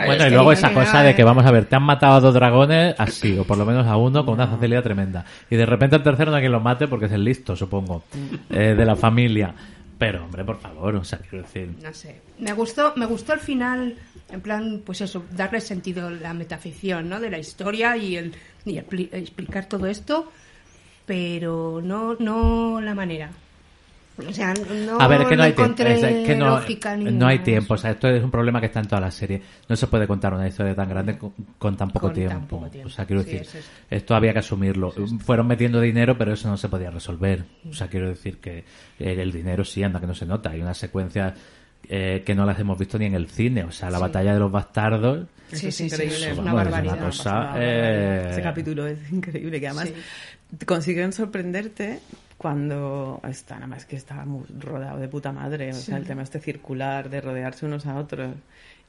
Bueno, 0.06 0.28
y 0.28 0.30
luego 0.30 0.52
esa 0.52 0.74
cosa 0.74 1.04
de 1.04 1.16
que 1.16 1.24
vamos 1.24 1.46
a 1.46 1.52
ver, 1.52 1.66
te 1.66 1.76
han 1.76 1.84
matado 1.84 2.16
a 2.16 2.20
dos 2.20 2.34
dragones 2.34 2.96
así, 2.98 3.38
o 3.38 3.44
por 3.44 3.58
lo 3.58 3.66
menos 3.66 3.86
a 3.88 3.98
uno 3.98 4.26
con 4.26 4.36
una 4.36 4.48
facilidad 4.48 4.84
tremenda. 4.84 5.26
Y 5.50 5.56
de 5.56 5.66
repente 5.66 5.96
el 5.96 6.04
tercero 6.04 6.32
no 6.32 6.38
hay 6.38 6.44
quien 6.44 6.52
lo 6.52 6.60
mate 6.60 6.88
porque 6.88 7.06
es 7.06 7.12
el 7.12 7.24
listo, 7.24 7.56
supongo, 7.56 8.04
eh, 8.50 8.76
de 8.78 8.86
la 8.86 8.96
familia. 8.96 9.47
Pero, 9.99 10.24
hombre, 10.26 10.45
por 10.45 10.60
favor, 10.60 10.95
o 10.95 11.03
sea, 11.03 11.18
quiero 11.19 11.44
decir. 11.44 11.74
no 11.82 11.91
sé 11.94 12.22
me 12.40 12.53
gustó 12.53 12.94
me 12.95 13.06
gustó 13.07 13.34
al 13.34 13.40
final 13.40 13.95
en 14.30 14.41
plan 14.41 14.82
pues 14.86 15.02
eso 15.02 15.26
darle 15.32 15.60
sentido 15.61 16.07
a 16.07 16.11
la 16.11 16.34
metaficción 16.36 17.10
no 17.10 17.19
de 17.19 17.30
la 17.32 17.40
historia 17.40 17.98
y 17.98 18.15
el 18.15 18.36
y 18.65 18.74
expli- 18.76 19.10
explicar 19.11 19.65
todo 19.68 19.88
esto 19.88 20.32
pero 21.06 21.82
no 21.84 22.15
no 22.19 22.80
la 22.82 22.94
manera 22.94 23.32
o 24.18 24.34
sea 24.34 24.53
no 24.53 24.99
A 24.99 25.07
ver, 25.07 25.22
es 25.22 25.27
que 25.27 25.35
no 25.35 25.44
hay 25.44 25.53
tiempo. 25.53 25.64
encontré 25.64 25.94
es- 25.95 26.03
es 26.03 26.27
que 26.27 26.35
no, 26.35 26.48
lógica 26.48 26.95
no 26.98 27.03
ninguna 27.03 27.27
hay 27.30 27.39
tiempo. 27.39 27.73
O 27.73 27.76
eso. 27.76 27.81
sea, 27.84 27.91
esto 27.91 28.07
es 28.10 28.23
un 28.23 28.31
problema 28.31 28.60
que 28.60 28.65
está 28.68 28.80
en 28.80 28.88
toda 28.88 29.02
la 29.02 29.11
serie. 29.11 29.41
No 29.69 29.76
se 29.76 29.88
puede 29.88 30.07
contar 30.07 30.34
una 30.34 30.48
historia 30.48 30.73
tan 30.76 30.89
grande 30.89 31.18
con, 31.18 31.34
con 31.57 31.77
tan 31.77 31.89
poco 31.89 32.07
Con 32.07 32.15
tan 32.15 32.27
tiempo. 32.27 32.57
poco 32.57 32.69
tiempo. 32.69 32.88
O 32.88 32.91
sea, 32.91 33.06
quiero 33.06 33.23
Sí, 33.23 33.31
decir, 33.31 33.60
es. 33.60 33.69
esto 33.89 34.15
había 34.15 34.34
que 34.34 34.39
asumirlo. 34.39 34.91
Fueron 35.19 35.48
metiendo 35.48 35.80
dinero, 35.81 36.18
pero 36.18 36.34
eso 36.34 36.48
no 36.49 36.57
se 36.57 36.68
podía 36.69 36.89
resolver. 36.89 37.44
O 37.69 37.73
sea, 37.73 37.88
quiero 37.88 38.10
decir 38.10 38.38
que 38.39 38.60
eh, 38.60 38.64
el 39.22 39.31
dinero 39.31 39.64
sí 39.64 39.84
anda, 39.84 39.99
que 39.99 40.07
no 40.07 40.15
se 40.15 40.26
nota. 40.26 40.49
Hay 40.52 40.61
unas 40.61 40.77
secuencias 40.77 41.34
eh, 41.89 42.23
que 42.26 42.35
no 42.35 42.45
las 42.45 42.60
hemos 42.60 42.77
visto 42.77 42.98
ni 42.98 43.06
en 43.06 43.14
el 43.14 43.27
cine. 43.30 43.64
O 43.64 43.72
sea, 43.72 43.89
la 43.89 43.98
Sí. 43.98 44.02
batalla 44.02 44.34
de 44.34 44.39
los 44.39 44.52
bastardos. 44.52 45.27
Sí, 45.53 45.68
es 45.68 45.76
sí, 45.76 45.89
sí, 45.89 45.95
es 46.03 46.22
Eso, 46.23 46.41
una 46.41 46.49
es 46.52 46.56
barbaridad. 46.57 46.98
una 46.98 47.06
cosa, 47.06 47.39
Una 47.52 47.53
eh, 47.60 48.27
Ese 48.31 48.41
capítulo 48.41 48.85
es 48.88 49.10
increíble, 49.11 49.60
que 49.61 49.68
además 49.68 49.88
Sí. 50.60 50.65
consiguen 50.65 51.14
sorprenderte 51.14 51.99
cuando 52.38 53.19
está, 53.27 53.55
nada 53.55 53.68
más 53.68 53.85
que 53.85 53.95
está 53.95 54.23
muy 54.26 54.45
rodado 54.59 54.99
de 54.99 55.07
puta 55.07 55.31
madre, 55.31 55.72
o 55.72 55.73
sea, 55.73 55.97
el 55.97 56.05
tema 56.05 56.22
este 56.22 56.39
circular 56.39 57.09
de 57.09 57.22
rodearse 57.22 57.65
unos 57.65 57.85
a 57.88 57.95
otros 57.95 58.35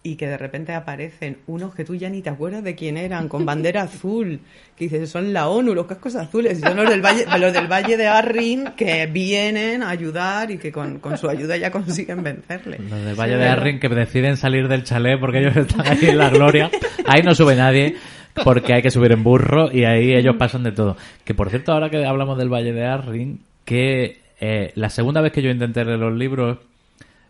y 0.02 0.14
que 0.14 0.28
de 0.28 0.38
repente 0.38 0.74
aparecen 0.74 1.38
unos 1.48 1.74
que 1.74 1.84
tú 1.84 1.94
ya 1.96 2.08
ni 2.08 2.22
te 2.22 2.30
acuerdas 2.30 2.62
de 2.62 2.74
quién 2.74 2.96
eran, 2.96 3.28
con 3.28 3.44
bandera 3.44 3.82
azul, 3.82 4.40
que 4.76 4.84
dices, 4.84 5.10
son 5.10 5.32
la 5.32 5.48
ONU, 5.48 5.74
los 5.74 5.86
cascos 5.86 6.14
azules, 6.14 6.58
y 6.58 6.62
son 6.62 6.76
los 6.76 6.88
del 6.88 7.04
Valle, 7.04 7.24
los 7.38 7.52
del 7.52 7.66
Valle 7.66 7.96
de 7.96 8.06
Arrin 8.06 8.72
que 8.76 9.06
vienen 9.06 9.82
a 9.82 9.90
ayudar 9.90 10.50
y 10.50 10.58
que 10.58 10.70
con, 10.70 11.00
con 11.00 11.18
su 11.18 11.28
ayuda 11.28 11.56
ya 11.56 11.70
consiguen 11.70 12.22
vencerle. 12.22 12.78
Los 12.78 13.04
del 13.04 13.14
Valle 13.16 13.36
de 13.36 13.48
Arrin 13.48 13.80
que 13.80 13.88
deciden 13.88 14.36
salir 14.36 14.68
del 14.68 14.84
chalet 14.84 15.18
porque 15.18 15.40
ellos 15.40 15.56
están 15.56 15.86
ahí 15.86 15.98
en 16.02 16.18
la 16.18 16.30
gloria. 16.30 16.70
Ahí 17.06 17.22
no 17.22 17.34
sube 17.34 17.56
nadie 17.56 17.96
porque 18.44 18.74
hay 18.74 18.82
que 18.82 18.90
subir 18.90 19.12
en 19.12 19.22
burro 19.22 19.70
y 19.72 19.84
ahí 19.84 20.14
ellos 20.14 20.36
pasan 20.36 20.62
de 20.62 20.72
todo. 20.72 20.96
Que 21.24 21.34
por 21.34 21.50
cierto, 21.50 21.72
ahora 21.72 21.90
que 21.90 22.04
hablamos 22.04 22.38
del 22.38 22.52
Valle 22.52 22.72
de 22.72 22.84
Arrin, 22.84 23.40
que 23.64 24.20
eh, 24.40 24.72
la 24.74 24.90
segunda 24.90 25.20
vez 25.20 25.32
que 25.32 25.42
yo 25.42 25.50
intenté 25.50 25.84
leer 25.84 25.98
los 25.98 26.14
libros 26.14 26.58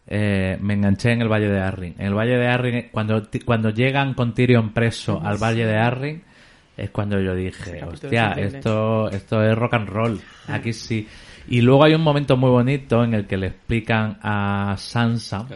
eh, 0.06 0.56
me 0.60 0.74
enganché 0.74 1.12
en 1.12 1.22
el 1.22 1.28
Valle 1.28 1.48
de 1.48 1.60
Arrin. 1.60 1.94
En 1.98 2.06
el 2.06 2.14
Valle 2.14 2.38
de 2.38 2.46
Arrin, 2.46 2.88
cuando, 2.90 3.28
cuando 3.44 3.70
llegan 3.70 4.14
con 4.14 4.34
Tyrion 4.34 4.72
preso 4.72 5.20
al 5.22 5.36
Valle 5.36 5.66
de 5.66 5.76
Arrin, 5.76 6.22
es 6.76 6.90
cuando 6.90 7.20
yo 7.20 7.34
dije, 7.34 7.84
hostia, 7.84 8.32
esto, 8.32 9.10
esto 9.10 9.42
es 9.44 9.56
rock 9.56 9.74
and 9.74 9.88
roll. 9.88 10.20
Aquí 10.46 10.72
sí. 10.72 11.06
Y 11.48 11.60
luego 11.60 11.84
hay 11.84 11.94
un 11.94 12.02
momento 12.02 12.36
muy 12.36 12.50
bonito 12.50 13.02
en 13.02 13.14
el 13.14 13.26
que 13.26 13.36
le 13.36 13.48
explican 13.48 14.18
a 14.22 14.76
Sansa 14.78 15.46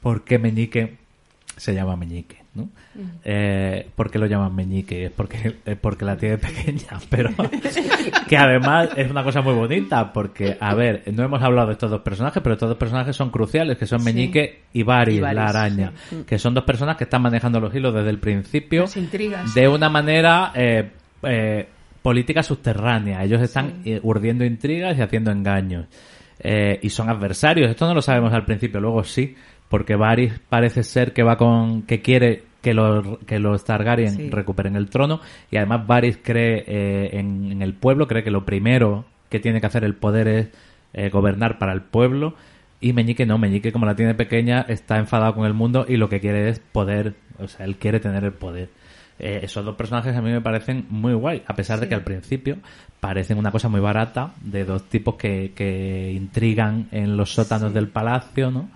por 0.00 0.24
qué 0.24 0.38
Meñique 0.38 0.98
se 1.56 1.74
llama 1.74 1.96
Meñique, 1.96 2.42
¿no? 2.54 2.70
Eh, 3.24 3.86
¿Por 3.94 4.10
qué 4.10 4.18
lo 4.18 4.26
llaman 4.26 4.54
Meñique? 4.54 5.06
Es 5.06 5.12
porque, 5.12 5.56
es 5.64 5.78
porque 5.78 6.04
la 6.04 6.16
tiene 6.16 6.38
pequeña, 6.38 6.98
pero 7.08 7.30
que 8.28 8.36
además 8.36 8.90
es 8.96 9.10
una 9.10 9.24
cosa 9.24 9.40
muy 9.40 9.54
bonita, 9.54 10.12
porque, 10.12 10.56
a 10.60 10.74
ver, 10.74 11.02
no 11.12 11.24
hemos 11.24 11.42
hablado 11.42 11.68
de 11.68 11.72
estos 11.74 11.90
dos 11.90 12.02
personajes, 12.02 12.42
pero 12.42 12.54
estos 12.54 12.68
dos 12.68 12.78
personajes 12.78 13.16
son 13.16 13.30
cruciales, 13.30 13.78
que 13.78 13.86
son 13.86 14.04
Meñique 14.04 14.64
y 14.72 14.82
Varys, 14.82 15.20
la 15.20 15.46
araña, 15.46 15.92
que 16.26 16.38
son 16.38 16.54
dos 16.54 16.64
personas 16.64 16.96
que 16.96 17.04
están 17.04 17.22
manejando 17.22 17.60
los 17.60 17.74
hilos 17.74 17.94
desde 17.94 18.10
el 18.10 18.18
principio 18.18 18.84
de 19.54 19.68
una 19.68 19.88
manera 19.88 20.52
eh, 20.54 20.90
eh, 21.22 21.68
política 22.02 22.42
subterránea. 22.42 23.22
Ellos 23.22 23.40
están 23.40 23.82
eh, 23.84 24.00
urdiendo 24.02 24.44
intrigas 24.44 24.98
y 24.98 25.02
haciendo 25.02 25.30
engaños. 25.30 25.86
Y 26.44 26.90
son 26.90 27.08
adversarios. 27.08 27.70
Esto 27.70 27.86
no 27.86 27.94
lo 27.94 28.02
sabemos 28.02 28.32
al 28.32 28.44
principio, 28.44 28.80
luego 28.80 29.04
sí, 29.04 29.36
porque 29.68 29.94
Varys 29.94 30.40
parece 30.48 30.82
ser 30.82 31.12
que 31.12 31.22
va 31.22 31.36
con 31.36 31.82
que 31.82 32.00
quiere 32.00 32.42
que 32.62 32.72
los 32.74 33.18
que 33.26 33.38
los 33.38 33.64
Targaryen 33.64 34.16
Sí. 34.16 34.30
recuperen 34.30 34.76
el 34.76 34.88
trono 34.88 35.20
y 35.50 35.56
además 35.58 35.86
Varys 35.86 36.18
cree 36.22 36.64
eh, 36.66 37.10
en, 37.18 37.52
en 37.52 37.60
el 37.62 37.74
pueblo, 37.74 38.06
cree 38.08 38.22
que 38.24 38.30
lo 38.30 38.44
primero 38.44 39.04
que 39.28 39.40
tiene 39.40 39.60
que 39.60 39.66
hacer 39.66 39.84
el 39.84 39.94
poder 39.94 40.28
es 40.28 40.48
eh, 40.94 41.10
gobernar 41.10 41.58
para 41.58 41.72
el 41.72 41.82
pueblo 41.82 42.34
y 42.80 42.92
Meñique 42.92 43.26
no, 43.26 43.38
Meñique 43.38 43.72
como 43.72 43.86
la 43.86 43.94
tiene 43.96 44.14
pequeña 44.14 44.62
está 44.68 44.98
enfadado 44.98 45.34
con 45.34 45.44
el 45.46 45.54
mundo 45.54 45.84
y 45.88 45.96
lo 45.96 46.08
que 46.08 46.20
quiere 46.20 46.48
es 46.48 46.58
poder, 46.60 47.14
o 47.38 47.48
sea, 47.48 47.64
él 47.66 47.76
quiere 47.76 48.00
tener 48.00 48.24
el 48.24 48.32
poder. 48.32 48.68
Eh, 49.18 49.40
esos 49.44 49.64
dos 49.64 49.76
personajes 49.76 50.16
a 50.16 50.20
mí 50.22 50.30
me 50.32 50.40
parecen 50.40 50.86
muy 50.88 51.14
guay, 51.14 51.42
a 51.46 51.54
pesar 51.54 51.78
de 51.78 51.88
que 51.88 51.94
al 51.94 52.02
principio 52.02 52.58
parecen 52.98 53.38
una 53.38 53.52
cosa 53.52 53.68
muy 53.68 53.80
barata 53.80 54.32
de 54.42 54.64
dos 54.64 54.84
tipos 54.88 55.14
que, 55.14 55.52
que 55.54 56.12
intrigan 56.12 56.88
en 56.90 57.16
los 57.16 57.32
sótanos 57.32 57.72
del 57.72 57.88
palacio, 57.88 58.50
¿no? 58.50 58.68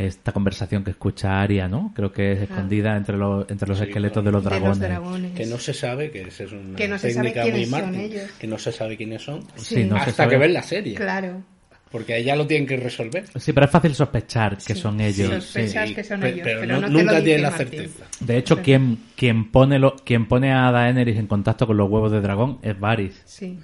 Esta 0.00 0.30
conversación 0.30 0.84
que 0.84 0.92
escucha 0.92 1.40
Aria, 1.40 1.66
¿no? 1.66 1.92
Creo 1.94 2.12
que 2.12 2.30
es 2.32 2.42
escondida 2.42 2.96
entre 2.96 3.16
los, 3.16 3.50
entre 3.50 3.68
los 3.68 3.78
Sí, 3.78 3.84
esqueletos 3.84 4.24
de 4.24 4.30
los 4.30 4.44
de 4.44 4.50
dragones. 4.50 4.78
los 4.78 4.88
dragones. 4.88 5.32
Que 5.32 5.44
no 5.46 5.58
se 5.58 5.74
sabe, 5.74 6.10
que 6.12 6.20
es 6.22 6.40
una 6.52 6.76
Que 6.76 6.86
no 6.86 6.98
se 6.98 7.10
sabe 7.10 7.30
técnica 7.32 7.42
muy 7.42 7.50
quiénes 7.50 7.70
son 7.70 7.80
Martin, 7.82 8.00
ellos. 8.00 8.30
que 8.38 8.46
no 8.46 8.58
se 8.58 8.70
sabe 8.72 8.96
quiénes 8.96 9.22
son, 9.22 9.42
Sí, 9.56 9.82
no 9.84 9.96
se 10.04 10.10
hasta 10.10 10.28
que 10.28 10.36
ves 10.36 10.52
la 10.52 10.62
serie. 10.62 10.94
Claro. 10.94 11.42
Porque 11.90 12.12
ahí 12.14 12.22
ya 12.22 12.36
lo 12.36 12.46
tienen 12.46 12.66
que 12.68 12.76
resolver. 12.76 13.24
Sí, 13.40 13.52
pero 13.52 13.64
es 13.66 13.72
fácil 13.72 13.94
sospechar 13.94 14.58
que 14.58 14.74
son 14.76 15.00
ellos. 15.00 15.32
Sospechas 15.42 15.88
sí. 15.88 15.94
que 15.96 16.04
son 16.04 16.22
ellos, 16.22 16.40
pero 16.44 16.60
pero, 16.60 16.74
no- 16.74 16.80
no, 16.82 16.86
te 16.86 16.92
nunca 16.92 17.12
lo 17.14 17.20
dice 17.22 17.38
la 17.38 17.50
certeza. 17.50 18.04
De 18.20 18.36
hecho, 18.36 18.58
quien, 18.62 18.98
quien, 19.16 19.50
pone 19.50 19.78
lo, 19.80 19.96
quien 19.96 20.26
pone 20.28 20.52
a 20.52 20.70
Daenerys 20.70 21.16
en 21.18 21.26
contacto 21.26 21.66
con 21.66 21.76
los 21.76 21.90
huevos 21.90 22.12
de 22.12 22.20
dragón 22.20 22.58
es 22.62 22.78
Varys. 22.78 23.20
Sí. 23.24 23.58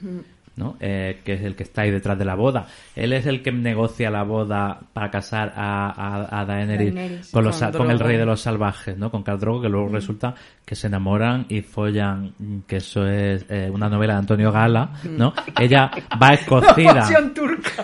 ¿No? 0.57 0.77
Eh, 0.81 1.21
que 1.25 1.35
es 1.35 1.43
el 1.43 1.57
que 1.57 1.63
está 1.65 1.83
ahí 1.83 1.91
detrás 1.91 2.19
de 2.19 2.25
la 2.25 2.35
boda. 2.35 2.67
Él 2.97 3.13
es 3.13 3.27
el 3.27 3.43
que 3.43 3.53
negocia 3.53 4.11
la 4.11 4.23
boda 4.23 4.79
para 4.93 5.11
casar 5.11 5.53
a, 5.57 5.91
a, 5.91 6.41
a 6.41 6.45
Daenerys, 6.45 6.95
Daenerys. 6.95 7.31
con, 7.33 7.45
los, 7.45 7.61
Con 7.61 7.73
con 7.73 7.91
el 7.91 7.99
rey 7.99 8.17
de 8.17 8.27
los 8.27 8.41
salvajes, 8.41 8.97
¿no? 8.97 9.11
Con 9.11 9.23
Khal 9.23 9.39
Drogo, 9.41 9.63
que 9.63 9.69
luego 9.69 9.89
resulta 9.89 10.35
que 10.65 10.75
se 10.75 10.87
enamoran 10.87 11.45
y 11.49 11.61
follan, 11.61 12.33
mm, 12.39 12.59
que 12.67 12.77
eso 12.77 13.07
es 13.07 13.45
eh, 13.51 13.69
una 13.71 13.89
novela 13.89 14.15
de 14.15 14.19
Antonio 14.21 14.51
Gala, 14.51 14.91
¿no? 15.05 15.35
Ella 15.61 15.91
va 16.23 16.35
escocida. 16.35 17.05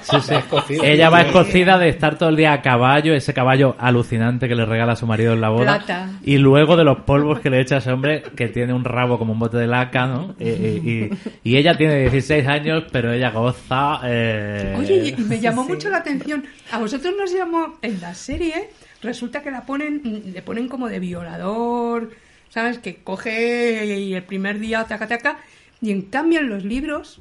Sí, 0.02 0.20
sí. 0.20 0.34
escocida. 0.34 0.86
Ella 0.86 1.10
va 1.10 1.22
escocida 1.22 1.78
de 1.78 1.88
estar 1.88 2.16
todo 2.16 2.28
el 2.30 2.36
día 2.36 2.52
a 2.52 2.62
caballo, 2.62 3.14
ese 3.14 3.34
caballo 3.34 3.74
alucinante 3.78 4.48
que 4.48 4.54
le 4.54 4.64
regala 4.64 4.92
a 4.92 4.96
su 4.96 5.06
marido 5.06 5.32
en 5.34 5.40
la 5.40 5.48
boda. 5.50 5.76
Plata. 5.78 6.08
Y 6.22 6.38
luego 6.38 6.76
de 6.76 6.84
los 6.84 7.00
polvos 7.00 7.40
que 7.40 7.50
le 7.50 7.60
echa 7.60 7.78
ese 7.78 7.92
hombre 7.92 8.22
que 8.36 8.48
tiene 8.48 8.72
un 8.72 8.84
rabo 8.84 9.18
como 9.18 9.32
un 9.32 9.38
bote 9.38 9.56
de 9.58 9.66
laca, 9.66 10.06
¿no? 10.06 10.34
Y, 10.38 10.48
y- 10.48 11.10
y- 11.44 11.50
y 11.52 11.56
ella 11.56 11.76
tiene 11.76 11.96
16 12.00 12.46
años, 12.46 12.59
pero 12.90 13.12
ella 13.12 13.30
goza. 13.30 14.00
eh, 14.04 14.74
Oye, 14.78 15.14
y 15.16 15.22
me 15.22 15.40
llamó 15.40 15.64
sí. 15.64 15.72
mucho 15.72 15.90
la 15.90 15.98
atención. 15.98 16.44
A 16.70 16.78
vosotros 16.78 17.14
nos 17.18 17.32
llamó 17.32 17.78
en 17.82 18.00
la 18.00 18.14
serie, 18.14 18.70
resulta 19.02 19.42
que 19.42 19.50
la 19.50 19.66
ponen, 19.66 20.32
le 20.32 20.42
ponen 20.42 20.68
como 20.68 20.88
de 20.88 20.98
violador, 21.00 22.10
¿sabes? 22.48 22.78
Que 22.78 22.96
coge 23.02 23.84
y 23.98 24.14
el 24.14 24.22
primer 24.24 24.58
día 24.58 24.84
taca 24.84 25.06
taca. 25.06 25.38
Y 25.80 25.90
en 25.90 26.02
cambio 26.02 26.40
en 26.40 26.48
los 26.48 26.64
libros 26.64 27.20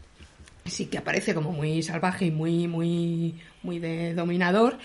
sí 0.66 0.86
que 0.88 0.98
aparece 0.98 1.34
como 1.34 1.52
muy 1.52 1.82
salvaje 1.82 2.26
y 2.26 2.32
muy, 2.32 2.68
muy, 2.68 3.36
muy 3.64 3.80
de 3.80 4.14
dominador, 4.14 4.78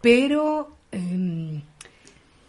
pero 0.00 0.76
em, 0.92 1.62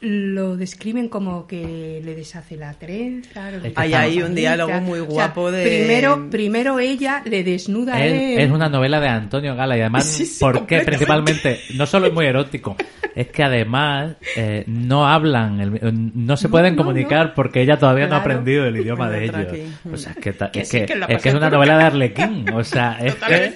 lo 0.06 0.58
describen 0.58 1.08
como 1.08 1.48
que 1.48 2.02
le 2.04 2.14
deshace 2.14 2.58
la 2.58 2.74
trenza. 2.74 3.50
Hay 3.76 3.94
ahí 3.94 4.22
un 4.22 4.36
diálogo 4.36 4.74
muy 4.82 5.00
O 5.00 5.06
sea, 5.06 5.12
guapo 5.14 5.50
de- 5.50 5.64
Primero, 5.64 6.30
primero 6.30 6.80
ella 6.80 7.22
le 7.26 7.44
desnuda 7.44 7.96
a 7.96 8.06
Es, 8.06 8.12
él. 8.14 8.40
es 8.40 8.52
una 8.52 8.68
novela 8.68 9.00
de 9.00 9.08
Antonio 9.08 9.56
Gala 9.56 9.78
y 9.78 9.80
además, 9.82 10.04
Sí, 10.14 10.26
sí, 10.26 10.38
porque 10.42 10.82
principalmente, 10.82 11.62
no 11.76 11.86
solo 11.86 12.08
es 12.08 12.14
muy 12.14 12.26
erótico, 12.26 12.76
es 13.16 13.28
que 13.28 13.44
además 13.44 14.16
eh, 14.36 14.66
no 14.68 15.08
hablan, 15.08 15.62
el- 15.62 16.12
no 16.14 16.36
se 16.36 16.48
No, 16.48 16.52
pueden 16.52 16.76
no, 16.76 16.84
comunicar 16.84 17.34
porque 17.34 17.62
ella 17.62 17.78
todavía 17.78 18.08
no 18.08 18.16
ha 18.18 18.24
Claro. 18.24 18.32
aprendido 18.40 18.66
el 18.66 18.76
idioma 18.78 19.10
de 19.10 19.24
ellos. 19.24 19.48
O 19.92 19.96
sea, 19.96 20.12
es 20.12 20.18
que, 20.18 20.34
Que 20.52 20.60
es 20.62 20.68
sí, 20.68 20.80
que, 20.80 20.86
que 20.86 21.14
es 21.14 21.22
que 21.22 21.30
es 21.30 21.36
una 21.36 21.50
novela 21.50 21.78
de 21.78 21.84
Arlequín. 21.86 22.46
O 22.54 22.64
sea, 22.66 22.98
es 23.02 23.16
que... 23.16 23.54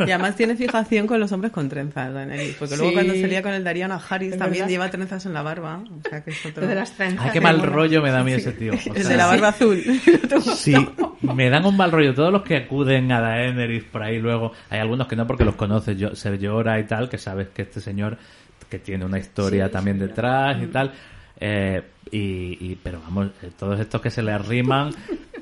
Y 0.00 0.10
además 0.10 0.34
tiene 0.34 0.56
fijación 0.56 1.06
con 1.06 1.20
los 1.20 1.30
hombres 1.30 1.52
con 1.52 1.68
trenzas, 1.68 2.12
Daenerys, 2.12 2.56
porque 2.58 2.76
luego 2.76 2.92
cuando 2.92 3.14
salía 3.14 3.42
con 3.42 3.52
el 3.52 3.62
Dariana 3.62 4.00
Harris 4.08 4.36
también 4.36 4.62
verdad. 4.64 4.68
lleva 4.68 4.90
trenzas 4.90 5.27
en 5.28 5.34
la 5.34 5.42
barba, 5.42 5.80
o 5.80 6.08
sea 6.08 6.24
que 6.24 6.30
es 6.30 6.46
otro... 6.46 6.66
De 6.66 6.74
las 6.74 6.92
trenzas. 6.92 7.26
Ay, 7.26 7.30
qué 7.32 7.40
mal 7.40 7.58
mono. 7.58 7.70
rollo 7.70 8.02
me 8.02 8.10
da 8.10 8.20
a 8.20 8.24
mí 8.24 8.32
ese 8.32 8.52
tío. 8.52 8.72
O 8.74 8.92
de 8.92 9.16
la 9.16 9.26
barba 9.26 9.48
azul. 9.48 9.82
Sí, 10.56 10.74
me 11.22 11.50
dan 11.50 11.64
un 11.66 11.76
mal 11.76 11.90
rollo. 11.90 12.14
Todos 12.14 12.32
los 12.32 12.42
que 12.42 12.56
acuden 12.56 13.10
a 13.12 13.20
Daenerys 13.20 13.84
por 13.84 14.02
ahí 14.02 14.18
luego, 14.18 14.52
hay 14.70 14.80
algunos 14.80 15.06
que 15.06 15.16
no 15.16 15.26
porque 15.26 15.44
los 15.44 15.54
conoces, 15.54 15.96
yo, 15.96 16.14
se 16.14 16.36
llora 16.38 16.78
y 16.80 16.84
tal, 16.84 17.08
que 17.08 17.18
sabes 17.18 17.48
que 17.48 17.62
este 17.62 17.80
señor 17.80 18.18
que 18.68 18.78
tiene 18.78 19.04
una 19.04 19.18
historia 19.18 19.70
también 19.70 19.98
detrás 19.98 20.62
y 20.62 20.66
tal. 20.66 20.92
Eh, 21.40 21.82
y, 22.10 22.18
y- 22.72 22.78
pero 22.82 23.00
vamos, 23.02 23.28
eh, 23.42 23.50
todos 23.58 23.78
estos 23.80 24.00
que 24.00 24.10
se 24.10 24.22
le 24.22 24.32
arriman, 24.32 24.90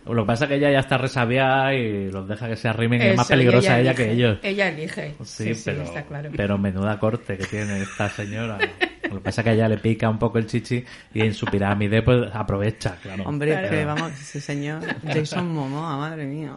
lo 0.07 0.23
que 0.23 0.27
pasa 0.27 0.45
es 0.45 0.49
que 0.51 0.57
ella 0.57 0.71
ya 0.71 0.81
está 0.81 0.99
resabiada 0.99 1.75
y 1.75 2.11
los 2.11 2.29
deja 2.29 2.49
que 2.49 2.57
se 2.57 2.69
arrimen 2.69 3.01
y 3.03 3.07
es 3.07 3.17
más 3.17 3.27
peligrosa 3.29 3.81
ella, 3.81 3.95
que 3.95 4.13
ellos. 4.13 4.39
Ella 4.43 4.69
elige. 4.69 5.15
Sí, 5.25 5.53
pero, 5.65 5.83
está 5.83 6.03
claro. 6.05 6.31
pero 6.37 6.59
menuda 6.59 6.99
corte 6.99 7.37
que 7.37 7.47
tiene 7.47 7.83
esta 7.83 8.09
señora. 8.09 8.59
Lo 9.09 9.17
que 9.19 9.21
pasa 9.21 9.41
es 9.41 9.45
que 9.45 9.51
a 9.51 9.53
ella 9.53 9.69
le 9.69 9.79
pica 9.79 10.09
un 10.11 10.19
poco 10.19 10.39
el 10.39 10.47
chichi 10.47 10.85
y 11.15 11.21
en 11.21 11.33
su 11.33 11.47
pirámide 11.47 12.03
pues 12.03 12.29
aprovecha, 12.35 12.97
claro. 13.01 13.23
Hombre, 13.25 13.53
Claro. 13.53 13.71
que 13.71 13.85
vamos, 13.85 14.13
ese 14.13 14.41
señor 14.41 14.81
Jason 15.07 15.49
Momoa, 15.55 15.97
madre 15.97 16.25
mía. 16.27 16.57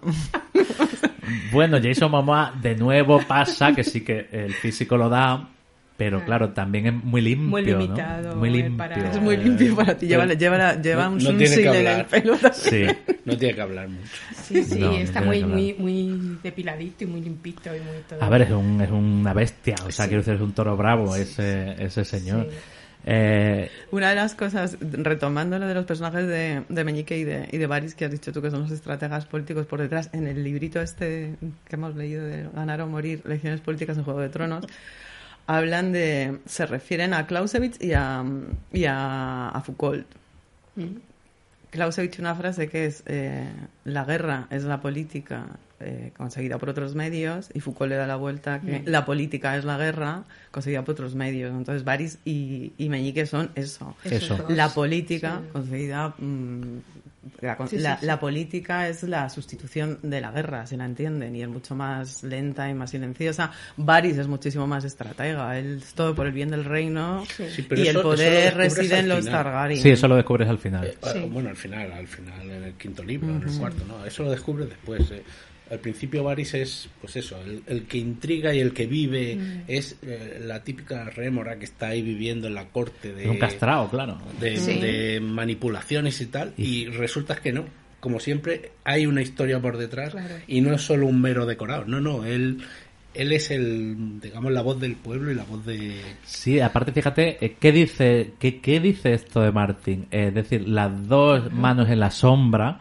Bueno, 1.51 1.77
Jason 1.81 2.09
Momoa 2.09 2.53
de 2.59 2.75
nuevo 2.75 3.19
pasa 3.27 3.71
que 3.73 3.83
sí 3.83 4.01
que 4.03 4.27
el 4.31 4.53
físico 4.53 4.97
lo 4.97 5.09
da, 5.09 5.47
pero 5.99 6.25
claro, 6.25 6.49
también 6.53 6.87
es 6.87 6.93
muy 7.03 7.21
limpio, 7.21 7.47
Muy 7.49 7.61
¿no? 7.63 7.77
limitado, 7.77 8.35
Muy 8.37 8.49
eh, 8.49 8.51
limpio. 8.53 8.77
para- 8.77 9.11
Es 9.11 9.21
muy 9.21 9.37
limpio 9.37 9.75
para 9.75 9.95
ti. 9.95 10.07
Lleva, 10.07 10.25
lleva, 10.25 10.57
la- 10.57 10.81
lleva 10.81 11.03
No- 11.03 11.11
un 11.11 11.17
no 11.17 11.23
tiene 11.37 11.37
que 11.39 11.47
sunsil 11.47 11.67
en 11.67 11.75
el 11.75 11.87
hablar. 11.87 12.07
pelo. 12.07 12.37
también. 12.37 12.53
Sí. 12.55 12.85
No 13.25 13.37
tiene 13.37 13.53
que 13.53 13.61
hablar 13.61 13.89
mucho. 13.89 14.07
Sí, 14.41 14.63
sí, 14.63 14.83
está 14.95 15.21
muy, 15.21 15.43
muy, 15.43 15.75
muy 15.77 16.37
depiladito 16.41 17.03
y 17.03 17.07
muy 17.07 17.21
limpito 17.21 17.69
y 17.75 17.79
muy 17.79 17.97
todo. 18.07 18.23
A 18.23 18.29
ver, 18.29 18.41
es, 18.43 18.49
un, 18.51 18.81
es 18.81 18.89
una 18.89 19.33
bestia, 19.33 19.75
o 19.85 19.91
sea, 19.91 20.05
Sí. 20.05 20.09
quiero 20.09 20.21
decir, 20.23 20.33
es 20.35 20.41
un 20.41 20.53
toro 20.53 20.75
bravo 20.75 21.15
ese, 21.15 21.75
ese 21.83 22.03
señor. 22.05 22.47
Sí. 22.49 22.55
Eh, 23.05 23.69
Una 23.91 24.09
de 24.09 24.15
las 24.15 24.35
cosas, 24.35 24.77
retomando 24.81 25.57
lo 25.57 25.67
de 25.67 25.73
los 25.73 25.85
personajes 25.85 26.27
de, 26.27 26.63
de 26.67 26.83
Meñique 26.83 27.17
y 27.17 27.23
de, 27.23 27.47
y 27.51 27.57
de 27.57 27.65
Varys, 27.67 27.95
que 27.95 28.05
has 28.05 28.11
dicho 28.11 28.31
tú 28.33 28.41
que 28.41 28.51
son 28.51 28.61
los 28.61 28.71
estrategas 28.71 29.25
políticos 29.25 29.65
por 29.67 29.79
detrás, 29.79 30.09
en 30.11 30.27
el 30.27 30.43
librito 30.43 30.81
este 30.81 31.35
que 31.67 31.75
hemos 31.75 31.95
leído 31.95 32.25
de 32.25 32.47
Ganar 32.53 32.81
o 32.81 32.87
Morir, 32.87 33.21
Lecciones 33.25 33.61
Políticas 33.61 33.97
en 33.97 34.03
Juego 34.03 34.19
de 34.19 34.29
Tronos, 34.29 34.65
hablan 35.57 35.91
de, 35.91 36.37
se 36.45 36.65
refieren 36.67 37.13
a 37.15 37.25
Clausewitz 37.25 37.81
y 37.81 37.93
a, 37.93 38.23
y 38.71 38.85
a, 38.85 39.49
a 39.49 39.61
Foucault. 39.61 40.05
Clausewitz 41.71 42.11
tiene 42.11 42.29
una 42.29 42.35
frase 42.39 42.69
que 42.69 42.85
es 42.85 43.03
eh, 43.07 43.47
la 43.83 44.05
guerra 44.05 44.47
es 44.51 44.63
la 44.63 44.79
política 44.79 45.47
eh, 45.79 46.11
conseguida 46.17 46.57
por 46.57 46.69
otros 46.69 46.93
medios 46.95 47.49
y 47.53 47.59
Foucault 47.61 47.89
le 47.89 47.95
da 47.95 48.05
la 48.07 48.15
vuelta 48.15 48.59
que 48.61 48.83
la 48.85 49.05
política 49.05 49.55
es 49.57 49.65
la 49.65 49.77
guerra 49.77 50.23
conseguida 50.51 50.83
por 50.83 50.93
otros 50.93 51.15
medios. 51.15 51.51
Entonces 51.51 51.83
Varys 51.83 52.19
y, 52.25 52.73
y 52.77 52.89
Meñique 52.89 53.25
son 53.25 53.49
eso. 53.55 53.95
Eso. 54.03 54.45
La 54.49 54.69
política 54.69 55.41
Sí. 55.43 55.49
conseguida... 55.51 56.13
mm, 56.17 56.77
la, 57.41 57.57
Sí, 57.67 57.77
la- 57.79 57.97
sí. 57.99 58.05
la 58.05 58.19
política 58.19 58.87
es 58.87 59.03
la 59.03 59.29
sustitución 59.29 59.99
de 60.01 60.21
la 60.21 60.31
guerra, 60.31 60.65
si 60.65 60.77
la 60.77 60.85
entienden, 60.85 61.35
y 61.35 61.41
es 61.41 61.49
mucho 61.49 61.75
más 61.75 62.23
lenta 62.23 62.69
y 62.69 62.73
más 62.73 62.91
silenciosa. 62.91 63.51
Varys 63.77 64.17
es 64.17 64.27
muchísimo 64.27 64.67
más 64.67 64.83
estratega, 64.85 65.57
él 65.59 65.79
es 65.81 65.93
todo 65.93 66.15
por 66.15 66.27
el 66.27 66.31
bien 66.33 66.49
del 66.51 66.65
reino 66.65 67.23
y 67.37 67.43
eso- 67.87 67.99
el 67.99 68.01
poder 68.01 68.55
reside 68.55 68.99
en 68.99 69.09
los 69.09 69.25
final. 69.25 69.43
Targaryen. 69.43 69.81
sí, 69.83 69.89
eso 69.89 70.07
lo 70.07 70.15
descubres 70.15 70.47
al 70.49 70.59
final. 70.59 70.85
Eh, 70.85 70.97
Sí. 71.13 71.19
Bueno, 71.29 71.49
al 71.49 71.55
final, 71.57 71.91
al 71.91 72.07
final, 72.07 72.41
en 72.49 72.63
el 72.63 72.73
quinto 72.73 73.03
libro, 73.03 73.29
en 73.35 73.43
el 73.47 73.57
cuarto, 73.57 73.83
¿no? 73.85 74.05
Eso 74.05 74.23
lo 74.23 74.31
descubres 74.31 74.69
después. 74.69 75.11
eh. 75.11 75.23
Al 75.69 75.79
principio 75.79 76.23
Varys 76.23 76.53
es, 76.55 76.89
pues 76.99 77.15
eso, 77.15 77.39
el, 77.45 77.61
el 77.67 77.83
que 77.83 77.97
intriga 77.97 78.53
y 78.53 78.59
el 78.59 78.73
que 78.73 78.87
vive 78.87 79.37
es 79.67 79.97
eh, 80.01 80.41
la 80.43 80.63
típica 80.63 81.05
rémora 81.11 81.57
que 81.59 81.65
está 81.65 81.89
ahí 81.89 82.01
viviendo 82.01 82.47
en 82.47 82.55
la 82.55 82.65
corte 82.69 83.13
de, 83.13 83.29
un 83.29 83.37
castrado, 83.37 83.89
claro. 83.89 84.17
de, 84.39 84.57
Sí. 84.57 84.79
de 84.79 85.19
manipulaciones 85.21 86.19
y 86.21 86.25
tal, 86.27 86.53
y 86.57 86.85
resulta 86.87 87.35
que 87.35 87.51
no. 87.53 87.65
Como 87.99 88.19
siempre, 88.19 88.71
hay 88.85 89.05
una 89.05 89.21
historia 89.21 89.59
por 89.61 89.77
detrás 89.77 90.11
Claro. 90.11 90.35
y 90.47 90.61
no 90.61 90.73
es 90.73 90.81
solo 90.81 91.05
un 91.05 91.21
mero 91.21 91.45
decorado. 91.45 91.83
No, 91.85 91.99
no, 91.99 92.23
él, 92.25 92.59
él 93.13 93.31
es 93.33 93.51
el, 93.51 94.21
digamos, 94.21 94.51
la 94.53 94.61
voz 94.61 94.79
del 94.79 94.95
pueblo 94.95 95.29
y 95.31 95.35
la 95.35 95.43
voz 95.43 95.65
de... 95.65 95.99
Sí, 96.23 96.61
aparte 96.61 96.93
fíjate, 96.93 97.45
eh, 97.45 97.57
¿qué 97.59 97.71
dice, 97.73 98.31
qué, 98.39 98.59
qué 98.61 98.79
dice 98.79 99.13
esto 99.13 99.41
de 99.41 99.51
Martin? 99.51 100.07
Eh, 100.11 100.27
Es 100.29 100.33
decir, 100.33 100.67
las 100.67 101.07
dos 101.09 101.51
manos 101.51 101.89
en 101.89 101.99
la 101.99 102.09
sombra 102.09 102.79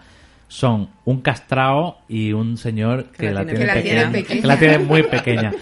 son 0.48 0.90
un 1.04 1.20
castrao 1.20 1.98
y 2.08 2.32
un 2.32 2.56
señor 2.56 3.10
que, 3.10 3.18
Que 3.18 3.32
la 3.32 3.44
la, 3.44 3.46
tiene 3.46 3.66
la 3.66 3.74
pequeña, 3.74 4.12
que 4.40 4.46
la 4.46 4.58
tiene 4.58 4.78
muy 4.78 5.02
pequeña. 5.04 5.52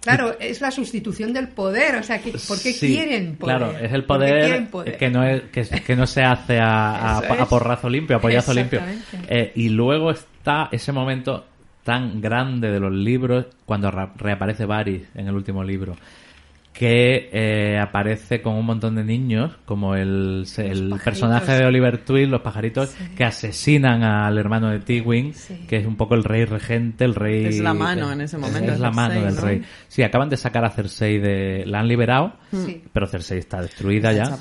Claro, 0.00 0.36
es 0.38 0.60
la 0.60 0.70
sustitución 0.70 1.32
del 1.32 1.48
poder. 1.48 1.96
O 1.96 2.02
sea, 2.02 2.20
que, 2.20 2.32
¿por 2.32 2.60
qué 2.60 2.72
Sí, 2.72 2.94
quieren 2.94 3.36
poder? 3.36 3.56
Claro, 3.56 3.78
es 3.78 3.92
el 3.92 4.04
¿Por 4.04 4.20
qué 4.20 4.66
poder, 4.70 4.98
que 4.98 5.10
no 5.10 5.24
es 5.24 5.42
que, 5.44 5.62
que 5.62 5.96
no 5.96 6.06
se 6.06 6.22
hace 6.22 6.58
a, 6.58 7.16
a, 7.16 7.18
a 7.18 7.46
porrazo 7.46 7.88
limpio, 7.88 8.16
a 8.16 8.20
pollazo 8.20 8.52
limpio. 8.52 8.82
Eh, 9.28 9.52
y 9.54 9.70
luego 9.70 10.10
está 10.10 10.68
ese 10.72 10.92
momento 10.92 11.46
tan 11.84 12.20
grande 12.20 12.70
de 12.70 12.80
los 12.80 12.92
libros 12.92 13.46
cuando 13.64 13.90
reaparece 13.90 14.66
Varys 14.66 15.08
en 15.14 15.28
el 15.28 15.34
último 15.34 15.62
libro 15.62 15.94
que 16.74 17.30
eh, 17.32 17.78
aparece 17.78 18.42
con 18.42 18.54
un 18.56 18.66
montón 18.66 18.96
de 18.96 19.04
niños 19.04 19.56
como 19.64 19.94
el, 19.94 20.44
el 20.58 20.92
personaje 21.04 21.52
de 21.52 21.64
Oliver 21.66 21.98
Twist, 22.04 22.28
los 22.28 22.40
pajaritos 22.40 22.92
que 23.16 23.22
asesinan 23.24 24.02
al 24.02 24.36
hermano 24.38 24.70
de 24.70 24.80
Tywin 24.80 25.32
Sí. 25.34 25.64
que 25.68 25.76
es 25.76 25.86
un 25.86 25.94
poco 25.96 26.16
el 26.16 26.24
rey 26.24 26.44
regente, 26.44 27.04
el 27.04 27.14
rey 27.14 27.44
Es 27.46 27.60
la 27.60 27.74
mano 27.74 28.10
en 28.10 28.22
ese 28.22 28.38
momento, 28.38 28.72
es 28.72 28.80
la 28.80 28.88
Cersei, 28.92 29.08
mano 29.08 29.24
del 29.24 29.34
¿no? 29.36 29.40
rey. 29.40 29.62
Sí, 29.86 30.02
acaban 30.02 30.28
de 30.28 30.36
sacar 30.36 30.64
a 30.64 30.70
Cersei 30.70 31.18
de 31.20 31.62
la 31.64 31.78
han 31.78 31.86
liberado 31.86 32.32
Sí. 32.52 32.82
pero 32.92 33.06
Cersei 33.06 33.38
está 33.38 33.62
destruida 33.62 34.12
ya. 34.12 34.36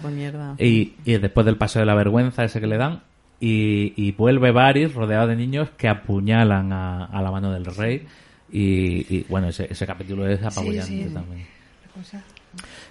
Y, 0.58 0.94
y 1.06 1.18
después 1.20 1.46
del 1.46 1.58
paso 1.58 1.78
de 1.80 1.86
la 1.86 1.94
vergüenza 1.94 2.44
ese 2.44 2.60
que 2.60 2.68
le 2.68 2.78
dan, 2.78 3.04
y, 3.40 3.94
y 3.96 4.12
vuelve 4.14 4.52
Varys 4.52 4.96
rodeado 4.96 5.28
de 5.28 5.36
niños 5.36 5.70
que 5.78 5.88
apuñalan 5.88 6.74
a, 6.74 7.06
a 7.06 7.22
la 7.22 7.30
mano 7.30 7.52
del 7.52 7.66
rey. 7.66 8.08
Y, 8.52 9.06
y, 9.18 9.26
bueno, 9.30 9.48
ese, 9.50 9.68
ese 9.70 9.86
capítulo 9.86 10.28
es 10.28 10.42
apabullante 10.44 11.08
sí. 11.08 11.14
también. 11.14 11.53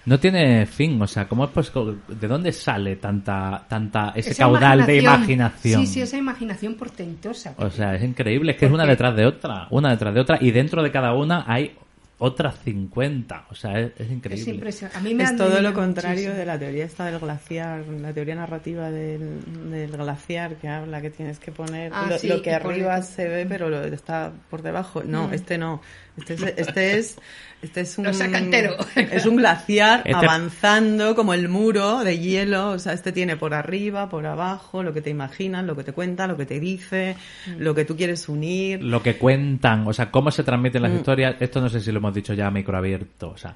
No 0.04 0.18
tiene 0.18 0.66
fin, 0.66 1.00
o 1.00 1.06
sea, 1.06 1.28
¿cómo 1.28 1.44
es 1.44 1.50
pues, 1.50 1.72
¿de 2.08 2.26
dónde 2.26 2.50
sale 2.52 2.96
tanta, 2.96 3.64
tanta, 3.68 4.12
ese 4.16 4.30
Esa 4.30 4.44
caudal 4.44 4.84
de 4.84 4.98
imaginación? 4.98 5.86
Sí, 5.86 5.92
sí, 5.94 6.00
esa 6.00 6.16
imaginación 6.16 6.74
portentosa. 6.74 7.54
O 7.58 7.70
sea, 7.70 7.94
es 7.94 8.02
increíble, 8.02 8.52
es 8.52 8.58
que 8.58 8.66
es 8.66 8.72
una 8.72 8.84
detrás 8.84 9.14
de 9.14 9.24
otra, 9.26 9.68
una 9.70 9.90
detrás 9.90 10.14
de 10.14 10.20
otra, 10.20 10.38
y 10.40 10.50
dentro 10.50 10.82
de 10.82 10.90
cada 10.90 11.14
una 11.14 11.44
hay 11.46 11.76
otras 12.18 12.56
50. 12.64 13.46
O 13.50 13.54
sea, 13.54 13.78
es, 13.80 13.92
es 13.96 14.00
es 14.00 14.10
increíble. 14.12 14.54
impresionante. 14.54 14.98
A 14.98 15.02
mí 15.02 15.14
me 15.14 15.24
Es 15.24 15.36
todo 15.36 15.60
lo 15.60 15.72
contrario 15.74 16.12
muchísimo. 16.14 16.34
de 16.38 16.46
la 16.46 16.58
teoría 16.58 16.84
esta 16.84 17.04
del 17.06 17.18
glaciar, 17.18 17.84
la 17.86 18.12
teoría 18.12 18.34
narrativa 18.36 18.90
del, 18.90 19.40
del 19.70 19.90
glaciar 19.90 20.56
que 20.56 20.68
habla 20.68 21.00
que 21.00 21.10
tienes 21.10 21.38
que 21.40 21.50
poner 21.50 21.92
Ah, 21.92 22.06
lo, 22.08 22.18
sí, 22.18 22.28
lo 22.28 22.40
que 22.42 22.52
arriba 22.52 23.02
se 23.02 23.28
ve 23.28 23.46
pero 23.46 23.68
lo 23.68 23.82
está 23.84 24.32
por 24.50 24.62
debajo. 24.62 25.02
No, 25.04 25.32
este 25.32 25.58
no. 25.58 25.80
Este 26.16 26.34
es, 26.34 26.42
este 26.56 26.98
es, 26.98 27.16
este 27.62 27.80
es 27.82 27.96
un 27.96 28.06
es 28.96 29.26
un 29.26 29.36
glaciar 29.36 30.02
Este- 30.04 30.14
avanzando 30.14 31.14
como 31.14 31.32
el 31.34 31.48
muro 31.48 32.00
de 32.04 32.18
hielo. 32.18 32.70
O 32.70 32.78
sea, 32.78 32.92
este 32.92 33.12
tiene 33.12 33.36
por 33.36 33.54
arriba, 33.54 34.08
por 34.08 34.26
abajo, 34.26 34.82
lo 34.82 34.92
que 34.92 35.00
te 35.00 35.10
imaginas, 35.10 35.64
lo 35.64 35.76
que 35.76 35.84
te 35.84 35.92
cuenta, 35.92 36.26
lo 36.26 36.36
que 36.36 36.44
te 36.46 36.58
dice, 36.60 37.16
lo 37.58 37.74
que 37.74 37.84
tú 37.84 37.96
quieres 37.96 38.28
unir. 38.28 38.82
lo 38.82 39.02
que 39.02 39.16
cuentan, 39.16 39.86
o 39.86 39.92
sea, 39.92 40.10
cómo 40.10 40.30
se 40.30 40.42
transmiten 40.42 40.82
Mm. 40.82 40.84
las 40.86 40.94
historias, 40.94 41.36
esto 41.40 41.60
no 41.60 41.68
sé 41.68 41.80
si 41.80 41.92
lo 41.92 41.98
hemos 41.98 42.14
dicho 42.14 42.34
ya 42.34 42.48
a 42.48 42.50
micro 42.50 42.76
abierto, 42.76 43.30
o 43.30 43.36
sea, 43.36 43.54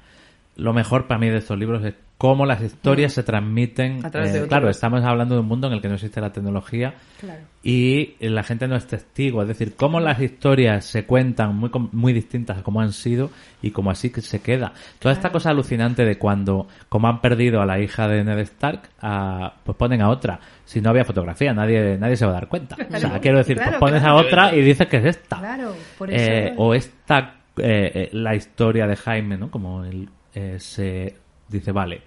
lo 0.57 0.73
mejor 0.73 1.07
para 1.07 1.19
mí 1.19 1.29
de 1.29 1.37
estos 1.37 1.57
libros 1.57 1.83
es 1.85 1.93
cómo 2.17 2.47
las 2.47 2.61
historias 2.63 3.13
se 3.13 3.21
transmiten. 3.21 3.99
Mm. 4.01 4.05
A 4.07 4.09
través 4.09 4.33
de 4.33 4.39
eh, 4.39 4.41
otros. 4.41 4.49
claro, 4.49 4.69
estamos 4.71 5.03
hablando 5.03 5.35
de 5.35 5.41
un 5.41 5.47
mundo 5.47 5.67
en 5.67 5.73
el 5.73 5.81
que 5.81 5.87
no 5.87 5.93
existe 5.93 6.19
la 6.19 6.31
tecnología 6.33 6.95
Claro. 7.19 7.41
y 7.61 8.15
la 8.19 8.41
gente 8.41 8.67
no 8.67 8.75
es 8.75 8.87
testigo, 8.87 9.43
es 9.43 9.47
decir, 9.47 9.75
cómo 9.75 9.99
las 9.99 10.19
historias 10.19 10.83
se 10.85 11.05
cuentan 11.05 11.55
muy 11.55 11.69
muy 11.91 12.13
distintas 12.13 12.57
a 12.57 12.63
cómo 12.63 12.81
han 12.81 12.91
sido 12.91 13.29
y 13.61 13.69
como 13.69 13.91
así 13.91 14.09
que 14.09 14.21
se 14.21 14.41
queda. 14.41 14.73
Toda 14.97 15.13
esta 15.13 15.29
cosa 15.31 15.51
alucinante 15.51 16.05
de 16.05 16.17
cuando, 16.17 16.67
como 16.89 17.07
han 17.07 17.21
perdido 17.21 17.61
a 17.61 17.65
la 17.67 17.79
hija 17.79 18.07
de 18.07 18.23
Ned 18.23 18.39
Stark, 18.39 18.89
a- 18.99 19.53
pues 19.63 19.77
ponen 19.77 20.01
a 20.01 20.09
otra. 20.09 20.39
Si 20.65 20.81
no 20.81 20.89
había 20.89 21.05
fotografía, 21.05 21.53
nadie 21.53 21.99
nadie 21.99 22.15
se 22.15 22.25
va 22.25 22.31
a 22.31 22.35
dar 22.35 22.47
cuenta. 22.47 22.75
O 22.93 22.97
sea, 22.97 23.19
quiero 23.19 23.37
decir, 23.37 23.57
claro, 23.57 23.77
pues 23.79 23.91
pones 23.91 24.03
a 24.03 24.15
otra 24.15 24.55
y 24.55 24.61
dices 24.63 24.87
que 24.87 24.97
es 24.97 25.05
esta. 25.05 25.37
Claro, 25.37 25.75
por 25.99 26.11
eso. 26.11 26.31
Eh, 26.31 26.53
o 26.57 26.73
esta 26.73 27.35
eh, 27.57 27.91
eh, 27.93 28.09
la 28.13 28.33
historia 28.35 28.87
de 28.87 28.95
Jaime, 28.95 29.37
¿no? 29.37 29.49
Como 29.51 29.83
él 29.83 30.09
eh, 30.37 30.59
se 30.59 31.15
dice, 31.49 31.71
vale, 31.71 32.01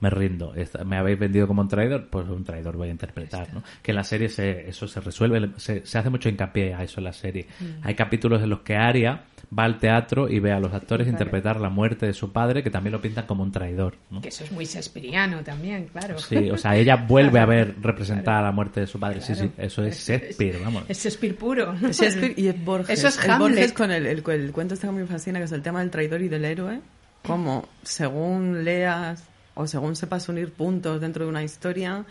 me 0.00 0.10
rindo, 0.10 0.52
me 0.84 0.96
habéis 0.98 1.18
vendido 1.18 1.46
como 1.46 1.62
un 1.62 1.68
traidor, 1.68 2.08
pues 2.10 2.28
un 2.28 2.44
traidor 2.44 2.76
voy 2.76 2.88
a 2.88 2.90
interpretar, 2.90 3.52
¿no? 3.54 3.62
Que 3.82 3.92
en 3.92 3.96
la 3.96 4.04
serie 4.04 4.28
se, 4.28 4.68
eso 4.68 4.86
se 4.86 5.00
resuelve, 5.00 5.50
se, 5.56 5.86
se 5.86 5.98
hace 5.98 6.10
mucho 6.10 6.28
hincapié 6.28 6.74
a 6.74 6.82
eso 6.82 7.00
en 7.00 7.04
la 7.04 7.12
serie. 7.12 7.46
Mm. 7.60 7.64
Hay 7.86 7.94
capítulos 7.94 8.42
en 8.42 8.50
los 8.50 8.60
que 8.60 8.76
Aria 8.76 9.22
va 9.56 9.64
al 9.64 9.78
teatro 9.78 10.28
y 10.28 10.40
ve 10.40 10.52
a 10.52 10.58
los 10.60 10.74
actores 10.74 11.06
Claro. 11.06 11.14
interpretar 11.14 11.58
la 11.60 11.70
muerte 11.70 12.04
de 12.06 12.12
su 12.12 12.32
padre, 12.32 12.62
que 12.62 12.70
también 12.70 12.92
lo 12.92 13.00
pintan 13.00 13.24
como 13.26 13.42
un 13.44 13.52
traidor, 13.52 13.94
¿no? 14.10 14.20
Que 14.20 14.28
eso 14.28 14.44
es 14.44 14.52
muy 14.52 14.64
Shakespeareano 14.66 15.42
también, 15.42 15.86
claro. 15.86 16.18
Sí, 16.18 16.50
o 16.50 16.58
sea, 16.58 16.76
ella 16.76 16.96
vuelve 16.96 17.38
a 17.40 17.46
ver 17.46 17.66
Claro. 17.72 17.80
representada 17.82 18.42
la 18.42 18.52
muerte 18.52 18.80
de 18.80 18.86
su 18.86 18.98
padre. 19.00 19.22
Sí, 19.22 19.34
sí, 19.34 19.50
eso 19.56 19.84
es 19.84 20.06
Shakespeare, 20.06 20.58
vamos. 20.62 20.84
Es 20.88 20.98
Shakespeare 21.02 21.34
puro. 21.36 21.74
Shakespeare 21.80 22.34
y 22.36 22.48
es 22.48 22.62
Borges. 22.64 22.98
Eso 22.98 23.08
es 23.08 23.24
El 23.24 23.30
Hamlet. 23.30 23.48
Borges 23.52 23.72
con 23.72 23.90
el, 23.90 24.04
el, 24.06 24.22
el 24.28 24.52
cuento 24.52 24.74
este 24.74 24.86
que 24.86 24.92
me 24.92 25.06
fascina, 25.06 25.38
que 25.38 25.44
es 25.46 25.52
el 25.52 25.62
tema 25.62 25.80
del 25.80 25.90
traidor 25.90 26.20
y 26.20 26.28
del 26.28 26.44
héroe. 26.44 26.80
Como 27.26 27.66
según 27.82 28.64
leas 28.64 29.24
o 29.54 29.66
según 29.66 29.96
sepas 29.96 30.28
unir 30.28 30.52
puntos 30.52 31.00
dentro 31.00 31.24
de 31.24 31.30
una 31.30 31.42
historia, 31.42 32.04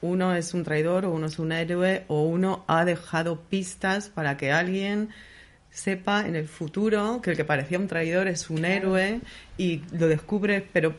uno 0.00 0.32
es 0.36 0.54
un 0.54 0.62
traidor 0.62 1.06
o 1.06 1.10
uno 1.10 1.26
es 1.26 1.40
un 1.40 1.50
héroe 1.50 2.04
o 2.06 2.22
uno 2.22 2.64
ha 2.68 2.84
dejado 2.84 3.40
pistas 3.40 4.10
para 4.10 4.36
que 4.36 4.52
alguien 4.52 5.08
sepa 5.70 6.24
en 6.28 6.36
el 6.36 6.46
futuro 6.46 7.20
que 7.20 7.32
el 7.32 7.36
que 7.36 7.44
parecía 7.44 7.80
un 7.80 7.88
traidor 7.88 8.28
es 8.28 8.48
un 8.48 8.64
héroe 8.64 9.20
y 9.58 9.82
lo 9.90 10.06
descubres, 10.06 10.62
pero 10.72 10.94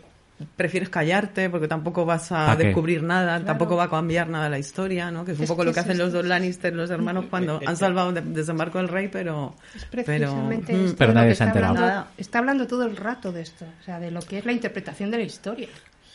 prefieres 0.57 0.89
callarte 0.89 1.49
porque 1.49 1.67
tampoco 1.67 2.05
vas 2.05 2.31
a 2.31 2.55
descubrir 2.57 3.01
nada, 3.03 3.43
tampoco 3.45 3.75
va 3.77 3.85
a 3.85 3.89
cambiar 3.89 4.27
nada 4.29 4.49
la 4.49 4.59
historia, 4.59 5.09
¿no? 5.11 5.23
Que 5.23 5.31
es 5.31 5.37
un 5.37 5.43
Es 5.45 5.49
poco 5.49 5.61
que 5.61 5.67
lo 5.67 5.73
que 5.73 5.79
hacen 5.79 5.93
es- 5.93 5.97
los 5.99 6.11
dos 6.11 6.25
Lannister, 6.25 6.75
los 6.75 6.89
hermanos, 6.89 7.25
cuando 7.29 7.61
han 7.65 7.77
salvado 7.77 8.11
de- 8.11 8.21
desembarco 8.21 8.77
del 8.79 8.89
rey, 8.89 9.07
pero... 9.09 9.55
Es 9.73 9.85
pero 9.89 10.03
precisamente 10.03 10.73
mm, 10.73 10.85
esto 10.85 10.95
Pero 10.97 11.13
nadie 11.13 11.35
se 11.35 11.43
ha 11.43 11.47
está 11.47 11.59
enterado. 11.59 11.73
hablando- 11.75 11.95
Nada. 11.95 12.11
está 12.17 12.39
hablando 12.39 12.67
todo 12.67 12.83
el 12.85 12.97
rato 12.97 13.31
de 13.31 13.41
esto, 13.43 13.65
o 13.79 13.83
sea, 13.85 13.99
de 13.99 14.11
lo 14.11 14.19
que 14.21 14.39
es 14.39 14.45
la 14.45 14.51
interpretación 14.51 15.09
de 15.11 15.17
la 15.17 15.23
historia. 15.23 15.69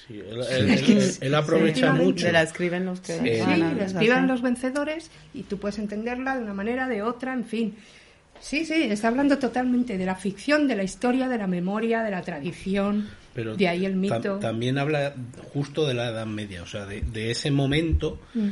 Sí, 0.06 0.18
él, 0.20 0.40
él- 0.50 0.68
él- 0.98 1.12
él 1.20 1.34
aprovecha 1.34 1.92
Sí. 1.96 2.02
mucho. 2.02 2.30
La 2.32 2.42
escriben 2.42 2.84
los 2.84 3.00
que... 3.00 3.14
Eh, 3.16 3.20
Sí, 3.20 3.38
ganan, 3.38 3.78
la 3.78 3.84
es 3.84 3.92
escriban 3.92 4.18
así. 4.18 4.26
los 4.28 4.42
vencedores 4.42 5.10
y 5.32 5.44
tú 5.44 5.58
puedes 5.58 5.78
entenderla 5.78 6.36
de 6.36 6.42
una 6.42 6.52
manera, 6.52 6.88
de 6.88 7.02
otra, 7.02 7.32
en 7.32 7.44
fin. 7.44 7.76
Sí, 8.40 8.64
sí, 8.64 8.84
está 8.90 9.08
hablando 9.08 9.38
totalmente 9.38 9.96
de 9.98 10.04
la 10.06 10.14
ficción, 10.14 10.66
de 10.66 10.74
la 10.74 10.82
historia, 10.82 11.28
de 11.28 11.36
la 11.38 11.46
memoria, 11.46 12.02
de 12.02 12.10
la 12.10 12.22
tradición, 12.22 13.08
Pero 13.34 13.56
de 13.56 13.68
ahí 13.68 13.84
el 13.86 13.94
tam- 13.94 14.16
mito. 14.18 14.38
también 14.38 14.78
habla 14.78 15.14
justo 15.52 15.86
de 15.86 15.94
la 15.94 16.08
Edad 16.08 16.26
Media, 16.26 16.62
o 16.62 16.66
sea, 16.66 16.86
de, 16.86 17.00
de 17.02 17.30
ese 17.30 17.50
momento 17.50 18.20
Mm. 18.34 18.48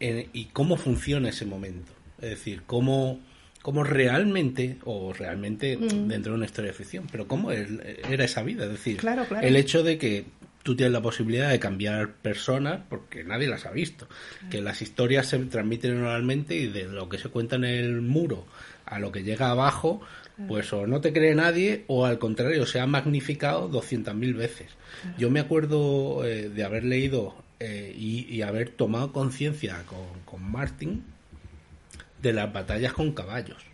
en- 0.00 0.26
y 0.32 0.46
cómo 0.46 0.76
funciona 0.76 1.28
ese 1.28 1.44
momento. 1.44 1.92
Es 2.20 2.30
decir, 2.30 2.62
cómo, 2.66 3.20
cómo 3.62 3.84
realmente, 3.84 4.78
o 4.84 5.12
realmente 5.12 5.76
Mm. 5.76 6.08
dentro 6.08 6.32
de 6.32 6.36
una 6.38 6.46
historia 6.46 6.70
de 6.72 6.76
ficción, 6.76 7.06
pero 7.10 7.26
cómo 7.28 7.50
era 7.52 8.24
esa 8.24 8.42
vida. 8.42 8.64
Es 8.64 8.70
decir, 8.72 8.96
Claro, 8.96 9.24
claro. 9.26 9.46
el 9.46 9.56
hecho 9.56 9.82
de 9.82 9.98
que 9.98 10.24
tú 10.62 10.74
tienes 10.76 10.92
la 10.92 11.00
posibilidad 11.02 11.48
de 11.50 11.58
cambiar 11.58 12.12
personas 12.14 12.80
porque 12.88 13.24
nadie 13.24 13.46
las 13.48 13.64
ha 13.66 13.70
visto. 13.70 14.06
Que 14.50 14.60
las 14.60 14.82
historias 14.82 15.26
se 15.26 15.38
transmiten 15.38 16.02
oralmente 16.02 16.56
y 16.56 16.66
de 16.66 16.84
lo 16.84 17.08
que 17.08 17.16
se 17.18 17.28
cuenta 17.28 17.56
en 17.56 17.64
el 17.64 18.00
muro 18.02 18.46
a 18.84 18.98
lo 18.98 19.10
que 19.12 19.22
llega 19.22 19.50
abajo, 19.50 20.00
pues 20.46 20.72
o 20.72 20.86
no 20.86 21.00
te 21.00 21.12
cree 21.12 21.34
nadie 21.34 21.84
o 21.88 22.06
al 22.06 22.18
contrario 22.18 22.64
se 22.66 22.80
ha 22.80 22.86
magnificado 22.86 23.70
200.000 23.70 24.36
veces. 24.36 24.68
Yo 25.18 25.30
me 25.30 25.40
acuerdo 25.40 26.24
eh, 26.24 26.48
de 26.48 26.64
haber 26.64 26.84
leído 26.84 27.34
eh, 27.58 27.92
y, 27.96 28.26
y 28.32 28.42
haber 28.42 28.70
tomado 28.70 29.12
conciencia 29.12 29.82
con, 29.86 30.20
con 30.24 30.48
Martin 30.48 31.02
de 32.22 32.32
las 32.32 32.52
batallas 32.52 32.92
con 32.92 33.12
caballos. 33.12 33.64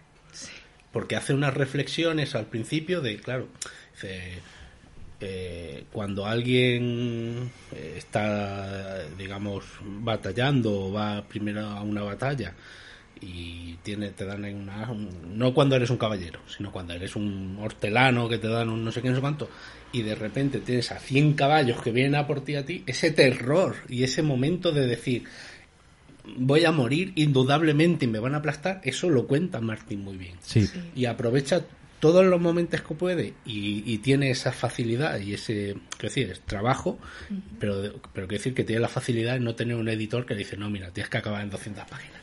Porque 0.93 1.17
hace 1.17 1.35
unas 1.35 1.55
reflexiones 1.55 2.35
al 2.35 2.47
principio 2.47 3.01
de, 3.01 3.19
claro, 3.19 3.49
dice, 3.93 4.41
eh, 5.21 5.85
cuando 5.93 6.27
alguien 6.27 7.51
eh, 7.73 7.95
está, 7.97 9.07
digamos, 9.17 9.65
batallando 9.83 10.87
o 10.87 10.93
va 10.93 11.25
primero 11.27 11.63
a 11.63 11.83
una 11.83 12.03
batalla 12.03 12.53
y 13.21 13.75
tiene, 13.83 14.11
te 14.11 14.25
dan 14.25 14.45
en 14.45 14.57
una, 14.57 14.91
un- 14.91 15.37
no 15.39 15.53
cuando 15.55 15.77
eres 15.77 15.91
un 15.91 15.97
caballero, 15.99 16.41
sino 16.47 16.71
cuando 16.73 16.93
eres 16.95 17.17
un 17.17 17.57
hortelano 17.61 18.29
que 18.29 18.39
te 18.39 18.49
dan 18.49 18.69
un 18.71 18.85
no 18.85 18.91
sé 18.93 19.01
qué, 19.03 19.09
no 19.11 19.15
sé 19.15 19.21
cuánto, 19.21 19.49
y 19.93 20.03
de 20.03 20.15
repente 20.15 20.59
tienes 20.61 20.91
a 20.93 20.99
100 20.99 21.35
caballos 21.35 21.81
que 21.83 21.91
vienen 21.93 22.15
a 22.17 22.27
por 22.27 22.43
ti 22.45 22.57
a 22.57 22.65
ti, 22.67 22.83
ese 22.87 23.11
terror 23.11 23.77
y 23.89 24.03
ese 24.03 24.23
momento 24.23 24.73
de 24.73 24.87
decir, 24.87 25.25
voy 26.37 26.65
a 26.65 26.73
morir 26.73 27.13
indudablemente 27.17 28.07
y 28.07 28.09
me 28.09 28.19
van 28.19 28.35
a 28.35 28.39
aplastar, 28.39 28.81
eso 28.85 29.11
lo 29.11 29.27
cuenta 29.27 29.61
Martín 29.61 30.03
muy 30.03 30.17
bien 30.17 30.37
Sí. 30.43 30.69
y 30.97 31.05
aprovecha 31.05 31.63
todos 32.01 32.25
los 32.27 32.41
momentos 32.41 32.83
que 32.83 32.95
puede 32.95 33.33
y, 33.47 33.83
y 33.91 33.99
tiene 33.99 34.31
esa 34.31 34.53
facilidad 34.53 35.19
y 35.21 35.35
ese, 35.35 35.77
quiero 35.97 36.09
decir, 36.15 36.31
es 36.31 36.41
trabajo, 36.41 36.99
pero, 37.59 37.81
pero 38.13 38.27
quiero 38.27 38.41
decir 38.41 38.53
que 38.55 38.65
tiene 38.65 38.81
la 38.83 38.89
facilidad 38.89 39.35
de 39.35 39.41
no 39.41 39.55
tener 39.55 39.77
un 39.77 39.89
editor 39.89 40.27
que 40.27 40.35
dice, 40.35 40.57
no, 40.59 40.69
mira, 40.69 40.91
tienes 40.91 41.09
que 41.09 41.17
acabar 41.19 41.43
en 41.43 41.51
200 41.51 41.85
páginas. 41.89 42.21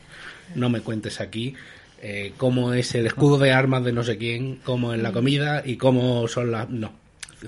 No 0.54 0.68
me 0.68 0.80
cuentes 0.80 1.20
aquí 1.20 1.54
eh, 2.02 2.32
cómo 2.36 2.72
es 2.74 2.94
el 2.94 3.06
escudo 3.06 3.38
de 3.38 3.52
armas 3.52 3.84
de 3.84 3.92
no 3.92 4.02
sé 4.02 4.16
quién, 4.18 4.56
cómo 4.64 4.92
es 4.92 5.00
la 5.00 5.12
comida 5.12 5.62
y 5.64 5.76
cómo 5.76 6.26
son 6.28 6.50
las... 6.50 6.68
No, 6.68 6.92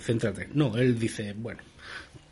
céntrate. 0.00 0.48
No, 0.54 0.76
él 0.76 0.98
dice, 0.98 1.34
bueno, 1.36 1.60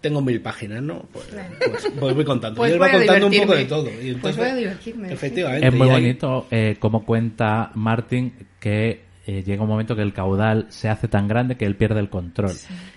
tengo 0.00 0.20
mil 0.20 0.40
páginas, 0.40 0.82
¿no? 0.82 1.06
Pues, 1.12 1.26
pues, 1.64 1.92
pues 1.98 2.14
voy 2.14 2.24
contando. 2.24 2.56
Pues 2.56 2.70
y 2.70 2.74
él 2.74 2.82
va 2.82 2.88
voy 2.88 2.96
contando 2.98 3.26
un 3.26 3.36
poco 3.36 3.54
de 3.54 3.64
todo. 3.64 3.88
Y 3.88 3.92
Pues 3.94 4.06
entonces, 4.06 4.36
voy 4.36 4.48
a 4.50 4.54
divertirme, 4.56 5.08
sí. 5.08 5.14
Efectivamente. 5.14 5.66
Es 5.68 5.74
muy 5.74 5.88
ahí- 5.88 5.94
bonito 5.94 6.46
eh, 6.50 6.76
como 6.78 7.04
cuenta 7.04 7.70
Martin 7.74 8.32
que 8.60 9.00
eh, 9.26 9.42
llega 9.44 9.62
un 9.62 9.68
momento 9.68 9.94
que 9.94 10.02
el 10.02 10.12
caudal 10.12 10.66
se 10.70 10.88
hace 10.88 11.06
tan 11.08 11.28
grande 11.28 11.56
que 11.56 11.64
él 11.66 11.76
pierde 11.76 12.00
el 12.00 12.08
control. 12.08 12.52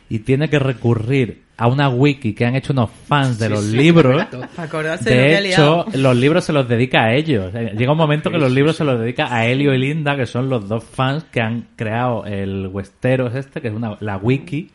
Y 0.10 0.20
tiene 0.20 0.50
que 0.50 0.60
recurrir 0.60 1.46
a 1.58 1.68
una 1.68 1.90
wiki 1.90 2.34
que 2.34 2.46
han 2.46 2.56
hecho 2.56 2.74
unos 2.74 2.90
fans 3.08 3.40
de 3.40 3.50
los 3.50 3.66
sí, 3.66 3.78
libros. 3.78 4.26
acordarse 4.58 5.10
de 5.10 5.16
lo 5.16 5.22
que 5.22 5.28
De 5.28 5.36
ha 5.36 5.40
hecho, 5.40 5.86
los 5.94 6.16
libros 6.16 6.44
se 6.44 6.54
los 6.54 6.68
dedica 6.68 7.06
a 7.06 7.14
ellos. 7.14 7.54
Eh, 7.56 7.74
Llega 7.78 7.92
un 7.92 7.98
momento 7.98 8.30
que 8.30 8.38
los 8.38 8.52
libros 8.52 8.76
se 8.76 8.84
los 8.84 9.00
dedica 9.00 9.34
a 9.34 9.46
Helio 9.46 9.74
y 9.74 9.78
Linda, 9.78 10.16
que 10.16 10.26
son 10.26 10.50
los 10.50 10.68
dos 10.68 10.84
fans 10.84 11.24
que 11.26 11.42
han 11.42 11.68
creado 11.76 12.26
el 12.26 12.68
Westeros 12.68 13.34
este, 13.36 13.62
que 13.62 13.70
es 13.70 13.74
una, 13.74 13.98
la 14.02 14.18
wiki. 14.18 14.70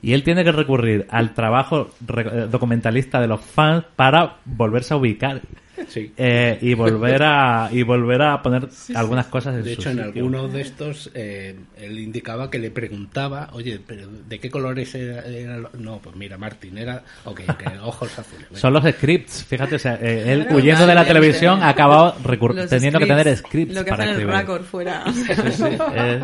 Y 0.00 0.12
él 0.12 0.22
tiene 0.22 0.44
que 0.44 0.52
recurrir 0.52 1.06
al 1.10 1.34
trabajo 1.34 1.90
eh, 2.16 2.46
documentalista 2.50 3.20
de 3.20 3.26
los 3.26 3.40
fans 3.40 3.84
para 3.96 4.36
volverse 4.44 4.94
a 4.94 4.96
ubicar. 4.96 5.40
Sí. 5.88 6.12
Eh, 6.16 6.58
y 6.60 6.74
volver 6.74 7.22
a 7.22 7.68
y 7.72 7.82
volver 7.82 8.22
a 8.22 8.42
poner 8.42 8.68
algunas 8.94 9.26
cosas 9.26 9.54
en 9.56 9.64
De 9.64 9.74
su 9.74 9.80
hecho, 9.80 9.90
en 9.90 10.00
algunos 10.00 10.52
de 10.52 10.60
estos, 10.60 11.10
eh, 11.14 11.54
él 11.76 11.98
indicaba 11.98 12.50
que 12.50 12.58
le 12.58 12.70
preguntaba, 12.70 13.48
oye, 13.52 13.80
pero 13.86 14.08
¿de 14.28 14.38
qué 14.38 14.50
colores 14.50 14.94
era? 14.94 15.24
era 15.26 15.56
lo-?" 15.58 15.70
No, 15.78 15.98
pues 15.98 16.16
mira, 16.16 16.36
Martín, 16.38 16.76
era, 16.78 17.02
ok, 17.24 17.40
ojos 17.82 18.18
azules. 18.18 18.46
son 18.52 18.72
los 18.72 18.84
scripts 18.84 19.44
fíjate 19.44 19.76
o 19.76 19.78
sea, 19.78 19.94
eh, 20.00 20.32
él 20.32 20.42
Claro, 20.44 20.56
huyendo 20.58 20.86
de 20.86 20.94
la 20.94 21.04
televisión 21.04 21.62
ha 21.62 21.68
acabado 21.70 22.14
teniendo 22.68 22.98
que 22.98 23.06
tener 23.06 23.36
scripts 23.36 23.74
Lo 23.74 23.84
que 23.84 23.90
para 23.90 24.04
hacen 24.04 24.14
el 24.14 24.20
escribir 24.22 24.34
Raccord 24.34 24.62
fuera. 24.64 25.04
Sí, 25.12 25.24
sí, 25.52 25.64
es, 25.94 26.22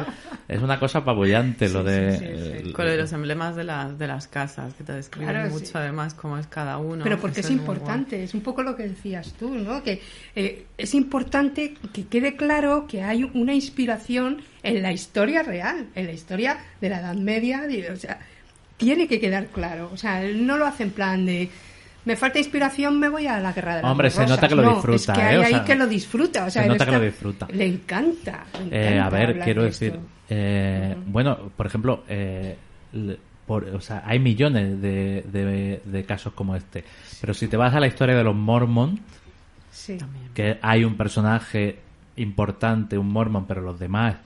es 0.48 0.62
una 0.62 0.78
cosa 0.78 0.98
apabullante 0.98 1.68
lo 1.68 1.82
de 1.82 2.12
sí, 2.12 2.18
sí. 2.18 2.68
eh, 2.68 2.72
Con 2.72 2.96
los 2.96 3.12
emblemas 3.12 3.56
de, 3.56 3.64
las 3.64 3.98
de 3.98 4.06
las 4.06 4.28
casas, 4.28 4.74
que 4.74 4.84
te 4.84 4.92
describen 4.92 5.30
Claro, 5.30 5.50
mucho 5.50 5.64
sí. 5.66 5.72
además 5.74 6.14
cómo 6.14 6.38
es 6.38 6.46
cada 6.46 6.78
uno. 6.78 7.02
Pero 7.04 7.18
porque 7.18 7.40
Eso 7.40 7.48
es 7.48 7.54
muy 7.54 7.60
importante, 7.60 8.22
es 8.22 8.34
un 8.34 8.40
poco 8.42 8.62
lo 8.62 8.76
que 8.76 8.84
decías 8.88 9.32
tú, 9.38 9.43
¿no? 9.50 9.82
Que 9.82 10.00
eh, 10.36 10.64
es 10.78 10.94
importante 10.94 11.74
que 11.92 12.06
quede 12.06 12.36
claro 12.36 12.86
que 12.86 13.02
hay 13.02 13.24
una 13.34 13.54
inspiración 13.54 14.42
en 14.62 14.82
la 14.82 14.92
historia 14.92 15.42
real, 15.42 15.86
en 15.94 16.06
la 16.06 16.12
historia 16.12 16.58
de 16.80 16.88
la 16.88 17.00
Edad 17.00 17.14
Media, 17.16 17.62
o 17.92 17.96
sea, 17.96 18.18
tiene 18.76 19.06
que 19.08 19.20
quedar 19.20 19.46
claro, 19.48 19.90
o 19.92 19.96
sea, 19.96 20.22
no 20.22 20.56
lo 20.58 20.66
hace 20.66 20.82
en 20.84 20.90
plan 20.90 21.24
de 21.26 21.48
me 22.06 22.16
falta 22.16 22.38
inspiración, 22.38 22.98
me 23.00 23.08
voy 23.08 23.26
a 23.26 23.40
la 23.40 23.52
guerra 23.54 23.76
de 23.76 23.82
las 23.82 23.90
Hombre, 23.90 24.08
dos 24.08 24.14
se 24.14 24.20
nota 24.26 24.34
rosas". 24.34 24.48
que 24.50 24.54
lo 24.56 24.62
No, 24.62 24.70
disfruta, 24.74 25.12
es 25.12 25.18
que 25.18 25.24
¿eh? 25.24 25.28
hay 25.28 25.36
O 25.36 25.42
ahí 25.42 25.52
sea, 25.54 25.64
que 25.64 25.74
lo 25.74 25.86
disfruta, 25.86 26.44
o 26.44 26.50
sea, 26.50 26.62
se 26.64 26.68
nota 26.68 26.84
que 26.84 26.90
lo 26.90 26.96
está- 26.98 27.06
disfruta. 27.06 27.46
Le 27.50 27.66
encanta. 27.66 28.44
le 28.68 28.76
Eh, 28.76 28.88
encanta 28.96 29.06
a 29.06 29.10
ver, 29.10 29.40
quiero 29.40 29.62
de 29.62 29.68
decir, 29.68 29.98
eh, 30.28 30.94
bueno, 31.06 31.50
por 31.56 31.66
ejemplo, 31.66 32.04
eh, 32.08 32.56
por- 33.46 33.64
o 33.64 33.80
sea, 33.80 34.02
hay 34.04 34.18
millones 34.18 34.80
de, 34.82 35.24
de- 35.32 35.80
de 35.84 36.04
casos 36.04 36.32
como 36.34 36.54
este. 36.56 36.84
Pero 37.20 37.32
si 37.32 37.48
te 37.48 37.56
vas 37.56 37.74
a 37.74 37.80
la 37.80 37.86
historia 37.86 38.14
de 38.16 38.24
los 38.24 38.34
Mormon, 38.34 39.00
Sí. 39.74 39.98
que 40.34 40.58
hay 40.62 40.84
un 40.84 40.96
personaje 40.96 41.78
importante, 42.16 42.96
un 42.96 43.08
Mormon, 43.08 43.44
pero 43.46 43.60
los 43.60 43.78
demás, 43.78 44.16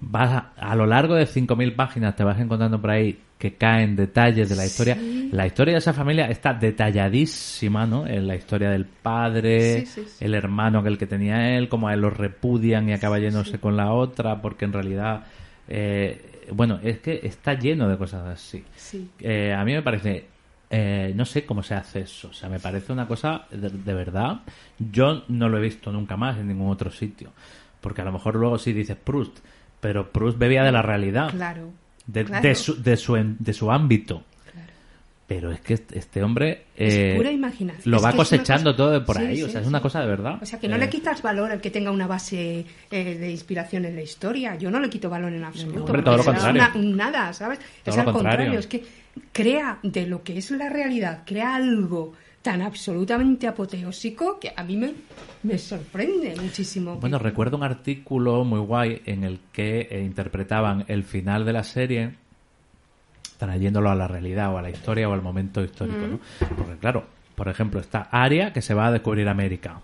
vas 0.00 0.32
a, 0.32 0.52
a 0.56 0.74
lo 0.74 0.84
largo 0.84 1.14
de 1.14 1.26
5.000 1.26 1.74
páginas 1.76 2.16
te 2.16 2.24
vas 2.24 2.38
encontrando 2.40 2.80
por 2.80 2.90
ahí 2.90 3.18
que 3.38 3.54
caen 3.54 3.94
detalles 3.96 4.48
de 4.48 4.56
la 4.56 4.64
historia. 4.66 4.96
La 5.30 5.46
historia 5.46 5.72
de 5.74 5.78
esa 5.78 5.92
familia 5.92 6.26
está 6.26 6.54
detalladísima, 6.54 7.86
¿no? 7.86 8.06
En 8.06 8.26
la 8.26 8.34
historia 8.34 8.70
del 8.70 8.86
padre, 8.86 9.80
Sí, 9.80 9.86
sí, 9.86 10.04
sí. 10.08 10.24
el 10.24 10.34
hermano 10.34 10.82
que 10.82 10.88
el 10.88 10.98
que 10.98 11.06
tenía 11.06 11.56
él, 11.56 11.68
como 11.68 11.88
a 11.88 11.94
él 11.94 12.00
lo 12.00 12.10
repudian 12.10 12.88
y 12.88 12.92
acaba 12.94 13.18
yéndose 13.18 13.58
con 13.58 13.76
la 13.76 13.92
otra, 13.92 14.40
porque 14.40 14.64
en 14.64 14.72
realidad, 14.72 15.24
eh, 15.68 16.46
bueno, 16.52 16.78
es 16.82 16.98
que 17.00 17.20
está 17.22 17.54
lleno 17.54 17.88
de 17.88 17.98
cosas 17.98 18.26
así. 18.26 18.64
Sí. 18.74 19.10
Eh, 19.20 19.52
a 19.52 19.64
mí 19.64 19.72
me 19.72 19.82
parece, 19.82 20.26
eh, 20.70 21.12
no 21.14 21.24
sé 21.24 21.44
cómo 21.46 21.62
se 21.62 21.74
hace 21.74 22.00
eso, 22.00 22.28
o 22.28 22.32
sea, 22.32 22.48
me 22.48 22.58
parece 22.60 22.92
una 22.92 23.06
cosa 23.06 23.46
de, 23.50 23.70
de 23.70 23.94
verdad. 23.94 24.40
Yo 24.78 25.24
no 25.28 25.48
lo 25.48 25.58
he 25.58 25.62
visto 25.62 25.92
nunca 25.92 26.16
más 26.16 26.38
en 26.38 26.48
ningún 26.48 26.70
otro 26.70 26.90
sitio, 26.90 27.32
porque 27.80 28.02
a 28.02 28.04
lo 28.04 28.12
mejor 28.12 28.34
luego 28.36 28.58
sí 28.58 28.72
dices 28.72 28.96
Proust, 28.96 29.38
pero 29.80 30.10
Proust 30.10 30.38
bebía 30.38 30.64
de 30.64 30.72
la 30.72 30.82
realidad, 30.82 31.30
Claro. 31.30 31.70
de, 32.06 32.24
claro. 32.24 32.42
de 32.48 32.54
su, 32.54 32.82
de, 32.82 32.96
su, 32.96 33.14
de 33.38 33.52
su 33.52 33.70
ámbito. 33.70 34.22
Pero 35.28 35.50
es 35.50 35.60
que 35.60 35.74
este, 35.74 36.22
hombre 36.22 36.66
Es 36.76 36.94
eh, 36.94 37.14
pura 37.16 37.32
imaginación. 37.32 37.90
lo 37.90 37.96
Es 37.96 38.04
va 38.04 38.12
cosechando 38.12 38.70
cosa- 38.70 38.76
todo 38.76 38.90
de 38.92 39.00
por 39.00 39.16
Sí, 39.16 39.22
ahí, 39.24 39.42
o 39.42 39.48
sea, 39.48 39.60
es 39.60 39.66
sí. 39.66 39.68
una 39.68 39.80
cosa 39.80 40.00
de 40.00 40.06
verdad. 40.06 40.38
O 40.40 40.46
sea, 40.46 40.60
que 40.60 40.68
no 40.68 40.76
Eh, 40.76 40.78
le 40.78 40.88
quitas 40.88 41.20
valor 41.20 41.50
al 41.50 41.60
que 41.60 41.70
tenga 41.72 41.90
una 41.90 42.06
base 42.06 42.64
eh, 42.92 43.14
de 43.16 43.30
inspiración 43.30 43.84
en 43.86 43.96
la 43.96 44.02
historia. 44.02 44.54
Yo 44.56 44.70
no 44.70 44.78
le 44.78 44.88
quito 44.88 45.10
valor 45.10 45.32
en 45.32 45.42
absoluto. 45.42 45.84
Hombre, 45.84 46.02
todo 46.02 46.16
lo 46.18 46.22
es 46.22 46.44
una- 46.44 46.72
nada, 46.76 47.32
¿sabes? 47.32 47.58
Todo 47.82 47.94
es 47.94 47.98
al 47.98 48.04
contrario. 48.12 48.52
contrario. 48.52 48.58
Es 48.60 48.66
que 48.68 48.84
crea 49.32 49.78
de 49.82 50.06
lo 50.06 50.22
que 50.22 50.38
es 50.38 50.50
la 50.52 50.68
realidad, 50.68 51.22
crea 51.26 51.56
algo 51.56 52.12
tan 52.42 52.62
absolutamente 52.62 53.48
apoteósico 53.48 54.38
que 54.38 54.52
a 54.54 54.62
mí 54.62 54.76
me, 54.76 54.92
me 55.42 55.58
sorprende 55.58 56.36
muchísimo. 56.40 56.94
Bueno, 57.00 57.18
recuerdo 57.18 57.56
un 57.56 57.64
artículo 57.64 58.44
muy 58.44 58.60
guay 58.60 59.02
en 59.06 59.24
el 59.24 59.40
que 59.52 59.88
eh, 59.90 60.02
interpretaban 60.04 60.84
el 60.86 61.02
final 61.02 61.44
de 61.44 61.52
la 61.52 61.64
serie 61.64 62.14
trayéndolo 63.38 63.90
a 63.90 63.94
la 63.94 64.08
realidad 64.08 64.52
o 64.52 64.58
a 64.58 64.62
la 64.62 64.70
historia 64.70 65.08
o 65.08 65.12
al 65.12 65.22
momento 65.22 65.62
histórico, 65.62 65.98
¿no? 66.06 66.18
Porque 66.56 66.76
claro, 66.80 67.04
por 67.34 67.48
ejemplo, 67.48 67.80
está 67.80 68.08
Aria 68.10 68.52
que 68.52 68.62
se 68.62 68.74
va 68.74 68.86
a 68.86 68.92
descubrir 68.92 69.28
América. 69.28 69.80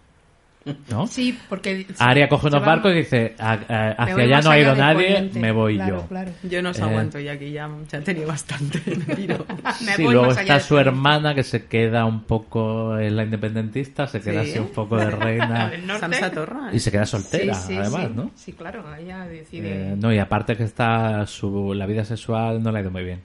¿No? 0.91 1.07
Sí, 1.09 1.37
porque... 1.49 1.85
Aria 1.99 2.29
coge 2.29 2.47
unos 2.47 2.65
barcos 2.65 2.93
y 2.93 2.99
dice, 2.99 3.35
"A- 3.41 3.95
hacia 3.99 4.15
allá 4.23 4.41
no 4.43 4.51
ha 4.53 4.59
ido 4.61 4.77
nadie, 4.77 5.15
Poniente". 5.15 5.41
me 5.41 5.51
voy 5.51 5.75
Claro, 5.75 5.97
yo. 6.03 6.07
claro. 6.07 6.31
Yo 6.45 6.63
no 6.63 6.71
os 6.71 6.79
Eh, 6.79 6.83
aguanto 6.85 7.19
y 7.19 7.27
aquí 7.29 7.51
ya, 7.51 7.69
ya 7.91 7.99
he 7.99 8.03
tenido 8.03 8.29
bastante. 8.29 8.81
me 9.09 9.17
piro. 9.17 9.45
Me 9.85 9.93
Sí, 9.97 10.05
voy 10.05 10.15
luego 10.15 10.31
está 10.31 10.61
su 10.61 10.79
hermana 10.79 11.35
que 11.35 11.43
se 11.43 11.65
queda 11.67 12.05
un 12.05 12.23
poco 12.23 12.97
en 12.97 13.17
la 13.17 13.25
independentista, 13.25 14.07
se 14.07 14.21
queda 14.21 14.45
Sí. 14.45 14.51
así 14.51 14.59
un 14.61 14.69
poco 14.69 14.97
de 14.99 15.11
reina 15.11 15.73
Torra. 16.33 16.71
y 16.73 16.79
se 16.79 16.93
queda 16.93 17.07
soltera, 17.07 17.55
Sí, 17.55 17.67
sí, 17.73 17.77
además, 17.77 18.03
sí. 18.07 18.13
¿no? 18.15 18.31
Sí, 18.37 18.53
claro, 18.53 18.85
ella 18.97 19.27
decide... 19.27 19.93
Eh, 19.95 19.97
no, 19.99 20.13
y 20.13 20.19
aparte 20.21 20.57
que 20.57 20.63
está 20.63 21.27
su, 21.27 21.75
la 21.75 21.87
vida 21.87 22.05
sexual 22.05 22.63
no 22.63 22.71
le 22.71 22.79
ha 22.79 22.83
ido 22.83 22.93
muy 22.93 23.03
bien. 23.03 23.21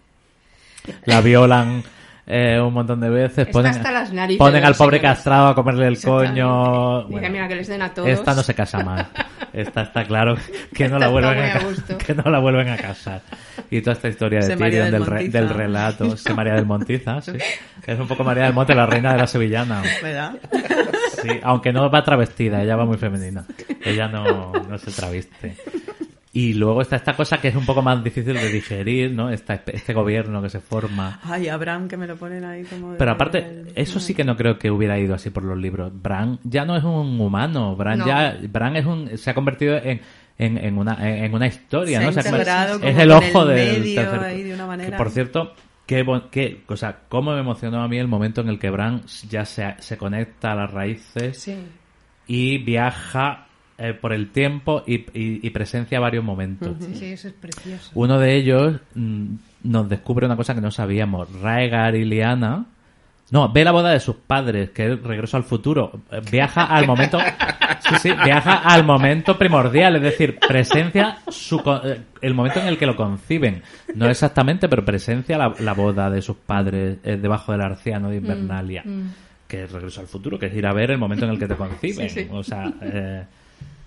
La 1.06 1.22
violan 1.22 1.84
eh, 2.30 2.60
un 2.60 2.74
montón 2.74 3.00
de 3.00 3.10
veces. 3.10 3.48
Ponen, 3.48 3.72
hasta 3.72 3.90
las 3.92 4.12
narices 4.12 4.38
ponen 4.40 4.66
al 4.66 4.76
pobre 4.76 4.98
señores. 4.98 5.18
castrado 5.18 5.48
a 5.48 5.56
comerle 5.56 5.88
el 5.88 6.02
coño. 6.02 7.04
Bueno, 7.08 7.30
mira, 7.30 7.48
que 7.48 7.56
les 7.56 7.68
den 7.68 7.82
a 7.82 7.94
todos. 7.94 8.10
esta 8.10 8.34
no 8.36 8.44
se 8.44 8.54
casa 8.54 8.80
más. 8.84 9.06
Esta 9.54 9.84
está 9.84 10.04
claro 10.04 10.36
que 10.74 10.90
no 10.90 11.00
la 11.00 11.08
vuelven 11.08 11.40
a, 11.40 11.56
a 11.56 11.98
que 11.98 12.14
no 12.14 12.24
la 12.30 12.40
vuelven 12.40 12.68
a 12.70 12.76
casar. 12.78 13.22
Y 13.72 13.80
toda 13.82 13.94
esta 13.94 14.10
historia 14.10 14.40
de 14.42 14.56
Tyrion 14.58 14.92
del 14.92 14.92
del, 14.92 15.06
re- 15.06 15.30
del 15.30 15.50
relato, 15.50 16.18
se 16.18 16.34
María 16.34 16.54
del 16.56 16.66
Montiza, 16.66 17.22
sí. 17.22 17.32
Es 17.88 17.98
un 17.98 18.08
poco 18.08 18.24
María 18.26 18.44
del 18.44 18.54
Monte, 18.54 18.76
la 18.76 18.86
reina 18.86 19.14
de 19.14 19.20
la 19.20 19.28
sevillana. 19.28 19.82
¿Verdad? 20.04 20.34
Sí, 21.22 21.30
aunque 21.42 21.72
no 21.72 21.90
va 21.90 22.04
travestida, 22.04 22.62
ella 22.62 22.76
va 22.76 22.86
muy 22.86 22.98
femenina. 22.98 23.46
Ella 23.84 24.10
no, 24.10 24.52
no 24.52 24.78
se 24.78 24.92
traviste. 24.92 25.56
Y 26.38 26.54
luego 26.54 26.82
está 26.82 26.98
esta 26.98 27.16
cosa 27.16 27.40
que 27.42 27.48
es 27.48 27.56
un 27.56 27.66
poco 27.66 27.82
más 27.82 28.04
difícil 28.04 28.34
de 28.36 28.52
digerir, 28.52 29.12
¿no? 29.12 29.30
Esta, 29.32 29.56
este 29.66 29.94
gobierno 29.94 30.40
que 30.42 30.50
se 30.50 30.60
forma. 30.60 31.20
Ay, 31.24 31.48
Abraham, 31.48 31.88
que 31.88 31.98
me 31.98 32.06
lo 32.06 32.16
ponen 32.16 32.44
ahí 32.46 32.64
como... 32.66 32.92
de- 32.92 32.98
Pero 33.00 33.12
aparte, 33.12 33.64
eso 33.76 34.00
sí 34.00 34.14
que 34.14 34.24
no 34.24 34.36
creo 34.36 34.60
que 34.60 34.70
hubiera 34.70 35.00
ido 35.00 35.16
así 35.16 35.30
por 35.32 35.44
los 35.44 35.58
libros. 35.58 35.92
Bran 36.00 36.38
ya 36.44 36.64
no 36.66 36.76
es 36.78 36.84
un 36.84 37.20
humano, 37.20 37.76
Bran 37.76 38.00
No. 38.00 38.08
ya, 38.08 38.38
Bran 38.50 38.76
es 38.76 38.86
un, 38.86 39.18
se 39.18 39.32
ha 39.32 39.34
convertido 39.34 39.78
en, 39.78 40.00
en, 40.38 40.58
en 40.60 40.78
una, 40.78 40.98
en 41.26 41.34
una 41.34 41.48
historia, 41.48 41.98
Se 42.00 42.04
¿no? 42.04 42.10
ha 42.10 42.14
Se 42.14 42.20
ha 42.20 42.32
integrado 42.32 42.74
es 42.76 42.80
como 42.82 43.02
el 43.02 43.12
ojo 43.12 43.42
el 43.44 43.48
del 43.56 43.80
medio 43.82 44.02
tercer- 44.02 44.24
ahí 44.24 44.44
de 44.44 44.54
una 44.54 44.68
manera. 44.68 44.90
que, 44.92 44.96
por 44.98 45.10
cierto, 45.10 45.54
qué, 45.88 46.04
bon- 46.04 46.26
qué, 46.30 46.62
o 46.68 46.76
sea, 46.78 47.00
cómo 47.10 47.34
me 47.34 47.40
emocionó 47.40 47.82
a 47.82 47.88
mí 47.88 47.98
el 47.98 48.08
momento 48.08 48.42
en 48.42 48.50
el 48.50 48.60
que 48.60 48.70
Bran 48.70 49.02
ya 49.28 49.44
se, 49.44 49.74
se 49.80 49.98
conecta 49.98 50.52
a 50.52 50.56
las 50.56 50.70
raíces 50.72 51.40
Sí. 51.42 51.56
y 52.28 52.60
viaja 52.60 53.47
eh, 53.78 53.94
por 53.94 54.14
el 54.14 54.30
tiempo 54.32 54.84
y, 54.88 54.96
y- 55.14 55.40
y 55.46 55.50
presencia 55.52 56.00
varios 56.00 56.24
momentos. 56.24 56.76
Sí, 56.80 56.96
sí, 56.96 57.06
eso 57.06 57.28
es 57.28 57.34
precioso. 57.34 57.92
Uno 57.94 58.20
de 58.20 58.36
ellos 58.36 58.80
mm, 58.96 59.26
nos 59.64 59.88
descubre 59.90 60.26
una 60.26 60.36
cosa 60.36 60.56
que 60.56 60.62
no 60.62 60.72
sabíamos. 60.72 61.32
Raegar 61.42 61.96
y 61.96 62.06
Liana. 62.06 62.66
No, 63.30 63.52
ve 63.52 63.66
la 63.66 63.74
boda 63.74 63.90
de 63.92 64.00
sus 64.00 64.16
padres, 64.16 64.70
que 64.70 64.94
es 64.94 65.04
regreso 65.04 65.36
al 65.36 65.44
futuro. 65.44 65.92
Eh, 66.12 66.22
Viaja 66.32 66.64
al 66.66 66.88
momento. 66.88 67.20
Sí, 67.80 67.96
sí, 68.02 68.12
viaja 68.26 68.56
al 68.58 68.84
momento 68.84 69.38
primordial, 69.38 69.96
es 69.98 70.02
decir, 70.02 70.40
presencia 70.46 71.18
su 71.30 71.60
co- 71.62 71.80
eh, 71.86 72.02
el 72.22 72.34
momento 72.34 72.60
en 72.60 72.68
el 72.68 72.78
que 72.78 72.86
lo 72.86 72.96
conciben. 72.96 73.62
No 73.96 74.10
exactamente, 74.10 74.68
pero 74.68 74.84
presencia 74.84 75.38
la, 75.38 75.54
la 75.60 75.74
boda 75.74 76.10
de 76.10 76.22
sus 76.22 76.36
padres 76.38 76.98
eh, 77.04 77.18
debajo 77.18 77.52
del 77.54 77.62
arciano 77.62 78.10
de 78.10 78.18
Invernalia. 78.18 78.84
Que 79.48 79.64
es 79.66 79.72
regreso 79.72 80.02
al 80.02 80.08
futuro, 80.08 80.38
que 80.40 80.48
es 80.48 80.56
ir 80.56 80.66
a 80.66 80.74
ver 80.74 80.92
el 80.92 80.98
momento 80.98 81.26
en 81.26 81.32
el 81.32 81.40
que 81.40 81.48
te 81.48 81.56
conciben. 81.56 82.10
Sí, 82.10 82.24
sí. 82.24 82.28
O 82.32 82.44
sea, 82.44 82.74
eh, 82.82 83.24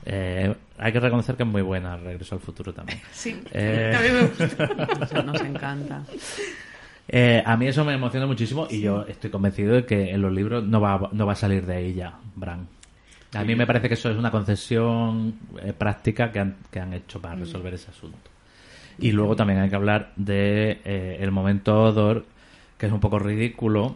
eh, 0.04 0.54
hay 0.78 0.92
que 0.92 1.00
reconocer 1.00 1.36
que 1.36 1.42
es 1.42 1.48
muy 1.48 1.62
buena 1.62 1.96
Regreso 1.96 2.34
al 2.34 2.40
futuro 2.40 2.72
también. 2.72 3.00
Sí, 3.12 3.40
Eh, 3.52 3.94
a 3.96 4.00
mí 4.00 4.08
me 4.10 4.22
gusta. 4.22 4.66
Nos, 5.14 5.24
nos 5.26 5.40
encanta. 5.42 6.02
Eh, 7.08 7.42
a 7.44 7.56
mí 7.56 7.66
eso 7.66 7.84
me 7.84 7.94
emociona 7.94 8.26
muchísimo 8.26 8.68
y 8.70 8.80
yo 8.80 9.04
estoy 9.06 9.30
convencido 9.30 9.74
de 9.74 9.84
que 9.84 10.10
en 10.10 10.22
los 10.22 10.32
libros 10.32 10.64
no 10.64 10.80
va, 10.80 11.08
no 11.12 11.26
va 11.26 11.32
a 11.32 11.36
salir 11.36 11.66
de 11.66 11.74
ahí 11.74 11.94
ya, 11.94 12.14
Bran. 12.36 12.68
A 13.34 13.44
mí 13.44 13.54
me 13.54 13.66
parece 13.66 13.88
que 13.88 13.94
eso 13.94 14.10
es 14.10 14.16
una 14.16 14.30
concesión 14.30 15.34
eh, 15.62 15.72
práctica 15.72 16.32
que 16.32 16.40
han, 16.40 16.56
que 16.70 16.80
han 16.80 16.92
hecho 16.92 17.20
para 17.20 17.36
resolver 17.36 17.72
ese 17.74 17.90
asunto. 17.90 18.18
Y 18.98 19.12
luego 19.12 19.36
también 19.36 19.60
hay 19.60 19.70
que 19.70 19.76
hablar 19.76 20.12
de 20.16 20.80
eh, 20.84 21.18
el 21.20 21.30
momento 21.30 21.80
Odor, 21.84 22.26
que 22.76 22.86
es 22.86 22.92
un 22.92 23.00
poco 23.00 23.18
ridículo, 23.18 23.94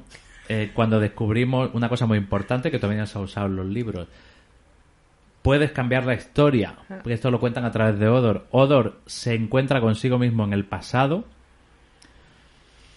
eh, 0.48 0.70
cuando 0.72 1.00
descubrimos 1.00 1.70
una 1.74 1.88
cosa 1.88 2.06
muy 2.06 2.16
importante 2.18 2.70
que 2.70 2.78
también 2.78 3.06
se 3.06 3.18
ha 3.18 3.20
usado 3.20 3.46
en 3.46 3.56
los 3.56 3.66
libros. 3.66 4.06
Puedes 5.44 5.72
cambiar 5.72 6.06
la 6.06 6.14
historia, 6.14 6.74
porque 6.88 7.12
esto 7.12 7.30
lo 7.30 7.38
cuentan 7.38 7.66
a 7.66 7.70
través 7.70 7.98
de 7.98 8.08
Odor. 8.08 8.46
Odor 8.50 9.00
se 9.04 9.34
encuentra 9.34 9.78
consigo 9.78 10.18
mismo 10.18 10.42
en 10.44 10.54
el 10.54 10.64
pasado, 10.64 11.26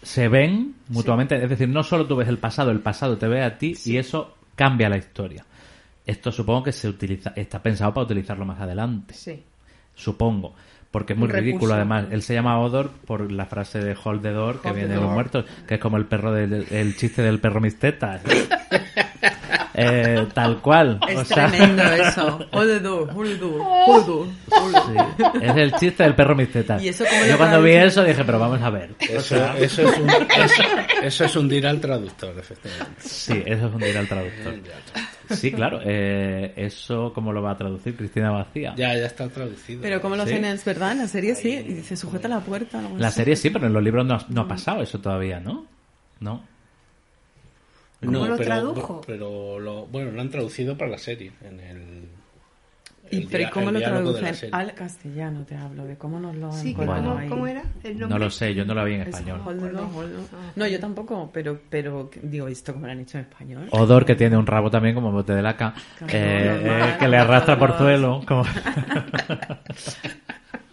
se 0.01 0.29
ven 0.29 0.75
mutuamente, 0.87 1.35
es 1.43 1.49
decir, 1.49 1.67
no 1.67 1.83
solo 1.83 2.05
tú 2.07 2.15
ves 2.15 2.29
el 2.29 2.37
pasado, 2.37 2.71
el 2.71 2.79
pasado 2.79 3.17
te 3.17 3.27
ve 3.27 3.43
a 3.43 3.57
ti 3.57 3.75
y 3.83 3.97
eso 3.97 4.37
cambia 4.55 4.87
la 4.87 4.95
historia. 4.95 5.43
Esto 6.05 6.31
supongo 6.31 6.63
que 6.63 6.71
se 6.71 6.87
utiliza, 6.87 7.33
está 7.35 7.61
pensado 7.61 7.93
para 7.93 8.05
utilizarlo 8.05 8.45
más 8.45 8.61
adelante, 8.61 9.13
Sí. 9.13 9.43
supongo, 9.93 10.55
porque 10.89 11.11
es 11.11 11.19
muy 11.19 11.27
ridículo 11.27 11.73
además. 11.73 12.05
Él 12.11 12.21
se 12.21 12.33
llama 12.33 12.61
Odor 12.61 12.91
por 13.05 13.29
la 13.29 13.45
frase 13.45 13.79
de 13.79 13.93
Hold 14.01 14.21
the 14.21 14.31
Door 14.31 14.61
que 14.61 14.69
Hold 14.69 14.77
viene 14.77 14.93
de 14.95 15.01
los 15.01 15.11
muertos, 15.11 15.43
que 15.67 15.75
es 15.75 15.81
como 15.81 15.97
el 15.97 16.05
perro 16.05 16.31
del 16.31 16.65
el 16.71 16.95
chiste 16.95 17.21
del 17.21 17.41
perro 17.41 17.59
misteta. 17.59 18.21
Eh, 19.73 20.25
tal 20.33 20.57
cual. 20.61 20.99
Es 21.07 21.17
o 21.19 21.25
sea, 21.25 21.47
tremendo 21.49 21.83
eso. 21.83 22.39
Hold 22.51 22.81
do, 22.81 23.03
hold 23.13 23.39
do, 23.39 23.63
hold 23.63 24.05
do, 24.07 24.27
hold 24.49 24.75
do. 24.75 24.83
sí, 24.87 25.23
es 25.41 25.55
el 25.55 25.71
chiste 25.73 26.03
del 26.03 26.15
perro 26.15 26.35
misteta. 26.35 26.81
¿Y 26.81 26.87
eso 26.89 27.03
cómo 27.09 27.25
Yo 27.25 27.37
cuando 27.37 27.61
vi 27.61 27.71
eso 27.73 28.03
dije, 28.03 28.23
pero 28.23 28.39
vamos 28.39 28.61
a 28.61 28.69
ver. 28.69 28.91
O 28.99 29.03
Eso, 29.03 29.21
sea, 29.35 29.57
eso, 29.57 29.81
es 29.83 29.97
un, 29.99 30.09
eso, 30.43 30.63
eso 31.03 31.25
es 31.25 31.35
hundir 31.35 31.67
al 31.67 31.79
traductor, 31.79 32.33
efectivamente. 32.39 32.95
Sí, 32.99 33.43
eso 33.45 33.67
es 33.67 33.73
hundir 33.75 33.97
al 33.97 34.07
traductor. 34.07 34.55
Sí, 35.29 35.51
claro. 35.51 35.79
eh, 35.83 36.53
eso, 36.55 37.11
¿cómo 37.13 37.33
lo 37.33 37.41
va 37.41 37.51
a 37.51 37.57
traducir 37.57 37.95
Cristina 37.97 38.31
Vacía? 38.31 38.73
Ya, 38.77 38.95
ya 38.95 39.05
está 39.05 39.27
traducido. 39.29 39.81
Pero 39.81 40.01
como 40.01 40.15
lo 40.15 40.25
Sí. 40.25 40.31
hacen, 40.31 40.45
es 40.45 40.63
verdad, 40.65 40.93
en 40.93 40.99
la 40.99 41.07
serie 41.07 41.35
sí. 41.35 41.49
Y 41.49 41.73
dice, 41.73 41.95
sujeta 41.97 42.27
la 42.27 42.39
puerta. 42.39 42.79
algo 42.79 42.97
La 42.97 43.09
así. 43.09 43.17
serie 43.17 43.35
sí, 43.35 43.49
pero 43.49 43.67
en 43.67 43.73
los 43.73 43.83
libros 43.83 44.05
no, 44.05 44.15
ha- 44.15 44.25
no 44.29 44.41
ha 44.41 44.47
pasado 44.47 44.81
eso 44.81 44.99
todavía, 44.99 45.39
¿no? 45.39 45.65
No. 46.19 46.41
¿Cómo 48.05 48.27
lo 48.27 48.37
pero, 48.37 48.49
tradujo? 48.49 49.01
Pero 49.07 49.59
lo, 49.59 49.85
bueno, 49.87 50.11
lo 50.11 50.21
han 50.21 50.29
traducido 50.29 50.77
para 50.77 50.91
la 50.91 50.97
serie. 50.97 51.31
En 51.41 51.59
el, 51.59 52.09
¿Y, 53.09 53.17
el 53.21 53.27
pero 53.27 53.37
¿y 53.37 53.45
dia- 53.45 53.49
cómo 53.51 53.69
el 53.69 53.73
lo 53.75 53.79
traducen? 53.81 54.53
Al 54.53 54.73
castellano 54.75 55.45
te 55.45 55.55
hablo, 55.55 55.85
de 55.85 55.97
cómo 55.97 56.19
nos 56.19 56.35
lo 56.35 56.51
Sí, 56.51 56.75
que 56.75 56.85
Bueno. 56.85 56.95
¿cómo, 56.95 57.17
ahí. 57.17 57.29
cómo 57.29 57.47
era 57.47 57.63
el 57.83 57.97
nombre? 57.99 58.19
No 58.19 58.25
lo 58.25 58.29
sé, 58.29 58.53
yo 58.53 58.65
no 58.65 58.73
la 58.75 58.83
vi 58.83 58.95
en 58.95 59.01
Es 59.01 59.07
español. 59.07 59.41
do. 59.45 59.89
No, 60.55 60.67
yo 60.67 60.79
tampoco, 60.79 61.29
pero, 61.33 61.59
pero 61.69 62.09
digo, 62.21 62.47
¿esto 62.47 62.73
cómo 62.73 62.85
lo 62.85 62.91
han 62.91 62.99
hecho 62.99 63.17
en 63.17 63.23
español? 63.23 63.67
Odor, 63.71 64.05
que 64.05 64.15
tiene 64.15 64.37
un 64.37 64.45
rabo 64.45 64.69
también 64.69 64.93
como 64.93 65.11
bote 65.11 65.33
de 65.33 65.41
laca, 65.41 65.73
eh, 66.09 66.61
eh, 66.63 66.95
que 66.99 67.07
le 67.07 67.17
arrastra 67.17 67.57
por 67.57 67.77
suelo. 67.77 68.21
como- 68.27 68.43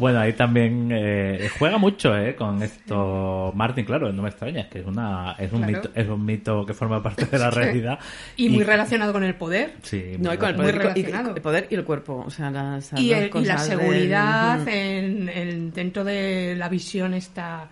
bueno, 0.00 0.18
ahí 0.18 0.32
también 0.32 0.90
eh, 0.92 1.48
juega 1.58 1.78
mucho 1.78 2.16
eh, 2.16 2.34
con 2.34 2.60
esto 2.62 3.52
Martin, 3.54 3.84
claro, 3.84 4.12
no 4.12 4.22
me 4.22 4.30
extraña, 4.30 4.62
es 4.62 4.66
que 4.68 4.80
es, 4.80 4.86
una, 4.86 5.36
es, 5.38 5.52
un 5.52 5.58
Claro. 5.62 5.76
mito, 5.76 5.90
es 5.94 6.08
un 6.08 6.24
mito 6.24 6.66
que 6.66 6.74
forma 6.74 7.00
parte 7.02 7.26
de 7.26 7.38
la 7.38 7.50
realidad. 7.50 7.98
Y 8.36 8.48
muy 8.48 8.64
relacionado 8.64 9.12
con 9.12 9.22
el 9.22 9.34
poder. 9.36 9.74
Sí, 9.82 10.16
No, 10.18 10.34
y 10.34 10.38
con 10.38 10.48
el 10.48 10.56
Muy 10.56 10.64
poder, 10.64 10.74
y- 10.74 10.78
y- 10.78 11.02
relacionado. 11.04 11.36
el 11.36 11.42
poder 11.42 11.66
y 11.70 11.74
el 11.76 11.84
cuerpo. 11.84 12.24
O 12.26 12.30
sea, 12.30 12.50
las, 12.50 12.90
las 12.92 13.00
Y, 13.00 13.12
el- 13.12 13.18
y 13.18 13.22
la 13.26 13.30
cosas 13.30 13.68
del- 13.68 13.78
seguridad 13.78 14.68
en, 14.68 15.28
en- 15.28 15.72
dentro 15.72 16.02
de 16.02 16.54
la 16.56 16.68
visión 16.68 17.14
esta 17.14 17.68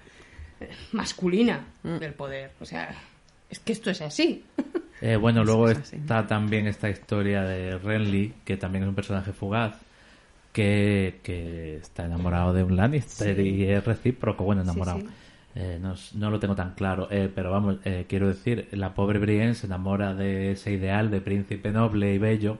eh, 0.61 0.69
masculina 0.93 1.61
Mm. 1.83 1.97
del 1.99 2.13
poder. 2.13 2.53
O 2.61 2.65
sea, 2.65 2.91
es 3.49 3.59
que 3.61 3.73
esto 3.73 3.91
es 3.91 4.03
así. 4.03 4.45
Eh, 5.01 5.17
bueno, 5.17 5.43
luego 5.45 5.71
es 5.71 5.79
así. 5.79 5.97
está 5.97 6.27
también 6.27 6.67
esta 6.67 6.91
historia 6.91 7.43
de 7.43 7.79
Renly, 7.79 8.35
que 8.45 8.57
también 8.57 8.85
es 8.85 8.89
un 8.89 8.95
personaje 8.95 9.33
fugaz, 9.33 9.77
que, 10.53 11.21
que 11.23 11.77
está 11.77 12.05
enamorado 12.07 12.53
de 12.53 12.63
un 12.65 12.77
Lannister 12.77 13.39
y 13.41 13.65
es 13.71 13.85
recíproco, 13.85 14.45
bueno, 14.45 14.63
enamorado. 14.63 15.01
sí. 15.01 15.07
Eh, 15.55 15.79
no, 15.81 15.95
no 16.15 16.31
lo 16.31 16.39
tengo 16.39 16.55
tan 16.55 16.75
claro, 16.75 17.09
eh, 17.11 17.29
pero 17.35 17.51
vamos, 17.51 17.79
eh, 17.85 18.05
quiero 18.09 18.29
decir, 18.29 18.69
la 18.73 18.95
pobre 18.95 19.19
Brienne 19.19 19.55
se 19.55 19.67
enamora 19.67 20.15
de 20.15 20.53
ese 20.53 20.71
ideal 20.73 21.11
de 21.11 21.21
príncipe 21.21 21.73
noble 21.73 22.15
y 22.15 22.19
bello 22.19 22.59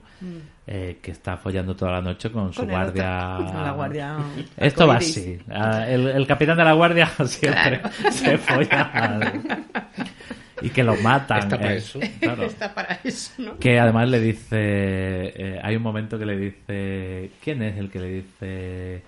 eh, 0.67 0.97
que 1.01 1.11
está 1.11 1.37
follando 1.37 1.77
toda 1.77 1.93
la 1.93 2.01
noche 2.01 2.29
con 2.29 2.51
su 2.51 2.61
Mm. 2.63 2.65
Con 2.65 2.69
guardia. 2.73 3.35
Con 3.53 3.63
la 3.63 3.71
guardia. 3.71 4.17
Esto 4.57 4.85
va 4.87 4.97
así. 4.97 5.37
Ah, 5.49 5.85
El, 5.87 6.07
el 6.07 6.27
capitán 6.27 6.57
de 6.57 6.63
la 6.65 6.73
guardia 6.73 7.07
siempre 7.25 7.81
se 8.11 8.37
folla 8.37 8.81
al- 8.91 9.43
y 10.61 10.69
que 10.69 10.83
lo 10.83 10.95
matan. 10.97 11.39
Está 11.39 11.57
para 11.57 11.73
eh, 11.73 11.77
eso. 11.77 11.99
claro. 12.19 12.43
Está 12.43 12.73
para 12.73 12.99
eso, 13.03 13.31
¿no? 13.39 13.57
Que 13.59 13.79
además 13.79 14.09
le 14.09 14.19
dice. 14.19 14.47
eh, 14.51 15.59
hay 15.63 15.75
un 15.75 15.83
momento 15.83 16.17
que 16.19 16.25
le 16.25 16.37
dice. 16.37 17.31
¿Quién 17.43 17.61
es 17.61 17.77
el 17.77 17.89
que 17.89 17.99
le 17.99 18.07
dice.? 18.09 19.01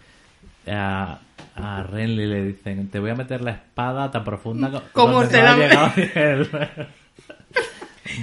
A, 0.68 1.19
a 1.56 1.84
Renly 1.84 2.28
le 2.28 2.44
dicen: 2.45 2.88
Te 2.90 2.99
voy 2.99 3.10
a 3.10 3.15
meter 3.15 3.41
la 3.41 3.52
espada 3.52 4.11
tan 4.11 4.23
profunda 4.23 4.69
co- 4.69 4.84
Como 4.94 5.23
te 5.28 5.41
la- 5.41 5.56
llegado 5.56 5.91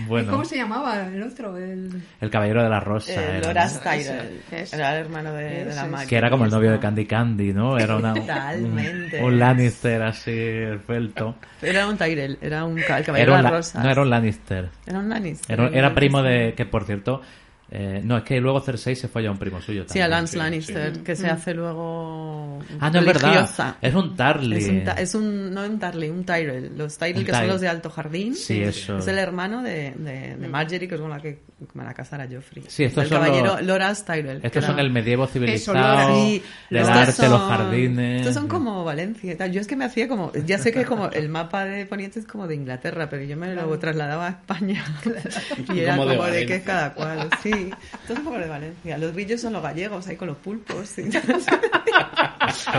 Bueno, 0.07 0.33
¿Cómo 0.33 0.45
se 0.45 0.57
llamaba 0.57 1.07
el 1.07 1.23
otro? 1.23 1.57
El... 1.57 2.03
el 2.21 2.31
caballero 2.31 2.63
de 2.63 2.69
la 2.69 2.81
rosa. 2.81 3.13
Eh, 3.13 3.39
era, 3.39 3.41
¿no? 3.41 3.47
Loras 3.49 3.81
Tyrell. 3.83 4.41
Era 4.73 4.93
el 4.99 5.05
hermano 5.07 5.33
de, 5.35 5.65
de 5.67 5.75
la. 5.75 5.87
Maggie. 5.87 6.09
Que 6.09 6.17
era 6.17 6.31
como 6.31 6.45
el 6.47 6.51
novio 6.51 6.73
de 6.73 6.79
Candy 6.81 7.07
Candy, 7.07 7.53
¿no? 7.53 7.79
Era 7.79 7.97
una, 7.97 8.13
Totalmente. 8.15 9.19
un, 9.21 9.25
un 9.25 9.39
Lannister 9.39 10.03
así, 10.03 10.33
esbelto. 10.33 11.37
Era 11.63 11.87
un 11.89 11.97
Tyrell, 11.97 12.39
era 12.41 12.65
un 12.65 12.79
el 12.79 12.85
caballero 12.85 13.15
Era 13.17 13.25
de 13.25 13.31
un, 13.39 13.43
las 13.43 13.45
La- 13.45 13.51
rosas. 13.51 13.85
no 13.85 13.91
era 13.91 14.03
un 14.03 14.11
Lannister. 14.11 14.69
Era 14.87 14.99
un 14.99 15.09
Lannister. 15.09 15.61
Era, 15.61 15.69
era 15.69 15.95
primo 15.95 16.23
de... 16.23 16.55
Que, 16.57 16.65
por 16.67 16.85
cierto... 16.85 17.23
eh, 17.71 18.01
no, 18.03 18.17
es 18.19 18.23
que 18.25 18.41
luego 18.41 18.61
Cersei 18.61 18.97
se 18.97 19.09
fue 19.09 19.27
a 19.27 19.31
un 19.31 19.39
primo 19.39 19.61
suyo 19.61 19.83
Sí, 19.87 19.99
a 20.01 20.05
también. 20.05 20.11
Lance 20.11 20.33
sí, 20.33 20.39
Lannister, 20.39 21.03
que 21.03 21.15
se 21.17 21.27
hace 21.29 21.53
luego 21.55 22.59
Ah, 22.81 22.91
no, 22.91 23.01
es 23.01 23.07
verdad. 23.07 23.77
Es 23.81 23.95
un 23.95 24.17
Tarly. 24.17 24.57
Es 24.57 24.69
un, 24.69 24.85
ta- 24.85 24.93
es 24.93 25.15
un- 25.15 25.53
no 25.55 25.63
un 25.65 25.79
Tarly, 25.79 26.09
un 26.09 26.25
Tyrell. 26.25 26.73
Los 26.77 26.97
Tyrell 26.99 27.19
Un 27.19 27.25
que 27.25 27.33
son 27.33 27.47
los 27.49 27.61
de 27.61 27.69
Alto 27.69 27.91
Jardín. 27.91 28.35
Sí, 28.35 28.63
eso. 28.63 28.99
Es 28.99 29.07
el 29.09 29.19
hermano 29.19 29.63
de, 29.63 29.93
de, 29.97 30.37
de 30.37 30.49
Marjorie, 30.49 30.89
que 30.89 30.95
es 30.95 31.01
con 31.01 31.11
la 31.11 31.21
que 31.21 31.41
van 31.75 31.87
a 31.89 31.95
casar 31.95 32.21
a 32.21 32.27
Joffrey. 32.29 32.65
Sí, 32.69 32.85
estos 32.85 33.05
el 33.05 33.11
son 33.11 33.19
caballero 33.21 33.57
los- 33.57 33.63
Loras 33.63 34.05
Tyrell. 34.05 34.41
Estos 34.43 34.57
era- 34.65 34.67
son 34.67 34.79
el 34.81 34.91
medievo 34.91 35.27
civilizado, 35.27 36.15
Sí, 36.25 36.43
del 36.71 36.81
estos 36.83 36.97
arte, 36.97 37.13
son- 37.13 37.31
los 37.31 37.41
jardines. 37.43 38.21
Estos 38.21 38.35
son 38.35 38.49
como 38.49 38.85
Valencia 38.85 39.33
y 39.33 39.37
tal. 39.37 39.53
Yo 39.53 39.61
es 39.61 39.67
que 39.67 39.77
me 39.77 39.85
hacía 39.85 40.09
como. 40.09 40.33
Ya 40.47 40.59
sé 40.59 40.73
que 40.73 40.85
como 40.85 41.11
el 41.11 41.29
mapa 41.29 41.65
de 41.65 41.87
Poniente 41.87 42.19
es 42.21 42.27
como 42.27 42.47
de 42.47 42.55
Inglaterra, 42.55 43.09
pero 43.11 43.23
yo 43.25 43.37
me 43.37 43.55
lo 43.55 43.79
trasladaba 43.79 44.27
a 44.27 44.31
España. 44.31 44.85
y 45.75 45.81
era 45.81 45.97
Como 45.97 46.09
como, 46.11 46.25
de 46.27 46.31
de, 46.33 46.47
que 46.47 46.55
Valencia. 46.55 46.57
es 46.57 46.63
cada 46.63 46.95
cual. 46.95 47.29
Sí, 47.43 47.51
es 47.63 48.19
un 48.19 48.25
poco 48.25 48.39
de 48.39 48.47
Valencia. 48.49 48.99
Los 48.99 49.15
villos 49.15 49.41
son 49.41 49.53
los 49.53 49.63
gallegos, 49.63 50.07
ahí 50.09 50.17
con 50.17 50.29
los 50.29 50.37
pulpos. 50.39 50.89
sí. 50.89 51.03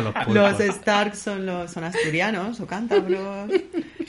Los 0.04 0.14
pulpos. 0.26 0.34
Los 0.34 0.60
Stark 0.60 1.16
son 1.16 1.46
los 1.46 1.72
son 1.72 1.84
asturianos 1.84 2.60
o 2.60 2.68
cántabros. 2.68 3.50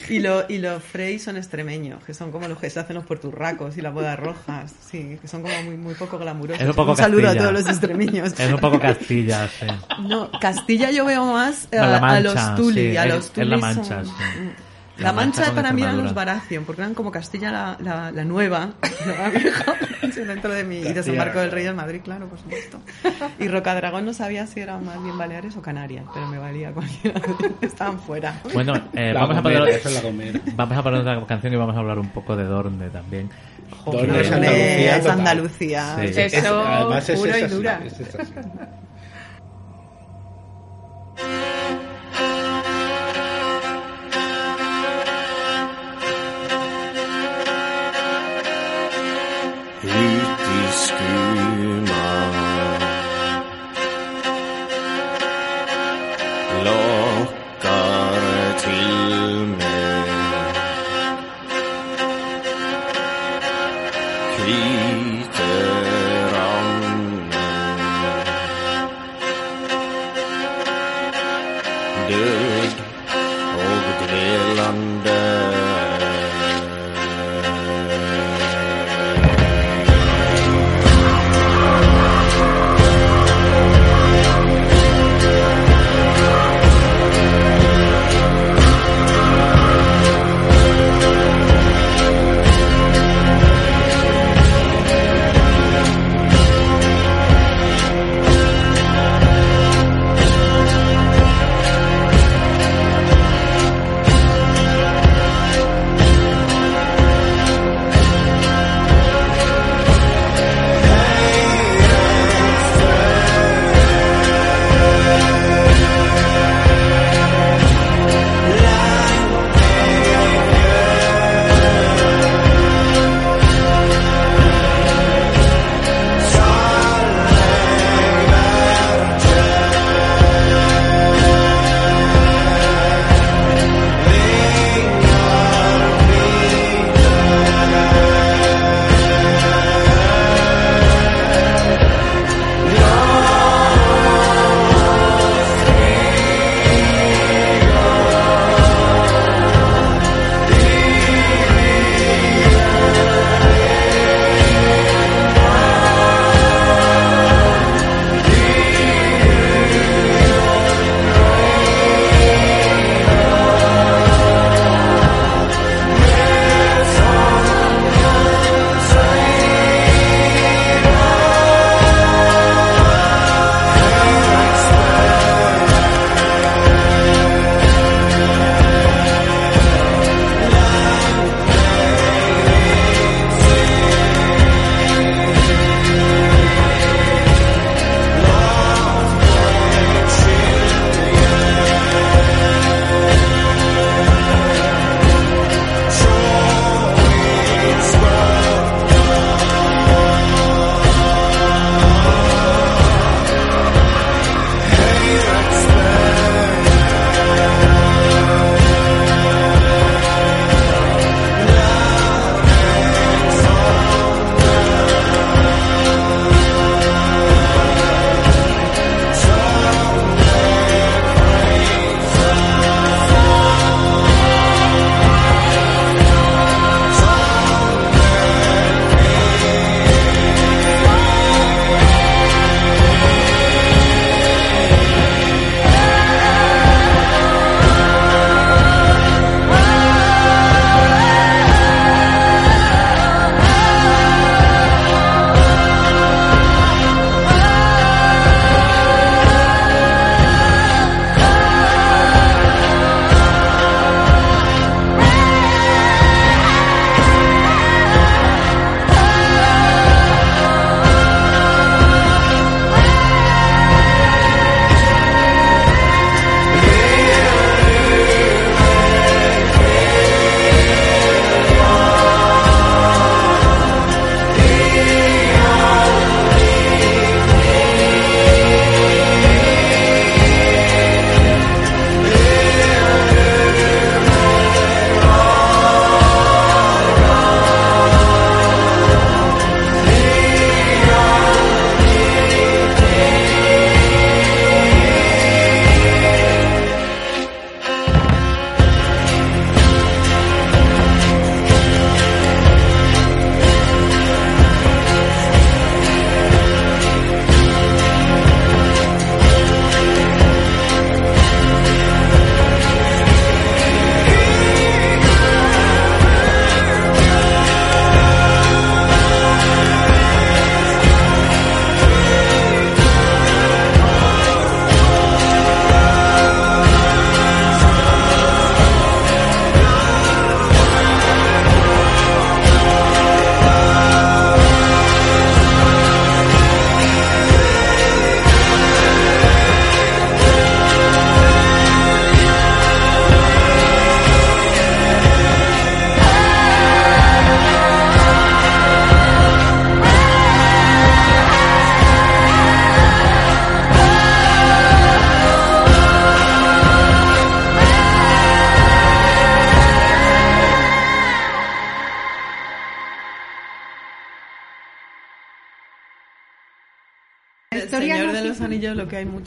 Y, 0.09 0.19
lo, 0.21 0.45
y 0.49 0.59
los 0.59 0.83
Frey 0.83 1.19
son 1.19 1.37
extremeños, 1.37 2.03
que 2.05 2.15
son 2.15 2.33
como 2.33 2.49
los 2.49 2.59
que 2.59 2.71
se 2.71 2.81
hacen 2.81 2.97
los 2.97 3.05
puerturracos 3.05 3.77
y 3.77 3.83
las 3.83 3.93
bodas 3.93 4.19
rojas. 4.19 4.73
Sí, 4.91 5.19
que 5.21 5.29
son 5.29 5.43
como 5.43 5.55
muy, 5.63 5.77
muy 5.77 5.95
poco 5.95 6.19
glamurosos. 6.19 6.63
Es 6.63 6.69
un 6.69 6.75
poco 6.75 6.97
saludo 6.97 7.23
Castilla. 7.25 7.41
a 7.41 7.45
todos 7.51 7.61
los 7.63 7.71
extremeños. 7.71 8.41
Es 8.41 8.53
un 8.53 8.59
poco 8.61 8.81
Castilla, 8.81 9.49
sí. 9.49 9.67
No, 10.03 10.31
Castilla 10.41 10.91
yo 10.91 11.05
veo 11.05 11.27
más 11.27 11.69
a, 11.73 11.77
La 11.77 11.97
a 11.99 12.21
los 12.21 12.33
sí, 12.33 12.97
a 12.97 13.07
los 13.07 13.27
es 13.27 13.31
Tully 13.33 13.47
La 13.49 13.57
son- 13.59 13.61
Mancha, 13.77 14.05
sí. 14.05 14.11
La 15.01 15.07
La, 15.07 15.13
Mancha 15.15 15.55
para 15.55 15.73
mí 15.73 15.83
eran 15.83 15.97
los. 16.03 16.15
Baratheon, 16.15 16.65
porque 16.65 16.83
eran 16.83 16.95
como 16.95 17.11
Castilla 17.11 17.51
la, 17.51 17.77
la, 17.81 18.13
la 18.13 18.25
nueva, 18.25 18.71
la 19.07 19.31
vieja, 19.31 19.75
dentro 20.27 20.53
de 20.53 20.65
mi 20.65 20.77
y 20.77 20.93
desembarco 20.93 21.41
del 21.41 21.51
Rey 21.51 21.65
del 21.65 21.75
Madrid, 21.75 22.01
claro, 22.05 22.29
por 22.29 22.39
supuesto. 22.39 22.81
Y 23.39 23.49
Rocadragón 23.49 24.05
no 24.05 24.13
sabía 24.13 24.47
si 24.47 24.61
era 24.61 24.79
más 24.79 25.03
bien 25.03 25.17
Baleares 25.17 25.57
o 25.57 25.63
Canarias, 25.63 26.05
pero 26.13 26.27
me 26.29 26.39
valía 26.39 26.71
cualquiera, 26.75 27.21
estaban 27.63 27.99
fuera. 27.99 28.41
Bueno, 28.53 28.75
eh, 28.95 29.13
vamos, 29.15 29.37
a 29.39 29.43
poner, 29.43 29.69
es 29.69 30.03
vamos 30.55 30.77
a 30.79 30.83
poner 30.83 31.01
otra 31.01 31.27
canción 31.27 31.53
y 31.53 31.57
vamos 31.57 31.75
a 31.75 31.79
hablar 31.79 31.99
un 31.99 32.11
poco 32.11 32.37
de 32.37 32.45
Dorne 32.45 32.91
también. 32.91 33.31
Dorne 33.87 34.21
es 34.21 34.31
Andalucía 34.31 34.97
es. 34.97 35.07
Andalucía. 35.07 35.97
Sí. 35.99 36.07
Eso, 36.07 36.21
Es- 36.21 36.45
además 36.45 37.09
es 37.09 37.19
puro 37.19 37.39
y 37.39 37.43
dura. 37.47 37.81
es 37.85 38.01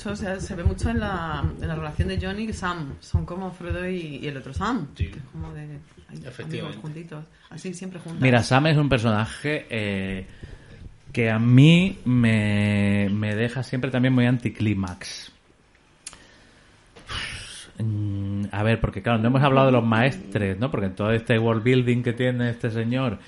mucho, 0.03 0.13
o 0.13 0.15
sea, 0.15 0.39
se 0.39 0.55
ve 0.55 0.63
mucho 0.63 0.89
en 0.89 0.99
la, 0.99 1.43
en 1.61 1.67
la 1.67 1.75
relación 1.75 2.07
de 2.07 2.19
John 2.21 2.39
y 2.39 2.51
Sam. 2.53 2.95
Son 2.99 3.25
como 3.25 3.51
Frodo 3.51 3.87
y, 3.87 4.17
y 4.21 4.27
el 4.27 4.37
otro 4.37 4.53
Sam. 4.53 4.87
Sí. 4.95 5.07
que 5.07 5.19
es 5.19 5.25
como 5.31 5.53
de 5.53 5.79
ay, 6.09 6.23
amigos 6.43 6.75
juntitos. 6.77 7.25
Así 7.49 7.73
siempre 7.73 7.99
juntos. 7.99 8.21
Mira, 8.21 8.43
Sam 8.43 8.67
es 8.67 8.77
un 8.77 8.89
personaje 8.89 9.65
eh, 9.69 10.27
que 11.11 11.29
a 11.29 11.39
mí 11.39 11.99
me, 12.05 13.09
me 13.11 13.35
deja 13.35 13.63
siempre 13.63 13.91
también 13.91 14.13
muy 14.13 14.25
anticlímax. 14.25 15.31
Mm, 17.79 18.45
A 18.51 18.63
ver, 18.63 18.79
porque 18.79 19.01
claro, 19.01 19.19
no 19.19 19.27
hemos 19.27 19.41
hablado 19.41 19.67
de 19.67 19.71
los 19.73 19.85
maestres, 19.85 20.59
¿no? 20.59 20.69
Porque 20.69 20.87
en 20.87 20.95
todo 20.95 21.11
este 21.11 21.39
world 21.39 21.63
building 21.63 22.03
que 22.03 22.13
tiene 22.13 22.49
este 22.49 22.69
señor, 22.69 23.19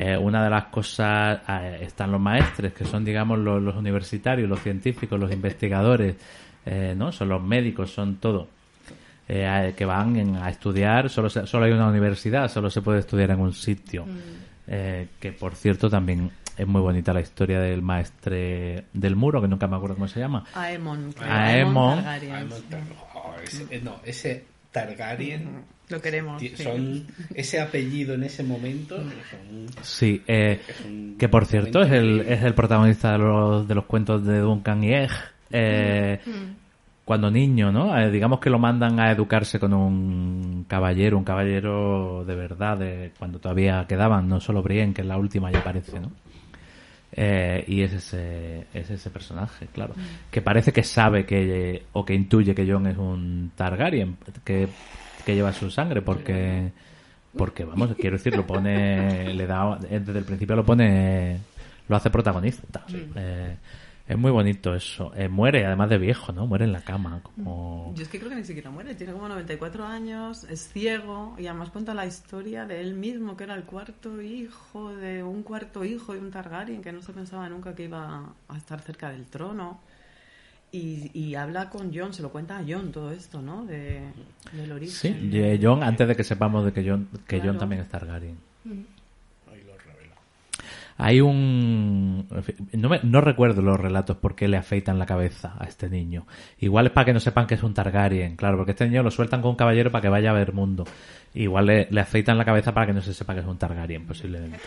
eh, 0.00 0.16
una 0.16 0.44
de 0.44 0.50
las 0.50 0.64
cosas 0.66 1.40
eh, 1.48 1.80
están 1.82 2.12
los 2.12 2.20
maestres, 2.20 2.72
que 2.72 2.84
son, 2.84 3.04
digamos, 3.04 3.38
los, 3.38 3.62
los 3.62 3.74
universitarios, 3.76 4.48
los 4.48 4.60
científicos, 4.60 5.18
los 5.18 5.32
investigadores, 5.32 6.16
eh, 6.66 6.94
¿no? 6.96 7.10
Son 7.12 7.28
los 7.28 7.42
médicos, 7.42 7.90
son 7.92 8.16
todo. 8.16 8.48
Eh, 9.30 9.74
que 9.76 9.84
van 9.84 10.16
en- 10.16 10.36
a 10.36 10.48
estudiar, 10.48 11.10
solo, 11.10 11.28
se- 11.28 11.46
solo 11.46 11.66
hay 11.66 11.72
una 11.72 11.88
universidad, 11.88 12.48
solo 12.50 12.70
se 12.70 12.80
puede 12.80 13.00
estudiar 13.00 13.30
en 13.30 13.40
un 13.40 13.52
sitio. 13.52 14.06
Eh, 14.66 15.08
que 15.20 15.32
por 15.32 15.54
cierto 15.54 15.88
también 15.90 16.30
es 16.56 16.66
muy 16.66 16.80
bonita 16.80 17.12
la 17.12 17.20
historia 17.20 17.60
del 17.60 17.82
maestre 17.82 18.84
del 18.92 19.16
muro, 19.16 19.40
que 19.42 19.48
nunca 19.48 19.66
me 19.66 19.76
acuerdo 19.76 19.94
cómo 19.96 20.08
se 20.08 20.20
llama. 20.20 20.44
Aemon. 20.54 21.98
Aemon. 21.98 21.98
Oh, 23.14 23.34
ese- 23.42 23.80
no, 23.82 23.96
ese 24.04 24.44
Targaryen, 24.72 25.64
Lo 25.90 26.00
queremos. 26.02 26.40
sí. 26.40 26.54
son 26.56 27.06
ese 27.34 27.60
apellido 27.60 28.14
en 28.14 28.24
ese 28.24 28.42
momento, 28.42 28.96
son- 28.98 29.66
Sí, 29.82 30.22
eh, 30.26 30.60
que 31.18 31.28
por 31.28 31.46
cierto 31.46 31.80
es 31.82 31.90
el, 31.92 32.20
es 32.20 32.42
el 32.42 32.54
protagonista 32.54 33.12
de 33.12 33.18
los, 33.18 33.66
de 33.68 33.74
los 33.74 33.84
cuentos 33.86 34.24
de 34.24 34.38
Duncan 34.40 34.84
y 34.84 34.92
Egg. 34.94 35.10
Eh, 35.50 36.18
Cuando 37.06 37.30
niño, 37.30 37.72
¿no? 37.72 37.98
Eh, 37.98 38.10
digamos 38.10 38.38
que 38.38 38.50
lo 38.50 38.58
mandan 38.58 39.00
a 39.00 39.10
educarse 39.10 39.58
con 39.58 39.72
un 39.72 40.66
caballero, 40.68 41.16
un 41.16 41.24
caballero 41.24 42.22
de 42.26 42.34
verdad, 42.34 42.76
de 42.76 43.12
cuando 43.18 43.38
todavía 43.38 43.86
quedaban, 43.88 44.28
no 44.28 44.40
solo 44.40 44.62
Brienne, 44.62 44.92
que 44.92 45.00
es 45.00 45.06
la 45.06 45.16
última 45.16 45.50
ya 45.50 45.60
aparece, 45.60 45.98
¿no? 46.00 46.12
Eh, 47.12 47.64
y 47.66 47.80
es 47.80 47.94
ese, 47.94 48.66
es 48.74 48.90
ese 48.90 49.08
personaje, 49.08 49.68
claro. 49.72 49.94
Que 50.30 50.42
parece 50.42 50.70
que 50.72 50.82
sabe 50.82 51.24
que, 51.24 51.84
o 51.94 52.04
que 52.04 52.12
intuye 52.12 52.54
que 52.54 52.70
Jon 52.70 52.86
es 52.86 52.98
un 52.98 53.52
Targaryen, 53.56 54.18
que, 54.44 54.68
que 55.28 55.34
lleva 55.34 55.52
su 55.52 55.70
sangre, 55.70 56.00
porque, 56.00 56.72
porque 57.36 57.62
vamos, 57.62 57.94
quiero 58.00 58.16
decir, 58.16 58.34
lo 58.34 58.46
pone, 58.46 59.34
le 59.34 59.46
da, 59.46 59.78
desde 59.78 60.20
el 60.20 60.24
principio 60.24 60.56
lo 60.56 60.64
pone, 60.64 61.38
lo 61.86 61.96
hace 61.96 62.08
protagonista. 62.08 62.86
Eh, 63.14 63.54
es 64.08 64.16
muy 64.16 64.30
bonito 64.30 64.74
eso. 64.74 65.12
Eh, 65.14 65.28
muere, 65.28 65.66
además 65.66 65.90
de 65.90 65.98
viejo, 65.98 66.32
¿no? 66.32 66.46
Muere 66.46 66.64
en 66.64 66.72
la 66.72 66.80
cama, 66.80 67.20
como... 67.22 67.92
Yo 67.94 68.04
es 68.04 68.08
que 68.08 68.18
creo 68.18 68.30
que 68.30 68.36
ni 68.36 68.44
siquiera 68.44 68.70
muere, 68.70 68.94
tiene 68.94 69.12
como 69.12 69.28
94 69.28 69.84
años, 69.84 70.44
es 70.44 70.66
ciego 70.66 71.34
y 71.36 71.46
además 71.46 71.68
cuenta 71.68 71.92
la 71.92 72.06
historia 72.06 72.64
de 72.64 72.80
él 72.80 72.94
mismo, 72.94 73.36
que 73.36 73.44
era 73.44 73.54
el 73.54 73.64
cuarto 73.64 74.22
hijo 74.22 74.96
de 74.96 75.22
un 75.22 75.42
cuarto 75.42 75.84
hijo 75.84 76.14
de 76.14 76.20
un 76.20 76.30
Targaryen, 76.30 76.80
que 76.80 76.90
no 76.90 77.02
se 77.02 77.12
pensaba 77.12 77.50
nunca 77.50 77.74
que 77.74 77.84
iba 77.84 78.32
a 78.48 78.56
estar 78.56 78.80
cerca 78.80 79.10
del 79.10 79.26
trono. 79.26 79.78
Y, 80.70 81.10
y 81.14 81.34
habla 81.34 81.70
con 81.70 81.94
Jon, 81.94 82.12
se 82.12 82.20
lo 82.20 82.30
cuenta 82.30 82.58
a 82.58 82.62
Jon 82.62 82.92
todo 82.92 83.10
esto, 83.10 83.40
¿no? 83.40 83.64
De, 83.64 84.02
del 84.52 84.66
Sí, 84.90 85.08
origen. 85.08 85.30
y 85.32 85.64
Jon, 85.64 85.82
antes 85.82 86.06
de 86.06 86.14
que 86.14 86.24
sepamos 86.24 86.64
de 86.66 86.72
que 86.72 86.86
Jon, 86.88 87.08
que 87.26 87.36
Claro. 87.36 87.52
Jon 87.52 87.58
también 87.58 87.80
es 87.82 87.88
Targaryen. 87.88 88.36
Ahí 89.50 89.62
lo 89.66 89.78
revela. 89.78 90.14
Hay 90.98 91.22
un... 91.22 92.26
No, 92.74 92.88
me- 92.90 93.00
no 93.02 93.20
recuerdo 93.22 93.62
los 93.62 93.80
relatos 93.80 94.18
por 94.18 94.34
qué 94.34 94.46
le 94.46 94.58
afeitan 94.58 94.98
la 94.98 95.06
cabeza 95.06 95.54
a 95.58 95.64
este 95.64 95.88
niño. 95.88 96.26
Igual 96.60 96.86
es 96.88 96.92
para 96.92 97.06
que 97.06 97.12
no 97.14 97.20
sepan 97.20 97.46
que 97.46 97.54
es 97.54 97.62
un 97.62 97.72
Targaryen, 97.72 98.36
claro, 98.36 98.58
porque 98.58 98.72
este 98.72 98.86
niño 98.86 99.02
lo 99.02 99.10
sueltan 99.10 99.40
con 99.40 99.52
un 99.52 99.56
caballero 99.56 99.90
para 99.90 100.02
que 100.02 100.08
vaya 100.10 100.30
a 100.30 100.34
ver 100.34 100.52
mundo. 100.52 100.84
Igual 101.32 101.64
le, 101.64 101.88
le 101.90 102.00
afeitan 102.02 102.36
la 102.36 102.44
cabeza 102.44 102.74
para 102.74 102.86
que 102.88 102.92
no 102.92 103.00
se 103.00 103.14
sepa 103.14 103.32
que 103.32 103.40
es 103.40 103.46
un 103.46 103.56
Targaryen, 103.56 104.04
posiblemente. 104.04 104.58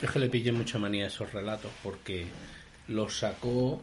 Es 0.00 0.10
que 0.10 0.18
le 0.18 0.30
pillé 0.30 0.50
mucha 0.52 0.78
manía 0.78 1.04
a 1.04 1.08
esos 1.08 1.30
relatos 1.30 1.70
porque 1.82 2.26
los 2.88 3.18
sacó 3.18 3.82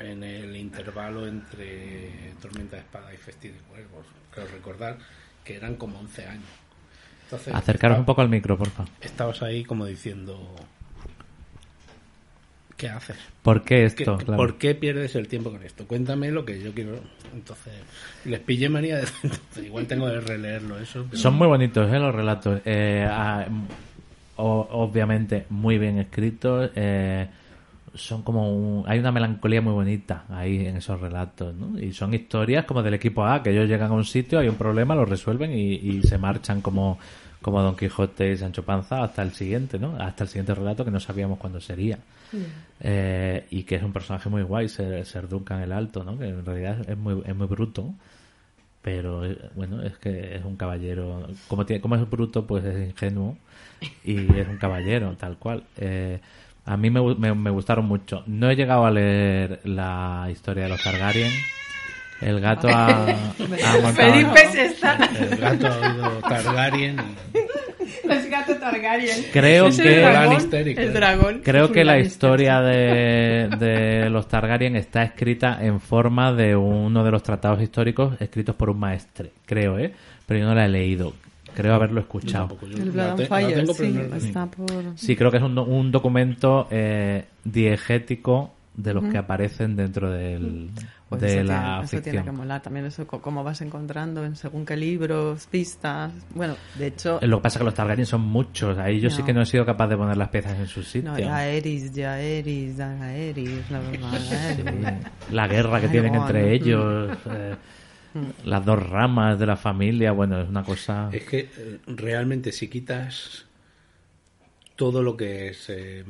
en 0.00 0.22
el 0.24 0.56
intervalo 0.56 1.26
entre 1.26 2.32
Tormenta 2.40 2.76
de 2.76 2.82
Espada 2.82 3.12
y 3.12 3.16
Festín 3.16 3.52
de 3.52 3.58
Cuervos. 3.60 4.06
Creo 4.32 4.46
recordar 4.48 4.98
que 5.44 5.56
eran 5.56 5.76
como 5.76 5.98
11 5.98 6.26
años. 6.26 6.44
Entonces, 7.24 7.54
Acercaros 7.54 7.98
un 7.98 8.04
poco 8.06 8.20
al 8.22 8.28
micro, 8.28 8.56
porfa. 8.56 8.84
Estabas 9.00 9.42
ahí 9.42 9.64
como 9.64 9.84
diciendo... 9.86 10.54
¿Qué 12.76 12.88
haces? 12.88 13.16
¿Por 13.42 13.62
qué 13.64 13.74
¿Qué- 13.78 13.84
esto? 13.86 14.16
Claro. 14.18 14.36
¿Por 14.36 14.56
qué 14.56 14.74
pierdes 14.76 15.16
el 15.16 15.26
tiempo 15.26 15.50
con 15.50 15.62
esto? 15.64 15.84
Cuéntame 15.86 16.30
lo 16.30 16.44
que 16.44 16.60
yo 16.62 16.72
quiero. 16.72 17.00
Entonces, 17.34 17.72
les 18.24 18.38
pillé 18.40 18.68
manía 18.68 18.98
de... 18.98 19.02
entonces, 19.24 19.64
igual 19.64 19.86
tengo 19.86 20.06
que 20.06 20.20
releerlo 20.20 20.78
eso. 20.78 21.04
pero- 21.10 21.20
Son 21.20 21.34
muy 21.34 21.48
bonitos 21.48 21.92
¿eh? 21.92 21.98
los 21.98 22.14
relatos. 22.14 22.60
Eh, 22.64 23.04
ah, 23.10 23.46
o- 24.36 24.68
obviamente 24.70 25.46
muy 25.50 25.76
bien 25.78 25.98
escritos. 25.98 26.70
eh, 26.76 27.26
son 27.98 28.22
como 28.22 28.50
un- 28.50 28.84
hay 28.88 28.98
una 28.98 29.12
melancolía 29.12 29.60
muy 29.60 29.72
bonita 29.72 30.24
ahí 30.30 30.66
en 30.66 30.76
esos 30.76 31.00
relatos, 31.00 31.54
¿no? 31.54 31.78
Y 31.78 31.92
son 31.92 32.14
historias 32.14 32.64
como 32.64 32.82
del 32.82 32.94
equipo 32.94 33.24
A, 33.26 33.42
que 33.42 33.50
ellos 33.50 33.68
llegan 33.68 33.90
a 33.90 33.94
un 33.94 34.04
sitio, 34.04 34.38
hay 34.38 34.48
un 34.48 34.54
problema, 34.56 34.94
lo 34.94 35.04
resuelven 35.04 35.52
y, 35.52 35.74
y 35.74 36.02
se 36.02 36.16
marchan 36.18 36.60
como, 36.62 36.98
como 37.42 37.60
Don 37.62 37.76
Quijote 37.76 38.32
y 38.32 38.36
Sancho 38.36 38.64
Panza 38.64 39.02
hasta 39.02 39.22
el 39.22 39.32
siguiente, 39.32 39.78
¿no? 39.78 39.96
Hasta 39.96 40.24
el 40.24 40.28
siguiente 40.28 40.54
relato 40.54 40.84
que 40.84 40.90
no 40.90 41.00
sabíamos 41.00 41.38
cuándo 41.38 41.60
sería. 41.60 41.98
Eh, 42.80 43.46
y 43.50 43.62
que 43.64 43.74
es 43.76 43.82
un 43.82 43.92
personaje 43.92 44.28
muy 44.28 44.42
guay, 44.42 44.68
ser, 44.68 45.04
ser 45.04 45.28
Duncan 45.28 45.60
el 45.62 45.72
Alto, 45.72 46.04
¿no? 46.04 46.18
Que 46.18 46.28
en 46.28 46.44
realidad 46.44 46.88
es 46.88 46.96
muy, 46.96 47.22
es 47.26 47.34
muy 47.34 47.46
bruto, 47.46 47.92
pero 48.82 49.24
eh, 49.24 49.36
bueno, 49.56 49.82
es 49.82 49.96
que 49.98 50.36
es 50.36 50.44
un 50.44 50.56
caballero. 50.56 51.26
Como, 51.48 51.66
tiene, 51.66 51.80
como 51.80 51.96
es 51.96 52.08
bruto, 52.08 52.46
pues 52.46 52.64
es 52.64 52.88
ingenuo 52.90 53.36
y 54.04 54.18
es 54.38 54.48
un 54.48 54.56
caballero, 54.58 55.14
tal 55.18 55.36
cual. 55.38 55.64
Eh, 55.76 56.20
a 56.68 56.76
mí 56.76 56.90
me, 56.90 57.00
me, 57.16 57.34
me 57.34 57.50
gustaron 57.50 57.86
mucho. 57.86 58.22
No 58.26 58.50
he 58.50 58.56
llegado 58.56 58.84
a 58.86 58.90
leer 58.90 59.60
la 59.64 60.28
historia 60.30 60.64
de 60.64 60.68
los 60.70 60.82
Targaryen. 60.82 61.32
El 62.20 62.40
gato 62.40 62.68
ha, 62.68 62.86
ha 63.06 63.06
montado- 63.80 63.92
Felipe 63.94 64.48
se 64.50 64.66
está. 64.66 64.98
El 65.20 65.36
gato 65.36 65.66
ha 65.68 65.78
oído 65.92 66.10
Targaryen. 66.28 66.96
y- 67.34 67.38
Es 68.10 68.28
gato 68.30 68.56
Targaryen. 68.56 69.24
Creo 69.32 69.66
Es 69.68 69.78
el 69.78 69.84
que- 69.84 70.00
dragón. 70.00 70.24
Lannister 70.34 70.68
y 70.68 70.72
El 70.72 70.92
dragón. 70.92 71.40
Creo 71.44 71.70
que 71.72 71.84
la 71.84 71.98
historia 71.98 72.60
de, 72.60 73.48
de 73.58 74.10
los 74.10 74.26
Targaryen 74.28 74.74
está 74.76 75.02
escrita 75.04 75.58
en 75.62 75.78
forma 75.80 76.32
de 76.32 76.56
uno 76.56 77.04
de 77.04 77.10
los 77.12 77.22
tratados 77.22 77.62
históricos 77.62 78.20
escritos 78.20 78.54
por 78.56 78.68
un 78.70 78.80
maestre, 78.80 79.30
creo, 79.46 79.78
¿eh? 79.78 79.92
Pero 80.26 80.40
yo 80.40 80.46
no 80.46 80.54
la 80.54 80.64
he 80.64 80.68
leído. 80.68 81.12
Creo 81.62 81.74
haberlo 81.74 82.00
escuchado. 82.00 82.48
Tampoco, 82.48 82.66
yo 82.66 82.78
El 82.82 82.90
Blood 82.90 83.08
and 83.20 83.26
Fire, 83.28 83.54
tengo, 83.54 83.74
sí, 83.74 83.88
no- 83.88 84.16
está 84.16 84.46
por... 84.46 84.70
Sí, 84.96 85.16
creo 85.16 85.30
que 85.30 85.36
es 85.38 85.42
un, 85.42 85.58
un 85.58 85.90
documento 85.90 86.68
eh, 86.70 87.24
diegético 87.44 88.54
de 88.76 88.94
los 88.94 89.04
que 89.06 89.18
aparecen 89.18 89.74
dentro 89.74 90.08
del, 90.08 90.70
Pues 91.08 91.20
de 91.20 91.42
la 91.42 91.60
tiene, 91.60 91.80
eso 91.84 91.90
tiene 91.90 92.02
que 92.02 92.10
ficción. 92.18 92.36
molar 92.36 92.62
también 92.62 92.86
eso 92.86 93.08
cómo 93.08 93.42
vas 93.42 93.60
encontrando 93.60 94.24
en 94.24 94.36
según 94.36 94.64
qué 94.64 94.76
libros 94.76 95.48
pistas 95.50 96.12
bueno 96.32 96.54
de 96.78 96.86
hecho 96.86 97.18
Eh, 97.20 97.26
Lo 97.26 97.38
que 97.38 97.42
pasa 97.42 97.56
es 97.56 97.58
que 97.58 97.64
los 97.64 97.74
Targaryen 97.74 98.06
son 98.06 98.20
muchos. 98.20 98.78
Ahí 98.78 99.00
yo 99.00 99.10
sí 99.10 99.18
No. 99.22 99.26
que 99.26 99.32
no 99.34 99.42
he 99.42 99.46
sido 99.46 99.66
capaz 99.66 99.88
de 99.88 99.96
poner 99.96 100.16
las 100.16 100.28
piezas 100.28 100.56
en 100.60 100.68
su 100.68 100.84
sitio. 100.84 101.10
no 101.10 101.18
ya 101.18 101.44
Eris 101.48 101.92
ya 101.92 102.20
Eris 102.20 102.76
ya 102.76 103.12
Eris 103.16 103.68
la 103.68 103.80
Sí, 103.80 104.62
verdad 104.62 104.98
La 105.32 105.48
guerra 105.48 105.80
que 105.80 105.86
Ay, 105.86 105.92
tienen 105.92 106.14
entre 106.14 106.52
ellos, 106.54 107.18
eh, 107.32 107.56
las 108.44 108.64
dos 108.64 108.82
ramas 108.88 109.38
de 109.38 109.46
la 109.46 109.56
familia, 109.56 110.12
bueno, 110.12 110.40
es 110.40 110.48
una 110.48 110.62
cosa... 110.62 111.10
Es 111.12 111.24
que 111.24 111.40
eh, 111.56 111.78
realmente 111.86 112.52
si 112.52 112.68
quitas 112.68 113.46
todo 114.76 115.02
lo 115.02 115.16
que 115.16 115.48
es 115.48 115.66
eh, 115.70 116.04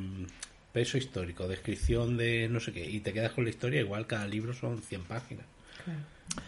peso 0.71 0.97
histórico, 0.97 1.47
descripción 1.47 2.17
de 2.17 2.47
no 2.49 2.59
sé 2.59 2.71
qué, 2.71 2.89
y 2.89 2.99
te 2.99 3.13
quedas 3.13 3.31
con 3.31 3.43
la 3.43 3.49
historia, 3.49 3.81
igual 3.81 4.07
cada 4.07 4.27
libro 4.27 4.53
son 4.53 4.81
100 4.81 5.03
páginas. 5.03 5.45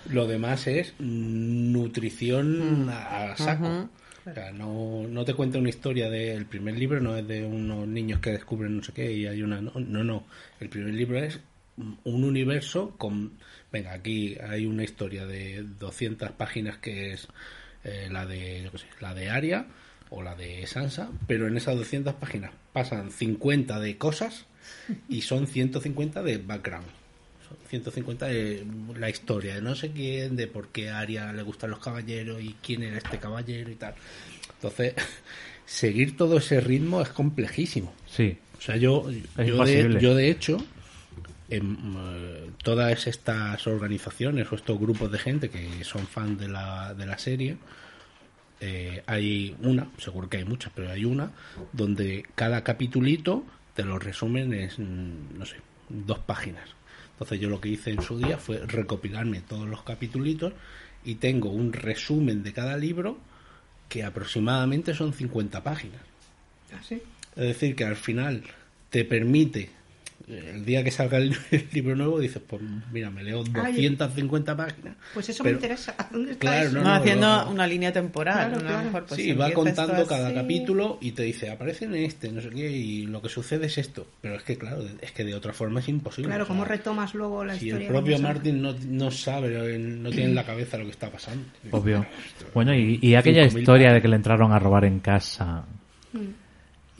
Lo 0.09 0.27
demás 0.27 0.67
es 0.67 0.93
nutrición 0.99 2.89
a, 2.89 3.31
a 3.31 3.37
saco. 3.37 3.89
O 4.29 4.33
sea, 4.33 4.51
no, 4.51 5.07
no 5.07 5.25
te 5.25 5.33
cuenta 5.33 5.57
una 5.57 5.69
historia 5.69 6.09
de... 6.09 6.33
El 6.33 6.45
primer 6.45 6.77
libro 6.77 6.99
no 7.01 7.17
es 7.17 7.27
de 7.27 7.43
unos 7.43 7.87
niños 7.87 8.19
que 8.19 8.31
descubren 8.31 8.77
no 8.77 8.83
sé 8.83 8.93
qué 8.93 9.11
y 9.11 9.25
hay 9.25 9.41
una... 9.41 9.61
No, 9.61 9.71
no, 9.75 10.03
no. 10.03 10.25
El 10.59 10.69
primer 10.69 10.93
libro 10.93 11.17
es 11.17 11.39
un 12.03 12.23
universo 12.23 12.93
con... 12.97 13.31
Venga, 13.71 13.93
aquí 13.93 14.37
hay 14.47 14.65
una 14.65 14.83
historia 14.83 15.25
de 15.25 15.63
200 15.79 16.31
páginas 16.31 16.77
que 16.77 17.13
es 17.13 17.27
eh, 17.83 18.09
la 18.11 18.25
de 18.25 18.63
yo 18.63 18.71
qué 18.71 18.77
sé, 18.79 18.85
la 18.99 19.13
de 19.13 19.29
Aria 19.29 19.65
o 20.09 20.21
la 20.21 20.35
de 20.35 20.67
Sansa, 20.67 21.09
pero 21.25 21.47
en 21.47 21.55
esas 21.55 21.77
200 21.77 22.15
páginas 22.15 22.51
pasan 22.73 23.11
50 23.11 23.79
de 23.79 23.97
cosas 23.97 24.45
y 25.07 25.21
son 25.21 25.47
150 25.47 26.21
de 26.21 26.37
background. 26.37 26.87
Son 27.47 27.57
150 27.69 28.27
de 28.27 28.65
la 28.99 29.09
historia 29.09 29.55
de 29.55 29.61
no 29.61 29.73
sé 29.75 29.91
quién, 29.91 30.35
de 30.35 30.47
por 30.47 30.67
qué 30.67 30.89
a 30.89 30.99
Aria 30.99 31.31
le 31.31 31.43
gustan 31.43 31.69
los 31.69 31.79
caballeros 31.79 32.41
y 32.41 32.55
quién 32.61 32.83
era 32.83 32.97
este 32.97 33.19
caballero 33.19 33.71
y 33.71 33.75
tal. 33.75 33.95
Entonces, 34.55 34.95
seguir 35.65 36.17
todo 36.17 36.37
ese 36.37 36.59
ritmo 36.59 37.01
es 37.01 37.09
complejísimo. 37.09 37.93
Sí, 38.05 38.37
O 38.57 38.61
sea, 38.61 38.75
yo, 38.75 39.09
yo, 39.37 39.63
de, 39.63 39.97
yo 40.01 40.13
de 40.13 40.29
hecho, 40.29 40.57
em, 41.51 41.77
eh, 41.97 42.49
todas 42.63 43.07
estas 43.07 43.67
organizaciones 43.67 44.51
o 44.51 44.55
estos 44.55 44.79
grupos 44.79 45.11
de 45.11 45.19
gente 45.19 45.49
que 45.49 45.83
son 45.83 46.07
fans 46.07 46.39
de 46.39 46.47
la, 46.47 46.93
de 46.93 47.05
la 47.05 47.17
serie, 47.17 47.57
eh, 48.59 49.03
hay 49.05 49.55
una, 49.61 49.87
seguro 49.97 50.29
que 50.29 50.37
hay 50.37 50.45
muchas, 50.45 50.71
pero 50.75 50.91
hay 50.91 51.05
una, 51.05 51.31
donde 51.73 52.25
cada 52.35 52.63
capitulito 52.63 53.43
te 53.75 53.83
lo 53.83 53.99
resumen 53.99 54.53
en, 54.53 54.69
mm, 54.69 55.37
no 55.37 55.45
sé, 55.45 55.57
dos 55.89 56.19
páginas. 56.19 56.69
Entonces 57.13 57.39
yo 57.39 57.49
lo 57.49 57.61
que 57.61 57.69
hice 57.69 57.91
en 57.91 58.01
su 58.01 58.17
día 58.17 58.37
fue 58.37 58.57
recopilarme 58.65 59.41
todos 59.41 59.67
los 59.67 59.83
capitulitos 59.83 60.53
y 61.03 61.15
tengo 61.15 61.49
un 61.49 61.73
resumen 61.73 62.43
de 62.43 62.53
cada 62.53 62.77
libro 62.77 63.19
que 63.89 64.03
aproximadamente 64.03 64.93
son 64.93 65.13
50 65.13 65.63
páginas. 65.63 66.01
¿Ah, 66.73 66.81
sí? 66.81 67.01
Es 67.35 67.43
decir, 67.43 67.75
que 67.75 67.85
al 67.85 67.95
final 67.95 68.43
te 68.89 69.05
permite, 69.05 69.69
el 70.27 70.65
día 70.65 70.83
que 70.83 70.91
salga 70.91 71.17
el, 71.17 71.35
el 71.51 71.67
libro 71.73 71.95
nuevo, 71.95 72.19
dices, 72.19 72.41
pues 72.45 72.61
mira, 72.91 73.09
me 73.09 73.23
leo 73.23 73.43
Ay, 73.53 73.73
250 73.73 74.55
páginas. 74.57 74.95
Pues 75.13 75.29
eso 75.29 75.43
Pero- 75.43 75.55
me 75.55 75.57
interesa. 75.61 75.95
¿Dónde 76.11 76.31
está 76.33 76.39
Claro, 76.41 76.67
eso? 76.67 76.73
no, 76.77 76.83
No, 76.83 76.89
no, 76.89 76.95
haciendo 76.95 77.27
no, 77.27 77.45
no. 77.45 77.51
una 77.51 77.67
línea 77.67 77.91
temporal. 77.91 78.49
Claro, 78.49 78.55
¿no? 78.63 78.67
claro. 78.67 78.83
Mejor, 78.85 79.05
pues, 79.05 79.21
sí, 79.21 79.33
va 79.33 79.51
contando 79.51 80.05
cada 80.07 80.27
así. 80.27 80.35
capítulo 80.35 80.97
y 81.01 81.11
te 81.11 81.23
dice, 81.23 81.49
aparece 81.49 81.85
en 81.85 81.95
este, 81.95 82.31
no 82.31 82.41
sé 82.41 82.49
qué, 82.49 82.69
y 82.71 83.05
lo 83.07 83.21
que 83.21 83.29
sucede 83.29 83.65
es 83.67 83.77
esto. 83.77 84.07
Pero 84.21 84.35
es 84.35 84.43
que, 84.43 84.57
claro, 84.57 84.83
es 85.01 85.11
que 85.11 85.23
de 85.23 85.35
otra 85.35 85.53
forma 85.53 85.79
es 85.79 85.87
imposible. 85.89 86.27
Claro, 86.29 86.43
o 86.43 86.45
sea, 86.47 86.53
¿cómo 86.55 86.65
retomas 86.65 87.13
luego 87.13 87.43
la 87.45 87.55
Si 87.55 87.65
historia? 87.67 87.87
el 87.87 87.91
propio 87.93 88.15
¿Cómo 88.17 88.27
se- 88.27 88.33
Martin 88.33 88.61
no, 88.61 88.75
no 88.87 89.11
sabe, 89.11 89.77
no 89.79 90.09
tiene 90.09 90.25
en 90.25 90.35
la 90.35 90.45
cabeza 90.45 90.77
lo 90.77 90.85
que 90.85 90.91
está 90.91 91.09
pasando. 91.09 91.45
Obvio. 91.71 92.05
Bueno, 92.53 92.73
y, 92.73 92.99
y 93.01 93.15
aquella 93.15 93.43
5.000 93.45 93.59
historia 93.59 93.93
de 93.93 94.01
que 94.01 94.07
le 94.07 94.15
entraron 94.17 94.51
a 94.51 94.59
robar 94.59 94.85
en 94.85 94.99
casa 94.99 95.65
Mm. 96.13 96.19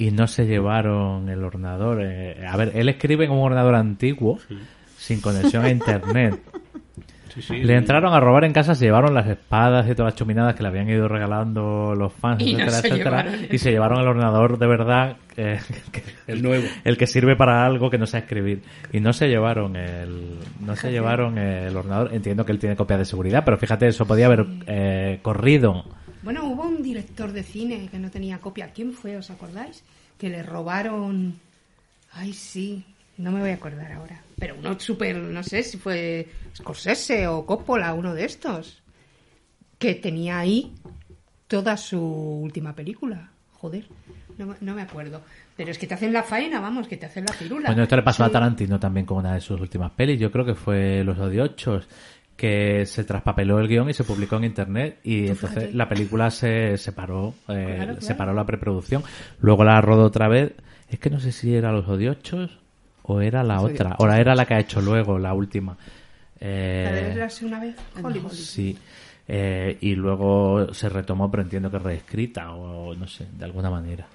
Y 0.08 0.12
no 0.12 0.28
se 0.28 0.46
llevaron 0.46 1.30
el 1.30 1.44
ordenador. 1.44 2.00
eh, 2.02 2.46
a 2.48 2.58
ver, 2.58 2.72
él 2.76 2.90
escribe 2.90 3.26
en 3.26 3.32
un 3.32 3.40
ordenador 3.40 3.76
antiguo, 3.76 4.40
sin 4.98 5.22
conexión 5.22 5.64
a 5.66 5.70
internet. 5.70 6.40
Sí, 7.34 7.42
sí. 7.42 7.64
Le 7.64 7.78
entraron 7.78 8.14
a 8.14 8.20
robar 8.20 8.44
en 8.44 8.52
casa, 8.52 8.76
se 8.76 8.84
llevaron 8.84 9.14
las 9.14 9.26
espadas 9.26 9.86
y 9.90 9.96
todas 9.96 10.12
las 10.12 10.16
chuminadas 10.20 10.54
que 10.54 10.64
le 10.64 10.68
habían 10.70 10.90
ido 10.90 11.08
regalando 11.08 11.96
los 11.96 12.12
fans, 12.12 12.42
Y 12.44 12.56
no 12.56 12.60
etcétera, 12.66 12.72
se 12.82 12.88
etcétera. 12.90 13.24
llevaron 13.24 13.46
Y 13.50 13.58
se 13.58 13.72
llevaron 13.72 14.00
el 14.02 14.08
ordenador 14.10 14.58
de 14.58 14.68
verdad, 14.68 15.16
eh, 15.38 15.60
que- 15.94 16.04
El 16.28 16.42
nuevo. 16.44 16.66
el 16.84 16.98
que 16.98 17.08
sirve 17.08 17.38
para 17.38 17.66
algo 17.66 17.90
que 17.90 17.98
no 17.98 18.06
sea 18.06 18.20
escribir. 18.20 18.64
Y 18.92 19.00
no 19.00 19.14
se 19.14 19.30
llevaron 19.30 19.78
el, 19.78 20.40
no 20.60 20.76
se 20.76 20.92
llevaron 20.92 21.38
el 21.38 21.74
ordenador. 21.78 22.14
Entiendo 22.14 22.46
que 22.46 22.52
él 22.52 22.60
tiene 22.60 22.76
copia 22.76 22.98
de 22.98 23.06
seguridad, 23.06 23.44
pero 23.46 23.58
fíjate, 23.58 23.88
eso 23.88 24.06
podía 24.06 24.26
haber 24.26 24.46
eh, 24.68 25.20
corrido. 25.22 25.86
Bueno, 26.24 26.46
hubo 26.46 26.64
un 26.64 26.84
director 26.84 27.32
de 27.32 27.44
cine 27.44 27.88
que 27.90 27.98
no 28.00 28.12
tenía 28.12 28.40
copia. 28.40 28.72
¿Quién 28.74 28.94
fue? 28.94 29.18
¿Os 29.18 29.30
acordáis? 29.32 29.84
Que 30.18 30.30
le 30.30 30.44
robaron. 30.44 31.40
Ay, 32.14 32.34
sí. 32.34 32.84
No 33.18 33.32
me 33.32 33.40
voy 33.42 33.50
a 33.52 33.56
acordar 33.56 33.92
ahora. 33.92 34.22
Pero 34.40 34.56
uno 34.58 34.80
súper. 34.80 35.16
No 35.18 35.44
sé 35.44 35.64
si 35.64 35.78
fue 35.78 36.28
Scorsese 36.56 37.28
o 37.28 37.46
Coppola, 37.46 37.94
uno 37.94 38.14
de 38.14 38.26
estos. 38.26 38.82
Que 39.78 39.96
tenía 39.96 40.40
ahí 40.40 40.74
toda 41.48 41.76
su 41.78 42.00
última 42.02 42.74
película. 42.76 43.30
Joder. 43.54 43.86
No, 44.38 44.48
me- 44.48 44.56
no 44.62 44.74
me 44.76 44.82
acuerdo. 44.82 45.22
Pero 45.58 45.72
es 45.72 45.78
que 45.78 45.86
te 45.86 45.94
hacen 45.94 46.14
la 46.14 46.24
faena, 46.24 46.60
vamos, 46.60 46.88
que 46.88 46.98
te 46.98 47.06
hacen 47.06 47.26
la 47.26 47.34
pirula. 47.38 47.68
Bueno, 47.68 47.84
esto 47.84 47.96
le 47.96 48.02
pasó 48.04 48.24
a. 48.24 48.30
Tarantino 48.32 48.80
también 48.80 49.06
con 49.06 49.18
una 49.18 49.34
de 49.36 49.42
sus 49.42 49.60
últimas 49.60 49.92
pelis. 49.92 50.20
Yo 50.20 50.32
creo 50.32 50.46
que 50.46 50.56
fue 50.56 51.04
Los 51.04 51.20
Odiochos, 51.20 51.88
que 52.42 52.88
se 52.88 53.04
traspapeló 53.04 53.60
el 53.60 53.68
guion 53.68 53.88
y 53.90 53.94
se 53.94 54.04
publicó 54.04 54.38
en 54.38 54.46
internet. 54.46 54.98
Y 55.04 55.28
entonces 55.28 55.50
fíjate. 55.52 55.74
la 55.74 55.88
película 55.88 56.32
se 56.32 56.76
separó, 56.78 57.36
eh, 57.48 57.74
Claro, 57.78 57.94
se 57.96 58.00
claro. 58.08 58.18
paró 58.18 58.34
la 58.34 58.46
preproducción. 58.46 59.04
Luego 59.40 59.64
la 59.64 59.80
rodó 59.80 60.06
otra 60.06 60.28
vez. 60.28 60.54
Es 60.90 60.98
que 61.00 61.12
no 61.12 61.20
sé 61.20 61.32
si 61.32 61.54
era 61.56 61.72
Los 61.72 61.88
Odiochos 61.88 62.58
o 63.04 63.22
era 63.22 63.44
la 63.44 63.56
Los 63.62 63.66
otra. 63.72 63.96
O 64.00 64.08
era 64.10 64.34
la 64.34 64.46
que 64.46 64.56
ha 64.56 64.60
hecho 64.60 64.82
luego, 64.82 65.20
la 65.20 65.34
última. 65.36 65.78
Eh, 66.40 66.82
La 66.86 66.92
de 66.92 67.02
verlas 67.04 67.42
una 67.44 67.60
vez. 67.60 67.76
Hollywood. 68.04 68.32
Sí. 68.32 68.76
Eh, 69.28 69.78
y 69.82 69.94
luego 69.96 70.74
se 70.74 70.90
retomó, 70.90 71.30
pero 71.30 71.44
entiendo 71.44 71.70
que 71.70 71.78
reescrita 71.80 72.52
o 72.54 72.96
no 72.96 73.08
sé, 73.08 73.28
de 73.38 73.46
alguna 73.46 73.70
manera. 73.70 74.08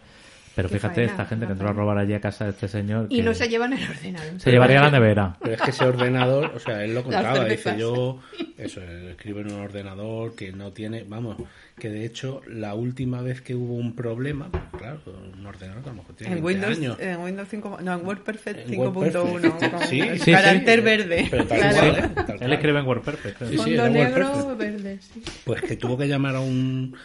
Pero 0.57 0.69
Qué 0.71 0.77
fíjate, 0.77 0.95
faena, 0.95 1.11
esta 1.13 1.25
gente 1.27 1.47
que 1.47 1.53
entró 1.53 1.69
a 1.69 1.73
robar 1.75 1.99
allí 1.99 2.15
a 2.15 2.21
casa 2.21 2.45
de 2.47 2.51
este 2.51 2.67
señor. 2.67 3.07
Y 3.11 3.19
que 3.19 3.23
no 3.23 3.35
se 3.35 3.47
llevan 3.49 3.75
el 3.75 3.89
ordenador. 3.89 4.41
se 4.41 4.51
llevaría 4.51 4.81
a 4.81 4.85
la 4.85 4.91
nevera. 4.91 5.37
Pero 5.41 5.55
es 5.55 5.61
que 5.61 5.71
ese 5.71 5.85
ordenador, 5.85 6.53
o 6.57 6.59
sea, 6.59 6.83
él 6.83 6.95
lo 6.95 7.03
contaba, 7.03 7.45
dice 7.45 7.77
yo, 7.79 8.21
eso, 8.57 8.81
él 8.83 9.09
escribe 9.11 9.43
en 9.43 9.53
un 9.53 9.61
ordenador 9.61 10.35
que 10.35 10.53
no 10.53 10.73
tiene, 10.73 11.05
vamos, 11.07 11.37
que 11.79 11.91
de 11.91 12.07
hecho 12.07 12.41
la 12.49 12.75
última 12.75 13.21
vez 13.21 13.43
que 13.43 13.55
hubo 13.55 13.75
un 13.75 13.95
problema, 13.95 14.49
claro, 14.79 15.01
un 15.39 15.45
ordenador 15.47 15.83
que 15.83 15.91
a 15.91 15.93
lo 15.93 15.99
mejor 15.99 16.17
tiene 16.17 16.37
En 16.39 16.43
20 16.43 16.67
Windows, 16.67 16.79
años. 16.79 17.01
en 17.01 17.21
Windows 17.21 17.49
5, 17.51 17.79
no, 17.83 17.93
en 17.95 18.07
WordPerfect 18.07 18.71
En 18.71 18.79
WordPerfect. 18.81 19.17
5.1, 19.17 19.71
con 19.71 19.81
Sí, 19.87 20.03
sí, 20.21 20.33
carácter 20.33 20.79
sí. 20.79 20.85
verde. 20.85 21.27
Pero 21.31 21.45
tal 21.47 21.59
Claro. 21.59 21.77
cual, 21.77 21.97
¿eh? 22.31 22.37
Él 22.41 22.53
escribe 22.55 22.79
en 22.81 22.87
WordPerfect. 22.87 23.37
creo. 23.37 23.51
Sí, 23.51 23.59
sí, 23.59 23.63
Fondo 23.77 23.89
negro, 23.91 24.27
WordPerfect. 24.33 24.59
verde, 24.59 24.99
sí. 25.03 25.23
Pues 25.45 25.61
que 25.61 25.77
tuvo 25.77 25.99
que 25.99 26.09
llamar 26.09 26.37
a 26.37 26.41
un 26.41 26.97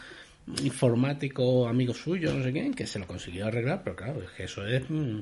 informático 0.63 1.67
amigo 1.67 1.93
suyo, 1.93 2.33
no 2.33 2.43
sé 2.43 2.51
quién, 2.51 2.73
que 2.73 2.87
se 2.87 2.99
lo 2.99 3.07
consiguió 3.07 3.47
arreglar, 3.47 3.81
pero 3.83 3.95
claro, 3.95 4.21
es 4.21 4.29
que 4.31 4.43
eso 4.43 4.65
es... 4.65 4.83
mm, 4.89 5.19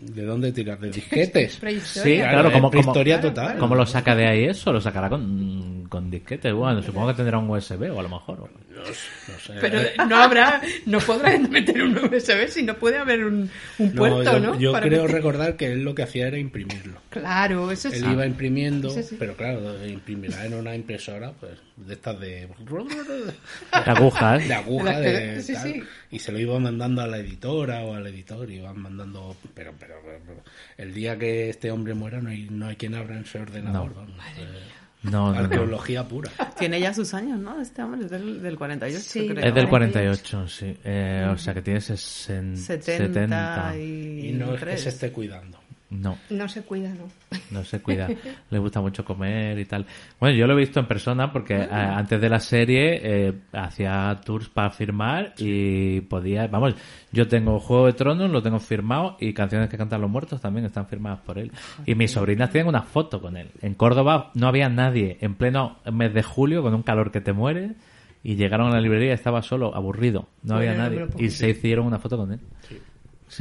¿De 0.00 0.24
dónde 0.24 0.52
tirar? 0.52 0.78
¿De 0.78 0.90
disquetes? 0.90 1.60
Sí, 1.84 2.16
claro, 2.16 2.50
como, 2.50 2.68
como, 2.68 2.70
prehistoria 2.70 3.20
total. 3.20 3.58
¿cómo 3.58 3.74
lo 3.74 3.86
saca 3.86 4.14
de 4.16 4.26
ahí 4.26 4.44
eso? 4.44 4.72
Lo 4.72 4.80
sacará 4.80 5.08
con, 5.08 5.86
con 5.88 6.10
disquete. 6.10 6.50
Bueno, 6.52 6.82
supongo 6.82 7.08
que 7.08 7.14
tendrá 7.14 7.38
un 7.38 7.48
USB 7.48 7.90
o 7.94 8.00
a 8.00 8.02
lo 8.02 8.08
mejor. 8.08 8.50
No 8.80 9.38
sé. 9.38 9.54
Pero 9.60 9.80
no 10.08 10.16
habrá, 10.16 10.60
no 10.86 10.98
podrán 10.98 11.50
meter 11.50 11.82
un 11.82 11.96
USB 11.98 12.48
si 12.48 12.62
no 12.62 12.76
puede 12.76 12.98
haber 12.98 13.24
un, 13.24 13.50
un 13.78 13.88
No, 13.94 13.94
puerto, 13.94 14.32
yo, 14.32 14.40
¿no? 14.40 14.58
yo 14.58 14.72
Para 14.72 14.86
creo 14.86 15.02
meter- 15.02 15.16
recordar 15.16 15.56
que 15.56 15.72
él 15.72 15.82
lo 15.84 15.94
que 15.94 16.02
hacía 16.02 16.26
era 16.28 16.38
imprimirlo. 16.38 17.00
Claro, 17.10 17.70
eso 17.70 17.90
sí. 17.90 17.96
Él 17.96 18.12
iba 18.12 18.26
imprimiendo, 18.26 18.90
Sí, 18.90 19.02
sí. 19.02 19.16
pero 19.18 19.36
claro, 19.36 19.86
imprimirá 19.86 20.44
en 20.46 20.54
una 20.54 20.74
impresora, 20.74 21.32
pues, 21.32 21.52
de 21.76 21.94
estas 21.94 22.18
de... 22.20 22.46
De 22.48 23.90
agujas. 23.90 24.46
de 24.48 24.54
aguja, 24.54 25.00
de 25.00 25.42
Sí, 25.42 25.52
tal, 25.54 25.62
sí. 25.72 25.82
y 26.10 26.18
se 26.18 26.32
lo 26.32 26.38
iba 26.38 26.58
mandando 26.58 27.02
a 27.02 27.06
la 27.06 27.18
editora 27.18 27.82
o 27.82 27.94
al 27.94 28.06
editor, 28.06 28.50
y 28.50 28.56
iban 28.56 28.78
mandando... 28.80 29.36
Pero, 29.54 29.72
pero, 29.78 29.94
pero, 30.04 30.18
pero, 30.26 30.42
el 30.78 30.92
día 30.94 31.18
que 31.18 31.50
este 31.50 31.70
hombre 31.70 31.94
muera 31.94 32.20
no 32.20 32.30
hay, 32.30 32.48
no 32.50 32.66
hay 32.66 32.76
quien 32.76 32.94
abra 32.94 33.18
ese 33.20 33.38
ordenador. 33.38 33.90
No. 33.90 33.96
vamos, 33.96 34.16
eh, 34.38 34.42
No, 34.42 34.73
no, 35.04 35.32
no. 35.32 35.38
arqueología 35.38 36.06
pura. 36.06 36.30
Tiene 36.58 36.80
ya 36.80 36.92
sus 36.92 37.14
años, 37.14 37.38
¿no? 37.38 37.60
Este 37.60 37.82
hombre 37.82 38.04
es 38.04 38.10
del, 38.10 38.42
del 38.42 38.56
48, 38.58 38.98
Sí. 39.00 39.28
creo. 39.28 39.44
Es 39.44 39.54
del 39.54 39.68
48, 39.68 40.48
sí. 40.48 40.76
Eh, 40.84 41.28
o 41.30 41.38
sea 41.38 41.54
que 41.54 41.62
tiene 41.62 41.80
60, 41.80 42.56
70, 42.60 43.06
70. 43.14 43.76
y... 43.78 44.28
Y 44.28 44.32
no 44.32 44.54
es 44.54 44.62
que 44.62 44.76
se 44.76 44.88
esté 44.88 45.12
cuidando. 45.12 45.58
No, 45.90 46.16
No 46.30 46.48
se 46.48 46.62
cuida, 46.62 46.88
¿no? 46.90 47.08
no 47.50 47.64
se 47.64 47.80
cuida. 47.80 48.08
Le 48.50 48.58
gusta 48.58 48.80
mucho 48.80 49.04
comer 49.04 49.58
y 49.58 49.64
tal. 49.64 49.86
Bueno, 50.18 50.36
yo 50.36 50.46
lo 50.46 50.54
he 50.54 50.56
visto 50.56 50.80
en 50.80 50.86
persona 50.86 51.32
porque 51.32 51.54
eh, 51.54 51.68
antes 51.70 52.20
de 52.20 52.28
la 52.28 52.40
serie 52.40 53.00
eh, 53.02 53.32
hacía 53.52 54.20
tours 54.24 54.48
para 54.48 54.70
firmar 54.70 55.34
y 55.38 56.00
podía... 56.02 56.46
Vamos, 56.48 56.74
yo 57.12 57.28
tengo 57.28 57.60
Juego 57.60 57.86
de 57.86 57.92
Tronos, 57.92 58.30
lo 58.30 58.42
tengo 58.42 58.58
firmado 58.58 59.16
y 59.20 59.32
canciones 59.32 59.68
que 59.68 59.76
cantan 59.76 60.00
los 60.00 60.10
muertos 60.10 60.40
también 60.40 60.66
están 60.66 60.86
firmadas 60.86 61.20
por 61.20 61.38
él. 61.38 61.52
Y 61.86 61.94
mis 61.94 62.10
sobrinas 62.10 62.50
tienen 62.50 62.68
una 62.68 62.82
foto 62.82 63.20
con 63.20 63.36
él. 63.36 63.50
En 63.62 63.74
Córdoba 63.74 64.30
no 64.34 64.48
había 64.48 64.68
nadie 64.68 65.18
en 65.20 65.34
pleno 65.34 65.78
mes 65.92 66.12
de 66.12 66.22
julio 66.22 66.62
con 66.62 66.74
un 66.74 66.82
calor 66.82 67.12
que 67.12 67.20
te 67.20 67.32
muere 67.32 67.74
y 68.22 68.36
llegaron 68.36 68.68
a 68.68 68.76
la 68.76 68.80
librería 68.80 69.10
y 69.10 69.14
estaba 69.14 69.42
solo, 69.42 69.74
aburrido. 69.76 70.28
No 70.42 70.56
había 70.56 70.74
Bueno, 70.74 71.06
nadie. 71.06 71.06
Y 71.18 71.30
se 71.30 71.50
hicieron 71.50 71.86
una 71.86 71.98
foto 71.98 72.16
con 72.16 72.32
él. 72.32 72.40
Sí, 72.68 72.80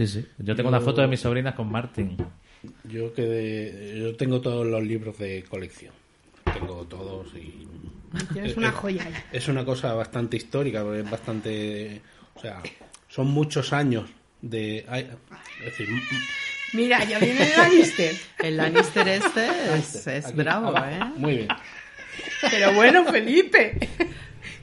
sí. 0.08 0.26
Yo 0.40 0.56
tengo 0.56 0.70
una 0.70 0.80
foto 0.82 1.02
de 1.02 1.08
mis 1.08 1.20
sobrinas 1.20 1.56
con 1.56 1.72
Martin. 1.72 2.18
Yo 2.86 3.14
que 3.14 3.22
de- 3.24 4.00
yo 4.00 4.16
tengo 4.16 4.42
todos 4.42 4.66
los 4.66 4.82
libros 4.84 5.18
de 5.18 5.44
colección. 5.50 5.94
Tengo 6.54 6.86
todos 6.86 7.34
y 7.36 7.68
Tienes 8.32 8.56
una 8.58 8.72
joya 8.72 9.06
es 9.32 9.48
una 9.48 9.66
cosa 9.66 9.94
bastante 9.96 10.38
histórica, 10.38 10.84
porque 10.84 11.00
es 11.00 11.10
bastante, 11.10 12.00
o 12.36 12.40
sea, 12.40 12.62
son 13.08 13.28
muchos 13.28 13.74
años 13.74 14.08
de, 14.42 14.80
es 15.60 15.66
decir, 15.66 15.88
Mira, 16.74 17.04
ya 17.06 17.18
viene 17.20 17.44
el 17.44 17.58
Lannister. 17.58 18.16
El 18.44 18.58
Lannister 18.58 19.08
este 19.08 19.48
es, 19.76 20.08
es 20.08 20.26
aquí, 20.28 20.36
bravo, 20.38 20.68
abajo. 20.70 20.86
¿eh? 20.92 21.12
Muy 21.18 21.36
bien. 21.38 21.48
Pero 22.52 22.74
bueno, 22.74 23.06
Felipe, 23.06 23.78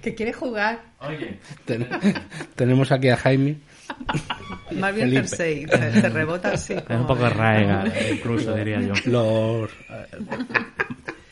que 0.03 0.15
quiere 0.15 0.33
jugar. 0.33 0.81
Oye. 1.01 1.39
tenemos 2.57 2.91
aquí 2.93 3.09
a 3.09 3.17
Jaime. 3.17 3.57
Más 4.73 4.95
bien. 4.95 5.11
Cersei, 5.11 5.67
se, 5.67 6.09
rebota 6.09 6.53
así. 6.53 6.75
Es 6.75 6.83
como 6.83 7.01
un 7.01 7.07
poco 7.07 7.25
de- 7.25 7.31
raega, 7.31 7.85
incluso 8.13 8.55
diría 8.55 8.81
yo. 8.81 8.95
Los 9.07 9.71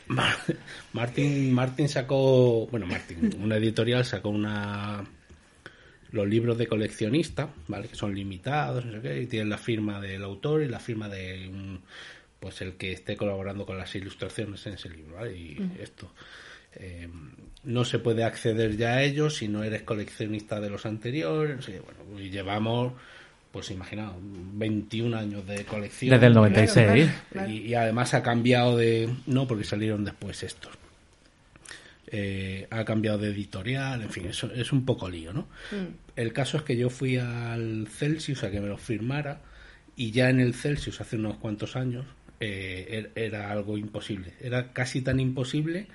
Mar- 0.08 0.36
Martin 0.92 1.52
Martin 1.52 1.88
sacó, 1.88 2.66
bueno, 2.66 2.86
Martin, 2.86 3.30
una 3.42 3.56
editorial 3.56 4.04
sacó 4.04 4.30
una 4.30 5.04
los 6.12 6.26
libros 6.26 6.56
de 6.56 6.66
coleccionista, 6.66 7.50
¿vale? 7.68 7.88
Que 7.88 7.94
son 7.94 8.14
limitados, 8.14 8.86
no 8.86 8.92
sé 8.92 9.00
qué, 9.02 9.22
y 9.22 9.26
tienen 9.26 9.50
la 9.50 9.58
firma 9.58 10.00
del 10.00 10.24
autor 10.24 10.62
y 10.62 10.68
la 10.68 10.78
firma 10.80 11.08
de 11.08 11.48
un- 11.48 11.80
pues 12.40 12.62
el 12.62 12.74
que 12.74 12.92
esté 12.92 13.16
colaborando 13.16 13.66
con 13.66 13.76
las 13.76 13.94
ilustraciones 13.94 14.64
en 14.66 14.74
ese 14.74 14.88
libro, 14.88 15.16
¿vale? 15.16 15.36
Y 15.36 15.58
esto 15.80 16.10
eh, 16.74 17.08
no 17.64 17.84
se 17.84 17.98
puede 17.98 18.24
acceder 18.24 18.76
ya 18.76 18.94
a 18.94 19.02
ellos 19.02 19.36
si 19.36 19.48
no 19.48 19.62
eres 19.64 19.82
coleccionista 19.82 20.60
de 20.60 20.70
los 20.70 20.86
anteriores, 20.86 21.66
bueno, 21.66 22.20
y 22.20 22.30
llevamos 22.30 22.92
pues 23.50 23.70
imaginaos, 23.70 24.14
21 24.20 25.16
años 25.16 25.46
de 25.46 25.64
colección. 25.64 26.10
Desde 26.10 26.26
el 26.26 26.34
96. 26.34 27.10
Claro. 27.32 27.50
Y, 27.50 27.56
y 27.68 27.74
además 27.74 28.12
ha 28.12 28.22
cambiado 28.22 28.76
de... 28.76 29.08
No, 29.26 29.48
porque 29.48 29.64
salieron 29.64 30.04
después 30.04 30.42
estos. 30.42 30.70
Eh, 32.10 32.66
ha 32.70 32.84
cambiado 32.84 33.18
de 33.18 33.28
editorial, 33.30 34.00
en 34.02 34.10
fin, 34.10 34.26
eso 34.26 34.50
es 34.54 34.72
un 34.72 34.84
poco 34.86 35.10
lío, 35.10 35.32
¿no? 35.32 35.46
El 36.16 36.32
caso 36.32 36.56
es 36.58 36.62
que 36.62 36.76
yo 36.76 36.88
fui 36.88 37.18
al 37.18 37.86
Celsius 37.90 38.44
a 38.44 38.50
que 38.50 38.60
me 38.60 38.68
lo 38.68 38.78
firmara 38.78 39.40
y 39.94 40.10
ya 40.10 40.30
en 40.30 40.40
el 40.40 40.54
Celsius 40.54 41.00
hace 41.02 41.16
unos 41.16 41.36
cuantos 41.36 41.76
años 41.76 42.06
eh, 42.40 43.10
er- 43.14 43.22
era 43.22 43.50
algo 43.50 43.76
imposible. 43.76 44.32
Era 44.40 44.72
casi 44.72 45.02
tan 45.02 45.20
imposible, 45.20 45.86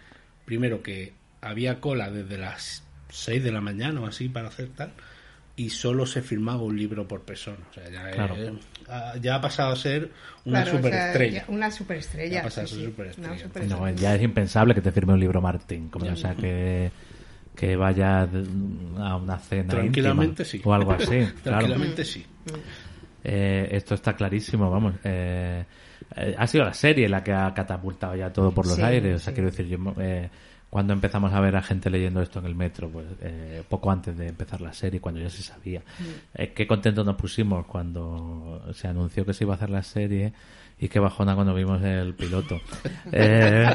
primero 0.45 0.83
que 0.83 1.13
había 1.43 1.79
cola 1.79 2.09
desde 2.09 2.37
las 2.37 2.83
6 3.09 3.43
de 3.43 3.51
la 3.51 3.61
mañana 3.61 4.01
o 4.01 4.05
así 4.07 4.29
para 4.29 4.47
hacer 4.47 4.69
tal 4.69 4.91
y 5.55 5.69
solo 5.69 6.05
se 6.07 6.23
firmaba 6.23 6.63
un 6.63 6.75
libro 6.77 7.07
por 7.07 7.21
persona. 7.21 7.57
O 7.69 7.73
sea, 7.73 7.87
ya, 7.89 8.09
Claro. 8.11 8.35
eh, 8.35 8.53
ha- 8.89 9.15
ya 9.21 9.35
ha 9.35 9.41
pasado 9.41 9.71
a 9.73 9.75
ser 9.75 10.09
una 10.45 10.63
Claro, 10.63 10.79
o 10.79 10.81
sea, 10.81 10.89
superestrella. 10.91 11.45
una 11.47 11.69
superestrella. 11.71 12.33
Ya 12.37 12.43
pasa 12.43 12.61
a 12.61 12.65
sí, 12.67 12.73
ser 12.73 12.79
sí, 12.79 12.85
superestrella. 12.89 13.29
una 13.31 13.39
superestrella. 13.39 13.91
No, 13.91 13.95
ya 14.01 14.15
es 14.15 14.21
impensable 14.23 14.73
que 14.73 14.81
te 14.81 14.91
firme 14.91 15.13
un 15.13 15.19
libro 15.19 15.41
Martín. 15.41 15.89
Como, 15.89 16.07
o 16.11 16.15
sea, 16.15 16.33
que, 16.33 16.91
que 17.55 17.75
vayas 17.75 18.29
a 18.97 19.15
una 19.15 19.37
cena. 19.37 19.69
Tranquilamente 19.69 20.41
íntima 20.41 20.45
sí. 20.49 20.61
O 20.65 20.73
algo 20.73 20.91
así. 20.93 21.05
claro. 21.43 21.59
Tranquilamente 21.59 22.03
sí. 22.03 22.25
Eh, 23.23 23.67
esto 23.71 23.93
está 23.95 24.15
clarísimo, 24.15 24.69
vamos. 24.69 24.95
Eh, 25.03 25.63
eh, 26.15 26.35
ha 26.37 26.47
sido 26.47 26.65
la 26.65 26.73
serie 26.73 27.07
la 27.07 27.23
que 27.23 27.31
ha 27.31 27.53
catapultado 27.53 28.15
ya 28.15 28.31
todo 28.33 28.51
por 28.51 28.65
los 28.65 28.75
Sí, 28.75 28.81
aires. 28.81 29.15
O 29.15 29.19
sea, 29.19 29.31
sí. 29.31 29.35
quiero 29.35 29.49
decir, 29.51 29.67
yo, 29.67 29.77
eh, 29.99 30.29
cuando 30.73 30.93
empezamos 30.93 31.31
a 31.33 31.39
ver 31.39 31.55
a 31.55 31.61
gente 31.61 31.87
leyendo 31.91 32.19
esto 32.23 32.39
en 32.39 32.45
el 32.47 32.55
metro, 32.55 32.89
pues 32.89 33.05
eh, 33.21 33.61
poco 33.69 33.91
antes 33.91 34.17
de 34.17 34.27
empezar 34.29 34.59
la 34.59 34.73
serie, 34.73 34.99
cuando 34.99 35.21
ya 35.21 35.29
se 35.29 35.43
sabía. 35.43 35.83
Eh, 36.33 36.51
qué 36.55 36.65
contentos 36.65 37.05
nos 37.05 37.15
pusimos 37.15 37.67
cuando 37.67 38.59
se 38.73 38.87
anunció 38.87 39.23
que 39.23 39.35
se 39.35 39.43
iba 39.43 39.53
a 39.53 39.57
hacer 39.57 39.69
la 39.69 39.83
serie 39.83 40.33
y 40.79 40.87
qué 40.87 40.97
bajona 40.97 41.35
cuando 41.35 41.53
vimos 41.53 41.79
el 41.83 42.15
piloto. 42.15 42.59
Eh, 43.11 43.69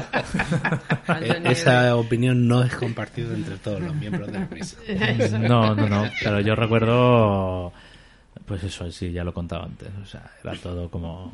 Eh, 1.21 1.41
Esa 1.45 1.95
opinión 1.95 2.45
no 2.49 2.63
es 2.63 2.75
compartida 2.75 3.33
entre 3.33 3.55
todos 3.55 3.79
los 3.79 3.95
miembros 3.95 4.27
de 4.29 4.33
la 4.33 4.47
mesa. 4.47 4.77
No, 5.39 5.73
no, 5.73 5.87
no. 5.87 6.03
Pero 6.21 6.41
yo 6.41 6.53
recuerdo. 6.55 7.71
Pues 8.45 8.63
eso, 8.63 8.91
sí, 8.91 9.11
ya 9.11 9.23
lo 9.23 9.31
he 9.31 9.33
contado 9.33 9.63
antes. 9.63 9.89
O 10.01 10.05
sea, 10.05 10.31
era 10.43 10.53
todo 10.55 10.89
como. 10.89 11.33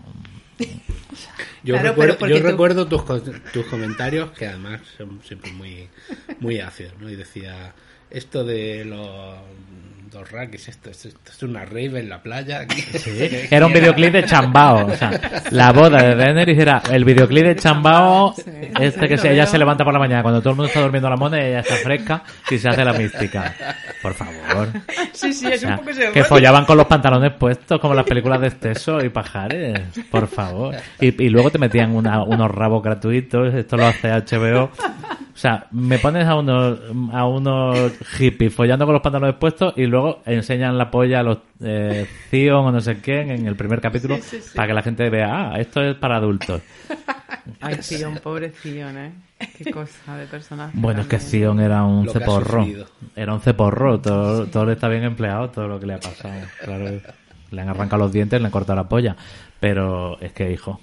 Yo, 1.63 1.73
Claro, 1.75 1.89
recuerdo, 1.89 2.27
yo 2.27 2.37
tú- 2.37 2.43
recuerdo 2.43 2.87
tus, 2.87 3.03
co- 3.03 3.21
tus 3.21 3.65
comentarios, 3.67 4.31
que 4.31 4.47
además 4.47 4.81
son 4.97 5.21
siempre 5.23 5.51
muy, 5.51 5.89
muy 6.39 6.59
ácidos, 6.59 6.93
¿no? 6.99 7.09
Y 7.09 7.15
decía, 7.15 7.73
esto 8.09 8.43
de 8.43 8.85
los 8.85 9.37
dos 10.15 10.31
rackets, 10.31 10.69
esto, 10.69 10.89
esto, 10.89 11.09
esto 11.09 11.31
es 11.31 11.43
una 11.43 11.65
rave 11.65 11.99
en 11.99 12.09
la 12.09 12.21
playa. 12.21 12.61
aquí". 12.61 12.83
Era 13.51 13.65
un 13.65 13.73
videoclip 13.73 14.11
de 14.13 14.23
Chambao. 14.25 14.87
O 14.87 14.95
sea, 14.95 15.11
la 15.51 15.71
boda 15.71 16.01
de 16.01 16.15
Daenerys 16.15 16.57
era 16.57 16.81
el 16.91 17.03
videoclip 17.03 17.43
de 17.45 17.55
Chambao. 17.57 18.33
Este 18.79 19.07
que 19.07 19.17
se, 19.17 19.31
ella 19.33 19.45
se 19.45 19.57
levanta 19.57 19.83
por 19.83 19.93
la 19.93 19.99
mañana 19.99 20.21
cuando 20.23 20.39
todo 20.41 20.51
el 20.51 20.55
mundo 20.55 20.67
está 20.67 20.81
durmiendo 20.81 21.07
a 21.07 21.11
la 21.11 21.17
mona 21.17 21.37
y 21.41 21.47
ella 21.47 21.59
está 21.59 21.75
fresca 21.75 22.23
y 22.49 22.57
se 22.57 22.69
hace 22.69 22.83
la 22.85 22.93
mística. 22.93 23.53
Por 24.01 24.13
favor. 24.13 24.69
Sí, 25.13 25.33
sí, 25.33 25.45
O 25.47 25.49
es 25.49 25.59
sea, 25.61 25.71
un 25.71 25.77
poco 25.79 25.89
ese 25.91 26.01
que 26.01 26.07
rollo. 26.19 26.25
follaban 26.25 26.65
con 26.65 26.77
los 26.77 26.87
pantalones 26.87 27.33
puestos 27.33 27.79
como 27.79 27.93
las 27.93 28.05
películas 28.05 28.39
de 28.41 28.47
Esteso 28.47 29.03
y 29.03 29.09
Pajares, 29.09 29.81
por 30.09 30.27
favor. 30.27 30.75
Y, 31.01 31.23
y 31.23 31.29
luego 31.29 31.49
te 31.51 31.57
metían 31.57 31.91
una- 31.95 32.23
unos 32.23 32.49
rabos 32.51 32.81
gratuitos, 32.83 33.53
esto 33.53 33.75
lo 33.77 33.85
hace 33.85 34.09
HBO. 34.11 34.65
O 35.33 35.37
sea, 35.37 35.65
me 35.71 35.99
pones 35.99 36.25
a 36.25 36.35
unos, 36.35 36.79
a 37.11 37.25
unos 37.27 37.91
hippies 38.17 38.53
follando 38.53 38.85
con 38.85 38.93
los 38.93 39.01
pantalones 39.01 39.35
puestos 39.35 39.73
y 39.75 39.85
luego 39.85 40.04
enseñan 40.25 40.77
la 40.77 40.89
polla 40.91 41.19
a 41.19 41.23
los 41.23 41.39
eh, 41.61 42.05
Zion 42.29 42.65
o 42.65 42.71
no 42.71 42.81
sé 42.81 42.99
quién 43.01 43.31
en 43.31 43.45
el 43.47 43.55
primer 43.55 43.81
capítulo 43.81 44.17
para 44.55 44.67
que 44.67 44.73
la 44.73 44.81
gente 44.81 45.09
vea, 45.09 45.51
ah, 45.51 45.59
esto 45.59 45.81
es 45.81 45.95
para 45.95 46.17
adultos. 46.17 46.61
Ay, 47.61 47.81
Sion, 47.81 48.17
pobre 48.23 48.51
Sion, 48.51 48.97
¿eh? 48.97 49.11
Qué 49.57 49.71
cosa 49.71 50.17
de 50.17 50.25
personaje. 50.25 50.71
Bueno, 50.75 51.01
es 51.01 51.07
que. 51.07 51.19
Zion 51.19 51.59
era 51.59 51.83
un 51.83 52.09
ceporro. 52.09 52.65
Era 53.15 53.33
un 53.33 53.41
ceporro. 53.41 53.99
Todo, 53.99 54.47
todo 54.47 54.71
está 54.71 54.87
bien 54.87 55.03
empleado, 55.03 55.49
todo 55.49 55.67
lo 55.67 55.79
que 55.79 55.85
le 55.85 55.93
ha 55.93 55.99
pasado. 55.99 56.33
Claro, 56.63 56.99
le 57.51 57.61
han 57.61 57.69
arrancado 57.69 58.03
los 58.03 58.11
dientes, 58.11 58.39
le 58.39 58.45
han 58.45 58.51
cortado 58.51 58.77
la 58.77 58.87
polla. 58.87 59.15
Pero 59.59 60.19
es 60.21 60.31
que, 60.33 60.51
hijo. 60.51 60.79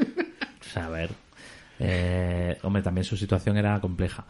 O 0.00 0.64
sea, 0.64 0.86
a 0.86 0.90
ver. 0.90 1.10
eh, 1.78 2.56
hombre, 2.62 2.82
también 2.82 3.04
su 3.04 3.16
situación 3.16 3.56
era 3.56 3.78
compleja. 3.80 4.24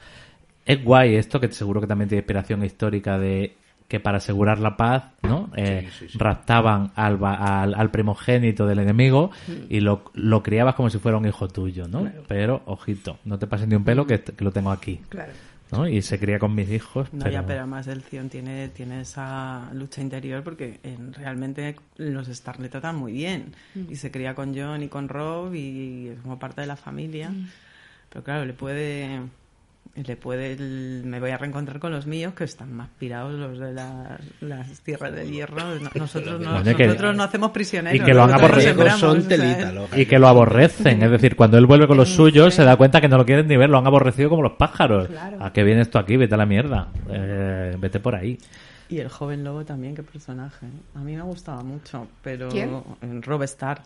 Es 0.65 0.83
guay 0.83 1.15
esto, 1.17 1.41
que 1.41 1.51
seguro 1.53 1.81
que 1.81 1.87
también 1.87 2.09
tiene 2.09 2.21
inspiración 2.21 2.65
histórica 2.65 3.19
de 3.19 3.57
que 3.89 4.01
para 4.01 4.19
asegurar 4.19 4.59
la 4.59 4.77
paz, 4.77 5.05
¿no? 5.23 5.51
Eh, 5.57 5.89
Sí, 5.91 6.07
sí, 6.07 6.09
sí. 6.13 6.19
raptaban 6.19 6.93
al, 6.95 7.19
al, 7.25 7.75
al 7.75 7.91
primogénito 7.91 8.67
del 8.67 8.81
enemigo 8.81 9.31
y 9.71 9.81
lo, 9.81 10.05
lo 10.15 10.43
criabas 10.43 10.75
como 10.75 10.91
si 10.91 10.99
fuera 10.99 11.17
un 11.19 11.27
hijo 11.27 11.49
tuyo, 11.49 11.89
¿no? 11.89 12.07
Pero, 12.29 12.63
ojito, 12.67 13.19
no 13.25 13.39
te 13.39 13.47
pases 13.47 13.67
ni 13.67 13.75
un 13.77 13.85
pelo 13.85 14.07
que, 14.07 14.21
que 14.21 14.45
lo 14.45 14.53
tengo 14.53 14.71
aquí, 14.71 15.01
Claro. 15.09 15.33
¿no? 15.73 15.89
Y 15.89 16.03
se 16.03 16.19
cría 16.19 16.39
con 16.39 16.55
mis 16.55 16.71
hijos, 16.71 17.13
No, 17.15 17.21
pero... 17.25 17.31
ya, 17.33 17.47
pero 17.47 17.61
además 17.61 17.87
el 17.87 18.03
Zion 18.03 18.29
tiene, 18.29 18.69
tiene 18.69 19.01
esa 19.01 19.71
lucha 19.73 20.01
interior 20.03 20.43
porque 20.43 20.81
en- 20.83 21.13
realmente 21.15 21.77
los 21.97 22.29
Stark 22.29 22.61
le 22.61 22.69
tratan 22.69 22.97
muy 22.97 23.13
bien. 23.13 23.55
Y 23.89 23.97
se 23.97 24.11
cría 24.11 24.35
con 24.35 24.55
John 24.55 24.83
y 24.83 24.89
con 24.89 25.09
Rob 25.09 25.55
y 25.55 26.09
es 26.09 26.21
como 26.21 26.39
parte 26.39 26.61
de 26.61 26.67
la 26.67 26.77
familia. 26.77 27.33
Pero 28.11 28.23
claro, 28.23 28.45
le 28.45 28.53
puede... 28.53 29.21
Le 29.97 30.17
puede 30.17 30.53
el- 30.53 31.03
me 31.05 31.19
voy 31.21 31.31
a 31.31 31.39
reencontrar 31.39 31.81
con 31.81 31.91
los 31.91 32.07
míos 32.07 32.33
que 32.35 32.45
están 32.45 32.73
más 32.73 32.89
pirados 32.99 33.33
los 33.35 33.59
de 33.59 33.73
las, 33.73 34.21
las 34.41 34.81
tierras 34.83 35.13
de 35.13 35.29
hierro 35.29 35.57
No- 35.81 35.91
nosotros 35.95 36.41
no, 36.41 36.63
que- 36.77 36.87
nosotros 36.87 37.17
no 37.17 37.23
hacemos 37.25 37.51
prisioneros 37.51 38.01
y 38.01 38.05
que 38.05 38.15
lo 38.15 38.23
han 38.23 38.33
aborrecido. 38.33 39.17
telita, 39.27 39.73
Y 39.97 40.07
que 40.07 40.19
lo 40.19 40.29
aborrecen, 40.29 41.03
es 41.03 41.11
decir, 41.11 41.35
cuando 41.35 41.59
él 41.59 41.67
vuelve 41.67 41.87
con 41.89 41.97
los 41.97 42.11
suyos 42.11 42.55
se 42.55 42.65
da 42.65 42.77
cuenta 42.77 43.01
que 43.01 43.09
no 43.09 43.17
lo 43.17 43.25
quieren 43.27 43.49
ni 43.49 43.57
ver, 43.57 43.69
lo 43.71 43.79
han 43.79 43.87
aborrecido 43.87 44.29
como 44.31 44.43
los 44.43 44.53
pájaros. 44.53 45.09
Claro. 45.09 45.43
¿A 45.43 45.53
qué 45.53 45.65
viene 45.65 45.83
esto 45.83 45.99
aquí? 45.99 46.17
Vete 46.17 46.35
a 46.35 46.39
la 46.39 46.47
mierda. 46.47 46.89
Eh, 47.11 47.75
vete 47.79 47.99
por 48.01 48.15
ahí. 48.15 48.39
Y 48.91 49.01
el 49.01 49.09
joven 49.09 49.45
lobo 49.45 49.65
también, 49.65 49.95
qué 49.95 50.03
personaje. 50.03 50.67
A 50.95 51.01
mí 51.01 51.15
me 51.15 51.23
gustaba 51.23 51.63
mucho, 51.63 52.09
pero 52.23 52.49
¿Quién? 52.49 52.71
en 53.03 53.21
Rob 53.23 53.43
Stark. 53.43 53.83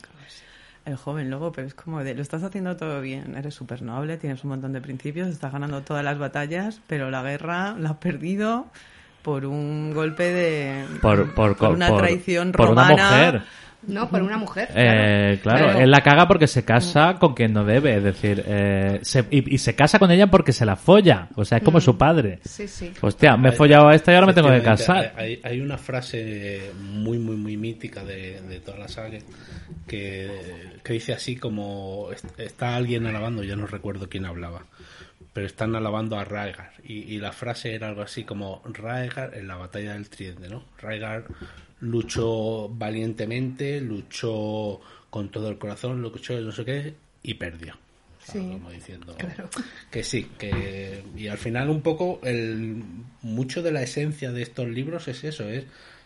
El 0.85 0.97
joven 0.97 1.31
lobo, 1.31 1.53
pero 1.53 1.67
es 1.69 1.75
como 1.75 2.03
de, 2.03 2.15
lo 2.15 2.23
estás 2.23 2.43
haciendo 2.43 2.77
todo 2.77 3.01
bien, 3.01 3.37
eres 3.37 3.55
súper 3.55 3.83
noble, 3.83 4.17
tienes 4.17 4.43
un 4.43 4.51
montón 4.51 4.73
de 4.73 4.81
principios, 4.81 5.29
estás 5.29 5.53
ganando 5.53 5.83
todas 5.83 6.03
las 6.05 6.19
batallas, 6.19 6.81
pero 6.89 7.09
la 7.11 7.23
guerra 7.23 7.77
la 7.79 7.91
has 7.91 7.97
perdido 7.99 8.67
por 9.23 9.47
un 9.47 9.93
golpe 9.95 10.25
de... 10.25 10.85
Por, 11.01 11.33
por, 11.35 11.57
por 11.57 11.71
una 11.71 11.89
por- 11.89 11.99
traición 11.99 12.51
por 12.51 12.71
una 12.71 12.89
romana. 12.89 13.11
mujer. 13.11 13.43
No, 13.87 14.09
por 14.09 14.23
una 14.23 14.39
mujer. 14.39 14.69
Eh, 14.75 15.41
claro, 15.43 15.67
Pero- 15.69 15.81
él 15.81 15.91
la 15.91 16.01
caga 16.03 16.29
porque 16.29 16.47
se 16.47 16.65
casa 16.65 17.17
con 17.19 17.35
quien 17.35 17.53
no 17.53 17.65
debe, 17.65 17.97
es 17.97 18.05
decir, 18.05 18.45
eh, 18.47 19.01
se- 19.03 19.27
y, 19.31 19.55
y 19.55 19.59
se 19.59 19.75
casa 19.75 19.99
con 19.99 20.11
ella 20.11 20.29
porque 20.29 20.53
se 20.53 20.65
la 20.65 20.77
folla, 20.77 21.29
o 21.35 21.45
sea, 21.45 21.59
es 21.59 21.65
como 21.65 21.81
su 21.81 21.99
padre. 21.99 22.39
Sí, 22.45 22.69
sí. 22.69 22.93
Hostia, 23.01 23.37
me 23.37 23.49
he 23.49 23.53
follado 23.53 23.89
a 23.89 23.95
esta 23.95 24.13
y 24.13 24.15
ahora 24.15 24.29
me 24.29 24.35
tengo 24.35 24.51
que 24.51 24.63
casar. 24.63 25.13
Hay, 25.17 25.41
hay 25.43 25.61
una 25.61 25.79
frase 25.79 26.71
muy, 26.81 27.19
muy, 27.19 27.37
muy 27.37 27.57
mítica 27.57 28.05
de, 28.05 28.41
de 28.43 28.61
toda 28.61 28.79
la 28.79 28.89
saga 28.89 29.19
que, 29.87 30.31
que 30.85 30.93
dice 30.93 31.13
así 31.13 31.37
como 31.37 32.09
est- 32.13 32.39
está 32.39 32.77
alguien 32.77 33.07
alabando, 33.07 33.43
ya 33.43 33.57
no 33.57 33.67
recuerdo 33.67 34.09
quién 34.09 34.27
hablaba, 34.27 34.63
pero 35.33 35.47
están 35.47 35.75
alabando 35.75 36.19
a 36.19 36.25
Raegar 36.25 36.73
y, 36.85 36.99
y 37.15 37.19
la 37.19 37.33
frase 37.33 37.75
era 37.75 37.89
algo 37.89 38.03
así 38.03 38.25
como 38.25 38.63
Raegar 38.65 39.35
en 39.35 39.49
la 39.49 39.57
batalla 39.57 39.95
del 39.95 40.09
tridente, 40.09 40.49
¿no? 40.49 40.65
Raegar 40.79 41.25
luchó 41.83 42.69
valientemente, 42.71 43.81
luchó 43.81 44.81
con 45.11 45.29
todo 45.31 45.49
el 45.51 45.59
corazón, 45.59 46.01
luchó 46.01 46.41
no 46.41 46.51
sé 46.53 46.65
qué 46.65 46.95
y 47.23 47.35
perdió. 47.35 47.77
Sí, 48.25 48.39
como 48.39 48.71
diciendo 48.71 49.17
claro. 49.17 49.49
que 49.91 50.05
sí, 50.05 50.29
que 50.39 51.03
y 51.17 51.27
al 51.27 51.39
final 51.39 51.69
un 51.71 51.83
poco 51.83 52.21
el 52.23 52.83
mucho 53.21 53.63
de 53.63 53.73
la 53.73 53.83
esencia 53.83 54.31
de 54.31 54.43
estos 54.43 54.69
libros 54.69 55.09
es 55.09 55.25
eso, 55.25 55.49
es 55.49 55.65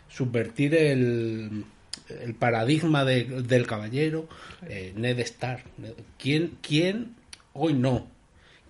subvertir 0.09 0.73
el, 0.73 1.63
el 2.09 2.33
paradigma 2.33 3.05
de- 3.05 3.43
del 3.43 3.67
caballero, 3.67 4.27
eh, 4.67 4.93
Ned 4.95 5.19
Stark. 5.19 5.63
¿Quién, 6.17 6.57
¿Quién 6.63 7.13
hoy 7.53 7.73
no? 7.73 8.07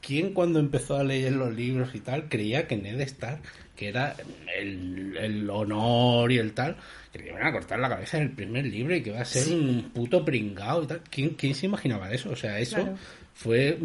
¿Quién 0.02 0.34
cuando 0.34 0.60
empezó 0.60 0.98
a 0.98 1.03
leer 1.06 1.32
los 1.32 1.53
libros 1.56 1.95
y 1.95 2.02
tal 2.02 2.27
creía 2.27 2.68
que 2.68 2.76
Ned 2.76 3.00
Stark, 3.00 3.42
que 3.77 3.88
era 3.88 4.15
el, 4.59 5.15
el 5.17 5.49
honor 5.49 6.30
y 6.31 6.38
el 6.39 6.51
tal, 6.53 6.75
que 7.14 7.19
le 7.19 7.30
iban 7.30 7.43
a 7.47 7.51
cortar 7.53 7.80
la 7.80 7.88
cabeza 7.88 8.17
en 8.17 8.23
el 8.23 8.31
primer 8.31 8.65
libro 8.65 8.93
y 8.95 9.01
que 9.01 9.11
iba 9.11 9.22
a 9.22 9.25
ser 9.25 9.53
un 9.56 9.91
puto 9.93 10.25
pringao 10.25 10.83
y 10.83 10.88
tal? 10.88 11.01
¿Quién, 11.09 11.30
quién 11.35 11.56
se 11.56 11.67
imaginaba 11.67 12.11
eso? 12.11 12.31
O 12.31 12.35
sea, 12.35 12.59
eso 12.59 12.75
Claro. 12.77 12.97
fue 13.33 13.77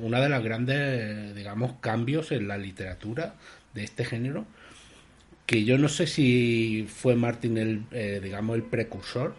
una 0.00 0.20
de 0.20 0.28
las 0.28 0.42
grandes, 0.42 1.34
digamos, 1.34 1.74
cambios 1.80 2.32
en 2.32 2.48
la 2.48 2.56
literatura 2.56 3.34
de 3.74 3.84
este 3.84 4.04
género 4.04 4.46
que 5.46 5.64
yo 5.64 5.76
no 5.78 5.88
sé 5.88 6.06
si 6.06 6.86
fue 6.88 7.16
Martin 7.16 7.58
el, 7.58 7.82
eh, 7.90 8.20
digamos, 8.22 8.54
el 8.56 8.62
precursor 8.62 9.34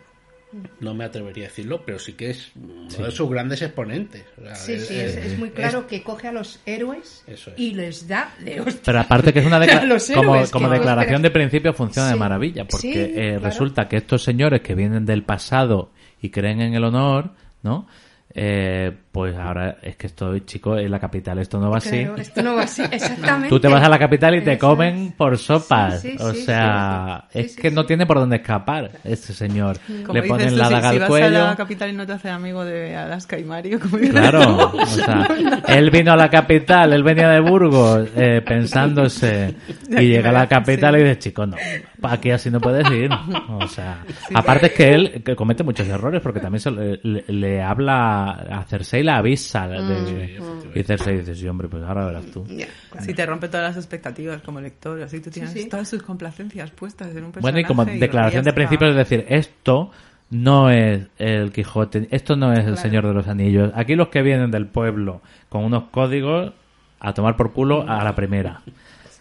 no 0.80 0.94
me 0.94 1.06
atrevería 1.06 1.46
a 1.46 1.48
decirlo, 1.48 1.84
pero 1.86 1.98
sí 2.00 2.14
que 2.14 2.32
es 2.32 2.52
uno 2.56 3.06
de 3.06 3.12
sus 3.12 3.30
grandes 3.30 3.62
exponentes. 3.62 4.24
O 4.38 4.42
sea, 4.44 4.56
Sí, 4.56 4.74
es- 4.74 4.88
sí, 4.88 5.00
es, 5.00 5.16
es 5.18 5.38
muy 5.40 5.50
es- 5.50 5.54
claro 5.54 5.88
que 5.88 6.04
coge 6.04 6.28
a 6.28 6.32
los 6.32 6.60
héroes 6.66 7.24
y 7.58 7.74
les 7.74 8.08
da 8.08 8.34
de 8.44 8.60
hostia. 8.62 8.82
Pero 8.86 9.00
aparte 9.00 9.32
que 9.34 9.40
es 9.40 9.46
una 9.46 9.60
como, 10.14 10.36
héroes, 10.36 10.52
como 10.52 10.68
no 10.68 10.74
declaración 10.74 11.22
de 11.22 11.32
principio 11.32 11.74
funciona 11.74 12.10
de 12.10 12.16
maravilla, 12.16 12.66
porque 12.66 12.82
sí, 12.92 12.94
eh, 13.00 13.14
claro. 13.32 13.40
resulta 13.42 13.88
que 13.88 13.98
estos 13.98 14.24
señores 14.24 14.62
que 14.62 14.76
vienen 14.76 15.06
del 15.06 15.24
pasado 15.24 15.92
y 16.22 16.30
creen 16.30 16.62
en 16.62 16.74
el 16.76 16.84
honor, 16.84 17.32
¿no? 17.64 17.88
Eh, 18.34 18.92
pues 19.12 19.36
ahora 19.36 19.78
es 19.82 19.98
que 19.98 20.08
estoy, 20.08 20.42
chico, 20.46 20.78
en 20.78 20.90
la 20.90 20.98
capital 21.00 21.38
esto 21.40 21.60
no 21.60 21.70
va 21.70 21.80
así. 21.80 22.08
Esto 22.18 22.42
no 22.42 22.56
va 22.56 22.64
así, 22.64 22.82
exactamente. 22.90 23.50
Tú 23.50 23.60
te 23.60 23.68
vas 23.68 23.84
a 23.84 23.90
la 23.90 24.00
capital 24.00 24.36
y 24.36 24.42
te 24.42 24.58
comen 24.58 25.14
por 25.18 25.38
sopas. 25.38 26.02
Sí, 26.02 26.12
sí, 26.18 26.24
o 26.24 26.34
sea, 26.34 27.26
sí, 27.32 27.40
es 27.40 27.56
que 27.58 27.72
no 27.72 27.86
tiene 27.86 28.06
por 28.06 28.18
dónde 28.20 28.38
escapar 28.38 28.90
este 29.04 29.34
señor. 29.34 29.78
Como 30.06 30.14
Le 30.14 30.22
dices 30.22 30.30
ponen 30.38 30.50
tú, 30.52 30.56
la 30.56 30.68
si- 30.68 30.74
daga 30.74 30.90
si 30.90 30.96
al 30.96 31.00
vas 31.02 31.10
cuello. 31.10 31.44
a 31.44 31.48
la 31.50 31.56
capital 31.58 31.90
y 31.90 31.94
no 31.94 32.06
te 32.08 32.14
haces 32.14 32.32
amigo 32.32 32.64
de 32.64 32.96
Alaska 32.96 33.38
y 33.38 33.44
Mario, 33.44 33.80
como 33.82 33.98
dices 33.98 34.12
Claro, 34.16 34.72
o 34.74 34.86
sea, 34.86 35.28
él 35.68 35.92
vino 35.92 36.14
a 36.14 36.16
la 36.16 36.30
capital, 36.30 36.94
él 36.94 37.04
venía 37.04 37.28
de 37.30 37.42
Burgos 37.42 38.08
eh, 38.16 38.42
pensándose 38.46 39.56
y 39.90 40.08
llega 40.08 40.30
a 40.30 40.34
la 40.34 40.48
capital 40.48 40.96
y 40.96 41.04
dice, 41.04 41.20
chico, 41.20 41.46
no, 41.46 41.58
aquí 42.04 42.32
así 42.32 42.50
no 42.50 42.62
puedes 42.62 42.90
ir. 42.92 43.10
O 43.50 43.68
sea, 43.68 44.04
aparte 44.34 44.68
es 44.68 44.72
que 44.74 44.94
él 44.94 45.22
que 45.24 45.36
comete 45.36 45.64
muchos 45.64 45.88
errores 45.88 46.22
porque 46.22 46.40
también 46.40 46.62
se 46.62 46.72
le, 46.72 47.00
le- 47.04 47.26
le 47.28 47.62
habla 47.62 48.32
a 48.32 48.64
Cersei 48.64 49.01
y 49.02 49.04
la 49.04 49.18
avisa. 49.18 49.68
de- 49.68 50.40
y 50.74 50.84
Cersei 50.84 51.18
dice, 51.20 51.36
sí, 51.36 51.48
hombre, 51.48 51.68
pues 51.68 51.84
ahora 51.84 52.06
verás 52.06 52.26
tú. 52.28 52.46
Claro. 52.46 52.72
Si 53.06 53.14
te 53.14 53.26
rompe 53.26 53.50
todas 53.50 53.68
las 53.70 53.78
expectativas 53.78 54.42
como 54.42 54.62
lector, 54.62 55.02
así 55.02 55.20
tú 55.20 55.30
tienes 55.30 55.52
sí. 55.52 55.68
todas 55.68 55.90
sus 55.90 56.02
complacencias 56.02 56.72
puestas 56.72 57.10
en 57.16 57.26
un 57.26 57.32
personaje. 57.32 57.42
Bueno, 57.42 57.60
y 57.60 57.64
como 57.66 57.84
declaración 57.86 58.44
de 58.44 58.46
ya 58.46 58.50
está. 58.52 58.56
principio 58.56 58.88
es 58.88 58.96
decir, 58.96 59.26
esto 59.28 59.92
no 60.30 60.70
es 60.70 61.08
el 61.18 61.52
Quijote, 61.52 62.08
esto 62.12 62.38
no 62.38 62.54
es 62.54 62.66
el 62.66 62.78
Señor 62.78 63.06
de 63.06 63.14
los 63.14 63.28
Anillos. 63.28 63.72
Aquí 63.76 63.96
los 63.96 64.08
que 64.08 64.22
vienen 64.22 64.50
del 64.50 64.68
pueblo 64.68 65.22
con 65.50 65.66
unos 65.66 65.86
códigos 65.92 66.54
a 67.02 67.14
tomar 67.14 67.36
por 67.36 67.52
culo 67.52 67.84
a 67.88 68.02
la 68.04 68.16
primera. 68.16 68.62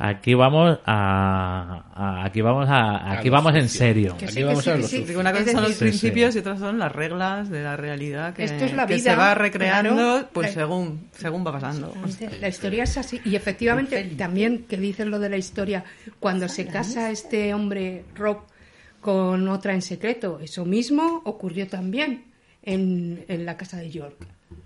Aquí 0.02 0.32
vamos 0.32 0.78
a, 0.86 1.84
a- 1.94 2.24
aquí 2.24 2.40
vamos 2.40 2.66
a 2.70 3.12
aquí 3.12 3.28
vamos 3.28 3.54
en 3.54 3.68
serio. 3.68 4.16
Que 4.16 4.24
Aquí 4.24 4.34
sí, 4.34 4.40
que 4.42 4.56
sí, 4.56 4.70
a 4.70 5.06
sí. 5.08 5.14
una 5.14 5.30
cosa 5.30 5.52
son 5.52 5.62
los 5.64 5.74
principios 5.74 6.34
y 6.34 6.38
otras 6.38 6.58
son 6.58 6.78
las 6.78 6.90
reglas 6.90 7.50
de 7.50 7.62
la 7.62 7.76
realidad 7.76 8.32
que, 8.32 8.44
Esto 8.44 8.64
es 8.64 8.72
la 8.72 8.86
que 8.86 8.94
vida, 8.94 9.10
se 9.10 9.16
va 9.16 9.34
recreando 9.34 9.92
claro. 9.94 10.28
pues 10.32 10.46
La- 10.56 10.62
según, 10.62 11.08
según 11.12 11.46
va 11.46 11.52
pasando. 11.52 11.92
La 12.40 12.48
historia 12.48 12.84
es 12.84 12.96
así. 12.96 13.20
Y 13.26 13.36
efectivamente, 13.36 14.02
también 14.16 14.64
que 14.66 14.78
dices 14.78 15.06
lo 15.06 15.18
de 15.18 15.28
la 15.28 15.36
historia, 15.36 15.84
cuando 16.18 16.48
se 16.48 16.66
casa 16.66 17.10
este 17.10 17.52
hombre, 17.52 18.04
Rob, 18.16 18.38
con 19.02 19.48
otra 19.48 19.74
en 19.74 19.82
secreto, 19.82 20.40
eso 20.42 20.64
mismo 20.64 21.20
ocurrió 21.24 21.66
también 21.68 22.24
en, 22.62 23.22
en 23.28 23.44
la 23.44 23.58
casa 23.58 23.76
de 23.76 23.90
York. 23.90 24.16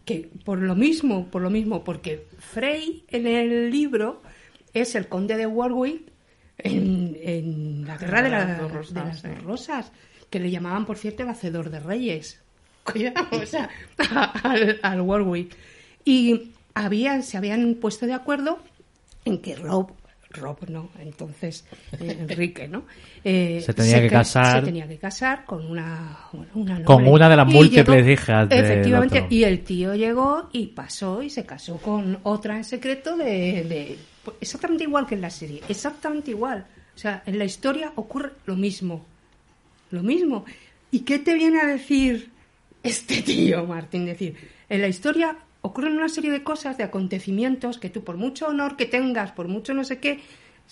Que 0.05 0.31
por 0.45 0.59
lo 0.61 0.77
mismo, 0.77 1.27
por 1.27 1.43
lo 1.43 1.51
mismo, 1.51 1.83
porque 1.83 2.27
Frey 2.39 3.05
en 3.09 3.27
el 3.27 3.71
libro 3.73 4.23
es 4.75 4.95
el 4.95 5.09
conde 5.09 5.37
de 5.37 5.47
Warwick 5.47 6.03
en, 6.59 7.17
en 7.23 7.85
la 7.87 7.97
guerra 7.97 8.23
de, 8.23 8.31
la- 8.31 8.45
las 8.45 8.61
dos 8.61 8.73
rosas, 8.73 8.95
de 8.95 9.01
las 9.01 9.23
dos 9.23 9.43
rosas, 9.45 9.93
que 10.31 10.41
le 10.41 10.51
llamaban, 10.51 10.85
por 10.87 10.99
cierto, 10.99 11.23
el 11.23 11.29
hacedor 11.31 11.71
de 11.71 11.81
reyes. 11.81 12.41
Cuidado, 12.85 13.27
o 13.33 13.47
sea, 13.47 13.71
al, 14.43 14.79
al 14.83 15.01
Warwick. 15.01 15.57
Y 16.05 16.51
habían, 16.75 17.23
se 17.23 17.37
habían 17.39 17.75
puesto 17.77 18.07
de 18.07 18.13
acuerdo 18.13 18.59
en 19.25 19.39
que 19.39 19.57
Rob, 19.57 19.93
Rob 20.31 20.59
no, 20.69 20.91
entonces 20.99 21.65
eh, 21.99 22.17
Enrique, 22.29 22.69
¿no? 22.69 22.85
Eh, 23.25 23.63
Se 23.65 23.73
tenía 23.73 24.01
que 24.03 24.09
ca- 24.09 24.19
casar. 24.19 24.61
Se 24.61 24.67
tenía 24.67 24.87
que 24.87 24.99
casar 24.99 25.45
con 25.47 25.65
una, 25.71 26.19
bueno, 26.33 26.51
una 26.55 26.83
Con 26.85 27.07
una 27.07 27.29
de 27.29 27.37
las 27.37 27.49
Y 27.51 27.55
múltiples 27.55 28.05
llegó- 28.05 28.11
hijas 28.11 28.49
del 28.49 28.65
Efectivamente, 28.65 29.19
otro. 29.21 29.35
y 29.35 29.45
el 29.45 29.61
tío 29.65 29.95
llegó 29.95 30.51
y 30.53 30.67
pasó 30.67 31.23
y 31.23 31.31
se 31.31 31.47
casó 31.47 31.79
con 31.79 32.19
otra 32.25 32.57
en 32.57 32.65
secreto 32.65 33.17
de, 33.17 33.25
de- 33.65 33.99
pues, 34.25 34.37
exactamente 34.41 34.85
igual 34.85 35.07
que 35.07 35.15
en 35.15 35.21
la 35.21 35.31
serie, 35.31 35.63
exactamente 35.69 36.31
igual. 36.31 36.67
O 36.95 36.99
sea, 36.99 37.23
en 37.27 37.39
la 37.39 37.45
historia 37.45 37.93
ocurre 37.97 38.33
lo 38.47 38.57
mismo, 38.57 39.05
lo 39.91 40.03
mismo. 40.03 40.45
¿Y 40.91 41.01
qué 41.01 41.19
te 41.19 41.35
viene 41.35 41.61
a 41.61 41.67
decir 41.67 42.31
este 42.83 43.23
tío, 43.23 43.65
Martín? 43.67 44.07
Decir, 44.07 44.37
en 44.69 44.81
la 44.81 44.89
historia 44.89 45.37
ocurren 45.61 45.97
una 45.97 46.09
serie 46.09 46.31
de 46.31 46.43
cosas, 46.43 46.77
de 46.77 46.85
acontecimientos 46.85 47.79
que 47.79 47.91
tú, 47.91 48.05
por 48.05 48.17
mucho 48.17 48.47
honor 48.47 48.77
que 48.77 48.87
tengas, 48.87 49.33
por 49.33 49.49
mucho 49.49 49.75
no 49.75 49.83
sé 49.83 49.99
qué, 49.99 50.21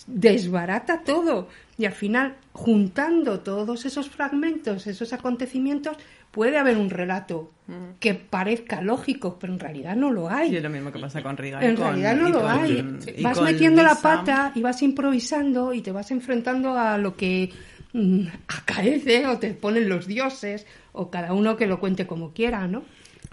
desbarata 0.07 1.03
todo. 1.03 1.49
Y 1.77 1.85
al 1.85 1.93
final, 1.93 2.35
juntando 2.51 3.39
todos 3.39 3.85
esos 3.85 4.09
fragmentos, 4.09 4.87
esos 4.87 5.11
acontecimientos, 5.13 5.97
puede 6.33 6.57
haber 6.57 6.77
un 6.77 6.89
relato 6.89 7.51
que 7.99 8.13
parezca 8.15 8.81
lógico, 8.81 9.37
pero 9.39 9.53
en 9.53 9.59
realidad 9.59 9.95
no 9.95 10.11
lo 10.11 10.29
hay. 10.29 10.51
Y 10.51 10.57
es 10.57 10.63
lo 10.63 10.69
mismo 10.69 10.91
que 10.91 10.99
pasa 10.99 11.21
con 11.23 11.37
Riga. 11.37 11.63
y 11.63 11.67
En 11.67 11.75
con- 11.75 11.85
realidad 11.85 12.15
no 12.17 12.27
lo 12.29 12.41
con- 12.41 12.49
hay. 12.51 12.99
Vas 13.21 13.39
metiendo 13.41 13.81
la 13.83 13.95
pata 13.95 14.51
y 14.55 14.61
vas 14.61 14.81
improvisando 14.81 15.73
y 15.73 15.81
te 15.81 15.91
vas 15.93 16.09
enfrentando 16.11 16.77
a 16.77 16.97
lo 16.97 17.15
que 17.15 17.51
mm, 17.93 18.25
acaece 18.47 19.27
o 19.27 19.37
te 19.37 19.53
ponen 19.53 19.87
los 19.87 20.07
dioses 20.07 20.65
o 20.91 21.09
cada 21.11 21.31
uno 21.33 21.55
que 21.55 21.67
lo 21.67 21.79
cuente 21.79 22.07
como 22.07 22.33
quiera, 22.33 22.67
¿no? 22.67 22.83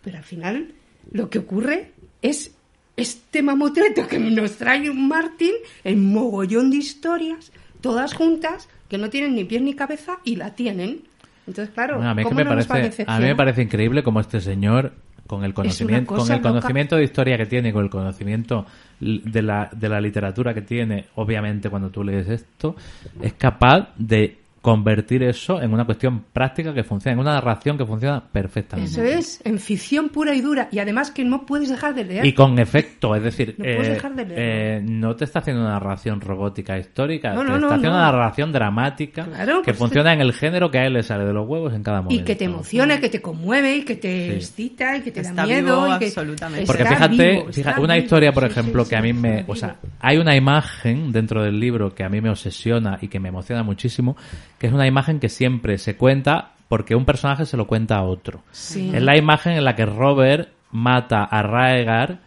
Pero 0.03 0.19
al 0.19 0.25
final 0.25 0.73
lo 1.11 1.31
que 1.31 1.39
ocurre 1.41 1.93
es 2.23 2.55
este 2.97 3.43
mamotreto 3.43 4.07
que 4.07 4.19
nos 4.19 4.53
trae 4.59 4.91
un 4.91 5.09
Martín 5.09 5.55
en 5.83 6.05
mogollón 6.13 6.71
de 6.71 6.77
historias, 6.77 7.51
todas 7.81 8.13
juntas, 8.15 8.69
que 8.91 8.99
no 8.99 9.09
tienen 9.11 9.35
ni 9.35 9.45
pies 9.45 9.63
ni 9.63 9.75
cabeza 9.75 10.19
y 10.25 10.37
la 10.37 10.55
tienen. 10.55 11.09
Entonces, 11.51 11.75
claro, 11.75 11.97
Bueno, 11.97 12.11
a 12.11 12.15
mí, 12.15 12.23
es 12.23 12.29
que 12.29 12.29
¿cómo 12.31 12.39
me 12.39 12.45
no 12.45 12.55
nos 12.57 12.65
va 12.71 12.75
a 12.75 12.79
parece, 12.79 13.03
a 13.03 13.05
mí 13.15 13.21
me 13.23 13.27
decepcionar? 13.29 13.37
parece 13.37 13.63
increíble 13.63 14.03
como 14.03 14.21
este 14.21 14.41
señor 14.41 14.93
con 15.27 15.45
el 15.45 15.55
conocimiento 15.55 16.15
con 16.17 16.23
el 16.31 16.39
loca. 16.39 16.49
conocimiento 16.49 16.97
de 16.97 17.05
historia 17.05 17.37
que 17.37 17.47
tiene 17.47 17.73
con 17.73 17.85
el 17.85 17.91
conocimiento 17.91 18.67
de 18.99 19.43
la, 19.43 19.71
de 19.73 19.89
la 19.89 20.01
literatura 20.01 20.53
que 20.55 20.63
tiene 20.63 21.07
obviamente 21.15 21.71
cuando 21.71 21.89
tú 21.91 22.03
lees 22.03 22.29
esto 22.29 22.75
es 23.23 23.35
capaz 23.35 23.91
de 23.97 24.40
convertir 24.61 25.23
eso 25.23 25.63
en 25.63 25.73
una 25.73 25.85
cuestión 25.87 26.25
práctica 26.33 26.75
que 26.75 26.85
funciona 26.85 27.15
en 27.15 27.19
una 27.21 27.33
narración 27.35 27.79
que 27.79 27.87
funciona 27.87 28.23
perfectamente 28.23 28.91
Eso 28.91 29.03
es, 29.03 29.41
en 29.45 29.59
ficción 29.59 30.11
pura 30.11 30.35
y 30.35 30.43
dura. 30.43 30.69
Y 30.71 30.79
además 30.81 31.11
que 31.11 31.25
no 31.25 31.47
puedes 31.47 31.71
dejar 31.71 31.95
de 31.95 32.05
leer. 32.05 32.27
y 32.27 32.35
con 32.35 32.59
efecto, 32.59 33.15
es 33.17 33.23
decir, 33.23 33.55
No 33.57 33.65
puedes 33.65 33.89
eh, 33.89 33.91
dejar 33.93 34.15
de 34.15 34.27
eh, 34.29 34.81
no 34.85 35.17
te 35.17 35.25
está 35.25 35.39
haciendo 35.39 35.63
una 35.63 35.73
narración 35.73 36.21
robótica 36.21 36.79
histórica, 36.79 37.33
No, 37.33 37.41
te 37.43 37.47
no, 37.49 37.55
está 37.55 37.67
haciendo 37.69 37.89
no. 37.91 37.95
una 37.97 38.13
narración 38.13 38.53
dramática 38.53 39.25
Claro, 39.25 39.63
que 39.63 39.73
pues 39.73 39.79
funciona 39.79 40.13
en 40.13 40.21
el 40.21 40.33
género 40.35 40.71
que 40.71 40.79
a 40.79 40.87
él 40.87 40.93
le 40.93 41.03
sale 41.03 41.25
de 41.25 41.33
los 41.33 41.49
huevos 41.49 41.73
en 41.73 41.83
cada 41.83 42.01
y 42.01 42.03
momento. 42.03 42.25
que 42.27 42.37
te 42.37 42.45
emociona, 42.45 43.01
que 43.01 43.09
te 43.09 43.23
conmueve, 43.23 43.77
y 43.77 43.83
que 43.85 43.97
te 43.97 44.11
Sí. 44.31 44.37
excita, 44.37 44.97
y 44.99 45.01
que 45.01 45.11
te 45.11 45.21
Está 45.21 45.33
da 45.35 45.47
miedo. 45.47 45.85
vivo 45.85 45.97
y 45.97 45.99
que 45.99 46.05
absolutamente. 46.07 46.67
Porque 46.67 46.83
está 46.83 46.95
fíjate, 46.97 47.31
vivo, 47.31 47.49
está 47.49 47.81
una 47.81 47.95
vivo, 47.95 48.05
historia, 48.05 48.33
por 48.33 48.43
sí, 48.45 48.51
ejemplo, 48.51 48.85
sí, 48.85 48.91
que 48.91 48.97
a 48.97 49.01
mí 49.01 49.13
me, 49.15 49.37
vivo. 49.39 49.53
o 49.53 49.57
sea, 49.57 49.77
hay 50.01 50.19
una 50.19 50.37
imagen 50.37 51.13
dentro 51.13 51.43
del 51.43 51.59
libro 51.59 51.95
que 51.95 52.05
a 52.05 52.09
mí 52.11 52.21
me 52.21 52.29
obsesiona 52.29 52.99
y 53.01 53.09
que 53.09 53.19
me 53.21 53.29
emociona 53.31 53.63
muchísimo, 53.63 54.17
que 54.61 54.67
es 54.67 54.73
una 54.75 54.87
imagen 54.87 55.19
que 55.19 55.31
siempre 55.31 55.79
se 55.79 55.97
cuenta 55.97 56.53
porque 56.69 56.95
un 56.95 57.07
personaje 57.07 57.47
se 57.47 57.57
lo 57.57 57.67
cuenta 57.67 57.97
a 57.97 58.03
otro. 58.03 58.43
Sí. 58.53 58.93
Es 58.95 59.03
la 59.03 59.17
imagen 59.17 59.55
en 59.55 59.65
la 59.65 59.75
que 59.75 59.87
Robert 59.87 60.51
mata 60.71 61.25
a 61.25 61.43
Raegar 61.43 62.19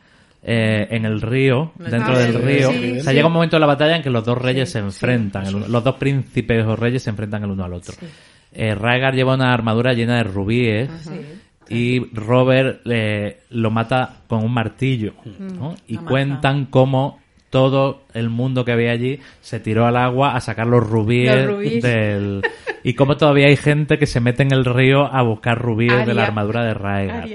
eh, 0.41 0.87
en 0.89 1.05
el 1.05 1.21
río, 1.21 1.71
dentro 1.77 2.17
del 2.17 2.33
río. 2.33 2.71
sí, 2.71 2.91
o 2.91 3.03
sea, 3.03 3.11
sí. 3.11 3.13
llega 3.13 3.27
un 3.27 3.33
momento 3.33 3.55
de 3.55 3.61
la 3.61 3.67
batalla 3.67 3.95
en 3.95 4.01
que 4.01 4.09
los 4.09 4.25
dos 4.25 4.37
reyes 4.37 4.67
Sí, 4.67 4.73
se 4.73 4.79
sí, 4.79 4.85
enfrentan, 4.85 5.45
el 5.45 5.71
los 5.71 5.83
dos 5.83 5.95
príncipes 5.95 6.65
o 6.65 6.75
reyes 6.75 7.03
se 7.03 7.11
enfrentan 7.11 7.43
el 7.43 7.51
uno 7.51 7.65
al 7.65 7.73
otro. 7.73 7.95
Eh, 8.51 8.73
Raegar 8.73 9.13
lleva 9.13 9.35
una 9.35 9.53
armadura 9.53 9.93
llena 9.93 10.17
de 10.17 10.23
rubíes 10.23 10.89
y 11.69 11.99
Robert 12.13 12.81
eh, 12.85 13.41
lo 13.51 13.69
mata 13.69 14.23
con 14.27 14.43
un 14.43 14.53
martillo. 14.53 15.13
¿no? 15.39 15.75
Y 15.87 15.97
cuentan 15.97 16.65
cómo 16.65 17.19
todo 17.53 18.01
el 18.15 18.31
mundo 18.31 18.65
que 18.65 18.71
había 18.71 18.91
allí 18.93 19.19
se 19.41 19.59
tiró 19.59 19.85
al 19.85 19.95
agua 19.95 20.35
a 20.35 20.41
sacar 20.41 20.65
los 20.65 20.83
rubíes, 20.83 21.35
Los 21.45 21.55
rubíes. 21.57 21.83
del... 21.83 22.41
Y 22.83 22.95
cómo 22.95 23.15
todavía 23.15 23.45
hay 23.45 23.55
gente 23.57 23.99
que 23.99 24.07
se 24.07 24.19
mete 24.19 24.41
en 24.41 24.51
el 24.51 24.65
río 24.65 25.05
a 25.05 25.21
buscar 25.21 25.59
rubíes 25.61 26.03
de 26.07 26.15
la 26.15 26.23
armadura 26.23 26.65
de 26.65 26.73
Raegar. 26.73 27.29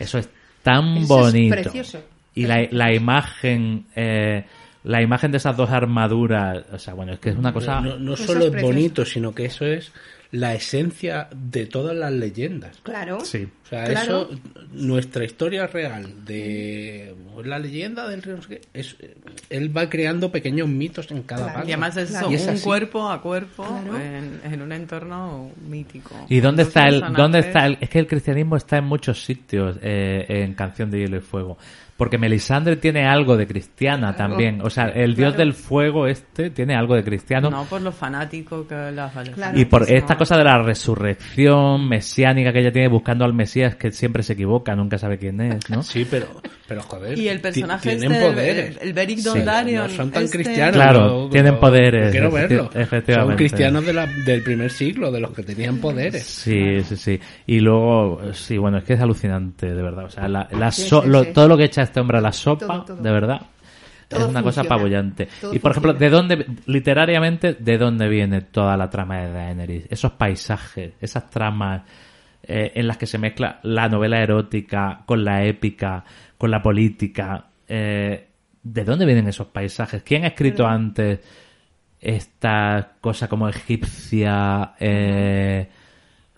Eso 0.00 0.18
es 0.18 0.28
tan 0.64 0.96
Eso 0.96 1.02
es 1.02 1.08
bonito. 1.08 1.54
precioso. 1.54 2.00
Y 2.34 2.44
la, 2.46 2.66
la 2.72 2.92
imagen... 2.92 3.84
eh, 3.94 4.44
la 4.82 5.00
imagen 5.02 5.30
de 5.32 5.38
esas 5.38 5.56
dos 5.56 5.70
armaduras, 5.70 6.64
o 6.72 6.78
sea, 6.78 6.94
bueno, 6.94 7.12
es 7.14 7.18
que 7.20 7.30
es 7.30 7.36
una 7.36 7.52
cosa... 7.52 7.80
No, 7.80 8.16
solo 8.16 8.46
es 8.46 8.62
bonito, 8.62 9.04
sino 9.04 9.32
que 9.34 9.44
eso 9.46 9.64
es 9.64 9.92
la 10.32 10.54
esencia 10.54 11.28
de 11.34 11.66
todas 11.66 11.96
las 11.96 12.12
leyendas. 12.12 12.78
Claro. 12.82 13.20
Sí. 13.20 13.46
O 13.64 13.68
sea, 13.68 13.84
Claro. 13.84 14.28
eso, 14.30 14.40
nuestra 14.72 15.24
historia 15.24 15.66
real 15.66 16.24
de 16.24 17.14
la 17.44 17.58
leyenda 17.58 18.08
del 18.08 18.22
río, 18.22 18.38
es, 18.72 18.96
él 19.50 19.76
va 19.76 19.88
creando 19.88 20.30
pequeños 20.30 20.68
mitos 20.68 21.10
en 21.10 21.22
cada 21.22 21.42
Claro. 21.44 21.54
parte. 21.54 21.70
Y 21.70 21.72
además 21.72 21.96
es 21.96 22.10
Claro. 22.10 22.26
eso, 22.26 22.32
Y 22.32 22.34
es 22.36 22.42
un 22.44 22.54
así. 22.54 22.64
cuerpo 22.64 23.08
a 23.08 23.20
cuerpo 23.22 23.64
Claro. 23.64 23.98
en, 23.98 24.40
en 24.44 24.62
un 24.62 24.72
entorno 24.72 25.50
mítico. 25.68 26.14
¿Y 26.28 26.40
dónde 26.40 26.62
está 26.62 26.84
el, 26.88 27.00
dónde 27.14 27.40
está 27.40 27.66
el, 27.66 27.78
es 27.80 27.88
que 27.88 27.98
el 27.98 28.06
cristianismo 28.06 28.56
está 28.56 28.78
en 28.78 28.84
muchos 28.84 29.24
sitios 29.24 29.78
eh, 29.82 30.24
en 30.28 30.54
Canción 30.54 30.90
de 30.90 30.98
Hielo 31.00 31.16
y 31.16 31.20
Fuego. 31.20 31.58
Porque 31.96 32.18
Melisandre 32.18 32.76
tiene 32.76 33.06
algo 33.06 33.36
de 33.38 33.46
cristiana 33.46 34.14
también. 34.14 34.60
O 34.62 34.68
sea, 34.68 34.84
el 34.88 35.14
dios 35.14 35.30
Claro. 35.34 35.38
del 35.38 35.52
fuego 35.54 36.06
este 36.06 36.50
tiene 36.50 36.74
algo 36.74 36.94
de 36.94 37.02
cristiano. 37.02 37.48
No 37.48 37.64
por 37.64 37.80
lo 37.80 37.90
fanático 37.90 38.66
que 38.68 38.74
la 38.92 39.10
Claro. 39.34 39.58
y 39.58 39.64
por 39.64 39.90
esta 39.90 40.12
no. 40.14 40.18
cosa 40.18 40.36
de 40.36 40.44
la 40.44 40.58
resurrección 40.62 41.88
mesiánica 41.88 42.52
que 42.52 42.60
ella 42.60 42.72
tiene 42.72 42.88
buscando 42.88 43.24
al 43.24 43.32
Mesías 43.32 43.76
que 43.76 43.90
siempre 43.92 44.22
se 44.22 44.34
equivoca, 44.34 44.74
nunca 44.74 44.98
sabe 44.98 45.18
quién 45.18 45.40
es, 45.40 45.70
¿no? 45.70 45.82
Sí, 45.82 46.06
pero, 46.10 46.26
pero 46.68 46.82
joder. 46.82 47.18
Y 47.18 47.28
el 47.28 47.40
personaje 47.40 47.96
tienen 47.96 48.12
este, 48.12 48.26
el- 48.26 48.32
poderes. 48.34 48.78
el 48.82 48.92
Beric 48.92 49.18
Sí, 49.18 49.24
Dondarrion, 49.24 49.88
No 49.88 49.88
son 49.88 50.10
tan 50.10 50.24
este- 50.24 50.36
cristianos. 50.38 50.74
Claro, 50.74 51.28
tienen 51.30 51.58
poderes, 51.58 52.10
Quiero 52.10 52.30
verlo. 52.30 52.70
efectivamente. 52.74 53.30
Son 53.32 53.36
cristianos 53.36 53.86
de 53.86 53.92
la- 53.94 54.06
del 54.06 54.42
primer 54.42 54.70
siglo, 54.70 55.10
de 55.10 55.20
los 55.20 55.30
que 55.32 55.42
tenían 55.42 55.78
poderes. 55.78 56.24
Sí, 56.24 56.82
sí, 56.82 56.96
sí. 56.96 57.20
Y 57.46 57.60
luego, 57.60 58.20
sí, 58.34 58.58
bueno, 58.58 58.78
es 58.78 58.84
que 58.84 58.94
es 58.94 59.00
alucinante, 59.00 59.66
de 59.74 59.82
verdad. 59.82 60.04
O 60.06 60.10
sea, 60.10 60.28
la, 60.28 60.48
la 60.52 60.70
Sí, 60.70 60.82
so- 60.82 61.02
sí, 61.02 61.08
lo- 61.08 61.24
sí. 61.24 61.30
todo 61.32 61.48
lo 61.48 61.56
que 61.56 61.64
echa 61.64 61.85
este 61.86 62.00
hombre 62.00 62.18
a 62.18 62.20
la 62.20 62.32
sopa, 62.32 62.66
Todo, 62.66 62.84
todo. 62.84 62.96
de 62.98 63.10
verdad, 63.10 63.40
Todo 64.08 64.20
es 64.20 64.28
una 64.28 64.42
cosa 64.42 64.60
apabullante. 64.60 65.26
Y 65.52 65.58
por 65.58 65.72
ejemplo. 65.72 65.94
¿de 65.94 66.10
dónde, 66.10 66.46
literariamente, 66.66 67.54
de 67.54 67.78
dónde 67.78 68.08
viene 68.08 68.42
toda 68.42 68.76
la 68.76 68.88
trama 68.90 69.18
de 69.22 69.32
Daenerys? 69.32 69.86
Esos 69.90 70.12
paisajes, 70.12 70.92
esas 71.00 71.28
tramas 71.30 71.82
eh, 72.42 72.72
en 72.76 72.86
las 72.86 72.96
que 72.98 73.06
se 73.06 73.18
mezcla 73.18 73.58
la 73.64 73.88
novela 73.88 74.20
erótica 74.20 75.00
con 75.06 75.24
la 75.24 75.42
épica, 75.44 76.04
con 76.38 76.50
la 76.50 76.62
política. 76.62 77.46
eh, 77.66 78.28
¿De 78.62 78.84
dónde 78.84 79.06
vienen 79.06 79.28
esos 79.28 79.46
paisajes? 79.48 80.02
¿Quién 80.02 80.24
ha 80.24 80.28
escrito 80.28 80.66
antes 80.66 81.20
esta 82.00 82.92
cosa 83.00 83.28
como 83.28 83.48
egipcia? 83.48 84.74
Eh, 84.78 85.68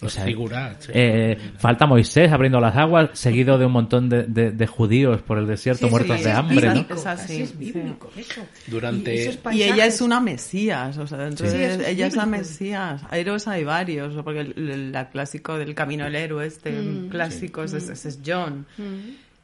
o 0.00 0.08
sea, 0.08 0.24
figuras, 0.24 0.76
sí. 0.80 0.92
eh, 0.94 1.36
falta 1.58 1.86
Moisés 1.86 2.30
abriendo 2.30 2.60
las 2.60 2.76
aguas, 2.76 3.10
seguido 3.14 3.58
de 3.58 3.66
un 3.66 3.72
montón 3.72 4.08
de, 4.08 4.24
de- 4.24 4.52
de 4.52 4.66
judíos 4.66 5.22
por 5.22 5.38
el 5.38 5.46
desierto 5.46 5.86
Sí, 5.86 5.90
muertos 5.90 6.18
sí, 6.18 6.24
de 6.24 6.32
hambre, 6.32 6.66
¿no? 6.68 6.74
bíblico, 6.74 6.94
Es 6.94 7.06
así, 7.06 7.42
es 7.42 7.58
bíblico, 7.58 8.10
eso. 8.16 8.42
Durante- 8.68 9.30
Y, 9.52 9.62
ella 9.62 9.86
es 9.86 10.00
una 10.00 10.20
mesías, 10.20 10.96
o 10.98 11.06
sea, 11.06 11.18
dentro 11.18 11.50
Sí. 11.50 11.56
de- 11.56 11.74
Sí, 11.74 11.80
es 11.82 11.88
ella 11.88 12.06
es 12.06 12.16
la 12.16 12.26
mesías. 12.26 13.02
Héroes 13.10 13.48
hay 13.48 13.64
varios, 13.64 14.14
porque 14.22 14.40
el, 14.40 14.96
clásico 15.10 15.58
del 15.58 15.74
camino 15.74 16.04
del 16.04 16.14
héroe, 16.16 16.46
este 16.46 16.70
Mm. 16.72 17.08
clásico, 17.08 17.64
ese, 17.64 17.78
ese 17.78 18.08
es 18.08 18.20
John. 18.24 18.66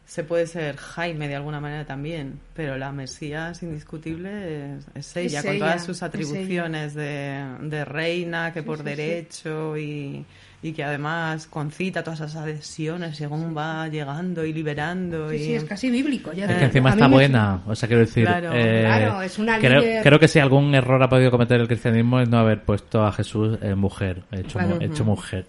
Se 0.06 0.22
puede 0.22 0.46
ser 0.46 0.76
Jaime 0.76 1.28
de 1.28 1.34
alguna 1.34 1.60
manera 1.60 1.86
también, 1.86 2.38
pero 2.54 2.76
la 2.76 2.92
mesías 2.92 3.62
indiscutible 3.62 4.76
es, 4.76 4.84
es 4.94 5.16
ella, 5.16 5.38
Es 5.38 5.44
con 5.46 5.54
ella, 5.54 5.64
todas 5.64 5.84
sus 5.86 5.96
es 5.96 6.02
atribuciones 6.02 6.94
de, 6.94 7.42
de 7.62 7.84
reina, 7.86 8.52
que 8.52 8.62
por 8.62 8.76
sí, 8.78 8.82
sí. 8.84 8.90
derecho 8.90 9.78
y, 9.78 10.24
y 10.66 10.72
que 10.72 10.82
además 10.82 11.46
concita 11.46 12.02
todas 12.02 12.20
esas 12.20 12.36
adhesiones 12.36 13.18
según 13.18 13.54
va 13.54 13.86
llegando 13.88 14.46
y 14.46 14.52
liberando. 14.54 15.28
Sí, 15.28 15.36
y... 15.36 15.38
sí, 15.40 15.54
es 15.56 15.64
casi 15.64 15.90
bíblico. 15.90 16.32
Ya 16.32 16.46
Es 16.46 16.56
que 16.56 16.64
encima 16.64 16.88
está 16.90 17.06
me- 17.06 17.14
buena, 17.16 17.60
o 17.66 17.74
sea, 17.74 17.86
quiero 17.86 18.00
decir, 18.00 18.24
Claro, 18.24 18.50
eh, 18.54 18.80
claro, 18.80 19.20
es 19.20 19.38
una 19.38 19.58
creo, 19.58 19.82
líder- 19.82 20.02
creo 20.02 20.18
que 20.18 20.26
si 20.26 20.38
algún 20.38 20.74
error 20.74 21.02
ha 21.02 21.08
podido 21.10 21.30
cometer 21.30 21.60
el 21.60 21.68
cristianismo 21.68 22.18
es 22.20 22.30
no 22.30 22.38
haber 22.38 22.62
puesto 22.62 23.04
a 23.04 23.12
Jesús 23.12 23.58
en 23.60 23.76
mujer, 23.78 24.22
hecho, 24.32 24.58
mu- 24.58 24.68
Claro. 24.78 24.84
hecho 24.84 25.04
mujer. 25.04 25.46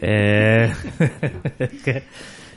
Eh, 0.00 0.72
es 1.58 1.82
que 1.82 2.02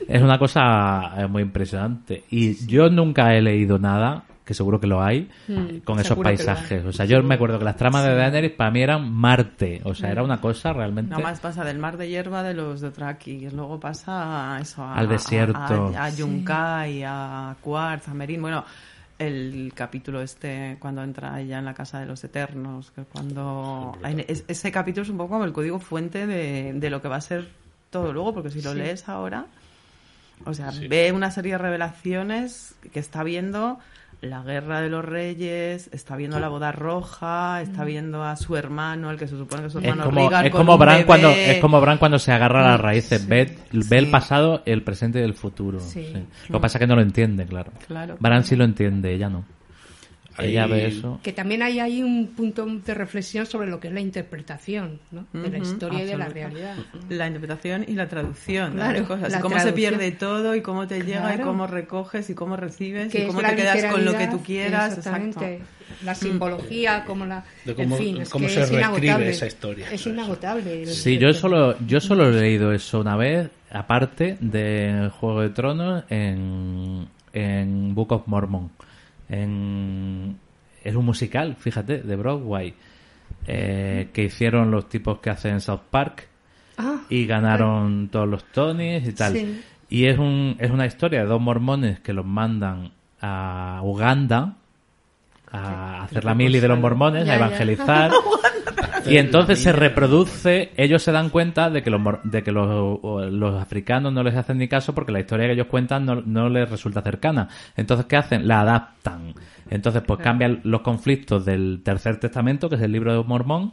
es 0.06 0.22
una 0.22 0.38
cosa 0.38 1.14
eh, 1.18 1.26
muy 1.26 1.42
impresionante. 1.42 2.22
Y 2.30 2.64
yo 2.66 2.88
nunca 2.90 3.34
he 3.34 3.42
leído 3.42 3.78
nada, 3.78 4.22
que 4.48 4.54
seguro 4.54 4.80
que 4.80 4.86
lo 4.86 5.02
hay, 5.02 5.28
con 5.84 6.00
esos 6.00 6.16
paisajes. 6.16 6.82
O 6.86 6.90
sea, 6.92 7.04
yo 7.04 7.22
me 7.22 7.34
acuerdo 7.34 7.58
que 7.58 7.66
las 7.66 7.76
tramas 7.76 8.02
de 8.02 8.14
Daenerys 8.14 8.52
para 8.52 8.70
mí 8.70 8.80
eran 8.80 9.12
Marte, 9.12 9.82
o 9.84 9.94
sea, 9.94 10.10
era 10.10 10.22
una 10.22 10.40
cosa 10.40 10.72
realmente... 10.72 11.10
Nada 11.10 11.22
más 11.22 11.38
pasa 11.38 11.64
del 11.64 11.78
mar 11.78 11.98
de 11.98 12.08
hierba 12.08 12.42
de 12.42 12.54
los 12.54 12.80
Dothraki 12.80 13.32
y 13.32 13.50
luego 13.50 13.78
pasa 13.78 14.56
a 14.56 14.60
eso, 14.62 14.82
a, 14.82 14.94
Al 14.94 15.06
desierto. 15.06 15.92
a, 15.94 16.04
a 16.06 16.08
Yunkai, 16.08 17.02
a 17.04 17.56
Quartz, 17.60 18.08
a 18.08 18.14
Merin. 18.14 18.40
Bueno, 18.40 18.64
el 19.18 19.70
capítulo 19.74 20.22
este 20.22 20.78
cuando 20.80 21.02
entra 21.02 21.38
ella 21.42 21.58
en 21.58 21.66
la 21.66 21.74
casa 21.74 22.00
de 22.00 22.06
los 22.06 22.24
Eternos, 22.24 22.90
que 22.92 23.02
cuando 23.02 23.98
es- 24.26 24.44
ese 24.48 24.72
capítulo 24.72 25.02
es 25.02 25.10
un 25.10 25.18
poco 25.18 25.30
como 25.34 25.44
el 25.44 25.52
código 25.52 25.78
fuente 25.78 26.26
de, 26.26 26.72
de 26.72 26.88
lo 26.90 27.02
que 27.02 27.08
va 27.08 27.16
a 27.16 27.20
ser 27.20 27.48
todo 27.90 28.14
luego, 28.14 28.32
porque 28.32 28.50
si 28.50 28.62
lo 28.62 28.72
lees 28.72 29.08
ahora, 29.10 29.44
o 30.46 30.54
sea, 30.54 30.70
ve 30.88 31.10
una 31.12 31.30
serie 31.32 31.52
de 31.52 31.58
revelaciones 31.58 32.76
que 32.92 33.00
está 33.00 33.24
viendo 33.24 33.80
la 34.20 34.42
guerra 34.42 34.80
de 34.80 34.88
los 34.88 35.04
reyes, 35.04 35.88
está 35.92 36.16
viendo 36.16 36.40
la 36.40 36.48
boda 36.48 36.72
roja, 36.72 37.62
está 37.62 37.84
viendo 37.84 38.24
a 38.24 38.34
su 38.36 38.56
hermano, 38.56 39.10
el 39.10 39.16
que 39.18 39.28
se 39.28 39.36
supone 39.36 39.62
que 39.62 39.66
es 39.68 39.72
su 39.72 39.78
Es 39.78 39.84
hermano 39.84 40.04
como, 40.10 40.28
Regan 40.28 40.46
es 40.46 40.50
como 40.52 40.76
Bran 40.78 40.94
bebé. 40.96 41.06
cuando 41.06 41.30
es 41.30 41.58
como 41.60 41.80
Bran 41.80 41.98
cuando 41.98 42.18
se 42.18 42.32
agarra 42.32 42.66
a 42.66 42.70
las 42.72 42.80
raíces 42.80 43.28
ve, 43.28 43.56
ve 43.72 43.98
el 43.98 44.06
Sí. 44.06 44.10
pasado 44.10 44.62
el 44.66 44.82
presente 44.82 45.20
y 45.20 45.22
el 45.22 45.34
futuro 45.34 45.78
Sí. 45.78 46.04
sí. 46.12 46.26
lo 46.48 46.58
que 46.58 46.62
pasa 46.62 46.78
es 46.78 46.80
que 46.80 46.86
no 46.88 46.96
lo 46.96 47.02
entiende 47.02 47.46
claro 47.46 47.70
Claro. 47.86 48.16
Bran 48.18 48.42
sí 48.44 48.56
lo 48.56 48.64
entiende 48.64 49.12
ella 49.14 49.28
no 49.28 49.44
ella 50.38 50.66
ve 50.66 50.86
eso 50.86 51.20
Que 51.22 51.32
también 51.32 51.62
hay 51.62 51.80
ahí 51.80 52.02
un 52.02 52.28
punto 52.28 52.64
de 52.66 52.94
reflexión 52.94 53.46
sobre 53.46 53.68
lo 53.68 53.80
que 53.80 53.88
es 53.88 53.94
la 53.94 54.00
interpretación 54.00 55.00
¿no? 55.10 55.26
de 55.32 55.48
la 55.50 55.58
historia 55.58 56.02
y 56.02 56.06
de 56.06 56.16
la 56.16 56.28
realidad. 56.28 56.76
La 57.08 57.26
interpretación 57.26 57.84
y 57.88 57.94
la 57.94 58.08
traducción 58.08 58.70
de 58.72 58.76
Claro, 58.76 58.98
las 59.00 59.08
cosas. 59.08 59.32
la 59.32 59.38
y 59.38 59.40
cómo 59.40 59.58
se 59.58 59.72
pierde 59.72 60.10
todo 60.12 60.54
y 60.54 60.60
cómo 60.62 60.86
te 60.86 61.02
llega 61.02 61.34
y 61.34 61.38
cómo 61.40 61.66
recoges 61.66 62.28
y 62.30 62.34
cómo 62.34 62.56
recibes 62.56 63.14
y 63.14 63.26
cómo 63.26 63.40
te 63.40 63.56
quedas 63.56 63.84
con 63.92 64.04
lo 64.04 64.16
que 64.16 64.26
tú 64.28 64.42
quieras. 64.42 64.98
exactamente. 64.98 65.54
Exacto. 65.54 65.74
La 66.04 66.14
simbología, 66.14 67.04
como 67.06 67.24
la. 67.24 67.44
De 67.64 67.74
cómo- 67.74 67.96
en 67.96 68.02
fin, 68.02 68.20
es 68.20 68.28
cómo 68.28 68.46
que 68.46 68.52
se 68.52 68.60
es 68.60 68.68
reescribe 68.70 68.98
inagotable. 69.06 69.30
esa 69.30 69.46
historia. 69.46 69.90
Es 69.90 70.06
inagotable. 70.06 70.86
sí 70.86 71.16
yo 71.18 71.32
solo 71.32 71.76
yo 71.86 71.98
solo 72.00 72.28
he 72.28 72.32
leído 72.40 72.72
eso 72.72 73.00
una 73.00 73.16
vez 73.16 73.48
aparte 73.70 74.36
de 74.40 75.10
Juego 75.18 75.40
de 75.42 75.48
Tronos 75.50 76.04
en 76.10 77.06
en 77.32 77.94
Book 77.94 78.12
of 78.12 78.22
Mormon 78.26 78.70
en 79.28 80.38
es 80.84 80.94
un 80.94 81.04
musical 81.04 81.56
fíjate 81.56 81.98
de 82.02 82.16
Broadway 82.16 82.74
eh, 83.46 84.08
que 84.12 84.24
hicieron 84.24 84.70
los 84.70 84.88
tipos 84.88 85.18
que 85.18 85.30
hacen 85.30 85.60
South 85.60 85.82
Park 85.90 86.28
Ah, 86.78 87.00
y 87.08 87.26
ganaron 87.26 88.08
todos 88.08 88.28
los 88.28 88.44
Tonys 88.44 89.06
y 89.06 89.12
tal. 89.12 89.32
Sí. 89.32 89.60
Y 89.90 90.06
es, 90.06 90.16
un, 90.18 90.56
es 90.60 90.70
una 90.70 90.86
historia 90.86 91.20
de 91.20 91.26
dos 91.26 91.40
mormones 91.40 91.98
que 91.98 92.12
los 92.12 92.24
mandan 92.24 92.92
a 93.20 93.80
Uganda 93.82 94.54
a 95.50 96.04
hacer 96.04 96.24
la 96.24 96.34
mili 96.34 96.60
de 96.60 96.68
los 96.68 96.78
mormones, 96.78 97.26
Ya, 97.26 97.34
a 97.34 97.48
ya. 97.48 98.10
y 99.10 99.18
entonces 99.18 99.58
se 99.62 99.72
reproduce, 99.72 100.70
ellos 100.76 101.02
se 101.02 101.12
dan 101.12 101.30
cuenta 101.30 101.70
de 101.70 101.82
que 101.82 101.90
los, 101.90 102.00
mor- 102.00 102.20
de 102.24 102.42
que 102.42 102.52
los, 102.52 103.00
los 103.32 103.54
africanos 103.60 104.12
no 104.12 104.22
les 104.22 104.34
hacen 104.36 104.58
ni 104.58 104.68
caso 104.68 104.94
porque 104.94 105.12
la 105.12 105.20
historia 105.20 105.46
que 105.46 105.52
ellos 105.52 105.66
cuentan 105.66 106.04
no, 106.06 106.16
no 106.22 106.48
les 106.48 106.68
resulta 106.70 107.02
cercana. 107.02 107.48
Entonces, 107.76 108.06
¿qué 108.06 108.16
hacen? 108.16 108.46
La 108.48 108.60
adaptan. 108.60 109.34
Entonces, 109.70 110.02
pues 110.06 110.20
cambian 110.20 110.60
los 110.64 110.80
conflictos 110.82 111.44
del 111.44 111.82
Tercer 111.84 112.18
Testamento, 112.20 112.68
que 112.68 112.76
es 112.76 112.82
el 112.82 112.92
libro 112.92 113.12
de 113.14 113.22
Mormón, 113.26 113.72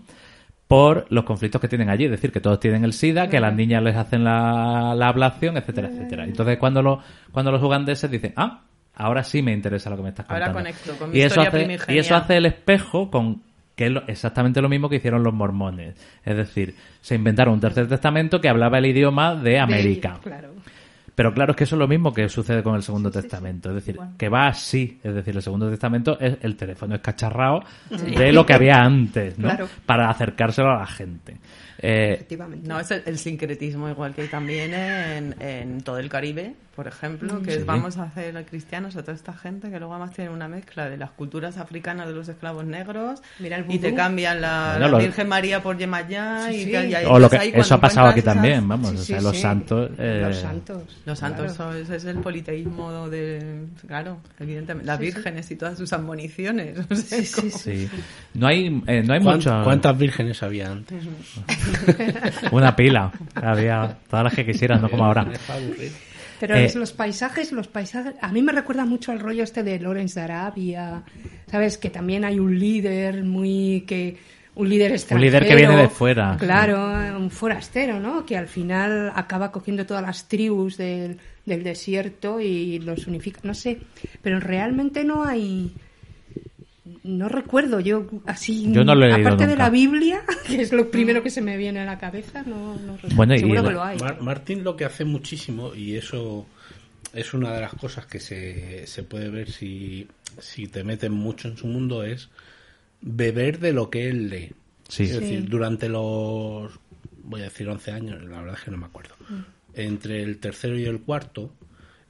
por 0.68 1.06
los 1.10 1.24
conflictos 1.26 1.62
que 1.62 1.68
tienen 1.68 1.90
allí. 1.90 2.06
Es 2.06 2.12
decir, 2.12 2.32
que 2.32 2.40
todos 2.42 2.60
tienen 2.60 2.84
el 2.84 2.94
SIDA, 2.94 3.28
que 3.30 3.38
a 3.38 3.42
las 3.42 3.54
niñas 3.54 3.84
les 3.84 3.96
hacen 3.96 4.24
la, 4.24 4.96
la 4.96 5.08
ablación, 5.08 5.58
etcétera, 5.58 5.90
etcétera. 5.90 6.24
Entonces, 6.26 6.58
cuando, 6.58 6.82
los 6.82 7.00
cuando 7.32 7.52
los 7.52 7.62
ugandeses 7.62 8.10
dicen, 8.10 8.34
ah, 8.36 8.62
ahora 8.96 9.24
sí 9.24 9.42
me 9.42 9.54
interesa 9.54 9.90
lo 9.90 9.98
que 9.98 10.04
me 10.04 10.10
estás 10.10 10.26
Ahora 10.30 10.48
contando. 10.52 10.70
conecto 10.72 10.98
con 10.98 11.12
mi 11.12 11.18
y 11.18 11.22
eso 11.22 11.28
historia 11.28 11.50
hace, 11.50 11.58
primigenia. 11.60 11.96
Y 11.96 12.00
eso 12.00 12.16
hace 12.16 12.38
el 12.38 12.46
espejo 12.48 13.12
con 13.12 13.44
que 13.76 13.86
es 13.88 13.92
lo- 13.92 14.04
exactamente 14.08 14.62
lo 14.62 14.70
mismo 14.70 14.88
que 14.90 14.96
hicieron 14.98 15.24
los 15.24 15.34
mormones. 15.34 15.96
Es 16.24 16.36
decir, 16.38 16.76
se 17.02 17.16
inventaron 17.16 17.54
un 17.56 17.60
tercer 17.60 17.88
testamento 17.88 18.40
que 18.42 18.50
hablaba 18.50 18.78
el 18.78 18.86
idioma 18.86 19.36
de 19.36 19.52
de- 19.52 19.60
América. 19.60 20.20
claro. 20.24 20.50
Pero 21.14 21.34
claro, 21.34 21.52
es 21.52 21.56
que 21.58 21.64
eso 21.64 21.76
es 21.78 21.80
lo 21.80 21.88
mismo 21.88 22.14
que 22.14 22.28
sucede 22.28 22.62
con 22.62 22.76
el 22.76 22.84
Segundo 22.84 23.10
Testamento. 23.10 23.70
Es 23.70 23.76
decir, 23.76 23.98
que 24.18 24.28
va 24.28 24.48
así. 24.48 25.00
Es 25.02 25.16
decir, 25.16 25.34
el 25.34 25.42
Segundo 25.42 25.70
Testamento 25.70 26.20
es 26.20 26.38
el 26.42 26.58
teléfono 26.58 26.94
escacharrado 26.96 27.64
de 27.90 28.34
lo 28.34 28.46
que 28.46 28.54
había 28.54 28.82
antes, 28.84 29.40
¿no? 29.40 29.48
Claro. 29.48 29.70
Para 29.86 30.10
acercárselo 30.10 30.72
a 30.72 30.80
la 30.80 30.86
gente. 30.86 31.38
Eh, 31.80 32.14
Efectivamente. 32.16 32.68
No, 32.68 32.80
es 32.80 32.90
el, 32.92 33.04
el 33.06 33.18
sincretismo 33.18 33.90
igual 33.90 34.14
que 34.16 34.22
hay 34.24 34.28
también 34.28 34.74
en, 34.74 35.36
en 35.42 35.82
todo 35.82 35.98
el 36.00 36.10
Caribe, 36.10 36.56
por 36.76 36.88
ejemplo, 36.88 37.42
que 37.42 37.52
Sí. 37.52 37.58
es 37.60 37.66
vamos 37.66 37.98
a 37.98 38.04
hacer 38.04 38.46
cristianos 38.46 38.96
a 38.98 39.02
toda 39.02 39.14
esta 39.14 39.34
gente 39.34 39.70
que 39.70 39.80
luego 39.80 39.94
además 39.94 40.14
tienen 40.14 40.34
una 40.34 40.48
mezcla 40.48 40.90
de 40.90 40.98
las 40.98 41.12
culturas 41.12 41.58
africanas 41.58 42.08
de 42.08 42.14
los 42.14 42.28
esclavos 42.28 42.66
negros 42.66 43.22
Mira 43.40 43.58
el 43.58 43.66
y 43.70 43.80
te 43.80 43.94
cambian 43.94 44.42
la, 44.42 44.72
Bueno, 44.74 44.86
la 44.86 44.92
lo- 44.92 44.98
Virgen 45.00 45.28
María 45.30 45.62
por 45.64 45.78
Yemayá 45.78 46.48
Sí, 46.50 46.56
y, 46.56 46.60
sí. 46.66 46.72
que- 46.72 46.88
y 46.88 46.96
ahí- 46.96 47.06
o 47.08 47.20
lo 47.20 47.30
que, 47.30 47.38
ahí 47.38 47.50
cuando 47.52 47.62
eso 47.66 47.76
ha 47.76 47.82
pasado 47.82 48.08
aquí 48.08 48.20
esas- 48.20 48.34
también, 48.34 48.68
vamos. 48.68 48.90
Sí, 48.92 48.96
o 48.96 49.00
sí, 49.00 49.06
sea, 49.14 49.22
los 49.22 49.38
santos. 49.40 49.92
eh, 49.98 50.22
Los 50.26 50.38
santos. 50.38 50.84
Los 51.06 51.20
santos 51.20 51.54
claro. 51.56 51.74
son, 51.86 51.94
es 51.96 52.04
el 52.06 52.18
politeísmo 52.20 53.10
de, 53.10 53.66
claro, 53.88 54.18
evidentemente, 54.40 54.86
las 54.88 55.00
Sí, 55.00 55.06
sí. 55.06 55.12
vírgenes 55.14 55.52
y 55.52 55.56
todas 55.56 55.78
sus 55.78 55.92
admoniciones. 55.94 56.78
o 56.90 56.96
sea, 56.96 57.18
es 57.20 57.36
como- 57.36 57.50
Sí. 57.58 57.90
No 58.34 58.48
hay, 58.48 58.82
eh, 58.88 59.02
no 59.04 59.14
hay 59.14 59.20
¿Cuánt- 59.22 59.36
mucho. 59.36 59.62
¿Cuántas 59.64 59.98
vírgenes 59.98 60.42
había 60.44 60.72
antes? 60.72 61.04
Una 62.52 62.76
pila. 62.76 63.12
Había 63.36 63.98
todas 64.10 64.26
las 64.26 64.34
que 64.34 64.46
quisieran, 64.46 64.82
no 64.82 64.90
como 64.90 65.06
ahora. 65.06 65.28
Pero 66.40 66.56
Eh, 66.56 66.72
los, 66.76 66.92
paisajes, 66.92 67.52
los 67.52 67.68
paisajes, 67.68 68.14
a 68.22 68.32
mí 68.32 68.42
me 68.42 68.52
recuerda 68.52 68.86
mucho 68.86 69.12
al 69.12 69.20
rollo 69.20 69.44
este 69.44 69.64
de 69.64 69.80
Lawrence 69.80 70.20
de 70.20 70.24
Arabia, 70.26 71.04
sabes 71.50 71.78
que 71.78 71.90
también 71.90 72.26
hay 72.26 72.40
un 72.40 72.60
líder 72.60 73.24
muy 73.24 73.86
que 73.88 74.18
un 74.56 74.70
líder 74.70 74.92
extranjero, 74.92 75.32
líder 75.32 75.48
que 75.48 75.56
viene 75.56 75.76
de 75.76 75.90
fuera. 75.90 76.38
claro, 76.38 77.18
un 77.18 77.30
forastero, 77.30 78.00
¿no? 78.00 78.26
Que 78.26 78.38
al 78.38 78.48
final 78.48 79.12
acaba 79.16 79.52
cogiendo 79.52 79.86
todas 79.86 80.04
las 80.04 80.28
tribus 80.28 80.78
del, 80.78 81.18
del 81.46 81.64
desierto 81.64 82.40
y 82.40 82.80
los 82.80 83.08
unifica, 83.08 83.42
no 83.44 83.54
sé, 83.54 83.80
pero 84.22 84.40
realmente 84.40 85.04
no 85.04 85.26
hay 85.26 85.74
no 87.06 87.30
recuerdo 87.30 87.80
yo 87.80 88.08
así. 88.26 88.72
Yo 88.72 88.84
no 88.84 88.96
lo 88.96 89.06
he 89.06 89.10
leído 89.14 89.28
Aparte 89.28 89.48
de 89.48 89.56
la 89.56 89.70
Biblia, 89.70 90.22
que 90.48 90.62
es 90.62 90.72
lo 90.74 90.90
primero 90.92 91.22
que 91.24 91.30
se 91.30 91.42
me 91.42 91.56
viene 91.58 91.80
a 91.82 91.86
la 91.86 91.98
cabeza, 91.98 92.44
no, 92.44 92.76
no 92.76 92.94
recuerdo. 92.96 93.16
Bueno, 93.16 93.36
y 93.36 93.40
Seguro 93.40 93.64
que 93.64 93.72
lo 93.72 93.84
hay. 93.84 93.98
Mar- 94.00 94.22
Martín 94.22 94.64
lo 94.64 94.76
que 94.76 94.86
hace 94.86 95.06
muchísimo, 95.06 95.74
y 95.76 95.96
eso 95.96 96.46
es 97.14 97.34
una 97.34 97.54
de 97.54 97.62
las 97.62 97.74
cosas 97.76 98.06
que 98.08 98.20
se, 98.20 98.86
se 98.88 99.04
puede 99.04 99.30
ver 99.30 99.50
si, 99.52 100.08
si 100.40 100.68
te 100.68 100.84
metes 100.84 101.10
mucho 101.12 101.48
en 101.48 101.58
su 101.58 101.68
mundo, 101.68 102.04
es 102.04 102.30
beber 103.02 103.60
de 103.60 103.72
lo 103.74 103.90
que 103.90 104.10
él 104.10 104.30
lee. 104.30 104.52
Sí. 104.90 105.04
Es 105.04 105.10
Sí. 105.12 105.20
decir, 105.20 105.50
durante 105.50 105.88
los, 105.90 106.72
voy 107.24 107.42
a 107.42 107.46
decir 107.46 107.68
11 107.70 107.92
años, 107.92 108.24
la 108.24 108.40
verdad 108.42 108.56
es 108.58 108.64
que 108.66 108.72
no 108.72 108.78
me 108.78 108.86
acuerdo, 108.88 109.16
entre 109.74 110.22
el 110.24 110.38
tercero 110.40 110.78
y 110.78 110.86
el 110.86 111.00
cuarto, 111.02 111.52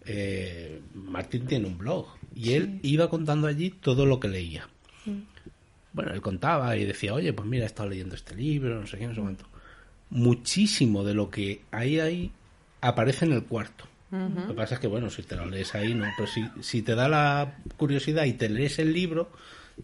eh, 0.05 0.81
Martín 0.93 1.45
tiene 1.47 1.67
un 1.67 1.77
blog 1.77 2.07
y 2.35 2.53
él 2.53 2.79
iba 2.83 3.09
contando 3.09 3.47
allí 3.47 3.69
todo 3.71 4.05
lo 4.05 4.19
que 4.19 4.27
leía. 4.27 4.67
Bueno, 5.95 6.11
él 6.13 6.19
contaba 6.21 6.75
y 6.75 6.83
decía, 6.85 7.13
oye, 7.13 7.31
pues 7.31 7.47
mira, 7.47 7.63
he 7.63 7.67
estado 7.67 7.89
leyendo 7.89 8.15
este 8.15 8.35
libro, 8.35 8.81
no 8.81 8.85
sé 8.85 8.97
qué, 8.97 9.07
no 9.07 9.15
sé 9.15 9.21
cuánto. 9.21 9.45
Muchísimo 10.09 11.03
de 11.03 11.13
lo 11.13 11.29
que 11.29 11.61
hay 11.71 11.99
ahí 11.99 12.31
aparece 12.81 13.25
en 13.25 13.33
el 13.33 13.43
cuarto. 13.43 13.85
Lo 14.11 14.47
que 14.47 14.53
pasa 14.53 14.75
es 14.75 14.79
que, 14.79 14.87
bueno, 14.87 15.09
si 15.09 15.23
te 15.23 15.35
lo 15.35 15.45
lees 15.45 15.73
ahí, 15.75 15.93
no. 15.93 16.05
Pero 16.15 16.27
si, 16.29 16.45
si 16.61 16.81
te 16.81 16.95
da 16.95 17.09
la 17.09 17.57
curiosidad 17.75 18.25
y 18.25 18.33
te 18.33 18.47
lees 18.49 18.77
el 18.79 18.93
libro, 18.93 19.29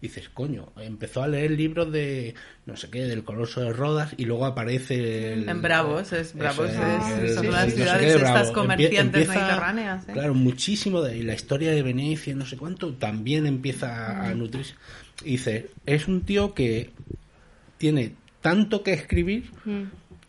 dices, 0.00 0.28
coño, 0.30 0.72
empezó 0.78 1.22
a 1.22 1.28
leer 1.28 1.50
libros 1.50 1.92
de, 1.92 2.34
no 2.64 2.76
sé 2.76 2.88
qué, 2.88 3.02
del 3.02 3.24
Coloso 3.24 3.60
de 3.60 3.72
Rodas 3.72 4.14
y 4.16 4.24
luego 4.24 4.46
aparece... 4.46 5.32
el- 5.34 5.48
En 5.48 5.60
Bravos, 5.60 6.12
es 6.12 6.34
Bravos, 6.34 6.70
es- 6.70 6.78
el- 6.78 7.34
son 7.34 7.50
las 7.50 7.72
ciudades 7.74 8.14
estas 8.14 8.50
comerciantes 8.52 9.28
mediterráneas, 9.28 10.08
¿eh? 10.08 10.12
Claro, 10.12 10.34
muchísimo 10.34 11.02
de 11.02 11.18
y 11.18 11.22
la 11.24 11.34
historia 11.34 11.72
de 11.72 11.82
Venecia, 11.82 12.34
no 12.34 12.46
sé 12.46 12.56
cuánto, 12.56 12.94
también 12.94 13.44
empieza 13.46 14.18
a 14.30 14.34
nutrirse. 14.34 14.74
Y 15.24 15.32
dice, 15.32 15.68
es 15.86 16.08
un 16.08 16.22
tío 16.22 16.54
que 16.54 16.90
tiene 17.78 18.12
tanto 18.40 18.82
que 18.82 18.92
escribir 18.92 19.44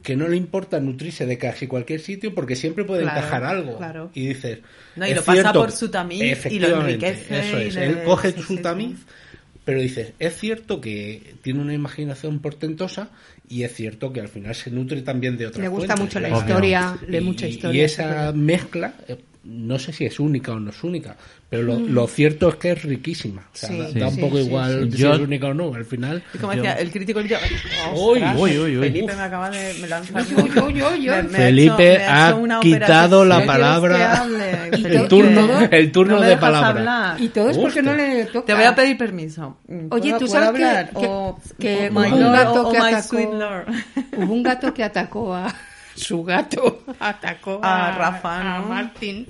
que 0.02 0.16
no 0.16 0.28
le 0.28 0.36
importa 0.36 0.80
nutrirse 0.80 1.26
de 1.26 1.38
casi 1.38 1.68
cualquier 1.68 2.00
sitio 2.02 2.34
porque 2.36 2.56
siempre 2.56 2.84
puede 2.84 3.04
Claro, 3.04 3.20
encajar 3.20 3.44
algo. 3.44 3.78
claro. 3.78 4.12
Y 4.14 4.28
dices, 4.28 4.60
No, 4.96 5.08
y 5.08 5.12
es 5.12 5.16
lo 5.16 5.24
pasa 5.24 5.42
cierto, 5.42 5.60
por 5.60 5.72
su 5.72 5.90
tamiz 5.90 6.46
y 6.50 6.60
lo 6.60 6.82
enriquece 6.82 7.40
Eso 7.40 7.58
es, 7.58 7.76
le- 7.76 7.86
él 7.86 8.04
coge 8.04 8.32
sí, 8.34 8.42
su 8.42 8.56
sí, 8.58 8.62
tamiz, 8.62 8.98
sí. 8.98 9.06
pero 9.64 9.80
dices, 9.82 10.14
es 10.20 10.38
cierto 10.38 10.82
que 10.82 11.36
tiene 11.42 11.62
una 11.62 11.74
imaginación 11.74 12.40
portentosa 12.40 13.10
y 13.48 13.64
es 13.64 13.74
cierto 13.74 14.12
que 14.12 14.20
al 14.20 14.28
final 14.28 14.54
se 14.56 14.72
nutre 14.72 15.02
también 15.04 15.38
de 15.38 15.48
otras 15.48 15.62
Le 15.62 15.70
gusta 15.70 15.96
fuentes. 15.96 16.06
mucho 16.06 16.20
la 16.20 16.38
historia, 16.38 16.98
lee 17.08 17.22
mucha 17.22 17.48
historia. 17.48 17.82
Y 17.82 17.86
esa 17.86 18.34
mezcla, 18.34 18.96
eh, 19.08 19.18
no 19.46 19.78
sé 19.78 19.92
si 19.92 20.06
es 20.06 20.20
única 20.20 20.54
o 20.54 20.60
no 20.60 20.70
es 20.70 20.84
única, 20.84 21.16
pero 21.50 21.64
lo, 21.64 21.78
lo 21.80 22.08
cierto 22.08 22.48
es 22.50 22.56
que 22.56 22.72
es 22.72 22.82
riquísima. 22.84 23.42
O 23.42 23.56
sea, 23.58 23.70
Sí, 23.70 23.78
da, 23.78 23.88
sí, 23.90 24.00
da 24.00 24.08
un 24.08 24.18
poco 24.18 24.38
sí, 24.38 24.44
igual 24.44 24.84
sí. 24.86 24.92
si 24.94 24.98
Yo- 25.00 25.14
es 25.14 25.20
única 25.20 25.48
o 25.48 25.54
no. 25.54 25.74
Al 25.76 25.84
final, 25.86 26.24
Y 26.34 26.38
como 26.38 26.54
Yo- 26.54 26.62
decía, 26.64 26.80
el 26.80 26.92
crítico. 26.92 27.20
Uy, 27.20 28.24
uy, 28.38 28.58
uy, 28.58 28.78
uy. 28.78 28.84
Felipe 28.90 29.16
me 29.16 29.22
acaba 29.22 29.50
de 29.50 29.74
me 29.82 29.88
lanzar. 29.88 30.24
Uy, 30.24 30.34
uy, 30.44 30.60
uy, 30.62 30.82
uy, 30.82 30.84
uy. 30.84 31.06
Me- 31.08 31.24
me 31.24 31.38
ha 31.38 31.42
Felipe 31.42 32.04
ha 32.06 32.38
quitado 32.62 33.26
la 33.26 33.36
¿No 33.40 33.42
quieres 33.42 33.58
palabra- 33.58 34.26
el 34.74 35.08
turno- 35.10 35.60
el 35.72 35.92
turno 35.92 36.16
No 36.16 36.22
de 36.22 36.38
palabra. 36.38 36.70
hablar. 36.70 37.22
Y 37.22 37.28
todo 37.30 37.50
es 37.50 37.58
porque 37.58 37.82
no 37.82 37.94
le 37.94 38.26
toca. 38.26 38.46
Te 38.46 38.54
voy 38.54 38.64
a 38.64 38.76
pedir 38.76 38.98
permiso. 38.98 39.58
Oye, 39.92 40.12
¿Puedo- 40.12 40.20
tú 40.20 40.28
sabes 40.28 40.52
que- 40.58 40.66
hablar? 40.66 40.90
que- 40.90 41.00
que 41.60 41.90
hubo 41.92 42.00
un 42.16 42.32
gato 42.32 42.72
que 42.72 42.78
atacó-. 42.78 43.66
Hubo 44.18 44.34
un 44.34 44.44
gato 44.44 44.74
que 44.74 44.84
atacó 44.84 45.36
a 45.36 45.54
su 45.96 46.24
gato, 46.24 46.84
atacó 47.00 47.60
A 47.64 47.90
a, 47.94 47.98
Rafa, 47.98 48.56
a 48.58 48.60
¿no? 48.60 48.68
Martín 48.68 49.26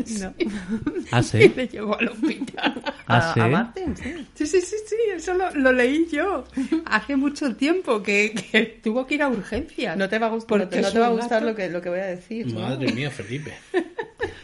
Ah, 1.11 1.19
y 1.19 1.24
sí. 1.24 1.53
le 1.56 1.67
llevó 1.67 1.98
al 2.00 2.09
hospital. 2.09 2.82
Ah, 3.08 3.17
A- 3.32 3.33
sí. 3.33 3.40
a 3.42 3.48
Martín, 3.48 3.95
sí. 3.98 4.14
Sí, 4.33 4.48
sí, 4.48 4.61
sí, 4.61 4.75
sí, 4.88 4.95
eso 5.16 5.33
lo, 5.33 5.51
lo 5.56 5.72
leí 5.74 6.08
yo 6.11 6.45
hace 6.85 7.16
mucho 7.16 7.56
tiempo 7.56 8.01
que, 8.01 8.33
que 8.33 8.80
tuvo 8.83 9.06
que 9.06 9.16
ir 9.16 9.24
a 9.24 9.27
urgencias. 9.30 9.98
No 9.98 10.08
te 10.09 10.19
va 10.19 10.27
a 10.27 10.30
gustar, 10.30 10.58
no 10.59 10.67
te, 10.69 10.82
no 10.82 10.88
es 10.88 10.93
te 10.93 11.00
va 11.00 11.08
a 11.08 11.09
gustar 11.09 11.42
gato. 11.42 11.45
lo 11.45 11.56
que, 11.56 11.69
lo 11.69 11.82
que 11.82 11.90
voy 11.90 12.00
a 12.00 12.06
decir. 12.06 12.48
¿no? 12.48 12.61
madre 12.61 12.92
mía, 12.93 13.11
Felipe. 13.11 13.53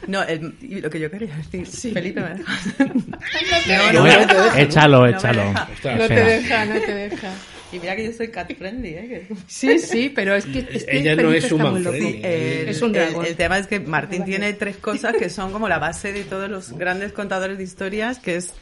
No, 0.07 0.23
el- 0.23 0.55
y 0.61 0.81
lo 0.81 0.89
que 0.89 0.99
yo 0.99 1.09
quería 1.11 1.35
decir. 1.51 1.93
Felipe, 1.93 2.21
me. 2.21 2.35
No, 2.35 3.93
no 3.93 4.03
deja, 4.03 4.33
¿no? 4.33 4.55
échalo, 4.57 4.97
No 4.97 5.03
me 5.03 5.09
échalo. 5.11 5.43
No 5.53 6.07
te 6.07 6.15
deja, 6.15 6.65
no 6.65 6.79
te 6.79 6.93
deja. 6.93 7.31
Y 7.71 7.79
mira 7.79 7.95
que 7.95 8.05
yo 8.05 8.11
soy 8.13 8.29
cat 8.29 8.51
friendly, 8.57 8.89
¿eh? 8.89 9.27
Sí, 9.47 9.77
sí, 9.79 10.09
pero 10.13 10.35
es 10.35 10.45
que, 10.45 10.67
es 10.71 10.85
que 10.85 10.97
Ella 10.97 11.15
no 11.15 11.31
es 11.31 11.51
human 11.51 11.83
friendly. 11.83 12.21
El, 12.23 12.69
Es 12.69 12.81
un 12.81 12.93
dragón. 12.93 13.23
el- 13.25 13.31
el 13.31 13.37
tema 13.37 13.59
es 13.59 13.67
que 13.67 13.79
Martín 13.79 14.23
tiene 14.25 14.53
tres 14.53 14.77
cosas 14.77 15.15
que 15.15 15.29
son 15.29 15.51
como 15.51 15.67
la 15.69 15.77
base 15.79 16.11
de 16.11 16.23
todos 16.23 16.49
los 16.49 16.71
grandes 16.73 17.11
contadores 17.13 17.57
de 17.57 17.63
historias, 17.63 18.17
que 18.19 18.37
es, 18.37 18.53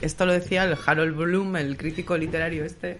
esto 0.00 0.26
lo 0.26 0.32
decía 0.32 0.64
el 0.64 0.76
Harold 0.86 1.16
Bloom, 1.16 1.56
el 1.56 1.76
crítico 1.76 2.16
literario 2.16 2.64
este, 2.64 2.98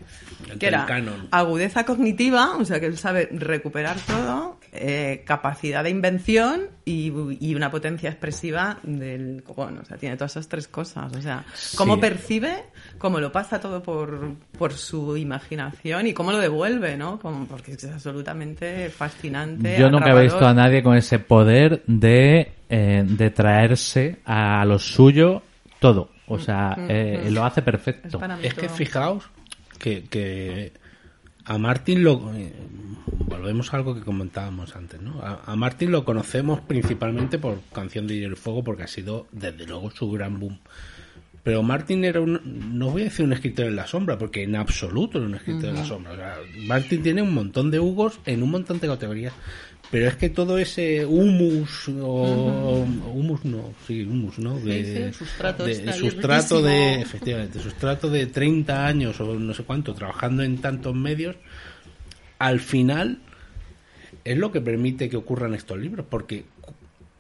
El 0.51 0.59
que 0.59 0.67
era 0.69 0.87
canon. 0.87 1.29
agudeza 1.31 1.85
cognitiva, 1.85 2.57
o 2.57 2.65
sea 2.65 2.81
que 2.81 2.87
él 2.87 2.97
sabe 2.99 3.29
recuperar 3.33 3.97
todo, 4.07 4.59
eh, 4.73 5.23
capacidad 5.27 5.83
de 5.85 5.91
invención 5.91 6.69
y, 6.85 7.13
y 7.41 7.55
una 7.55 7.71
potencia 7.71 8.11
expresiva 8.11 8.79
del 8.83 9.43
cojón. 9.43 9.79
O 9.79 9.85
sea, 9.85 9.97
tiene 9.97 10.17
todas 10.17 10.33
esas 10.33 10.49
tres 10.49 10.69
cosas. 10.69 11.13
O 11.17 11.21
sea, 11.23 11.45
cómo 11.77 11.95
Sí. 11.97 12.01
percibe, 12.01 12.65
cómo 12.99 13.19
lo 13.21 13.33
pasa 13.33 13.61
todo 13.61 13.83
por, 13.83 14.35
por 14.59 14.73
su 14.75 15.17
imaginación 15.17 16.07
y 16.07 16.13
cómo 16.13 16.33
lo 16.33 16.39
devuelve, 16.39 16.97
¿no? 16.97 17.19
Como, 17.19 17.47
porque 17.47 17.73
es 17.73 17.85
absolutamente 17.87 18.91
fascinante. 18.91 19.77
Yo 19.79 19.91
nunca 19.91 20.11
he 20.13 20.23
visto 20.23 20.47
a 20.47 20.55
nadie 20.55 20.83
con 20.83 20.97
ese 20.97 21.19
poder 21.19 21.83
de, 21.87 22.53
eh, 22.69 23.05
de 23.07 23.31
traerse 23.31 24.19
a 24.25 24.65
lo 24.65 24.79
suyo 24.79 25.43
todo. 25.81 26.11
O 26.27 26.39
sea, 26.39 26.77
eh, 26.89 27.29
lo 27.31 27.45
hace 27.45 27.61
Es 27.61 27.65
perfecto. 27.65 28.19
para 28.19 28.37
mí 28.37 28.47
Es 28.47 28.55
que 28.55 28.69
fijaos 28.69 29.25
que, 29.79 30.05
que 30.05 30.73
a 31.45 31.59
Martín 31.59 32.03
lo 32.03 32.33
eh, 32.35 32.53
volvemos 33.07 33.73
a 33.73 33.77
algo 33.77 33.95
que 33.95 34.01
comentábamos 34.01 34.75
antes, 34.75 35.01
¿no? 35.01 35.21
A, 35.21 35.43
a 35.47 35.57
Martín 35.57 35.93
lo 35.93 36.05
conocemos 36.05 36.61
principalmente 36.61 37.39
por 37.39 37.61
Canción 37.73 38.07
de 38.07 38.17
Hielo 38.17 38.35
y 38.35 38.39
Fuego 38.39 38.65
porque 38.65 38.83
ha 38.83 38.89
sido 38.89 39.29
desde 39.31 39.67
luego 39.67 39.91
su 39.91 40.11
gran 40.11 40.41
boom. 40.41 40.59
Pero 41.47 41.63
Martín 41.63 42.05
era 42.05 42.21
un, 42.21 42.41
no 42.77 42.91
voy 42.91 43.03
a 43.03 43.05
decir 43.05 43.25
un 43.25 43.33
escritor 43.33 43.67
en 43.67 43.77
la 43.77 43.87
sombra, 43.87 44.19
porque 44.19 44.43
en 44.43 44.57
absoluto 44.57 45.19
era 45.19 45.29
un 45.29 45.37
escritor 45.37 45.67
en 45.67 45.77
la 45.77 45.85
sombra. 45.85 46.13
O 46.13 46.17
sea, 46.17 46.39
Martín 46.67 47.05
tiene 47.05 47.23
un 47.23 47.33
montón 47.33 47.71
de 47.71 47.79
hugos 47.79 48.19
en 48.27 48.43
un 48.43 48.51
montón 48.51 48.81
de 48.81 48.89
categorías. 48.89 49.33
Pero 49.91 50.09
es 50.09 50.17
que 50.17 50.29
todo 50.31 50.59
ese 50.59 51.07
humus, 51.07 51.89
o 51.89 52.85
humus 53.15 53.45
no, 53.45 53.73
sí, 53.87 54.03
humus, 54.03 54.39
¿no? 54.39 54.59
De, 54.59 54.85
Sí, 54.85 54.93
sí, 54.93 54.99
el 55.03 55.15
sustrato 55.15 55.65
de- 55.65 55.73
está 55.73 55.93
sustrato 55.93 56.61
de, 56.63 56.73
riquísimo. 56.73 57.03
efectivamente, 57.03 57.59
sustrato 57.61 58.11
de 58.11 58.27
30 58.27 58.87
años 58.87 59.21
o 59.21 59.35
no 59.39 59.55
sé 59.55 59.63
cuánto 59.63 59.95
trabajando 59.95 60.43
en 60.43 60.59
tantos 60.59 60.95
medios, 60.95 61.37
al 62.39 62.59
final 62.61 63.19
es 64.25 64.37
lo 64.37 64.51
que 64.51 64.61
permite 64.61 65.09
que 65.09 65.17
ocurran 65.17 65.55
estos 65.55 65.79
libros, 65.79 66.05
porque 66.11 66.45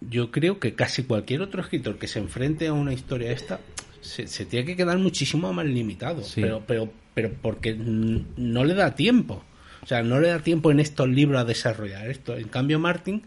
yo 0.00 0.30
creo 0.32 0.58
que 0.58 0.74
casi 0.74 1.04
cualquier 1.04 1.42
otro 1.42 1.62
escritor 1.62 1.98
que 1.98 2.08
se 2.08 2.18
enfrente 2.18 2.66
a 2.66 2.72
una 2.72 2.92
historia 2.92 3.30
esta 3.30 3.60
se, 4.00 4.26
se 4.26 4.44
tiene 4.44 4.66
que 4.66 4.76
quedar 4.76 4.98
muchísimo 4.98 5.52
más 5.52 5.66
limitado, 5.66 6.22
Sí. 6.24 6.40
pero, 6.42 6.62
pero, 6.66 6.92
pero 7.14 7.32
porque 7.40 7.70
n- 7.70 8.24
no 8.36 8.64
le 8.64 8.74
da 8.74 8.94
tiempo. 8.94 9.42
O 9.86 9.88
sea, 9.88 10.02
no 10.02 10.18
le 10.18 10.30
da 10.30 10.40
tiempo 10.40 10.72
en 10.72 10.80
estos 10.80 11.08
libros 11.08 11.40
a 11.40 11.44
desarrollar 11.44 12.10
esto. 12.10 12.36
En 12.36 12.48
cambio, 12.48 12.80
Martin 12.80 13.22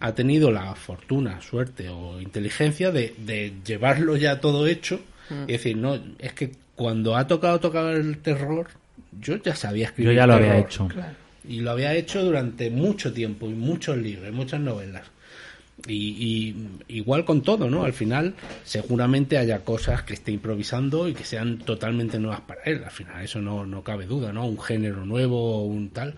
ha 0.00 0.12
tenido 0.12 0.50
la 0.50 0.74
fortuna, 0.74 1.40
suerte 1.40 1.88
o 1.88 2.20
inteligencia 2.20 2.90
de, 2.90 3.14
de 3.18 3.52
llevarlo 3.64 4.16
ya 4.16 4.40
todo 4.40 4.66
hecho 4.66 4.98
y 5.46 5.52
decir, 5.52 5.76
no, 5.76 6.00
es 6.18 6.32
que 6.32 6.50
cuando 6.74 7.16
ha 7.16 7.28
tocado 7.28 7.60
tocar 7.60 7.94
el 7.94 8.18
terror, 8.18 8.66
yo 9.20 9.36
ya 9.36 9.54
sabía 9.54 9.86
escribir 9.86 10.14
Yo 10.14 10.16
ya 10.16 10.26
lo 10.26 10.32
había 10.34 10.48
terror. 10.48 10.66
hecho. 10.66 10.88
Y 11.48 11.60
lo 11.60 11.70
había 11.70 11.94
hecho 11.94 12.24
durante 12.24 12.68
mucho 12.68 13.12
tiempo, 13.12 13.46
y 13.46 13.54
muchos 13.54 13.96
libros, 13.96 14.28
y 14.28 14.32
muchas 14.32 14.58
novelas. 14.58 15.04
Y, 15.88 16.54
y 16.88 16.96
igual 16.98 17.24
con 17.24 17.42
todo, 17.42 17.68
¿no? 17.68 17.84
Al 17.84 17.92
final, 17.92 18.34
seguramente 18.64 19.36
haya 19.38 19.64
cosas 19.64 20.02
que 20.02 20.14
esté 20.14 20.30
improvisando 20.32 21.08
y 21.08 21.14
que 21.14 21.24
sean 21.24 21.58
totalmente 21.58 22.18
nuevas 22.18 22.40
para 22.42 22.62
él. 22.64 22.82
Al 22.84 22.90
final, 22.90 23.22
eso 23.24 23.40
no, 23.40 23.66
no 23.66 23.82
cabe 23.82 24.06
duda, 24.06 24.32
¿no? 24.32 24.46
Un 24.46 24.60
género 24.60 25.04
nuevo 25.04 25.64
un 25.64 25.90
tal. 25.90 26.14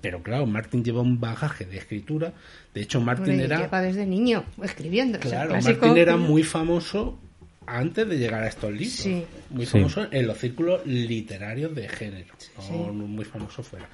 Pero 0.00 0.22
claro, 0.22 0.46
Martin 0.46 0.82
lleva 0.84 1.00
un 1.02 1.20
bagaje 1.20 1.64
de 1.66 1.78
escritura. 1.78 2.32
De 2.74 2.82
hecho, 2.82 3.00
Martin 3.00 3.30
Hombre, 3.32 3.44
era. 3.46 3.58
lleva 3.60 3.80
desde 3.82 4.06
niño 4.06 4.44
escribiendo. 4.62 5.18
Claro, 5.18 5.50
clásico- 5.50 5.86
Martin 5.86 5.96
era 6.02 6.16
muy 6.16 6.42
famoso 6.42 7.18
antes 7.66 8.06
de 8.08 8.18
llegar 8.18 8.42
a 8.42 8.48
estos 8.48 8.70
libros. 8.70 8.92
Sí. 8.92 9.24
Muy 9.50 9.64
Sí. 9.64 9.72
famoso 9.72 10.06
en 10.10 10.26
los 10.26 10.36
círculos 10.38 10.84
literarios 10.86 11.74
de 11.74 11.88
género. 11.88 12.34
No, 12.70 12.86
no 12.92 13.06
muy 13.06 13.24
famoso 13.24 13.62
fuera. 13.62 13.88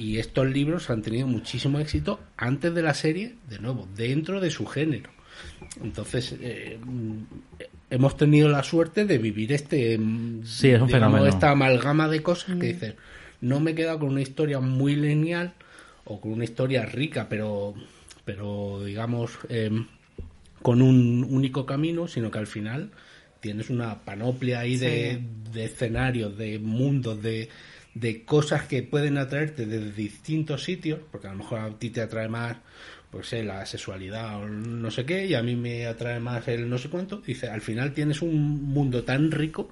Y 0.00 0.18
estos 0.18 0.46
libros 0.46 0.88
han 0.88 1.02
tenido 1.02 1.26
muchísimo 1.26 1.78
éxito 1.78 2.20
antes 2.38 2.74
de 2.74 2.80
la 2.80 2.94
serie, 2.94 3.34
de 3.50 3.58
nuevo, 3.58 3.86
dentro 3.94 4.40
de 4.40 4.50
su 4.50 4.64
género. 4.64 5.10
Entonces, 5.84 6.36
eh, 6.40 6.78
mm, 6.82 7.18
hemos 7.90 8.16
tenido 8.16 8.48
la 8.48 8.62
suerte 8.62 9.04
de 9.04 9.18
vivir 9.18 9.52
este. 9.52 9.98
mm, 9.98 10.42
Sí, 10.46 10.70
es 10.70 10.80
un 10.80 10.86
digamos, 10.86 10.90
fenómeno. 10.92 11.26
Esta 11.26 11.50
amalgama 11.50 12.08
de 12.08 12.22
cosas 12.22 12.56
que 12.58 12.68
dices, 12.68 12.94
no 13.42 13.60
me 13.60 13.72
he 13.72 13.74
quedado 13.74 13.98
con 13.98 14.08
una 14.08 14.22
historia 14.22 14.58
muy 14.58 14.96
lineal 14.96 15.52
o 16.06 16.18
con 16.18 16.32
una 16.32 16.44
historia 16.44 16.86
rica, 16.86 17.26
pero, 17.28 17.74
pero 18.24 18.82
digamos, 18.82 19.32
em, 19.50 19.86
con 20.62 20.80
un 20.80 21.26
único 21.28 21.66
camino, 21.66 22.08
sino 22.08 22.30
que 22.30 22.38
al 22.38 22.46
final 22.46 22.90
tienes 23.40 23.68
una 23.68 24.02
panoplia 24.02 24.60
ahí 24.60 24.78
de, 24.78 25.20
de 25.52 25.64
escenarios, 25.66 26.38
de 26.38 26.58
mundos, 26.58 27.22
de, 27.22 27.50
de 27.94 28.24
cosas 28.24 28.64
que 28.64 28.82
pueden 28.82 29.18
atraerte 29.18 29.66
desde 29.66 29.92
distintos 29.92 30.62
sitios, 30.64 31.00
porque 31.10 31.26
a 31.28 31.32
lo 31.32 31.38
mejor 31.38 31.58
a 31.60 31.70
ti 31.78 31.90
te 31.90 32.00
atrae 32.02 32.28
más 32.28 32.56
pues 33.10 33.26
sé, 33.28 33.42
la 33.42 33.66
sexualidad 33.66 34.36
o 34.40 34.48
no 34.48 34.88
sé 34.92 35.04
qué, 35.04 35.26
y 35.26 35.34
a 35.34 35.42
mí 35.42 35.56
me 35.56 35.84
atrae 35.86 36.20
más 36.20 36.46
el 36.46 36.70
no 36.70 36.78
sé 36.78 36.88
cuánto. 36.88 37.16
Dice, 37.16 37.48
al 37.48 37.60
final 37.60 37.92
tienes 37.92 38.22
un 38.22 38.62
mundo 38.72 39.02
tan 39.02 39.32
rico 39.32 39.68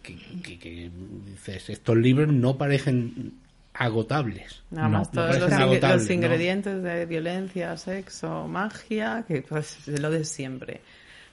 que, 0.00 0.14
que- 0.44 0.58
que 0.60 0.88
dices, 1.26 1.70
estos 1.70 1.96
libros 1.96 2.32
no 2.32 2.56
parecen 2.56 3.32
agotables. 3.74 4.62
Nada 4.70 4.88
No, 4.88 4.98
más 4.98 5.12
no 5.12 5.22
todos 5.24 5.40
los, 5.40 5.50
ing- 5.50 5.62
agotables, 5.62 6.00
los 6.02 6.08
¿no? 6.08 6.14
ingredientes 6.14 6.82
de 6.82 7.06
violencia, 7.06 7.76
sexo, 7.76 8.46
magia, 8.46 9.24
que 9.26 9.42
pues 9.42 9.88
es 9.88 10.00
lo 10.00 10.10
de 10.10 10.24
siempre. 10.24 10.80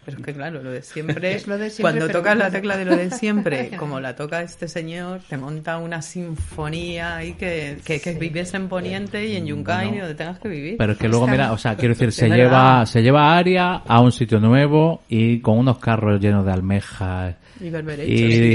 Pero 0.06 0.18
es 0.20 0.24
que 0.24 0.34
claro, 0.34 0.62
lo 0.62 0.72
de 0.72 0.82
siempre, 0.84 1.34
Es 1.34 1.48
lo 1.48 1.58
de 1.58 1.70
siempre, 1.70 1.82
cuando 1.82 2.08
pero 2.08 2.20
tocas 2.20 2.38
la 2.38 2.52
tecla 2.52 2.78
de 2.78 2.86
lo 2.86 2.96
de 2.96 3.10
siempre, 3.12 3.72
como 3.78 4.00
la 4.00 4.16
toca 4.16 4.42
este 4.42 4.68
señor, 4.68 5.22
te 5.28 5.38
monta 5.38 5.78
una 5.78 6.02
sinfonía 6.02 7.18
ahí 7.18 7.34
que, 7.34 7.78
que, 7.84 8.00
que 8.00 8.14
vives 8.14 8.54
en 8.54 8.68
Poniente 8.70 9.26
y 9.26 9.36
en 9.36 9.48
Yunkai 9.48 9.90
No. 9.92 9.96
y 9.96 10.00
donde 10.00 10.16
tengas 10.16 10.40
que 10.40 10.48
vivir. 10.50 10.76
Pero 10.78 10.94
es 10.94 10.98
que 10.98 11.08
luego, 11.08 11.28
mira, 11.28 11.52
o 11.52 11.58
sea, 11.58 11.76
quiero 11.76 11.94
decir, 11.94 12.12
se 12.12 12.30
lleva, 12.30 12.86
se 12.86 13.02
lleva 13.02 13.34
a 13.34 13.38
Aria 13.38 13.74
a 13.88 14.00
un 14.02 14.12
sitio 14.12 14.40
nuevo 14.40 15.02
y 15.10 15.40
con 15.40 15.58
unos 15.58 15.80
carros 15.80 16.20
llenos 16.22 16.46
de 16.46 16.52
almejas 16.52 17.36
Y 17.62 17.68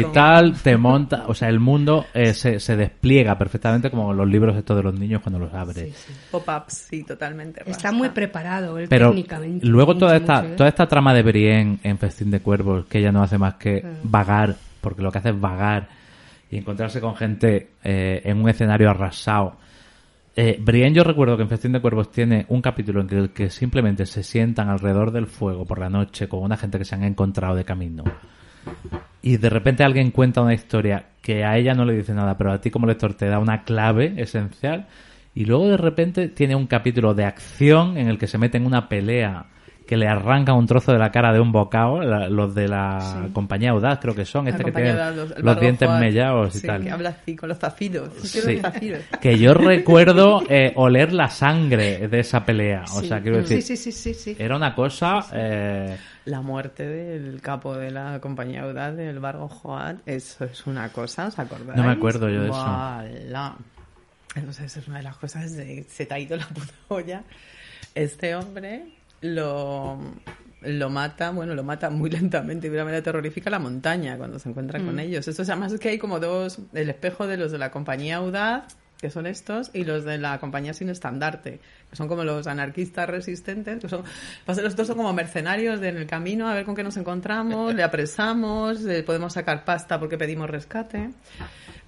y 0.01 0.05
tal, 0.12 0.61
te 0.61 0.77
monta, 0.77 1.25
o 1.27 1.35
sea, 1.35 1.49
el 1.49 1.59
mundo 1.61 2.07
eh, 2.12 2.35
se, 2.35 2.61
se 2.61 2.77
despliega 2.77 3.39
perfectamente 3.39 3.91
como 3.91 4.12
los 4.12 4.29
libros 4.29 4.57
estos 4.57 4.77
de 4.77 4.83
los 4.83 4.99
niños 4.99 5.23
cuando 5.23 5.39
los 5.39 5.53
abres. 5.55 6.07
Pop-ups, 6.31 6.87
sí, 6.91 7.03
totalmente. 7.05 7.61
Está 7.61 7.73
rasca. 7.89 7.93
muy 7.93 8.09
preparado 8.11 8.79
él 8.79 8.87
Pero 8.89 9.09
técnicamente. 9.09 9.67
luego 9.67 9.95
mucho, 9.95 10.07
toda 10.07 10.17
esta, 10.17 10.43
mucho, 10.43 10.53
¿eh? 10.53 10.57
toda 10.57 10.69
esta 10.69 10.87
trama 10.87 11.15
de 11.15 11.23
Brienne 11.23 11.79
en 11.83 11.99
Festín 11.99 12.31
de 12.31 12.41
Cuervos, 12.41 12.87
que 12.87 12.99
ella 12.99 13.12
no 13.12 13.23
hace 13.23 13.39
más 13.39 13.55
que 13.55 13.83
Mm. 13.83 14.11
vagar, 14.11 14.57
porque 14.81 15.03
lo 15.03 15.11
que 15.11 15.19
hace 15.19 15.31
es 15.31 15.41
vagar 15.41 15.89
y 16.51 16.59
encontrarse 16.59 17.01
con 17.01 17.15
gente 17.17 17.70
eh, 17.83 18.20
en 18.25 18.39
un 18.43 18.49
escenario 18.49 18.91
arrasado. 18.91 19.57
Eh, 20.37 20.59
Brienne, 20.61 20.95
yo 20.95 21.05
recuerdo 21.05 21.37
que 21.37 21.43
en 21.43 21.49
Festín 21.49 21.73
de 21.73 21.81
Cuervos 21.81 22.11
tiene 22.11 22.47
un 22.49 22.62
capítulo 22.62 23.01
en 23.01 23.11
el 23.12 23.31
que 23.31 23.51
simplemente 23.51 24.07
se 24.07 24.23
sientan 24.23 24.69
alrededor 24.69 25.11
del 25.11 25.27
fuego 25.27 25.65
por 25.65 25.79
la 25.79 25.89
noche 25.91 26.29
con 26.29 26.43
una 26.43 26.57
gente 26.57 26.79
que 26.79 26.85
se 26.85 26.95
han 26.95 27.05
encontrado 27.05 27.55
de 27.57 27.65
camino. 27.65 28.05
Y 29.23 29.37
de 29.37 29.51
repente 29.51 29.85
alguien 29.85 30.11
cuenta 30.11 30.41
una 30.41 30.55
historia 30.55 31.07
que 31.21 31.45
a 31.45 31.57
ella 31.59 31.75
no 31.75 31.85
le 31.85 31.97
dice 31.97 32.15
nada, 32.15 32.39
pero 32.39 32.53
a 32.53 32.61
ti 32.61 32.71
como 32.71 32.87
lector 32.87 33.15
te 33.15 33.27
da 33.27 33.39
una 33.39 33.65
clave 33.65 34.15
esencial. 34.17 34.87
Y 35.35 35.45
luego 35.45 35.69
de 35.69 35.77
repente 35.77 36.29
tiene 36.29 36.55
un 36.55 36.67
capítulo 36.67 37.15
de 37.15 37.25
acción 37.25 37.97
en 37.97 38.09
el 38.09 38.19
que 38.19 38.27
se 38.27 38.39
mete 38.39 38.57
en 38.57 38.67
una 38.67 38.89
pelea 38.89 39.47
que 39.91 39.97
le 39.97 40.07
arranca 40.07 40.55
un 40.55 40.67
trozo 40.69 40.93
de 40.93 40.99
la 41.01 41.10
cara 41.10 41.33
de 41.33 41.41
un 41.41 41.51
bocado, 41.51 42.01
la- 42.01 42.28
los 42.28 42.55
de 42.55 42.69
la 42.69 43.28
compañía 43.33 43.73
Audaz 43.73 43.99
creo 44.01 44.15
que 44.15 44.25
son, 44.25 44.44
La 44.44 44.52
este 44.52 44.62
que 44.65 44.70
de 44.70 45.43
los- 45.43 45.60
dientes 45.60 45.89
Juan, 45.89 46.01
mellados 46.01 46.55
y 46.55 46.60
sí, 46.60 46.67
tal. 46.69 46.83
que 46.85 46.91
habla 46.93 47.09
así 47.09 47.35
con 47.35 47.49
los 47.49 47.59
zafiros. 47.59 48.09
Sí, 48.23 48.41
Sí. 48.41 48.52
los 48.52 48.60
zafiros. 48.62 49.01
Que 49.20 49.36
yo 49.36 49.52
recuerdo 49.52 50.43
eh, 50.49 50.73
oler 50.77 51.12
la 51.12 51.28
sangre 51.28 52.07
de 52.07 52.20
esa 52.20 52.44
pelea. 52.47 52.85
O 52.94 53.02
sea, 53.02 53.20
quiero 53.20 53.39
decir, 53.39 53.60
Sí, 53.62 53.77
sí, 53.77 53.91
sí, 53.91 54.15
sí, 54.15 54.15
sí. 54.35 54.36
era 54.39 54.55
una 54.57 54.75
cosa... 54.77 55.27
eh, 55.33 55.97
La 56.27 56.41
muerte 56.41 56.86
del 56.86 57.41
capo 57.41 57.77
de 57.77 57.91
la 57.91 58.20
compañía 58.20 58.62
Audaz, 58.62 58.94
del 58.94 59.19
Bargo 59.19 59.49
Joat, 59.49 59.97
eso 60.07 60.44
es 60.44 60.67
una 60.69 60.89
cosa, 60.91 61.27
¿os 61.27 61.39
acordáis? 61.39 61.77
No 61.77 61.83
me 61.83 61.91
acuerdo 61.93 62.28
yo 62.28 62.43
de 62.43 62.49
eso. 62.51 62.62
Guala. 62.62 63.57
Entonces, 64.36 64.77
es 64.77 64.86
una 64.86 64.99
de 64.99 65.02
las 65.02 65.17
cosas 65.17 65.57
de 65.57 65.83
se 65.89 66.07
te 66.07 66.15
ha 66.15 66.19
ido 66.20 66.36
la 66.36 66.47
puta 66.47 66.73
olla. 66.86 67.23
Este 67.97 68.36
hombre 68.36 68.85
lo, 69.23 69.99
lo 70.63 70.91
mata, 70.91 71.31
bueno, 71.31 71.55
lo 71.55 71.65
mata 71.65 71.91
muy 71.91 72.11
lentamente 72.11 72.67
y 72.67 72.71
de 72.71 72.77
una 72.77 72.85
manera 72.85 73.03
terrorífica 73.03 73.51
la 73.51 73.59
montaña 73.59 74.17
cuando 74.17 74.39
se 74.39 74.49
encuentra 74.49 74.81
con 74.81 74.99
ellos. 74.99 75.27
Esto 75.29 75.43
además 75.43 75.73
es 75.73 75.81
que 75.81 75.89
hay 75.91 75.99
como 75.99 76.21
dos, 76.21 76.59
el 76.73 76.91
espejo 76.91 77.27
de 77.27 77.37
los 77.37 77.53
de 77.53 77.59
la 77.59 77.71
compañía 77.71 78.17
Audaz, 78.17 78.65
que 79.01 79.09
son 79.09 79.27
estos, 79.27 79.71
y 79.73 79.85
los 79.85 80.05
de 80.05 80.19
la 80.19 80.39
compañía 80.41 80.75
sin 80.75 80.91
estandarte, 80.91 81.59
que 81.89 81.97
son 81.97 82.07
como 82.07 82.23
los 82.23 82.47
anarquistas 82.47 83.09
resistentes, 83.09 83.79
que 83.81 83.89
son, 83.89 84.03
los 84.47 84.77
dos 84.77 84.87
son 84.87 84.97
como 84.99 85.15
mercenarios 85.15 85.81
de 85.81 85.89
en 85.89 85.97
el 85.97 86.07
camino, 86.07 86.47
a 86.49 86.55
ver 86.55 86.67
con 86.67 86.75
qué 86.75 86.83
nos 86.83 86.99
encontramos, 86.99 87.75
le 87.75 87.83
apresamos, 87.83 88.83
le 88.83 89.03
podemos 89.03 89.33
sacar 89.33 89.65
pasta 89.65 89.99
porque 89.99 90.19
pedimos 90.19 90.51
rescate. 90.51 91.11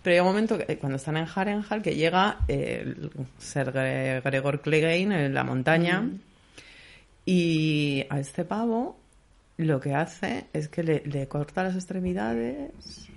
Pero 0.02 0.14
hay 0.14 0.20
un 0.20 0.26
momento 0.26 0.56
que, 0.56 0.64
eh, 0.72 0.78
cuando 0.78 0.96
están 0.96 1.18
en 1.18 1.26
Harrenhal 1.32 1.82
que 1.82 1.94
llega 1.94 2.38
eh, 2.48 2.80
el 2.82 3.10
Ser 3.36 3.72
Gre- 3.74 4.22
Gregor 4.22 4.62
Clegane 4.62 5.26
en 5.26 5.34
la 5.34 5.44
montaña 5.44 6.08
y 7.24 8.04
a 8.10 8.18
este 8.18 8.44
pavo 8.44 8.96
lo 9.56 9.80
que 9.80 9.94
hace 9.94 10.46
es 10.52 10.68
que 10.68 10.82
le, 10.82 11.02
le 11.06 11.28
corta 11.28 11.62
las 11.62 11.74
extremidades 11.74 13.08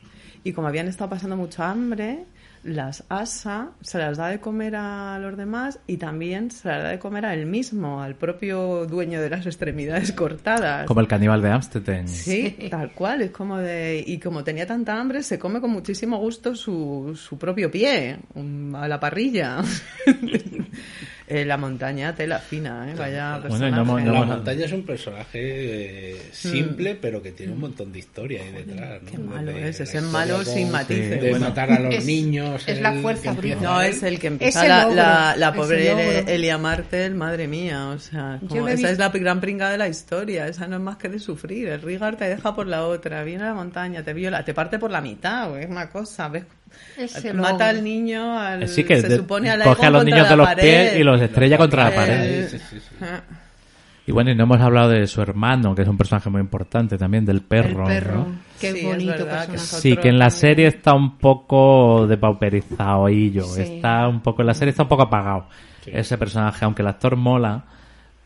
y 0.45 0.53
como 0.53 0.67
habían 0.67 0.87
estado 0.87 1.09
pasando 1.09 1.35
mucha 1.35 1.71
hambre, 1.71 2.25
las 2.65 3.03
asa, 3.09 3.71
se 3.81 3.97
las 3.97 4.17
da 4.17 4.27
de 4.27 4.39
comer 4.39 4.75
a 4.75 5.17
los 5.19 5.37
demás 5.37 5.79
y 5.87 5.97
también 5.97 6.51
se 6.51 6.67
las 6.67 6.83
da 6.83 6.89
de 6.89 6.99
comer 6.99 7.25
a 7.25 7.33
él 7.33 7.47
mismo, 7.47 8.01
al 8.01 8.15
propio 8.15 8.85
dueño 8.85 9.21
de 9.21 9.29
las 9.29 9.45
extremidades 9.47 10.11
cortadas. 10.11 10.85
como 10.85 10.99
el 10.99 11.07
caníbal 11.07 11.41
de 11.41 11.49
Amstetten. 11.49 12.07
Sí, 12.07 12.57
tal 12.69 12.91
cual, 12.91 13.23
es 13.23 13.31
como 13.31 13.57
de... 13.57 14.03
Y 14.05 14.19
como 14.19 14.43
tenía 14.43 14.67
tanta 14.67 14.99
hambre, 14.99 15.23
se 15.23 15.39
come 15.39 15.61
con 15.61 15.71
muchísimo 15.71 16.17
gusto 16.17 16.55
su, 16.55 17.19
su 17.19 17.39
propio 17.39 17.71
pie, 17.71 18.17
um, 18.35 18.75
a 18.75 18.87
la 18.87 18.99
parrilla. 18.99 19.63
Eh, 21.27 21.43
la 21.43 21.57
montaña, 21.57 22.13
tela 22.13 22.37
fina, 22.37 22.87
¿eh? 22.91 22.93
Vaya 22.95 23.39
Bueno, 23.47 23.71
no 23.71 23.81
hemos- 23.81 24.03
no 24.03 24.13
la 24.13 24.25
montaña 24.25 24.65
es 24.65 24.71
un 24.71 24.83
personaje 24.85 26.11
eh, 26.11 26.21
simple, 26.31 26.93
pero 26.95 27.21
que 27.21 27.31
tiene 27.31 27.53
un 27.53 27.59
montón 27.61 27.91
de 27.91 27.97
historia 27.97 28.43
ahí 28.43 28.51
detrás. 28.51 29.01
¿no? 29.01 29.09
Qué 29.09 29.17
malo 29.17 29.51
Desde 29.51 29.69
es, 29.69 29.79
ese 29.79 29.83
historia 29.97 30.11
malo 30.11 30.35
con- 30.35 30.45
sin 30.45 30.71
matices. 30.71 31.21
De 31.21 31.29
Bueno. 31.31 31.47
matar 31.47 31.71
a 31.71 31.79
los 31.79 31.95
Es- 31.95 32.05
niños. 32.05 32.63
es 32.67 32.79
la 32.79 32.93
el 32.93 33.01
fuerza 33.01 33.23
que 33.23 33.29
empieza- 33.29 33.55
bruta. 33.57 33.73
No, 33.73 33.81
es 33.81 34.03
el 34.03 34.19
que 34.19 34.27
empieza 34.27 34.59
Ese 34.59 34.69
la, 34.69 34.85
la, 34.89 35.35
la 35.35 35.53
pobre 35.53 35.89
logro. 35.89 36.31
Elia 36.31 36.57
Martel, 36.59 37.15
madre 37.15 37.47
mía, 37.47 37.87
o 37.87 37.97
sea, 37.97 38.39
como- 38.47 38.67
esa 38.67 38.91
es 38.91 38.99
la 38.99 39.09
gran 39.09 39.41
pringa 39.41 39.71
de 39.71 39.79
la 39.79 39.87
historia, 39.87 40.47
esa 40.47 40.67
no 40.67 40.75
es 40.75 40.81
más 40.83 40.97
que 40.97 41.09
de 41.09 41.17
sufrir, 41.17 41.69
el 41.69 41.81
Rigar 41.81 42.17
te 42.17 42.25
deja 42.29 42.53
por 42.53 42.67
la 42.67 42.83
otra, 42.85 43.23
viene 43.23 43.45
a 43.45 43.47
la 43.47 43.53
montaña, 43.55 44.03
te 44.03 44.13
viola, 44.13 44.45
te 44.45 44.53
parte 44.53 44.77
por 44.77 44.91
la 44.91 45.01
mitad, 45.01 45.59
es 45.59 45.67
una 45.67 45.89
cosa, 45.89 46.27
ves, 46.29 46.43
Ese 46.97 47.33
mata 47.33 47.69
al 47.69 47.83
niño, 47.83 48.37
al, 48.39 48.61
que 48.61 48.67
se 48.67 48.83
de- 49.09 49.17
supone 49.17 49.49
al 49.49 49.61
coge 49.63 49.85
a 49.85 49.89
los 49.89 50.05
niños 50.05 50.23
de 50.23 50.29
la 50.29 50.35
los 50.35 50.47
pared. 50.47 50.61
pies 50.63 50.95
y 50.99 51.03
los 51.03 51.21
estrella 51.21 51.57
contra 51.57 51.83
la 51.85 51.89
Eh, 51.89 51.95
pared. 51.95 52.47
Sí, 52.49 52.57
sí, 52.59 52.79
sí. 52.79 52.95
Ah, 53.01 53.21
Y 54.07 54.11
bueno, 54.11 54.29
y 54.31 54.35
no 54.35 54.43
hemos 54.43 54.59
hablado 54.61 54.89
de 54.89 55.07
su 55.07 55.21
hermano, 55.21 55.73
que 55.75 55.81
es 55.81 55.87
un 55.87 55.97
personaje 55.97 56.29
muy 56.29 56.39
importante 56.41 56.97
también, 56.97 57.25
del 57.25 57.41
perro. 57.41 57.81
el 57.89 57.97
perro. 57.97 58.15
¿no? 58.17 58.35
Qué 58.59 58.71
Sí, 58.71 58.85
bonito 58.85 59.11
verdad 59.11 59.45
que 59.45 59.51
personaje. 59.53 59.81
Sí, 59.81 59.97
que 59.97 60.09
en 60.09 60.19
la 60.19 60.29
serie 60.29 60.67
está 60.67 60.93
un 60.93 61.17
poco 61.17 62.05
depauperizado 62.07 63.09
y 63.09 63.31
yo. 63.31 63.43
Sí. 63.43 63.61
Está 63.61 64.07
un 64.07 64.21
poco, 64.21 64.41
en 64.43 64.47
la 64.47 64.53
serie 64.53 64.69
está 64.71 64.83
un 64.83 64.89
poco 64.89 65.03
apagado 65.03 65.47
ese 65.87 66.17
personaje, 66.17 66.63
aunque 66.65 66.81
el 66.81 66.87
actor 66.87 67.15
mola, 67.15 67.65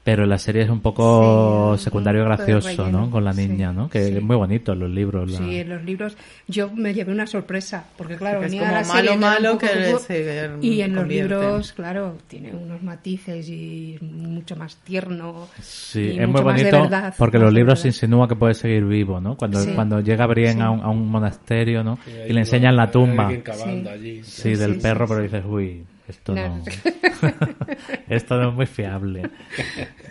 pero 0.09 0.23
en 0.23 0.29
la 0.29 0.39
serie 0.39 0.63
es 0.63 0.69
un 0.71 0.79
poco 0.81 1.75
Sí, 1.77 1.83
secundario 1.83 2.23
un 2.23 2.29
poco 2.31 2.43
de 2.43 2.51
gracioso. 2.53 2.89
¿no? 2.89 3.11
Con 3.11 3.23
la 3.23 3.33
Sí, 3.33 3.47
niña, 3.47 3.71
¿no? 3.71 3.89
Que 3.89 4.05
sí. 4.07 4.15
es 4.17 4.23
muy 4.23 4.35
bonito 4.35 4.73
en 4.73 4.79
los 4.79 4.89
libros. 4.89 5.29
la- 5.29 5.37
Sí, 5.37 5.57
en 5.59 5.69
los 5.69 5.83
libros 5.83 6.17
yo 6.47 6.71
me 6.73 6.93
llevé 6.95 7.11
una 7.11 7.27
sorpresa, 7.27 7.85
porque 7.95 8.15
claro, 8.15 8.39
Que 8.39 8.47
es 8.47 8.51
venía 8.51 8.67
como 8.67 8.81
la 8.81 8.87
malo, 8.87 9.17
malo, 9.17 9.51
poco 9.53 9.59
que 9.67 9.85
como- 9.85 9.99
se 9.99 10.49
y 10.61 10.81
en 10.81 10.95
los 10.95 11.07
libros, 11.07 11.73
claro, 11.73 12.17
tiene 12.27 12.51
unos 12.53 12.81
matices 12.81 13.47
y 13.49 13.97
mucho 14.01 14.55
más 14.55 14.77
tierno. 14.77 15.47
Sí, 15.61 15.99
y 16.01 16.09
es 16.11 16.15
muy 16.17 16.27
mucho 16.27 16.43
más 16.45 16.55
de 16.57 16.63
bonito 16.71 16.81
verdad, 16.81 17.13
porque 17.17 17.37
los 17.37 17.53
libros 17.53 17.79
se 17.81 17.89
insinúa 17.89 18.27
que 18.27 18.35
puede 18.35 18.55
seguir 18.55 18.85
vivo, 18.85 19.19
¿no? 19.21 19.37
Cuando, 19.37 19.59
Sí. 19.59 19.71
cuando 19.75 19.99
llega 20.01 20.25
Brienne 20.25 20.53
Sí. 20.55 20.61
a, 20.61 20.71
un, 20.71 20.81
a 20.81 20.89
un 20.89 21.07
monasterio, 21.09 21.83
¿no? 21.83 21.99
Y 22.27 22.33
le 22.33 22.39
enseñan 22.39 22.75
la 22.75 22.89
tumba. 22.89 23.29
Sí. 23.29 23.41
allí. 23.87 24.23
Sí, 24.23 24.55
del 24.55 24.75
Sí, 24.75 24.79
perro, 24.81 25.05
sí, 25.05 25.13
pero 25.13 25.23
dices, 25.23 25.43
uy, 25.47 25.83
esto 26.09 26.33
No. 26.35 26.57
no. 26.57 26.63
esto 28.09 28.37
no 28.37 28.49
es 28.49 28.55
muy 28.55 28.65
fiable. 28.65 29.29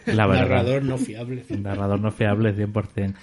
La 0.06 0.26
verdad. 0.26 0.42
Narrador 0.48 0.82
no 0.84 0.98
fiable. 0.98 1.44
Un 1.50 1.62
narrador 1.62 2.00
no 2.00 2.10
fiable 2.10 2.54
100%. 2.54 3.14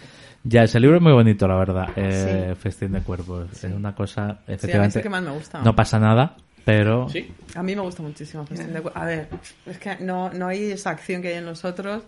Ya, 0.43 0.63
ese 0.63 0.79
libro 0.79 0.97
es 0.97 1.01
muy 1.01 1.13
bonito, 1.13 1.47
la 1.47 1.55
verdad. 1.55 1.87
Eh, 1.95 2.53
Festín 2.59 2.91
de 2.91 3.01
Cuerpos. 3.01 3.51
Es 3.51 3.63
una 3.71 3.95
cosa, 3.95 4.27
Sí, 4.27 4.29
a 4.29 4.33
mí 4.35 4.41
es 4.47 4.53
efectivamente. 4.57 4.99
el 4.99 5.03
que 5.03 5.09
más 5.09 5.23
me 5.23 5.31
gusta. 5.31 5.61
no 5.63 5.75
pasa 5.75 5.99
nada, 5.99 6.35
pero. 6.63 7.09
Sí, 7.09 7.31
A 7.55 7.63
mí 7.63 7.75
me 7.75 7.81
gusta 7.81 8.03
muchísimo 8.03 8.45
Festín 8.45 8.71
de 8.73 8.81
Cu- 8.81 8.91
A 8.93 9.05
ver, 9.05 9.27
es 9.65 9.77
que 9.79 9.97
no, 10.01 10.29
no 10.31 10.47
hay 10.47 10.71
esa 10.71 10.91
acción 10.91 11.23
que 11.23 11.29
hay 11.29 11.35
en 11.35 11.45
los 11.47 11.65
otros, 11.65 12.03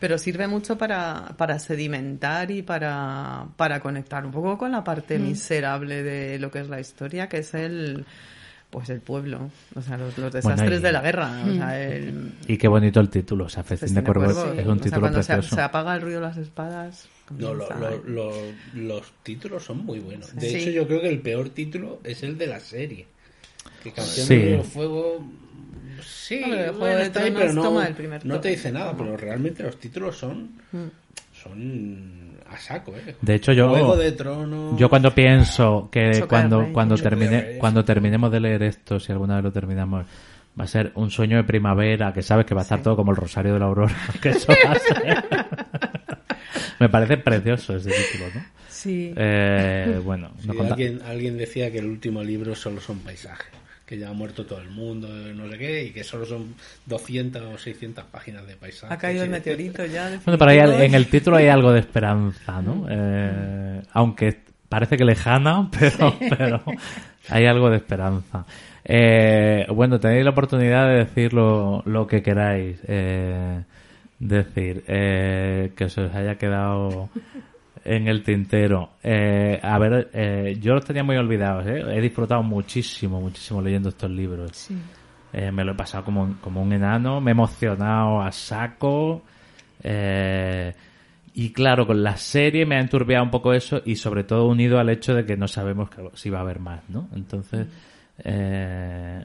pero 0.00 0.16
sirve 0.16 0.46
mucho 0.46 0.78
para, 0.78 1.34
para 1.36 1.58
sedimentar 1.58 2.50
y 2.50 2.62
para, 2.62 3.48
para 3.56 3.80
conectar 3.80 4.24
un 4.24 4.32
poco 4.32 4.56
con 4.56 4.72
la 4.72 4.82
parte 4.82 5.18
miserable 5.18 6.02
de 6.02 6.38
lo 6.38 6.50
que 6.50 6.60
es 6.60 6.68
la 6.70 6.80
historia, 6.80 7.28
que 7.28 7.38
es 7.38 7.52
el 7.52 8.06
pues 8.74 8.90
el 8.90 9.00
pueblo, 9.00 9.50
o 9.76 9.82
sea, 9.82 9.96
los, 9.96 10.18
los 10.18 10.32
desastres 10.32 10.80
y- 10.80 10.82
de 10.82 10.90
la 10.90 11.00
guerra, 11.00 11.30
o 11.46 11.54
sea, 11.54 11.80
el 11.80 12.32
Y 12.48 12.58
qué 12.58 12.66
bonito 12.66 12.98
el 12.98 13.08
título. 13.08 13.44
O 13.44 13.48
sea, 13.48 13.62
Festín, 13.62 13.94
Festín 13.94 13.94
de 13.94 14.00
es 14.60 14.66
o 14.66 14.72
un 14.72 14.78
sea, 14.78 14.84
título 14.84 15.00
cuando 15.02 15.22
se, 15.22 15.32
precioso. 15.32 15.54
se 15.54 15.62
apaga 15.62 15.94
el 15.94 16.00
ruido 16.02 16.20
de 16.20 16.26
las 16.26 16.36
espadas. 16.38 17.08
No, 17.38 17.54
lo- 17.54 17.68
lo- 17.78 18.02
lo- 18.04 18.32
los 18.74 19.12
títulos 19.22 19.62
son 19.64 19.86
muy 19.86 20.00
buenos. 20.00 20.34
De 20.34 20.50
Sí. 20.50 20.56
hecho, 20.56 20.70
yo 20.70 20.88
creo 20.88 21.00
que 21.02 21.08
el 21.08 21.20
peor 21.20 21.50
título 21.50 22.00
es 22.02 22.24
el 22.24 22.36
de 22.36 22.48
la 22.48 22.58
serie. 22.58 23.06
Que 23.84 23.92
Canción 23.92 24.26
Sí. 24.26 24.36
de 24.36 24.62
Fuego. 24.64 25.24
Sí, 26.04 26.40
Hombre, 26.42 26.60
el 26.64 26.64
Juego 26.70 26.78
bueno, 26.80 26.96
de 26.96 27.20
ahí, 27.20 27.30
pero 27.30 27.52
no, 27.52 27.62
toma 27.62 27.86
el 27.86 27.94
primer 27.94 28.26
no 28.26 28.40
te 28.40 28.48
dice 28.48 28.72
nada, 28.72 28.92
pero 28.96 29.16
realmente 29.16 29.62
los 29.62 29.78
títulos 29.78 30.16
son. 30.16 30.50
Mm. 30.72 30.88
son 31.40 32.23
a 32.50 32.56
saco, 32.58 32.92
¿eh? 32.96 33.16
De 33.20 33.34
hecho, 33.34 33.52
yo- 33.52 33.68
Juego 33.70 33.96
de 33.96 34.12
Tronos... 34.12 34.78
Yo 34.78 34.88
cuando 34.88 35.14
pienso 35.14 35.88
que 35.90 36.24
cuando 36.28 36.62
Rey. 36.62 36.72
cuando 36.72 36.96
termine 36.96 37.56
cuando 37.58 37.84
terminemos 37.84 38.30
de 38.30 38.40
leer 38.40 38.62
esto, 38.62 38.98
si 39.00 39.12
alguna 39.12 39.36
vez 39.36 39.44
lo 39.44 39.52
terminamos, 39.52 40.06
va 40.58 40.64
a 40.64 40.66
ser 40.68 40.92
un 40.94 41.10
sueño 41.10 41.36
de 41.38 41.44
primavera, 41.44 42.12
que 42.12 42.22
sabes 42.22 42.46
que 42.46 42.54
va 42.54 42.60
a 42.60 42.64
estar 42.64 42.80
todo 42.82 42.96
como 42.96 43.10
el 43.10 43.16
Rosario 43.16 43.54
de 43.54 43.58
la 43.58 43.66
Aurora, 43.66 43.94
que 44.22 44.28
eso 44.30 44.52
va 44.66 44.72
a 44.72 44.78
ser. 44.78 45.24
Me 46.80 46.88
parece 46.88 47.16
precioso 47.16 47.76
ese 47.76 47.90
título, 47.90 48.30
¿no? 48.34 48.44
Sí. 48.68 49.12
Eh, 49.16 50.00
bueno, 50.04 50.30
Sí, 50.40 50.48
no 50.48 50.54
conta- 50.54 50.74
alguien, 50.74 51.00
alguien 51.06 51.38
decía 51.38 51.70
que 51.70 51.78
el 51.78 51.86
último 51.86 52.22
libro 52.22 52.54
solo 52.54 52.80
son 52.80 52.98
paisajes, 52.98 53.46
que 53.86 53.98
ya 53.98 54.08
ha 54.08 54.12
muerto 54.12 54.46
todo 54.46 54.60
el 54.60 54.70
mundo, 54.70 55.08
no 55.08 55.48
sé 55.50 55.58
qué, 55.58 55.84
y 55.84 55.90
que 55.90 56.04
solo 56.04 56.24
son 56.24 56.54
200 56.86 57.42
o 57.42 57.58
600 57.58 58.04
páginas 58.04 58.46
de 58.46 58.56
paisajes. 58.56 58.96
Ha 58.96 58.98
caído 58.98 59.24
el 59.24 59.30
meteorito 59.30 59.84
ya. 59.84 60.18
Bueno, 60.24 60.38
pero 60.38 60.50
en 60.50 60.94
el 60.94 61.06
título 61.08 61.36
hay 61.36 61.48
algo 61.48 61.72
de 61.72 61.80
esperanza, 61.80 62.62
¿no? 62.62 62.86
Eh, 62.88 63.82
aunque 63.92 64.38
parece 64.68 64.96
que 64.96 65.04
lejana, 65.04 65.68
pero, 65.78 66.14
pero 66.18 66.62
hay 67.28 67.46
algo 67.46 67.70
de 67.70 67.76
esperanza. 67.76 68.44
Eh, 68.84 69.66
bueno, 69.70 69.98
tenéis 69.98 70.24
la 70.24 70.30
oportunidad 70.30 70.88
de 70.88 70.96
decir 70.96 71.32
lo, 71.32 71.82
lo 71.86 72.06
que 72.06 72.22
queráis 72.22 72.78
eh, 72.86 73.62
decir, 74.18 74.84
eh, 74.86 75.72
que 75.76 75.88
se 75.88 76.02
os 76.02 76.14
haya 76.14 76.36
quedado 76.36 77.08
en 77.84 78.08
el 78.08 78.22
tintero. 78.22 78.92
Eh, 79.02 79.58
a 79.62 79.78
ver, 79.78 80.10
eh, 80.12 80.56
yo 80.60 80.74
los 80.74 80.84
tenía 80.84 81.04
muy 81.04 81.16
olvidados, 81.16 81.66
¿eh? 81.66 81.82
He 81.96 82.00
disfrutado 82.00 82.42
muchísimo, 82.42 83.20
muchísimo 83.20 83.60
leyendo 83.60 83.90
estos 83.90 84.10
libros. 84.10 84.50
Sí. 84.52 84.76
Eh, 85.32 85.50
me 85.52 85.64
lo 85.64 85.72
he 85.72 85.74
pasado 85.74 86.04
como, 86.04 86.36
como 86.40 86.62
un 86.62 86.72
enano, 86.72 87.20
me 87.20 87.30
he 87.30 87.32
emocionado 87.32 88.22
a 88.22 88.30
saco. 88.32 89.22
eh, 89.82 90.72
y 91.36 91.52
claro, 91.52 91.84
con 91.86 92.02
la 92.02 92.16
serie 92.16 92.64
me 92.64 92.76
ha 92.76 92.80
enturbiado 92.80 93.24
un 93.24 93.30
poco 93.30 93.52
eso 93.52 93.82
y 93.84 93.96
sobre 93.96 94.22
todo 94.22 94.46
unido 94.46 94.78
al 94.78 94.88
hecho 94.88 95.14
de 95.14 95.26
que 95.26 95.36
no 95.36 95.48
sabemos 95.48 95.90
que- 95.90 96.08
si 96.14 96.30
va 96.30 96.38
a 96.38 96.42
haber 96.42 96.60
más, 96.60 96.88
¿no? 96.88 97.08
Entonces, 97.12 97.66
eh, 98.24 99.24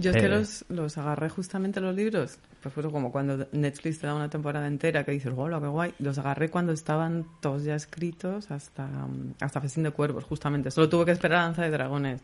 Yo 0.00 0.10
es 0.10 0.16
que 0.16 0.28
los, 0.28 0.64
los 0.68 0.98
agarré 0.98 1.30
justamente 1.30 1.80
los 1.80 1.94
libros, 1.94 2.38
pues 2.62 2.74
fue 2.74 2.82
como 2.90 3.12
cuando 3.12 3.46
Netflix 3.52 3.98
te 4.00 4.06
da 4.06 4.14
una 4.14 4.28
temporada 4.30 4.66
entera 4.66 5.04
que 5.04 5.12
dices, 5.12 5.32
hola, 5.36 5.60
qué 5.60 5.66
guay. 5.66 5.94
Los 5.98 6.18
agarré 6.18 6.48
cuando 6.48 6.72
estaban 6.72 7.26
todos 7.40 7.64
ya 7.64 7.74
escritos 7.74 8.50
hasta, 8.50 8.86
mm, 8.86 9.34
hasta 9.40 9.60
Festín 9.60 9.84
de 9.84 9.90
Cuervos, 9.90 10.24
justamente. 10.24 10.70
Solo 10.70 10.88
tuve 10.88 11.04
que 11.04 11.12
esperar 11.12 11.38
a 11.40 11.42
Danza 11.44 11.62
de 11.62 11.70
Dragones. 11.70 12.20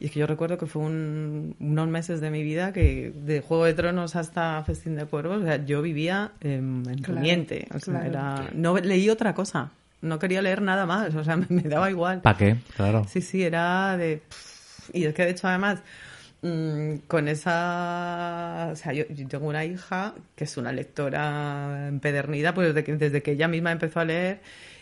Y 0.00 0.06
es 0.06 0.10
que 0.10 0.20
yo 0.20 0.26
recuerdo 0.26 0.58
que 0.58 0.66
fue 0.66 0.82
un- 0.82 1.56
unos 1.60 1.88
meses 1.88 2.20
de 2.20 2.30
mi 2.30 2.42
vida 2.42 2.72
que 2.72 3.12
de 3.14 3.40
Juego 3.40 3.64
de 3.64 3.74
Tronos 3.74 4.16
hasta 4.16 4.62
Festín 4.64 4.96
de 4.96 5.04
Cuervos, 5.06 5.42
o 5.42 5.44
sea, 5.44 5.64
yo 5.64 5.82
vivía 5.82 6.32
em, 6.40 6.78
en 6.88 6.98
Claro, 6.98 7.14
Poniente. 7.20 7.66
O 7.74 7.78
sea, 7.78 7.94
claro. 8.00 8.08
era, 8.08 8.50
no 8.54 8.76
leí 8.78 9.08
otra 9.10 9.34
cosa. 9.34 9.70
No 10.00 10.18
quería 10.18 10.40
leer 10.42 10.62
nada 10.62 10.86
más, 10.86 11.14
o 11.14 11.24
sea, 11.24 11.36
me, 11.36 11.46
me 11.48 11.62
daba 11.62 11.90
igual. 11.90 12.20
¿Para 12.22 12.38
qué? 12.38 12.56
Claro. 12.76 13.04
Sí, 13.08 13.20
sí, 13.20 13.42
era 13.42 13.96
de... 13.96 14.22
pff, 14.28 14.94
Y 14.94 15.04
es 15.04 15.14
que 15.14 15.24
de 15.24 15.30
hecho 15.32 15.48
además, 15.48 15.80
mm, 16.42 16.96
con 17.06 17.28
esa... 17.28 18.70
O 18.72 18.76
sea, 18.76 18.92
yo, 18.92 19.04
yo 19.08 19.28
tengo 19.28 19.46
una 19.48 19.64
hija 19.64 20.14
que 20.36 20.44
es 20.44 20.56
una 20.56 20.72
lectora 20.72 21.88
empedernida, 21.88 22.54
pues 22.54 22.68
desde 22.68 22.84
que, 22.84 22.96
desde 22.96 23.22
que 23.22 23.32
ella 23.32 23.48
misma 23.48 23.72
empezó 23.72 24.00
a 24.00 24.04
leer 24.04 24.40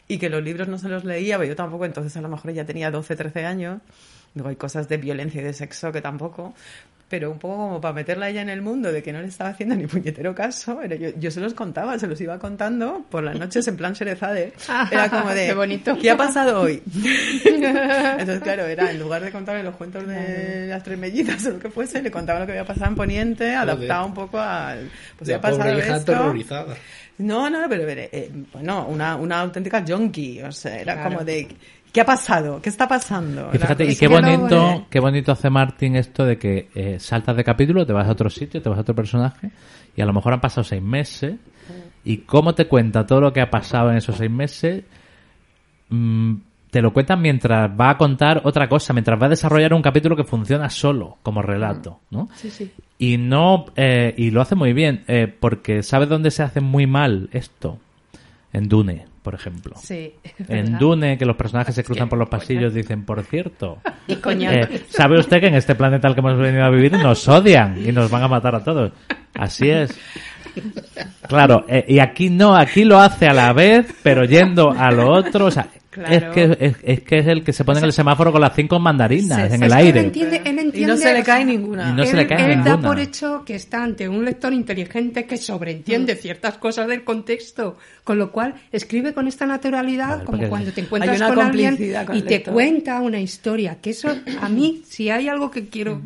y 0.08 0.18
que 0.18 0.30
los 0.30 0.42
libros 0.42 0.68
no 0.68 0.78
se 0.78 0.88
los 0.88 1.04
leía, 1.04 1.36
pero 1.36 1.48
yo 1.48 1.56
tampoco, 1.56 1.84
entonces 1.84 2.16
a 2.16 2.20
lo 2.20 2.28
mejor 2.28 2.50
ella 2.50 2.64
tenía 2.64 2.90
12, 2.90 3.16
13 3.16 3.44
años. 3.44 3.80
Luego 4.34 4.50
hay 4.50 4.56
cosas 4.56 4.88
de 4.88 4.98
violencia 4.98 5.40
y 5.40 5.44
de 5.44 5.52
sexo 5.52 5.92
que 5.92 6.00
tampoco. 6.00 6.54
Pero 7.08 7.30
un 7.30 7.38
poco 7.38 7.56
como 7.56 7.80
para 7.80 7.94
meterla 7.94 8.26
a 8.26 8.30
ella 8.30 8.42
en 8.42 8.48
el 8.48 8.62
mundo 8.62 8.90
de 8.90 9.00
que 9.00 9.12
no 9.12 9.20
le 9.22 9.28
estaba 9.28 9.50
haciendo 9.50 9.76
ni 9.76 9.86
puñetero 9.86 10.34
caso, 10.34 10.82
era 10.82 10.96
yo, 10.96 11.10
yo 11.16 11.30
se 11.30 11.38
los 11.40 11.54
contaba, 11.54 11.96
se 12.00 12.08
los 12.08 12.20
iba 12.20 12.36
contando 12.40 13.04
por 13.08 13.22
las 13.22 13.38
noches 13.38 13.68
en 13.68 13.76
plan 13.76 13.92
Sherezade. 13.92 14.52
Era 14.90 15.08
como 15.08 15.30
de, 15.30 15.46
Qué 15.46 15.54
bonito. 15.54 15.96
¿qué 16.02 16.10
ha 16.10 16.16
pasado 16.16 16.62
hoy? 16.62 16.82
Entonces, 17.44 18.40
claro, 18.42 18.66
era 18.66 18.90
en 18.90 18.98
lugar 18.98 19.22
de 19.22 19.30
contarle 19.30 19.62
los 19.62 19.76
cuentos 19.76 20.06
de 20.06 20.66
las 20.68 20.82
tres 20.82 20.98
mellizas 20.98 21.46
o 21.46 21.50
lo 21.50 21.58
que 21.58 21.70
fuese, 21.70 22.02
le 22.02 22.10
contaba 22.10 22.40
lo 22.40 22.46
que 22.46 22.52
había 22.52 22.64
pasado 22.64 22.90
en 22.90 22.96
Poniente, 22.96 23.54
adaptado 23.54 24.06
un 24.06 24.14
poco 24.14 24.38
al. 24.40 24.90
Pues 25.16 25.28
La 25.30 25.36
ha 25.36 25.40
pasado 25.40 25.78
hija 25.78 25.96
esto. 25.96 26.66
No, 27.18 27.48
no, 27.48 27.66
pero, 27.68 27.84
pero, 27.86 28.02
eh, 28.12 28.30
bueno, 28.52 28.86
una, 28.88 29.16
una 29.16 29.40
auténtica 29.40 29.82
junkie, 29.86 30.42
o 30.42 30.52
sea, 30.52 30.78
era 30.80 30.94
Claro. 30.94 31.10
como 31.10 31.24
de. 31.24 31.48
¿Qué 31.96 32.02
ha 32.02 32.04
pasado? 32.04 32.60
¿Qué 32.60 32.68
está 32.68 32.86
pasando? 32.86 33.48
Y 33.54 33.56
fíjate, 33.56 33.86
y 33.86 33.96
qué 33.96 34.06
bonito, 34.06 34.84
qué 34.90 35.00
bonito 35.00 35.32
hace 35.32 35.48
Martín 35.48 35.96
esto 35.96 36.26
de 36.26 36.36
que 36.36 36.68
eh, 36.74 37.00
saltas 37.00 37.34
de 37.34 37.42
capítulo, 37.42 37.86
te 37.86 37.94
vas 37.94 38.06
a 38.06 38.12
otro 38.12 38.28
sitio, 38.28 38.60
te 38.60 38.68
vas 38.68 38.76
a 38.76 38.82
otro 38.82 38.94
personaje, 38.94 39.50
y 39.96 40.02
a 40.02 40.04
lo 40.04 40.12
mejor 40.12 40.34
han 40.34 40.42
pasado 40.42 40.62
seis 40.62 40.82
meses, 40.82 41.36
y 42.04 42.18
cómo 42.18 42.54
te 42.54 42.66
cuenta 42.66 43.06
todo 43.06 43.22
lo 43.22 43.32
que 43.32 43.40
ha 43.40 43.50
pasado 43.50 43.90
en 43.90 43.96
esos 43.96 44.14
seis 44.14 44.30
meses, 44.30 44.84
mm, 45.88 46.34
te 46.70 46.82
lo 46.82 46.92
cuentan 46.92 47.22
mientras 47.22 47.70
va 47.70 47.88
a 47.88 47.96
contar 47.96 48.42
otra 48.44 48.68
cosa, 48.68 48.92
mientras 48.92 49.18
va 49.18 49.24
a 49.24 49.30
desarrollar 49.30 49.72
un 49.72 49.80
capítulo 49.80 50.16
que 50.16 50.24
funciona 50.24 50.68
solo, 50.68 51.16
como 51.22 51.40
relato, 51.40 52.00
¿no? 52.10 52.28
Sí, 52.34 52.50
sí. 52.50 52.70
Y 52.98 53.16
no, 53.16 53.64
eh, 53.74 54.12
y 54.18 54.32
lo 54.32 54.42
hace 54.42 54.54
muy 54.54 54.74
bien, 54.74 55.02
eh, 55.08 55.34
porque 55.40 55.82
¿sabes 55.82 56.10
dónde 56.10 56.30
se 56.30 56.42
hace 56.42 56.60
muy 56.60 56.86
mal 56.86 57.30
esto? 57.32 57.78
En 58.52 58.68
Dune, 58.68 59.06
por 59.26 59.34
ejemplo. 59.34 59.74
Sí. 59.82 60.14
En. 60.46 60.78
Dune, 60.78 61.18
que 61.18 61.26
los 61.26 61.34
personajes 61.34 61.74
se 61.74 61.82
cruzan 61.82 62.08
por 62.08 62.16
los 62.16 62.28
pasillos, 62.28 62.72
dicen, 62.72 63.04
por 63.04 63.20
cierto, 63.24 63.78
Y 64.06 64.14
coño. 64.14 64.52
eh, 64.52 64.84
¿sabe 64.88 65.18
usted 65.18 65.40
que 65.40 65.48
en 65.48 65.56
este 65.56 65.74
planeta 65.74 66.06
al 66.06 66.14
que 66.14 66.20
hemos 66.20 66.38
venido 66.38 66.62
a 66.64 66.70
vivir 66.70 66.92
nos 66.92 67.26
odian 67.26 67.76
y 67.84 67.90
nos 67.90 68.08
van 68.08 68.22
a 68.22 68.28
matar 68.28 68.54
a 68.54 68.62
todos? 68.62 68.92
Así 69.34 69.68
es. 69.68 69.98
Claro, 71.26 71.64
eh, 71.68 71.84
y 71.88 71.98
aquí 71.98 72.30
no, 72.30 72.54
aquí 72.54 72.84
lo 72.84 73.00
hace 73.00 73.26
a 73.26 73.34
la 73.34 73.52
vez, 73.52 73.92
pero 74.04 74.24
yendo 74.24 74.70
a 74.70 74.92
lo 74.92 75.10
otro, 75.10 75.46
o 75.46 75.50
sea, 75.50 75.66
Claro. 75.96 76.14
es, 76.14 76.34
que, 76.34 76.64
es, 76.66 76.76
es 76.82 77.00
que 77.00 77.18
es 77.18 77.26
el 77.26 77.42
que 77.42 77.52
se 77.52 77.64
pone 77.64 77.78
en 77.78 77.86
el 77.86 77.92
semáforo 77.92 78.30
con 78.30 78.40
las 78.42 78.54
cinco 78.54 78.78
mandarinas 78.78 79.48
Se- 79.48 79.54
en 79.56 79.62
el 79.62 79.72
aire. 79.72 80.00
Él 80.00 80.06
entiende, 80.06 80.36
él 80.44 80.52
Y 80.52 80.52
no 80.54 80.60
entiende, 80.60 80.96
se 80.98 81.12
le 81.14 81.20
o 81.20 81.24
cae 81.24 81.36
sea, 81.38 81.44
ninguna. 81.46 81.90
Y 81.90 81.92
no 81.94 82.04
se 82.04 82.10
él, 82.10 82.16
le 82.18 82.26
cae 82.26 82.52
él 82.52 82.62
da 82.64 82.78
por 82.78 82.98
hecho 83.00 83.42
que 83.46 83.54
está 83.54 83.82
ante 83.82 84.08
un 84.08 84.24
lector 84.24 84.52
inteligente 84.52 85.24
que 85.24 85.36
sobreentiende 85.38 86.14
Mm. 86.14 86.18
ciertas 86.18 86.58
cosas 86.58 86.86
del 86.88 87.02
contexto, 87.02 87.78
con 88.04 88.18
lo 88.18 88.30
cual 88.30 88.54
escribe 88.70 89.14
con 89.14 89.26
esta 89.26 89.46
naturalidad 89.46 90.18
ver, 90.18 90.26
como 90.26 90.48
cuando 90.48 90.70
te 90.72 90.82
encuentras 90.82 91.20
con 91.22 91.40
alguien 91.40 91.76
con 92.06 92.16
y 92.16 92.22
te 92.22 92.42
cuenta 92.42 93.00
una 93.00 93.18
historia. 93.20 93.78
Que 93.80 93.90
eso, 93.90 94.14
a 94.42 94.48
mí, 94.50 94.82
si 94.86 95.08
hay 95.10 95.28
algo 95.28 95.50
que 95.50 95.68
quiero 95.68 96.02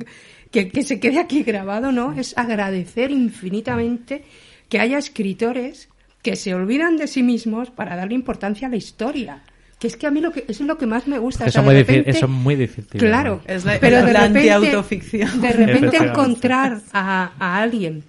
que, 0.52 0.68
que 0.68 0.82
se 0.84 1.00
quede 1.00 1.18
aquí 1.18 1.42
grabado, 1.42 1.90
¿no? 1.92 2.12
Es 2.12 2.36
agradecer 2.38 3.10
infinitamente 3.10 4.24
que 4.68 4.78
haya 4.78 4.98
escritores 4.98 5.88
que 6.22 6.36
se 6.36 6.54
olvidan 6.54 6.96
de 6.98 7.06
sí 7.06 7.22
mismos 7.22 7.70
para 7.70 7.96
darle 7.96 8.14
importancia 8.14 8.68
a 8.68 8.70
la 8.70 8.76
historia. 8.76 9.42
Que 9.80 9.86
es 9.88 9.96
que 9.96 10.06
a 10.06 10.10
mí 10.10 10.20
lo 10.20 10.30
que, 10.30 10.40
eso 10.46 10.62
es 10.62 10.68
lo 10.68 10.76
que 10.78 10.86
más 10.86 11.06
me 11.08 11.18
gusta. 11.18 11.46
Eso, 11.46 11.48
o 11.48 11.52
sea, 11.52 11.60
es 11.62 11.66
muy 11.66 11.74
de 11.74 11.80
difícil, 11.80 11.98
repente- 12.00 12.18
eso 12.18 12.26
es 12.26 12.32
muy 12.32 12.54
difícil. 12.56 13.00
Claro, 13.00 13.40
Es 13.46 13.64
la- 13.64 13.80
pero 13.80 14.04
de 14.04 14.12
la 14.12 14.26
repente, 14.28 14.50
antiautoficción. 14.52 15.40
de 15.40 15.52
repente 15.52 15.96
encontrar 15.96 16.80
a, 16.92 17.32
a 17.38 17.62
alguien 17.62 18.04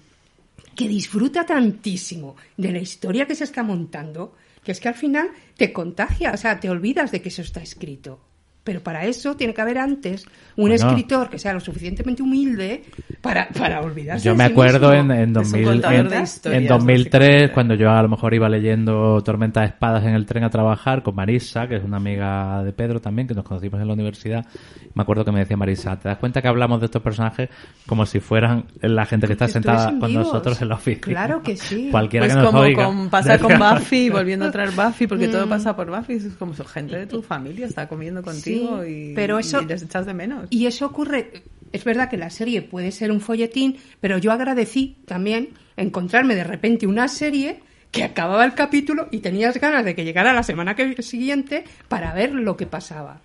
que 0.76 0.86
disfruta 0.86 1.44
tantísimo 1.46 2.36
de 2.56 2.72
la 2.72 2.78
historia 2.78 3.26
que 3.26 3.34
se 3.34 3.44
está 3.44 3.62
montando, 3.62 4.34
que 4.62 4.72
es 4.72 4.80
que 4.80 4.88
al 4.88 4.94
final 4.94 5.28
te 5.56 5.72
contagia, 5.72 6.32
o 6.32 6.36
sea, 6.36 6.60
te 6.60 6.68
olvidas 6.70 7.10
de 7.10 7.20
que 7.22 7.30
eso 7.30 7.42
está 7.42 7.62
escrito. 7.62 8.20
Pero 8.64 8.80
para 8.80 9.04
eso 9.06 9.34
tiene 9.36 9.54
que 9.54 9.60
haber 9.60 9.78
antes 9.78 10.24
un 10.56 10.68
Bueno. 10.68 10.74
escritor 10.74 11.28
que 11.30 11.38
sea 11.38 11.52
lo 11.52 11.58
suficientemente 11.60 12.22
humilde 12.22 12.84
para, 13.20 13.48
para 13.48 13.80
olvidarse 13.80 14.24
Yo 14.24 14.32
de 14.32 14.38
me 14.38 14.46
sí 14.46 14.52
acuerdo 14.52 14.92
en, 14.92 15.08
mismo. 15.08 15.14
en, 15.14 15.20
Es 15.40 15.52
un 15.52 15.62
2000, 15.62 15.64
contador 15.64 15.94
en, 15.96 16.08
de 16.08 16.16
en 16.58 16.66
2003, 16.68 17.20
básicamente. 17.20 17.52
cuando 17.54 17.74
yo 17.74 17.90
a 17.90 18.02
lo 18.02 18.08
mejor 18.08 18.34
iba 18.34 18.48
leyendo 18.48 19.20
Tormenta 19.22 19.60
de 19.62 19.66
Espadas 19.66 20.04
en 20.04 20.14
el 20.14 20.26
tren 20.26 20.44
a 20.44 20.50
trabajar 20.50 21.02
con 21.02 21.14
Marisa, 21.16 21.66
que 21.66 21.76
es 21.76 21.82
una 21.84 21.96
amiga 21.96 22.62
de 22.62 22.72
Pedro 22.72 23.00
también, 23.00 23.26
que 23.26 23.34
nos 23.34 23.44
conocimos 23.44 23.80
en 23.80 23.88
la 23.88 23.94
universidad. 23.94 24.46
Me 24.94 25.02
acuerdo 25.02 25.24
que 25.24 25.32
me 25.32 25.40
decía 25.40 25.56
Marisa, 25.56 25.98
¿te 25.98 26.08
das 26.08 26.18
cuenta 26.18 26.40
que 26.40 26.48
hablamos 26.48 26.78
de 26.80 26.86
estos 26.86 27.02
personajes 27.02 27.48
como 27.86 28.06
si 28.06 28.20
fueran 28.20 28.66
la 28.80 29.06
gente 29.06 29.26
que 29.26 29.32
está 29.32 29.48
sentada 29.48 29.98
con 29.98 30.08
vivos. 30.08 30.26
nosotros 30.26 30.60
en 30.62 30.68
la 30.68 30.74
oficina? 30.76 31.02
Claro 31.02 31.42
que 31.42 31.56
sí. 31.56 31.88
Cualquiera 31.90 32.26
Pues 32.26 32.36
que 32.36 32.40
nos 32.42 32.50
como 32.50 32.62
oiga. 32.62 32.84
con, 32.86 33.10
pasa 33.10 33.38
con 33.38 33.52
Buffy, 33.58 34.08
volviendo 34.10 34.46
a 34.46 34.50
traer 34.52 34.70
Buffy, 34.70 35.06
porque 35.08 35.26
todo 35.28 35.48
pasa 35.48 35.74
por 35.74 35.90
Buffy, 35.90 36.12
es 36.14 36.26
como 36.38 36.54
su 36.54 36.64
gente 36.64 36.96
de 36.96 37.06
tu 37.06 37.22
familia 37.22 37.66
está 37.66 37.88
comiendo 37.88 38.22
contigo 38.22 38.42
Sí, 38.51 38.51
y, 38.52 39.12
pero 39.14 39.38
eso- 39.38 39.62
y 39.62 39.66
les 39.66 39.82
echas 39.82 40.06
de 40.06 40.14
menos. 40.14 40.46
Y 40.50 40.66
eso 40.66 40.86
ocurre, 40.86 41.42
es 41.72 41.84
verdad 41.84 42.08
que 42.10 42.16
la 42.16 42.30
serie 42.30 42.62
puede 42.62 42.92
ser 42.92 43.10
un 43.10 43.20
folletín, 43.20 43.76
pero 44.00 44.18
yo 44.18 44.32
agradecí 44.32 44.96
también 45.06 45.50
encontrarme 45.76 46.34
de 46.34 46.44
repente 46.44 46.86
una 46.86 47.08
serie 47.08 47.60
que 47.90 48.04
acababa 48.04 48.44
el 48.44 48.54
capítulo 48.54 49.08
y 49.10 49.18
tenías 49.18 49.58
ganas 49.60 49.84
de 49.84 49.94
que 49.94 50.04
llegara 50.04 50.32
la 50.32 50.42
semana 50.42 50.74
que 50.74 51.02
siguiente 51.02 51.64
para 51.88 52.14
ver 52.14 52.32
lo 52.32 52.56
que 52.56 52.66
pasaba. 52.66 53.20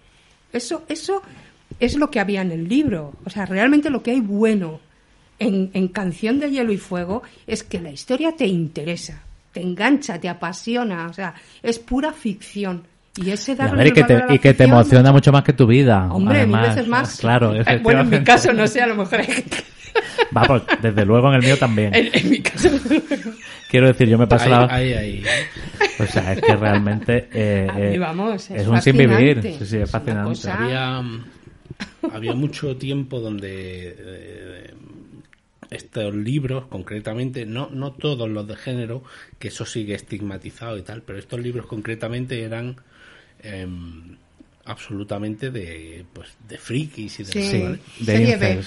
Eso, 0.51 0.83
eso 0.89 1.21
es 1.79 1.95
lo 1.95 2.09
que 2.11 2.19
había 2.19 2.41
en 2.41 2.51
el 2.51 2.67
libro. 2.67 3.13
O 3.25 3.29
sea, 3.29 3.45
realmente 3.45 3.89
lo 3.89 4.03
que 4.03 4.11
hay 4.11 4.19
bueno 4.19 4.79
en, 5.39 5.69
en 5.73 5.87
Canción 5.89 6.39
de 6.39 6.49
Hielo 6.51 6.71
y 6.73 6.77
Fuego 6.77 7.23
es 7.45 7.63
que 7.63 7.79
la 7.79 7.91
historia 7.91 8.33
te 8.35 8.45
interesa, 8.47 9.21
te 9.53 9.61
engancha, 9.61 10.19
te 10.19 10.27
apasiona. 10.29 11.07
O 11.07 11.13
sea, 11.13 11.33
es 11.63 11.79
pura 11.79 12.11
ficción. 12.11 12.83
Y 13.17 13.31
ese 13.31 13.51
Y, 13.51 13.55
a 13.55 13.57
darle 13.57 13.77
ver, 13.77 13.87
y 13.87 13.91
que 13.91 14.03
te, 14.03 14.13
a 14.15 14.25
la 14.25 14.33
y 14.35 14.39
que 14.39 14.53
te 14.53 14.63
ficción- 14.65 14.69
emociona 14.69 15.11
mucho 15.11 15.31
más 15.31 15.43
que 15.43 15.53
tu 15.53 15.67
vida. 15.67 16.07
Hombre, 16.11 16.37
además. 16.39 16.61
mil 16.61 16.69
veces 16.75 16.87
más. 16.87 17.17
Claro, 17.19 17.55
Eh, 17.55 17.79
Bueno, 17.81 18.01
en 18.01 18.09
mi 18.09 18.23
caso, 18.23 18.53
no 18.53 18.67
sé, 18.67 18.81
a 18.81 18.87
lo 18.87 18.95
mejor 18.95 19.19
hay 19.19 19.25
gente 19.27 19.57
Vamos, 20.31 20.61
desde 20.81 21.05
luego 21.05 21.29
en 21.29 21.35
el 21.35 21.41
mío 21.43 21.57
también. 21.57 21.93
En, 21.95 22.09
en 22.13 22.29
mi 22.29 22.39
caso, 22.41 22.69
Quiero 23.69 23.87
decir, 23.87 24.07
yo 24.07 24.17
me 24.17 24.27
paso 24.27 24.47
la... 24.47 24.67
Ahí, 24.69 24.93
ahí, 24.93 25.23
ahí. 25.25 25.43
O 25.99 26.05
sea, 26.05 26.33
es 26.33 26.41
que 26.41 26.55
realmente 26.55 27.27
eh, 27.33 27.67
eh, 27.95 27.97
vamos, 27.99 28.51
es 28.51 28.61
es 28.61 28.67
un 28.67 28.79
sin 28.81 28.95
vivir. 28.95 29.41
Sí, 29.41 29.65
sí, 29.65 29.77
es 29.77 29.89
fascinante. 29.89 30.29
cosa- 30.29 30.53
había, 30.53 31.01
había 32.13 32.33
mucho 32.33 32.77
tiempo 32.77 33.19
donde 33.19 33.95
eh, 33.97 34.73
estos 35.71 36.13
libros, 36.13 36.65
concretamente, 36.67 37.45
no, 37.45 37.69
no 37.71 37.91
todos 37.93 38.29
los 38.29 38.47
de 38.47 38.55
género, 38.55 39.03
que 39.39 39.47
eso 39.49 39.65
sigue 39.65 39.95
estigmatizado 39.95 40.77
y 40.77 40.83
tal, 40.83 41.01
pero 41.01 41.17
estos 41.19 41.39
libros 41.39 41.65
concretamente 41.65 42.43
eran 42.43 42.77
em, 43.43 44.15
absolutamente 44.65 45.49
de 45.49 46.03
pues 46.11 46.27
de 46.47 46.57
frikis 46.57 47.21
y 47.21 47.23
de 47.23 47.31
Sí. 47.31 47.41
Sí, 47.41 47.61
¿vale? 47.61 47.79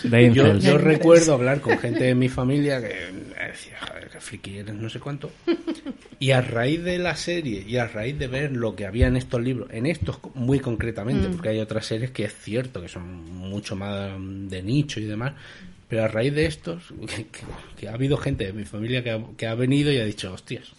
de 0.02 0.32
Yo, 0.34 0.56
yo 0.56 0.78
recuerdo 0.78 1.34
hablar 1.34 1.60
con 1.60 1.76
gente 1.78 2.04
de 2.04 2.14
mi 2.14 2.28
familia 2.30 2.80
que 2.80 2.94
me 3.12 3.48
decía, 3.48 3.76
joder, 3.86 4.08
qué 4.08 4.20
friki 4.20 4.56
eres, 4.58 4.74
no 4.76 4.88
sé 4.88 4.98
cuánto. 4.98 5.30
Y 6.18 6.30
a 6.30 6.40
raíz 6.40 6.82
de 6.84 6.98
la 6.98 7.16
serie 7.16 7.64
y 7.68 7.76
a 7.76 7.86
raíz 7.86 8.18
de 8.18 8.28
ver 8.28 8.52
lo 8.52 8.74
que 8.76 8.86
había 8.86 9.08
en 9.08 9.16
estos 9.16 9.42
libros, 9.42 9.68
en 9.72 9.84
estos 9.86 10.18
muy 10.34 10.58
concretamente, 10.58 11.28
Mm. 11.28 11.32
porque 11.32 11.50
hay 11.50 11.58
otras 11.58 11.84
series 11.84 12.10
que 12.12 12.24
es 12.24 12.34
cierto 12.34 12.80
que 12.80 12.88
son 12.88 13.24
mucho 13.38 13.76
más 13.76 14.10
de 14.48 14.62
nicho 14.62 15.00
y 15.00 15.04
demás, 15.04 15.34
pero 15.88 16.04
a 16.04 16.08
raíz 16.08 16.32
de 16.34 16.46
estos, 16.46 16.82
que, 17.08 17.24
que- 17.26 17.44
que 17.78 17.88
ha 17.88 17.92
habido 17.94 18.16
gente 18.16 18.46
de 18.46 18.52
mi 18.54 18.64
familia 18.64 19.04
que 19.04 19.10
ha, 19.10 19.20
que 19.36 19.46
ha 19.46 19.54
venido 19.54 19.92
y 19.92 19.98
ha 19.98 20.04
dicho, 20.06 20.32
hostias, 20.32 20.72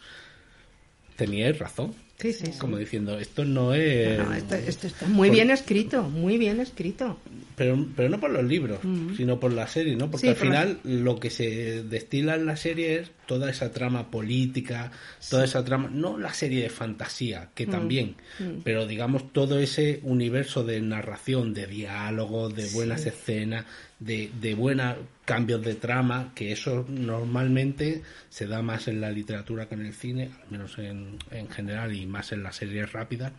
teníais 1.15 1.59
razón. 1.59 1.93
Sí, 2.21 2.33
sí, 2.33 2.45
sí. 2.45 2.59
Como 2.59 2.77
diciendo, 2.77 3.17
esto 3.17 3.45
no 3.45 3.73
es... 3.73 4.19
No, 4.19 4.31
esto, 4.33 4.55
esto 4.55 4.87
está 4.87 5.07
muy 5.07 5.31
bien 5.31 5.49
escrito, 5.49 6.03
muy 6.03 6.37
bien 6.37 6.59
escrito. 6.59 7.17
Pero, 7.61 7.85
pero 7.95 8.09
no 8.09 8.19
por 8.19 8.31
los 8.31 8.43
libros, 8.43 8.79
sino 9.15 9.39
por 9.39 9.53
la 9.53 9.67
serie, 9.67 9.95
¿no? 9.95 10.09
Porque 10.09 10.21
Sí, 10.21 10.27
al 10.29 10.35
por 10.35 10.47
la- 10.47 10.61
final 10.63 10.79
lo 11.03 11.19
que 11.19 11.29
se 11.29 11.83
destila 11.83 12.33
en 12.33 12.47
la 12.47 12.55
serie 12.57 12.95
es 13.01 13.11
toda 13.27 13.51
esa 13.51 13.71
trama 13.71 14.09
política, 14.09 14.91
toda 15.29 15.45
esa 15.45 15.63
trama, 15.63 15.87
no 15.93 16.17
la 16.17 16.33
serie 16.33 16.63
de 16.63 16.69
fantasía, 16.71 17.49
que 17.53 17.67
también, 17.67 18.15
pero 18.63 18.87
digamos 18.87 19.31
todo 19.31 19.59
ese 19.59 19.99
universo 20.01 20.63
de 20.63 20.81
narración, 20.81 21.53
de 21.53 21.67
diálogo, 21.67 22.49
de 22.49 22.67
buenas 22.73 23.05
escenas, 23.05 23.65
de, 23.99 24.31
de 24.41 24.55
buenos 24.55 24.95
cambios 25.25 25.61
de 25.63 25.75
trama, 25.75 26.31
que 26.33 26.51
eso 26.51 26.83
normalmente 26.89 28.01
se 28.29 28.47
da 28.47 28.63
más 28.63 28.87
en 28.87 28.99
la 29.01 29.11
literatura 29.11 29.67
que 29.69 29.75
en 29.75 29.85
el 29.85 29.93
cine, 29.93 30.31
al 30.43 30.49
menos 30.51 30.77
en, 30.79 31.17
en 31.29 31.47
general 31.49 31.95
y 31.95 32.07
más 32.07 32.31
en 32.31 32.41
las 32.41 32.55
series 32.55 32.91
rápidas, 32.91 33.31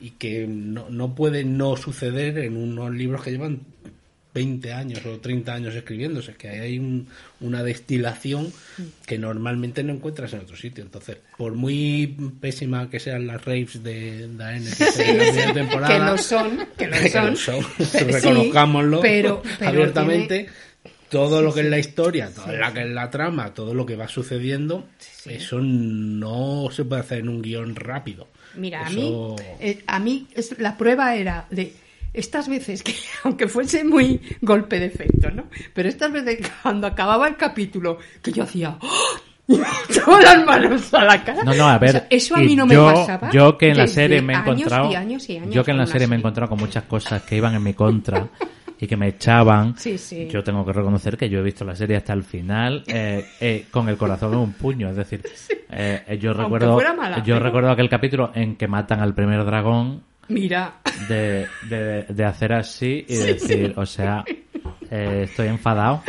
y 0.00 0.10
que 0.10 0.46
no, 0.46 0.88
no 0.90 1.14
puede 1.14 1.44
no 1.44 1.76
suceder 1.76 2.38
en 2.38 2.56
unos 2.56 2.92
libros 2.92 3.22
que 3.22 3.30
llevan 3.32 3.60
20 4.34 4.70
años 4.74 5.00
o 5.06 5.18
30 5.18 5.54
años 5.54 5.74
escribiéndose, 5.74 6.32
es 6.32 6.36
que 6.36 6.48
hay 6.50 6.78
un- 6.78 7.06
una 7.40 7.62
destilación 7.62 8.52
que 9.06 9.16
normalmente 9.18 9.82
no 9.82 9.94
encuentras 9.94 10.30
en 10.34 10.40
otro 10.40 10.56
sitio. 10.56 10.84
Entonces, 10.84 11.16
por 11.38 11.54
muy 11.54 12.14
pésima 12.38 12.90
que 12.90 13.00
sean 13.00 13.26
las 13.26 13.42
raves 13.42 13.82
de 13.82 14.28
Daenerys 14.36 14.98
en 14.98 15.16
la 15.18 15.24
primera 15.24 15.54
temporada, 15.54 15.88
que 15.98 16.04
lo 16.12 16.18
son, 16.18 16.58
que 16.76 16.86
lo 16.86 16.92
que 17.00 17.08
son. 17.08 17.30
lo 17.30 17.36
son, 17.36 17.64
Sí, 17.78 17.98
reconozcámoslo 18.00 19.00
pero- 19.00 19.42
pero 19.58 19.70
abiertamente. 19.70 20.48
Todo 21.10 21.40
lo 21.42 21.54
que 21.54 21.60
es 21.60 21.66
la 21.66 21.78
historia, 21.78 22.30
todo 22.34 22.48
lo 22.56 22.72
que 22.72 22.82
es 22.82 22.90
la 22.90 23.10
trama, 23.10 23.54
todo 23.54 23.74
lo 23.74 23.86
que 23.86 23.94
va 23.96 24.08
sucediendo, 24.08 24.86
eso 25.24 25.58
no 25.60 26.68
se 26.70 26.84
puede 26.84 27.00
hacer 27.02 27.18
en 27.20 27.28
un 27.28 27.42
guion 27.42 27.76
rápido. 27.76 28.28
Mira, 28.56 28.86
a 28.86 28.90
mí, 28.90 29.14
eh, 29.60 29.82
a 29.86 29.98
mí 29.98 30.26
es- 30.34 30.58
la 30.58 30.76
prueba 30.76 31.14
era 31.14 31.46
de 31.50 31.74
estas 32.12 32.48
veces 32.48 32.82
que, 32.82 32.94
aunque 33.24 33.46
fuese 33.48 33.84
muy 33.84 34.20
golpe 34.40 34.80
de 34.80 34.86
efecto, 34.86 35.30
¿no? 35.30 35.44
Pero 35.74 35.88
estas 35.88 36.10
veces 36.12 36.38
cuando 36.62 36.86
acababa 36.86 37.28
el 37.28 37.36
capítulo, 37.36 37.98
que 38.22 38.32
yo 38.32 38.42
hacía 38.44 38.76
¡Oh! 38.80 39.16
y 39.48 39.58
me 39.58 39.66
echaba 39.88 40.20
las 40.22 40.44
manos 40.44 40.92
a 40.92 41.04
la 41.04 41.22
cara. 41.22 41.44
No, 41.44 41.54
no, 41.54 41.68
a 41.68 41.76
O 41.76 41.78
ver. 41.78 41.90
sea, 41.92 42.06
eso 42.10 42.34
a 42.34 42.38
mí 42.38 42.56
no 42.56 42.66
me 42.66 42.74
yo, 42.74 42.86
pasaba. 42.92 43.30
Yo 43.30 43.56
que 43.56 43.68
en 43.68 43.76
la 43.76 43.86
serie 43.86 44.20
me 44.22 44.32
he 44.32 44.36
años 44.36 44.48
encontrado. 44.58 44.90
y 44.90 44.94
años 44.96 45.28
y 45.28 45.36
años 45.36 45.54
yo 45.54 45.62
que 45.62 45.70
en 45.70 45.76
la 45.76 45.86
serie 45.86 46.08
me 46.08 46.16
he 46.16 46.18
encontrado 46.18 46.48
con 46.50 46.58
muchas 46.58 46.82
cosas 46.84 47.22
que 47.22 47.36
iban 47.36 47.54
en 47.54 47.62
mi 47.62 47.72
contra 47.74 48.26
y 48.78 48.86
que 48.86 48.96
me 48.96 49.08
echaban. 49.08 49.76
Sí, 49.78 49.98
sí. 49.98 50.28
Yo 50.28 50.42
tengo 50.42 50.64
que 50.64 50.72
reconocer 50.72 51.16
que 51.16 51.28
yo 51.28 51.40
he 51.40 51.42
visto 51.42 51.64
la 51.64 51.74
serie 51.74 51.96
hasta 51.96 52.12
el 52.12 52.22
final 52.22 52.84
eh, 52.88 53.24
eh, 53.40 53.66
con 53.70 53.88
el 53.88 53.96
corazón 53.96 54.32
en 54.34 54.38
un 54.38 54.52
puño. 54.52 54.90
Es 54.90 54.96
decir, 54.96 55.22
eh, 55.70 56.02
eh, 56.06 56.18
yo 56.18 56.32
recuerdo, 56.32 56.78
mala, 56.96 57.22
yo 57.22 57.38
recuerdo 57.38 57.70
aquel 57.70 57.88
capítulo 57.88 58.30
en 58.34 58.56
que 58.56 58.68
matan 58.68 59.00
al 59.00 59.14
primer 59.14 59.44
dragón 59.44 60.02
Mira, 60.28 60.74
de, 61.08 61.46
de, 61.68 62.02
de 62.08 62.24
hacer 62.24 62.52
así 62.52 63.04
y 63.08 63.14
decir, 63.14 63.74
o 63.76 63.86
sea, 63.86 64.24
eh, 64.90 65.22
estoy 65.24 65.48
enfadado. 65.48 66.02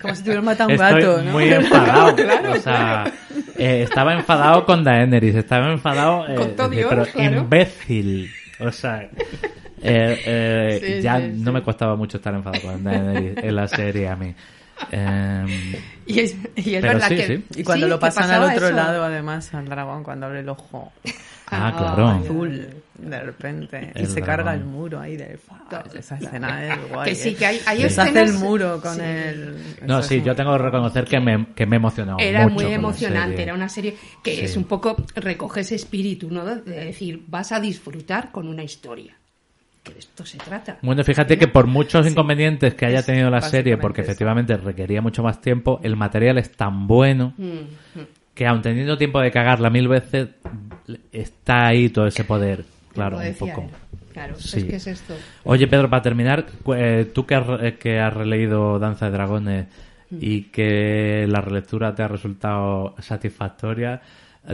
Como 0.00 0.14
si 0.14 0.22
tuvieras 0.22 0.44
matado 0.44 0.70
a 0.70 0.74
un 0.74 0.80
Estoy 0.80 1.02
gato, 1.02 1.22
¿no? 1.22 1.32
muy 1.32 1.44
enfadado. 1.52 2.16
o 2.52 2.56
sea, 2.56 3.12
eh, 3.58 3.82
estaba 3.82 4.14
enfadado 4.14 4.64
con 4.64 4.82
Daenerys, 4.84 5.34
estaba 5.34 5.70
enfadado, 5.70 6.28
eh, 6.28 6.34
Con 6.34 6.56
todo 6.56 6.68
Dios, 6.70 6.86
pero 6.88 7.04
claro. 7.06 7.38
imbécil. 7.38 8.30
O 8.60 8.70
sea, 8.70 9.08
eh, 9.82 10.20
eh, 10.26 10.80
Sí, 10.96 11.02
ya 11.02 11.18
sí, 11.20 11.28
no 11.36 11.44
sí. 11.46 11.50
me 11.52 11.62
costaba 11.62 11.96
mucho 11.96 12.16
estar 12.18 12.34
enfadado 12.34 12.62
con 12.62 12.84
Daenerys 12.84 13.36
en 13.38 13.56
la 13.56 13.68
serie 13.68 14.08
a 14.08 14.16
mí. 14.16 14.34
Em, 14.90 15.46
y 16.06 16.20
es, 16.20 16.34
y 16.56 16.74
es 16.74 16.80
Pero 16.80 16.94
verdad 16.94 17.08
sí, 17.08 17.14
que. 17.16 17.26
sí. 17.26 17.44
Y 17.56 17.62
cuando 17.62 17.86
sí, 17.86 17.90
lo 17.90 18.00
pasan 18.00 18.30
al 18.30 18.42
otro 18.50 18.66
eso. 18.66 18.76
lado, 18.76 19.04
además, 19.04 19.52
al 19.54 19.66
dragón, 19.68 20.02
cuando 20.02 20.26
abre 20.26 20.40
el 20.40 20.48
ojo 20.48 20.90
ah, 21.48 21.72
claro. 21.76 22.08
azul, 22.08 22.66
de 22.98 23.20
repente, 23.20 23.92
y 23.94 24.06
se 24.06 24.22
carga 24.22 24.54
el 24.54 24.64
muro 24.64 24.98
ahí 24.98 25.16
del 25.16 25.38
Esa 25.94 26.16
escena 26.16 26.66
es 26.66 26.88
guay. 26.90 27.10
Que 27.10 27.14
sí, 27.14 27.28
¿eh? 27.30 27.34
que 27.34 27.46
hay, 27.46 27.60
hay 27.66 27.82
Sí. 27.82 27.90
Se 27.90 28.00
hace 28.00 28.10
escenas- 28.10 28.30
el 28.30 28.38
muro 28.38 28.80
con 28.80 28.94
sí. 28.96 29.00
el... 29.02 29.56
No, 29.86 30.02
sí, 30.02 30.20
yo 30.22 30.34
tengo 30.34 30.52
que 30.56 30.62
reconocer 30.62 31.04
que 31.04 31.20
me, 31.20 31.46
que 31.54 31.66
me 31.66 31.76
he 31.76 31.78
emocionado 31.78 32.18
Era 32.18 32.48
mucho 32.48 32.64
muy 32.64 32.74
emocionante, 32.74 33.42
era 33.42 33.54
una 33.54 33.68
serie 33.68 33.96
que 34.24 34.34
Sí. 34.34 34.40
es 34.46 34.56
un 34.56 34.64
poco, 34.64 34.96
recoge 35.14 35.60
ese 35.60 35.76
espíritu, 35.76 36.28
¿no? 36.30 36.44
De 36.44 36.86
decir, 36.86 37.22
vas 37.28 37.52
a 37.52 37.60
disfrutar 37.60 38.32
con 38.32 38.48
una 38.48 38.64
historia. 38.64 39.14
Que 39.82 39.92
de 39.94 39.98
esto 39.98 40.24
se 40.24 40.38
trata. 40.38 40.78
Bueno, 40.82 41.02
fíjate 41.02 41.36
que 41.38 41.48
por 41.48 41.66
muchos 41.66 42.06
inconvenientes 42.08 42.74
que 42.74 42.86
haya 42.86 43.02
tenido 43.02 43.30
la 43.30 43.40
serie, 43.40 43.76
porque 43.78 44.02
eso. 44.02 44.10
efectivamente 44.10 44.56
requería 44.56 45.02
mucho 45.02 45.22
más 45.24 45.40
tiempo, 45.40 45.80
el 45.82 45.96
material 45.96 46.38
es 46.38 46.52
tan 46.52 46.86
bueno 46.86 47.34
Mm, 47.36 48.00
que 48.34 48.46
aun 48.46 48.62
teniendo 48.62 48.96
tiempo 48.96 49.20
de 49.20 49.30
cagarla 49.30 49.70
mil 49.70 49.88
veces, 49.88 50.28
está 51.12 51.66
ahí 51.66 51.88
todo 51.88 52.06
ese 52.06 52.24
poder. 52.24 52.64
Claro, 52.94 53.18
un 53.18 53.34
poco. 53.34 53.62
él. 53.62 53.68
Claro, 54.12 54.34
Sí. 54.36 54.58
es 54.58 54.64
que 54.64 54.76
es 54.76 54.86
esto. 54.86 55.14
Oye, 55.44 55.66
Pedro, 55.66 55.88
para 55.88 56.02
terminar, 56.02 56.44
eh, 56.76 57.10
tú 57.14 57.24
que 57.26 57.34
has, 57.34 57.72
que 57.80 57.98
has 57.98 58.12
releído 58.12 58.78
Danza 58.78 59.06
de 59.06 59.12
Dragones 59.12 59.66
Mm. 60.10 60.18
y 60.20 60.42
que 60.44 61.26
la 61.28 61.40
relectura 61.40 61.94
te 61.94 62.02
ha 62.02 62.08
resultado 62.08 62.94
satisfactoria, 63.00 64.02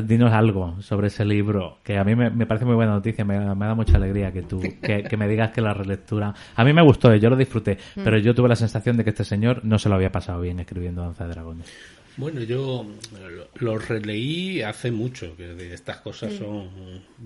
dinos 0.04 0.32
algo 0.32 0.80
sobre 0.82 1.06
ese 1.06 1.24
libro, 1.24 1.78
que 1.82 1.96
a 1.96 2.04
mí 2.04 2.14
me, 2.14 2.30
me 2.30 2.46
parece 2.46 2.64
muy 2.66 2.74
buena 2.74 2.92
noticia, 2.92 3.24
me, 3.24 3.38
me 3.54 3.66
da 3.66 3.74
mucha 3.74 3.96
alegría 3.96 4.32
que 4.32 4.42
tú, 4.42 4.60
que, 4.82 5.02
que 5.04 5.16
me 5.16 5.26
digas 5.28 5.50
que 5.50 5.60
la 5.60 5.72
relectura... 5.74 6.34
A 6.56 6.64
mí 6.64 6.72
me 6.72 6.82
gustó, 6.82 7.14
yo 7.16 7.30
lo 7.30 7.36
disfruté, 7.36 7.78
Mm. 7.96 8.04
pero 8.04 8.18
yo 8.18 8.34
tuve 8.34 8.48
la 8.48 8.56
sensación 8.56 8.96
de 8.96 9.04
que 9.04 9.10
este 9.10 9.24
señor 9.24 9.64
no 9.64 9.78
se 9.78 9.88
lo 9.88 9.94
había 9.94 10.10
pasado 10.12 10.40
bien 10.40 10.60
escribiendo 10.60 11.02
Danza 11.02 11.24
de 11.26 11.30
Dragones. 11.34 11.72
Bueno, 12.16 12.40
yo 12.42 12.84
lo, 13.30 13.48
lo 13.54 13.78
releí 13.78 14.60
hace 14.62 14.90
mucho, 14.90 15.36
que 15.36 15.46
de 15.54 15.72
estas 15.72 15.98
cosas 15.98 16.32
son... 16.34 16.68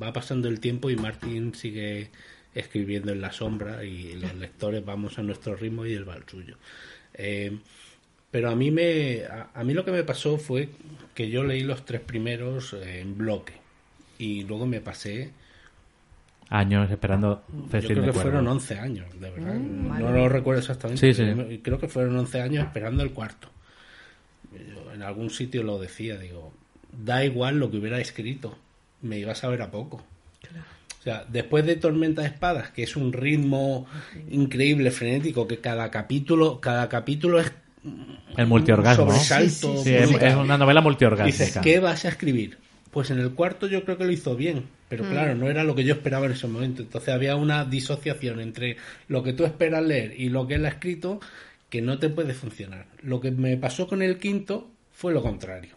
Va 0.00 0.12
pasando 0.12 0.48
el 0.48 0.60
tiempo 0.60 0.90
y 0.90 0.96
Martín 0.96 1.54
sigue 1.54 2.10
escribiendo 2.54 3.12
en 3.12 3.20
la 3.22 3.32
sombra 3.32 3.82
y 3.84 4.14
los 4.14 4.34
lectores 4.34 4.84
vamos 4.84 5.18
a 5.18 5.22
nuestro 5.22 5.56
ritmo 5.56 5.86
y 5.86 5.94
él 5.94 6.06
va 6.06 6.14
al 6.14 6.28
suyo. 6.28 6.56
Eh, 7.14 7.58
pero 8.32 8.50
a 8.50 8.56
mí, 8.56 8.72
me, 8.72 9.22
a, 9.24 9.50
a 9.54 9.62
mí 9.62 9.74
lo 9.74 9.84
que 9.84 9.92
me 9.92 10.02
pasó 10.02 10.38
fue 10.38 10.70
que 11.14 11.30
yo 11.30 11.44
leí 11.44 11.62
los 11.62 11.84
tres 11.84 12.00
primeros 12.00 12.72
eh, 12.72 12.98
en 13.00 13.16
bloque 13.16 13.52
y 14.18 14.42
luego 14.42 14.66
me 14.66 14.80
pasé 14.80 15.30
Años 16.52 16.90
esperando 16.90 17.42
yo 17.50 17.80
creo 17.80 18.00
de 18.02 18.06
que 18.08 18.12
fueron 18.12 18.44
Cuervos. 18.44 18.62
11 18.62 18.78
años, 18.78 19.06
de 19.18 19.30
verdad. 19.30 19.54
Mm, 19.54 19.82
no 19.84 19.88
madre 19.88 20.18
lo 20.18 20.28
recuerdo 20.28 20.60
exactamente. 20.60 21.14
Sí, 21.14 21.14
sí. 21.14 21.60
Creo 21.62 21.78
que 21.78 21.88
fueron 21.88 22.14
11 22.14 22.42
años 22.42 22.66
esperando 22.66 23.02
el 23.02 23.12
cuarto. 23.12 23.48
Yo 24.52 24.92
en 24.92 25.02
algún 25.02 25.30
sitio 25.30 25.62
lo 25.62 25.78
decía, 25.78 26.18
digo, 26.18 26.52
da 26.92 27.24
igual 27.24 27.58
lo 27.58 27.70
que 27.70 27.78
hubiera 27.78 27.98
escrito, 28.00 28.58
me 29.00 29.18
iba 29.18 29.32
a 29.32 29.34
saber 29.34 29.62
a 29.62 29.70
poco. 29.70 30.02
O 31.00 31.02
sea, 31.02 31.24
después 31.26 31.64
de 31.64 31.76
Tormenta 31.76 32.20
de 32.20 32.28
Espadas, 32.28 32.68
que 32.68 32.82
es 32.82 32.96
un 32.96 33.14
ritmo 33.14 33.86
increíble, 34.30 34.90
frenético, 34.90 35.48
que 35.48 35.58
cada 35.58 35.90
capítulo, 35.90 36.60
cada 36.60 36.90
capítulo 36.90 37.40
es 37.40 37.50
El 38.36 38.46
multiorgasmo. 38.46 39.12
es, 39.12 39.62
una 39.64 40.58
novela 40.58 40.80
Dices, 40.80 40.84
multiorgásmica. 40.84 41.60
¿qué 41.60 41.80
vas 41.80 42.04
a 42.04 42.08
escribir? 42.08 42.58
Pues 42.90 43.10
en 43.10 43.18
el 43.18 43.32
cuarto 43.32 43.66
yo 43.66 43.84
creo 43.84 43.96
que 43.96 44.04
lo 44.04 44.12
hizo 44.12 44.36
bien, 44.36 44.64
pero 44.88 45.08
claro, 45.08 45.34
no 45.34 45.48
era 45.48 45.64
lo 45.64 45.74
que 45.74 45.84
yo 45.84 45.94
esperaba 45.94 46.26
en 46.26 46.32
ese 46.32 46.46
momento. 46.46 46.82
Entonces 46.82 47.14
había 47.14 47.36
una 47.36 47.64
disociación 47.64 48.40
entre 48.40 48.76
lo 49.08 49.22
que 49.22 49.32
tú 49.32 49.44
esperas 49.44 49.82
leer 49.82 50.14
y 50.20 50.28
lo 50.28 50.46
que 50.46 50.54
él 50.56 50.66
ha 50.66 50.68
escrito 50.68 51.20
que 51.70 51.80
no 51.80 51.98
te 51.98 52.10
puede 52.10 52.34
funcionar. 52.34 52.86
Lo 53.00 53.20
que 53.20 53.30
me 53.30 53.56
pasó 53.56 53.86
con 53.88 54.02
el 54.02 54.18
quinto 54.18 54.70
fue 54.92 55.14
lo 55.14 55.22
contrario. 55.22 55.74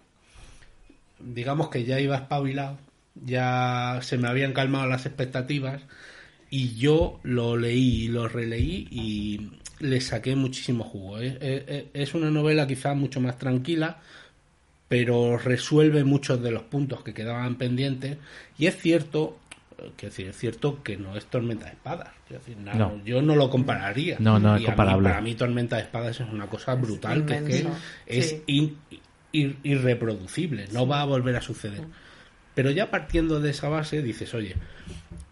Digamos 1.19 1.69
que 1.69 1.85
ya 1.85 2.01
iba 2.01 2.17
espabilado, 2.17 2.77
ya 3.15 3.99
se 4.01 4.17
me 4.17 4.27
habían 4.27 4.51
calmado 4.51 4.87
las 4.87 5.05
expectativas 5.05 5.81
Y 6.49 6.75
yo 6.75 7.19
lo 7.23 7.57
leí 7.57 8.03
y 8.03 8.07
lo 8.07 8.27
releí 8.27 8.87
y 8.91 9.51
le 9.79 9.99
saqué 10.01 10.35
muchísimo 10.35 10.83
jugo. 10.83 11.19
Es, 11.19 11.35
es- 11.41 11.85
es 11.93 12.13
una 12.13 12.29
novela 12.31 12.65
quizás 12.67 12.95
mucho 12.95 13.19
más 13.19 13.37
tranquila, 13.37 13.97
pero 14.87 15.37
resuelve 15.37 16.03
muchos 16.03 16.41
de 16.41 16.51
los 16.51 16.63
puntos 16.63 17.03
que 17.03 17.13
quedaban 17.13 17.55
pendientes. 17.55 18.17
Y 18.57 18.67
es 18.67 18.77
cierto, 18.77 19.37
eh, 19.77 19.91
quiero 19.97 20.11
decir, 20.11 20.27
es 20.27 20.37
cierto 20.37 20.81
que 20.83 20.95
no 20.97 21.17
es 21.17 21.25
Tormenta 21.25 21.65
de 21.65 21.71
Espadas. 21.71 22.09
Quiero 22.27 22.41
decir, 22.43 22.57
No. 22.57 23.01
Yo 23.03 23.21
no 23.21 23.35
lo 23.35 23.49
compararía. 23.49 24.17
No, 24.19 24.39
no 24.39 24.55
es 24.55 24.61
Y 24.61 24.65
a 24.65 24.69
mí- 24.69 24.75
comparable. 24.75 25.09
para 25.09 25.21
mí 25.21 25.35
Tormenta 25.35 25.75
de 25.77 25.81
Espadas 25.81 26.19
es 26.21 26.27
una 26.31 26.47
cosa 26.47 26.75
brutal, 26.75 27.25
que 27.25 27.33
es 27.35 27.41
que 27.43 27.57
inmenso. 27.59 27.79
es 28.05 28.29
Sí. 28.29 28.43
in- 28.47 28.77
ir- 29.33 29.57
irreproducible, 29.63 30.67
no 30.71 30.87
va 30.87 31.01
a 31.01 31.05
volver 31.05 31.35
a 31.35 31.41
suceder. 31.41 31.81
Pero 32.53 32.71
ya 32.71 32.89
partiendo 32.89 33.41
de 33.41 33.49
esa 33.49 33.67
base 33.67 34.01
dices, 34.01 34.33
oye, 34.33 34.55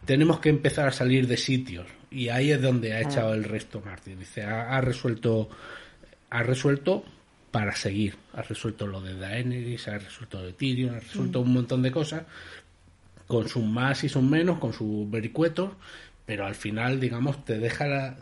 tenemos 0.06 0.40
que 0.40 0.50
empezar 0.50 0.88
a 0.88 0.92
salir 0.92 1.28
de 1.28 1.38
sitios. 1.38 1.88
Y 2.12 2.30
ahí 2.30 2.52
es 2.52 2.62
donde 2.62 2.94
ha 2.94 3.02
echado 3.02 3.34
el 3.34 3.44
resto 3.44 3.82
Martin. 3.84 4.20
Dice, 4.20 4.44
ha, 4.44 4.76
ha 4.76 4.82
resuelto, 4.82 5.50
ha 6.30 6.44
resuelto 6.44 7.04
para 7.52 7.76
seguir, 7.76 8.16
ha 8.34 8.42
resuelto 8.42 8.88
lo 8.88 9.02
de 9.02 9.16
Daenerys, 9.16 9.88
ha 9.88 9.98
resuelto 9.98 10.40
lo 10.40 10.48
de 10.48 10.54
Tyrion, 10.54 10.96
ha 10.96 11.00
resuelto 11.00 11.42
un 11.42 11.54
montón 11.54 11.82
de 11.82 11.92
cosas. 11.92 12.24
Con 13.28 13.48
sus 13.48 13.64
más 13.64 14.04
y 14.04 14.10
sus 14.10 14.24
menos, 14.24 14.60
con 14.60 14.74
sus 14.74 15.10
vericuetos, 15.10 15.72
pero 16.26 16.46
al 16.46 16.56
final, 16.56 17.00
digamos, 17.00 17.44
te 17.46 17.58
deja 17.58 17.88
la, 17.88 18.18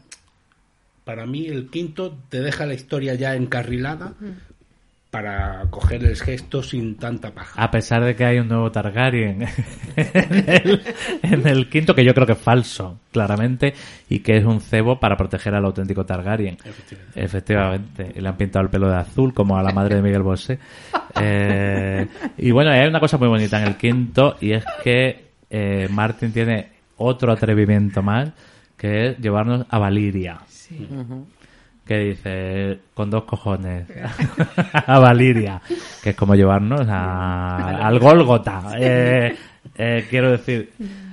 para 1.03 1.25
mí 1.25 1.47
el 1.47 1.69
quinto 1.69 2.17
te 2.29 2.41
deja 2.41 2.65
la 2.65 2.73
historia 2.73 3.15
ya 3.15 3.35
encarrilada 3.35 4.13
para 5.11 5.65
coger 5.69 6.05
el 6.05 6.15
gesto 6.15 6.63
sin 6.63 6.95
tanta 6.95 7.31
paja. 7.31 7.61
A 7.61 7.69
pesar 7.69 8.01
de 8.03 8.15
que 8.15 8.23
hay 8.23 8.39
un 8.39 8.47
nuevo 8.47 8.71
Targaryen 8.71 9.45
en 9.97 10.45
el, 10.47 10.81
en 11.21 11.47
el 11.47 11.69
quinto, 11.69 11.93
que 11.93 12.05
yo 12.05 12.13
creo 12.13 12.25
que 12.25 12.31
es 12.31 12.39
falso, 12.39 13.01
claramente, 13.11 13.73
y 14.07 14.19
que 14.19 14.37
es 14.37 14.45
un 14.45 14.61
cebo 14.61 15.01
para 15.01 15.17
proteger 15.17 15.53
al 15.53 15.65
auténtico 15.65 16.05
Targaryen. 16.05 16.57
Efectivamente. 16.63 17.19
Efectivamente. 17.19 18.11
Y 18.15 18.21
le 18.21 18.29
han 18.29 18.37
pintado 18.37 18.63
el 18.63 18.71
pelo 18.71 18.89
de 18.89 18.95
azul, 18.95 19.33
como 19.33 19.57
a 19.57 19.61
la 19.61 19.73
madre 19.73 19.97
de 19.97 20.01
Miguel 20.01 20.23
Bosé. 20.23 20.59
Eh, 21.21 22.07
y 22.37 22.51
bueno, 22.51 22.71
hay 22.71 22.87
una 22.87 23.01
cosa 23.01 23.17
muy 23.17 23.27
bonita 23.27 23.61
en 23.61 23.67
el 23.67 23.75
quinto, 23.75 24.37
y 24.39 24.53
es 24.53 24.63
que 24.81 25.31
eh, 25.49 25.89
Martin 25.91 26.31
tiene 26.31 26.69
otro 26.95 27.33
atrevimiento 27.33 28.01
más, 28.01 28.31
que 28.77 29.09
es 29.09 29.17
llevarnos 29.19 29.65
a 29.69 29.77
Valiria. 29.77 30.39
Sí. 30.47 30.87
Que 31.85 31.97
dice 31.97 32.79
con 32.93 33.09
dos 33.09 33.23
cojones 33.23 33.87
a 34.73 34.99
Valiria, 34.99 35.61
que 36.03 36.11
es 36.11 36.15
como 36.15 36.35
llevarnos 36.35 36.87
a- 36.87 37.85
al 37.87 37.99
Gólgota. 37.99 38.73
Eh, 38.77 39.35
eh, 39.75 40.05
quiero 40.09 40.31
decir, 40.31 40.71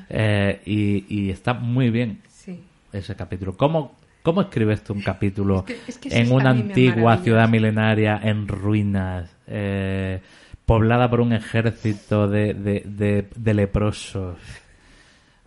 eh, 0.09 0.61
y, 0.67 1.05
y 1.09 1.31
está 1.31 1.55
muy 1.55 1.91
bien 1.91 2.21
Sí. 2.29 2.63
ese 2.93 3.15
capítulo. 3.17 3.57
¿Cómo, 3.57 3.97
cómo 4.23 4.43
escribes 4.43 4.83
tú 4.85 4.93
un 4.93 5.03
capítulo 5.03 5.61
Es 5.61 5.65
que- 5.65 5.91
es 5.91 5.99
que 5.99 6.09
eso 6.09 6.17
en 6.19 6.33
una 6.33 6.51
antigua 6.51 7.17
ciudad 7.19 7.49
milenaria 7.49 8.21
en 8.23 8.47
ruinas, 8.47 9.35
eh, 9.47 10.21
poblada 10.67 11.09
por 11.09 11.21
un 11.23 11.33
ejército 11.33 12.29
de, 12.29 12.53
de, 12.55 12.83
de- 12.85 13.29
de 13.35 13.55
leprosos? 13.55 14.37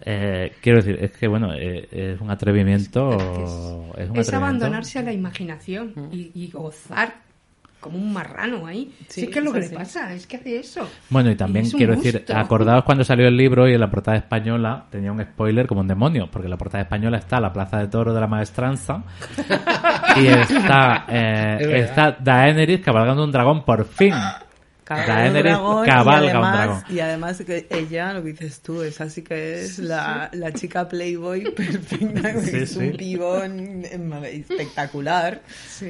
Eh, 0.05 0.53
quiero 0.61 0.77
decir, 0.81 0.97
es 1.01 1.11
que 1.11 1.27
bueno, 1.27 1.53
eh, 1.53 1.87
es 1.91 2.21
un 2.21 2.29
atrevimiento. 2.31 3.11
Es 3.11 3.17
que 3.17 3.43
es, 3.43 3.49
un 3.51 3.89
Es 3.89 3.93
atrevimiento. 4.27 4.35
abandonarse 4.37 4.99
a 4.99 5.03
la 5.03 5.13
imaginación 5.13 5.93
y, 6.11 6.31
y 6.33 6.49
gozar 6.51 7.13
como 7.79 7.97
un 7.97 8.13
marrano 8.13 8.67
ahí. 8.67 8.93
Sí, 9.07 9.21
Sí, 9.21 9.23
es 9.23 9.29
que 9.31 9.39
es 9.39 9.45
lo 9.45 9.51
que 9.51 9.63
sí, 9.63 9.69
le 9.71 9.75
pasa, 9.75 10.13
es 10.13 10.27
que 10.27 10.37
hace 10.37 10.59
eso. 10.59 10.87
Bueno, 11.09 11.31
y 11.31 11.35
también 11.35 11.67
quiero 11.71 11.95
decir, 11.95 12.23
acordaos 12.33 12.83
cuando 12.83 13.03
salió 13.03 13.27
el 13.27 13.35
libro 13.35 13.67
y 13.67 13.73
en 13.73 13.79
la 13.79 13.89
portada 13.89 14.17
española 14.17 14.85
tenía 14.91 15.11
un 15.11 15.19
spoiler 15.23 15.65
como 15.65 15.81
un 15.81 15.87
demonio, 15.87 16.29
porque 16.31 16.45
en 16.45 16.51
la 16.51 16.57
portada 16.57 16.83
española 16.83 17.17
está 17.17 17.39
la 17.41 17.51
Plaza 17.51 17.79
de 17.79 17.87
Toro 17.87 18.13
de 18.13 18.21
la 18.21 18.27
Maestranza 18.27 19.03
y 20.15 20.27
está, 20.27 21.05
eh, 21.09 21.81
está 21.83 22.11
Daenerys 22.19 22.81
cabalgando 22.81 23.23
un 23.23 23.31
dragón 23.31 23.65
por 23.65 23.83
fin. 23.85 24.13
Daenerys 24.87 25.53
dragón 25.53 25.85
cabalga 25.85 26.25
y 26.25 26.29
un 26.29 26.35
además, 26.35 26.57
dragón. 26.57 26.83
Y 26.89 26.99
además 26.99 27.43
que 27.45 27.67
ella, 27.69 28.13
lo 28.13 28.23
que 28.23 28.31
dices 28.31 28.59
tú, 28.61 28.81
es 28.81 28.99
así 28.99 29.21
que 29.21 29.61
es 29.61 29.79
la, 29.79 30.29
la 30.33 30.51
chica 30.51 30.87
Playboy 30.87 31.51
perfecta, 31.55 32.41
Sí, 32.41 32.57
es 32.57 32.75
un 32.75 32.91
pibón 32.91 33.85
espectacular. 34.25 35.41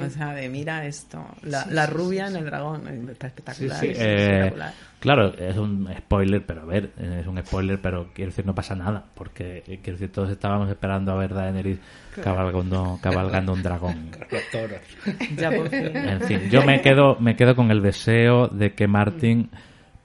O 0.02 0.10
sea, 0.10 0.34
de 0.34 0.50
mira 0.50 0.86
esto, 0.86 1.26
la, 1.44 1.66
la 1.70 1.86
rubia 1.86 2.28
en 2.28 2.36
el 2.36 2.46
dragón, 2.46 3.10
está 3.10 3.28
espectacular. 3.28 3.84
Eh, 3.86 3.92
espectacular. 3.92 4.74
Claro, 5.02 5.34
es 5.38 5.58
un 5.58 5.90
spoiler, 5.98 6.46
pero 6.46 6.62
a 6.62 6.66
ver, 6.66 6.92
es 6.98 7.28
un 7.28 7.38
spoiler, 7.44 7.82
pero 7.82 8.08
quiero 8.14 8.30
decir, 8.30 8.46
no 8.46 8.56
pasa 8.56 8.76
nada, 8.76 9.04
porque 9.14 9.64
eh, 9.68 9.80
quiero 9.84 10.00
decir, 10.00 10.12
todos 10.12 10.30
estábamos 10.30 10.70
esperando 10.70 11.12
a 11.12 11.16
ver 11.16 11.34
Daenerys 11.34 11.80
cabalgando, 12.24 13.00
cabalgando 13.02 13.54
un 13.54 13.64
dragón. 13.64 14.12
Los 14.32 14.50
toros. 14.52 14.80
Ya 15.36 15.52
por 15.52 15.68
fin. 15.70 15.96
En 15.96 16.22
fin, 16.22 16.50
yo 16.50 16.64
me 16.64 16.82
quedo, 16.82 17.18
me 17.20 17.36
quedo 17.36 17.56
con 17.56 17.72
el 17.72 17.82
deseo 17.82 18.48
de 18.48 18.74
que 18.74 18.88
Martin 18.88 19.50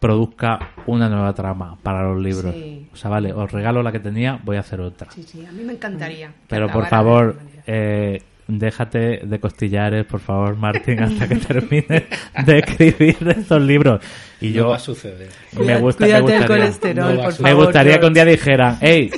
produzca 0.01 0.71
una 0.87 1.09
nueva 1.09 1.33
trama 1.35 1.77
para 1.83 2.03
los 2.03 2.23
libros. 2.23 2.55
Sí. 2.55 2.89
O 2.93 2.97
sea, 2.97 3.11
vale, 3.11 3.33
os 3.33 3.51
regalo 3.51 3.83
la 3.83 3.93
que 3.93 4.01
tenía, 4.01 4.41
voy 4.43 4.57
a 4.57 4.61
hacer 4.61 4.81
otra. 4.81 5.11
Sí, 5.11 5.23
sí, 5.23 5.45
a 5.45 5.53
mí 5.53 5.63
me 5.63 5.75
encantaría. 5.75 6.33
Pero 6.49 6.69
por 6.69 6.87
favor, 6.87 7.39
eh, 7.67 8.23
déjate 8.49 9.21
de 9.25 9.41
costillares, 9.41 10.05
por 10.07 10.21
favor, 10.21 10.57
Martin, 10.57 11.03
hasta 11.03 11.29
que 11.29 11.37
termine 11.49 12.07
de 12.45 12.59
escribir 12.59 13.17
estos 13.37 13.61
libros. 13.63 14.01
Y 14.41 14.49
No 14.51 14.55
yo 14.55 14.69
va 14.69 14.77
a 14.77 14.79
suceder. 14.79 15.29
me 15.59 15.79
gusta, 15.79 16.05
me 16.07 16.13
Cuídate 16.21 16.37
el 16.37 16.67
gustaría, 16.69 17.03
No 17.03 17.23
por 17.23 17.33
favor. 17.33 18.01
que 18.01 18.07
un 18.07 18.15
día 18.15 18.25
dijeran, 18.25 18.79
hey, 18.81 19.11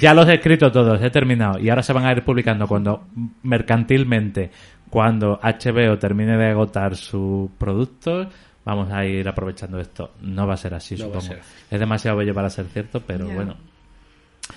ya 0.00 0.12
los 0.14 0.28
he 0.28 0.34
escrito 0.34 0.70
todos, 0.72 1.00
he 1.02 1.10
terminado. 1.10 1.58
Y 1.58 1.68
ahora 1.70 1.82
se 1.82 1.92
van 1.92 2.04
a 2.06 2.12
ir 2.12 2.22
publicando 2.24 2.66
cuando, 2.66 3.06
mercantilmente, 3.42 4.50
cuando 4.90 5.38
HBO 5.42 5.98
termine 5.98 6.36
de 6.36 6.50
agotar 6.50 6.96
sus 6.96 7.50
productos, 7.58 8.28
vamos 8.64 8.90
a 8.92 9.04
ir 9.04 9.26
aprovechando 9.28 9.78
esto. 9.80 10.12
No 10.20 10.46
va 10.46 10.54
a 10.54 10.56
ser 10.56 10.74
así, 10.74 10.96
No 10.96 11.10
va 11.10 11.18
a 11.18 11.20
supongo. 11.20 11.42
ser. 11.42 11.42
Es 11.70 11.80
demasiado 11.80 12.16
bello 12.18 12.34
para 12.34 12.50
ser 12.50 12.66
cierto, 12.66 13.00
pero 13.06 13.26
bueno. 13.26 13.56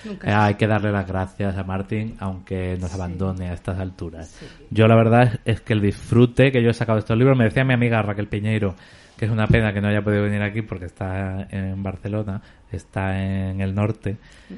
Nunca 0.06 0.30
Eh, 0.30 0.33
hay 0.33 0.53
que 0.56 0.67
darle 0.67 0.91
las 0.91 1.07
gracias 1.07 1.57
a 1.57 1.64
Martín, 1.64 2.16
aunque 2.19 2.77
nos 2.80 2.93
abandone 2.93 3.49
a 3.49 3.53
estas 3.53 3.80
alturas. 3.80 4.40
Yo 4.69 4.88
la 4.88 4.95
verdad 4.95 5.24
es, 5.45 5.56
es 5.56 5.61
que 5.61 5.74
el 5.74 5.82
disfrute 5.82 6.51
que 6.51 6.61
yo 6.61 6.69
he 6.69 6.74
sacado 6.74 6.98
de 6.98 7.01
estos 7.01 7.17
libros, 7.17 7.38
me 7.38 7.45
decía 7.45 7.64
mi 7.64 7.74
amiga 7.74 8.01
Raquel 8.01 8.27
Piñeiro, 8.27 8.75
que 9.17 9.25
es 9.25 9.32
una 9.32 9.48
pena 9.48 9.74
que 9.74 9.82
no 9.82 9.88
haya 9.88 10.01
podido 10.03 10.24
venir 10.24 10.41
aquí 10.43 10.61
porque 10.61 10.85
está 10.85 11.48
en 11.49 11.82
Barcelona, 11.82 12.41
está 12.72 13.19
en 13.24 13.61
el 13.61 13.74
norte. 13.74 14.17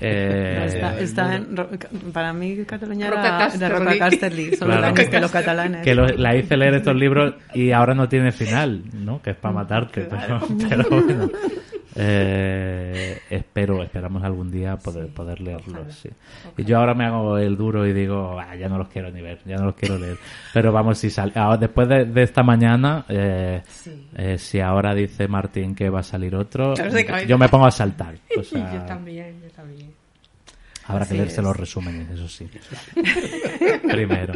Eh, 0.00 0.82
está, 1.00 1.36
en, 1.36 1.54
para 2.12 2.32
mí 2.32 2.64
Cataluña 2.66 3.06
era 3.08 3.48
de. 3.50 3.68
Roca 3.68 3.98
Casterly, 3.98 4.56
solo 4.56 4.76
Claro. 4.76 4.94
que 4.94 5.20
los 5.20 5.30
catalanes. 5.30 5.82
que 5.82 5.94
lo- 5.94 6.06
la 6.06 6.36
hice 6.36 6.56
leer 6.56 6.74
estos 6.74 6.94
libros 6.94 7.34
y 7.54 7.72
ahora 7.72 7.94
no 7.94 8.08
tiene 8.08 8.30
final, 8.32 8.82
¿no? 8.92 9.22
Que 9.22 9.30
es 9.30 9.36
para 9.36 9.54
matarte, 9.54 10.02
pero, 10.02 10.40
pero 10.68 10.84
bueno. 10.90 11.30
Eh, 11.98 13.20
espero, 13.30 13.82
esperamos 13.82 14.22
algún 14.22 14.50
día 14.50 14.76
poder, 14.76 15.08
poder 15.08 15.40
leerlos. 15.40 15.94
sí. 15.94 16.08
Y 16.56 16.64
yo 16.64 16.78
ahora 16.78 16.94
me 16.94 17.04
hago 17.06 17.38
el 17.38 17.56
duro 17.56 17.86
y 17.86 17.92
digo, 17.92 18.38
"Ah, 18.38 18.54
ya 18.56 18.68
no 18.68 18.78
los 18.78 18.88
quiero 18.88 19.10
ni 19.10 19.20
ver, 19.22 19.38
ya 19.44 19.56
no 19.56 19.66
los 19.66 19.74
quiero 19.74 19.98
leer. 19.98 20.18
Pero 20.52 20.72
vamos, 20.72 20.98
si 20.98 21.10
sale, 21.10 21.32
ahora, 21.34 21.56
después 21.56 21.88
de, 21.88 22.04
de 22.04 22.22
esta 22.22 22.42
mañana, 22.42 23.04
eh, 23.08 23.62
Sí. 23.68 24.08
eh, 24.16 24.38
si 24.38 24.60
ahora 24.60 24.94
dice 24.94 25.26
Martín 25.28 25.74
que 25.74 25.88
va 25.90 26.00
a 26.00 26.02
salir 26.02 26.34
otro, 26.34 26.74
yo 27.26 27.38
me 27.38 27.48
pongo 27.48 27.66
a 27.66 27.70
saltar. 27.70 28.14
O 28.38 28.42
sea, 28.42 28.72
yo 28.74 28.82
también, 28.84 29.40
yo 29.42 29.48
también. 29.50 29.90
habrá 30.86 31.06
que 31.06 31.14
leerse 31.14 31.40
es. 31.40 31.44
los 31.44 31.56
resúmenes, 31.56 32.10
eso 32.10 32.28
sí. 32.28 32.48
Primero. 33.90 34.34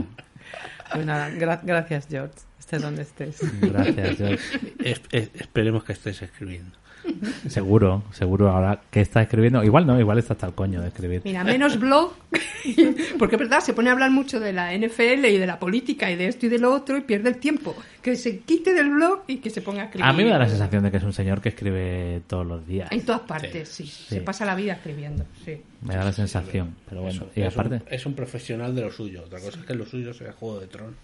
Pues 0.93 1.07
nada, 1.07 1.31
gra- 1.31 1.61
gracias 1.63 2.07
George, 2.11 2.35
estés 2.59 2.83
donde 2.83 3.03
estés. 3.03 3.39
Gracias, 3.61 4.17
George. 4.17 4.39
Es- 4.83 5.03
es- 5.13 5.31
esperemos 5.35 5.85
que 5.85 5.93
estés 5.93 6.21
escribiendo. 6.23 6.77
Seguro, 7.49 8.03
seguro. 8.13 8.51
Ahora 8.51 8.81
que 8.91 9.01
está 9.01 9.23
escribiendo, 9.23 9.63
igual 9.65 9.87
no, 9.87 9.99
igual 9.99 10.19
está 10.19 10.35
hasta 10.35 10.47
el 10.47 10.55
coño 10.55 10.81
de 10.81 10.89
escribir. 10.89 11.23
Mira, 11.25 11.45
menos 11.45 11.79
blog, 11.79 12.13
porque 13.19 13.37
es 13.37 13.41
verdad, 13.41 13.61
se 13.61 13.73
pone 13.75 13.89
a 13.89 13.93
hablar 13.93 14.11
mucho 14.11 14.39
de 14.41 14.53
la 14.53 14.73
NFL 14.77 15.25
y 15.27 15.39
de 15.39 15.47
la 15.47 15.59
política 15.59 16.11
y 16.11 16.17
de 16.17 16.27
esto 16.29 16.47
y 16.47 16.49
de 16.49 16.59
lo 16.59 16.75
otro 16.75 16.97
y 16.97 17.01
pierde 17.03 17.29
el 17.31 17.37
tiempo. 17.39 17.75
Que 18.03 18.17
se 18.17 18.41
quite 18.41 18.73
del 18.73 18.91
blog 18.91 19.23
y 19.27 19.39
que 19.39 19.51
se 19.51 19.61
ponga 19.63 19.83
a 19.83 19.85
escribir. 19.87 20.07
A 20.07 20.13
mí 20.13 20.25
me 20.25 20.31
da 20.31 20.39
la 20.39 20.49
sensación 20.49 20.83
de 20.83 20.91
que 20.91 20.97
es 20.99 21.03
un 21.03 21.13
señor 21.13 21.41
que 21.41 21.51
escribe 21.51 22.23
todos 22.27 22.47
los 22.47 22.67
días. 22.67 22.91
En 22.93 23.03
todas 23.05 23.23
partes, 23.23 23.69
sí. 23.69 23.87
Se 23.87 24.21
pasa 24.21 24.45
la 24.45 24.55
vida 24.55 24.75
escribiendo, 24.75 25.25
sí. 25.45 25.61
Me 25.83 25.95
da 25.97 26.05
la 26.05 26.13
sensación, 26.13 26.77
pero 26.89 27.03
bueno. 27.03 27.17
Eso, 27.23 27.31
Y 27.35 27.43
es, 27.43 27.53
aparte, 27.55 27.75
un, 27.77 27.83
es 27.89 28.07
un 28.07 28.15
profesional 28.15 28.75
de 28.75 28.83
lo 28.83 28.91
suyo. 28.93 29.23
Otra 29.25 29.41
cosa 29.41 29.59
es 29.61 29.65
que 29.67 29.75
lo 29.75 29.87
suyo 29.87 30.13
sea 30.15 30.33
Juego 30.33 30.61
de 30.61 30.67
Tron 30.67 30.95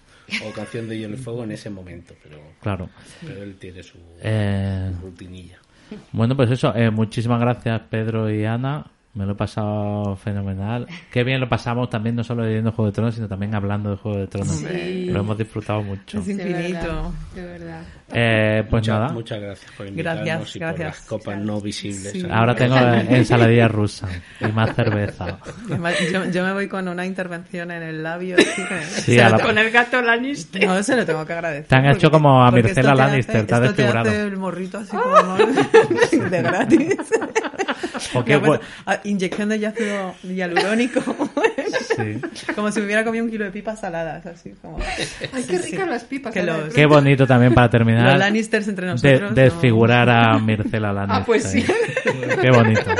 o 0.44 0.52
Canción 0.52 0.88
de 0.88 0.98
Hielo 0.98 1.14
y 1.14 1.18
Fuego 1.18 1.44
en 1.44 1.52
ese 1.52 1.70
momento, 1.70 2.14
pero, 2.22 2.38
claro. 2.60 2.90
pero 3.24 3.42
él 3.42 3.56
tiene 3.58 3.82
su 3.82 3.96
Eh, 4.20 4.90
rutinilla. 5.00 5.58
Bueno, 6.12 6.36
pues 6.36 6.50
eso. 6.50 6.74
eh, 6.74 6.90
muchísimas 6.90 7.40
gracias, 7.40 7.80
Pedro 7.90 8.30
y 8.30 8.44
Ana. 8.44 8.86
Me 9.16 9.24
lo 9.24 9.32
he 9.32 9.34
pasado 9.34 10.14
fenomenal. 10.16 10.86
Qué 11.10 11.24
bien 11.24 11.40
lo 11.40 11.48
pasamos 11.48 11.88
también, 11.88 12.14
no 12.16 12.22
solo 12.22 12.44
leyendo 12.44 12.70
Juego 12.70 12.90
de 12.90 12.94
Tronos, 12.94 13.14
sino 13.14 13.26
también 13.26 13.54
hablando 13.54 13.90
de 13.90 13.96
Juego 13.96 14.18
de 14.18 14.26
Tronos. 14.26 14.54
Sí. 14.56 15.06
Lo 15.06 15.20
hemos 15.20 15.38
disfrutado 15.38 15.82
mucho. 15.82 16.18
Es 16.18 16.26
De 16.26 16.32
infinito. 16.34 16.78
verdad, 16.86 17.10
de 17.34 17.42
verdad. 17.46 17.82
Eh, 18.12 18.62
pues 18.70 18.82
Muchas- 18.82 18.94
nada, 19.00 19.12
Muchas 19.12 19.40
gracias 19.40 19.72
por 19.72 19.86
invitarnos 19.88 20.24
Gracias, 20.26 20.56
y 20.56 20.58
por 20.60 20.68
gracias. 20.68 20.86
las 20.98 21.00
copas 21.08 21.38
no 21.38 21.60
visibles. 21.60 22.12
Sí. 22.12 22.26
ahora 22.30 22.54
tengo 22.54 22.76
ensaladilla 22.76 23.68
rusa 23.68 24.06
y 24.40 24.52
más 24.52 24.74
cerveza. 24.76 25.38
Yo, 26.12 26.24
yo 26.30 26.44
me 26.44 26.52
voy 26.52 26.68
con 26.68 26.86
una 26.86 27.04
intervención 27.06 27.70
en 27.70 27.82
el 27.82 28.02
labio. 28.02 28.36
así 28.36 28.62
que- 28.62 28.84
Sí, 29.00 29.18
a 29.18 29.30
la- 29.30 29.40
Con 29.40 29.56
el 29.58 29.70
gato 29.70 30.00
Lannister. 30.02 30.66
No, 30.66 30.82
se 30.82 30.94
lo 30.94 31.06
tengo 31.06 31.24
que 31.24 31.32
agradecer. 31.32 31.66
Te 31.68 31.74
han 31.76 31.86
hecho 31.86 32.10
porque- 32.10 32.10
como 32.10 32.44
a 32.44 32.50
Mircela 32.50 32.80
esto 32.80 32.92
te 32.92 32.96
Lannister, 32.98 33.36
hace- 33.38 33.46
te 33.46 33.54
has 33.54 33.60
esto 33.62 33.74
te 33.74 33.82
desfigurado. 33.82 34.10
hace 34.10 34.22
el 34.22 34.36
morrito 34.36 34.78
así 34.78 34.94
como 34.96 35.36
de 36.30 36.42
gratis. 36.42 36.96
Porque, 38.12 38.38
puesto- 38.38 38.58
pues, 38.58 38.70
ah, 38.86 39.00
inyección 39.04 39.48
de 39.48 39.66
ácido 39.66 40.14
hialurónico. 40.22 41.00
sí. 41.96 42.20
como 42.54 42.70
si 42.70 42.80
me 42.80 42.86
hubiera 42.86 43.04
comido 43.04 43.24
un 43.24 43.30
kilo 43.30 43.44
de 43.44 43.50
pipas 43.50 43.80
saladas, 43.80 44.24
así 44.26 44.54
como. 44.62 44.78
Ay, 45.32 45.44
qué 45.48 45.58
ricas 45.58 45.88
las 45.88 46.04
pipas. 46.04 46.32
Que 46.32 46.44
¿sabes? 46.44 46.64
los- 46.66 46.74
Qué 46.74 46.86
bonito 46.86 47.26
también 47.26 47.54
para 47.54 47.66
Los 47.66 47.72
terminar. 47.72 48.18
Lannisters 48.18 48.68
entre 48.68 48.86
de- 48.86 48.92
nosotros. 48.92 49.20
¿no? 49.30 49.34
desfigurar 49.34 50.08
a 50.10 50.38
Mircela 50.38 50.92
Lannister. 50.92 51.22
Ah, 51.22 51.24
pues 51.26 51.42
sí. 51.44 51.64
Qué 52.40 52.50
bonito. 52.50 52.90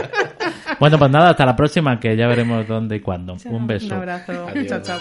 Bueno, 0.79 0.99
pues 0.99 1.11
nada, 1.11 1.31
hasta 1.31 1.47
la 1.47 1.57
próxima, 1.57 1.99
que 1.99 2.17
ya 2.17 2.27
veremos 2.27 2.67
dónde 2.69 2.97
y 2.97 3.01
cuándo. 3.01 3.37
Un 3.47 3.67
beso. 3.67 3.87
Un 3.87 3.93
abrazo. 3.95 4.47
Adiós. 4.49 4.67
Chao, 4.67 4.81
chao. 4.83 4.99